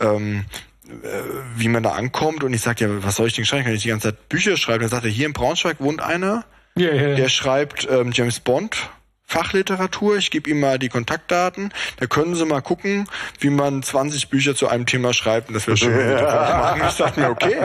ähm, 0.00 0.44
äh, 0.88 1.22
wie 1.56 1.68
man 1.68 1.82
da 1.82 1.92
ankommt 1.92 2.44
und 2.44 2.52
ich 2.52 2.62
sagte, 2.62 2.84
ja, 2.84 3.04
was 3.04 3.16
soll 3.16 3.28
ich 3.28 3.34
denn 3.34 3.44
schreiben? 3.44 3.64
Kann 3.64 3.74
ich 3.74 3.82
die 3.82 3.88
ganze 3.88 4.08
Zeit 4.08 4.28
Bücher 4.28 4.56
schreiben? 4.56 4.80
Dann 4.80 4.90
sagte 4.90 5.08
er, 5.08 5.12
hier 5.12 5.26
in 5.26 5.32
Braunschweig 5.32 5.80
wohnt 5.80 6.02
einer, 6.02 6.44
yeah, 6.78 6.92
yeah. 6.94 7.14
der 7.16 7.28
schreibt 7.28 7.88
ähm, 7.90 8.12
James 8.12 8.40
Bond 8.40 8.90
Fachliteratur. 9.32 10.18
Ich 10.18 10.30
gebe 10.30 10.50
ihm 10.50 10.60
mal 10.60 10.78
die 10.78 10.90
Kontaktdaten. 10.90 11.72
Da 11.96 12.06
können 12.06 12.34
Sie 12.34 12.44
mal 12.44 12.60
gucken, 12.60 13.08
wie 13.40 13.48
man 13.48 13.82
20 13.82 14.28
Bücher 14.28 14.54
zu 14.54 14.68
einem 14.68 14.84
Thema 14.84 15.14
schreibt. 15.14 15.48
Und 15.48 15.54
das 15.54 15.66
wäre 15.66 15.76
schön. 15.78 15.98
Ja. 15.98 16.76
Ich 16.88 16.96
dachte 16.96 17.20
mir, 17.20 17.30
okay. 17.30 17.56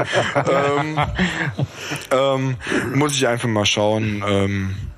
ähm, 0.49 0.99
ähm, 2.11 2.57
muss 2.95 3.13
ich 3.15 3.27
einfach 3.27 3.49
mal 3.49 3.65
schauen. 3.65 4.23
Ähm, 4.25 4.75
äh, 4.75 4.96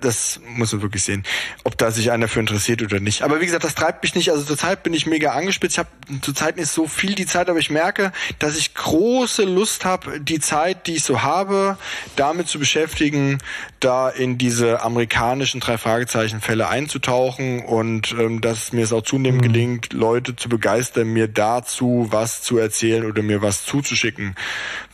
das 0.00 0.40
muss 0.44 0.72
man 0.72 0.82
wirklich 0.82 1.04
sehen, 1.04 1.22
ob 1.62 1.78
da 1.78 1.92
sich 1.92 2.10
einer 2.10 2.26
für 2.26 2.40
interessiert 2.40 2.82
oder 2.82 2.98
nicht. 2.98 3.22
Aber 3.22 3.40
wie 3.40 3.46
gesagt, 3.46 3.62
das 3.62 3.76
treibt 3.76 4.02
mich 4.02 4.16
nicht. 4.16 4.30
Also 4.32 4.42
zurzeit 4.42 4.82
bin 4.82 4.92
ich 4.92 5.06
mega 5.06 5.32
angespitzt. 5.32 5.74
Ich 5.74 5.78
habe 5.78 5.88
zurzeit 6.20 6.56
nicht 6.56 6.68
so 6.68 6.88
viel 6.88 7.14
die 7.14 7.26
Zeit, 7.26 7.48
aber 7.48 7.60
ich 7.60 7.70
merke, 7.70 8.10
dass 8.40 8.56
ich 8.56 8.74
große 8.74 9.44
Lust 9.44 9.84
habe, 9.84 10.18
die 10.18 10.40
Zeit, 10.40 10.88
die 10.88 10.96
ich 10.96 11.04
so 11.04 11.22
habe, 11.22 11.78
damit 12.16 12.48
zu 12.48 12.58
beschäftigen, 12.58 13.38
da 13.78 14.08
in 14.08 14.36
diese 14.36 14.82
amerikanischen 14.82 15.60
drei 15.60 15.78
Fragezeichen 15.78 16.40
Fälle 16.40 16.68
einzutauchen 16.68 17.64
und 17.64 18.16
ähm, 18.18 18.40
dass 18.40 18.72
mir 18.72 18.82
es 18.82 18.92
auch 18.92 19.02
zunehmend 19.02 19.42
mhm. 19.42 19.52
gelingt, 19.52 19.92
Leute 19.92 20.34
zu 20.34 20.48
begeistern, 20.48 21.08
mir 21.08 21.28
dazu 21.28 22.08
was 22.10 22.42
zu 22.42 22.58
erzählen 22.58 23.04
oder 23.04 23.22
mir 23.22 23.42
was 23.42 23.64
zuzuschicken, 23.64 24.34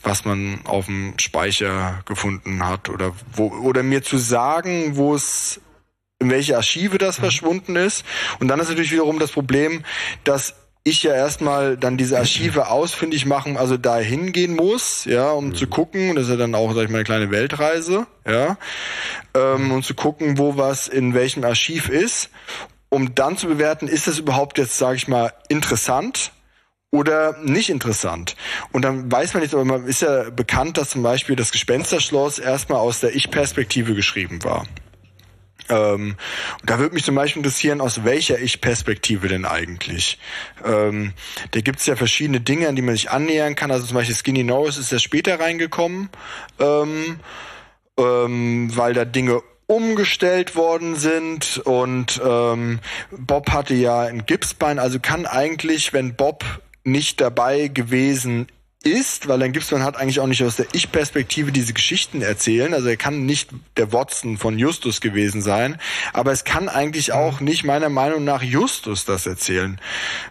was 0.02 0.24
man 0.24 0.60
auf 0.64 0.86
dem 0.86 1.14
Speicher 1.18 2.00
gefunden 2.06 2.66
hat 2.66 2.88
oder 2.88 3.12
wo 3.32 3.48
oder 3.48 3.82
mir 3.82 4.02
zu 4.02 4.18
sagen, 4.18 4.96
wo 4.96 5.14
es 5.14 5.60
in 6.18 6.30
welche 6.30 6.56
Archive 6.56 6.98
das 6.98 7.18
mhm. 7.18 7.22
verschwunden 7.22 7.76
ist. 7.76 8.04
Und 8.40 8.48
dann 8.48 8.60
ist 8.60 8.68
natürlich 8.68 8.92
wiederum 8.92 9.18
das 9.18 9.30
Problem, 9.30 9.84
dass 10.24 10.54
ich 10.84 11.02
ja 11.02 11.12
erstmal 11.12 11.76
dann 11.76 11.96
diese 11.96 12.18
Archive 12.18 12.66
ausfindig 12.70 13.26
machen, 13.26 13.56
also 13.56 13.76
da 13.76 13.98
hingehen 13.98 14.56
muss, 14.56 15.04
ja, 15.04 15.30
um 15.30 15.48
mhm. 15.48 15.54
zu 15.54 15.66
gucken, 15.66 16.14
das 16.14 16.24
ist 16.24 16.30
ja 16.30 16.36
dann 16.36 16.54
auch, 16.54 16.72
sag 16.74 16.84
ich 16.84 16.88
mal, 16.88 16.96
eine 16.96 17.04
kleine 17.04 17.30
Weltreise, 17.30 18.06
ja, 18.26 18.56
ähm, 19.34 19.70
um 19.70 19.82
zu 19.82 19.94
gucken, 19.94 20.38
wo 20.38 20.56
was 20.56 20.88
in 20.88 21.14
welchem 21.14 21.44
Archiv 21.44 21.88
ist, 21.88 22.30
um 22.88 23.14
dann 23.14 23.36
zu 23.36 23.48
bewerten, 23.48 23.86
ist 23.86 24.06
das 24.06 24.18
überhaupt 24.18 24.58
jetzt, 24.58 24.78
sag 24.78 24.96
ich 24.96 25.08
mal, 25.08 25.32
interessant 25.48 26.32
oder 26.90 27.36
nicht 27.42 27.68
interessant. 27.68 28.36
Und 28.72 28.82
dann 28.82 29.10
weiß 29.10 29.34
man 29.34 29.42
nicht, 29.42 29.54
aber 29.54 29.64
man 29.64 29.86
ist 29.86 30.02
ja 30.02 30.30
bekannt, 30.30 30.78
dass 30.78 30.90
zum 30.90 31.02
Beispiel 31.02 31.36
das 31.36 31.52
Gespensterschloss 31.52 32.38
erstmal 32.38 32.78
aus 32.78 33.00
der 33.00 33.14
Ich-Perspektive 33.14 33.94
geschrieben 33.94 34.42
war. 34.42 34.66
Ähm, 35.70 36.16
da 36.64 36.78
würde 36.78 36.94
mich 36.94 37.04
zum 37.04 37.14
Beispiel 37.14 37.40
interessieren, 37.40 37.82
aus 37.82 38.04
welcher 38.04 38.38
Ich-Perspektive 38.38 39.28
denn 39.28 39.44
eigentlich? 39.44 40.18
Ähm, 40.64 41.12
da 41.50 41.60
gibt 41.60 41.80
es 41.80 41.86
ja 41.86 41.94
verschiedene 41.94 42.40
Dinge, 42.40 42.68
an 42.68 42.76
die 42.76 42.82
man 42.82 42.94
sich 42.94 43.10
annähern 43.10 43.54
kann. 43.54 43.70
Also 43.70 43.86
zum 43.86 43.96
Beispiel 43.96 44.16
Skinny 44.16 44.44
Norris 44.44 44.78
ist 44.78 44.92
ja 44.92 44.98
später 44.98 45.38
reingekommen, 45.38 46.08
ähm, 46.58 47.20
ähm, 47.98 48.70
weil 48.74 48.94
da 48.94 49.04
Dinge 49.04 49.42
umgestellt 49.66 50.56
worden 50.56 50.96
sind 50.96 51.58
und 51.58 52.18
ähm, 52.24 52.80
Bob 53.10 53.50
hatte 53.50 53.74
ja 53.74 54.00
ein 54.00 54.24
Gipsbein, 54.24 54.78
also 54.78 54.98
kann 54.98 55.26
eigentlich, 55.26 55.92
wenn 55.92 56.14
Bob 56.16 56.42
nicht 56.84 57.20
dabei 57.20 57.68
gewesen 57.68 58.46
ist, 58.84 59.26
weil 59.26 59.40
dann 59.40 59.52
Gibson 59.52 59.82
hat 59.82 59.96
eigentlich 59.96 60.20
auch 60.20 60.26
nicht 60.26 60.42
aus 60.44 60.56
der 60.56 60.66
Ich-Perspektive 60.72 61.50
diese 61.50 61.72
Geschichten 61.72 62.22
erzählen. 62.22 62.72
Also 62.74 62.88
er 62.88 62.96
kann 62.96 63.26
nicht 63.26 63.50
der 63.76 63.92
Watson 63.92 64.38
von 64.38 64.58
Justus 64.58 65.00
gewesen 65.00 65.42
sein, 65.42 65.80
aber 66.12 66.30
es 66.30 66.44
kann 66.44 66.68
eigentlich 66.68 67.12
auch 67.12 67.40
nicht 67.40 67.64
meiner 67.64 67.88
Meinung 67.88 68.24
nach 68.24 68.42
Justus 68.42 69.04
das 69.04 69.26
erzählen, 69.26 69.80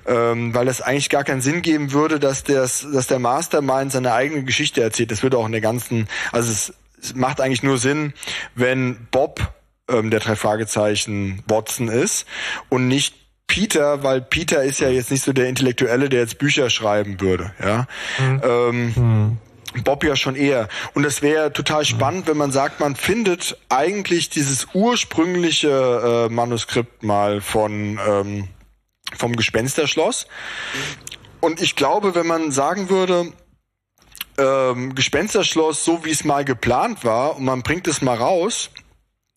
ähm, 0.06 0.54
weil 0.54 0.70
es 0.70 0.82
eigentlich 0.82 1.10
gar 1.10 1.26
keinen 1.26 1.42
Sinn 1.42 1.62
geben 1.62 1.92
würde, 1.92 2.20
dass, 2.20 2.44
das, 2.44 2.88
dass 2.92 3.08
der 3.08 3.20
Mastermind 3.20 3.92
seine 3.92 4.14
eigene 4.14 4.44
Geschichte 4.44 4.82
erzählt. 4.82 5.12
Das 5.12 5.24
würde 5.24 5.38
auch 5.38 5.46
in 5.46 5.52
der 5.52 5.62
ganzen, 5.62 6.08
also 6.32 6.50
es, 6.50 6.74
es 7.02 7.16
macht 7.16 7.42
eigentlich 7.42 7.64
nur 7.64 7.78
Sinn, 7.78 8.14
wenn 8.56 9.08
Bob 9.12 9.42
ähm, 9.90 10.10
der 10.10 10.22
drei 10.22 10.38
Fragezeichen 10.38 11.44
Watson 11.48 11.90
ist 11.90 12.26
und 12.70 12.88
nicht 12.88 13.27
Peter, 13.48 14.04
weil 14.04 14.22
Peter 14.22 14.64
ist 14.64 14.80
ja 14.80 14.90
jetzt 14.90 15.10
nicht 15.10 15.24
so 15.24 15.34
der 15.34 15.48
Intellektuelle, 15.48 16.10
der 16.10 16.22
jetzt 16.22 16.38
Bücher 16.38 16.70
schreiben 16.70 17.20
würde, 17.22 17.54
ja. 17.64 17.88
Mhm. 18.20 18.42
Ähm, 18.44 18.94
mhm. 18.96 19.38
Bob 19.84 20.04
ja 20.04 20.16
schon 20.16 20.36
eher. 20.36 20.70
Und 20.94 21.06
es 21.06 21.22
wäre 21.22 21.54
total 21.54 21.86
spannend, 21.86 22.28
wenn 22.28 22.38
man 22.38 22.52
sagt, 22.52 22.80
man 22.80 22.96
findet 22.96 23.58
eigentlich 23.70 24.30
dieses 24.30 24.68
ursprüngliche 24.74 26.28
äh, 26.30 26.34
Manuskript 26.34 27.04
mal 27.04 27.42
von 27.42 28.00
ähm, 28.06 28.48
vom 29.16 29.36
Gespensterschloss. 29.36 30.28
Und 31.40 31.62
ich 31.62 31.76
glaube, 31.76 32.16
wenn 32.16 32.28
man 32.28 32.52
sagen 32.52 32.90
würde, 32.90 33.32
ähm, 34.38 34.96
Gespensterschloss, 34.96 35.84
so 35.84 36.04
wie 36.06 36.12
es 36.12 36.24
mal 36.24 36.46
geplant 36.46 37.04
war, 37.04 37.38
und 37.38 37.46
man 37.46 37.62
bringt 37.62 37.88
es 37.88 38.02
mal 38.02 38.18
raus, 38.18 38.70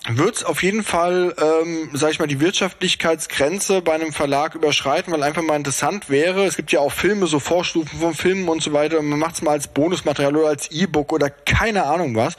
wird 0.09 0.37
es 0.37 0.45
auf 0.45 0.63
jeden 0.63 0.83
Fall, 0.83 1.35
ähm, 1.39 1.91
sag 1.93 2.11
ich 2.11 2.19
mal, 2.19 2.27
die 2.27 2.41
Wirtschaftlichkeitsgrenze 2.41 3.83
bei 3.83 3.93
einem 3.93 4.15
Verlag 4.15 4.55
überschreiten, 4.55 5.13
weil 5.13 5.23
einfach 5.23 5.43
mal 5.43 5.57
interessant 5.57 6.09
wäre. 6.09 6.47
Es 6.47 6.57
gibt 6.57 6.73
ja 6.73 6.81
auch 6.81 6.93
Filme, 6.93 7.27
so 7.27 7.39
Vorstufen 7.39 8.01
von 8.01 8.15
Filmen 8.15 8.49
und 8.49 8.63
so 8.63 8.73
weiter. 8.73 8.99
Und 8.99 9.09
man 9.09 9.19
macht 9.19 9.35
es 9.35 9.43
mal 9.43 9.53
als 9.53 9.69
Bonusmaterial 9.69 10.35
oder 10.35 10.49
als 10.49 10.71
E-Book 10.71 11.13
oder 11.13 11.29
keine 11.29 11.85
Ahnung 11.85 12.17
was. 12.17 12.37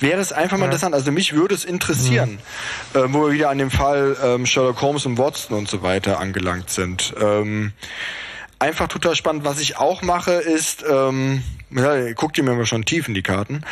Wäre 0.00 0.20
es 0.20 0.32
einfach 0.32 0.56
mal 0.56 0.64
ja. 0.64 0.72
interessant. 0.72 0.92
Also 0.92 1.12
mich 1.12 1.34
würde 1.34 1.54
es 1.54 1.64
interessieren, 1.64 2.40
mhm. 2.94 3.00
äh, 3.00 3.12
wo 3.14 3.26
wir 3.26 3.32
wieder 3.32 3.48
an 3.48 3.58
dem 3.58 3.70
Fall 3.70 4.16
ähm, 4.20 4.44
Sherlock 4.44 4.82
Holmes 4.82 5.06
und 5.06 5.16
Watson 5.16 5.56
und 5.56 5.68
so 5.68 5.82
weiter 5.82 6.18
angelangt 6.18 6.70
sind. 6.70 7.14
Ähm, 7.20 7.72
einfach 8.58 8.88
total 8.88 9.14
spannend. 9.14 9.44
Was 9.44 9.60
ich 9.60 9.76
auch 9.76 10.02
mache, 10.02 10.32
ist, 10.32 10.84
ähm, 10.88 11.44
ja, 11.74 12.12
guckt 12.12 12.38
ihr 12.38 12.44
mir 12.44 12.54
mal 12.54 12.66
schon 12.66 12.84
tief 12.84 13.08
in 13.08 13.14
die 13.14 13.22
Karten, 13.22 13.62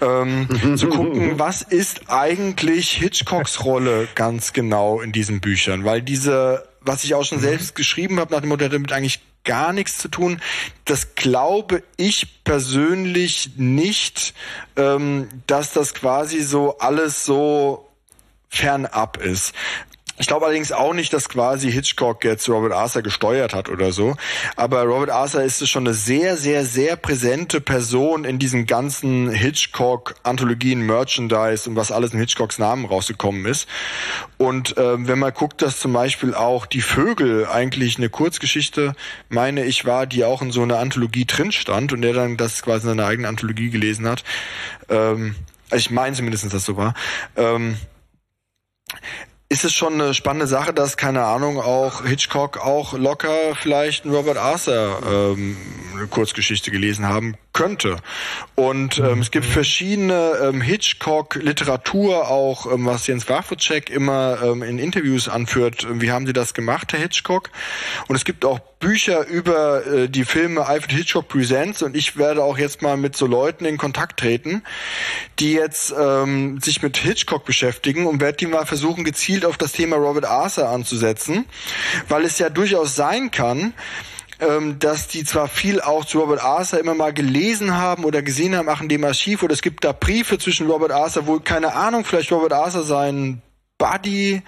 ähm, 0.00 0.48
zu 0.76 0.88
gucken, 0.90 1.38
was 1.38 1.62
ist 1.62 2.10
eigentlich 2.10 2.90
Hitchcocks 2.92 3.64
Rolle 3.64 4.08
ganz 4.14 4.52
genau 4.52 5.00
in 5.00 5.12
diesen 5.12 5.40
Büchern, 5.40 5.84
weil 5.84 6.02
diese, 6.02 6.68
was 6.80 7.04
ich 7.04 7.14
auch 7.14 7.24
schon 7.24 7.38
mhm. 7.38 7.42
selbst 7.42 7.74
geschrieben 7.74 8.20
habe, 8.20 8.32
nach 8.32 8.40
dem 8.40 8.50
Motto, 8.50 8.64
hat 8.64 8.72
damit 8.72 8.92
eigentlich 8.92 9.20
gar 9.44 9.72
nichts 9.72 9.98
zu 9.98 10.08
tun. 10.08 10.42
Das 10.84 11.14
glaube 11.14 11.82
ich 11.96 12.42
persönlich 12.44 13.52
nicht, 13.56 14.34
ähm, 14.76 15.28
dass 15.46 15.72
das 15.72 15.94
quasi 15.94 16.42
so 16.42 16.78
alles 16.78 17.24
so 17.24 17.88
fernab 18.48 19.18
ist. 19.18 19.54
Ich 20.18 20.26
glaube 20.26 20.46
allerdings 20.46 20.72
auch 20.72 20.94
nicht, 20.94 21.12
dass 21.12 21.28
quasi 21.28 21.70
Hitchcock 21.70 22.24
jetzt 22.24 22.48
Robert 22.48 22.72
Arthur 22.72 23.02
gesteuert 23.02 23.54
hat 23.54 23.68
oder 23.68 23.92
so. 23.92 24.16
Aber 24.56 24.82
Robert 24.84 25.10
Arthur 25.10 25.42
ist 25.42 25.68
schon 25.68 25.86
eine 25.86 25.94
sehr, 25.94 26.36
sehr, 26.36 26.64
sehr 26.64 26.96
präsente 26.96 27.60
Person 27.60 28.24
in 28.24 28.38
diesen 28.38 28.66
ganzen 28.66 29.30
Hitchcock-Anthologien, 29.30 30.80
Merchandise 30.80 31.68
und 31.68 31.76
was 31.76 31.92
alles 31.92 32.14
in 32.14 32.18
Hitchcocks 32.18 32.58
Namen 32.58 32.86
rausgekommen 32.86 33.44
ist. 33.44 33.68
Und 34.38 34.76
äh, 34.78 35.06
wenn 35.06 35.18
man 35.18 35.34
guckt, 35.34 35.60
dass 35.60 35.80
zum 35.80 35.92
Beispiel 35.92 36.34
auch 36.34 36.64
die 36.64 36.80
Vögel 36.80 37.46
eigentlich 37.46 37.98
eine 37.98 38.08
Kurzgeschichte, 38.08 38.94
meine 39.28 39.64
ich, 39.64 39.84
war, 39.84 40.06
die 40.06 40.24
auch 40.24 40.40
in 40.40 40.50
so 40.50 40.62
einer 40.62 40.78
Anthologie 40.78 41.26
drin 41.26 41.52
stand 41.52 41.92
und 41.92 42.00
der 42.00 42.14
dann 42.14 42.38
das 42.38 42.62
quasi 42.62 42.86
in 42.86 42.96
seiner 42.96 43.06
eigenen 43.06 43.28
Anthologie 43.28 43.68
gelesen 43.68 44.08
hat. 44.08 44.24
Ähm, 44.88 45.34
also 45.68 45.76
ich 45.76 45.90
meine 45.90 46.16
zumindest, 46.16 46.44
dass 46.44 46.52
das 46.52 46.64
so 46.64 46.76
war. 46.76 46.94
Ähm, 47.36 47.76
ist 49.48 49.64
es 49.64 49.72
schon 49.72 49.94
eine 49.94 50.12
spannende 50.12 50.48
Sache, 50.48 50.72
dass, 50.74 50.96
keine 50.96 51.24
Ahnung, 51.24 51.60
auch 51.60 52.04
Hitchcock 52.04 52.58
auch 52.58 52.94
locker 52.94 53.54
vielleicht 53.54 54.04
einen 54.04 54.14
Robert 54.14 54.38
Arthur 54.38 55.00
ähm, 55.08 55.56
eine 55.94 56.08
Kurzgeschichte 56.08 56.72
gelesen 56.72 57.06
haben 57.08 57.36
könnte. 57.52 57.96
Und 58.56 58.98
ähm, 58.98 59.20
es 59.20 59.30
gibt 59.30 59.46
verschiedene 59.46 60.32
ähm, 60.42 60.60
Hitchcock-Literatur 60.60 62.28
auch, 62.28 62.70
ähm, 62.72 62.86
was 62.86 63.06
Jens 63.06 63.28
Wawrczyk 63.28 63.88
immer 63.88 64.42
ähm, 64.42 64.62
in 64.62 64.78
Interviews 64.78 65.28
anführt. 65.28 65.86
Wie 65.90 66.10
haben 66.10 66.26
Sie 66.26 66.32
das 66.32 66.52
gemacht, 66.52 66.92
Herr 66.92 67.00
Hitchcock? 67.00 67.50
Und 68.08 68.16
es 68.16 68.24
gibt 68.24 68.44
auch 68.44 68.58
Bücher 68.86 69.26
über 69.26 69.84
äh, 69.84 70.08
die 70.08 70.24
Filme 70.24 70.64
Alfred 70.64 70.92
Hitchcock 70.92 71.26
Presents 71.26 71.82
und 71.82 71.96
ich 71.96 72.16
werde 72.16 72.44
auch 72.44 72.56
jetzt 72.56 72.82
mal 72.82 72.96
mit 72.96 73.16
so 73.16 73.26
Leuten 73.26 73.64
in 73.64 73.78
Kontakt 73.78 74.20
treten, 74.20 74.62
die 75.40 75.54
jetzt 75.54 75.92
ähm, 75.98 76.60
sich 76.60 76.82
mit 76.82 76.96
Hitchcock 76.96 77.44
beschäftigen 77.44 78.06
und 78.06 78.20
werde 78.20 78.36
die 78.36 78.46
mal 78.46 78.64
versuchen, 78.64 79.02
gezielt 79.02 79.44
auf 79.44 79.58
das 79.58 79.72
Thema 79.72 79.96
Robert 79.96 80.26
Arthur 80.26 80.68
anzusetzen, 80.68 81.46
weil 82.08 82.24
es 82.24 82.38
ja 82.38 82.48
durchaus 82.48 82.94
sein 82.94 83.32
kann, 83.32 83.74
ähm, 84.38 84.78
dass 84.78 85.08
die 85.08 85.24
zwar 85.24 85.48
viel 85.48 85.80
auch 85.80 86.04
zu 86.04 86.20
Robert 86.20 86.44
Arthur 86.44 86.78
immer 86.78 86.94
mal 86.94 87.12
gelesen 87.12 87.76
haben 87.76 88.04
oder 88.04 88.22
gesehen 88.22 88.54
haben, 88.54 88.68
ach 88.68 88.82
in 88.82 88.88
dem 88.88 89.02
Archiv, 89.02 89.42
oder 89.42 89.54
es 89.54 89.62
gibt 89.62 89.82
da 89.82 89.90
Briefe 89.90 90.38
zwischen 90.38 90.70
Robert 90.70 90.92
Arthur, 90.92 91.26
wo, 91.26 91.40
keine 91.40 91.74
Ahnung, 91.74 92.04
vielleicht 92.04 92.30
Robert 92.30 92.52
Arthur 92.52 92.84
seinen 92.84 93.42
Buddy 93.78 94.42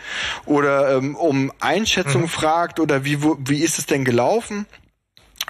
oder 0.47 0.97
ähm, 0.97 1.15
um 1.15 1.53
Einschätzung 1.61 2.23
mhm. 2.23 2.29
fragt 2.29 2.81
oder 2.81 3.05
wie, 3.05 3.23
wo, 3.23 3.37
wie 3.39 3.63
ist 3.63 3.79
es 3.79 3.87
denn 3.87 4.05
gelaufen? 4.05 4.67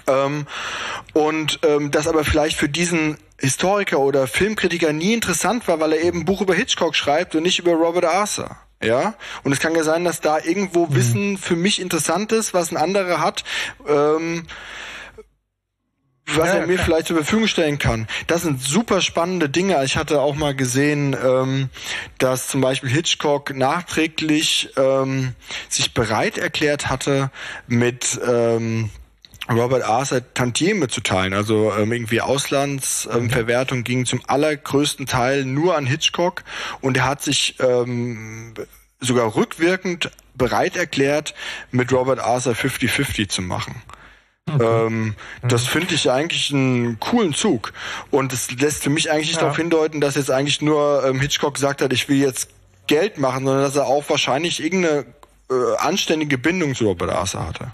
Ähm, 0.07 0.47
und 1.13 1.59
ähm, 1.63 1.91
das 1.91 2.07
aber 2.07 2.23
vielleicht 2.23 2.57
für 2.57 2.69
diesen 2.69 3.17
Historiker 3.39 3.99
oder 3.99 4.27
Filmkritiker 4.27 4.91
nie 4.91 5.13
interessant 5.13 5.67
war, 5.67 5.79
weil 5.79 5.93
er 5.93 6.01
eben 6.01 6.21
ein 6.21 6.25
Buch 6.25 6.41
über 6.41 6.53
Hitchcock 6.53 6.95
schreibt 6.95 7.35
und 7.35 7.43
nicht 7.43 7.59
über 7.59 7.71
Robert 7.71 8.05
Arthur. 8.05 8.57
Ja, 8.81 9.15
und 9.43 9.51
es 9.51 9.59
kann 9.59 9.75
ja 9.75 9.83
sein, 9.83 10.05
dass 10.05 10.21
da 10.21 10.39
irgendwo 10.39 10.85
mhm. 10.85 10.95
Wissen 10.95 11.37
für 11.37 11.57
mich 11.57 11.81
interessant 11.81 12.31
ist, 12.31 12.53
was 12.53 12.71
ein 12.71 12.77
anderer 12.77 13.19
hat, 13.19 13.43
ähm, 13.87 14.45
was 16.35 16.47
ja, 16.47 16.55
er 16.55 16.67
mir 16.67 16.75
klar. 16.75 16.85
vielleicht 16.85 17.07
zur 17.07 17.17
Verfügung 17.17 17.47
stellen 17.47 17.79
kann. 17.79 18.07
Das 18.27 18.43
sind 18.43 18.61
super 18.61 19.01
spannende 19.01 19.49
Dinge. 19.49 19.83
Ich 19.83 19.97
hatte 19.97 20.21
auch 20.21 20.35
mal 20.35 20.55
gesehen, 20.55 21.15
ähm, 21.23 21.69
dass 22.17 22.47
zum 22.47 22.61
Beispiel 22.61 22.89
Hitchcock 22.89 23.55
nachträglich 23.55 24.69
ähm, 24.77 25.33
sich 25.69 25.93
bereit 25.93 26.37
erklärt 26.37 26.89
hatte, 26.89 27.31
mit 27.67 28.19
ähm, 28.25 28.89
Robert 29.49 29.83
Arthur 29.83 30.21
Tantieme 30.33 30.87
zu 30.87 31.01
teilen. 31.01 31.33
Also 31.33 31.73
ähm, 31.73 31.91
irgendwie 31.91 32.21
Auslandsverwertung 32.21 33.79
ähm, 33.79 33.83
ging 33.83 34.05
zum 34.05 34.21
allergrößten 34.27 35.07
Teil 35.07 35.45
nur 35.45 35.75
an 35.75 35.85
Hitchcock 35.85 36.43
und 36.81 36.97
er 36.97 37.05
hat 37.05 37.23
sich 37.23 37.55
ähm, 37.59 38.53
sogar 38.99 39.35
rückwirkend 39.35 40.11
bereit 40.35 40.75
erklärt, 40.75 41.33
mit 41.71 41.91
Robert 41.91 42.19
Arthur 42.19 42.53
50-50 42.53 43.29
zu 43.29 43.41
machen. 43.41 43.81
Okay. 44.55 44.87
Ähm, 44.87 45.15
das 45.47 45.65
finde 45.65 45.93
ich 45.93 46.09
eigentlich 46.09 46.53
einen 46.53 46.99
coolen 46.99 47.33
Zug. 47.33 47.73
Und 48.11 48.33
es 48.33 48.51
lässt 48.51 48.83
für 48.83 48.89
mich 48.89 49.11
eigentlich 49.11 49.33
ja. 49.33 49.41
darauf 49.41 49.57
hindeuten, 49.57 50.01
dass 50.01 50.15
jetzt 50.15 50.31
eigentlich 50.31 50.61
nur 50.61 51.03
ähm, 51.05 51.19
Hitchcock 51.19 51.55
gesagt 51.55 51.81
hat, 51.81 51.93
ich 51.93 52.09
will 52.09 52.17
jetzt 52.17 52.49
Geld 52.87 53.17
machen, 53.17 53.45
sondern 53.45 53.63
dass 53.63 53.75
er 53.75 53.85
auch 53.85 54.09
wahrscheinlich 54.09 54.63
irgendeine 54.63 55.05
äh, 55.51 55.77
anständige 55.77 56.37
Bindung 56.37 56.75
zu 56.75 56.85
Robert 56.85 57.11
Arthur 57.11 57.47
hatte. 57.47 57.71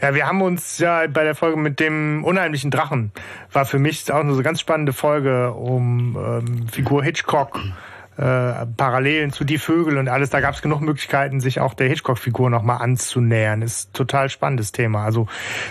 Ja, 0.00 0.14
wir 0.14 0.26
haben 0.26 0.40
uns 0.42 0.78
ja 0.78 1.06
bei 1.06 1.24
der 1.24 1.34
Folge 1.34 1.56
mit 1.58 1.80
dem 1.80 2.24
unheimlichen 2.24 2.70
Drachen, 2.70 3.12
war 3.52 3.66
für 3.66 3.78
mich 3.78 4.10
auch 4.12 4.20
eine 4.20 4.34
so 4.34 4.42
ganz 4.42 4.60
spannende 4.60 4.92
Folge 4.92 5.52
um 5.52 6.16
ähm, 6.16 6.68
Figur 6.68 7.02
Hitchcock 7.02 7.60
äh, 8.18 8.66
Parallelen 8.76 9.32
zu 9.32 9.44
Die 9.44 9.58
Vögel 9.58 9.96
und 9.96 10.08
alles. 10.08 10.30
Da 10.30 10.40
gab 10.40 10.54
es 10.54 10.60
genug 10.60 10.80
Möglichkeiten, 10.80 11.40
sich 11.40 11.60
auch 11.60 11.74
der 11.74 11.88
Hitchcock-Figur 11.88 12.50
nochmal 12.50 12.82
anzunähern. 12.82 13.62
Ist 13.62 13.94
total 13.94 14.28
spannendes 14.28 14.72
Thema. 14.72 15.04
Also 15.04 15.28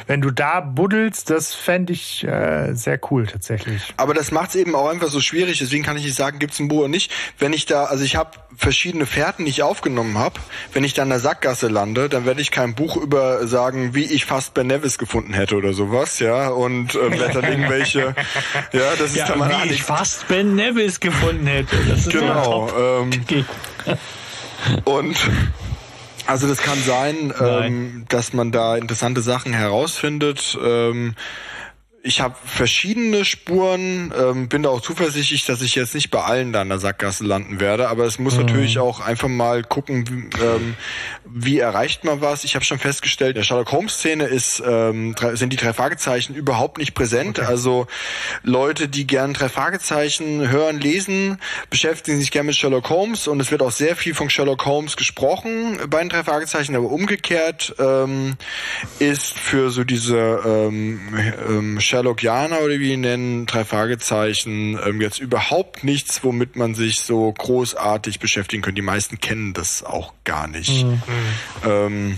wenn 0.08 0.22
du 0.22 0.32
da 0.32 0.62
buddelst, 0.62 1.30
das 1.30 1.54
fände 1.54 1.92
ich 1.92 2.24
äh, 2.24 2.74
sehr 2.74 3.00
cool 3.12 3.28
tatsächlich. 3.28 3.94
Aber 3.98 4.14
das 4.14 4.32
macht 4.32 4.50
es 4.50 4.56
eben 4.56 4.76
auch 4.76 4.88
einfach 4.88 5.10
so 5.10 5.20
schwierig. 5.20 5.60
Deswegen 5.60 5.84
kann 5.84 5.98
ich 5.98 6.06
nicht 6.06 6.16
sagen, 6.16 6.40
gibt's 6.40 6.60
ein 6.60 6.70
Buch 6.70 6.80
oder 6.80 6.88
nicht. 6.88 7.12
Wenn 7.38 7.52
ich 7.52 7.66
da, 7.66 7.86
also 7.86 8.06
ich 8.06 8.16
habe 8.16 8.32
verschiedene 8.58 9.06
Fährten, 9.06 9.46
die 9.46 9.52
ich 9.52 9.64
aufgenommen 9.64 10.18
habe. 10.18 10.40
Wenn 10.74 10.84
ich 10.84 10.94
da 10.94 11.04
in 11.04 11.10
der 11.10 11.20
Sackgasse 11.20 11.68
lande, 11.68 12.10
dann 12.10 12.26
werde 12.26 12.42
ich 12.42 12.52
kein 12.52 12.74
Buch 12.76 12.98
über 12.98 13.48
sagen, 13.48 13.94
wie 13.94 14.06
ich 14.06 14.26
fast 14.26 14.54
Ben 14.54 14.68
Nevis 14.68 14.98
gefunden 14.98 15.34
hätte 15.34 15.56
oder 15.56 15.74
sowas, 15.74 16.20
ja. 16.20 16.50
Und 16.50 16.96
äh, 16.96 17.32
dann 17.32 17.44
irgendwelche, 17.44 18.16
ja, 18.74 18.96
das 18.98 19.12
ist 19.12 19.18
ja, 19.18 19.28
dann 19.28 19.40
mal 19.40 19.64
wie 19.64 19.70
ich 19.70 19.84
fast 19.84 20.28
Ben 20.28 20.56
Nevis 20.56 21.00
gefunden 21.00 21.48
hätte. 21.48 21.76
Das 21.88 22.00
ist 22.00 22.10
genau. 22.10 22.66
Genau. 22.66 23.02
Ähm, 23.02 23.46
und 24.86 25.18
also 26.26 26.48
das 26.48 26.58
kann 26.58 26.78
sein, 26.80 27.34
ähm, 27.40 28.06
dass 28.10 28.34
man 28.34 28.52
da 28.52 28.76
interessante 28.76 29.22
Sachen 29.22 29.54
herausfindet. 29.54 30.58
Ähm, 30.62 31.16
ich 32.08 32.22
habe 32.22 32.36
verschiedene 32.44 33.26
Spuren, 33.26 34.14
ähm, 34.18 34.48
bin 34.48 34.64
da 34.64 34.70
auch 34.70 34.82
zuversichtlich, 34.82 35.46
dass 35.46 35.62
ich 35.62 35.76
jetzt 35.76 35.94
nicht 35.94 36.10
bei 36.10 36.22
allen 36.22 36.54
da 36.54 36.62
in 36.62 36.70
der 36.70 36.80
Sackgasse 36.80 37.26
landen 37.26 37.60
werde, 37.60 37.90
aber 37.90 38.06
es 38.06 38.18
muss 38.18 38.36
mhm. 38.36 38.46
natürlich 38.46 38.80
auch 38.80 39.02
einfach 39.02 39.28
mal 39.28 39.64
gucken, 39.64 40.08
wie, 40.10 40.42
ähm, 40.42 40.76
wie 41.26 41.60
erreicht 41.60 42.06
man 42.06 42.22
was. 42.22 42.46
Ich 42.46 42.56
habe 42.56 42.64
schon 42.64 42.80
festgestellt, 42.80 43.32
in 43.32 43.42
der 43.42 43.44
Sherlock 43.44 43.72
Holmes 43.74 43.96
Szene 43.96 44.24
ist 44.24 44.64
ähm, 44.66 45.16
sind 45.34 45.52
die 45.52 45.58
drei 45.58 45.74
Fragezeichen 45.74 46.34
überhaupt 46.34 46.78
nicht 46.78 46.94
präsent. 46.94 47.40
Okay. 47.40 47.48
Also 47.48 47.88
Leute, 48.44 48.88
die 48.88 49.06
gern 49.06 49.34
drei 49.34 49.50
Fragezeichen 49.50 50.50
hören, 50.50 50.80
lesen, 50.80 51.40
beschäftigen 51.70 52.20
sich 52.20 52.32
gern 52.32 52.46
mit 52.46 52.56
Sherlock 52.56 52.90
Holmes 52.90 53.28
und 53.28 53.42
es 53.42 53.52
wird 53.52 53.62
auch 53.62 53.72
sehr 53.72 53.98
viel 53.98 54.14
von 54.14 54.30
Sherlock 54.30 54.66
Holmes 54.66 54.96
gesprochen 54.96 55.78
bei 55.90 56.00
den 56.00 56.10
drei 56.10 56.24
Fragezeichen, 56.24 56.76
aber 56.76 56.90
umgekehrt 56.90 57.76
ähm, 57.80 58.36
ist 59.00 59.38
für 59.38 59.72
so 59.72 59.84
diese 59.84 60.18
ähm, 60.46 61.02
ähm, 61.50 61.82
Sherlockianer 61.98 62.62
oder 62.62 62.80
wie 62.80 62.94
ihn 62.94 63.02
nennen, 63.02 63.46
drei 63.48 63.66
Fragezeichen, 63.66 64.80
ähm, 64.86 65.02
jetzt 65.02 65.20
überhaupt 65.20 65.84
nichts, 65.84 66.24
womit 66.24 66.56
man 66.56 66.76
sich 66.76 67.00
so 67.00 67.34
großartig 67.34 68.20
beschäftigen 68.20 68.62
könnte. 68.62 68.76
Die 68.76 68.86
meisten 68.86 69.20
kennen 69.20 69.54
das 69.54 69.84
auch 69.84 70.14
gar 70.24 70.48
nicht. 70.48 70.86
Mhm. 70.86 71.02
Ähm, 71.66 72.18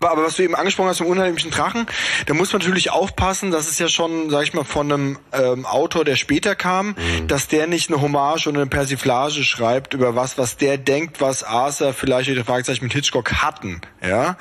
aber 0.00 0.24
was 0.24 0.36
du 0.36 0.44
eben 0.44 0.54
angesprochen 0.54 0.88
hast 0.88 0.98
vom 0.98 1.08
unheimlichen 1.08 1.50
Drachen, 1.50 1.86
da 2.26 2.34
muss 2.34 2.52
man 2.52 2.60
natürlich 2.60 2.90
aufpassen, 2.90 3.50
das 3.50 3.68
ist 3.68 3.80
ja 3.80 3.88
schon, 3.88 4.30
sag 4.30 4.44
ich 4.44 4.54
mal, 4.54 4.64
von 4.64 4.92
einem 4.92 5.18
ähm, 5.32 5.66
Autor, 5.66 6.04
der 6.04 6.14
später 6.14 6.54
kam, 6.54 6.88
mhm. 6.88 7.26
dass 7.26 7.48
der 7.48 7.66
nicht 7.66 7.90
eine 7.90 8.00
Hommage 8.00 8.46
oder 8.46 8.60
eine 8.60 8.70
Persiflage 8.70 9.42
schreibt 9.42 9.94
über 9.94 10.14
was, 10.14 10.38
was 10.38 10.56
der 10.56 10.78
denkt, 10.78 11.20
was 11.20 11.42
Arthur 11.42 11.92
vielleicht 11.92 12.30
oder 12.30 12.44
Fragezeichen 12.44 12.84
mit 12.84 12.92
Hitchcock 12.92 13.42
hatten. 13.42 13.80
Ja, 14.00 14.36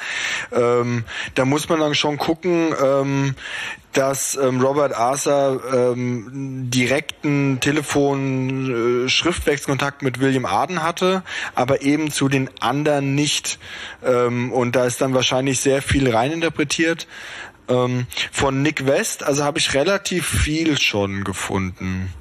ähm, 0.51 1.05
da 1.33 1.45
muss 1.45 1.67
man 1.69 1.79
dann 1.79 1.95
schon 1.95 2.17
gucken, 2.17 2.75
ähm, 2.79 3.35
dass 3.93 4.35
ähm, 4.35 4.61
Robert 4.61 4.93
Arthur 4.93 5.61
ähm, 5.73 6.69
direkten 6.69 7.59
Telefon 7.59 9.05
äh, 9.05 9.09
mit 10.01 10.19
William 10.19 10.45
Arden 10.45 10.83
hatte, 10.83 11.23
aber 11.55 11.81
eben 11.81 12.11
zu 12.11 12.29
den 12.29 12.49
anderen 12.59 13.15
nicht. 13.15 13.59
Ähm, 14.03 14.51
und 14.51 14.75
da 14.75 14.85
ist 14.85 15.01
dann 15.01 15.13
wahrscheinlich 15.13 15.59
sehr 15.59 15.81
viel 15.81 16.09
reininterpretiert. 16.09 17.07
Ähm, 17.69 18.07
von 18.31 18.61
Nick 18.61 18.85
West, 18.85 19.23
also 19.23 19.43
habe 19.43 19.59
ich 19.59 19.73
relativ 19.73 20.27
viel 20.27 20.79
schon 20.79 21.23
gefunden 21.23 22.13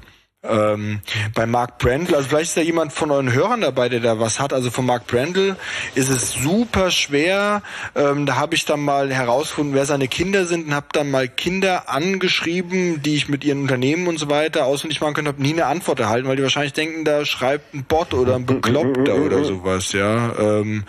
ähm, 0.49 1.01
bei 1.33 1.45
Mark 1.45 1.77
Brandl, 1.77 2.15
also 2.15 2.29
vielleicht 2.29 2.49
ist 2.49 2.57
da 2.57 2.61
jemand 2.61 2.93
von 2.93 3.11
euren 3.11 3.31
Hörern 3.31 3.61
dabei, 3.61 3.89
der 3.89 3.99
da 3.99 4.19
was 4.19 4.39
hat. 4.39 4.53
Also 4.53 4.71
von 4.71 4.85
Mark 4.85 5.07
Brandl 5.07 5.55
ist 5.95 6.09
es 6.09 6.33
super 6.33 6.91
schwer. 6.91 7.61
Ähm, 7.95 8.25
da 8.25 8.35
habe 8.37 8.55
ich 8.55 8.65
dann 8.65 8.81
mal 8.81 9.11
herausgefunden, 9.11 9.75
wer 9.75 9.85
seine 9.85 10.07
Kinder 10.07 10.45
sind 10.45 10.67
und 10.67 10.73
habe 10.73 10.87
dann 10.91 11.11
mal 11.11 11.27
Kinder 11.27 11.89
angeschrieben, 11.89 13.01
die 13.01 13.15
ich 13.15 13.29
mit 13.29 13.43
ihren 13.43 13.61
Unternehmen 13.61 14.07
und 14.07 14.17
so 14.17 14.29
weiter 14.29 14.65
auswendig 14.65 15.01
machen 15.01 15.13
könnte, 15.13 15.29
habe 15.29 15.41
nie 15.41 15.53
eine 15.53 15.65
Antwort 15.65 15.99
erhalten, 15.99 16.27
weil 16.27 16.35
die 16.35 16.43
wahrscheinlich 16.43 16.73
denken, 16.73 17.05
da 17.05 17.25
schreibt 17.25 17.73
ein 17.73 17.83
Bot 17.83 18.13
oder 18.13 18.35
ein 18.35 18.45
Bekloppter 18.45 19.15
oder 19.15 19.43
sowas, 19.43 19.91
ja. 19.93 20.33
Ähm, 20.37 20.83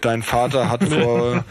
dein 0.00 0.22
Vater 0.22 0.70
hat 0.70 0.84
vor 0.88 1.44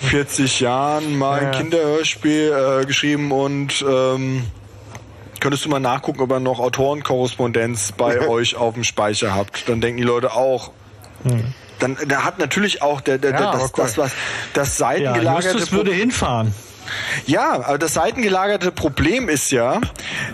40 0.00 0.60
Jahren 0.60 1.16
mal 1.18 1.40
ein 1.40 1.52
Kinderhörspiel 1.52 2.82
äh, 2.82 2.86
geschrieben 2.86 3.32
und 3.32 3.84
ähm, 3.88 4.42
Könntest 5.40 5.64
du 5.64 5.68
mal 5.68 5.80
nachgucken, 5.80 6.20
ob 6.20 6.30
ihr 6.32 6.40
noch 6.40 6.58
Autorenkorrespondenz 6.58 7.92
bei 7.92 8.26
euch 8.28 8.56
auf 8.56 8.74
dem 8.74 8.84
Speicher 8.84 9.34
habt? 9.34 9.68
Dann 9.68 9.80
denken 9.80 9.98
die 9.98 10.04
Leute 10.04 10.32
auch. 10.32 10.72
Hm. 11.24 11.54
Dann 11.78 11.96
da 12.08 12.24
hat 12.24 12.38
natürlich 12.38 12.82
auch 12.82 13.00
der, 13.00 13.18
der, 13.18 13.32
ja, 13.32 13.52
das, 13.52 13.62
cool. 13.62 13.70
das, 13.76 13.98
was 13.98 14.12
das 14.52 14.76
seitengelagerte. 14.76 15.46
Ja, 15.46 15.52
Justus 15.52 15.72
würde 15.72 15.92
hinfahren. 15.92 16.52
Ja, 17.26 17.52
aber 17.64 17.78
das 17.78 17.94
seitengelagerte 17.94 18.72
Problem 18.72 19.28
ist 19.28 19.50
ja, 19.50 19.80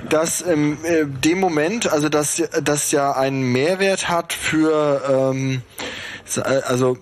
dass 0.08 0.40
in 0.40 0.82
äh, 0.84 1.04
dem 1.06 1.40
Moment, 1.40 1.90
also 1.90 2.08
dass 2.08 2.42
das 2.62 2.92
ja 2.92 3.12
einen 3.12 3.52
Mehrwert 3.52 4.08
hat 4.08 4.32
für, 4.32 5.32
ähm, 5.34 5.62
also 6.66 6.96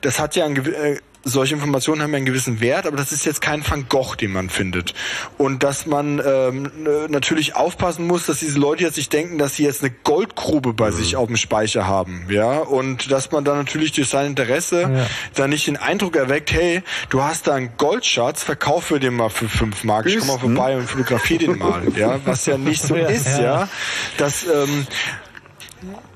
das 0.00 0.18
hat 0.20 0.36
ja 0.36 0.44
einen, 0.44 0.64
äh, 0.72 0.98
solche 1.24 1.54
Informationen 1.54 2.02
haben 2.02 2.10
ja 2.12 2.16
einen 2.16 2.26
gewissen 2.26 2.60
Wert, 2.60 2.86
aber 2.86 2.96
das 2.96 3.12
ist 3.12 3.24
jetzt 3.24 3.40
kein 3.40 3.68
Van 3.68 3.86
Gogh, 3.88 4.16
den 4.16 4.32
man 4.32 4.50
findet. 4.50 4.94
Und 5.38 5.62
dass 5.62 5.86
man 5.86 6.20
ähm, 6.24 6.70
natürlich 7.08 7.56
aufpassen 7.56 8.06
muss, 8.06 8.26
dass 8.26 8.40
diese 8.40 8.58
Leute 8.58 8.84
jetzt 8.84 8.96
nicht 8.96 9.12
denken, 9.12 9.38
dass 9.38 9.56
sie 9.56 9.64
jetzt 9.64 9.82
eine 9.82 9.92
Goldgrube 10.04 10.72
bei 10.72 10.90
mhm. 10.90 10.94
sich 10.94 11.16
auf 11.16 11.26
dem 11.26 11.36
Speicher 11.36 11.86
haben, 11.86 12.26
ja, 12.28 12.58
und 12.58 13.10
dass 13.10 13.30
man 13.30 13.44
dann 13.44 13.56
natürlich 13.56 13.92
durch 13.92 14.08
sein 14.08 14.26
Interesse 14.26 14.82
ja. 14.82 15.06
dann 15.34 15.50
nicht 15.50 15.66
den 15.66 15.76
Eindruck 15.76 16.16
erweckt, 16.16 16.52
hey, 16.52 16.82
du 17.10 17.22
hast 17.22 17.46
da 17.46 17.54
einen 17.54 17.76
Goldschatz, 17.76 18.42
verkauf 18.42 18.84
für 18.84 19.00
den 19.00 19.14
mal 19.14 19.30
für 19.30 19.48
fünf 19.48 19.84
Mark, 19.84 20.06
ich 20.06 20.18
komme 20.18 20.32
mal 20.32 20.38
vorbei 20.38 20.76
und 20.76 20.88
fotografiere 20.88 21.44
den 21.44 21.58
mal, 21.58 21.82
ja, 21.96 22.20
was 22.24 22.46
ja 22.46 22.58
nicht 22.58 22.82
so 22.82 22.96
ja, 22.96 23.06
ist, 23.08 23.26
ja. 23.26 23.42
ja. 23.42 23.68
Das 24.16 24.44
ähm, 24.44 24.86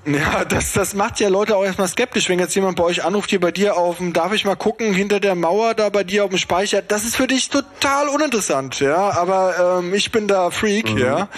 ja, 0.07 0.45
das, 0.45 0.73
das 0.73 0.95
macht 0.95 1.20
ja 1.20 1.28
Leute 1.28 1.57
auch 1.57 1.65
erstmal 1.65 1.89
skeptisch, 1.89 2.28
wenn 2.28 2.39
jetzt 2.39 2.55
jemand 2.55 2.77
bei 2.77 2.85
euch 2.85 3.05
anruft, 3.05 3.31
hier 3.31 3.41
bei 3.41 3.51
dir 3.51 3.77
auf 3.77 3.99
dem, 3.99 4.12
darf 4.12 4.33
ich 4.33 4.45
mal 4.45 4.57
gucken, 4.57 4.93
hinter 4.93 5.20
der 5.20 5.35
Mauer 5.35 5.74
da 5.74 5.89
bei 5.89 6.05
dir 6.05 6.24
auf 6.24 6.31
dem 6.31 6.39
Speicher, 6.39 6.83
das 6.83 7.05
ist 7.05 7.16
für 7.16 7.27
dich 7.27 7.49
total 7.49 8.09
uninteressant, 8.09 8.81
ja, 8.81 9.11
aber 9.11 9.81
ähm, 9.81 9.95
ich 9.95 10.12
bin 10.12 10.28
da 10.28 10.51
Freak, 10.51 10.93
mhm. 10.93 10.99
ja. 10.99 11.28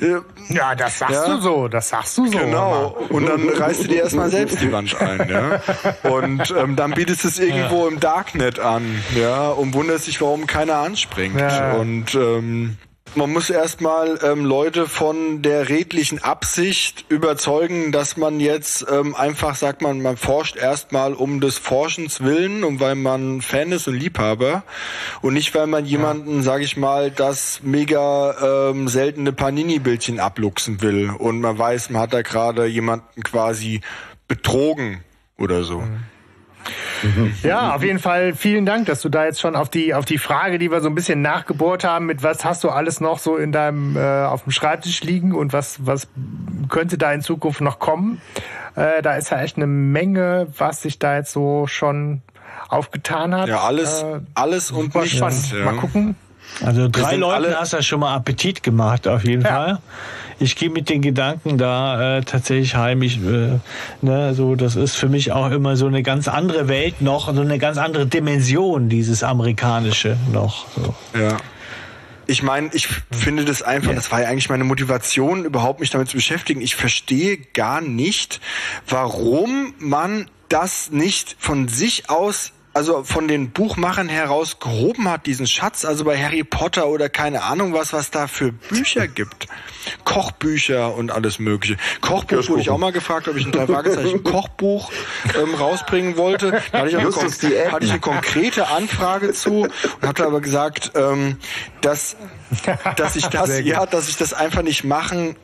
Äh, 0.00 0.20
ja, 0.48 0.74
das 0.74 0.98
sagst 0.98 1.26
ja. 1.26 1.34
du 1.34 1.40
so, 1.40 1.68
das 1.68 1.88
sagst 1.88 2.18
du 2.18 2.26
so. 2.26 2.38
Genau, 2.38 2.96
und 3.08 3.26
dann 3.26 3.48
reißt 3.48 3.84
du 3.84 3.88
dir 3.88 4.02
erstmal 4.02 4.30
selbst 4.30 4.60
die 4.60 4.70
Wand 4.72 5.00
ein, 5.00 5.28
ja. 5.28 6.10
Und 6.10 6.54
ähm, 6.56 6.76
dann 6.76 6.92
bietest 6.92 7.24
du 7.24 7.28
es 7.28 7.38
irgendwo 7.38 7.84
ja. 7.84 7.92
im 7.92 8.00
Darknet 8.00 8.58
an, 8.58 9.02
ja, 9.14 9.48
und 9.48 9.74
wunderst 9.74 10.06
dich, 10.06 10.20
warum 10.20 10.46
keiner 10.46 10.76
anspringt. 10.76 11.40
Ja. 11.40 11.72
Und 11.72 12.14
ähm, 12.14 12.76
man 13.16 13.32
muss 13.32 13.50
erstmal 13.50 14.18
ähm, 14.22 14.44
Leute 14.44 14.86
von 14.86 15.42
der 15.42 15.68
redlichen 15.68 16.22
Absicht 16.22 17.04
überzeugen, 17.08 17.92
dass 17.92 18.16
man 18.16 18.40
jetzt 18.40 18.86
ähm, 18.90 19.14
einfach 19.14 19.54
sagt, 19.54 19.82
man, 19.82 20.00
man 20.00 20.16
forscht 20.16 20.56
erstmal 20.56 21.14
um 21.14 21.40
des 21.40 21.58
Forschens 21.58 22.20
willen 22.20 22.64
und 22.64 22.80
weil 22.80 22.94
man 22.94 23.40
Fan 23.42 23.72
ist 23.72 23.88
und 23.88 23.94
Liebhaber 23.94 24.62
und 25.22 25.34
nicht, 25.34 25.54
weil 25.54 25.66
man 25.66 25.84
jemanden, 25.84 26.36
ja. 26.36 26.42
sage 26.42 26.64
ich 26.64 26.76
mal, 26.76 27.10
das 27.10 27.60
mega 27.62 28.70
ähm, 28.70 28.88
seltene 28.88 29.32
Panini-Bildchen 29.32 30.20
abluchsen 30.20 30.82
will 30.82 31.10
und 31.10 31.40
man 31.40 31.58
weiß, 31.58 31.90
man 31.90 32.02
hat 32.02 32.12
da 32.12 32.22
gerade 32.22 32.66
jemanden 32.66 33.22
quasi 33.22 33.80
betrogen 34.28 35.02
oder 35.38 35.64
so. 35.64 35.80
Mhm. 35.80 36.09
Ja, 37.42 37.74
auf 37.74 37.82
jeden 37.82 37.98
Fall 37.98 38.34
vielen 38.34 38.66
Dank, 38.66 38.86
dass 38.86 39.00
du 39.00 39.08
da 39.08 39.24
jetzt 39.24 39.40
schon 39.40 39.56
auf 39.56 39.68
die, 39.68 39.94
auf 39.94 40.04
die 40.04 40.18
Frage, 40.18 40.58
die 40.58 40.70
wir 40.70 40.80
so 40.80 40.88
ein 40.88 40.94
bisschen 40.94 41.22
nachgebohrt 41.22 41.84
haben, 41.84 42.06
mit 42.06 42.22
was 42.22 42.44
hast 42.44 42.64
du 42.64 42.68
alles 42.68 43.00
noch 43.00 43.18
so 43.18 43.36
in 43.36 43.52
deinem, 43.52 43.96
äh, 43.96 44.24
auf 44.24 44.44
dem 44.44 44.52
Schreibtisch 44.52 45.02
liegen 45.02 45.34
und 45.34 45.52
was, 45.52 45.86
was 45.86 46.08
könnte 46.68 46.98
da 46.98 47.12
in 47.12 47.22
Zukunft 47.22 47.60
noch 47.60 47.78
kommen? 47.78 48.20
Äh, 48.76 49.02
da 49.02 49.16
ist 49.16 49.30
ja 49.30 49.40
echt 49.40 49.56
eine 49.56 49.66
Menge, 49.66 50.48
was 50.56 50.82
sich 50.82 50.98
da 50.98 51.16
jetzt 51.16 51.32
so 51.32 51.66
schon 51.66 52.22
aufgetan 52.68 53.34
hat. 53.34 53.48
Ja, 53.48 53.60
alles, 53.60 54.02
äh, 54.02 54.20
alles 54.34 54.70
und 54.70 54.94
nichts. 54.94 55.16
Spannend. 55.16 55.52
Ja. 55.52 55.64
Mal 55.64 55.76
gucken. 55.76 56.16
Also 56.64 56.88
drei 56.88 57.16
Leute 57.16 57.56
hast 57.58 57.72
du 57.72 57.82
schon 57.82 58.00
mal 58.00 58.14
Appetit 58.14 58.62
gemacht, 58.62 59.06
auf 59.06 59.24
jeden 59.24 59.42
ja. 59.42 59.48
Fall 59.48 59.78
ich 60.40 60.56
gehe 60.56 60.70
mit 60.70 60.88
den 60.88 61.02
Gedanken 61.02 61.58
da 61.58 62.18
äh, 62.18 62.22
tatsächlich 62.22 62.74
heim. 62.74 63.02
Ich, 63.02 63.18
äh, 63.18 63.58
ne, 64.00 64.34
so, 64.34 64.54
das 64.54 64.74
ist 64.74 64.96
für 64.96 65.08
mich 65.08 65.32
auch 65.32 65.50
immer 65.50 65.76
so 65.76 65.86
eine 65.86 66.02
ganz 66.02 66.28
andere 66.28 66.66
Welt 66.66 67.02
noch, 67.02 67.32
so 67.32 67.40
eine 67.40 67.58
ganz 67.58 67.76
andere 67.76 68.06
Dimension, 68.06 68.88
dieses 68.88 69.22
amerikanische 69.22 70.16
noch. 70.32 70.66
So. 70.74 70.94
Ja. 71.18 71.36
Ich 72.26 72.42
meine, 72.42 72.70
ich 72.72 72.88
finde 73.10 73.44
das 73.44 73.60
einfach, 73.60 73.94
das 73.94 74.10
war 74.12 74.22
ja 74.22 74.28
eigentlich 74.28 74.48
meine 74.48 74.64
Motivation, 74.64 75.44
überhaupt 75.44 75.80
mich 75.80 75.90
damit 75.90 76.08
zu 76.08 76.16
beschäftigen. 76.16 76.62
Ich 76.62 76.74
verstehe 76.74 77.36
gar 77.36 77.80
nicht, 77.80 78.40
warum 78.88 79.74
man 79.78 80.26
das 80.48 80.90
nicht 80.90 81.36
von 81.38 81.68
sich 81.68 82.08
aus 82.08 82.52
also 82.72 83.02
von 83.02 83.26
den 83.26 83.50
Buchmachern 83.50 84.08
heraus 84.08 84.60
gehoben 84.60 85.08
hat, 85.08 85.26
diesen 85.26 85.46
Schatz, 85.46 85.84
also 85.84 86.04
bei 86.04 86.22
Harry 86.22 86.44
Potter 86.44 86.88
oder 86.88 87.08
keine 87.08 87.42
Ahnung 87.42 87.72
was, 87.72 87.92
was 87.92 88.10
da 88.10 88.28
für 88.28 88.52
Bücher 88.52 89.08
gibt. 89.08 89.48
Kochbücher 90.04 90.94
und 90.94 91.10
alles 91.10 91.38
mögliche. 91.38 91.76
Kochbuch 92.00 92.48
wurde 92.48 92.60
ich 92.60 92.70
auch 92.70 92.78
mal 92.78 92.92
gefragt, 92.92 93.28
ob 93.28 93.36
ich 93.36 93.46
ein 93.46 93.52
drei 93.52 93.66
Fragezeichen 93.66 94.22
Kochbuch 94.22 94.92
ähm, 95.40 95.54
rausbringen 95.54 96.16
wollte. 96.16 96.62
Da 96.70 96.80
hatte 96.80 96.90
ich, 96.90 96.96
eine, 96.96 97.72
hatte 97.72 97.84
ich 97.84 97.90
eine 97.90 98.00
konkrete 98.00 98.68
Anfrage 98.68 99.32
zu 99.32 99.62
und 99.62 100.06
hatte 100.06 100.26
aber 100.26 100.40
gesagt, 100.40 100.92
ähm, 100.94 101.38
dass, 101.80 102.16
dass 102.96 103.16
ich 103.16 103.26
das, 103.28 103.60
ja, 103.60 103.84
dass 103.86 104.08
ich 104.08 104.16
das 104.16 104.32
einfach 104.32 104.62
nicht 104.62 104.84
machen 104.84 105.36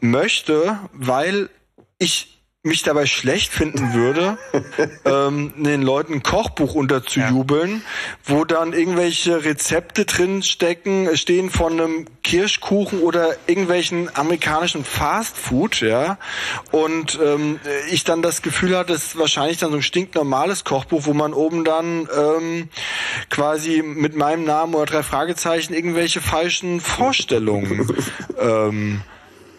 möchte, 0.00 0.78
weil 0.92 1.48
ich 1.98 2.35
mich 2.66 2.82
dabei 2.82 3.06
schlecht 3.06 3.52
finden 3.52 3.94
würde, 3.94 4.38
ähm, 5.04 5.52
den 5.56 5.82
Leuten 5.82 6.14
ein 6.14 6.22
Kochbuch 6.22 6.74
unterzujubeln, 6.74 7.70
ja. 7.70 7.80
wo 8.24 8.44
dann 8.44 8.72
irgendwelche 8.72 9.44
Rezepte 9.44 10.04
drin 10.04 10.42
stecken, 10.42 11.16
stehen 11.16 11.50
von 11.50 11.72
einem 11.72 12.06
Kirschkuchen 12.22 13.00
oder 13.00 13.36
irgendwelchen 13.46 14.14
amerikanischen 14.14 14.84
Fastfood, 14.84 15.80
ja. 15.80 16.18
Und 16.72 17.18
ähm, 17.22 17.60
ich 17.90 18.04
dann 18.04 18.20
das 18.20 18.42
Gefühl 18.42 18.76
hatte, 18.76 18.92
es 18.92 19.04
ist 19.04 19.18
wahrscheinlich 19.18 19.58
dann 19.58 19.70
so 19.70 19.76
ein 19.76 19.82
stinknormales 19.82 20.64
Kochbuch, 20.64 21.06
wo 21.06 21.14
man 21.14 21.32
oben 21.32 21.64
dann 21.64 22.08
ähm, 22.14 22.68
quasi 23.30 23.82
mit 23.82 24.16
meinem 24.16 24.44
Namen 24.44 24.74
oder 24.74 24.86
drei 24.86 25.02
Fragezeichen 25.02 25.72
irgendwelche 25.72 26.20
falschen 26.20 26.80
Vorstellungen 26.80 27.88
ähm, 28.40 29.02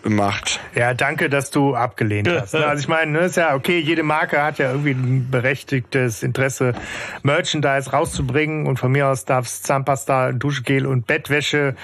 gemacht. 0.07 0.61
Ja, 0.73 0.93
danke, 0.93 1.29
dass 1.29 1.51
du 1.51 1.75
abgelehnt 1.75 2.29
hast. 2.29 2.55
Also 2.67 2.81
ich 2.81 2.87
meine, 2.87 3.11
ne, 3.11 3.19
ist 3.19 3.37
ja 3.37 3.55
okay, 3.55 3.79
jede 3.79 4.03
Marke 4.03 4.41
hat 4.41 4.57
ja 4.57 4.71
irgendwie 4.71 4.91
ein 4.91 5.29
berechtigtes 5.29 6.23
Interesse, 6.23 6.73
Merchandise 7.23 7.91
rauszubringen 7.91 8.67
und 8.67 8.79
von 8.79 8.91
mir 8.91 9.07
aus 9.07 9.25
darf 9.25 9.45
es 9.45 9.61
Zahnpasta, 9.61 10.31
Duschgel 10.31 10.85
und 10.85 11.07
Bettwäsche 11.07 11.75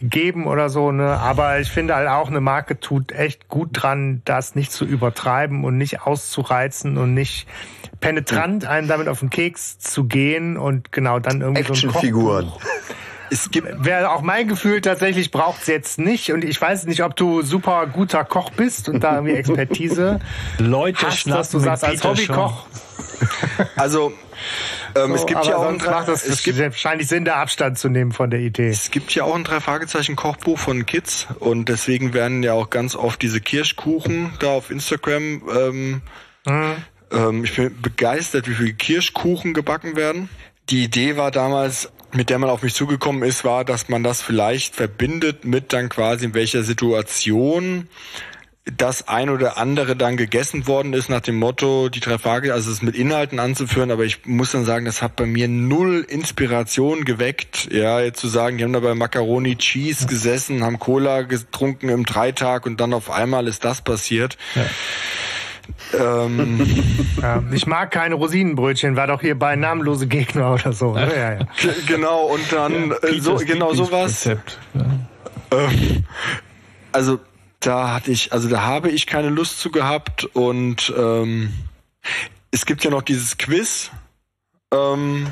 geben 0.00 0.46
oder 0.46 0.68
so. 0.68 0.92
Ne? 0.92 1.08
Aber 1.08 1.58
ich 1.60 1.70
finde 1.70 1.94
halt 1.94 2.08
auch, 2.08 2.28
eine 2.28 2.40
Marke 2.40 2.78
tut 2.80 3.12
echt 3.12 3.48
gut 3.48 3.70
dran, 3.72 4.22
das 4.24 4.54
nicht 4.54 4.72
zu 4.72 4.84
übertreiben 4.84 5.64
und 5.64 5.76
nicht 5.76 6.02
auszureizen 6.02 6.96
und 6.96 7.14
nicht 7.14 7.46
penetrant 8.00 8.64
einen 8.64 8.88
damit 8.88 9.08
auf 9.08 9.20
den 9.20 9.30
Keks 9.30 9.78
zu 9.78 10.04
gehen 10.04 10.56
und 10.56 10.92
genau 10.92 11.18
dann 11.18 11.40
irgendwie 11.40 11.74
so 11.74 11.88
ein 11.88 11.92
Kochbuch 11.92 12.60
es 13.30 13.50
gibt, 13.50 13.84
wäre 13.84 14.10
auch 14.10 14.22
mein 14.22 14.48
Gefühl, 14.48 14.80
tatsächlich 14.80 15.30
braucht 15.30 15.62
es 15.62 15.66
jetzt 15.66 15.98
nicht. 15.98 16.32
Und 16.32 16.44
ich 16.44 16.60
weiß 16.60 16.86
nicht, 16.86 17.02
ob 17.02 17.16
du 17.16 17.42
super 17.42 17.86
guter 17.86 18.24
Koch 18.24 18.50
bist 18.50 18.88
und 18.88 19.00
da 19.00 19.14
irgendwie 19.14 19.34
Expertise 19.34 20.20
Leute 20.58 21.06
hast, 21.06 21.26
dass 21.26 21.50
du 21.50 21.58
sagst, 21.58 21.84
als 21.84 22.04
Hobbykoch. 22.04 22.66
Also, 23.76 24.12
ähm, 24.94 25.10
so, 25.10 25.14
es 25.14 25.26
gibt 25.26 25.44
ja 25.44 25.56
auch 25.56 25.68
ein 25.68 25.76
macht 25.76 26.08
das 26.08 26.24
es 26.24 26.42
gibt, 26.42 26.58
wahrscheinlich 26.58 27.08
Sinn, 27.08 27.24
da 27.24 27.36
Abstand 27.36 27.78
zu 27.78 27.88
nehmen 27.88 28.12
von 28.12 28.30
der 28.30 28.40
Idee. 28.40 28.68
Es 28.68 28.90
gibt 28.90 29.14
ja 29.14 29.24
auch 29.24 29.34
ein 29.34 29.44
drei 29.44 29.60
Fragezeichen 29.60 30.16
Kochbuch 30.16 30.58
von 30.58 30.86
Kids 30.86 31.28
und 31.38 31.68
deswegen 31.68 32.14
werden 32.14 32.42
ja 32.42 32.54
auch 32.54 32.70
ganz 32.70 32.96
oft 32.96 33.20
diese 33.22 33.40
Kirschkuchen 33.40 34.32
da 34.38 34.48
auf 34.48 34.70
Instagram. 34.70 35.42
Ähm, 35.54 36.02
mhm. 36.46 36.74
ähm, 37.12 37.44
ich 37.44 37.54
bin 37.56 37.80
begeistert, 37.80 38.48
wie 38.48 38.54
viele 38.54 38.72
Kirschkuchen 38.72 39.52
gebacken 39.54 39.96
werden. 39.96 40.30
Die 40.70 40.84
Idee 40.84 41.16
war 41.16 41.30
damals, 41.30 41.92
mit 42.12 42.30
der 42.30 42.38
man 42.38 42.50
auf 42.50 42.62
mich 42.62 42.74
zugekommen 42.74 43.22
ist, 43.22 43.44
war, 43.44 43.64
dass 43.64 43.88
man 43.88 44.02
das 44.02 44.22
vielleicht 44.22 44.76
verbindet 44.76 45.44
mit 45.44 45.72
dann 45.72 45.88
quasi 45.88 46.26
in 46.26 46.34
welcher 46.34 46.62
Situation 46.62 47.88
das 48.76 49.08
ein 49.08 49.30
oder 49.30 49.56
andere 49.56 49.96
dann 49.96 50.16
gegessen 50.16 50.66
worden 50.66 50.92
ist 50.92 51.08
nach 51.08 51.20
dem 51.20 51.36
Motto, 51.36 51.88
die 51.88 52.00
drei 52.00 52.18
Fragen, 52.18 52.50
also 52.50 52.70
es 52.70 52.82
mit 52.82 52.94
Inhalten 52.94 53.38
anzuführen, 53.38 53.90
aber 53.90 54.04
ich 54.04 54.26
muss 54.26 54.52
dann 54.52 54.64
sagen, 54.64 54.84
das 54.84 55.02
hat 55.02 55.16
bei 55.16 55.26
mir 55.26 55.48
null 55.48 56.04
Inspiration 56.06 57.04
geweckt, 57.04 57.68
ja, 57.72 58.00
jetzt 58.00 58.20
zu 58.20 58.28
sagen, 58.28 58.58
die 58.58 58.64
haben 58.64 58.72
da 58.72 58.80
bei 58.80 58.94
Macaroni 58.94 59.56
Cheese 59.56 60.06
gesessen, 60.06 60.62
haben 60.62 60.78
Cola 60.78 61.22
getrunken 61.22 61.88
im 61.88 62.04
Dreitag 62.04 62.66
und 62.66 62.80
dann 62.80 62.92
auf 62.92 63.10
einmal 63.10 63.48
ist 63.48 63.64
das 63.64 63.82
passiert. 63.82 64.36
Ja. 64.54 64.66
Ähm, 65.98 66.66
ja, 67.20 67.42
ich 67.52 67.66
mag 67.66 67.90
keine 67.90 68.14
Rosinenbrötchen, 68.14 68.96
war 68.96 69.06
doch 69.06 69.20
hier 69.20 69.38
bei 69.38 69.56
namenlose 69.56 70.06
Gegner 70.06 70.54
oder 70.54 70.72
so. 70.72 70.94
Ne? 70.94 71.10
Ja, 71.14 71.32
ja. 71.34 71.46
Genau, 71.86 72.26
und 72.26 72.52
dann 72.52 72.90
ja, 72.90 73.08
äh, 73.08 73.20
so, 73.20 73.36
genau 73.36 73.72
sowas. 73.74 74.26
Rezept. 74.26 74.58
Ähm, 75.50 76.04
also 76.92 77.18
da 77.60 77.92
hatte 77.92 78.10
ich, 78.10 78.32
also 78.32 78.48
da 78.48 78.62
habe 78.62 78.90
ich 78.90 79.06
keine 79.06 79.28
Lust 79.28 79.60
zu 79.60 79.70
gehabt 79.70 80.24
und 80.24 80.92
ähm, 80.96 81.52
es 82.50 82.66
gibt 82.66 82.84
ja 82.84 82.90
noch 82.90 83.02
dieses 83.02 83.36
Quiz. 83.36 83.90
Ähm, 84.72 85.26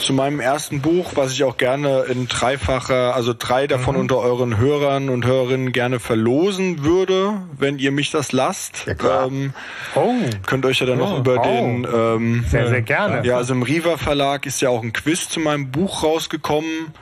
zu 0.00 0.14
meinem 0.14 0.40
ersten 0.40 0.80
Buch, 0.80 1.12
was 1.14 1.32
ich 1.32 1.44
auch 1.44 1.58
gerne 1.58 2.04
in 2.04 2.26
dreifacher, 2.26 3.14
also 3.14 3.34
drei 3.38 3.66
davon 3.66 3.96
mhm. 3.96 4.00
unter 4.00 4.16
euren 4.16 4.56
Hörern 4.56 5.10
und 5.10 5.26
Hörerinnen 5.26 5.72
gerne 5.72 6.00
verlosen 6.00 6.84
würde, 6.84 7.34
wenn 7.58 7.78
ihr 7.78 7.92
mich 7.92 8.10
das 8.10 8.32
lasst. 8.32 8.86
Ja. 8.86 9.26
Ähm, 9.26 9.52
oh. 9.94 10.14
Könnt 10.46 10.64
euch 10.64 10.80
ja 10.80 10.86
dann 10.86 11.02
oh. 11.02 11.04
noch 11.04 11.18
über 11.18 11.40
oh. 11.40 11.42
den 11.42 11.86
ähm, 11.94 12.44
sehr, 12.48 12.68
sehr 12.68 12.80
gerne. 12.80 13.26
Ja, 13.26 13.36
also 13.36 13.52
im 13.52 13.62
Riva 13.62 13.98
Verlag 13.98 14.46
ist 14.46 14.62
ja 14.62 14.70
auch 14.70 14.82
ein 14.82 14.94
Quiz 14.94 15.28
zu 15.28 15.40
meinem 15.40 15.70
Buch 15.70 16.02
rausgekommen. 16.02 16.94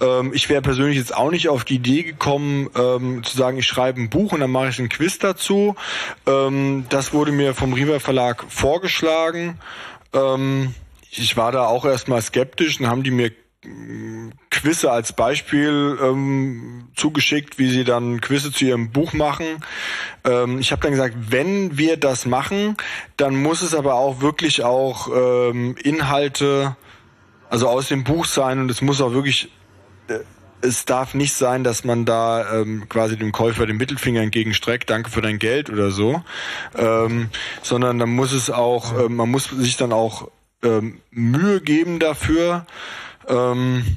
Ähm, 0.00 0.32
ich 0.34 0.48
wäre 0.48 0.62
persönlich 0.62 0.96
jetzt 0.96 1.14
auch 1.14 1.30
nicht 1.30 1.48
auf 1.48 1.64
die 1.64 1.76
Idee 1.76 2.02
gekommen, 2.02 2.70
ähm, 2.76 3.22
zu 3.22 3.36
sagen, 3.36 3.56
ich 3.56 3.68
schreibe 3.68 4.00
ein 4.00 4.10
Buch 4.10 4.32
und 4.32 4.40
dann 4.40 4.50
mache 4.50 4.70
ich 4.70 4.80
ein 4.80 4.88
Quiz 4.88 5.20
dazu. 5.20 5.76
Ähm, 6.26 6.86
das 6.88 7.12
wurde 7.12 7.30
mir 7.30 7.54
vom 7.54 7.72
Riva 7.72 8.00
Verlag 8.00 8.44
vorgeschlagen. 8.48 9.60
Ähm, 10.12 10.74
ich 11.10 11.36
war 11.36 11.52
da 11.52 11.66
auch 11.66 11.84
erstmal 11.84 12.22
skeptisch 12.22 12.80
und 12.80 12.88
haben 12.88 13.02
die 13.02 13.10
mir 13.10 13.32
Quizze 14.50 14.90
als 14.90 15.12
Beispiel 15.12 15.98
ähm, 16.02 16.88
zugeschickt, 16.96 17.58
wie 17.58 17.68
sie 17.68 17.84
dann 17.84 18.20
Quizze 18.20 18.52
zu 18.52 18.64
ihrem 18.64 18.90
Buch 18.90 19.12
machen. 19.12 19.44
Ähm, 20.24 20.58
ich 20.60 20.72
habe 20.72 20.80
dann 20.82 20.92
gesagt, 20.92 21.14
wenn 21.28 21.76
wir 21.76 21.98
das 21.98 22.24
machen, 22.24 22.76
dann 23.18 23.36
muss 23.36 23.60
es 23.60 23.74
aber 23.74 23.94
auch 23.94 24.22
wirklich 24.22 24.64
auch 24.64 25.08
ähm, 25.14 25.76
Inhalte, 25.82 26.76
also 27.50 27.68
aus 27.68 27.88
dem 27.88 28.04
Buch 28.04 28.24
sein 28.24 28.60
und 28.60 28.70
es 28.70 28.80
muss 28.80 29.02
auch 29.02 29.12
wirklich 29.12 29.50
äh, 30.08 30.20
es 30.62 30.84
darf 30.84 31.14
nicht 31.14 31.34
sein, 31.34 31.64
dass 31.64 31.84
man 31.84 32.04
da 32.04 32.60
ähm, 32.60 32.88
quasi 32.88 33.16
dem 33.16 33.32
Käufer 33.32 33.66
den 33.66 33.76
Mittelfinger 33.76 34.20
entgegenstreckt, 34.20 34.90
danke 34.90 35.10
für 35.10 35.22
dein 35.22 35.38
Geld 35.38 35.70
oder 35.70 35.90
so, 35.90 36.22
ähm, 36.76 37.30
sondern 37.62 37.98
dann 37.98 38.10
muss 38.10 38.32
es 38.32 38.50
auch, 38.50 38.98
äh, 38.98 39.08
man 39.08 39.30
muss 39.30 39.44
sich 39.44 39.76
dann 39.76 39.92
auch 39.92 40.28
ähm, 40.62 41.00
Mühe 41.10 41.60
geben 41.60 41.98
dafür. 41.98 42.66
Ähm, 43.28 43.96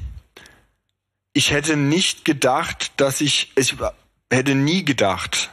ich 1.32 1.50
hätte 1.50 1.76
nicht 1.76 2.24
gedacht, 2.24 2.92
dass 2.96 3.20
ich, 3.20 3.52
ich 3.56 3.76
hätte 4.30 4.54
nie 4.54 4.84
gedacht, 4.84 5.50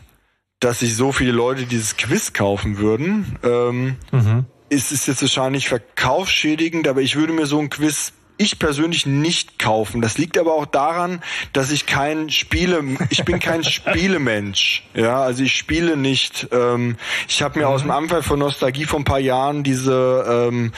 dass 0.60 0.80
sich 0.80 0.96
so 0.96 1.12
viele 1.12 1.32
Leute 1.32 1.66
dieses 1.66 1.98
Quiz 1.98 2.34
kaufen 2.34 2.78
würden. 2.78 3.40
Ähm, 3.44 3.96
mhm. 4.12 4.46
Es 4.70 4.92
ist 4.92 5.08
jetzt 5.08 5.22
wahrscheinlich 5.22 5.68
verkaufsschädigend, 5.68 6.88
aber 6.88 7.02
ich 7.02 7.16
würde 7.16 7.34
mir 7.34 7.48
so 7.48 7.60
ein 7.60 7.70
Quiz 7.70 8.14
ich 8.42 8.60
persönlich 8.60 9.06
nicht 9.06 9.60
kaufen. 9.60 10.02
Das 10.02 10.18
liegt 10.18 10.38
aber 10.38 10.54
auch 10.54 10.66
daran, 10.66 11.22
dass 11.54 11.72
ich 11.72 11.86
kein 11.86 12.30
Spiele, 12.30 12.84
ich 13.10 13.24
bin 13.24 13.40
kein 13.40 13.64
Spielemensch. 13.64 14.84
Ja, 14.94 15.22
also 15.22 15.44
ich 15.44 15.56
spiele 15.56 15.96
nicht. 15.96 16.48
Ähm, 16.52 16.98
ich 17.28 17.42
habe 17.44 17.60
mir 17.60 17.68
mhm. 17.68 17.72
aus 17.72 17.82
dem 17.82 17.92
Anfall 17.92 18.24
von 18.24 18.40
Nostalgie 18.40 18.86
vor 18.86 19.00
ein 19.00 19.06
paar 19.06 19.20
Jahren 19.20 19.64
diese 19.64 20.50
ähm, 20.50 20.72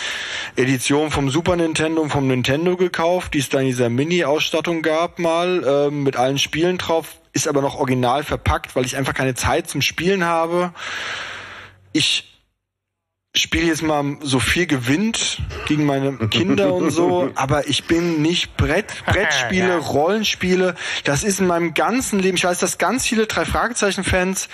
Edition 0.58 1.10
vom 1.10 1.30
Super 1.30 1.56
Nintendo 1.56 2.02
und 2.02 2.10
vom 2.10 2.28
Nintendo 2.28 2.76
gekauft, 2.76 3.34
die 3.34 3.40
es 3.40 3.50
da 3.50 3.60
in 3.60 3.68
dieser 3.68 3.90
Mini-Ausstattung 3.90 4.82
gab 4.82 5.20
mal 5.20 5.64
ähm, 5.66 6.04
mit 6.04 6.18
allen 6.18 6.38
Spielen 6.38 6.78
drauf. 6.78 7.16
Ist 7.32 7.48
aber 7.48 7.62
noch 7.62 7.80
original 7.80 8.24
verpackt, 8.24 8.76
weil 8.76 8.86
ich 8.86 8.98
einfach 8.98 9.14
keine 9.14 9.34
Zeit 9.34 9.70
zum 9.70 9.82
Spielen 9.82 10.26
habe. 10.26 10.74
Ich 11.94 12.33
spiele 13.36 13.66
jetzt 13.66 13.82
mal 13.82 14.18
so 14.22 14.40
viel 14.40 14.68
gewinnt 14.68 15.42
gegen 15.68 15.86
meine 15.86 16.16
Kinder 16.30 16.74
und 16.74 16.92
so, 16.92 17.32
aber 17.36 17.68
ich 17.68 17.86
bin 17.86 18.22
nicht 18.22 18.56
Brett, 18.58 18.94
Brettspiele, 19.06 19.70
ja. 19.70 19.78
Rollenspiele. 19.78 20.76
Das 21.04 21.24
ist 21.24 21.40
in 21.40 21.48
meinem 21.48 21.74
ganzen 21.74 22.20
Leben. 22.20 22.38
Ich 22.38 22.44
weiß, 22.44 22.60
dass 22.60 22.78
ganz 22.78 23.08
viele 23.08 23.26
drei 23.26 23.46
Fragezeichen-Fans 23.46 24.50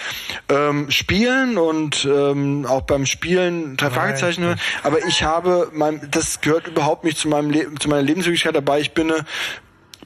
ähm, 0.47 0.89
spielen 0.91 1.57
und 1.57 2.05
ähm, 2.05 2.65
auch 2.65 2.81
beim 2.81 3.05
Spielen 3.05 3.75
drei 3.75 3.89
Fragezeichen 3.89 4.43
hören. 4.43 4.59
Aber 4.83 5.05
ich 5.05 5.23
habe 5.23 5.69
mein, 5.73 6.07
das 6.09 6.39
gehört 6.39 6.67
überhaupt 6.67 7.03
nicht 7.03 7.17
zu 7.17 7.27
meinem 7.27 7.49
Le 7.49 7.67
zu 7.79 7.89
meiner 7.89 8.01
Lebenswirklichkeit 8.01 8.55
dabei. 8.55 8.79
Ich 8.79 8.93
bin 8.93 9.11
eine 9.11 9.25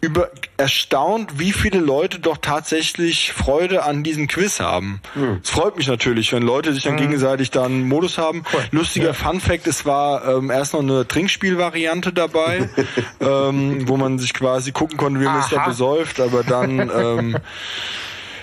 über 0.04 0.30
erstaunt, 0.58 1.40
wie 1.40 1.54
viele 1.54 1.80
Leute 1.80 2.20
doch 2.20 2.36
tatsächlich 2.36 3.32
Freude 3.32 3.84
an 3.84 4.04
diesem 4.04 4.28
Quiz 4.28 4.60
haben. 4.60 5.00
Mhm. 5.16 5.40
Es 5.42 5.50
freut 5.50 5.78
mich 5.78 5.88
natürlich, 5.88 6.34
wenn 6.34 6.44
Leute 6.44 6.74
sich 6.74 6.84
dann 6.84 6.96
mhm. 6.96 7.00
gegenseitig 7.00 7.52
dann 7.52 7.84
Modus 7.84 8.18
haben. 8.18 8.44
Cool. 8.54 8.66
Lustiger 8.72 9.08
ja. 9.08 9.14
Fun 9.14 9.40
Fact, 9.40 9.66
es 9.66 9.86
war 9.86 10.28
ähm, 10.28 10.52
erst 10.52 10.74
noch 10.74 10.82
eine 10.82 11.08
Trinkspielvariante 11.08 12.12
dabei, 12.12 12.70
ähm, 13.22 13.88
wo 13.88 13.96
man 13.96 14.20
sich 14.20 14.34
quasi 14.34 14.74
gucken 14.74 14.98
konnte, 14.98 15.22
wie 15.22 15.26
man 15.26 15.42
sich 15.42 15.52
da 15.52 15.66
besäuft, 15.66 16.20
aber 16.20 16.44
dann 16.44 16.80
ähm, 16.94 17.38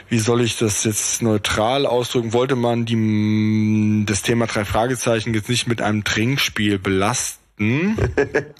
wie 0.08 0.18
soll 0.18 0.40
ich 0.40 0.56
das 0.56 0.82
jetzt 0.84 1.20
neutral 1.20 1.84
ausdrücken, 1.84 2.32
wollte 2.32 2.56
man 2.56 2.86
die, 2.86 4.04
das 4.06 4.22
Thema 4.22 4.46
drei 4.46 4.64
Fragezeichen 4.64 5.34
jetzt 5.34 5.50
nicht 5.50 5.68
mit 5.68 5.82
einem 5.82 6.04
Trinkspiel 6.04 6.78
belasten. 6.78 7.96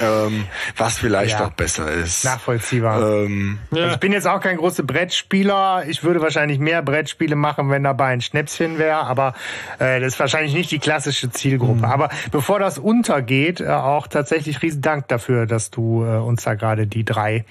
Ähm, 0.00 0.44
was 0.76 0.98
vielleicht 0.98 1.38
ja. 1.38 1.46
auch 1.46 1.50
besser 1.50 1.90
ist. 1.90 2.24
Nachvollziehbar. 2.24 3.24
Ähm, 3.24 3.58
ja. 3.70 3.82
also 3.82 3.94
ich 3.94 4.00
bin 4.00 4.12
jetzt 4.12 4.26
auch 4.26 4.40
kein 4.40 4.56
großer 4.56 4.82
Brettspieler. 4.82 5.84
Ich 5.88 6.04
würde 6.04 6.20
wahrscheinlich 6.20 6.58
mehr 6.58 6.82
Brettspiele 6.82 7.36
machen, 7.36 7.70
wenn 7.70 7.82
dabei 7.84 8.06
ein 8.06 8.20
Schnäpschen 8.20 8.78
wäre, 8.78 9.00
aber 9.00 9.34
äh, 9.78 10.00
das 10.00 10.14
ist 10.14 10.20
wahrscheinlich 10.20 10.54
nicht 10.54 10.70
die 10.70 10.78
klassische 10.78 11.30
Zielgruppe. 11.30 11.78
Mhm. 11.78 11.84
Aber 11.84 12.08
bevor 12.30 12.58
das 12.58 12.78
untergeht, 12.78 13.60
äh, 13.60 13.68
auch 13.68 14.06
tatsächlich 14.06 14.62
riesen 14.62 14.82
Dank 14.82 15.08
dafür, 15.08 15.46
dass 15.46 15.70
du 15.70 16.04
äh, 16.04 16.18
uns 16.18 16.44
da 16.44 16.54
gerade 16.54 16.86
die 16.86 17.04
drei 17.04 17.44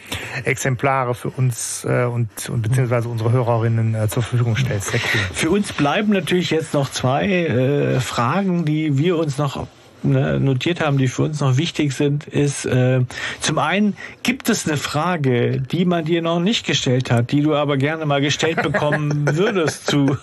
Exemplare 0.43 1.15
für 1.15 1.29
uns 1.29 1.85
äh, 1.85 2.05
und, 2.05 2.49
und 2.49 2.61
beziehungsweise 2.61 3.09
unsere 3.09 3.31
Hörerinnen 3.31 3.95
äh, 3.95 4.07
zur 4.07 4.23
Verfügung 4.23 4.55
stellst. 4.55 4.89
Sehr 4.89 4.99
cool. 5.13 5.21
Für 5.33 5.49
uns 5.49 5.73
bleiben 5.73 6.13
natürlich 6.13 6.51
jetzt 6.51 6.73
noch 6.73 6.89
zwei 6.89 7.27
äh, 7.27 7.99
Fragen, 7.99 8.65
die 8.65 8.97
wir 8.97 9.17
uns 9.17 9.37
noch 9.37 9.67
Ne, 10.03 10.39
notiert 10.39 10.79
haben, 10.79 10.99
die 10.99 11.07
für 11.07 11.23
uns 11.23 11.39
noch 11.39 11.57
wichtig 11.57 11.91
sind, 11.91 12.27
ist 12.27 12.65
äh, 12.65 13.01
zum 13.41 13.57
einen, 13.57 13.97
gibt 14.21 14.47
es 14.47 14.67
eine 14.67 14.77
Frage, 14.77 15.59
die 15.59 15.85
man 15.85 16.05
dir 16.05 16.21
noch 16.21 16.39
nicht 16.39 16.67
gestellt 16.67 17.09
hat, 17.09 17.31
die 17.31 17.41
du 17.41 17.55
aber 17.55 17.77
gerne 17.77 18.05
mal 18.05 18.21
gestellt 18.21 18.61
bekommen 18.61 19.25
würdest 19.35 19.87
zu, 19.87 20.15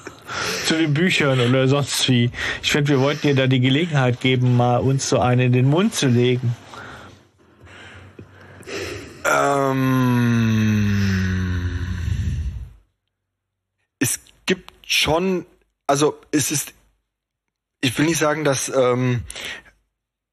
zu 0.65 0.75
den 0.75 0.95
Büchern 0.95 1.41
oder 1.41 1.67
sonst 1.67 2.09
wie? 2.09 2.31
Ich 2.63 2.71
finde, 2.71 2.91
wir 2.91 3.01
wollten 3.01 3.27
dir 3.27 3.35
da 3.35 3.49
die 3.49 3.59
Gelegenheit 3.59 4.21
geben, 4.21 4.57
mal 4.57 4.77
uns 4.77 5.09
so 5.09 5.19
eine 5.19 5.47
in 5.47 5.53
den 5.53 5.69
Mund 5.69 5.93
zu 5.93 6.07
legen. 6.07 6.55
Ähm, 9.25 9.81
es 13.99 14.21
gibt 14.47 14.71
schon, 14.87 15.47
also 15.89 16.15
es 16.31 16.53
ist 16.53 16.75
ich 17.85 17.99
will 17.99 18.07
nicht 18.07 18.19
sagen, 18.19 18.45
dass 18.45 18.73
ähm, 18.75 19.23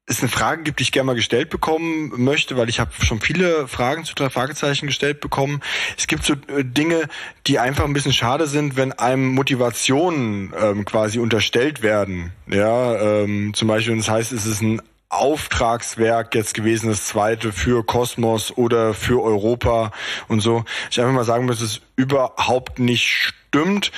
es 0.06 0.20
eine 0.20 0.28
Frage 0.28 0.62
gibt, 0.64 0.80
die 0.80 0.82
ich 0.82 0.92
gerne 0.92 1.06
mal 1.06 1.14
gestellt 1.14 1.48
bekommen 1.48 2.12
möchte, 2.16 2.56
weil 2.56 2.68
ich 2.68 2.80
habe 2.80 2.90
schon 3.04 3.20
viele 3.20 3.68
Fragen 3.68 4.04
zu 4.04 4.14
drei 4.14 4.30
Fragezeichen 4.30 4.86
gestellt 4.86 5.20
bekommen. 5.20 5.60
Es 5.96 6.06
gibt 6.06 6.24
so 6.24 6.34
äh, 6.34 6.64
Dinge, 6.64 7.08
die 7.46 7.58
einfach 7.58 7.84
ein 7.84 7.92
bisschen 7.92 8.12
schade 8.12 8.46
sind, 8.46 8.76
wenn 8.76 8.92
einem 8.92 9.32
Motivationen 9.34 10.52
ähm, 10.60 10.84
quasi 10.84 11.20
unterstellt 11.20 11.82
werden. 11.82 12.32
Ja, 12.48 13.00
ähm, 13.00 13.54
zum 13.54 13.68
Beispiel, 13.68 13.96
das 13.96 14.08
heißt, 14.08 14.32
es 14.32 14.44
ist 14.44 14.60
ein 14.60 14.82
Auftragswerk 15.08 16.34
jetzt 16.34 16.54
gewesen, 16.54 16.88
das 16.88 17.06
zweite 17.06 17.52
für 17.52 17.84
Kosmos 17.84 18.50
oder 18.56 18.94
für 18.94 19.22
Europa 19.22 19.92
und 20.26 20.40
so. 20.40 20.64
Ich 20.90 20.98
einfach 21.00 21.12
mal 21.12 21.24
sagen 21.24 21.46
muss, 21.46 21.60
es 21.60 21.82
überhaupt 21.96 22.78
nicht 22.78 23.34
stimmt. 23.52 23.92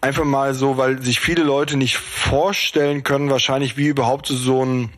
Einfach 0.00 0.24
mal 0.24 0.54
so, 0.54 0.76
weil 0.76 1.02
sich 1.02 1.18
viele 1.18 1.42
Leute 1.42 1.76
nicht 1.76 1.96
vorstellen 1.96 3.02
können, 3.02 3.30
wahrscheinlich 3.30 3.76
wie 3.76 3.88
überhaupt 3.88 4.28
so 4.28 4.64
ein 4.64 4.90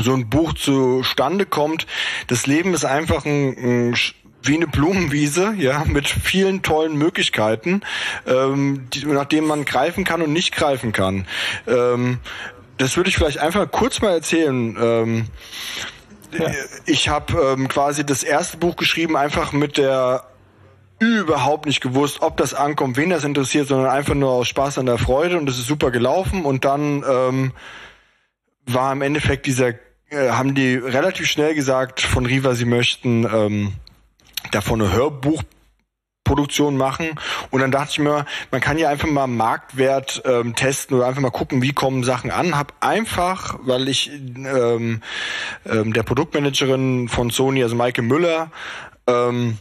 so 0.00 0.14
ein 0.14 0.28
Buch 0.28 0.54
zustande 0.54 1.46
kommt. 1.46 1.86
Das 2.26 2.46
Leben 2.46 2.74
ist 2.74 2.84
einfach 2.84 3.24
ein, 3.24 3.90
ein 3.90 3.96
wie 4.42 4.56
eine 4.56 4.66
Blumenwiese, 4.66 5.54
ja, 5.58 5.84
mit 5.84 6.08
vielen 6.08 6.62
tollen 6.62 6.96
Möglichkeiten, 6.96 7.82
ähm, 8.26 8.88
die, 8.92 9.04
nach 9.04 9.24
denen 9.24 9.46
man 9.46 9.64
greifen 9.64 10.04
kann 10.04 10.22
und 10.22 10.32
nicht 10.32 10.54
greifen 10.54 10.92
kann. 10.92 11.26
Ähm, 11.66 12.18
das 12.76 12.96
würde 12.96 13.10
ich 13.10 13.16
vielleicht 13.16 13.38
einfach 13.38 13.70
kurz 13.70 14.00
mal 14.00 14.12
erzählen. 14.12 14.76
Ähm, 14.80 15.26
ja. 16.38 16.50
Ich 16.86 17.08
habe 17.08 17.54
ähm, 17.56 17.68
quasi 17.68 18.06
das 18.06 18.22
erste 18.22 18.56
Buch 18.58 18.76
geschrieben, 18.76 19.16
einfach 19.16 19.52
mit 19.52 19.76
der 19.76 20.24
überhaupt 21.00 21.66
nicht 21.66 21.80
gewusst, 21.80 22.22
ob 22.22 22.36
das 22.36 22.54
ankommt, 22.54 22.96
wen 22.96 23.10
das 23.10 23.24
interessiert, 23.24 23.68
sondern 23.68 23.88
einfach 23.88 24.14
nur 24.14 24.30
aus 24.30 24.48
Spaß 24.48 24.78
an 24.78 24.86
der 24.86 24.98
Freude 24.98 25.38
und 25.38 25.46
das 25.46 25.58
ist 25.58 25.66
super 25.66 25.90
gelaufen 25.90 26.44
und 26.44 26.64
dann 26.64 27.04
ähm, 27.08 27.52
war 28.66 28.92
im 28.92 29.02
Endeffekt 29.02 29.46
dieser 29.46 29.74
äh, 30.10 30.30
haben 30.30 30.54
die 30.54 30.74
relativ 30.74 31.26
schnell 31.26 31.54
gesagt 31.54 32.00
von 32.00 32.24
Riva, 32.24 32.54
sie 32.54 32.64
möchten 32.64 33.24
ähm, 33.24 33.74
davon 34.52 34.80
eine 34.80 34.92
Hörbuchproduktion 34.92 36.76
machen. 36.76 37.10
Und 37.50 37.60
dann 37.60 37.70
dachte 37.70 37.90
ich 37.92 37.98
mir, 37.98 38.24
man 38.50 38.60
kann 38.60 38.78
ja 38.78 38.88
einfach 38.88 39.08
mal 39.08 39.26
Marktwert 39.26 40.22
ähm, 40.24 40.54
testen 40.54 40.96
oder 40.96 41.06
einfach 41.06 41.20
mal 41.20 41.30
gucken, 41.30 41.60
wie 41.62 41.72
kommen 41.72 42.04
Sachen 42.04 42.30
an. 42.30 42.56
Hab 42.56 42.72
einfach, 42.80 43.58
weil 43.62 43.88
ich 43.88 44.10
ähm, 44.10 45.02
ähm, 45.66 45.92
der 45.92 46.02
Produktmanagerin 46.04 47.08
von 47.08 47.30
Sony, 47.30 47.62
also 47.62 47.76
Maike 47.76 48.02
Müller, 48.02 48.50
ähm, 49.06 49.58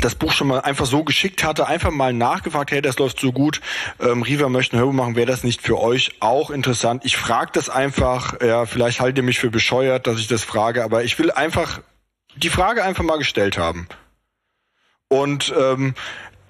das 0.00 0.14
Buch 0.14 0.32
schon 0.32 0.48
mal 0.48 0.60
einfach 0.60 0.86
so 0.86 1.04
geschickt 1.04 1.44
hatte, 1.44 1.66
einfach 1.66 1.90
mal 1.90 2.12
nachgefragt, 2.12 2.70
hey, 2.70 2.82
das 2.82 2.98
läuft 2.98 3.20
so 3.20 3.32
gut, 3.32 3.60
ähm, 4.00 4.22
Riva 4.22 4.48
möchte 4.48 4.76
ein 4.76 4.80
Hörbuch 4.80 4.94
machen, 4.94 5.16
wäre 5.16 5.26
das 5.26 5.44
nicht 5.44 5.62
für 5.62 5.78
euch 5.78 6.12
auch 6.20 6.50
interessant? 6.50 7.04
Ich 7.04 7.16
frage 7.16 7.50
das 7.52 7.68
einfach, 7.68 8.40
ja, 8.40 8.66
vielleicht 8.66 9.00
haltet 9.00 9.18
ihr 9.18 9.24
mich 9.24 9.38
für 9.38 9.50
bescheuert, 9.50 10.06
dass 10.06 10.18
ich 10.18 10.28
das 10.28 10.44
frage, 10.44 10.82
aber 10.82 11.04
ich 11.04 11.18
will 11.18 11.30
einfach 11.30 11.80
die 12.36 12.50
Frage 12.50 12.84
einfach 12.84 13.04
mal 13.04 13.18
gestellt 13.18 13.58
haben. 13.58 13.86
Und 15.08 15.54
ähm, 15.56 15.94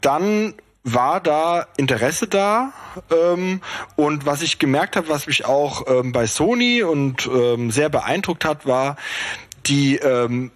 dann 0.00 0.54
war 0.82 1.20
da 1.20 1.66
Interesse 1.76 2.28
da 2.28 2.72
ähm, 3.10 3.60
und 3.96 4.24
was 4.24 4.42
ich 4.42 4.60
gemerkt 4.60 4.96
habe, 4.96 5.08
was 5.08 5.26
mich 5.26 5.44
auch 5.44 5.86
ähm, 5.88 6.12
bei 6.12 6.26
Sony 6.26 6.84
und 6.84 7.26
ähm, 7.26 7.72
sehr 7.72 7.88
beeindruckt 7.88 8.44
hat, 8.44 8.66
war 8.66 8.96
die 9.66 9.96
ähm, 9.96 10.52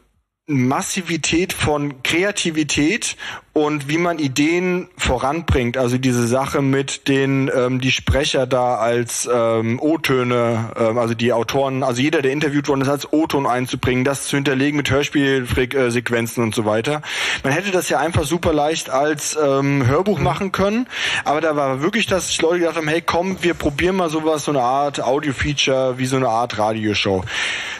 Massivität 0.50 1.52
von 1.52 2.02
Kreativität 2.02 3.16
und 3.52 3.88
wie 3.88 3.98
man 3.98 4.18
Ideen 4.18 4.88
voranbringt. 4.96 5.76
Also 5.76 5.98
diese 5.98 6.26
Sache 6.26 6.62
mit 6.62 7.08
den 7.08 7.50
ähm, 7.54 7.80
die 7.80 7.90
Sprecher 7.90 8.46
da 8.46 8.76
als 8.76 9.28
ähm, 9.32 9.80
O-Töne, 9.80 10.72
ähm, 10.76 10.98
also 10.98 11.14
die 11.14 11.32
Autoren, 11.32 11.82
also 11.82 12.00
jeder, 12.00 12.22
der 12.22 12.30
interviewt 12.30 12.68
worden 12.68 12.82
ist, 12.82 12.88
als 12.88 13.12
O-Ton 13.12 13.46
einzubringen, 13.46 14.04
das 14.04 14.24
zu 14.24 14.36
hinterlegen 14.36 14.76
mit 14.76 14.90
Hörspielsequenzen 14.90 16.44
und 16.44 16.54
so 16.54 16.64
weiter. 16.64 17.02
Man 17.42 17.52
hätte 17.52 17.72
das 17.72 17.88
ja 17.88 17.98
einfach 17.98 18.24
super 18.24 18.52
leicht 18.52 18.88
als 18.88 19.36
ähm, 19.42 19.86
Hörbuch 19.86 20.18
mhm. 20.18 20.24
machen 20.24 20.52
können, 20.52 20.86
aber 21.24 21.40
da 21.40 21.56
war 21.56 21.82
wirklich, 21.82 22.06
dass 22.06 22.28
sich 22.28 22.40
Leute 22.40 22.60
gedacht 22.60 22.76
haben, 22.76 22.88
hey 22.88 23.02
komm, 23.02 23.42
wir 23.42 23.54
probieren 23.54 23.96
mal 23.96 24.10
sowas, 24.10 24.44
so 24.44 24.52
eine 24.52 24.62
Art 24.62 25.02
Audio-Feature, 25.02 25.98
wie 25.98 26.06
so 26.06 26.16
eine 26.16 26.28
Art 26.28 26.56
Radioshow. 26.56 27.24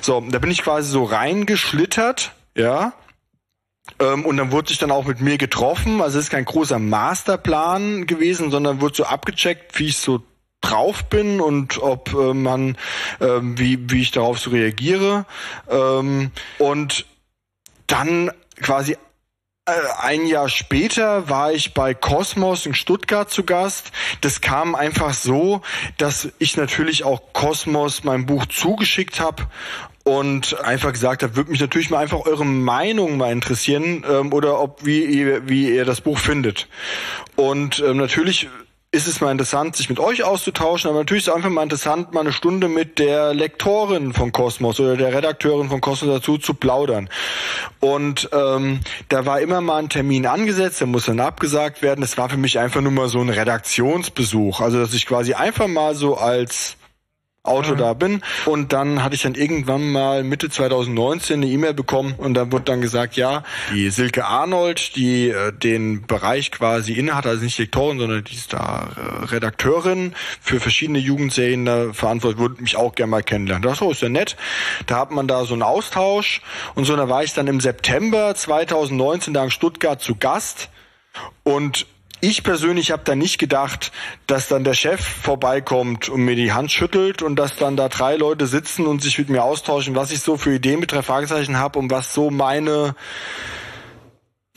So, 0.00 0.24
da 0.28 0.38
bin 0.40 0.50
ich 0.50 0.62
quasi 0.62 0.90
so 0.90 1.04
reingeschlittert, 1.04 2.32
ja, 2.60 2.92
ähm, 3.98 4.24
und 4.24 4.36
dann 4.36 4.52
wurde 4.52 4.68
sich 4.68 4.78
dann 4.78 4.90
auch 4.90 5.04
mit 5.04 5.20
mir 5.20 5.38
getroffen. 5.38 6.00
Also 6.00 6.18
es 6.18 6.26
ist 6.26 6.30
kein 6.30 6.44
großer 6.44 6.78
Masterplan 6.78 8.06
gewesen, 8.06 8.50
sondern 8.50 8.80
wurde 8.80 8.96
so 8.96 9.04
abgecheckt, 9.04 9.78
wie 9.78 9.86
ich 9.86 9.96
so 9.96 10.22
drauf 10.60 11.04
bin 11.04 11.40
und 11.40 11.82
ob 11.82 12.12
äh, 12.12 12.34
man, 12.34 12.76
äh, 13.18 13.40
wie, 13.40 13.90
wie 13.90 14.02
ich 14.02 14.10
darauf 14.10 14.38
so 14.38 14.50
reagiere. 14.50 15.24
Ähm, 15.68 16.30
und 16.58 17.06
dann 17.86 18.30
quasi 18.60 18.96
äh, 19.64 19.72
ein 20.00 20.26
Jahr 20.26 20.48
später 20.48 21.28
war 21.28 21.52
ich 21.52 21.72
bei 21.72 21.94
Cosmos 21.94 22.66
in 22.66 22.74
Stuttgart 22.74 23.30
zu 23.30 23.44
Gast. 23.44 23.90
Das 24.20 24.42
kam 24.42 24.74
einfach 24.74 25.14
so, 25.14 25.62
dass 25.96 26.28
ich 26.38 26.56
natürlich 26.56 27.04
auch 27.04 27.32
Cosmos 27.32 28.04
mein 28.04 28.26
Buch 28.26 28.46
zugeschickt 28.46 29.18
habe 29.18 29.46
und 30.04 30.58
einfach 30.60 30.92
gesagt 30.92 31.22
habe, 31.22 31.36
würde 31.36 31.50
mich 31.50 31.60
natürlich 31.60 31.90
mal 31.90 31.98
einfach 31.98 32.24
eure 32.26 32.46
Meinung 32.46 33.16
mal 33.16 33.32
interessieren 33.32 34.04
ähm, 34.08 34.32
oder 34.32 34.60
ob 34.60 34.84
wie 34.84 35.04
ihr, 35.04 35.48
wie 35.48 35.74
ihr 35.74 35.84
das 35.84 36.00
Buch 36.00 36.18
findet. 36.18 36.68
Und 37.36 37.82
ähm, 37.86 37.98
natürlich 37.98 38.48
ist 38.92 39.06
es 39.06 39.20
mal 39.20 39.30
interessant, 39.30 39.76
sich 39.76 39.88
mit 39.88 40.00
euch 40.00 40.24
auszutauschen, 40.24 40.90
aber 40.90 40.98
natürlich 40.98 41.22
ist 41.22 41.28
es 41.28 41.34
einfach 41.34 41.50
mal 41.50 41.62
interessant, 41.62 42.12
mal 42.12 42.20
eine 42.20 42.32
Stunde 42.32 42.66
mit 42.66 42.98
der 42.98 43.34
Lektorin 43.34 44.12
von 44.12 44.32
Kosmos 44.32 44.80
oder 44.80 44.96
der 44.96 45.14
Redakteurin 45.14 45.68
von 45.68 45.80
Kosmos 45.80 46.12
dazu 46.12 46.38
zu 46.38 46.54
plaudern. 46.54 47.08
Und 47.78 48.28
ähm, 48.32 48.80
da 49.08 49.26
war 49.26 49.40
immer 49.40 49.60
mal 49.60 49.78
ein 49.78 49.90
Termin 49.90 50.26
angesetzt, 50.26 50.80
der 50.80 50.88
muss 50.88 51.04
dann 51.04 51.20
abgesagt 51.20 51.82
werden. 51.82 52.00
Das 52.00 52.18
war 52.18 52.28
für 52.28 52.36
mich 52.36 52.58
einfach 52.58 52.80
nur 52.80 52.90
mal 52.90 53.08
so 53.08 53.20
ein 53.20 53.28
Redaktionsbesuch. 53.28 54.60
Also 54.60 54.80
dass 54.80 54.92
ich 54.92 55.06
quasi 55.06 55.34
einfach 55.34 55.68
mal 55.68 55.94
so 55.94 56.16
als 56.16 56.76
Auto 57.42 57.72
mhm. 57.72 57.78
da 57.78 57.94
bin. 57.94 58.22
Und 58.44 58.72
dann 58.74 59.02
hatte 59.02 59.14
ich 59.14 59.22
dann 59.22 59.34
irgendwann 59.34 59.90
mal 59.90 60.22
Mitte 60.22 60.50
2019 60.50 61.36
eine 61.36 61.46
E-Mail 61.46 61.72
bekommen 61.72 62.14
und 62.18 62.34
da 62.34 62.52
wurde 62.52 62.64
dann 62.66 62.82
gesagt, 62.82 63.16
ja, 63.16 63.44
die 63.72 63.88
Silke 63.88 64.26
Arnold, 64.26 64.94
die 64.96 65.30
äh, 65.30 65.50
den 65.50 66.06
Bereich 66.06 66.50
quasi 66.50 66.92
innehat, 66.92 67.26
also 67.26 67.42
nicht 67.42 67.58
Lektorin, 67.58 67.98
sondern 67.98 68.24
die 68.24 68.34
ist 68.34 68.52
da 68.52 68.90
äh, 68.94 69.24
Redakteurin 69.26 70.14
für 70.42 70.60
verschiedene 70.60 70.98
Jugendserien 70.98 71.64
da 71.64 71.92
verantwortet, 71.94 72.38
würde 72.38 72.62
mich 72.62 72.76
auch 72.76 72.94
gerne 72.94 73.10
mal 73.10 73.22
kennenlernen. 73.22 73.62
Das 73.62 73.80
ist 73.80 74.02
ja 74.02 74.10
nett. 74.10 74.36
Da 74.86 74.98
hat 74.98 75.10
man 75.10 75.26
da 75.26 75.46
so 75.46 75.54
einen 75.54 75.62
Austausch 75.62 76.42
und 76.74 76.84
so, 76.84 76.94
da 76.94 77.08
war 77.08 77.24
ich 77.24 77.32
dann 77.32 77.46
im 77.46 77.60
September 77.60 78.34
2019 78.34 79.32
da 79.32 79.44
in 79.44 79.50
Stuttgart 79.50 80.00
zu 80.02 80.14
Gast 80.14 80.68
und 81.42 81.86
ich 82.20 82.42
persönlich 82.42 82.90
habe 82.90 83.02
da 83.04 83.14
nicht 83.14 83.38
gedacht, 83.38 83.92
dass 84.26 84.48
dann 84.48 84.64
der 84.64 84.74
Chef 84.74 85.00
vorbeikommt 85.00 86.08
und 86.08 86.22
mir 86.22 86.36
die 86.36 86.52
Hand 86.52 86.70
schüttelt 86.70 87.22
und 87.22 87.36
dass 87.36 87.56
dann 87.56 87.76
da 87.76 87.88
drei 87.88 88.16
Leute 88.16 88.46
sitzen 88.46 88.86
und 88.86 89.02
sich 89.02 89.18
mit 89.18 89.28
mir 89.28 89.42
austauschen, 89.42 89.94
was 89.94 90.10
ich 90.10 90.20
so 90.20 90.36
für 90.36 90.54
Ideen 90.54 90.80
mit 90.80 90.92
drei 90.92 91.02
Fragezeichen 91.02 91.58
habe 91.58 91.78
und 91.78 91.90
was 91.90 92.12
so 92.12 92.30
meine 92.30 92.94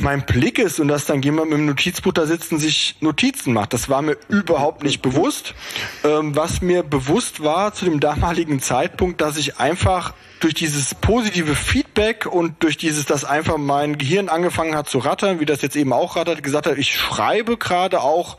mein 0.03 0.25
Blick 0.25 0.59
ist 0.59 0.79
und 0.79 0.87
dass 0.87 1.05
dann 1.05 1.21
jemand 1.21 1.49
mit 1.49 1.57
dem 1.57 1.65
Notizbuch 1.65 2.13
da 2.13 2.25
sitzt 2.25 2.51
und 2.51 2.59
sich 2.59 2.97
Notizen 2.99 3.53
macht. 3.53 3.73
Das 3.73 3.89
war 3.89 4.01
mir 4.01 4.17
überhaupt 4.27 4.83
nicht 4.83 5.01
bewusst. 5.01 5.55
Ähm, 6.03 6.35
was 6.35 6.61
mir 6.61 6.83
bewusst 6.83 7.43
war 7.43 7.73
zu 7.73 7.85
dem 7.85 7.99
damaligen 7.99 8.59
Zeitpunkt, 8.59 9.21
dass 9.21 9.37
ich 9.37 9.57
einfach 9.57 10.13
durch 10.39 10.53
dieses 10.53 10.93
positive 10.95 11.55
Feedback 11.55 12.25
und 12.25 12.61
durch 12.61 12.77
dieses, 12.77 13.05
dass 13.05 13.23
einfach 13.23 13.57
mein 13.57 13.97
Gehirn 13.97 14.29
angefangen 14.29 14.75
hat 14.75 14.89
zu 14.89 14.99
rattern, 14.99 15.39
wie 15.39 15.45
das 15.45 15.61
jetzt 15.61 15.75
eben 15.75 15.93
auch 15.93 16.17
rattert, 16.17 16.43
gesagt 16.43 16.67
hat, 16.67 16.77
ich 16.77 16.93
schreibe 16.93 17.57
gerade 17.57 18.01
auch 18.01 18.37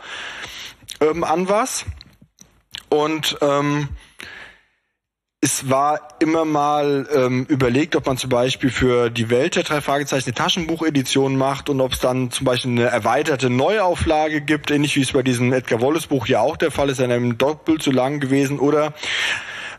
ähm, 1.01 1.25
an 1.25 1.49
was. 1.49 1.87
Und 2.91 3.39
ähm, 3.41 3.89
es 5.45 5.69
war 5.69 6.01
immer 6.21 6.47
mal 6.47 7.07
ähm, 7.15 7.45
überlegt, 7.51 7.97
ob 7.97 8.07
man 8.07 8.17
zum 8.17 8.31
Beispiel 8.31 8.71
für 8.71 9.11
die 9.11 9.29
Welt 9.29 9.57
der 9.57 9.63
drei 9.63 9.83
Fragezeichen 9.83 10.25
eine 10.25 10.35
Taschenbuchedition 10.35 11.37
macht 11.37 11.69
und 11.69 11.83
ob 11.83 11.93
es 11.93 11.99
dann 11.99 12.31
zum 12.31 12.47
Beispiel 12.47 12.71
eine 12.71 12.85
erweiterte 12.85 13.51
Neuauflage 13.51 14.41
gibt, 14.41 14.71
ähnlich 14.71 14.97
wie 14.97 15.03
es 15.03 15.13
bei 15.13 15.23
diesem 15.23 15.53
Edgar 15.53 15.83
Wallace 15.83 16.07
Buch 16.07 16.27
ja 16.29 16.41
auch 16.41 16.57
der 16.57 16.71
Fall 16.71 16.89
ist, 16.89 16.99
in 16.99 17.13
einem 17.13 17.37
doppelt 17.37 17.83
so 17.83 17.91
lang 17.91 18.21
gewesen 18.21 18.59
oder 18.59 18.95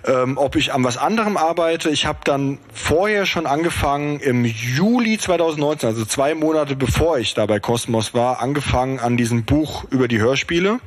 ähm, 0.08 0.38
ob 0.38 0.56
ich 0.56 0.74
an 0.74 0.84
was 0.84 0.98
anderem 0.98 1.38
arbeite. 1.38 1.90
Ich 1.90 2.06
habe 2.06 2.20
dann 2.24 2.60
vorher 2.74 3.26
schon 3.26 3.46
angefangen, 3.46 4.20
im 4.20 4.46
Juli 4.46 5.18
2019, 5.18 5.90
also 5.90 6.06
zwei 6.06 6.36
Monate 6.36 6.76
bevor 6.76 7.18
ich 7.18 7.34
da 7.34 7.46
bei 7.46 7.60
Cosmos 7.60 8.14
war, 8.14 8.42
angefangen 8.42 9.00
an 9.00 9.18
diesem 9.18 9.46
Buch 9.46 9.86
über 9.90 10.08
die 10.08 10.20
Hörspiele. 10.20 10.80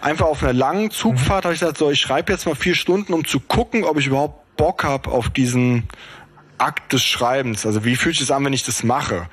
Einfach 0.00 0.26
auf 0.26 0.42
einer 0.42 0.52
langen 0.52 0.90
Zugfahrt 0.90 1.44
habe 1.44 1.54
ich 1.54 1.60
gesagt, 1.60 1.78
so, 1.78 1.90
ich 1.90 2.00
schreibe 2.00 2.32
jetzt 2.32 2.46
mal 2.46 2.54
vier 2.54 2.74
Stunden, 2.74 3.12
um 3.12 3.24
zu 3.24 3.40
gucken, 3.40 3.84
ob 3.84 3.98
ich 3.98 4.06
überhaupt 4.06 4.46
Bock 4.56 4.84
habe 4.84 5.10
auf 5.10 5.28
diesen 5.28 5.88
Akt 6.58 6.92
des 6.92 7.04
Schreibens. 7.04 7.66
Also 7.66 7.84
wie 7.84 7.96
fühlt 7.96 8.16
sich 8.16 8.26
das 8.26 8.36
an, 8.36 8.44
wenn 8.44 8.52
ich 8.52 8.64
das 8.64 8.82
mache? 8.82 9.28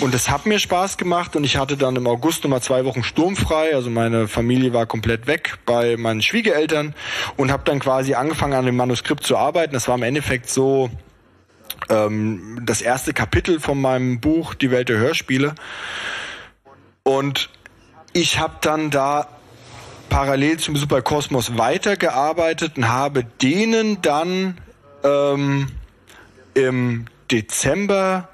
Und 0.00 0.14
es 0.14 0.30
hat 0.30 0.46
mir 0.46 0.58
Spaß 0.58 0.96
gemacht 0.96 1.36
und 1.36 1.44
ich 1.44 1.56
hatte 1.56 1.76
dann 1.76 1.96
im 1.96 2.06
August 2.06 2.44
nochmal 2.44 2.62
zwei 2.62 2.84
Wochen 2.84 3.04
sturmfrei. 3.04 3.74
Also 3.74 3.90
meine 3.90 4.28
Familie 4.28 4.72
war 4.72 4.86
komplett 4.86 5.26
weg 5.26 5.58
bei 5.64 5.96
meinen 5.96 6.22
Schwiegereltern 6.22 6.94
und 7.36 7.52
habe 7.52 7.62
dann 7.64 7.78
quasi 7.78 8.14
angefangen 8.14 8.54
an 8.54 8.66
dem 8.66 8.76
Manuskript 8.76 9.24
zu 9.24 9.36
arbeiten. 9.36 9.74
Das 9.74 9.88
war 9.88 9.94
im 9.94 10.02
Endeffekt 10.02 10.48
so 10.48 10.90
ähm, 11.88 12.60
das 12.64 12.82
erste 12.82 13.12
Kapitel 13.12 13.60
von 13.60 13.80
meinem 13.80 14.20
Buch 14.20 14.54
Die 14.54 14.70
Welt 14.70 14.88
der 14.88 14.98
Hörspiele. 14.98 15.54
Und 17.02 17.50
ich 18.12 18.38
habe 18.38 18.54
dann 18.60 18.90
da 18.90 19.28
parallel 20.08 20.58
zum 20.58 20.76
Superkosmos 20.76 21.58
weitergearbeitet 21.58 22.76
und 22.76 22.88
habe 22.88 23.24
denen 23.24 24.00
dann 24.02 24.58
ähm, 25.04 25.68
im 26.56 27.06
Dezember 27.30 28.28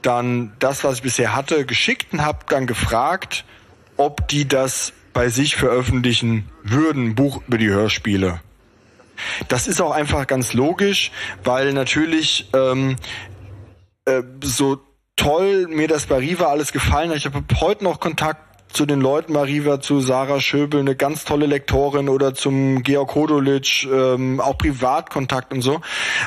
dann 0.00 0.52
das, 0.58 0.82
was 0.82 0.96
ich 0.96 1.02
bisher 1.02 1.36
hatte, 1.36 1.64
geschickt 1.64 2.12
und 2.12 2.24
habe 2.24 2.40
dann 2.48 2.66
gefragt, 2.66 3.44
ob 3.96 4.26
die 4.28 4.48
das 4.48 4.92
bei 5.12 5.28
sich 5.28 5.54
veröffentlichen 5.56 6.48
würden, 6.62 7.14
Buch 7.14 7.42
über 7.46 7.58
die 7.58 7.68
Hörspiele. 7.68 8.40
Das 9.48 9.68
ist 9.68 9.80
auch 9.80 9.92
einfach 9.92 10.26
ganz 10.26 10.54
logisch, 10.54 11.12
weil 11.44 11.72
natürlich 11.74 12.48
ähm, 12.54 12.96
äh, 14.06 14.22
so 14.42 14.80
toll 15.14 15.68
mir 15.68 15.86
das 15.86 16.06
bei 16.06 16.16
Riva 16.16 16.46
alles 16.46 16.72
gefallen 16.72 17.10
hat. 17.10 17.18
Ich 17.18 17.26
habe 17.26 17.44
heute 17.60 17.84
noch 17.84 18.00
Kontakt 18.00 18.51
zu 18.72 18.86
den 18.86 19.00
Leuten, 19.00 19.32
Mariva, 19.32 19.80
zu 19.80 20.00
Sarah 20.00 20.40
Schöbel, 20.40 20.80
eine 20.80 20.96
ganz 20.96 21.24
tolle 21.24 21.46
Lektorin 21.46 22.08
oder 22.08 22.34
zum 22.34 22.82
Georg 22.82 23.14
Hodolic, 23.14 23.84
ähm, 23.84 24.40
auch 24.40 24.58
Privatkontakt 24.58 25.52
und 25.52 25.62
so. 25.62 25.80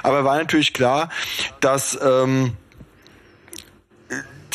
Aber 0.03 0.23
war 0.23 0.37
natürlich 0.37 0.73
klar, 0.73 1.09
dass 1.59 1.99
ähm, 2.01 2.53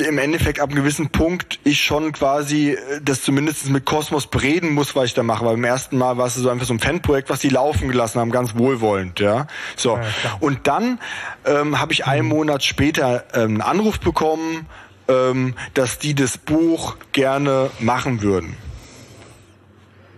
im 0.01 0.19
Endeffekt 0.19 0.60
ab 0.60 0.70
einem 0.70 0.78
gewissen 0.78 1.10
Punkt 1.10 1.59
ich 1.65 1.83
schon 1.83 2.12
quasi 2.12 2.70
äh, 2.70 3.01
das 3.02 3.23
zumindest 3.23 3.69
mit 3.70 3.85
Kosmos 3.85 4.27
bereden 4.27 4.73
muss, 4.73 4.97
was 4.97 5.07
ich 5.07 5.15
da 5.15 5.23
mache. 5.23 5.44
Weil 5.44 5.55
beim 5.55 5.65
ersten 5.65 5.99
Mal 5.99 6.17
war 6.17 6.27
es 6.27 6.35
so 6.35 6.49
einfach 6.49 6.67
so 6.67 6.75
ein 6.75 6.81
Fanprojekt, 6.81 7.31
was 7.31 7.41
die 7.41 7.49
laufen 7.49 7.89
gelassen 7.89 8.20
haben, 8.20 8.31
ganz 8.31 8.57
wohlwollend, 8.57 9.20
ja. 9.20 9.47
So. 9.77 9.97
Ja, 9.97 10.02
und 10.41 10.67
dann 10.67 11.01
ähm, 11.44 11.81
habe 11.81 11.93
ich 11.93 12.07
einen 12.07 12.27
Monat 12.27 12.62
später 12.62 13.25
ähm, 13.35 13.43
einen 13.43 13.60
Anruf 13.60 14.01
bekommen 14.01 14.67
ähm, 15.10 15.55
dass 15.74 15.98
die 15.98 16.14
das 16.14 16.39
Buch 16.39 16.97
gerne 17.12 17.70
machen 17.80 18.22
würden. 18.22 18.56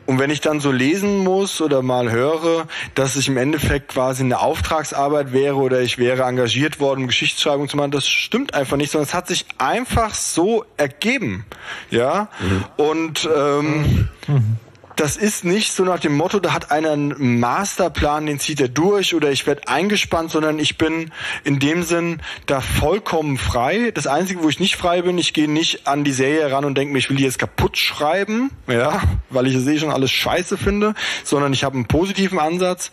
Und 0.05 0.19
wenn 0.19 0.31
ich 0.31 0.41
dann 0.41 0.61
so 0.61 0.73
lesen 0.73 1.19
muss 1.19 1.61
oder 1.61 1.81
mal 1.81 2.11
höre, 2.11 2.67
dass 2.95 3.17
ich 3.17 3.29
im 3.29 3.37
Endeffekt 3.37 3.89
quasi 3.89 4.23
eine 4.23 4.41
Auftragsarbeit 4.41 5.33
wäre 5.33 5.57
oder 5.57 5.81
ich 5.81 5.97
wäre 5.97 6.25
engagiert 6.25 6.81
worden, 6.81 7.07
Geschichtsschreibung 7.07 7.69
zu 7.69 7.77
machen, 7.77 7.93
das 7.93 8.09
stimmt 8.09 8.53
einfach 8.53 8.77
nicht, 8.77 8.91
sondern 8.91 9.09
es 9.09 9.15
hat 9.15 9.29
sich 9.29 9.47
einfach 9.59 10.15
so 10.15 10.65
ergeben. 10.77 11.47
Ja. 11.91 12.29
Mhm. 12.41 12.65
Und 12.85 13.31
ähm, 13.35 14.09
mhm. 14.27 14.57
Das 14.97 15.17
ist 15.17 15.45
nicht 15.45 15.73
so 15.73 15.85
nach 15.85 16.01
dem 16.01 16.17
Motto, 16.17 16.41
da 16.41 16.53
hat 16.53 16.71
einer 16.71 16.93
einen 16.93 17.41
Masterplan, 17.41 18.27
den 18.27 18.39
zieht 18.39 18.61
er 18.61 18.69
durch 18.69 19.15
oder 19.15 19.31
ich 19.31 19.47
werde 19.47 19.69
eingespannt, 19.69 20.31
sondern 20.31 20.59
ich 20.59 20.79
bin 20.79 21.11
in 21.45 21.59
dem 21.59 21.83
Sinn 21.83 22.21
da 22.47 22.61
vollkommen 22.61 23.39
frei. 23.39 23.91
Das 23.93 24.07
Einzige, 24.07 24.43
wo 24.43 24.49
ich 24.49 24.61
nicht 24.61 24.77
frei 24.77 25.03
bin, 25.03 25.19
ich 25.19 25.33
gehe 25.33 25.51
nicht 25.51 25.87
an 25.87 26.05
die 26.05 26.13
Serie 26.13 26.51
ran 26.53 26.65
und 26.65 26.77
denke 26.77 26.93
mir, 26.93 26.99
ich 26.99 27.09
will 27.11 27.17
die 27.17 27.25
jetzt 27.25 27.39
kaputt 27.39 27.77
schreiben, 27.77 28.51
ja, 28.69 29.01
weil 29.31 29.47
ich 29.47 29.55
es 29.55 29.67
eh 29.67 29.79
schon 29.79 29.91
alles 29.91 30.11
scheiße 30.11 30.57
finde, 30.57 30.95
sondern 31.25 31.53
ich 31.53 31.65
habe 31.65 31.77
einen 31.77 31.87
positiven 31.87 32.39
Ansatz. 32.39 32.91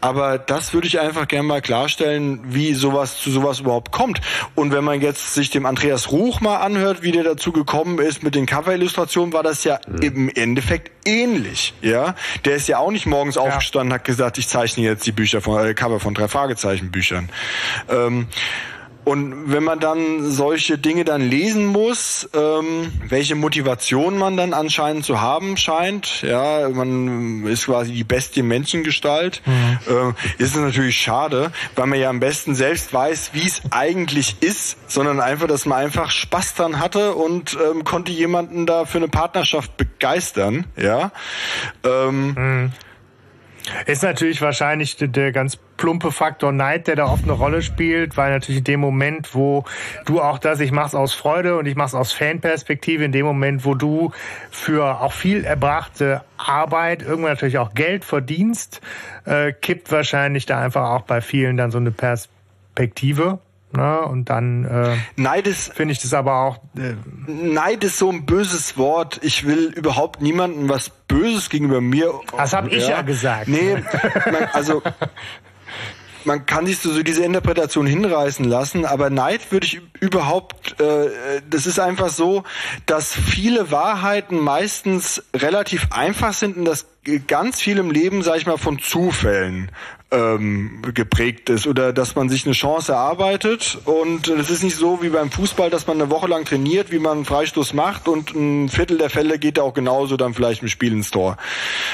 Aber 0.00 0.38
das 0.38 0.72
würde 0.74 0.86
ich 0.86 1.00
einfach 1.00 1.28
gerne 1.28 1.46
mal 1.46 1.62
klarstellen, 1.62 2.40
wie 2.44 2.74
sowas 2.74 3.18
zu 3.18 3.30
sowas 3.30 3.60
überhaupt 3.60 3.92
kommt. 3.92 4.20
Und 4.54 4.72
wenn 4.72 4.84
man 4.84 5.00
jetzt 5.00 5.34
sich 5.34 5.50
dem 5.50 5.66
Andreas 5.66 6.10
Ruch 6.10 6.40
mal 6.40 6.58
anhört, 6.58 7.02
wie 7.02 7.12
der 7.12 7.24
dazu 7.24 7.52
gekommen 7.52 7.98
ist 7.98 8.22
mit 8.22 8.34
den 8.34 8.46
Cover-Illustrationen, 8.46 9.32
war 9.32 9.42
das 9.42 9.64
ja 9.64 9.80
mhm. 9.86 10.02
im 10.02 10.28
Endeffekt 10.28 10.90
ähnlich, 11.04 11.29
ja. 11.82 12.14
Der 12.44 12.56
ist 12.56 12.68
ja 12.68 12.78
auch 12.78 12.90
nicht 12.90 13.06
morgens 13.06 13.36
ja. 13.36 13.42
aufgestanden, 13.42 13.92
hat 13.92 14.04
gesagt, 14.04 14.38
ich 14.38 14.48
zeichne 14.48 14.84
jetzt 14.84 15.06
die 15.06 15.12
Bücher 15.12 15.40
von 15.40 15.64
äh, 15.64 15.74
Cover 15.74 16.00
von 16.00 16.14
drei 16.14 16.28
Fragezeichen 16.28 16.90
Büchern. 16.90 17.28
Ähm, 17.88 18.26
und 19.10 19.50
wenn 19.50 19.64
man 19.64 19.80
dann 19.80 20.30
solche 20.30 20.78
Dinge 20.78 21.04
dann 21.04 21.20
lesen 21.20 21.66
muss, 21.66 22.30
ähm, 22.32 22.92
welche 23.08 23.34
Motivation 23.34 24.16
man 24.16 24.36
dann 24.36 24.54
anscheinend 24.54 25.04
zu 25.04 25.20
haben 25.20 25.56
scheint, 25.56 26.22
ja, 26.22 26.68
man 26.68 27.44
ist 27.44 27.66
quasi 27.66 27.90
die 27.90 28.04
beste 28.04 28.44
Menschengestalt, 28.44 29.42
mhm. 29.44 29.78
äh, 29.88 30.40
ist 30.40 30.54
es 30.54 30.60
natürlich 30.60 30.96
schade, 30.96 31.50
weil 31.74 31.88
man 31.88 31.98
ja 31.98 32.08
am 32.08 32.20
besten 32.20 32.54
selbst 32.54 32.94
weiß, 32.94 33.30
wie 33.32 33.48
es 33.48 33.62
eigentlich 33.72 34.36
ist, 34.42 34.76
sondern 34.86 35.18
einfach, 35.18 35.48
dass 35.48 35.66
man 35.66 35.80
einfach 35.80 36.12
Spaß 36.12 36.54
dran 36.54 36.78
hatte 36.78 37.14
und 37.14 37.58
ähm, 37.68 37.82
konnte 37.82 38.12
jemanden 38.12 38.64
da 38.64 38.84
für 38.84 38.98
eine 38.98 39.08
Partnerschaft 39.08 39.76
begeistern, 39.76 40.66
ja. 40.76 41.10
Ähm, 41.82 42.34
mhm. 42.36 42.72
Ist 43.86 44.02
natürlich 44.02 44.40
wahrscheinlich 44.42 44.96
der 44.98 45.32
ganz 45.32 45.58
plumpe 45.76 46.12
Faktor 46.12 46.52
Neid, 46.52 46.86
der 46.86 46.96
da 46.96 47.06
oft 47.06 47.24
eine 47.24 47.32
Rolle 47.32 47.62
spielt, 47.62 48.16
weil 48.16 48.30
natürlich 48.30 48.58
in 48.58 48.64
dem 48.64 48.80
Moment, 48.80 49.34
wo 49.34 49.64
du 50.04 50.20
auch 50.20 50.38
das, 50.38 50.60
ich 50.60 50.72
mach's 50.72 50.94
aus 50.94 51.14
Freude 51.14 51.56
und 51.56 51.66
ich 51.66 51.76
mach's 51.76 51.94
aus 51.94 52.12
Fanperspektive, 52.12 53.04
in 53.04 53.12
dem 53.12 53.24
Moment, 53.24 53.64
wo 53.64 53.74
du 53.74 54.12
für 54.50 55.00
auch 55.00 55.12
viel 55.12 55.44
erbrachte 55.44 56.22
Arbeit 56.36 57.02
irgendwann 57.02 57.32
natürlich 57.32 57.58
auch 57.58 57.74
Geld 57.74 58.04
verdienst, 58.04 58.80
äh, 59.24 59.52
kippt 59.52 59.90
wahrscheinlich 59.90 60.46
da 60.46 60.60
einfach 60.60 60.90
auch 60.90 61.02
bei 61.02 61.20
vielen 61.20 61.56
dann 61.56 61.70
so 61.70 61.78
eine 61.78 61.90
Perspektive. 61.90 63.38
Ne? 63.72 64.00
Und 64.00 64.30
dann 64.30 64.64
äh, 64.64 64.96
Neid 65.16 65.46
ist 65.46 65.72
finde 65.74 65.92
ich 65.92 66.00
das 66.00 66.12
aber 66.12 66.40
auch. 66.40 66.56
Äh, 66.76 66.94
Neid 67.30 67.84
ist 67.84 67.98
so 67.98 68.10
ein 68.10 68.26
böses 68.26 68.76
Wort. 68.76 69.20
Ich 69.22 69.46
will 69.46 69.66
überhaupt 69.66 70.20
niemandem 70.22 70.68
was 70.68 70.90
Böses 70.90 71.50
gegenüber 71.50 71.80
mir. 71.80 72.12
Das 72.36 72.52
habe 72.52 72.68
ich 72.70 72.88
ja 72.88 73.02
gesagt. 73.02 73.48
Nee, 73.48 73.76
man, 74.26 74.44
also 74.52 74.82
man 76.24 76.46
kann 76.46 76.66
sich 76.66 76.78
so, 76.78 76.90
so 76.92 77.02
diese 77.02 77.24
Interpretation 77.24 77.86
hinreißen 77.86 78.44
lassen, 78.44 78.84
aber 78.84 79.10
Neid 79.10 79.52
würde 79.52 79.66
ich 79.66 79.80
überhaupt, 80.00 80.80
äh, 80.80 81.40
das 81.48 81.66
ist 81.66 81.78
einfach 81.78 82.08
so, 82.08 82.44
dass 82.86 83.14
viele 83.14 83.70
Wahrheiten 83.70 84.38
meistens 84.38 85.22
relativ 85.34 85.88
einfach 85.90 86.32
sind 86.32 86.56
und 86.56 86.64
dass 86.64 86.86
ganz 87.26 87.60
viel 87.60 87.78
im 87.78 87.90
Leben, 87.90 88.22
sag 88.22 88.36
ich 88.36 88.46
mal, 88.46 88.58
von 88.58 88.78
Zufällen 88.78 89.70
ähm, 90.10 90.82
geprägt 90.94 91.50
ist 91.50 91.66
oder 91.66 91.92
dass 91.92 92.14
man 92.14 92.28
sich 92.28 92.44
eine 92.44 92.54
Chance 92.54 92.92
erarbeitet 92.92 93.78
und 93.84 94.28
es 94.28 94.50
ist 94.50 94.62
nicht 94.62 94.76
so 94.76 95.02
wie 95.02 95.08
beim 95.08 95.30
Fußball, 95.30 95.70
dass 95.70 95.86
man 95.86 96.00
eine 96.00 96.10
Woche 96.10 96.26
lang 96.26 96.44
trainiert, 96.44 96.90
wie 96.90 96.98
man 96.98 97.18
einen 97.18 97.24
Freistoß 97.24 97.74
macht 97.74 98.08
und 98.08 98.34
ein 98.34 98.68
Viertel 98.68 98.98
der 98.98 99.10
Fälle 99.10 99.38
geht 99.38 99.58
auch 99.58 99.74
genauso 99.74 100.16
dann 100.16 100.34
vielleicht 100.34 100.62
im 100.62 100.68
Spiel 100.68 100.92
ins 100.92 101.10
Tor. 101.10 101.36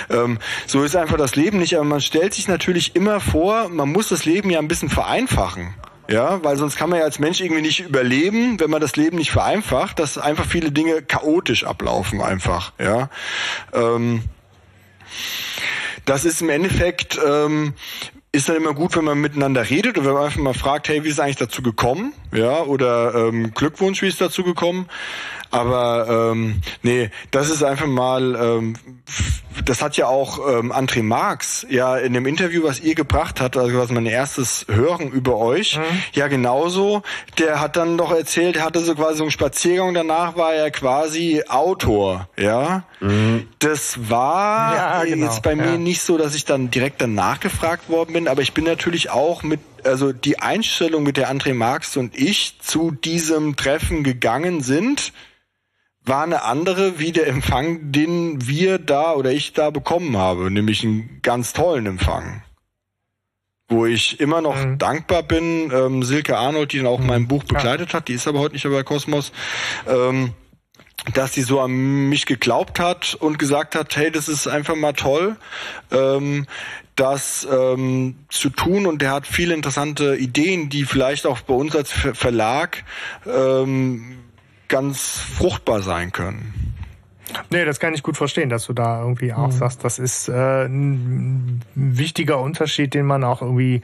Ähm, 0.09 0.39
so 0.67 0.83
ist 0.83 0.97
einfach 0.97 1.17
das 1.19 1.37
Leben 1.37 1.59
nicht, 1.59 1.77
aber 1.77 1.85
man 1.85 2.01
stellt 2.01 2.35
sich 2.35 2.49
natürlich 2.49 2.97
immer 2.97 3.21
vor, 3.21 3.69
man 3.69 3.91
muss 3.93 4.09
das 4.09 4.25
Leben 4.25 4.51
ja 4.51 4.59
ein 4.59 4.69
bisschen 4.69 4.89
vereinfachen. 4.89 5.75
Ja, 6.09 6.43
weil 6.45 6.57
sonst 6.57 6.77
kann 6.77 6.89
man 6.89 7.01
ja 7.01 7.05
als 7.05 7.19
Mensch 7.19 7.41
irgendwie 7.41 7.63
nicht 7.63 7.81
überleben, 7.81 8.61
wenn 8.61 8.71
man 8.71 8.81
das 8.81 8.95
Leben 8.95 9.17
nicht 9.17 9.33
vereinfacht, 9.33 9.99
dass 9.99 10.19
einfach 10.19 10.47
viele 10.47 10.71
Dinge 10.71 11.03
chaotisch 11.03 11.65
ablaufen 11.65 12.21
einfach, 12.21 12.73
ja. 12.79 13.11
Ähm, 13.73 14.23
das 16.07 16.25
ist 16.25 16.41
im 16.41 16.49
Endeffekt, 16.49 17.19
ähm, 17.25 17.75
ist 18.33 18.49
dann 18.49 18.57
immer 18.57 18.75
gut, 18.75 18.97
wenn 18.97 19.05
man 19.05 19.19
miteinander 19.19 19.69
redet 19.69 19.99
oder 19.99 20.09
wenn 20.09 20.15
man 20.15 20.25
einfach 20.25 20.41
mal 20.41 20.55
fragt, 20.55 20.89
hey, 20.89 21.05
wie 21.05 21.09
ist 21.09 21.15
es 21.15 21.21
eigentlich 21.21 21.37
dazu 21.37 21.63
gekommen? 21.63 22.13
Ja, 22.33 22.63
oder 22.63 23.15
ähm, 23.15 23.53
Glückwunsch, 23.55 24.03
wie 24.03 24.09
ist 24.09 24.15
es 24.15 24.19
dazu 24.19 24.45
gekommen? 24.45 24.89
Aber 25.51 26.33
ähm, 26.33 26.61
nee, 26.83 27.11
das 27.31 27.51
ist 27.51 27.63
einfach 27.63 27.87
mal, 27.87 28.35
ähm, 28.35 28.77
das 29.65 29.83
hat 29.83 29.97
ja 29.97 30.07
auch 30.07 30.39
ähm, 30.49 30.73
André 30.73 31.03
Marx 31.03 31.67
ja 31.71 31.97
in 31.97 32.13
dem 32.13 32.27
Interview, 32.27 32.65
was 32.65 32.81
ihr 32.81 32.95
gebracht 32.95 33.41
habt, 33.41 33.57
also 33.57 33.79
was 33.79 33.91
mein 33.91 34.07
erstes 34.07 34.67
Hören 34.69 35.11
über 35.11 35.37
euch, 35.37 35.79
mhm. 35.79 35.83
ja 36.13 36.29
genauso, 36.29 37.03
der 37.39 37.61
hat 37.61 37.77
dann 37.77 37.97
doch 37.97 38.13
erzählt, 38.13 38.57
er 38.57 38.65
hatte 38.65 38.81
so 38.81 38.95
quasi 38.95 39.19
so 39.19 39.25
einen 39.25 39.31
Spaziergang, 39.31 39.95
danach 39.95 40.37
war 40.37 40.55
er 40.55 40.71
quasi 40.71 41.43
Autor, 41.49 42.29
ja. 42.37 42.85
Mhm. 43.01 43.49
Das 43.59 44.11
war 44.11 44.75
ja, 44.75 45.05
genau. 45.05 45.27
jetzt 45.27 45.43
bei 45.43 45.55
ja. 45.55 45.57
mir 45.57 45.79
nicht 45.79 46.03
so, 46.03 46.19
dass 46.19 46.35
ich 46.35 46.45
dann 46.45 46.71
direkt 46.71 47.01
danach 47.01 47.41
gefragt 47.41 47.89
worden 47.89 48.13
bin, 48.13 48.29
aber 48.29 48.43
ich 48.43 48.53
bin 48.53 48.65
natürlich 48.65 49.11
auch 49.11 49.43
mit 49.43 49.61
also 49.87 50.13
die 50.13 50.39
Einstellung, 50.39 51.03
mit 51.03 51.17
der 51.17 51.31
André 51.31 51.55
Marx 51.55 51.97
und 51.97 52.17
ich 52.17 52.59
zu 52.61 52.91
diesem 52.91 53.57
Treffen 53.57 54.05
gegangen 54.05 54.61
sind, 54.61 55.13
war 56.05 56.23
eine 56.23 56.43
andere 56.43 56.99
wie 56.99 57.13
der 57.13 57.27
Empfang, 57.27 57.93
den 57.93 58.47
wir 58.47 58.79
da 58.79 59.15
oder 59.15 59.33
ich 59.33 59.53
da 59.53 59.71
bekommen 59.71 60.17
habe, 60.17 60.51
nämlich 60.51 60.85
einen 60.85 61.21
ganz 61.23 61.53
tollen 61.53 61.87
Empfang. 61.87 62.43
Wo 63.69 63.87
ich 63.87 64.21
immer 64.21 64.41
noch 64.41 64.57
mhm. 64.57 64.79
dankbar 64.79 65.25
bin, 65.25 65.73
ähm, 65.75 66.05
Silke 66.05 66.39
Arnold, 66.39 66.73
die 66.73 66.79
dann 66.79 66.87
auch 66.87 67.01
mhm. 67.01 67.07
mein 67.07 67.29
Buch 67.29 67.43
begleitet 67.43 67.95
hat, 67.95 68.07
die 68.07 68.15
ist 68.15 68.29
aber 68.29 68.39
heute 68.39 68.55
nicht 68.55 68.65
mehr 68.65 68.75
bei 68.75 68.85
Kosmos, 68.85 69.33
ähm, 69.89 70.33
dass 71.15 71.35
sie 71.35 71.43
so 71.43 71.61
an 71.61 71.73
mich 72.09 72.27
geglaubt 72.27 72.79
hat 72.79 73.17
und 73.17 73.39
gesagt 73.39 73.75
hat, 73.75 73.97
hey, 73.97 74.13
das 74.13 74.29
ist 74.29 74.47
einfach 74.47 74.77
mal 74.77 74.93
toll, 74.93 75.37
ähm, 75.91 76.47
das 76.97 77.47
ähm, 77.51 78.17
zu 78.29 78.51
tun 78.51 78.87
und 78.87 79.03
der 79.03 79.13
hat 79.13 79.27
viele 79.27 79.55
interessante 79.55 80.17
Ideen, 80.17 80.69
die 80.69 80.85
vielleicht 80.85 81.27
auch 81.27 81.41
bei 81.41 81.55
uns 81.55 81.77
als 81.77 81.93
Verlag 81.93 82.85
ähm, 83.27 84.19
ganz 84.69 85.19
fruchtbar 85.19 85.83
sein 85.83 86.11
können. 86.11 86.75
Nee, 87.51 87.65
das 87.65 87.81
kann 87.81 87.93
ich 87.93 88.03
gut 88.03 88.17
verstehen, 88.17 88.49
dass 88.49 88.67
du 88.67 88.73
da 88.73 89.03
irgendwie 89.03 89.33
auch 89.33 89.49
mhm. 89.49 89.53
sagst, 89.53 89.85
das 89.85 89.99
ist 89.99 90.29
äh, 90.29 90.67
ein 90.67 91.61
wichtiger 91.75 92.41
Unterschied, 92.41 92.95
den 92.95 93.05
man 93.05 93.25
auch 93.25 93.43
irgendwie 93.43 93.83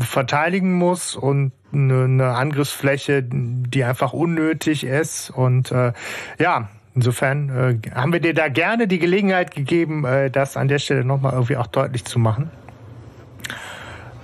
verteidigen 0.00 0.74
muss 0.74 1.14
und 1.14 1.52
eine, 1.72 2.04
eine 2.04 2.34
Angriffsfläche, 2.34 3.22
die 3.22 3.84
einfach 3.84 4.12
unnötig 4.12 4.84
ist. 4.84 5.30
Und 5.30 5.70
äh, 5.70 5.92
ja, 6.38 6.70
insofern 6.94 7.80
äh, 7.84 7.90
haben 7.94 8.12
wir 8.12 8.20
dir 8.20 8.34
da 8.34 8.48
gerne 8.48 8.86
die 8.86 8.98
Gelegenheit 8.98 9.54
gegeben, 9.54 10.04
äh, 10.04 10.30
das 10.30 10.56
an 10.56 10.68
der 10.68 10.78
Stelle 10.78 11.04
nochmal 11.04 11.32
irgendwie 11.32 11.56
auch 11.56 11.66
deutlich 11.66 12.04
zu 12.04 12.18
machen. 12.18 12.50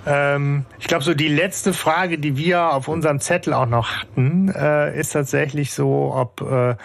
Ähm, 0.05 0.65
ich 0.79 0.87
glaube, 0.87 1.03
so 1.03 1.13
die 1.13 1.27
letzte 1.27 1.73
Frage, 1.73 2.17
die 2.19 2.37
wir 2.37 2.73
auf 2.73 2.87
unserem 2.87 3.19
Zettel 3.19 3.53
auch 3.53 3.65
noch 3.65 3.89
hatten, 3.89 4.49
äh, 4.49 4.97
ist 4.97 5.11
tatsächlich 5.11 5.71
so, 5.71 6.13
ob 6.13 6.41
äh, 6.41 6.75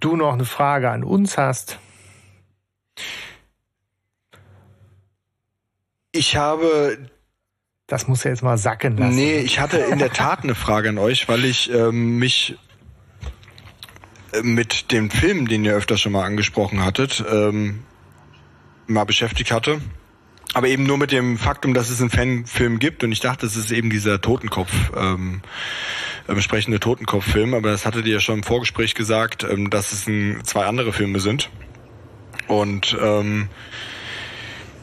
du 0.00 0.16
noch 0.16 0.32
eine 0.32 0.44
Frage 0.44 0.90
an 0.90 1.04
uns 1.04 1.38
hast. 1.38 1.78
Ich 6.12 6.36
habe. 6.36 6.98
Das 7.86 8.08
muss 8.08 8.24
ja 8.24 8.30
jetzt 8.30 8.42
mal 8.42 8.56
sacken 8.56 8.96
lassen. 8.96 9.14
Nee, 9.14 9.38
ich 9.38 9.60
hatte 9.60 9.76
in 9.76 9.98
der 9.98 10.10
Tat 10.10 10.42
eine 10.42 10.54
Frage 10.54 10.88
an 10.88 10.98
euch, 10.98 11.28
weil 11.28 11.44
ich 11.44 11.70
ähm, 11.70 12.18
mich 12.18 12.56
mit 14.42 14.92
dem 14.92 15.10
Film, 15.10 15.48
den 15.48 15.64
ihr 15.64 15.74
öfter 15.74 15.96
schon 15.96 16.12
mal 16.12 16.24
angesprochen 16.24 16.84
hattet, 16.84 17.24
ähm, 17.30 17.80
mal 18.86 19.04
beschäftigt 19.04 19.52
hatte. 19.52 19.80
Aber 20.52 20.68
eben 20.68 20.84
nur 20.84 20.98
mit 20.98 21.10
dem 21.10 21.36
Faktum, 21.36 21.74
dass 21.74 21.90
es 21.90 22.00
einen 22.00 22.10
Fanfilm 22.10 22.78
gibt 22.78 23.02
und 23.02 23.10
ich 23.10 23.20
dachte, 23.20 23.44
es 23.44 23.56
ist 23.56 23.72
eben 23.72 23.90
dieser 23.90 24.20
Totenkopf, 24.20 24.72
ähm, 24.96 25.42
äh, 26.28 26.40
sprechende 26.40 26.78
Totenkopf-Film, 26.78 27.54
aber 27.54 27.70
das 27.70 27.86
hattet 27.86 28.06
ihr 28.06 28.14
ja 28.14 28.20
schon 28.20 28.36
im 28.36 28.42
Vorgespräch 28.44 28.94
gesagt, 28.94 29.42
ähm, 29.42 29.70
dass 29.70 29.92
es 29.92 30.06
ein, 30.06 30.42
zwei 30.44 30.66
andere 30.66 30.92
Filme 30.92 31.18
sind. 31.18 31.50
Und 32.46 32.96
ähm, 33.00 33.48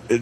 äh, 0.09 0.19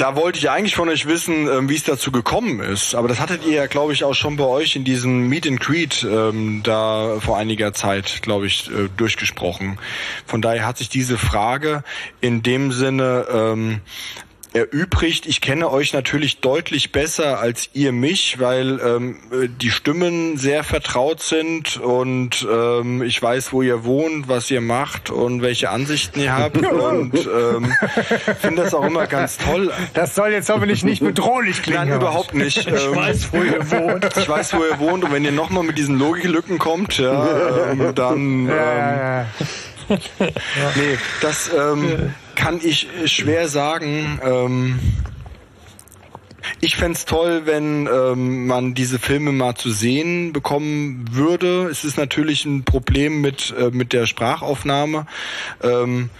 da 0.00 0.16
wollte 0.16 0.38
ich 0.38 0.48
eigentlich 0.48 0.74
von 0.74 0.88
euch 0.88 1.06
wissen, 1.06 1.46
ähm, 1.46 1.68
wie 1.68 1.74
es 1.74 1.84
dazu 1.84 2.10
gekommen 2.10 2.60
ist. 2.60 2.94
Aber 2.94 3.06
das 3.06 3.20
hattet 3.20 3.44
ihr 3.44 3.52
ja, 3.52 3.66
glaube 3.66 3.92
ich, 3.92 4.02
auch 4.02 4.14
schon 4.14 4.36
bei 4.36 4.44
euch 4.44 4.74
in 4.74 4.84
diesem 4.84 5.28
Meet 5.28 5.46
and 5.46 5.60
Greet 5.60 6.06
ähm, 6.08 6.62
da 6.62 7.18
vor 7.20 7.36
einiger 7.36 7.74
Zeit, 7.74 8.22
glaube 8.22 8.46
ich, 8.46 8.70
äh, 8.70 8.88
durchgesprochen. 8.96 9.78
Von 10.24 10.40
daher 10.40 10.66
hat 10.66 10.78
sich 10.78 10.88
diese 10.88 11.18
Frage 11.18 11.84
in 12.22 12.42
dem 12.42 12.72
Sinne 12.72 13.26
ähm, 13.30 13.80
erübrigt. 14.52 15.26
Ich 15.26 15.40
kenne 15.40 15.70
euch 15.70 15.92
natürlich 15.92 16.40
deutlich 16.40 16.92
besser 16.92 17.38
als 17.40 17.70
ihr 17.72 17.92
mich, 17.92 18.40
weil 18.40 18.80
ähm, 18.80 19.18
die 19.60 19.70
Stimmen 19.70 20.36
sehr 20.36 20.64
vertraut 20.64 21.22
sind 21.22 21.76
und 21.78 22.46
ähm, 22.50 23.02
ich 23.02 23.20
weiß, 23.22 23.52
wo 23.52 23.62
ihr 23.62 23.84
wohnt, 23.84 24.28
was 24.28 24.50
ihr 24.50 24.60
macht 24.60 25.10
und 25.10 25.42
welche 25.42 25.70
Ansichten 25.70 26.20
ihr 26.20 26.36
habt 26.36 26.56
und 26.72 27.14
ähm, 27.14 27.72
finde 28.40 28.62
das 28.62 28.74
auch 28.74 28.84
immer 28.84 29.06
ganz 29.06 29.38
toll. 29.38 29.72
Das 29.94 30.14
soll 30.14 30.30
jetzt 30.30 30.48
hoffentlich 30.50 30.84
nicht 30.84 31.02
bedrohlich 31.02 31.62
klingen. 31.62 31.88
Nein, 31.88 31.96
überhaupt 31.96 32.34
nicht. 32.34 32.68
Ich 32.80 32.86
ähm, 32.86 32.94
weiß, 32.94 33.32
wo 33.32 33.42
ihr 33.42 33.70
wohnt. 33.70 34.08
Ich 34.16 34.28
weiß, 34.28 34.54
wo 34.54 34.64
ihr 34.64 34.78
wohnt 34.78 35.04
und 35.04 35.12
wenn 35.12 35.24
ihr 35.24 35.32
nochmal 35.32 35.64
mit 35.64 35.76
diesen 35.78 35.98
Logiklücken 35.98 36.58
kommt, 36.58 36.98
ja, 36.98 37.72
ähm, 37.72 37.94
dann... 37.94 38.18
Ähm, 38.18 38.48
ja, 38.48 39.20
ja. 39.20 39.26
nee, 40.18 40.98
das 41.20 41.50
ähm, 41.52 42.14
kann 42.34 42.60
ich 42.62 42.86
schwer 43.06 43.48
sagen. 43.48 44.20
Ähm, 44.22 44.78
ich 46.60 46.76
fände 46.76 46.98
toll, 47.06 47.42
wenn 47.44 47.86
ähm, 47.86 48.46
man 48.46 48.74
diese 48.74 48.98
Filme 48.98 49.32
mal 49.32 49.54
zu 49.54 49.70
sehen 49.70 50.32
bekommen 50.32 51.06
würde. 51.10 51.68
Es 51.70 51.84
ist 51.84 51.96
natürlich 51.96 52.44
ein 52.44 52.64
Problem 52.64 53.20
mit, 53.20 53.54
äh, 53.58 53.70
mit 53.70 53.92
der 53.92 54.06
Sprachaufnahme. 54.06 55.06
Ähm, 55.62 56.10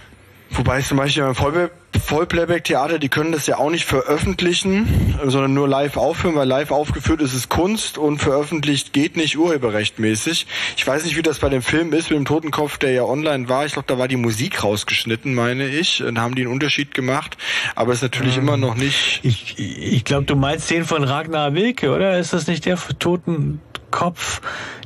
wobei 0.51 0.81
zum 0.81 0.97
Beispiel 0.97 1.23
beim 1.23 1.35
Vollbild 1.35 1.71
Vollplayback-Theater, 1.99 2.99
die 2.99 3.09
können 3.09 3.31
das 3.31 3.47
ja 3.47 3.57
auch 3.57 3.69
nicht 3.69 3.85
veröffentlichen, 3.85 5.15
sondern 5.25 5.53
nur 5.53 5.67
live 5.67 5.97
aufführen, 5.97 6.35
weil 6.35 6.47
live 6.47 6.71
aufgeführt 6.71 7.21
ist 7.21 7.33
es 7.33 7.49
Kunst 7.49 7.97
und 7.97 8.19
veröffentlicht 8.19 8.93
geht 8.93 9.17
nicht 9.17 9.37
urheberrechtmäßig. 9.37 10.47
Ich 10.77 10.87
weiß 10.87 11.03
nicht, 11.05 11.17
wie 11.17 11.21
das 11.21 11.39
bei 11.39 11.49
dem 11.49 11.61
Film 11.61 11.93
ist, 11.93 12.09
mit 12.09 12.17
dem 12.17 12.25
Totenkopf, 12.25 12.77
der 12.77 12.91
ja 12.91 13.03
online 13.03 13.49
war. 13.49 13.65
Ich 13.65 13.73
glaube, 13.73 13.87
da 13.87 13.97
war 13.97 14.07
die 14.07 14.17
Musik 14.17 14.63
rausgeschnitten, 14.63 15.33
meine 15.33 15.67
ich. 15.67 16.03
Da 16.13 16.21
haben 16.21 16.35
die 16.35 16.43
einen 16.43 16.51
Unterschied 16.51 16.93
gemacht, 16.93 17.37
aber 17.75 17.93
ist 17.93 18.01
natürlich 18.01 18.37
ähm, 18.37 18.43
immer 18.43 18.57
noch 18.57 18.75
nicht. 18.75 19.19
Ich, 19.23 19.57
ich 19.57 20.03
glaube, 20.03 20.25
du 20.25 20.35
meinst 20.35 20.69
den 20.69 20.85
von 20.85 21.03
Ragnar 21.03 21.53
Wilke, 21.53 21.93
oder? 21.93 22.17
Ist 22.19 22.33
das 22.33 22.47
nicht 22.47 22.65
der 22.65 22.77
Totenkopf? 22.99 24.41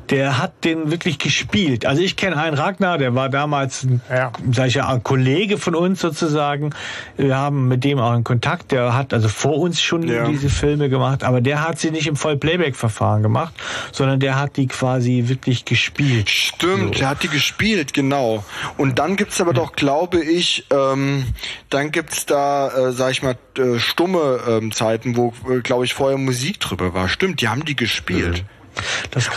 Der 0.09 0.37
hat 0.37 0.63
den 0.63 0.91
wirklich 0.91 1.17
gespielt. 1.19 1.85
Also 1.85 2.01
ich 2.01 2.15
kenne 2.15 2.37
einen 2.37 2.55
Ragnar, 2.55 2.97
der 2.97 3.15
war 3.15 3.29
damals 3.29 3.83
ein, 3.83 4.01
ja. 4.09 4.31
sag 4.51 4.67
ich 4.67 4.75
ja, 4.75 4.87
ein 4.87 5.03
Kollege 5.03 5.57
von 5.57 5.75
uns 5.75 5.99
sozusagen. 6.01 6.71
Wir 7.17 7.37
haben 7.37 7.67
mit 7.67 7.83
dem 7.83 7.99
auch 7.99 8.11
einen 8.11 8.23
Kontakt. 8.23 8.71
Der 8.71 8.93
hat 8.93 9.13
also 9.13 9.27
vor 9.27 9.57
uns 9.57 9.81
schon 9.81 10.07
ja. 10.07 10.27
diese 10.27 10.49
Filme 10.49 10.89
gemacht, 10.89 11.23
aber 11.23 11.41
der 11.41 11.67
hat 11.67 11.79
sie 11.79 11.91
nicht 11.91 12.07
im 12.07 12.15
Vollplayback-Verfahren 12.15 13.23
gemacht, 13.23 13.53
sondern 13.91 14.19
der 14.19 14.39
hat 14.39 14.57
die 14.57 14.67
quasi 14.67 15.23
wirklich 15.27 15.65
gespielt. 15.65 16.29
Stimmt, 16.29 16.95
so. 16.95 16.99
der 16.99 17.09
hat 17.09 17.23
die 17.23 17.29
gespielt, 17.29 17.93
genau. 17.93 18.43
Und 18.77 18.99
dann 18.99 19.15
gibt's 19.15 19.41
aber 19.41 19.53
doch, 19.53 19.73
glaube 19.73 20.21
ich, 20.21 20.65
ähm, 20.71 21.25
dann 21.69 21.91
gibt's 21.91 22.25
da, 22.25 22.89
äh, 22.89 22.91
sag 22.91 23.11
ich 23.11 23.23
mal, 23.23 23.37
äh, 23.57 23.79
stumme 23.79 24.39
ähm, 24.47 24.71
Zeiten, 24.71 25.15
wo, 25.15 25.33
äh, 25.49 25.61
glaube 25.61 25.85
ich, 25.85 25.93
vorher 25.93 26.17
Musik 26.17 26.59
drüber 26.59 26.93
war. 26.93 27.09
Stimmt, 27.09 27.41
die 27.41 27.47
haben 27.47 27.65
die 27.65 27.75
gespielt. 27.75 28.43
Mhm. 28.43 28.54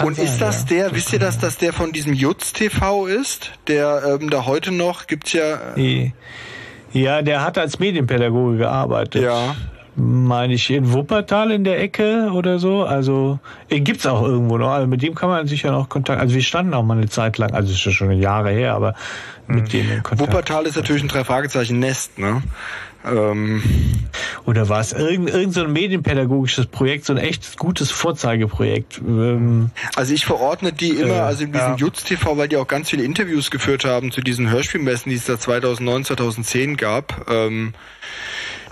Und 0.02 0.17
sein, 0.17 0.25
ist 0.25 0.39
das 0.39 0.67
der, 0.67 0.84
das 0.86 0.94
wisst 0.94 1.12
ihr, 1.12 1.18
dass 1.18 1.39
das 1.39 1.57
der 1.58 1.73
von 1.73 1.92
diesem 1.92 2.12
Jutz 2.12 2.52
TV 2.52 3.07
ist? 3.07 3.52
Der 3.67 4.18
ähm, 4.20 4.31
da 4.31 4.47
heute 4.47 4.73
noch 4.73 5.07
gibt's 5.07 5.33
ja. 5.33 5.76
Äh 5.76 6.12
ja, 6.92 7.23
der 7.23 7.44
hat 7.44 7.58
als 7.58 7.78
Medienpädagoge 7.78 8.57
gearbeitet. 8.57 9.23
Ja. 9.23 9.55
Meine 9.94 10.55
ich 10.55 10.70
in 10.70 10.92
Wuppertal 10.92 11.50
in 11.50 11.65
der 11.65 11.81
Ecke 11.81 12.31
oder 12.33 12.60
so. 12.60 12.84
Also 12.84 13.41
gibt's 13.68 14.07
auch 14.07 14.23
irgendwo 14.23 14.57
noch. 14.57 14.70
Also 14.70 14.86
mit 14.86 15.02
dem 15.02 15.17
kann 15.17 15.28
man 15.28 15.49
sicher 15.49 15.73
noch 15.73 15.89
Kontakt. 15.89 16.20
Also 16.20 16.34
wir 16.34 16.42
standen 16.42 16.73
auch 16.73 16.84
mal 16.84 16.97
eine 16.97 17.08
Zeit 17.08 17.36
lang, 17.36 17.52
also 17.52 17.73
ist 17.73 17.81
schon 17.81 18.12
Jahre 18.12 18.50
her, 18.50 18.75
aber 18.75 18.94
mit 19.49 19.65
mhm. 19.65 19.68
dem 19.68 19.91
in 19.91 20.02
Kontakt. 20.05 20.20
Wuppertal 20.20 20.67
ist 20.67 20.76
natürlich 20.76 21.02
ein 21.02 21.08
drei 21.08 21.25
Fragezeichen 21.25 21.81
Nest, 21.81 22.17
ne? 22.18 22.42
Ähm, 23.05 23.62
Oder 24.44 24.68
war 24.68 24.81
es 24.81 24.93
irgendein, 24.93 25.35
irgendein 25.35 25.52
so 25.52 25.65
ein 25.65 25.73
medienpädagogisches 25.73 26.67
Projekt, 26.67 27.05
so 27.05 27.12
ein 27.12 27.18
echt 27.18 27.59
gutes 27.59 27.91
Vorzeigeprojekt? 27.91 28.99
Ähm, 28.99 29.70
also 29.94 30.15
ich 30.15 30.25
verordne 30.25 30.73
die 30.73 30.91
immer, 30.91 31.15
äh, 31.15 31.20
also 31.20 31.44
in 31.44 31.52
diesem 31.52 31.68
ja. 31.68 31.77
Jutz 31.77 32.05
TV, 32.05 32.36
weil 32.36 32.49
die 32.49 32.57
auch 32.57 32.67
ganz 32.67 32.91
viele 32.91 33.05
Interviews 33.05 33.51
geführt 33.51 33.85
haben 33.85 34.10
zu 34.10 34.20
diesen 34.20 34.51
Hörspielmessen, 34.51 35.10
die 35.10 35.17
es 35.17 35.27
da 35.27 35.39
2009, 35.39 36.05
2010 36.07 36.77
gab. 36.77 37.27
Ähm, 37.31 37.75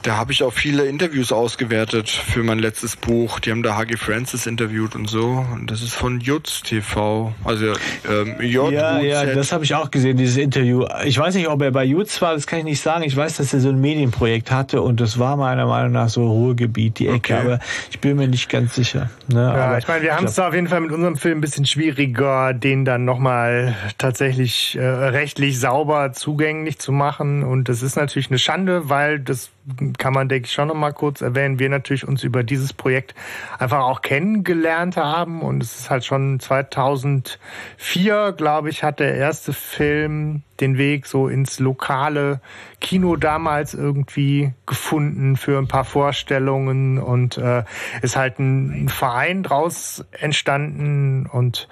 da 0.07 0.17
habe 0.17 0.31
ich 0.31 0.45
auch 0.45 0.53
viele 0.53 0.87
Interviews 0.87 1.33
ausgewertet 1.33 2.09
für 2.09 2.45
mein 2.45 2.61
letztes 2.61 2.95
Buch. 2.95 3.41
Die 3.41 3.51
haben 3.51 3.65
da 3.65 3.77
Hagi 3.77 3.97
Francis 3.97 4.47
interviewt 4.47 4.95
und 4.95 5.11
so. 5.11 5.45
Und 5.53 5.69
das 5.69 5.83
ist 5.83 5.95
von 5.95 6.21
Jutz 6.21 6.63
TV. 6.63 7.35
Also 7.43 7.73
ähm, 8.09 8.41
J 8.41 8.73
Ja, 8.73 9.01
ja, 9.01 9.25
das 9.27 9.51
habe 9.51 9.65
ich 9.65 9.75
auch 9.75 9.91
gesehen, 9.91 10.17
dieses 10.17 10.37
Interview. 10.37 10.87
Ich 11.05 11.19
weiß 11.19 11.35
nicht, 11.35 11.49
ob 11.49 11.61
er 11.61 11.73
bei 11.73 11.85
Jutz 11.85 12.23
war, 12.23 12.35
das 12.35 12.47
kann 12.47 12.61
ich 12.61 12.65
nicht 12.65 12.81
sagen. 12.81 13.03
Ich 13.03 13.17
weiß, 13.17 13.39
dass 13.39 13.53
er 13.53 13.59
so 13.59 13.69
ein 13.69 13.81
Medienprojekt 13.81 14.53
hatte 14.53 14.81
und 14.81 15.01
das 15.01 15.19
war 15.19 15.37
meiner 15.37 15.67
Meinung 15.67 15.91
nach 15.91 16.09
so 16.09 16.25
Ruhrgebiet, 16.25 17.01
die 17.01 17.09
Ecke. 17.09 17.35
Okay. 17.35 17.45
Aber 17.45 17.59
ich 17.91 17.99
bin 17.99 18.17
mir 18.17 18.29
nicht 18.29 18.49
ganz 18.49 18.77
sicher. 18.77 19.11
Ne? 19.27 19.41
Ja, 19.41 19.65
aber 19.65 19.79
ich 19.79 19.89
meine, 19.89 20.03
wir 20.03 20.15
haben 20.15 20.27
es 20.27 20.35
da 20.35 20.47
auf 20.49 20.55
jeden 20.55 20.69
Fall 20.69 20.83
mit 20.83 20.93
unserem 20.93 21.17
Film 21.17 21.39
ein 21.39 21.41
bisschen 21.41 21.67
schwieriger, 21.67 22.55
den 22.55 22.85
dann 22.85 23.05
nochmal 23.05 23.75
tatsächlich 23.99 24.77
äh, 24.77 24.87
rechtlich 24.87 25.59
sauber 25.59 26.13
zugänglich 26.13 26.79
zu 26.79 26.93
machen. 26.93 27.43
Und 27.43 27.69
das 27.69 27.83
ist 27.83 27.97
natürlich 27.97 28.31
eine 28.31 28.39
Schande, 28.39 28.89
weil 28.89 29.19
das 29.19 29.51
kann 29.99 30.13
man, 30.13 30.29
denke 30.29 30.47
ich, 30.47 30.53
schon 30.53 30.69
noch 30.69 30.75
mal 30.75 30.93
kurz 30.93 31.21
erwähnen, 31.21 31.59
wir 31.59 31.69
natürlich 31.69 32.07
uns 32.07 32.23
über 32.23 32.45
dieses 32.45 32.73
Projekt 32.73 33.15
einfach 33.59 33.81
auch 33.81 34.01
kennengelernt 34.01 34.97
haben. 34.97 35.43
Und 35.43 35.63
es 35.63 35.81
ist 35.81 35.91
halt 35.91 36.05
schon 36.05 36.39
2004, 36.39 38.33
glaube 38.37 38.71
ich, 38.71 38.85
hat 38.85 39.01
der 39.01 39.15
erste 39.15 39.53
Film 39.53 40.43
den 40.61 40.79
Weg 40.79 41.07
so 41.07 41.29
ins 41.29 41.59
lokale 41.59 42.41
Kino 42.81 43.17
damals 43.17 43.75
irgendwie 43.75 44.53
gefunden 44.67 45.37
für 45.37 45.59
ein 45.59 45.69
paar 45.69 45.85
Vorstellungen 45.85 46.99
und 46.99 47.37
äh, 47.37 47.65
ist 48.03 48.17
halt 48.17 48.39
ein, 48.39 48.85
ein 48.85 48.89
Verein 48.89 49.43
draus 49.43 50.05
entstanden 50.13 51.27
und 51.27 51.69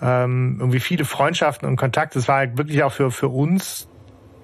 ähm, 0.00 0.56
irgendwie 0.60 0.80
viele 0.80 1.04
Freundschaften 1.04 1.68
und 1.68 1.76
Kontakte. 1.76 2.18
Es 2.18 2.28
war 2.28 2.36
halt 2.36 2.56
wirklich 2.56 2.82
auch 2.82 2.92
für, 2.92 3.10
für 3.10 3.28
uns 3.28 3.88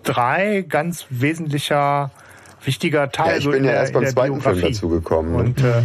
drei 0.03 0.65
ganz 0.69 1.07
wesentlicher 1.11 2.11
wichtiger 2.65 3.11
Teil. 3.11 3.33
Ja, 3.33 3.37
ich 3.39 3.51
bin 3.51 3.65
ja 3.65 3.73
erst 3.73 3.93
beim 3.93 4.07
zweiten 4.07 4.35
Biografie. 4.35 4.61
Film 4.61 4.73
dazu 4.73 4.89
gekommen. 4.89 5.33
Ne? 5.33 5.39
Und 5.39 5.61
äh, 5.63 5.83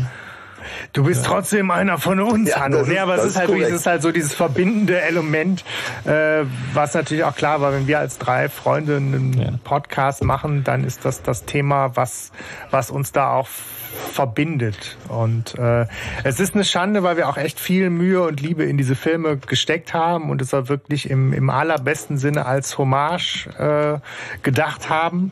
Du 0.94 1.04
bist 1.04 1.24
ja. 1.24 1.32
trotzdem 1.32 1.72
einer 1.72 1.98
von 1.98 2.20
uns, 2.20 2.50
ja, 2.50 2.62
Hanno. 2.62 2.84
Nee, 2.84 3.00
aber 3.00 3.16
es 3.16 3.26
ist, 3.26 3.38
halt, 3.38 3.50
es 3.50 3.72
ist 3.72 3.86
halt 3.86 4.02
so 4.02 4.12
dieses 4.12 4.34
verbindende 4.34 5.02
Element, 5.02 5.64
äh, 6.06 6.44
was 6.74 6.94
natürlich 6.94 7.24
auch 7.24 7.36
klar 7.36 7.62
war, 7.62 7.74
wenn 7.74 7.88
wir 7.88 8.00
als 8.00 8.18
drei 8.18 8.50
Freunde 8.50 8.98
einen 8.98 9.34
ja. 9.34 9.50
Podcast 9.64 10.24
machen, 10.24 10.64
dann 10.64 10.84
ist 10.84 11.06
das 11.06 11.22
das 11.22 11.46
Thema, 11.46 11.96
was, 11.96 12.32
was 12.72 12.92
uns 12.92 13.12
da 13.12 13.32
auch 13.32 13.48
verbindet. 13.48 14.98
Und 15.08 15.58
äh, 15.58 15.86
es 16.24 16.40
ist 16.40 16.56
eine 16.56 16.64
Schande, 16.64 17.04
weil 17.04 17.18
wir 17.18 17.30
auch 17.30 17.38
echt 17.38 17.60
viel 17.60 17.90
Mühe 17.90 18.24
und 18.24 18.42
Liebe 18.42 18.64
in 18.64 18.78
diese 18.78 18.96
Filme 18.96 19.38
gesteckt 19.38 19.94
haben 19.94 20.30
und 20.30 20.42
es 20.42 20.54
auch 20.54 20.70
wirklich 20.70 21.10
im, 21.10 21.34
im 21.34 21.50
allerbesten 21.50 22.18
Sinne 22.18 22.46
als 22.46 22.78
Hommage 22.78 23.48
äh, 23.58 24.00
gedacht 24.42 24.90
haben. 24.90 25.32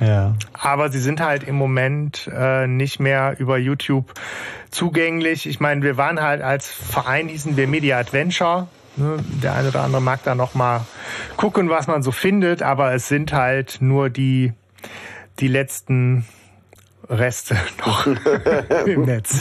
Ja. 0.00 0.34
Aber 0.52 0.90
sie 0.90 1.00
sind 1.00 1.20
halt 1.20 1.44
im 1.44 1.54
Moment 1.54 2.30
äh, 2.34 2.66
nicht 2.66 2.98
mehr 3.00 3.36
über 3.38 3.58
YouTube 3.58 4.12
zugänglich. 4.70 5.46
Ich 5.46 5.60
meine, 5.60 5.82
wir 5.82 5.96
waren 5.96 6.20
halt 6.20 6.42
als 6.42 6.68
Verein 6.68 7.28
hießen 7.28 7.56
wir 7.56 7.68
Media 7.68 7.98
Adventure. 7.98 8.68
Ne? 8.96 9.18
Der 9.42 9.54
eine 9.54 9.68
oder 9.68 9.82
andere 9.82 10.02
mag 10.02 10.22
da 10.24 10.34
noch 10.34 10.54
mal 10.54 10.86
gucken, 11.36 11.70
was 11.70 11.86
man 11.86 12.02
so 12.02 12.12
findet, 12.12 12.62
aber 12.62 12.92
es 12.94 13.08
sind 13.08 13.32
halt 13.32 13.78
nur 13.80 14.10
die 14.10 14.52
die 15.38 15.48
letzten 15.48 16.26
Reste 17.12 17.56
noch 17.86 18.06
im 18.86 19.02
Netz. 19.02 19.40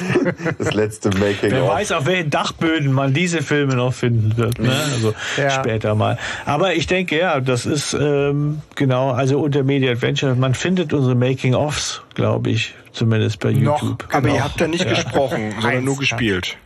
Das 0.58 0.74
letzte 0.74 1.10
Making. 1.10 1.52
Wer 1.52 1.68
weiß, 1.68 1.94
auf 1.94 2.06
welchen 2.06 2.30
Dachböden 2.30 2.92
man 2.92 3.14
diese 3.14 3.42
Filme 3.42 3.76
noch 3.76 3.94
finden 3.94 4.36
wird. 4.38 4.60
Ne? 4.60 4.72
Also 4.94 5.14
ja. 5.38 5.50
später 5.50 5.96
mal. 5.96 6.18
Aber 6.46 6.74
ich 6.76 6.88
denke, 6.88 7.18
ja, 7.18 7.40
das 7.40 7.66
ist 7.66 7.94
ähm, 7.94 8.62
genau, 8.76 9.12
also 9.12 9.40
unter 9.40 9.64
Media 9.64 9.92
Adventure, 9.92 10.36
man 10.36 10.54
findet 10.54 10.94
unsere 10.94 11.16
Making-ofs, 11.16 12.02
glaube 12.14 12.50
ich, 12.50 12.76
zumindest 12.92 13.40
bei 13.40 13.54
noch, 13.54 13.82
YouTube. 13.82 14.08
Aber 14.12 14.22
genau. 14.22 14.36
ihr 14.36 14.44
habt 14.44 14.60
da 14.60 14.68
nicht 14.68 14.84
ja. 14.84 14.90
gesprochen, 14.90 15.54
sondern 15.60 15.86
nur 15.86 15.98
gespielt. 15.98 16.58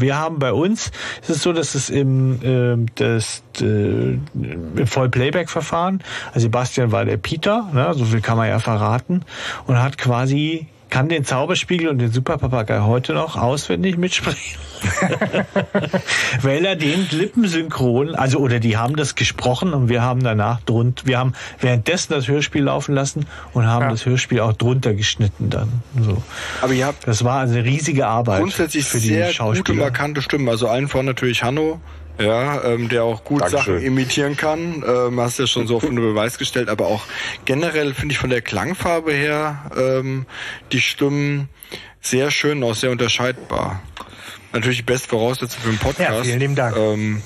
Wir 0.00 0.18
haben 0.18 0.38
bei 0.38 0.52
uns, 0.52 0.90
es 1.22 1.30
ist 1.30 1.42
so, 1.42 1.52
dass 1.52 1.74
es 1.74 1.90
im, 1.90 2.42
äh, 2.42 2.86
das, 2.94 3.42
äh, 3.60 3.64
im 3.64 4.86
Vollplayback-Verfahren, 4.86 6.02
also 6.28 6.40
Sebastian 6.40 6.92
war 6.92 7.04
der 7.04 7.16
Peter, 7.16 7.68
ne, 7.72 7.92
so 7.94 8.04
viel 8.04 8.20
kann 8.20 8.36
man 8.36 8.48
ja 8.48 8.58
verraten, 8.58 9.24
und 9.66 9.82
hat 9.82 9.98
quasi 9.98 10.68
kann 10.92 11.08
den 11.08 11.24
Zauberspiegel 11.24 11.88
und 11.88 12.00
den 12.00 12.12
Superpapagei 12.12 12.80
heute 12.80 13.14
noch 13.14 13.38
auswendig 13.38 13.96
mitsprechen. 13.96 14.60
Weil 16.42 16.66
er 16.66 16.76
den 16.76 17.08
lippensynchron, 17.10 18.14
also 18.14 18.40
oder 18.40 18.60
die 18.60 18.76
haben 18.76 18.96
das 18.96 19.14
gesprochen 19.14 19.72
und 19.72 19.88
wir 19.88 20.02
haben 20.02 20.22
danach 20.22 20.60
drunter, 20.60 21.06
wir 21.06 21.18
haben 21.18 21.32
währenddessen 21.60 22.12
das 22.12 22.28
Hörspiel 22.28 22.64
laufen 22.64 22.94
lassen 22.94 23.24
und 23.54 23.66
haben 23.66 23.84
ja. 23.84 23.90
das 23.90 24.04
Hörspiel 24.04 24.40
auch 24.40 24.52
drunter 24.52 24.92
geschnitten 24.92 25.48
dann. 25.48 25.80
So. 25.98 26.22
Aber 26.60 26.74
ihr 26.74 26.84
habt 26.84 27.08
das 27.08 27.24
war 27.24 27.40
eine 27.40 27.64
riesige 27.64 28.06
Arbeit 28.06 28.40
grundsätzlich 28.40 28.84
für 28.84 29.00
die 29.00 29.08
sehr 29.08 29.32
Schauspieler. 29.32 29.64
gute 29.64 29.78
markante 29.78 30.20
Stimmen. 30.20 30.46
Also 30.50 30.68
allen 30.68 30.88
voran 30.88 31.06
natürlich 31.06 31.42
Hanno, 31.42 31.80
ja, 32.18 32.62
ähm, 32.64 32.88
der 32.88 33.04
auch 33.04 33.24
gut 33.24 33.42
Dankeschön. 33.42 33.74
Sachen 33.76 33.86
imitieren 33.86 34.36
kann. 34.36 34.84
Ähm, 34.86 35.20
hast 35.20 35.38
ja 35.38 35.46
schon 35.46 35.66
so 35.66 35.76
auf 35.76 35.84
unter 35.84 36.02
Beweis 36.02 36.38
gestellt, 36.38 36.68
aber 36.68 36.86
auch 36.86 37.02
generell 37.44 37.94
finde 37.94 38.12
ich 38.12 38.18
von 38.18 38.30
der 38.30 38.42
Klangfarbe 38.42 39.12
her 39.12 39.70
ähm, 39.76 40.26
die 40.72 40.80
Stimmen 40.80 41.48
sehr 42.00 42.30
schön, 42.30 42.62
auch 42.64 42.74
sehr 42.74 42.90
unterscheidbar. 42.90 43.80
Natürlich 44.52 44.78
die 44.78 44.82
beste 44.84 45.08
Voraussetzung 45.08 45.60
für 45.62 45.68
einen 45.70 45.78
Podcast. 45.78 46.10
Ja, 46.18 46.22
vielen 46.22 46.40
lieben 46.40 46.54
Dank. 46.54 46.76
Ähm, 46.76 47.22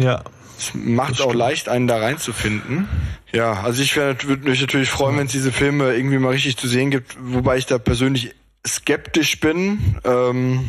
Ja. 0.00 0.22
es 0.58 0.72
macht 0.74 1.20
auch 1.20 1.34
leicht, 1.34 1.68
einen 1.68 1.88
da 1.88 1.98
reinzufinden. 1.98 2.88
Ja, 3.32 3.54
also 3.64 3.82
ich 3.82 3.96
würde 3.96 4.48
mich 4.48 4.60
natürlich 4.60 4.88
freuen, 4.90 5.18
wenn 5.18 5.26
es 5.26 5.32
diese 5.32 5.50
Filme 5.52 5.94
irgendwie 5.94 6.18
mal 6.18 6.30
richtig 6.30 6.56
zu 6.56 6.68
sehen 6.68 6.90
gibt, 6.90 7.16
wobei 7.20 7.56
ich 7.56 7.66
da 7.66 7.78
persönlich 7.78 8.34
skeptisch 8.66 9.40
bin. 9.40 9.96
Ähm, 10.04 10.68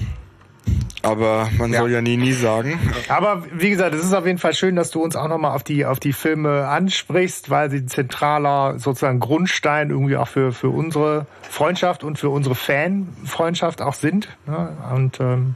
aber 1.03 1.49
man 1.57 1.71
Ja. 1.71 1.79
soll 1.79 1.91
ja 1.91 2.01
nie, 2.01 2.17
nie 2.17 2.33
sagen. 2.33 2.79
Aber 3.07 3.43
wie 3.53 3.69
gesagt, 3.69 3.93
es 3.95 4.03
ist 4.03 4.13
auf 4.13 4.25
jeden 4.25 4.39
Fall 4.39 4.53
schön, 4.53 4.75
dass 4.75 4.89
du 4.91 5.01
uns 5.01 5.15
auch 5.15 5.27
nochmal 5.27 5.51
auf 5.55 5.63
die, 5.63 5.85
auf 5.85 5.99
die 5.99 6.11
Filme 6.13 6.67
ansprichst, 6.67 7.49
weil 7.49 7.69
sie 7.69 7.77
ein 7.77 7.87
zentraler 7.87 8.77
sozusagen 8.79 9.19
Grundstein 9.19 9.89
irgendwie 9.89 10.17
auch 10.17 10.27
für, 10.27 10.51
für 10.51 10.69
unsere 10.69 11.25
Freundschaft 11.49 12.03
und 12.03 12.19
für 12.19 12.29
unsere 12.29 12.55
Fanfreundschaft 12.55 13.81
auch 13.81 13.93
sind. 13.93 14.27
Ne? 14.47 14.75
Und 14.93 15.19
ähm, 15.19 15.55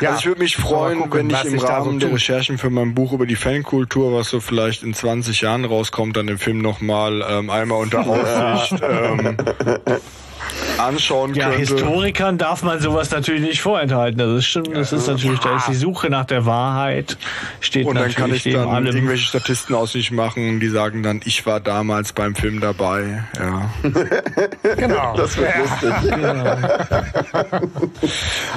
ja, 0.00 0.10
also 0.10 0.20
ich 0.20 0.26
würde 0.26 0.40
mich 0.42 0.56
freuen, 0.56 0.98
gucken, 1.00 1.18
wenn 1.18 1.30
ich 1.30 1.44
im 1.44 1.52
da 1.54 1.58
so 1.58 1.66
Rahmen 1.66 1.98
der. 1.98 2.12
Recherchen 2.12 2.58
für 2.58 2.70
mein 2.70 2.94
Buch 2.94 3.12
über 3.12 3.26
die 3.26 3.36
Fankultur, 3.36 4.16
was 4.16 4.28
so 4.28 4.40
vielleicht 4.40 4.82
in 4.82 4.94
20 4.94 5.40
Jahren 5.40 5.64
rauskommt, 5.64 6.16
dann 6.16 6.26
den 6.28 6.38
Film 6.38 6.58
nochmal 6.58 7.24
ähm, 7.28 7.50
einmal 7.50 7.78
unter 7.80 8.00
Aufsicht 8.06 8.80
ähm, 8.82 9.36
anschauen 10.78 11.34
Ja, 11.34 11.46
könnte. 11.46 11.58
Historikern 11.60 12.38
darf 12.38 12.62
man 12.62 12.80
sowas 12.80 13.10
natürlich 13.10 13.42
nicht 13.42 13.60
vorenthalten. 13.62 14.18
Das 14.18 14.30
ist 14.30 14.46
stimmt. 14.46 14.74
Das 14.74 14.92
ist 14.92 15.06
natürlich, 15.06 15.40
da 15.40 15.56
ist 15.56 15.68
die 15.68 15.74
Suche 15.74 16.10
nach 16.10 16.24
der 16.24 16.46
Wahrheit 16.46 17.16
steht 17.60 17.86
Und 17.86 17.94
dann 17.94 18.08
natürlich 18.08 18.42
kann 18.44 18.52
ich 18.52 18.54
dann 18.54 18.68
allem. 18.68 18.86
irgendwelche 18.86 19.26
Statisten 19.26 19.74
aus 19.74 19.92
sich 19.92 20.10
machen, 20.10 20.60
die 20.60 20.68
sagen 20.68 21.02
dann, 21.02 21.20
ich 21.24 21.46
war 21.46 21.60
damals 21.60 22.12
beim 22.12 22.34
Film 22.34 22.60
dabei. 22.60 23.24
Ja. 23.38 23.70
Genau. 24.76 25.16
Das 25.16 25.36
wird 25.36 25.50
lustig. 25.58 25.92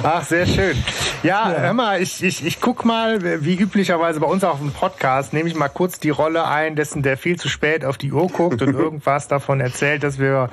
Ach, 0.02 0.22
sehr 0.22 0.46
schön. 0.46 0.76
Ja, 1.22 1.52
hör 1.56 1.72
mal, 1.72 2.02
ich, 2.02 2.22
ich, 2.22 2.44
ich 2.44 2.60
guck 2.60 2.84
mal, 2.84 3.42
wie 3.42 3.54
üblicherweise 3.56 4.20
bei 4.20 4.26
uns 4.26 4.44
auf 4.44 4.58
dem 4.58 4.72
Podcast, 4.72 5.32
nehme 5.32 5.48
ich 5.48 5.54
mal 5.54 5.68
kurz 5.68 5.98
die 5.98 6.10
Rolle 6.10 6.46
ein, 6.46 6.76
dessen 6.76 7.02
der 7.02 7.16
viel 7.16 7.36
zu 7.38 7.48
spät 7.48 7.84
auf 7.84 7.98
die 7.98 8.12
Uhr 8.12 8.28
guckt 8.28 8.62
und 8.62 8.74
irgendwas 8.74 9.28
davon 9.28 9.60
erzählt, 9.60 10.02
dass 10.02 10.18
wir 10.18 10.50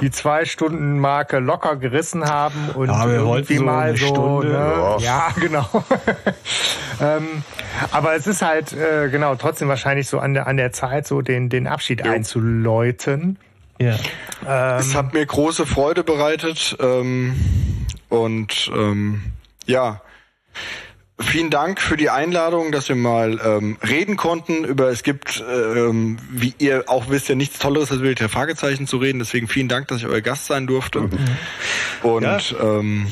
die 0.00 0.10
zwei 0.10 0.44
Stunden 0.44 0.83
Marke 0.98 1.38
locker 1.38 1.76
gerissen 1.76 2.24
haben 2.24 2.70
und 2.74 2.88
Ja, 2.88 3.06
irgendwie 3.06 3.56
so 3.56 3.64
mal 3.64 3.88
eine 3.88 3.96
so. 3.96 4.06
Stunde. 4.06 4.48
Ne? 4.48 4.96
Ja, 5.00 5.28
genau. 5.40 5.68
ähm, 7.00 7.42
aber 7.90 8.14
es 8.14 8.26
ist 8.26 8.42
halt 8.42 8.72
äh, 8.72 9.08
genau 9.08 9.34
trotzdem 9.34 9.68
wahrscheinlich 9.68 10.08
so 10.08 10.18
an 10.18 10.34
der 10.34 10.46
an 10.46 10.56
der 10.56 10.72
Zeit, 10.72 11.06
so 11.06 11.22
den 11.22 11.48
den 11.48 11.66
Abschied 11.66 12.06
einzuläuten. 12.06 13.38
ja. 13.78 13.96
Es 14.78 14.94
hat 14.94 15.14
mir 15.14 15.24
große 15.24 15.66
Freude 15.66 16.04
bereitet 16.04 16.76
ähm, 16.80 17.34
und 18.08 18.70
ähm, 18.74 19.32
ja, 19.66 20.00
vielen 21.20 21.50
Dank 21.50 21.80
für 21.80 21.96
die 21.96 22.10
Einladung, 22.10 22.72
dass 22.72 22.88
wir 22.88 22.96
mal 22.96 23.40
ähm, 23.44 23.76
reden 23.88 24.16
konnten 24.16 24.64
über, 24.64 24.88
es 24.88 25.02
gibt, 25.02 25.42
ähm, 25.48 26.18
wie 26.30 26.54
ihr 26.58 26.84
auch 26.88 27.08
wisst, 27.08 27.28
ja 27.28 27.34
nichts 27.34 27.58
Tolleres 27.58 27.90
als 27.92 28.00
über 28.00 28.14
die 28.14 28.28
Fragezeichen 28.28 28.86
zu 28.86 28.96
reden, 28.98 29.18
deswegen 29.20 29.46
vielen 29.48 29.68
Dank, 29.68 29.88
dass 29.88 29.98
ich 29.98 30.06
euer 30.06 30.20
Gast 30.20 30.46
sein 30.46 30.66
durfte. 30.66 31.08
Und 32.02 32.22
Ja. 32.22 32.38
ähm, 32.60 33.06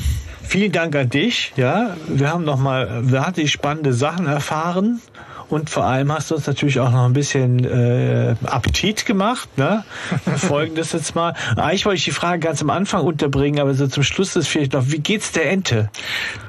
Vielen 0.45 0.73
Dank 0.73 0.95
an 0.95 1.09
dich. 1.09 1.53
Ja, 1.55 1.95
wir 2.07 2.29
haben 2.29 2.43
noch 2.43 2.59
mal, 2.59 3.01
wir 3.09 3.25
hatten 3.25 3.47
spannende 3.47 3.93
Sachen 3.93 4.27
erfahren. 4.27 5.01
Und 5.49 5.69
vor 5.69 5.85
allem 5.85 6.11
hast 6.11 6.31
du 6.31 6.35
uns 6.35 6.47
natürlich 6.47 6.79
auch 6.79 6.91
noch 6.91 7.05
ein 7.05 7.13
bisschen 7.13 7.63
äh, 7.63 8.35
Appetit 8.45 9.05
gemacht. 9.05 9.57
Ne? 9.57 9.83
Folgendes 10.37 10.93
jetzt 10.93 11.15
mal. 11.15 11.33
Eigentlich 11.55 11.85
wollte 11.85 11.97
ich 11.97 12.05
die 12.05 12.11
Frage 12.11 12.39
ganz 12.39 12.61
am 12.61 12.69
Anfang 12.69 13.03
unterbringen, 13.03 13.59
aber 13.59 13.73
so 13.73 13.87
zum 13.87 14.03
Schluss 14.03 14.35
ist 14.35 14.47
vielleicht 14.47 14.73
noch, 14.73 14.85
wie 14.87 14.99
geht's 14.99 15.31
der 15.31 15.49
Ente? 15.51 15.89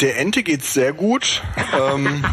Der 0.00 0.18
Ente 0.18 0.42
geht's 0.42 0.72
sehr 0.72 0.92
gut. 0.92 1.42
ähm, 1.78 2.24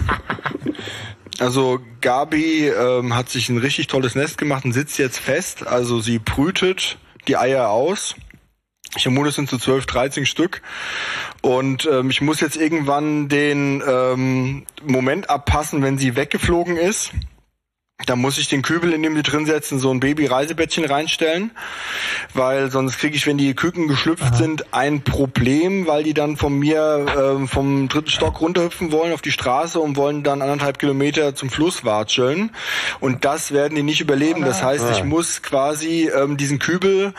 also 1.40 1.80
Gabi 2.02 2.68
ähm, 2.68 3.16
hat 3.16 3.30
sich 3.30 3.50
ein 3.50 3.58
richtig 3.58 3.88
tolles 3.88 4.16
Nest 4.16 4.38
gemacht 4.38 4.66
und 4.66 4.74
sitzt 4.74 4.98
jetzt 4.98 5.20
fest. 5.20 5.68
Also 5.68 6.00
sie 6.00 6.20
brütet 6.20 6.98
die 7.28 7.38
Eier 7.38 7.70
aus. 7.70 8.16
Ich 8.96 9.04
vermute, 9.04 9.30
es 9.30 9.36
sind 9.36 9.50
so 9.50 9.58
12, 9.58 9.86
13 9.86 10.26
Stück. 10.26 10.62
Und 11.42 11.88
ähm, 11.92 12.10
ich 12.10 12.22
muss 12.22 12.42
jetzt 12.42 12.58
irgendwann 12.58 13.30
den 13.30 13.82
ähm, 13.88 14.66
Moment 14.84 15.30
abpassen, 15.30 15.82
wenn 15.82 15.98
sie 15.98 16.16
weggeflogen 16.16 16.78
ist. 16.78 17.12
Da 18.06 18.16
muss 18.16 18.38
ich 18.38 18.48
den 18.48 18.62
Kübel, 18.62 18.94
in 18.94 19.04
dem 19.04 19.16
sie 19.16 19.22
drin 19.22 19.46
setzen, 19.46 19.80
so 19.80 19.92
ein 19.92 20.00
Baby-Reisebettchen 20.00 20.86
reinstellen, 20.86 21.52
weil 22.34 22.72
sonst 22.72 22.98
kriege 22.98 23.16
ich, 23.16 23.28
wenn 23.28 23.38
die 23.38 23.54
Küken 23.54 23.88
geschlüpft 23.88 24.36
sind, 24.36 24.74
ein 24.74 25.04
Problem, 25.04 25.86
weil 25.86 26.04
die 26.04 26.14
dann 26.14 26.38
von 26.38 26.58
mir 26.58 27.06
ähm, 27.16 27.48
vom 27.48 27.90
dritten 27.90 28.10
Stock 28.10 28.42
runterhüpfen 28.42 28.92
wollen 28.92 29.14
auf 29.14 29.22
die 29.22 29.32
Straße 29.32 29.80
und 29.80 29.98
wollen 29.98 30.24
dann 30.24 30.42
anderthalb 30.42 30.80
Kilometer 30.80 31.36
zum 31.36 31.50
Fluss 31.50 31.86
watscheln. 31.86 32.52
Und 33.00 33.24
das 33.24 33.52
werden 33.52 33.76
die 33.76 33.84
nicht 33.84 34.02
überleben. 34.02 34.42
Das 34.42 34.64
heißt, 34.64 34.86
ich 34.92 35.04
muss 35.04 35.42
quasi 35.44 36.10
ähm, 36.10 36.38
diesen 36.38 36.60
Kübel 36.60 37.14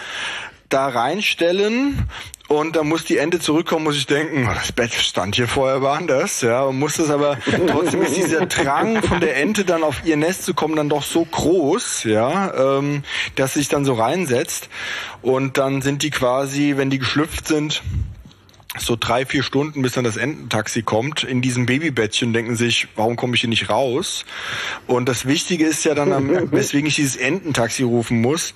da 0.72 0.88
reinstellen 0.88 2.08
und 2.48 2.76
dann 2.76 2.86
muss 2.86 3.04
die 3.04 3.16
Ente 3.16 3.40
zurückkommen, 3.40 3.84
muss 3.84 3.96
ich 3.96 4.06
denken, 4.06 4.46
oh, 4.50 4.54
das 4.54 4.72
Bett 4.72 4.92
stand 4.92 5.36
hier 5.36 5.48
vorher 5.48 5.80
woanders, 5.80 6.42
ja, 6.42 6.62
und 6.62 6.78
muss 6.78 6.96
das 6.96 7.10
aber, 7.10 7.38
trotzdem 7.68 8.02
ist 8.02 8.16
dieser 8.16 8.46
Drang 8.46 9.02
von 9.02 9.20
der 9.20 9.36
Ente 9.36 9.64
dann 9.64 9.82
auf 9.82 10.04
ihr 10.04 10.16
Nest 10.16 10.44
zu 10.44 10.52
kommen 10.52 10.76
dann 10.76 10.88
doch 10.88 11.02
so 11.02 11.24
groß, 11.24 12.04
ja, 12.04 12.78
ähm, 12.78 13.04
dass 13.36 13.54
sich 13.54 13.68
dann 13.68 13.84
so 13.84 13.94
reinsetzt 13.94 14.68
und 15.22 15.56
dann 15.56 15.82
sind 15.82 16.02
die 16.02 16.10
quasi, 16.10 16.74
wenn 16.76 16.90
die 16.90 16.98
geschlüpft 16.98 17.48
sind, 17.48 17.82
so 18.78 18.96
drei, 18.98 19.26
vier 19.26 19.42
Stunden, 19.42 19.82
bis 19.82 19.92
dann 19.92 20.04
das 20.04 20.16
Ententaxi 20.16 20.82
kommt, 20.82 21.24
in 21.24 21.42
diesem 21.42 21.66
Babybettchen 21.66 22.32
denken 22.32 22.56
sich, 22.56 22.88
warum 22.96 23.16
komme 23.16 23.34
ich 23.34 23.42
hier 23.42 23.50
nicht 23.50 23.68
raus? 23.68 24.24
Und 24.86 25.08
das 25.08 25.26
Wichtige 25.26 25.66
ist 25.66 25.84
ja 25.84 25.94
dann, 25.94 26.12
am, 26.12 26.28
weswegen 26.52 26.86
ich 26.86 26.96
dieses 26.96 27.16
Ententaxi 27.16 27.82
rufen 27.82 28.22
muss, 28.22 28.54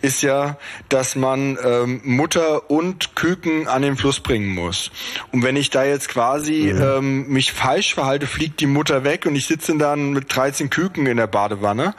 ist 0.00 0.22
ja, 0.22 0.56
dass 0.88 1.16
man 1.16 1.58
ähm, 1.62 2.00
Mutter 2.04 2.70
und 2.70 3.14
Küken 3.14 3.68
an 3.68 3.82
den 3.82 3.96
Fluss 3.96 4.20
bringen 4.20 4.48
muss. 4.48 4.90
Und 5.32 5.42
wenn 5.42 5.56
ich 5.56 5.68
da 5.68 5.84
jetzt 5.84 6.08
quasi 6.08 6.70
ähm, 6.70 7.28
mich 7.28 7.52
falsch 7.52 7.94
verhalte, 7.94 8.26
fliegt 8.26 8.60
die 8.60 8.66
Mutter 8.66 9.04
weg 9.04 9.26
und 9.26 9.36
ich 9.36 9.46
sitze 9.46 9.76
dann 9.76 10.12
mit 10.12 10.34
13 10.34 10.70
Küken 10.70 11.06
in 11.06 11.18
der 11.18 11.26
Badewanne. 11.26 11.94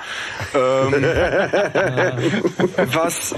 Ähm, 0.56 0.93
was 2.93 3.35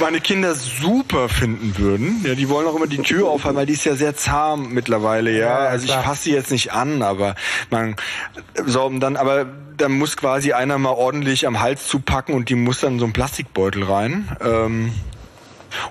meine 0.00 0.20
Kinder 0.20 0.54
super 0.54 1.28
finden 1.28 1.78
würden. 1.78 2.24
Ja, 2.26 2.34
die 2.34 2.48
wollen 2.48 2.66
auch 2.66 2.74
immer 2.74 2.86
die 2.86 2.98
Tür 2.98 3.28
aufhalten, 3.28 3.51
weil 3.54 3.66
die 3.66 3.72
ist 3.74 3.84
ja 3.84 3.94
sehr 3.94 4.16
zahm 4.16 4.72
mittlerweile, 4.72 5.30
ja. 5.30 5.38
Ja, 5.38 5.56
also 5.58 5.84
ich 5.84 5.90
klar. 5.90 6.04
fasse 6.04 6.24
sie 6.24 6.32
jetzt 6.32 6.50
nicht 6.50 6.72
an, 6.72 7.02
aber 7.02 7.34
man 7.70 7.96
so 8.66 8.84
und 8.84 9.00
dann, 9.00 9.16
aber 9.16 9.46
dann 9.76 9.92
muss 9.92 10.16
quasi 10.16 10.52
einer 10.52 10.78
mal 10.78 10.90
ordentlich 10.90 11.46
am 11.46 11.60
Hals 11.60 11.88
zupacken 11.88 12.34
und 12.34 12.48
die 12.48 12.54
muss 12.54 12.80
dann 12.80 12.94
in 12.94 12.98
so 12.98 13.04
einen 13.04 13.12
Plastikbeutel 13.12 13.84
rein. 13.84 14.28
Ähm, 14.44 14.92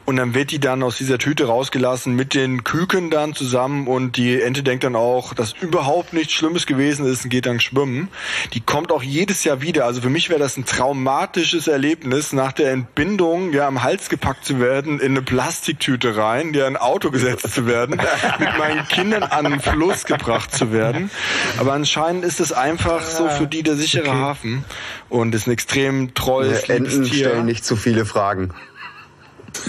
und 0.05 0.15
dann 0.17 0.33
wird 0.33 0.51
die 0.51 0.59
dann 0.59 0.83
aus 0.83 0.97
dieser 0.97 1.17
Tüte 1.17 1.45
rausgelassen 1.45 2.15
mit 2.15 2.33
den 2.33 2.63
Küken 2.63 3.09
dann 3.09 3.33
zusammen 3.33 3.87
und 3.87 4.17
die 4.17 4.41
Ente 4.41 4.63
denkt 4.63 4.83
dann 4.83 4.95
auch, 4.95 5.33
dass 5.33 5.53
überhaupt 5.61 6.13
nichts 6.13 6.33
Schlimmes 6.33 6.65
gewesen 6.65 7.05
ist 7.05 7.23
und 7.23 7.29
geht 7.29 7.45
dann 7.45 7.59
schwimmen. 7.59 8.09
Die 8.53 8.61
kommt 8.61 8.91
auch 8.91 9.03
jedes 9.03 9.43
Jahr 9.43 9.61
wieder. 9.61 9.85
Also 9.85 10.01
für 10.01 10.09
mich 10.09 10.29
wäre 10.29 10.39
das 10.39 10.57
ein 10.57 10.65
traumatisches 10.65 11.67
Erlebnis, 11.67 12.33
nach 12.33 12.51
der 12.51 12.71
Entbindung 12.71 13.53
ja 13.53 13.67
am 13.67 13.83
Hals 13.83 14.09
gepackt 14.09 14.45
zu 14.45 14.59
werden, 14.59 14.99
in 14.99 15.11
eine 15.11 15.21
Plastiktüte 15.21 16.15
rein, 16.15 16.53
ja 16.53 16.67
in 16.67 16.75
ein 16.75 16.81
Auto 16.81 17.11
gesetzt 17.11 17.53
zu 17.53 17.67
werden, 17.67 17.99
mit 18.39 18.57
meinen 18.57 18.87
Kindern 18.87 19.23
an 19.23 19.45
den 19.45 19.59
Fluss 19.59 20.05
gebracht 20.05 20.53
zu 20.53 20.71
werden. 20.71 21.11
Aber 21.57 21.73
anscheinend 21.73 22.25
ist 22.25 22.39
es 22.39 22.51
einfach 22.51 23.03
so 23.03 23.29
für 23.29 23.47
die 23.47 23.63
der 23.63 23.75
sichere 23.75 24.13
Hafen 24.13 24.65
und 25.09 25.33
ist 25.35 25.47
ein 25.47 25.51
extrem 25.51 26.13
treues, 26.13 26.67
liebes 26.67 26.93
Enten 26.93 27.05
stellen 27.05 27.45
nicht 27.45 27.65
zu 27.65 27.75
viele 27.75 28.05
Fragen. 28.05 28.53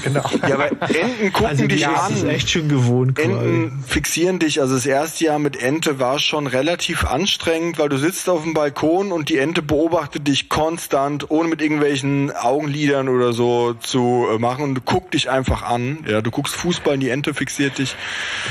Genau. 0.05 0.23
Ja, 0.49 0.55
aber 0.55 0.71
Enten 0.73 1.33
gucken 1.33 1.47
Also 1.49 1.63
die 1.63 1.69
dich 1.69 1.83
ist 1.83 1.89
an. 2.23 2.29
echt 2.29 2.51
schön 2.51 2.69
gewohnt. 2.69 3.17
quasi. 3.17 3.31
Enten 3.31 3.85
fixieren 3.87 4.39
dich. 4.39 4.61
Also 4.61 4.75
das 4.75 4.87
erste 4.87 5.25
Jahr 5.25 5.39
mit 5.39 5.61
Ente 5.63 5.99
war 5.99 6.19
schon 6.19 6.47
relativ 6.47 7.05
anstrengend, 7.05 7.79
weil 7.79 7.89
du 7.89 7.97
sitzt 7.99 8.29
auf 8.29 8.43
dem 8.43 8.55
Balkon 8.55 9.13
und 9.13 9.29
die 9.29 9.39
Ente 9.39 9.63
beobachtet 9.63 10.27
dich 10.29 10.49
konstant, 10.49 11.31
ohne 11.31 11.49
mit 11.49 11.61
irgendwelchen 11.63 12.31
Augenlidern 12.31 13.09
oder 13.09 13.33
so 13.33 13.75
zu 13.75 14.27
äh, 14.33 14.39
machen 14.39 14.65
und 14.65 14.85
guckt 14.85 15.15
dich 15.15 15.31
einfach 15.31 15.63
an. 15.63 16.05
Ja, 16.09 16.21
du 16.21 16.31
guckst 16.31 16.55
Fußball, 16.55 16.95
und 16.95 17.01
die 17.01 17.11
Ente 17.11 17.35
fixiert 17.35 17.79
dich. 17.79 17.95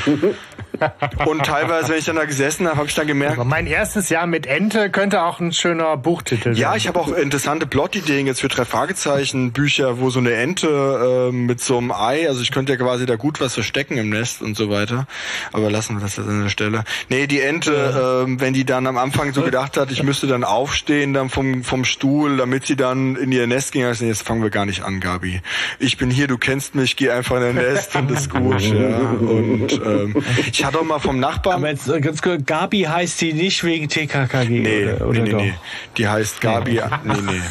und 1.26 1.45
teilweise, 1.45 1.90
wenn 1.90 2.00
ich 2.00 2.06
dann 2.06 2.16
da 2.16 2.26
gesessen 2.26 2.68
habe, 2.68 2.77
habe 2.77 2.88
ich 2.88 2.95
dann 2.95 3.08
gemerkt, 3.08 3.34
Aber 3.35 3.45
mein 3.45 3.68
erstes 3.68 4.10
Jahr 4.10 4.26
mit 4.26 4.48
Ente 4.48 4.90
könnte 4.90 5.24
auch 5.24 5.40
ein 5.40 5.51
schöner 5.51 5.98
Buchtitel 5.98 6.58
Ja, 6.58 6.69
sein. 6.69 6.77
ich 6.77 6.88
habe 6.88 7.00
auch 7.00 7.10
interessante 7.14 7.68
Plotideen 7.68 8.26
jetzt 8.27 8.42
für 8.42 8.48
drei 8.48 8.66
Fragezeichen 8.66 9.51
Bücher, 9.51 10.00
wo 10.00 10.10
so 10.10 10.19
eine 10.19 10.34
Ente 10.34 10.68
äh, 10.68 11.20
mit 11.32 11.61
so 11.61 11.77
einem 11.77 11.91
Ei. 11.91 12.27
Also 12.27 12.41
ich 12.41 12.51
könnte 12.51 12.72
ja 12.72 12.77
quasi 12.77 13.06
da 13.06 13.16
gut 13.16 13.40
was 13.40 13.53
verstecken 13.53 13.98
im 13.98 14.09
Nest 14.09 14.41
und 14.41 14.56
so 14.56 14.69
weiter. 14.69 15.08
Aber 15.51 15.69
lassen 15.69 15.95
wir 15.95 16.01
das 16.01 16.17
jetzt 16.17 16.27
an 16.27 16.43
der 16.43 16.50
Stelle. 16.50 16.83
Nee, 17.09 17.27
die 17.27 17.41
Ente, 17.41 18.25
äh, 18.27 18.40
wenn 18.40 18.53
die 18.53 18.66
dann 18.66 18.88
am 18.88 18.98
Anfang 18.98 19.33
so 19.33 19.41
gedacht 19.41 19.77
hat, 19.77 19.91
ich 19.91 20.03
müsste 20.03 20.27
dann 20.27 20.43
aufstehen 20.43 21.14
dann 21.14 21.30
vom, 21.30 21.64
vom 21.64 21.85
Stuhl, 21.85 22.38
damit 22.38 22.66
sie 22.66 22.75
dann 22.75 23.16
in 23.16 23.32
ihr 23.32 23.48
Nest 23.48 23.72
ging, 23.72 23.83
also 23.83 24.06
jetzt 24.06 24.24
fangen 24.24 24.41
wir 24.41 24.50
gar 24.50 24.66
nicht 24.66 24.83
an, 24.83 25.00
Gabi. 25.00 25.41
Ich 25.80 25.98
bin 25.98 26.09
hier, 26.09 26.27
du 26.27 26.38
kennst 26.38 26.75
mich, 26.75 26.95
geh 26.95 27.09
einfach 27.09 27.38
in 27.38 27.41
dein 27.41 27.56
Nest 27.56 27.95
und 27.95 28.11
ist 28.11 28.30
gut. 28.30 28.61
ja. 28.61 28.98
Und 28.98 29.74
ähm, 29.85 30.24
ich 30.51 30.64
hatte 30.66 30.80
auch 30.80 30.83
mal 30.83 31.00
vom 31.00 31.19
Nachbarn. 31.19 31.58
Aber 31.58 31.69
jetzt 31.69 31.88
äh, 31.90 32.01
ganz 32.01 32.22
kurz, 32.22 32.45
Gabi 32.45 32.82
heißt 32.82 33.17
sie 33.17 33.33
nicht 33.33 33.64
wegen 33.64 33.90
TKKG. 33.90 34.50
Nee, 34.50 34.85
oder, 34.85 35.08
oder 35.08 35.22
nee, 35.22 35.33
nee, 35.33 35.43
nee. 35.43 35.53
Die 35.98 36.08
heißt 36.08 36.41
Gabi. 36.41 36.82
Nee, 37.03 37.14
nee. 37.22 37.41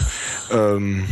Ähm, 0.52 1.04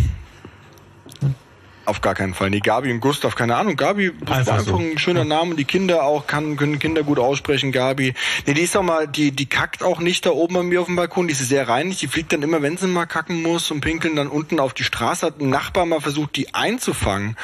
auf 1.89 2.01
gar 2.01 2.15
keinen 2.15 2.35
Fall. 2.35 2.51
Nee, 2.51 2.61
Gabi 2.61 2.93
und 2.93 3.01
Gustav, 3.01 3.35
keine 3.35 3.57
Ahnung. 3.57 3.77
Gabi 3.77 4.13
das 4.25 4.49
einfach 4.49 4.65
so. 4.65 4.77
ein 4.77 4.99
schöner 4.99 5.25
Name. 5.25 5.55
Die 5.55 5.65
Kinder 5.65 6.05
auch 6.05 6.27
kann, 6.27 6.57
können 6.57 6.79
Kinder 6.79 7.03
gut 7.03 7.19
aussprechen. 7.19 7.73
Gabi. 7.73 8.15
Nee, 8.47 8.55
die 8.55 8.63
ist 8.63 8.77
auch 8.77 8.83
mal, 8.83 9.09
die, 9.09 9.33
die 9.33 9.47
kackt 9.47 9.83
auch 9.83 10.01
nicht 10.01 10.27
da 10.27 10.31
oben 10.31 10.55
bei 10.55 10.63
mir 10.63 10.81
auf 10.81 10.87
dem 10.87 10.97
Balkon. 10.97 11.29
Die 11.29 11.33
ist 11.33 11.49
sehr 11.49 11.69
reinig. 11.69 11.99
Die 11.99 12.09
fliegt 12.09 12.33
dann 12.33 12.43
immer, 12.43 12.63
wenn 12.63 12.77
sie 12.77 12.87
mal 12.87 13.07
kacken 13.07 13.43
muss 13.43 13.71
und 13.71 13.81
pinkeln 13.81 14.17
dann 14.17 14.29
unten 14.29 14.61
auf 14.61 14.75
die 14.75 14.85
Straße. 14.85 15.27
Hat 15.27 15.41
ein 15.41 15.49
Nachbar 15.49 15.87
mal 15.87 16.01
versucht, 16.01 16.37
die 16.37 16.55
einzufangen 16.55 17.37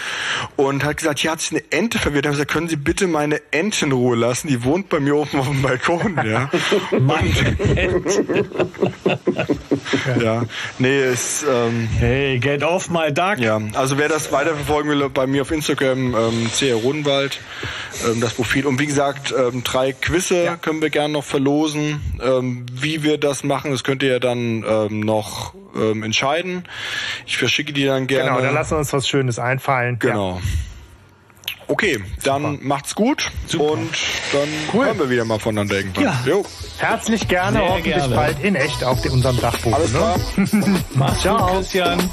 und 0.56 0.84
hat 0.84 0.98
gesagt, 0.98 1.20
hier 1.20 1.32
hat 1.32 1.40
sich 1.40 1.52
eine 1.52 1.62
Ente 1.70 1.98
verwirrt. 1.98 2.26
Dann 2.26 2.32
gesagt, 2.32 2.50
können 2.50 2.68
Sie 2.68 2.76
bitte 2.76 3.06
meine 3.06 3.40
Ente 3.50 3.86
in 3.86 3.92
Ruhe 3.92 4.16
lassen? 4.16 4.48
Die 4.48 4.64
wohnt 4.64 4.88
bei 4.88 5.00
mir 5.00 5.16
oben 5.16 5.38
auf 5.38 5.48
dem 5.48 5.62
Balkon, 5.62 6.20
ja. 6.24 6.50
ja. 10.20 10.44
Nee, 10.78 11.04
ist, 11.04 11.44
ähm, 11.48 11.88
Hey, 11.98 12.38
get 12.38 12.62
off 12.62 12.90
my 12.90 13.12
duck. 13.12 13.38
Ja, 13.38 13.60
also 13.74 13.98
wer 13.98 14.08
das 14.08 14.32
weiterverfolgen 14.32 14.90
will, 14.90 15.08
bei 15.08 15.26
mir 15.26 15.42
auf 15.42 15.50
Instagram, 15.50 16.14
ähm, 16.14 16.50
CR 16.56 16.74
Rodenwald, 16.74 17.40
ähm, 18.06 18.20
das 18.20 18.34
Profil. 18.34 18.66
Und 18.66 18.78
wie 18.80 18.86
gesagt, 18.86 19.34
ähm, 19.36 19.62
drei 19.64 19.92
Quizze 19.92 20.44
ja. 20.44 20.56
können 20.56 20.82
wir 20.82 20.90
gerne 20.90 21.12
noch 21.14 21.24
verlosen. 21.24 22.00
Ähm, 22.22 22.66
wie 22.72 23.02
wir 23.02 23.18
das 23.18 23.44
machen, 23.44 23.70
das 23.70 23.84
könnt 23.84 24.02
ihr 24.02 24.12
ja 24.12 24.18
dann 24.18 24.64
ähm, 24.66 25.00
noch 25.00 25.54
ähm, 25.76 26.02
entscheiden. 26.02 26.64
Ich 27.26 27.36
verschicke 27.36 27.72
die 27.72 27.84
dann 27.84 28.06
gerne. 28.06 28.30
Genau, 28.30 28.40
dann 28.40 28.54
lassen 28.54 28.72
wir 28.72 28.78
uns 28.78 28.92
was 28.92 29.08
Schönes 29.08 29.38
einfallen. 29.38 29.98
Genau. 29.98 30.36
Ja. 30.36 30.42
Okay, 31.68 32.02
dann 32.22 32.42
Super. 32.42 32.58
macht's 32.64 32.94
gut 32.94 33.30
Super. 33.46 33.72
und 33.72 33.90
dann 34.32 34.48
cool. 34.72 34.86
hören 34.86 34.98
wir 34.98 35.10
wieder 35.10 35.24
mal 35.24 35.38
voneinander 35.38 35.76
irgendwann. 35.76 36.04
Ja. 36.04 36.20
Jo. 36.26 36.44
Herzlich 36.78 37.26
gerne, 37.28 37.58
Sehr 37.58 37.68
hoffentlich 37.68 37.94
gerne. 37.94 38.14
bald 38.14 38.40
in 38.42 38.54
echt 38.54 38.84
auf 38.84 39.04
unserem 39.06 39.40
Dachboden. 39.40 39.74
Alles 39.74 39.92
ne? 39.92 39.98
klar. 39.98 40.80
Mach's 40.94 41.20
Ciao. 41.22 41.46
gut, 41.46 41.56
Christian. 41.56 42.10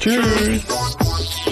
Tschüss. 0.00 0.24
Tschüss. 0.38 1.47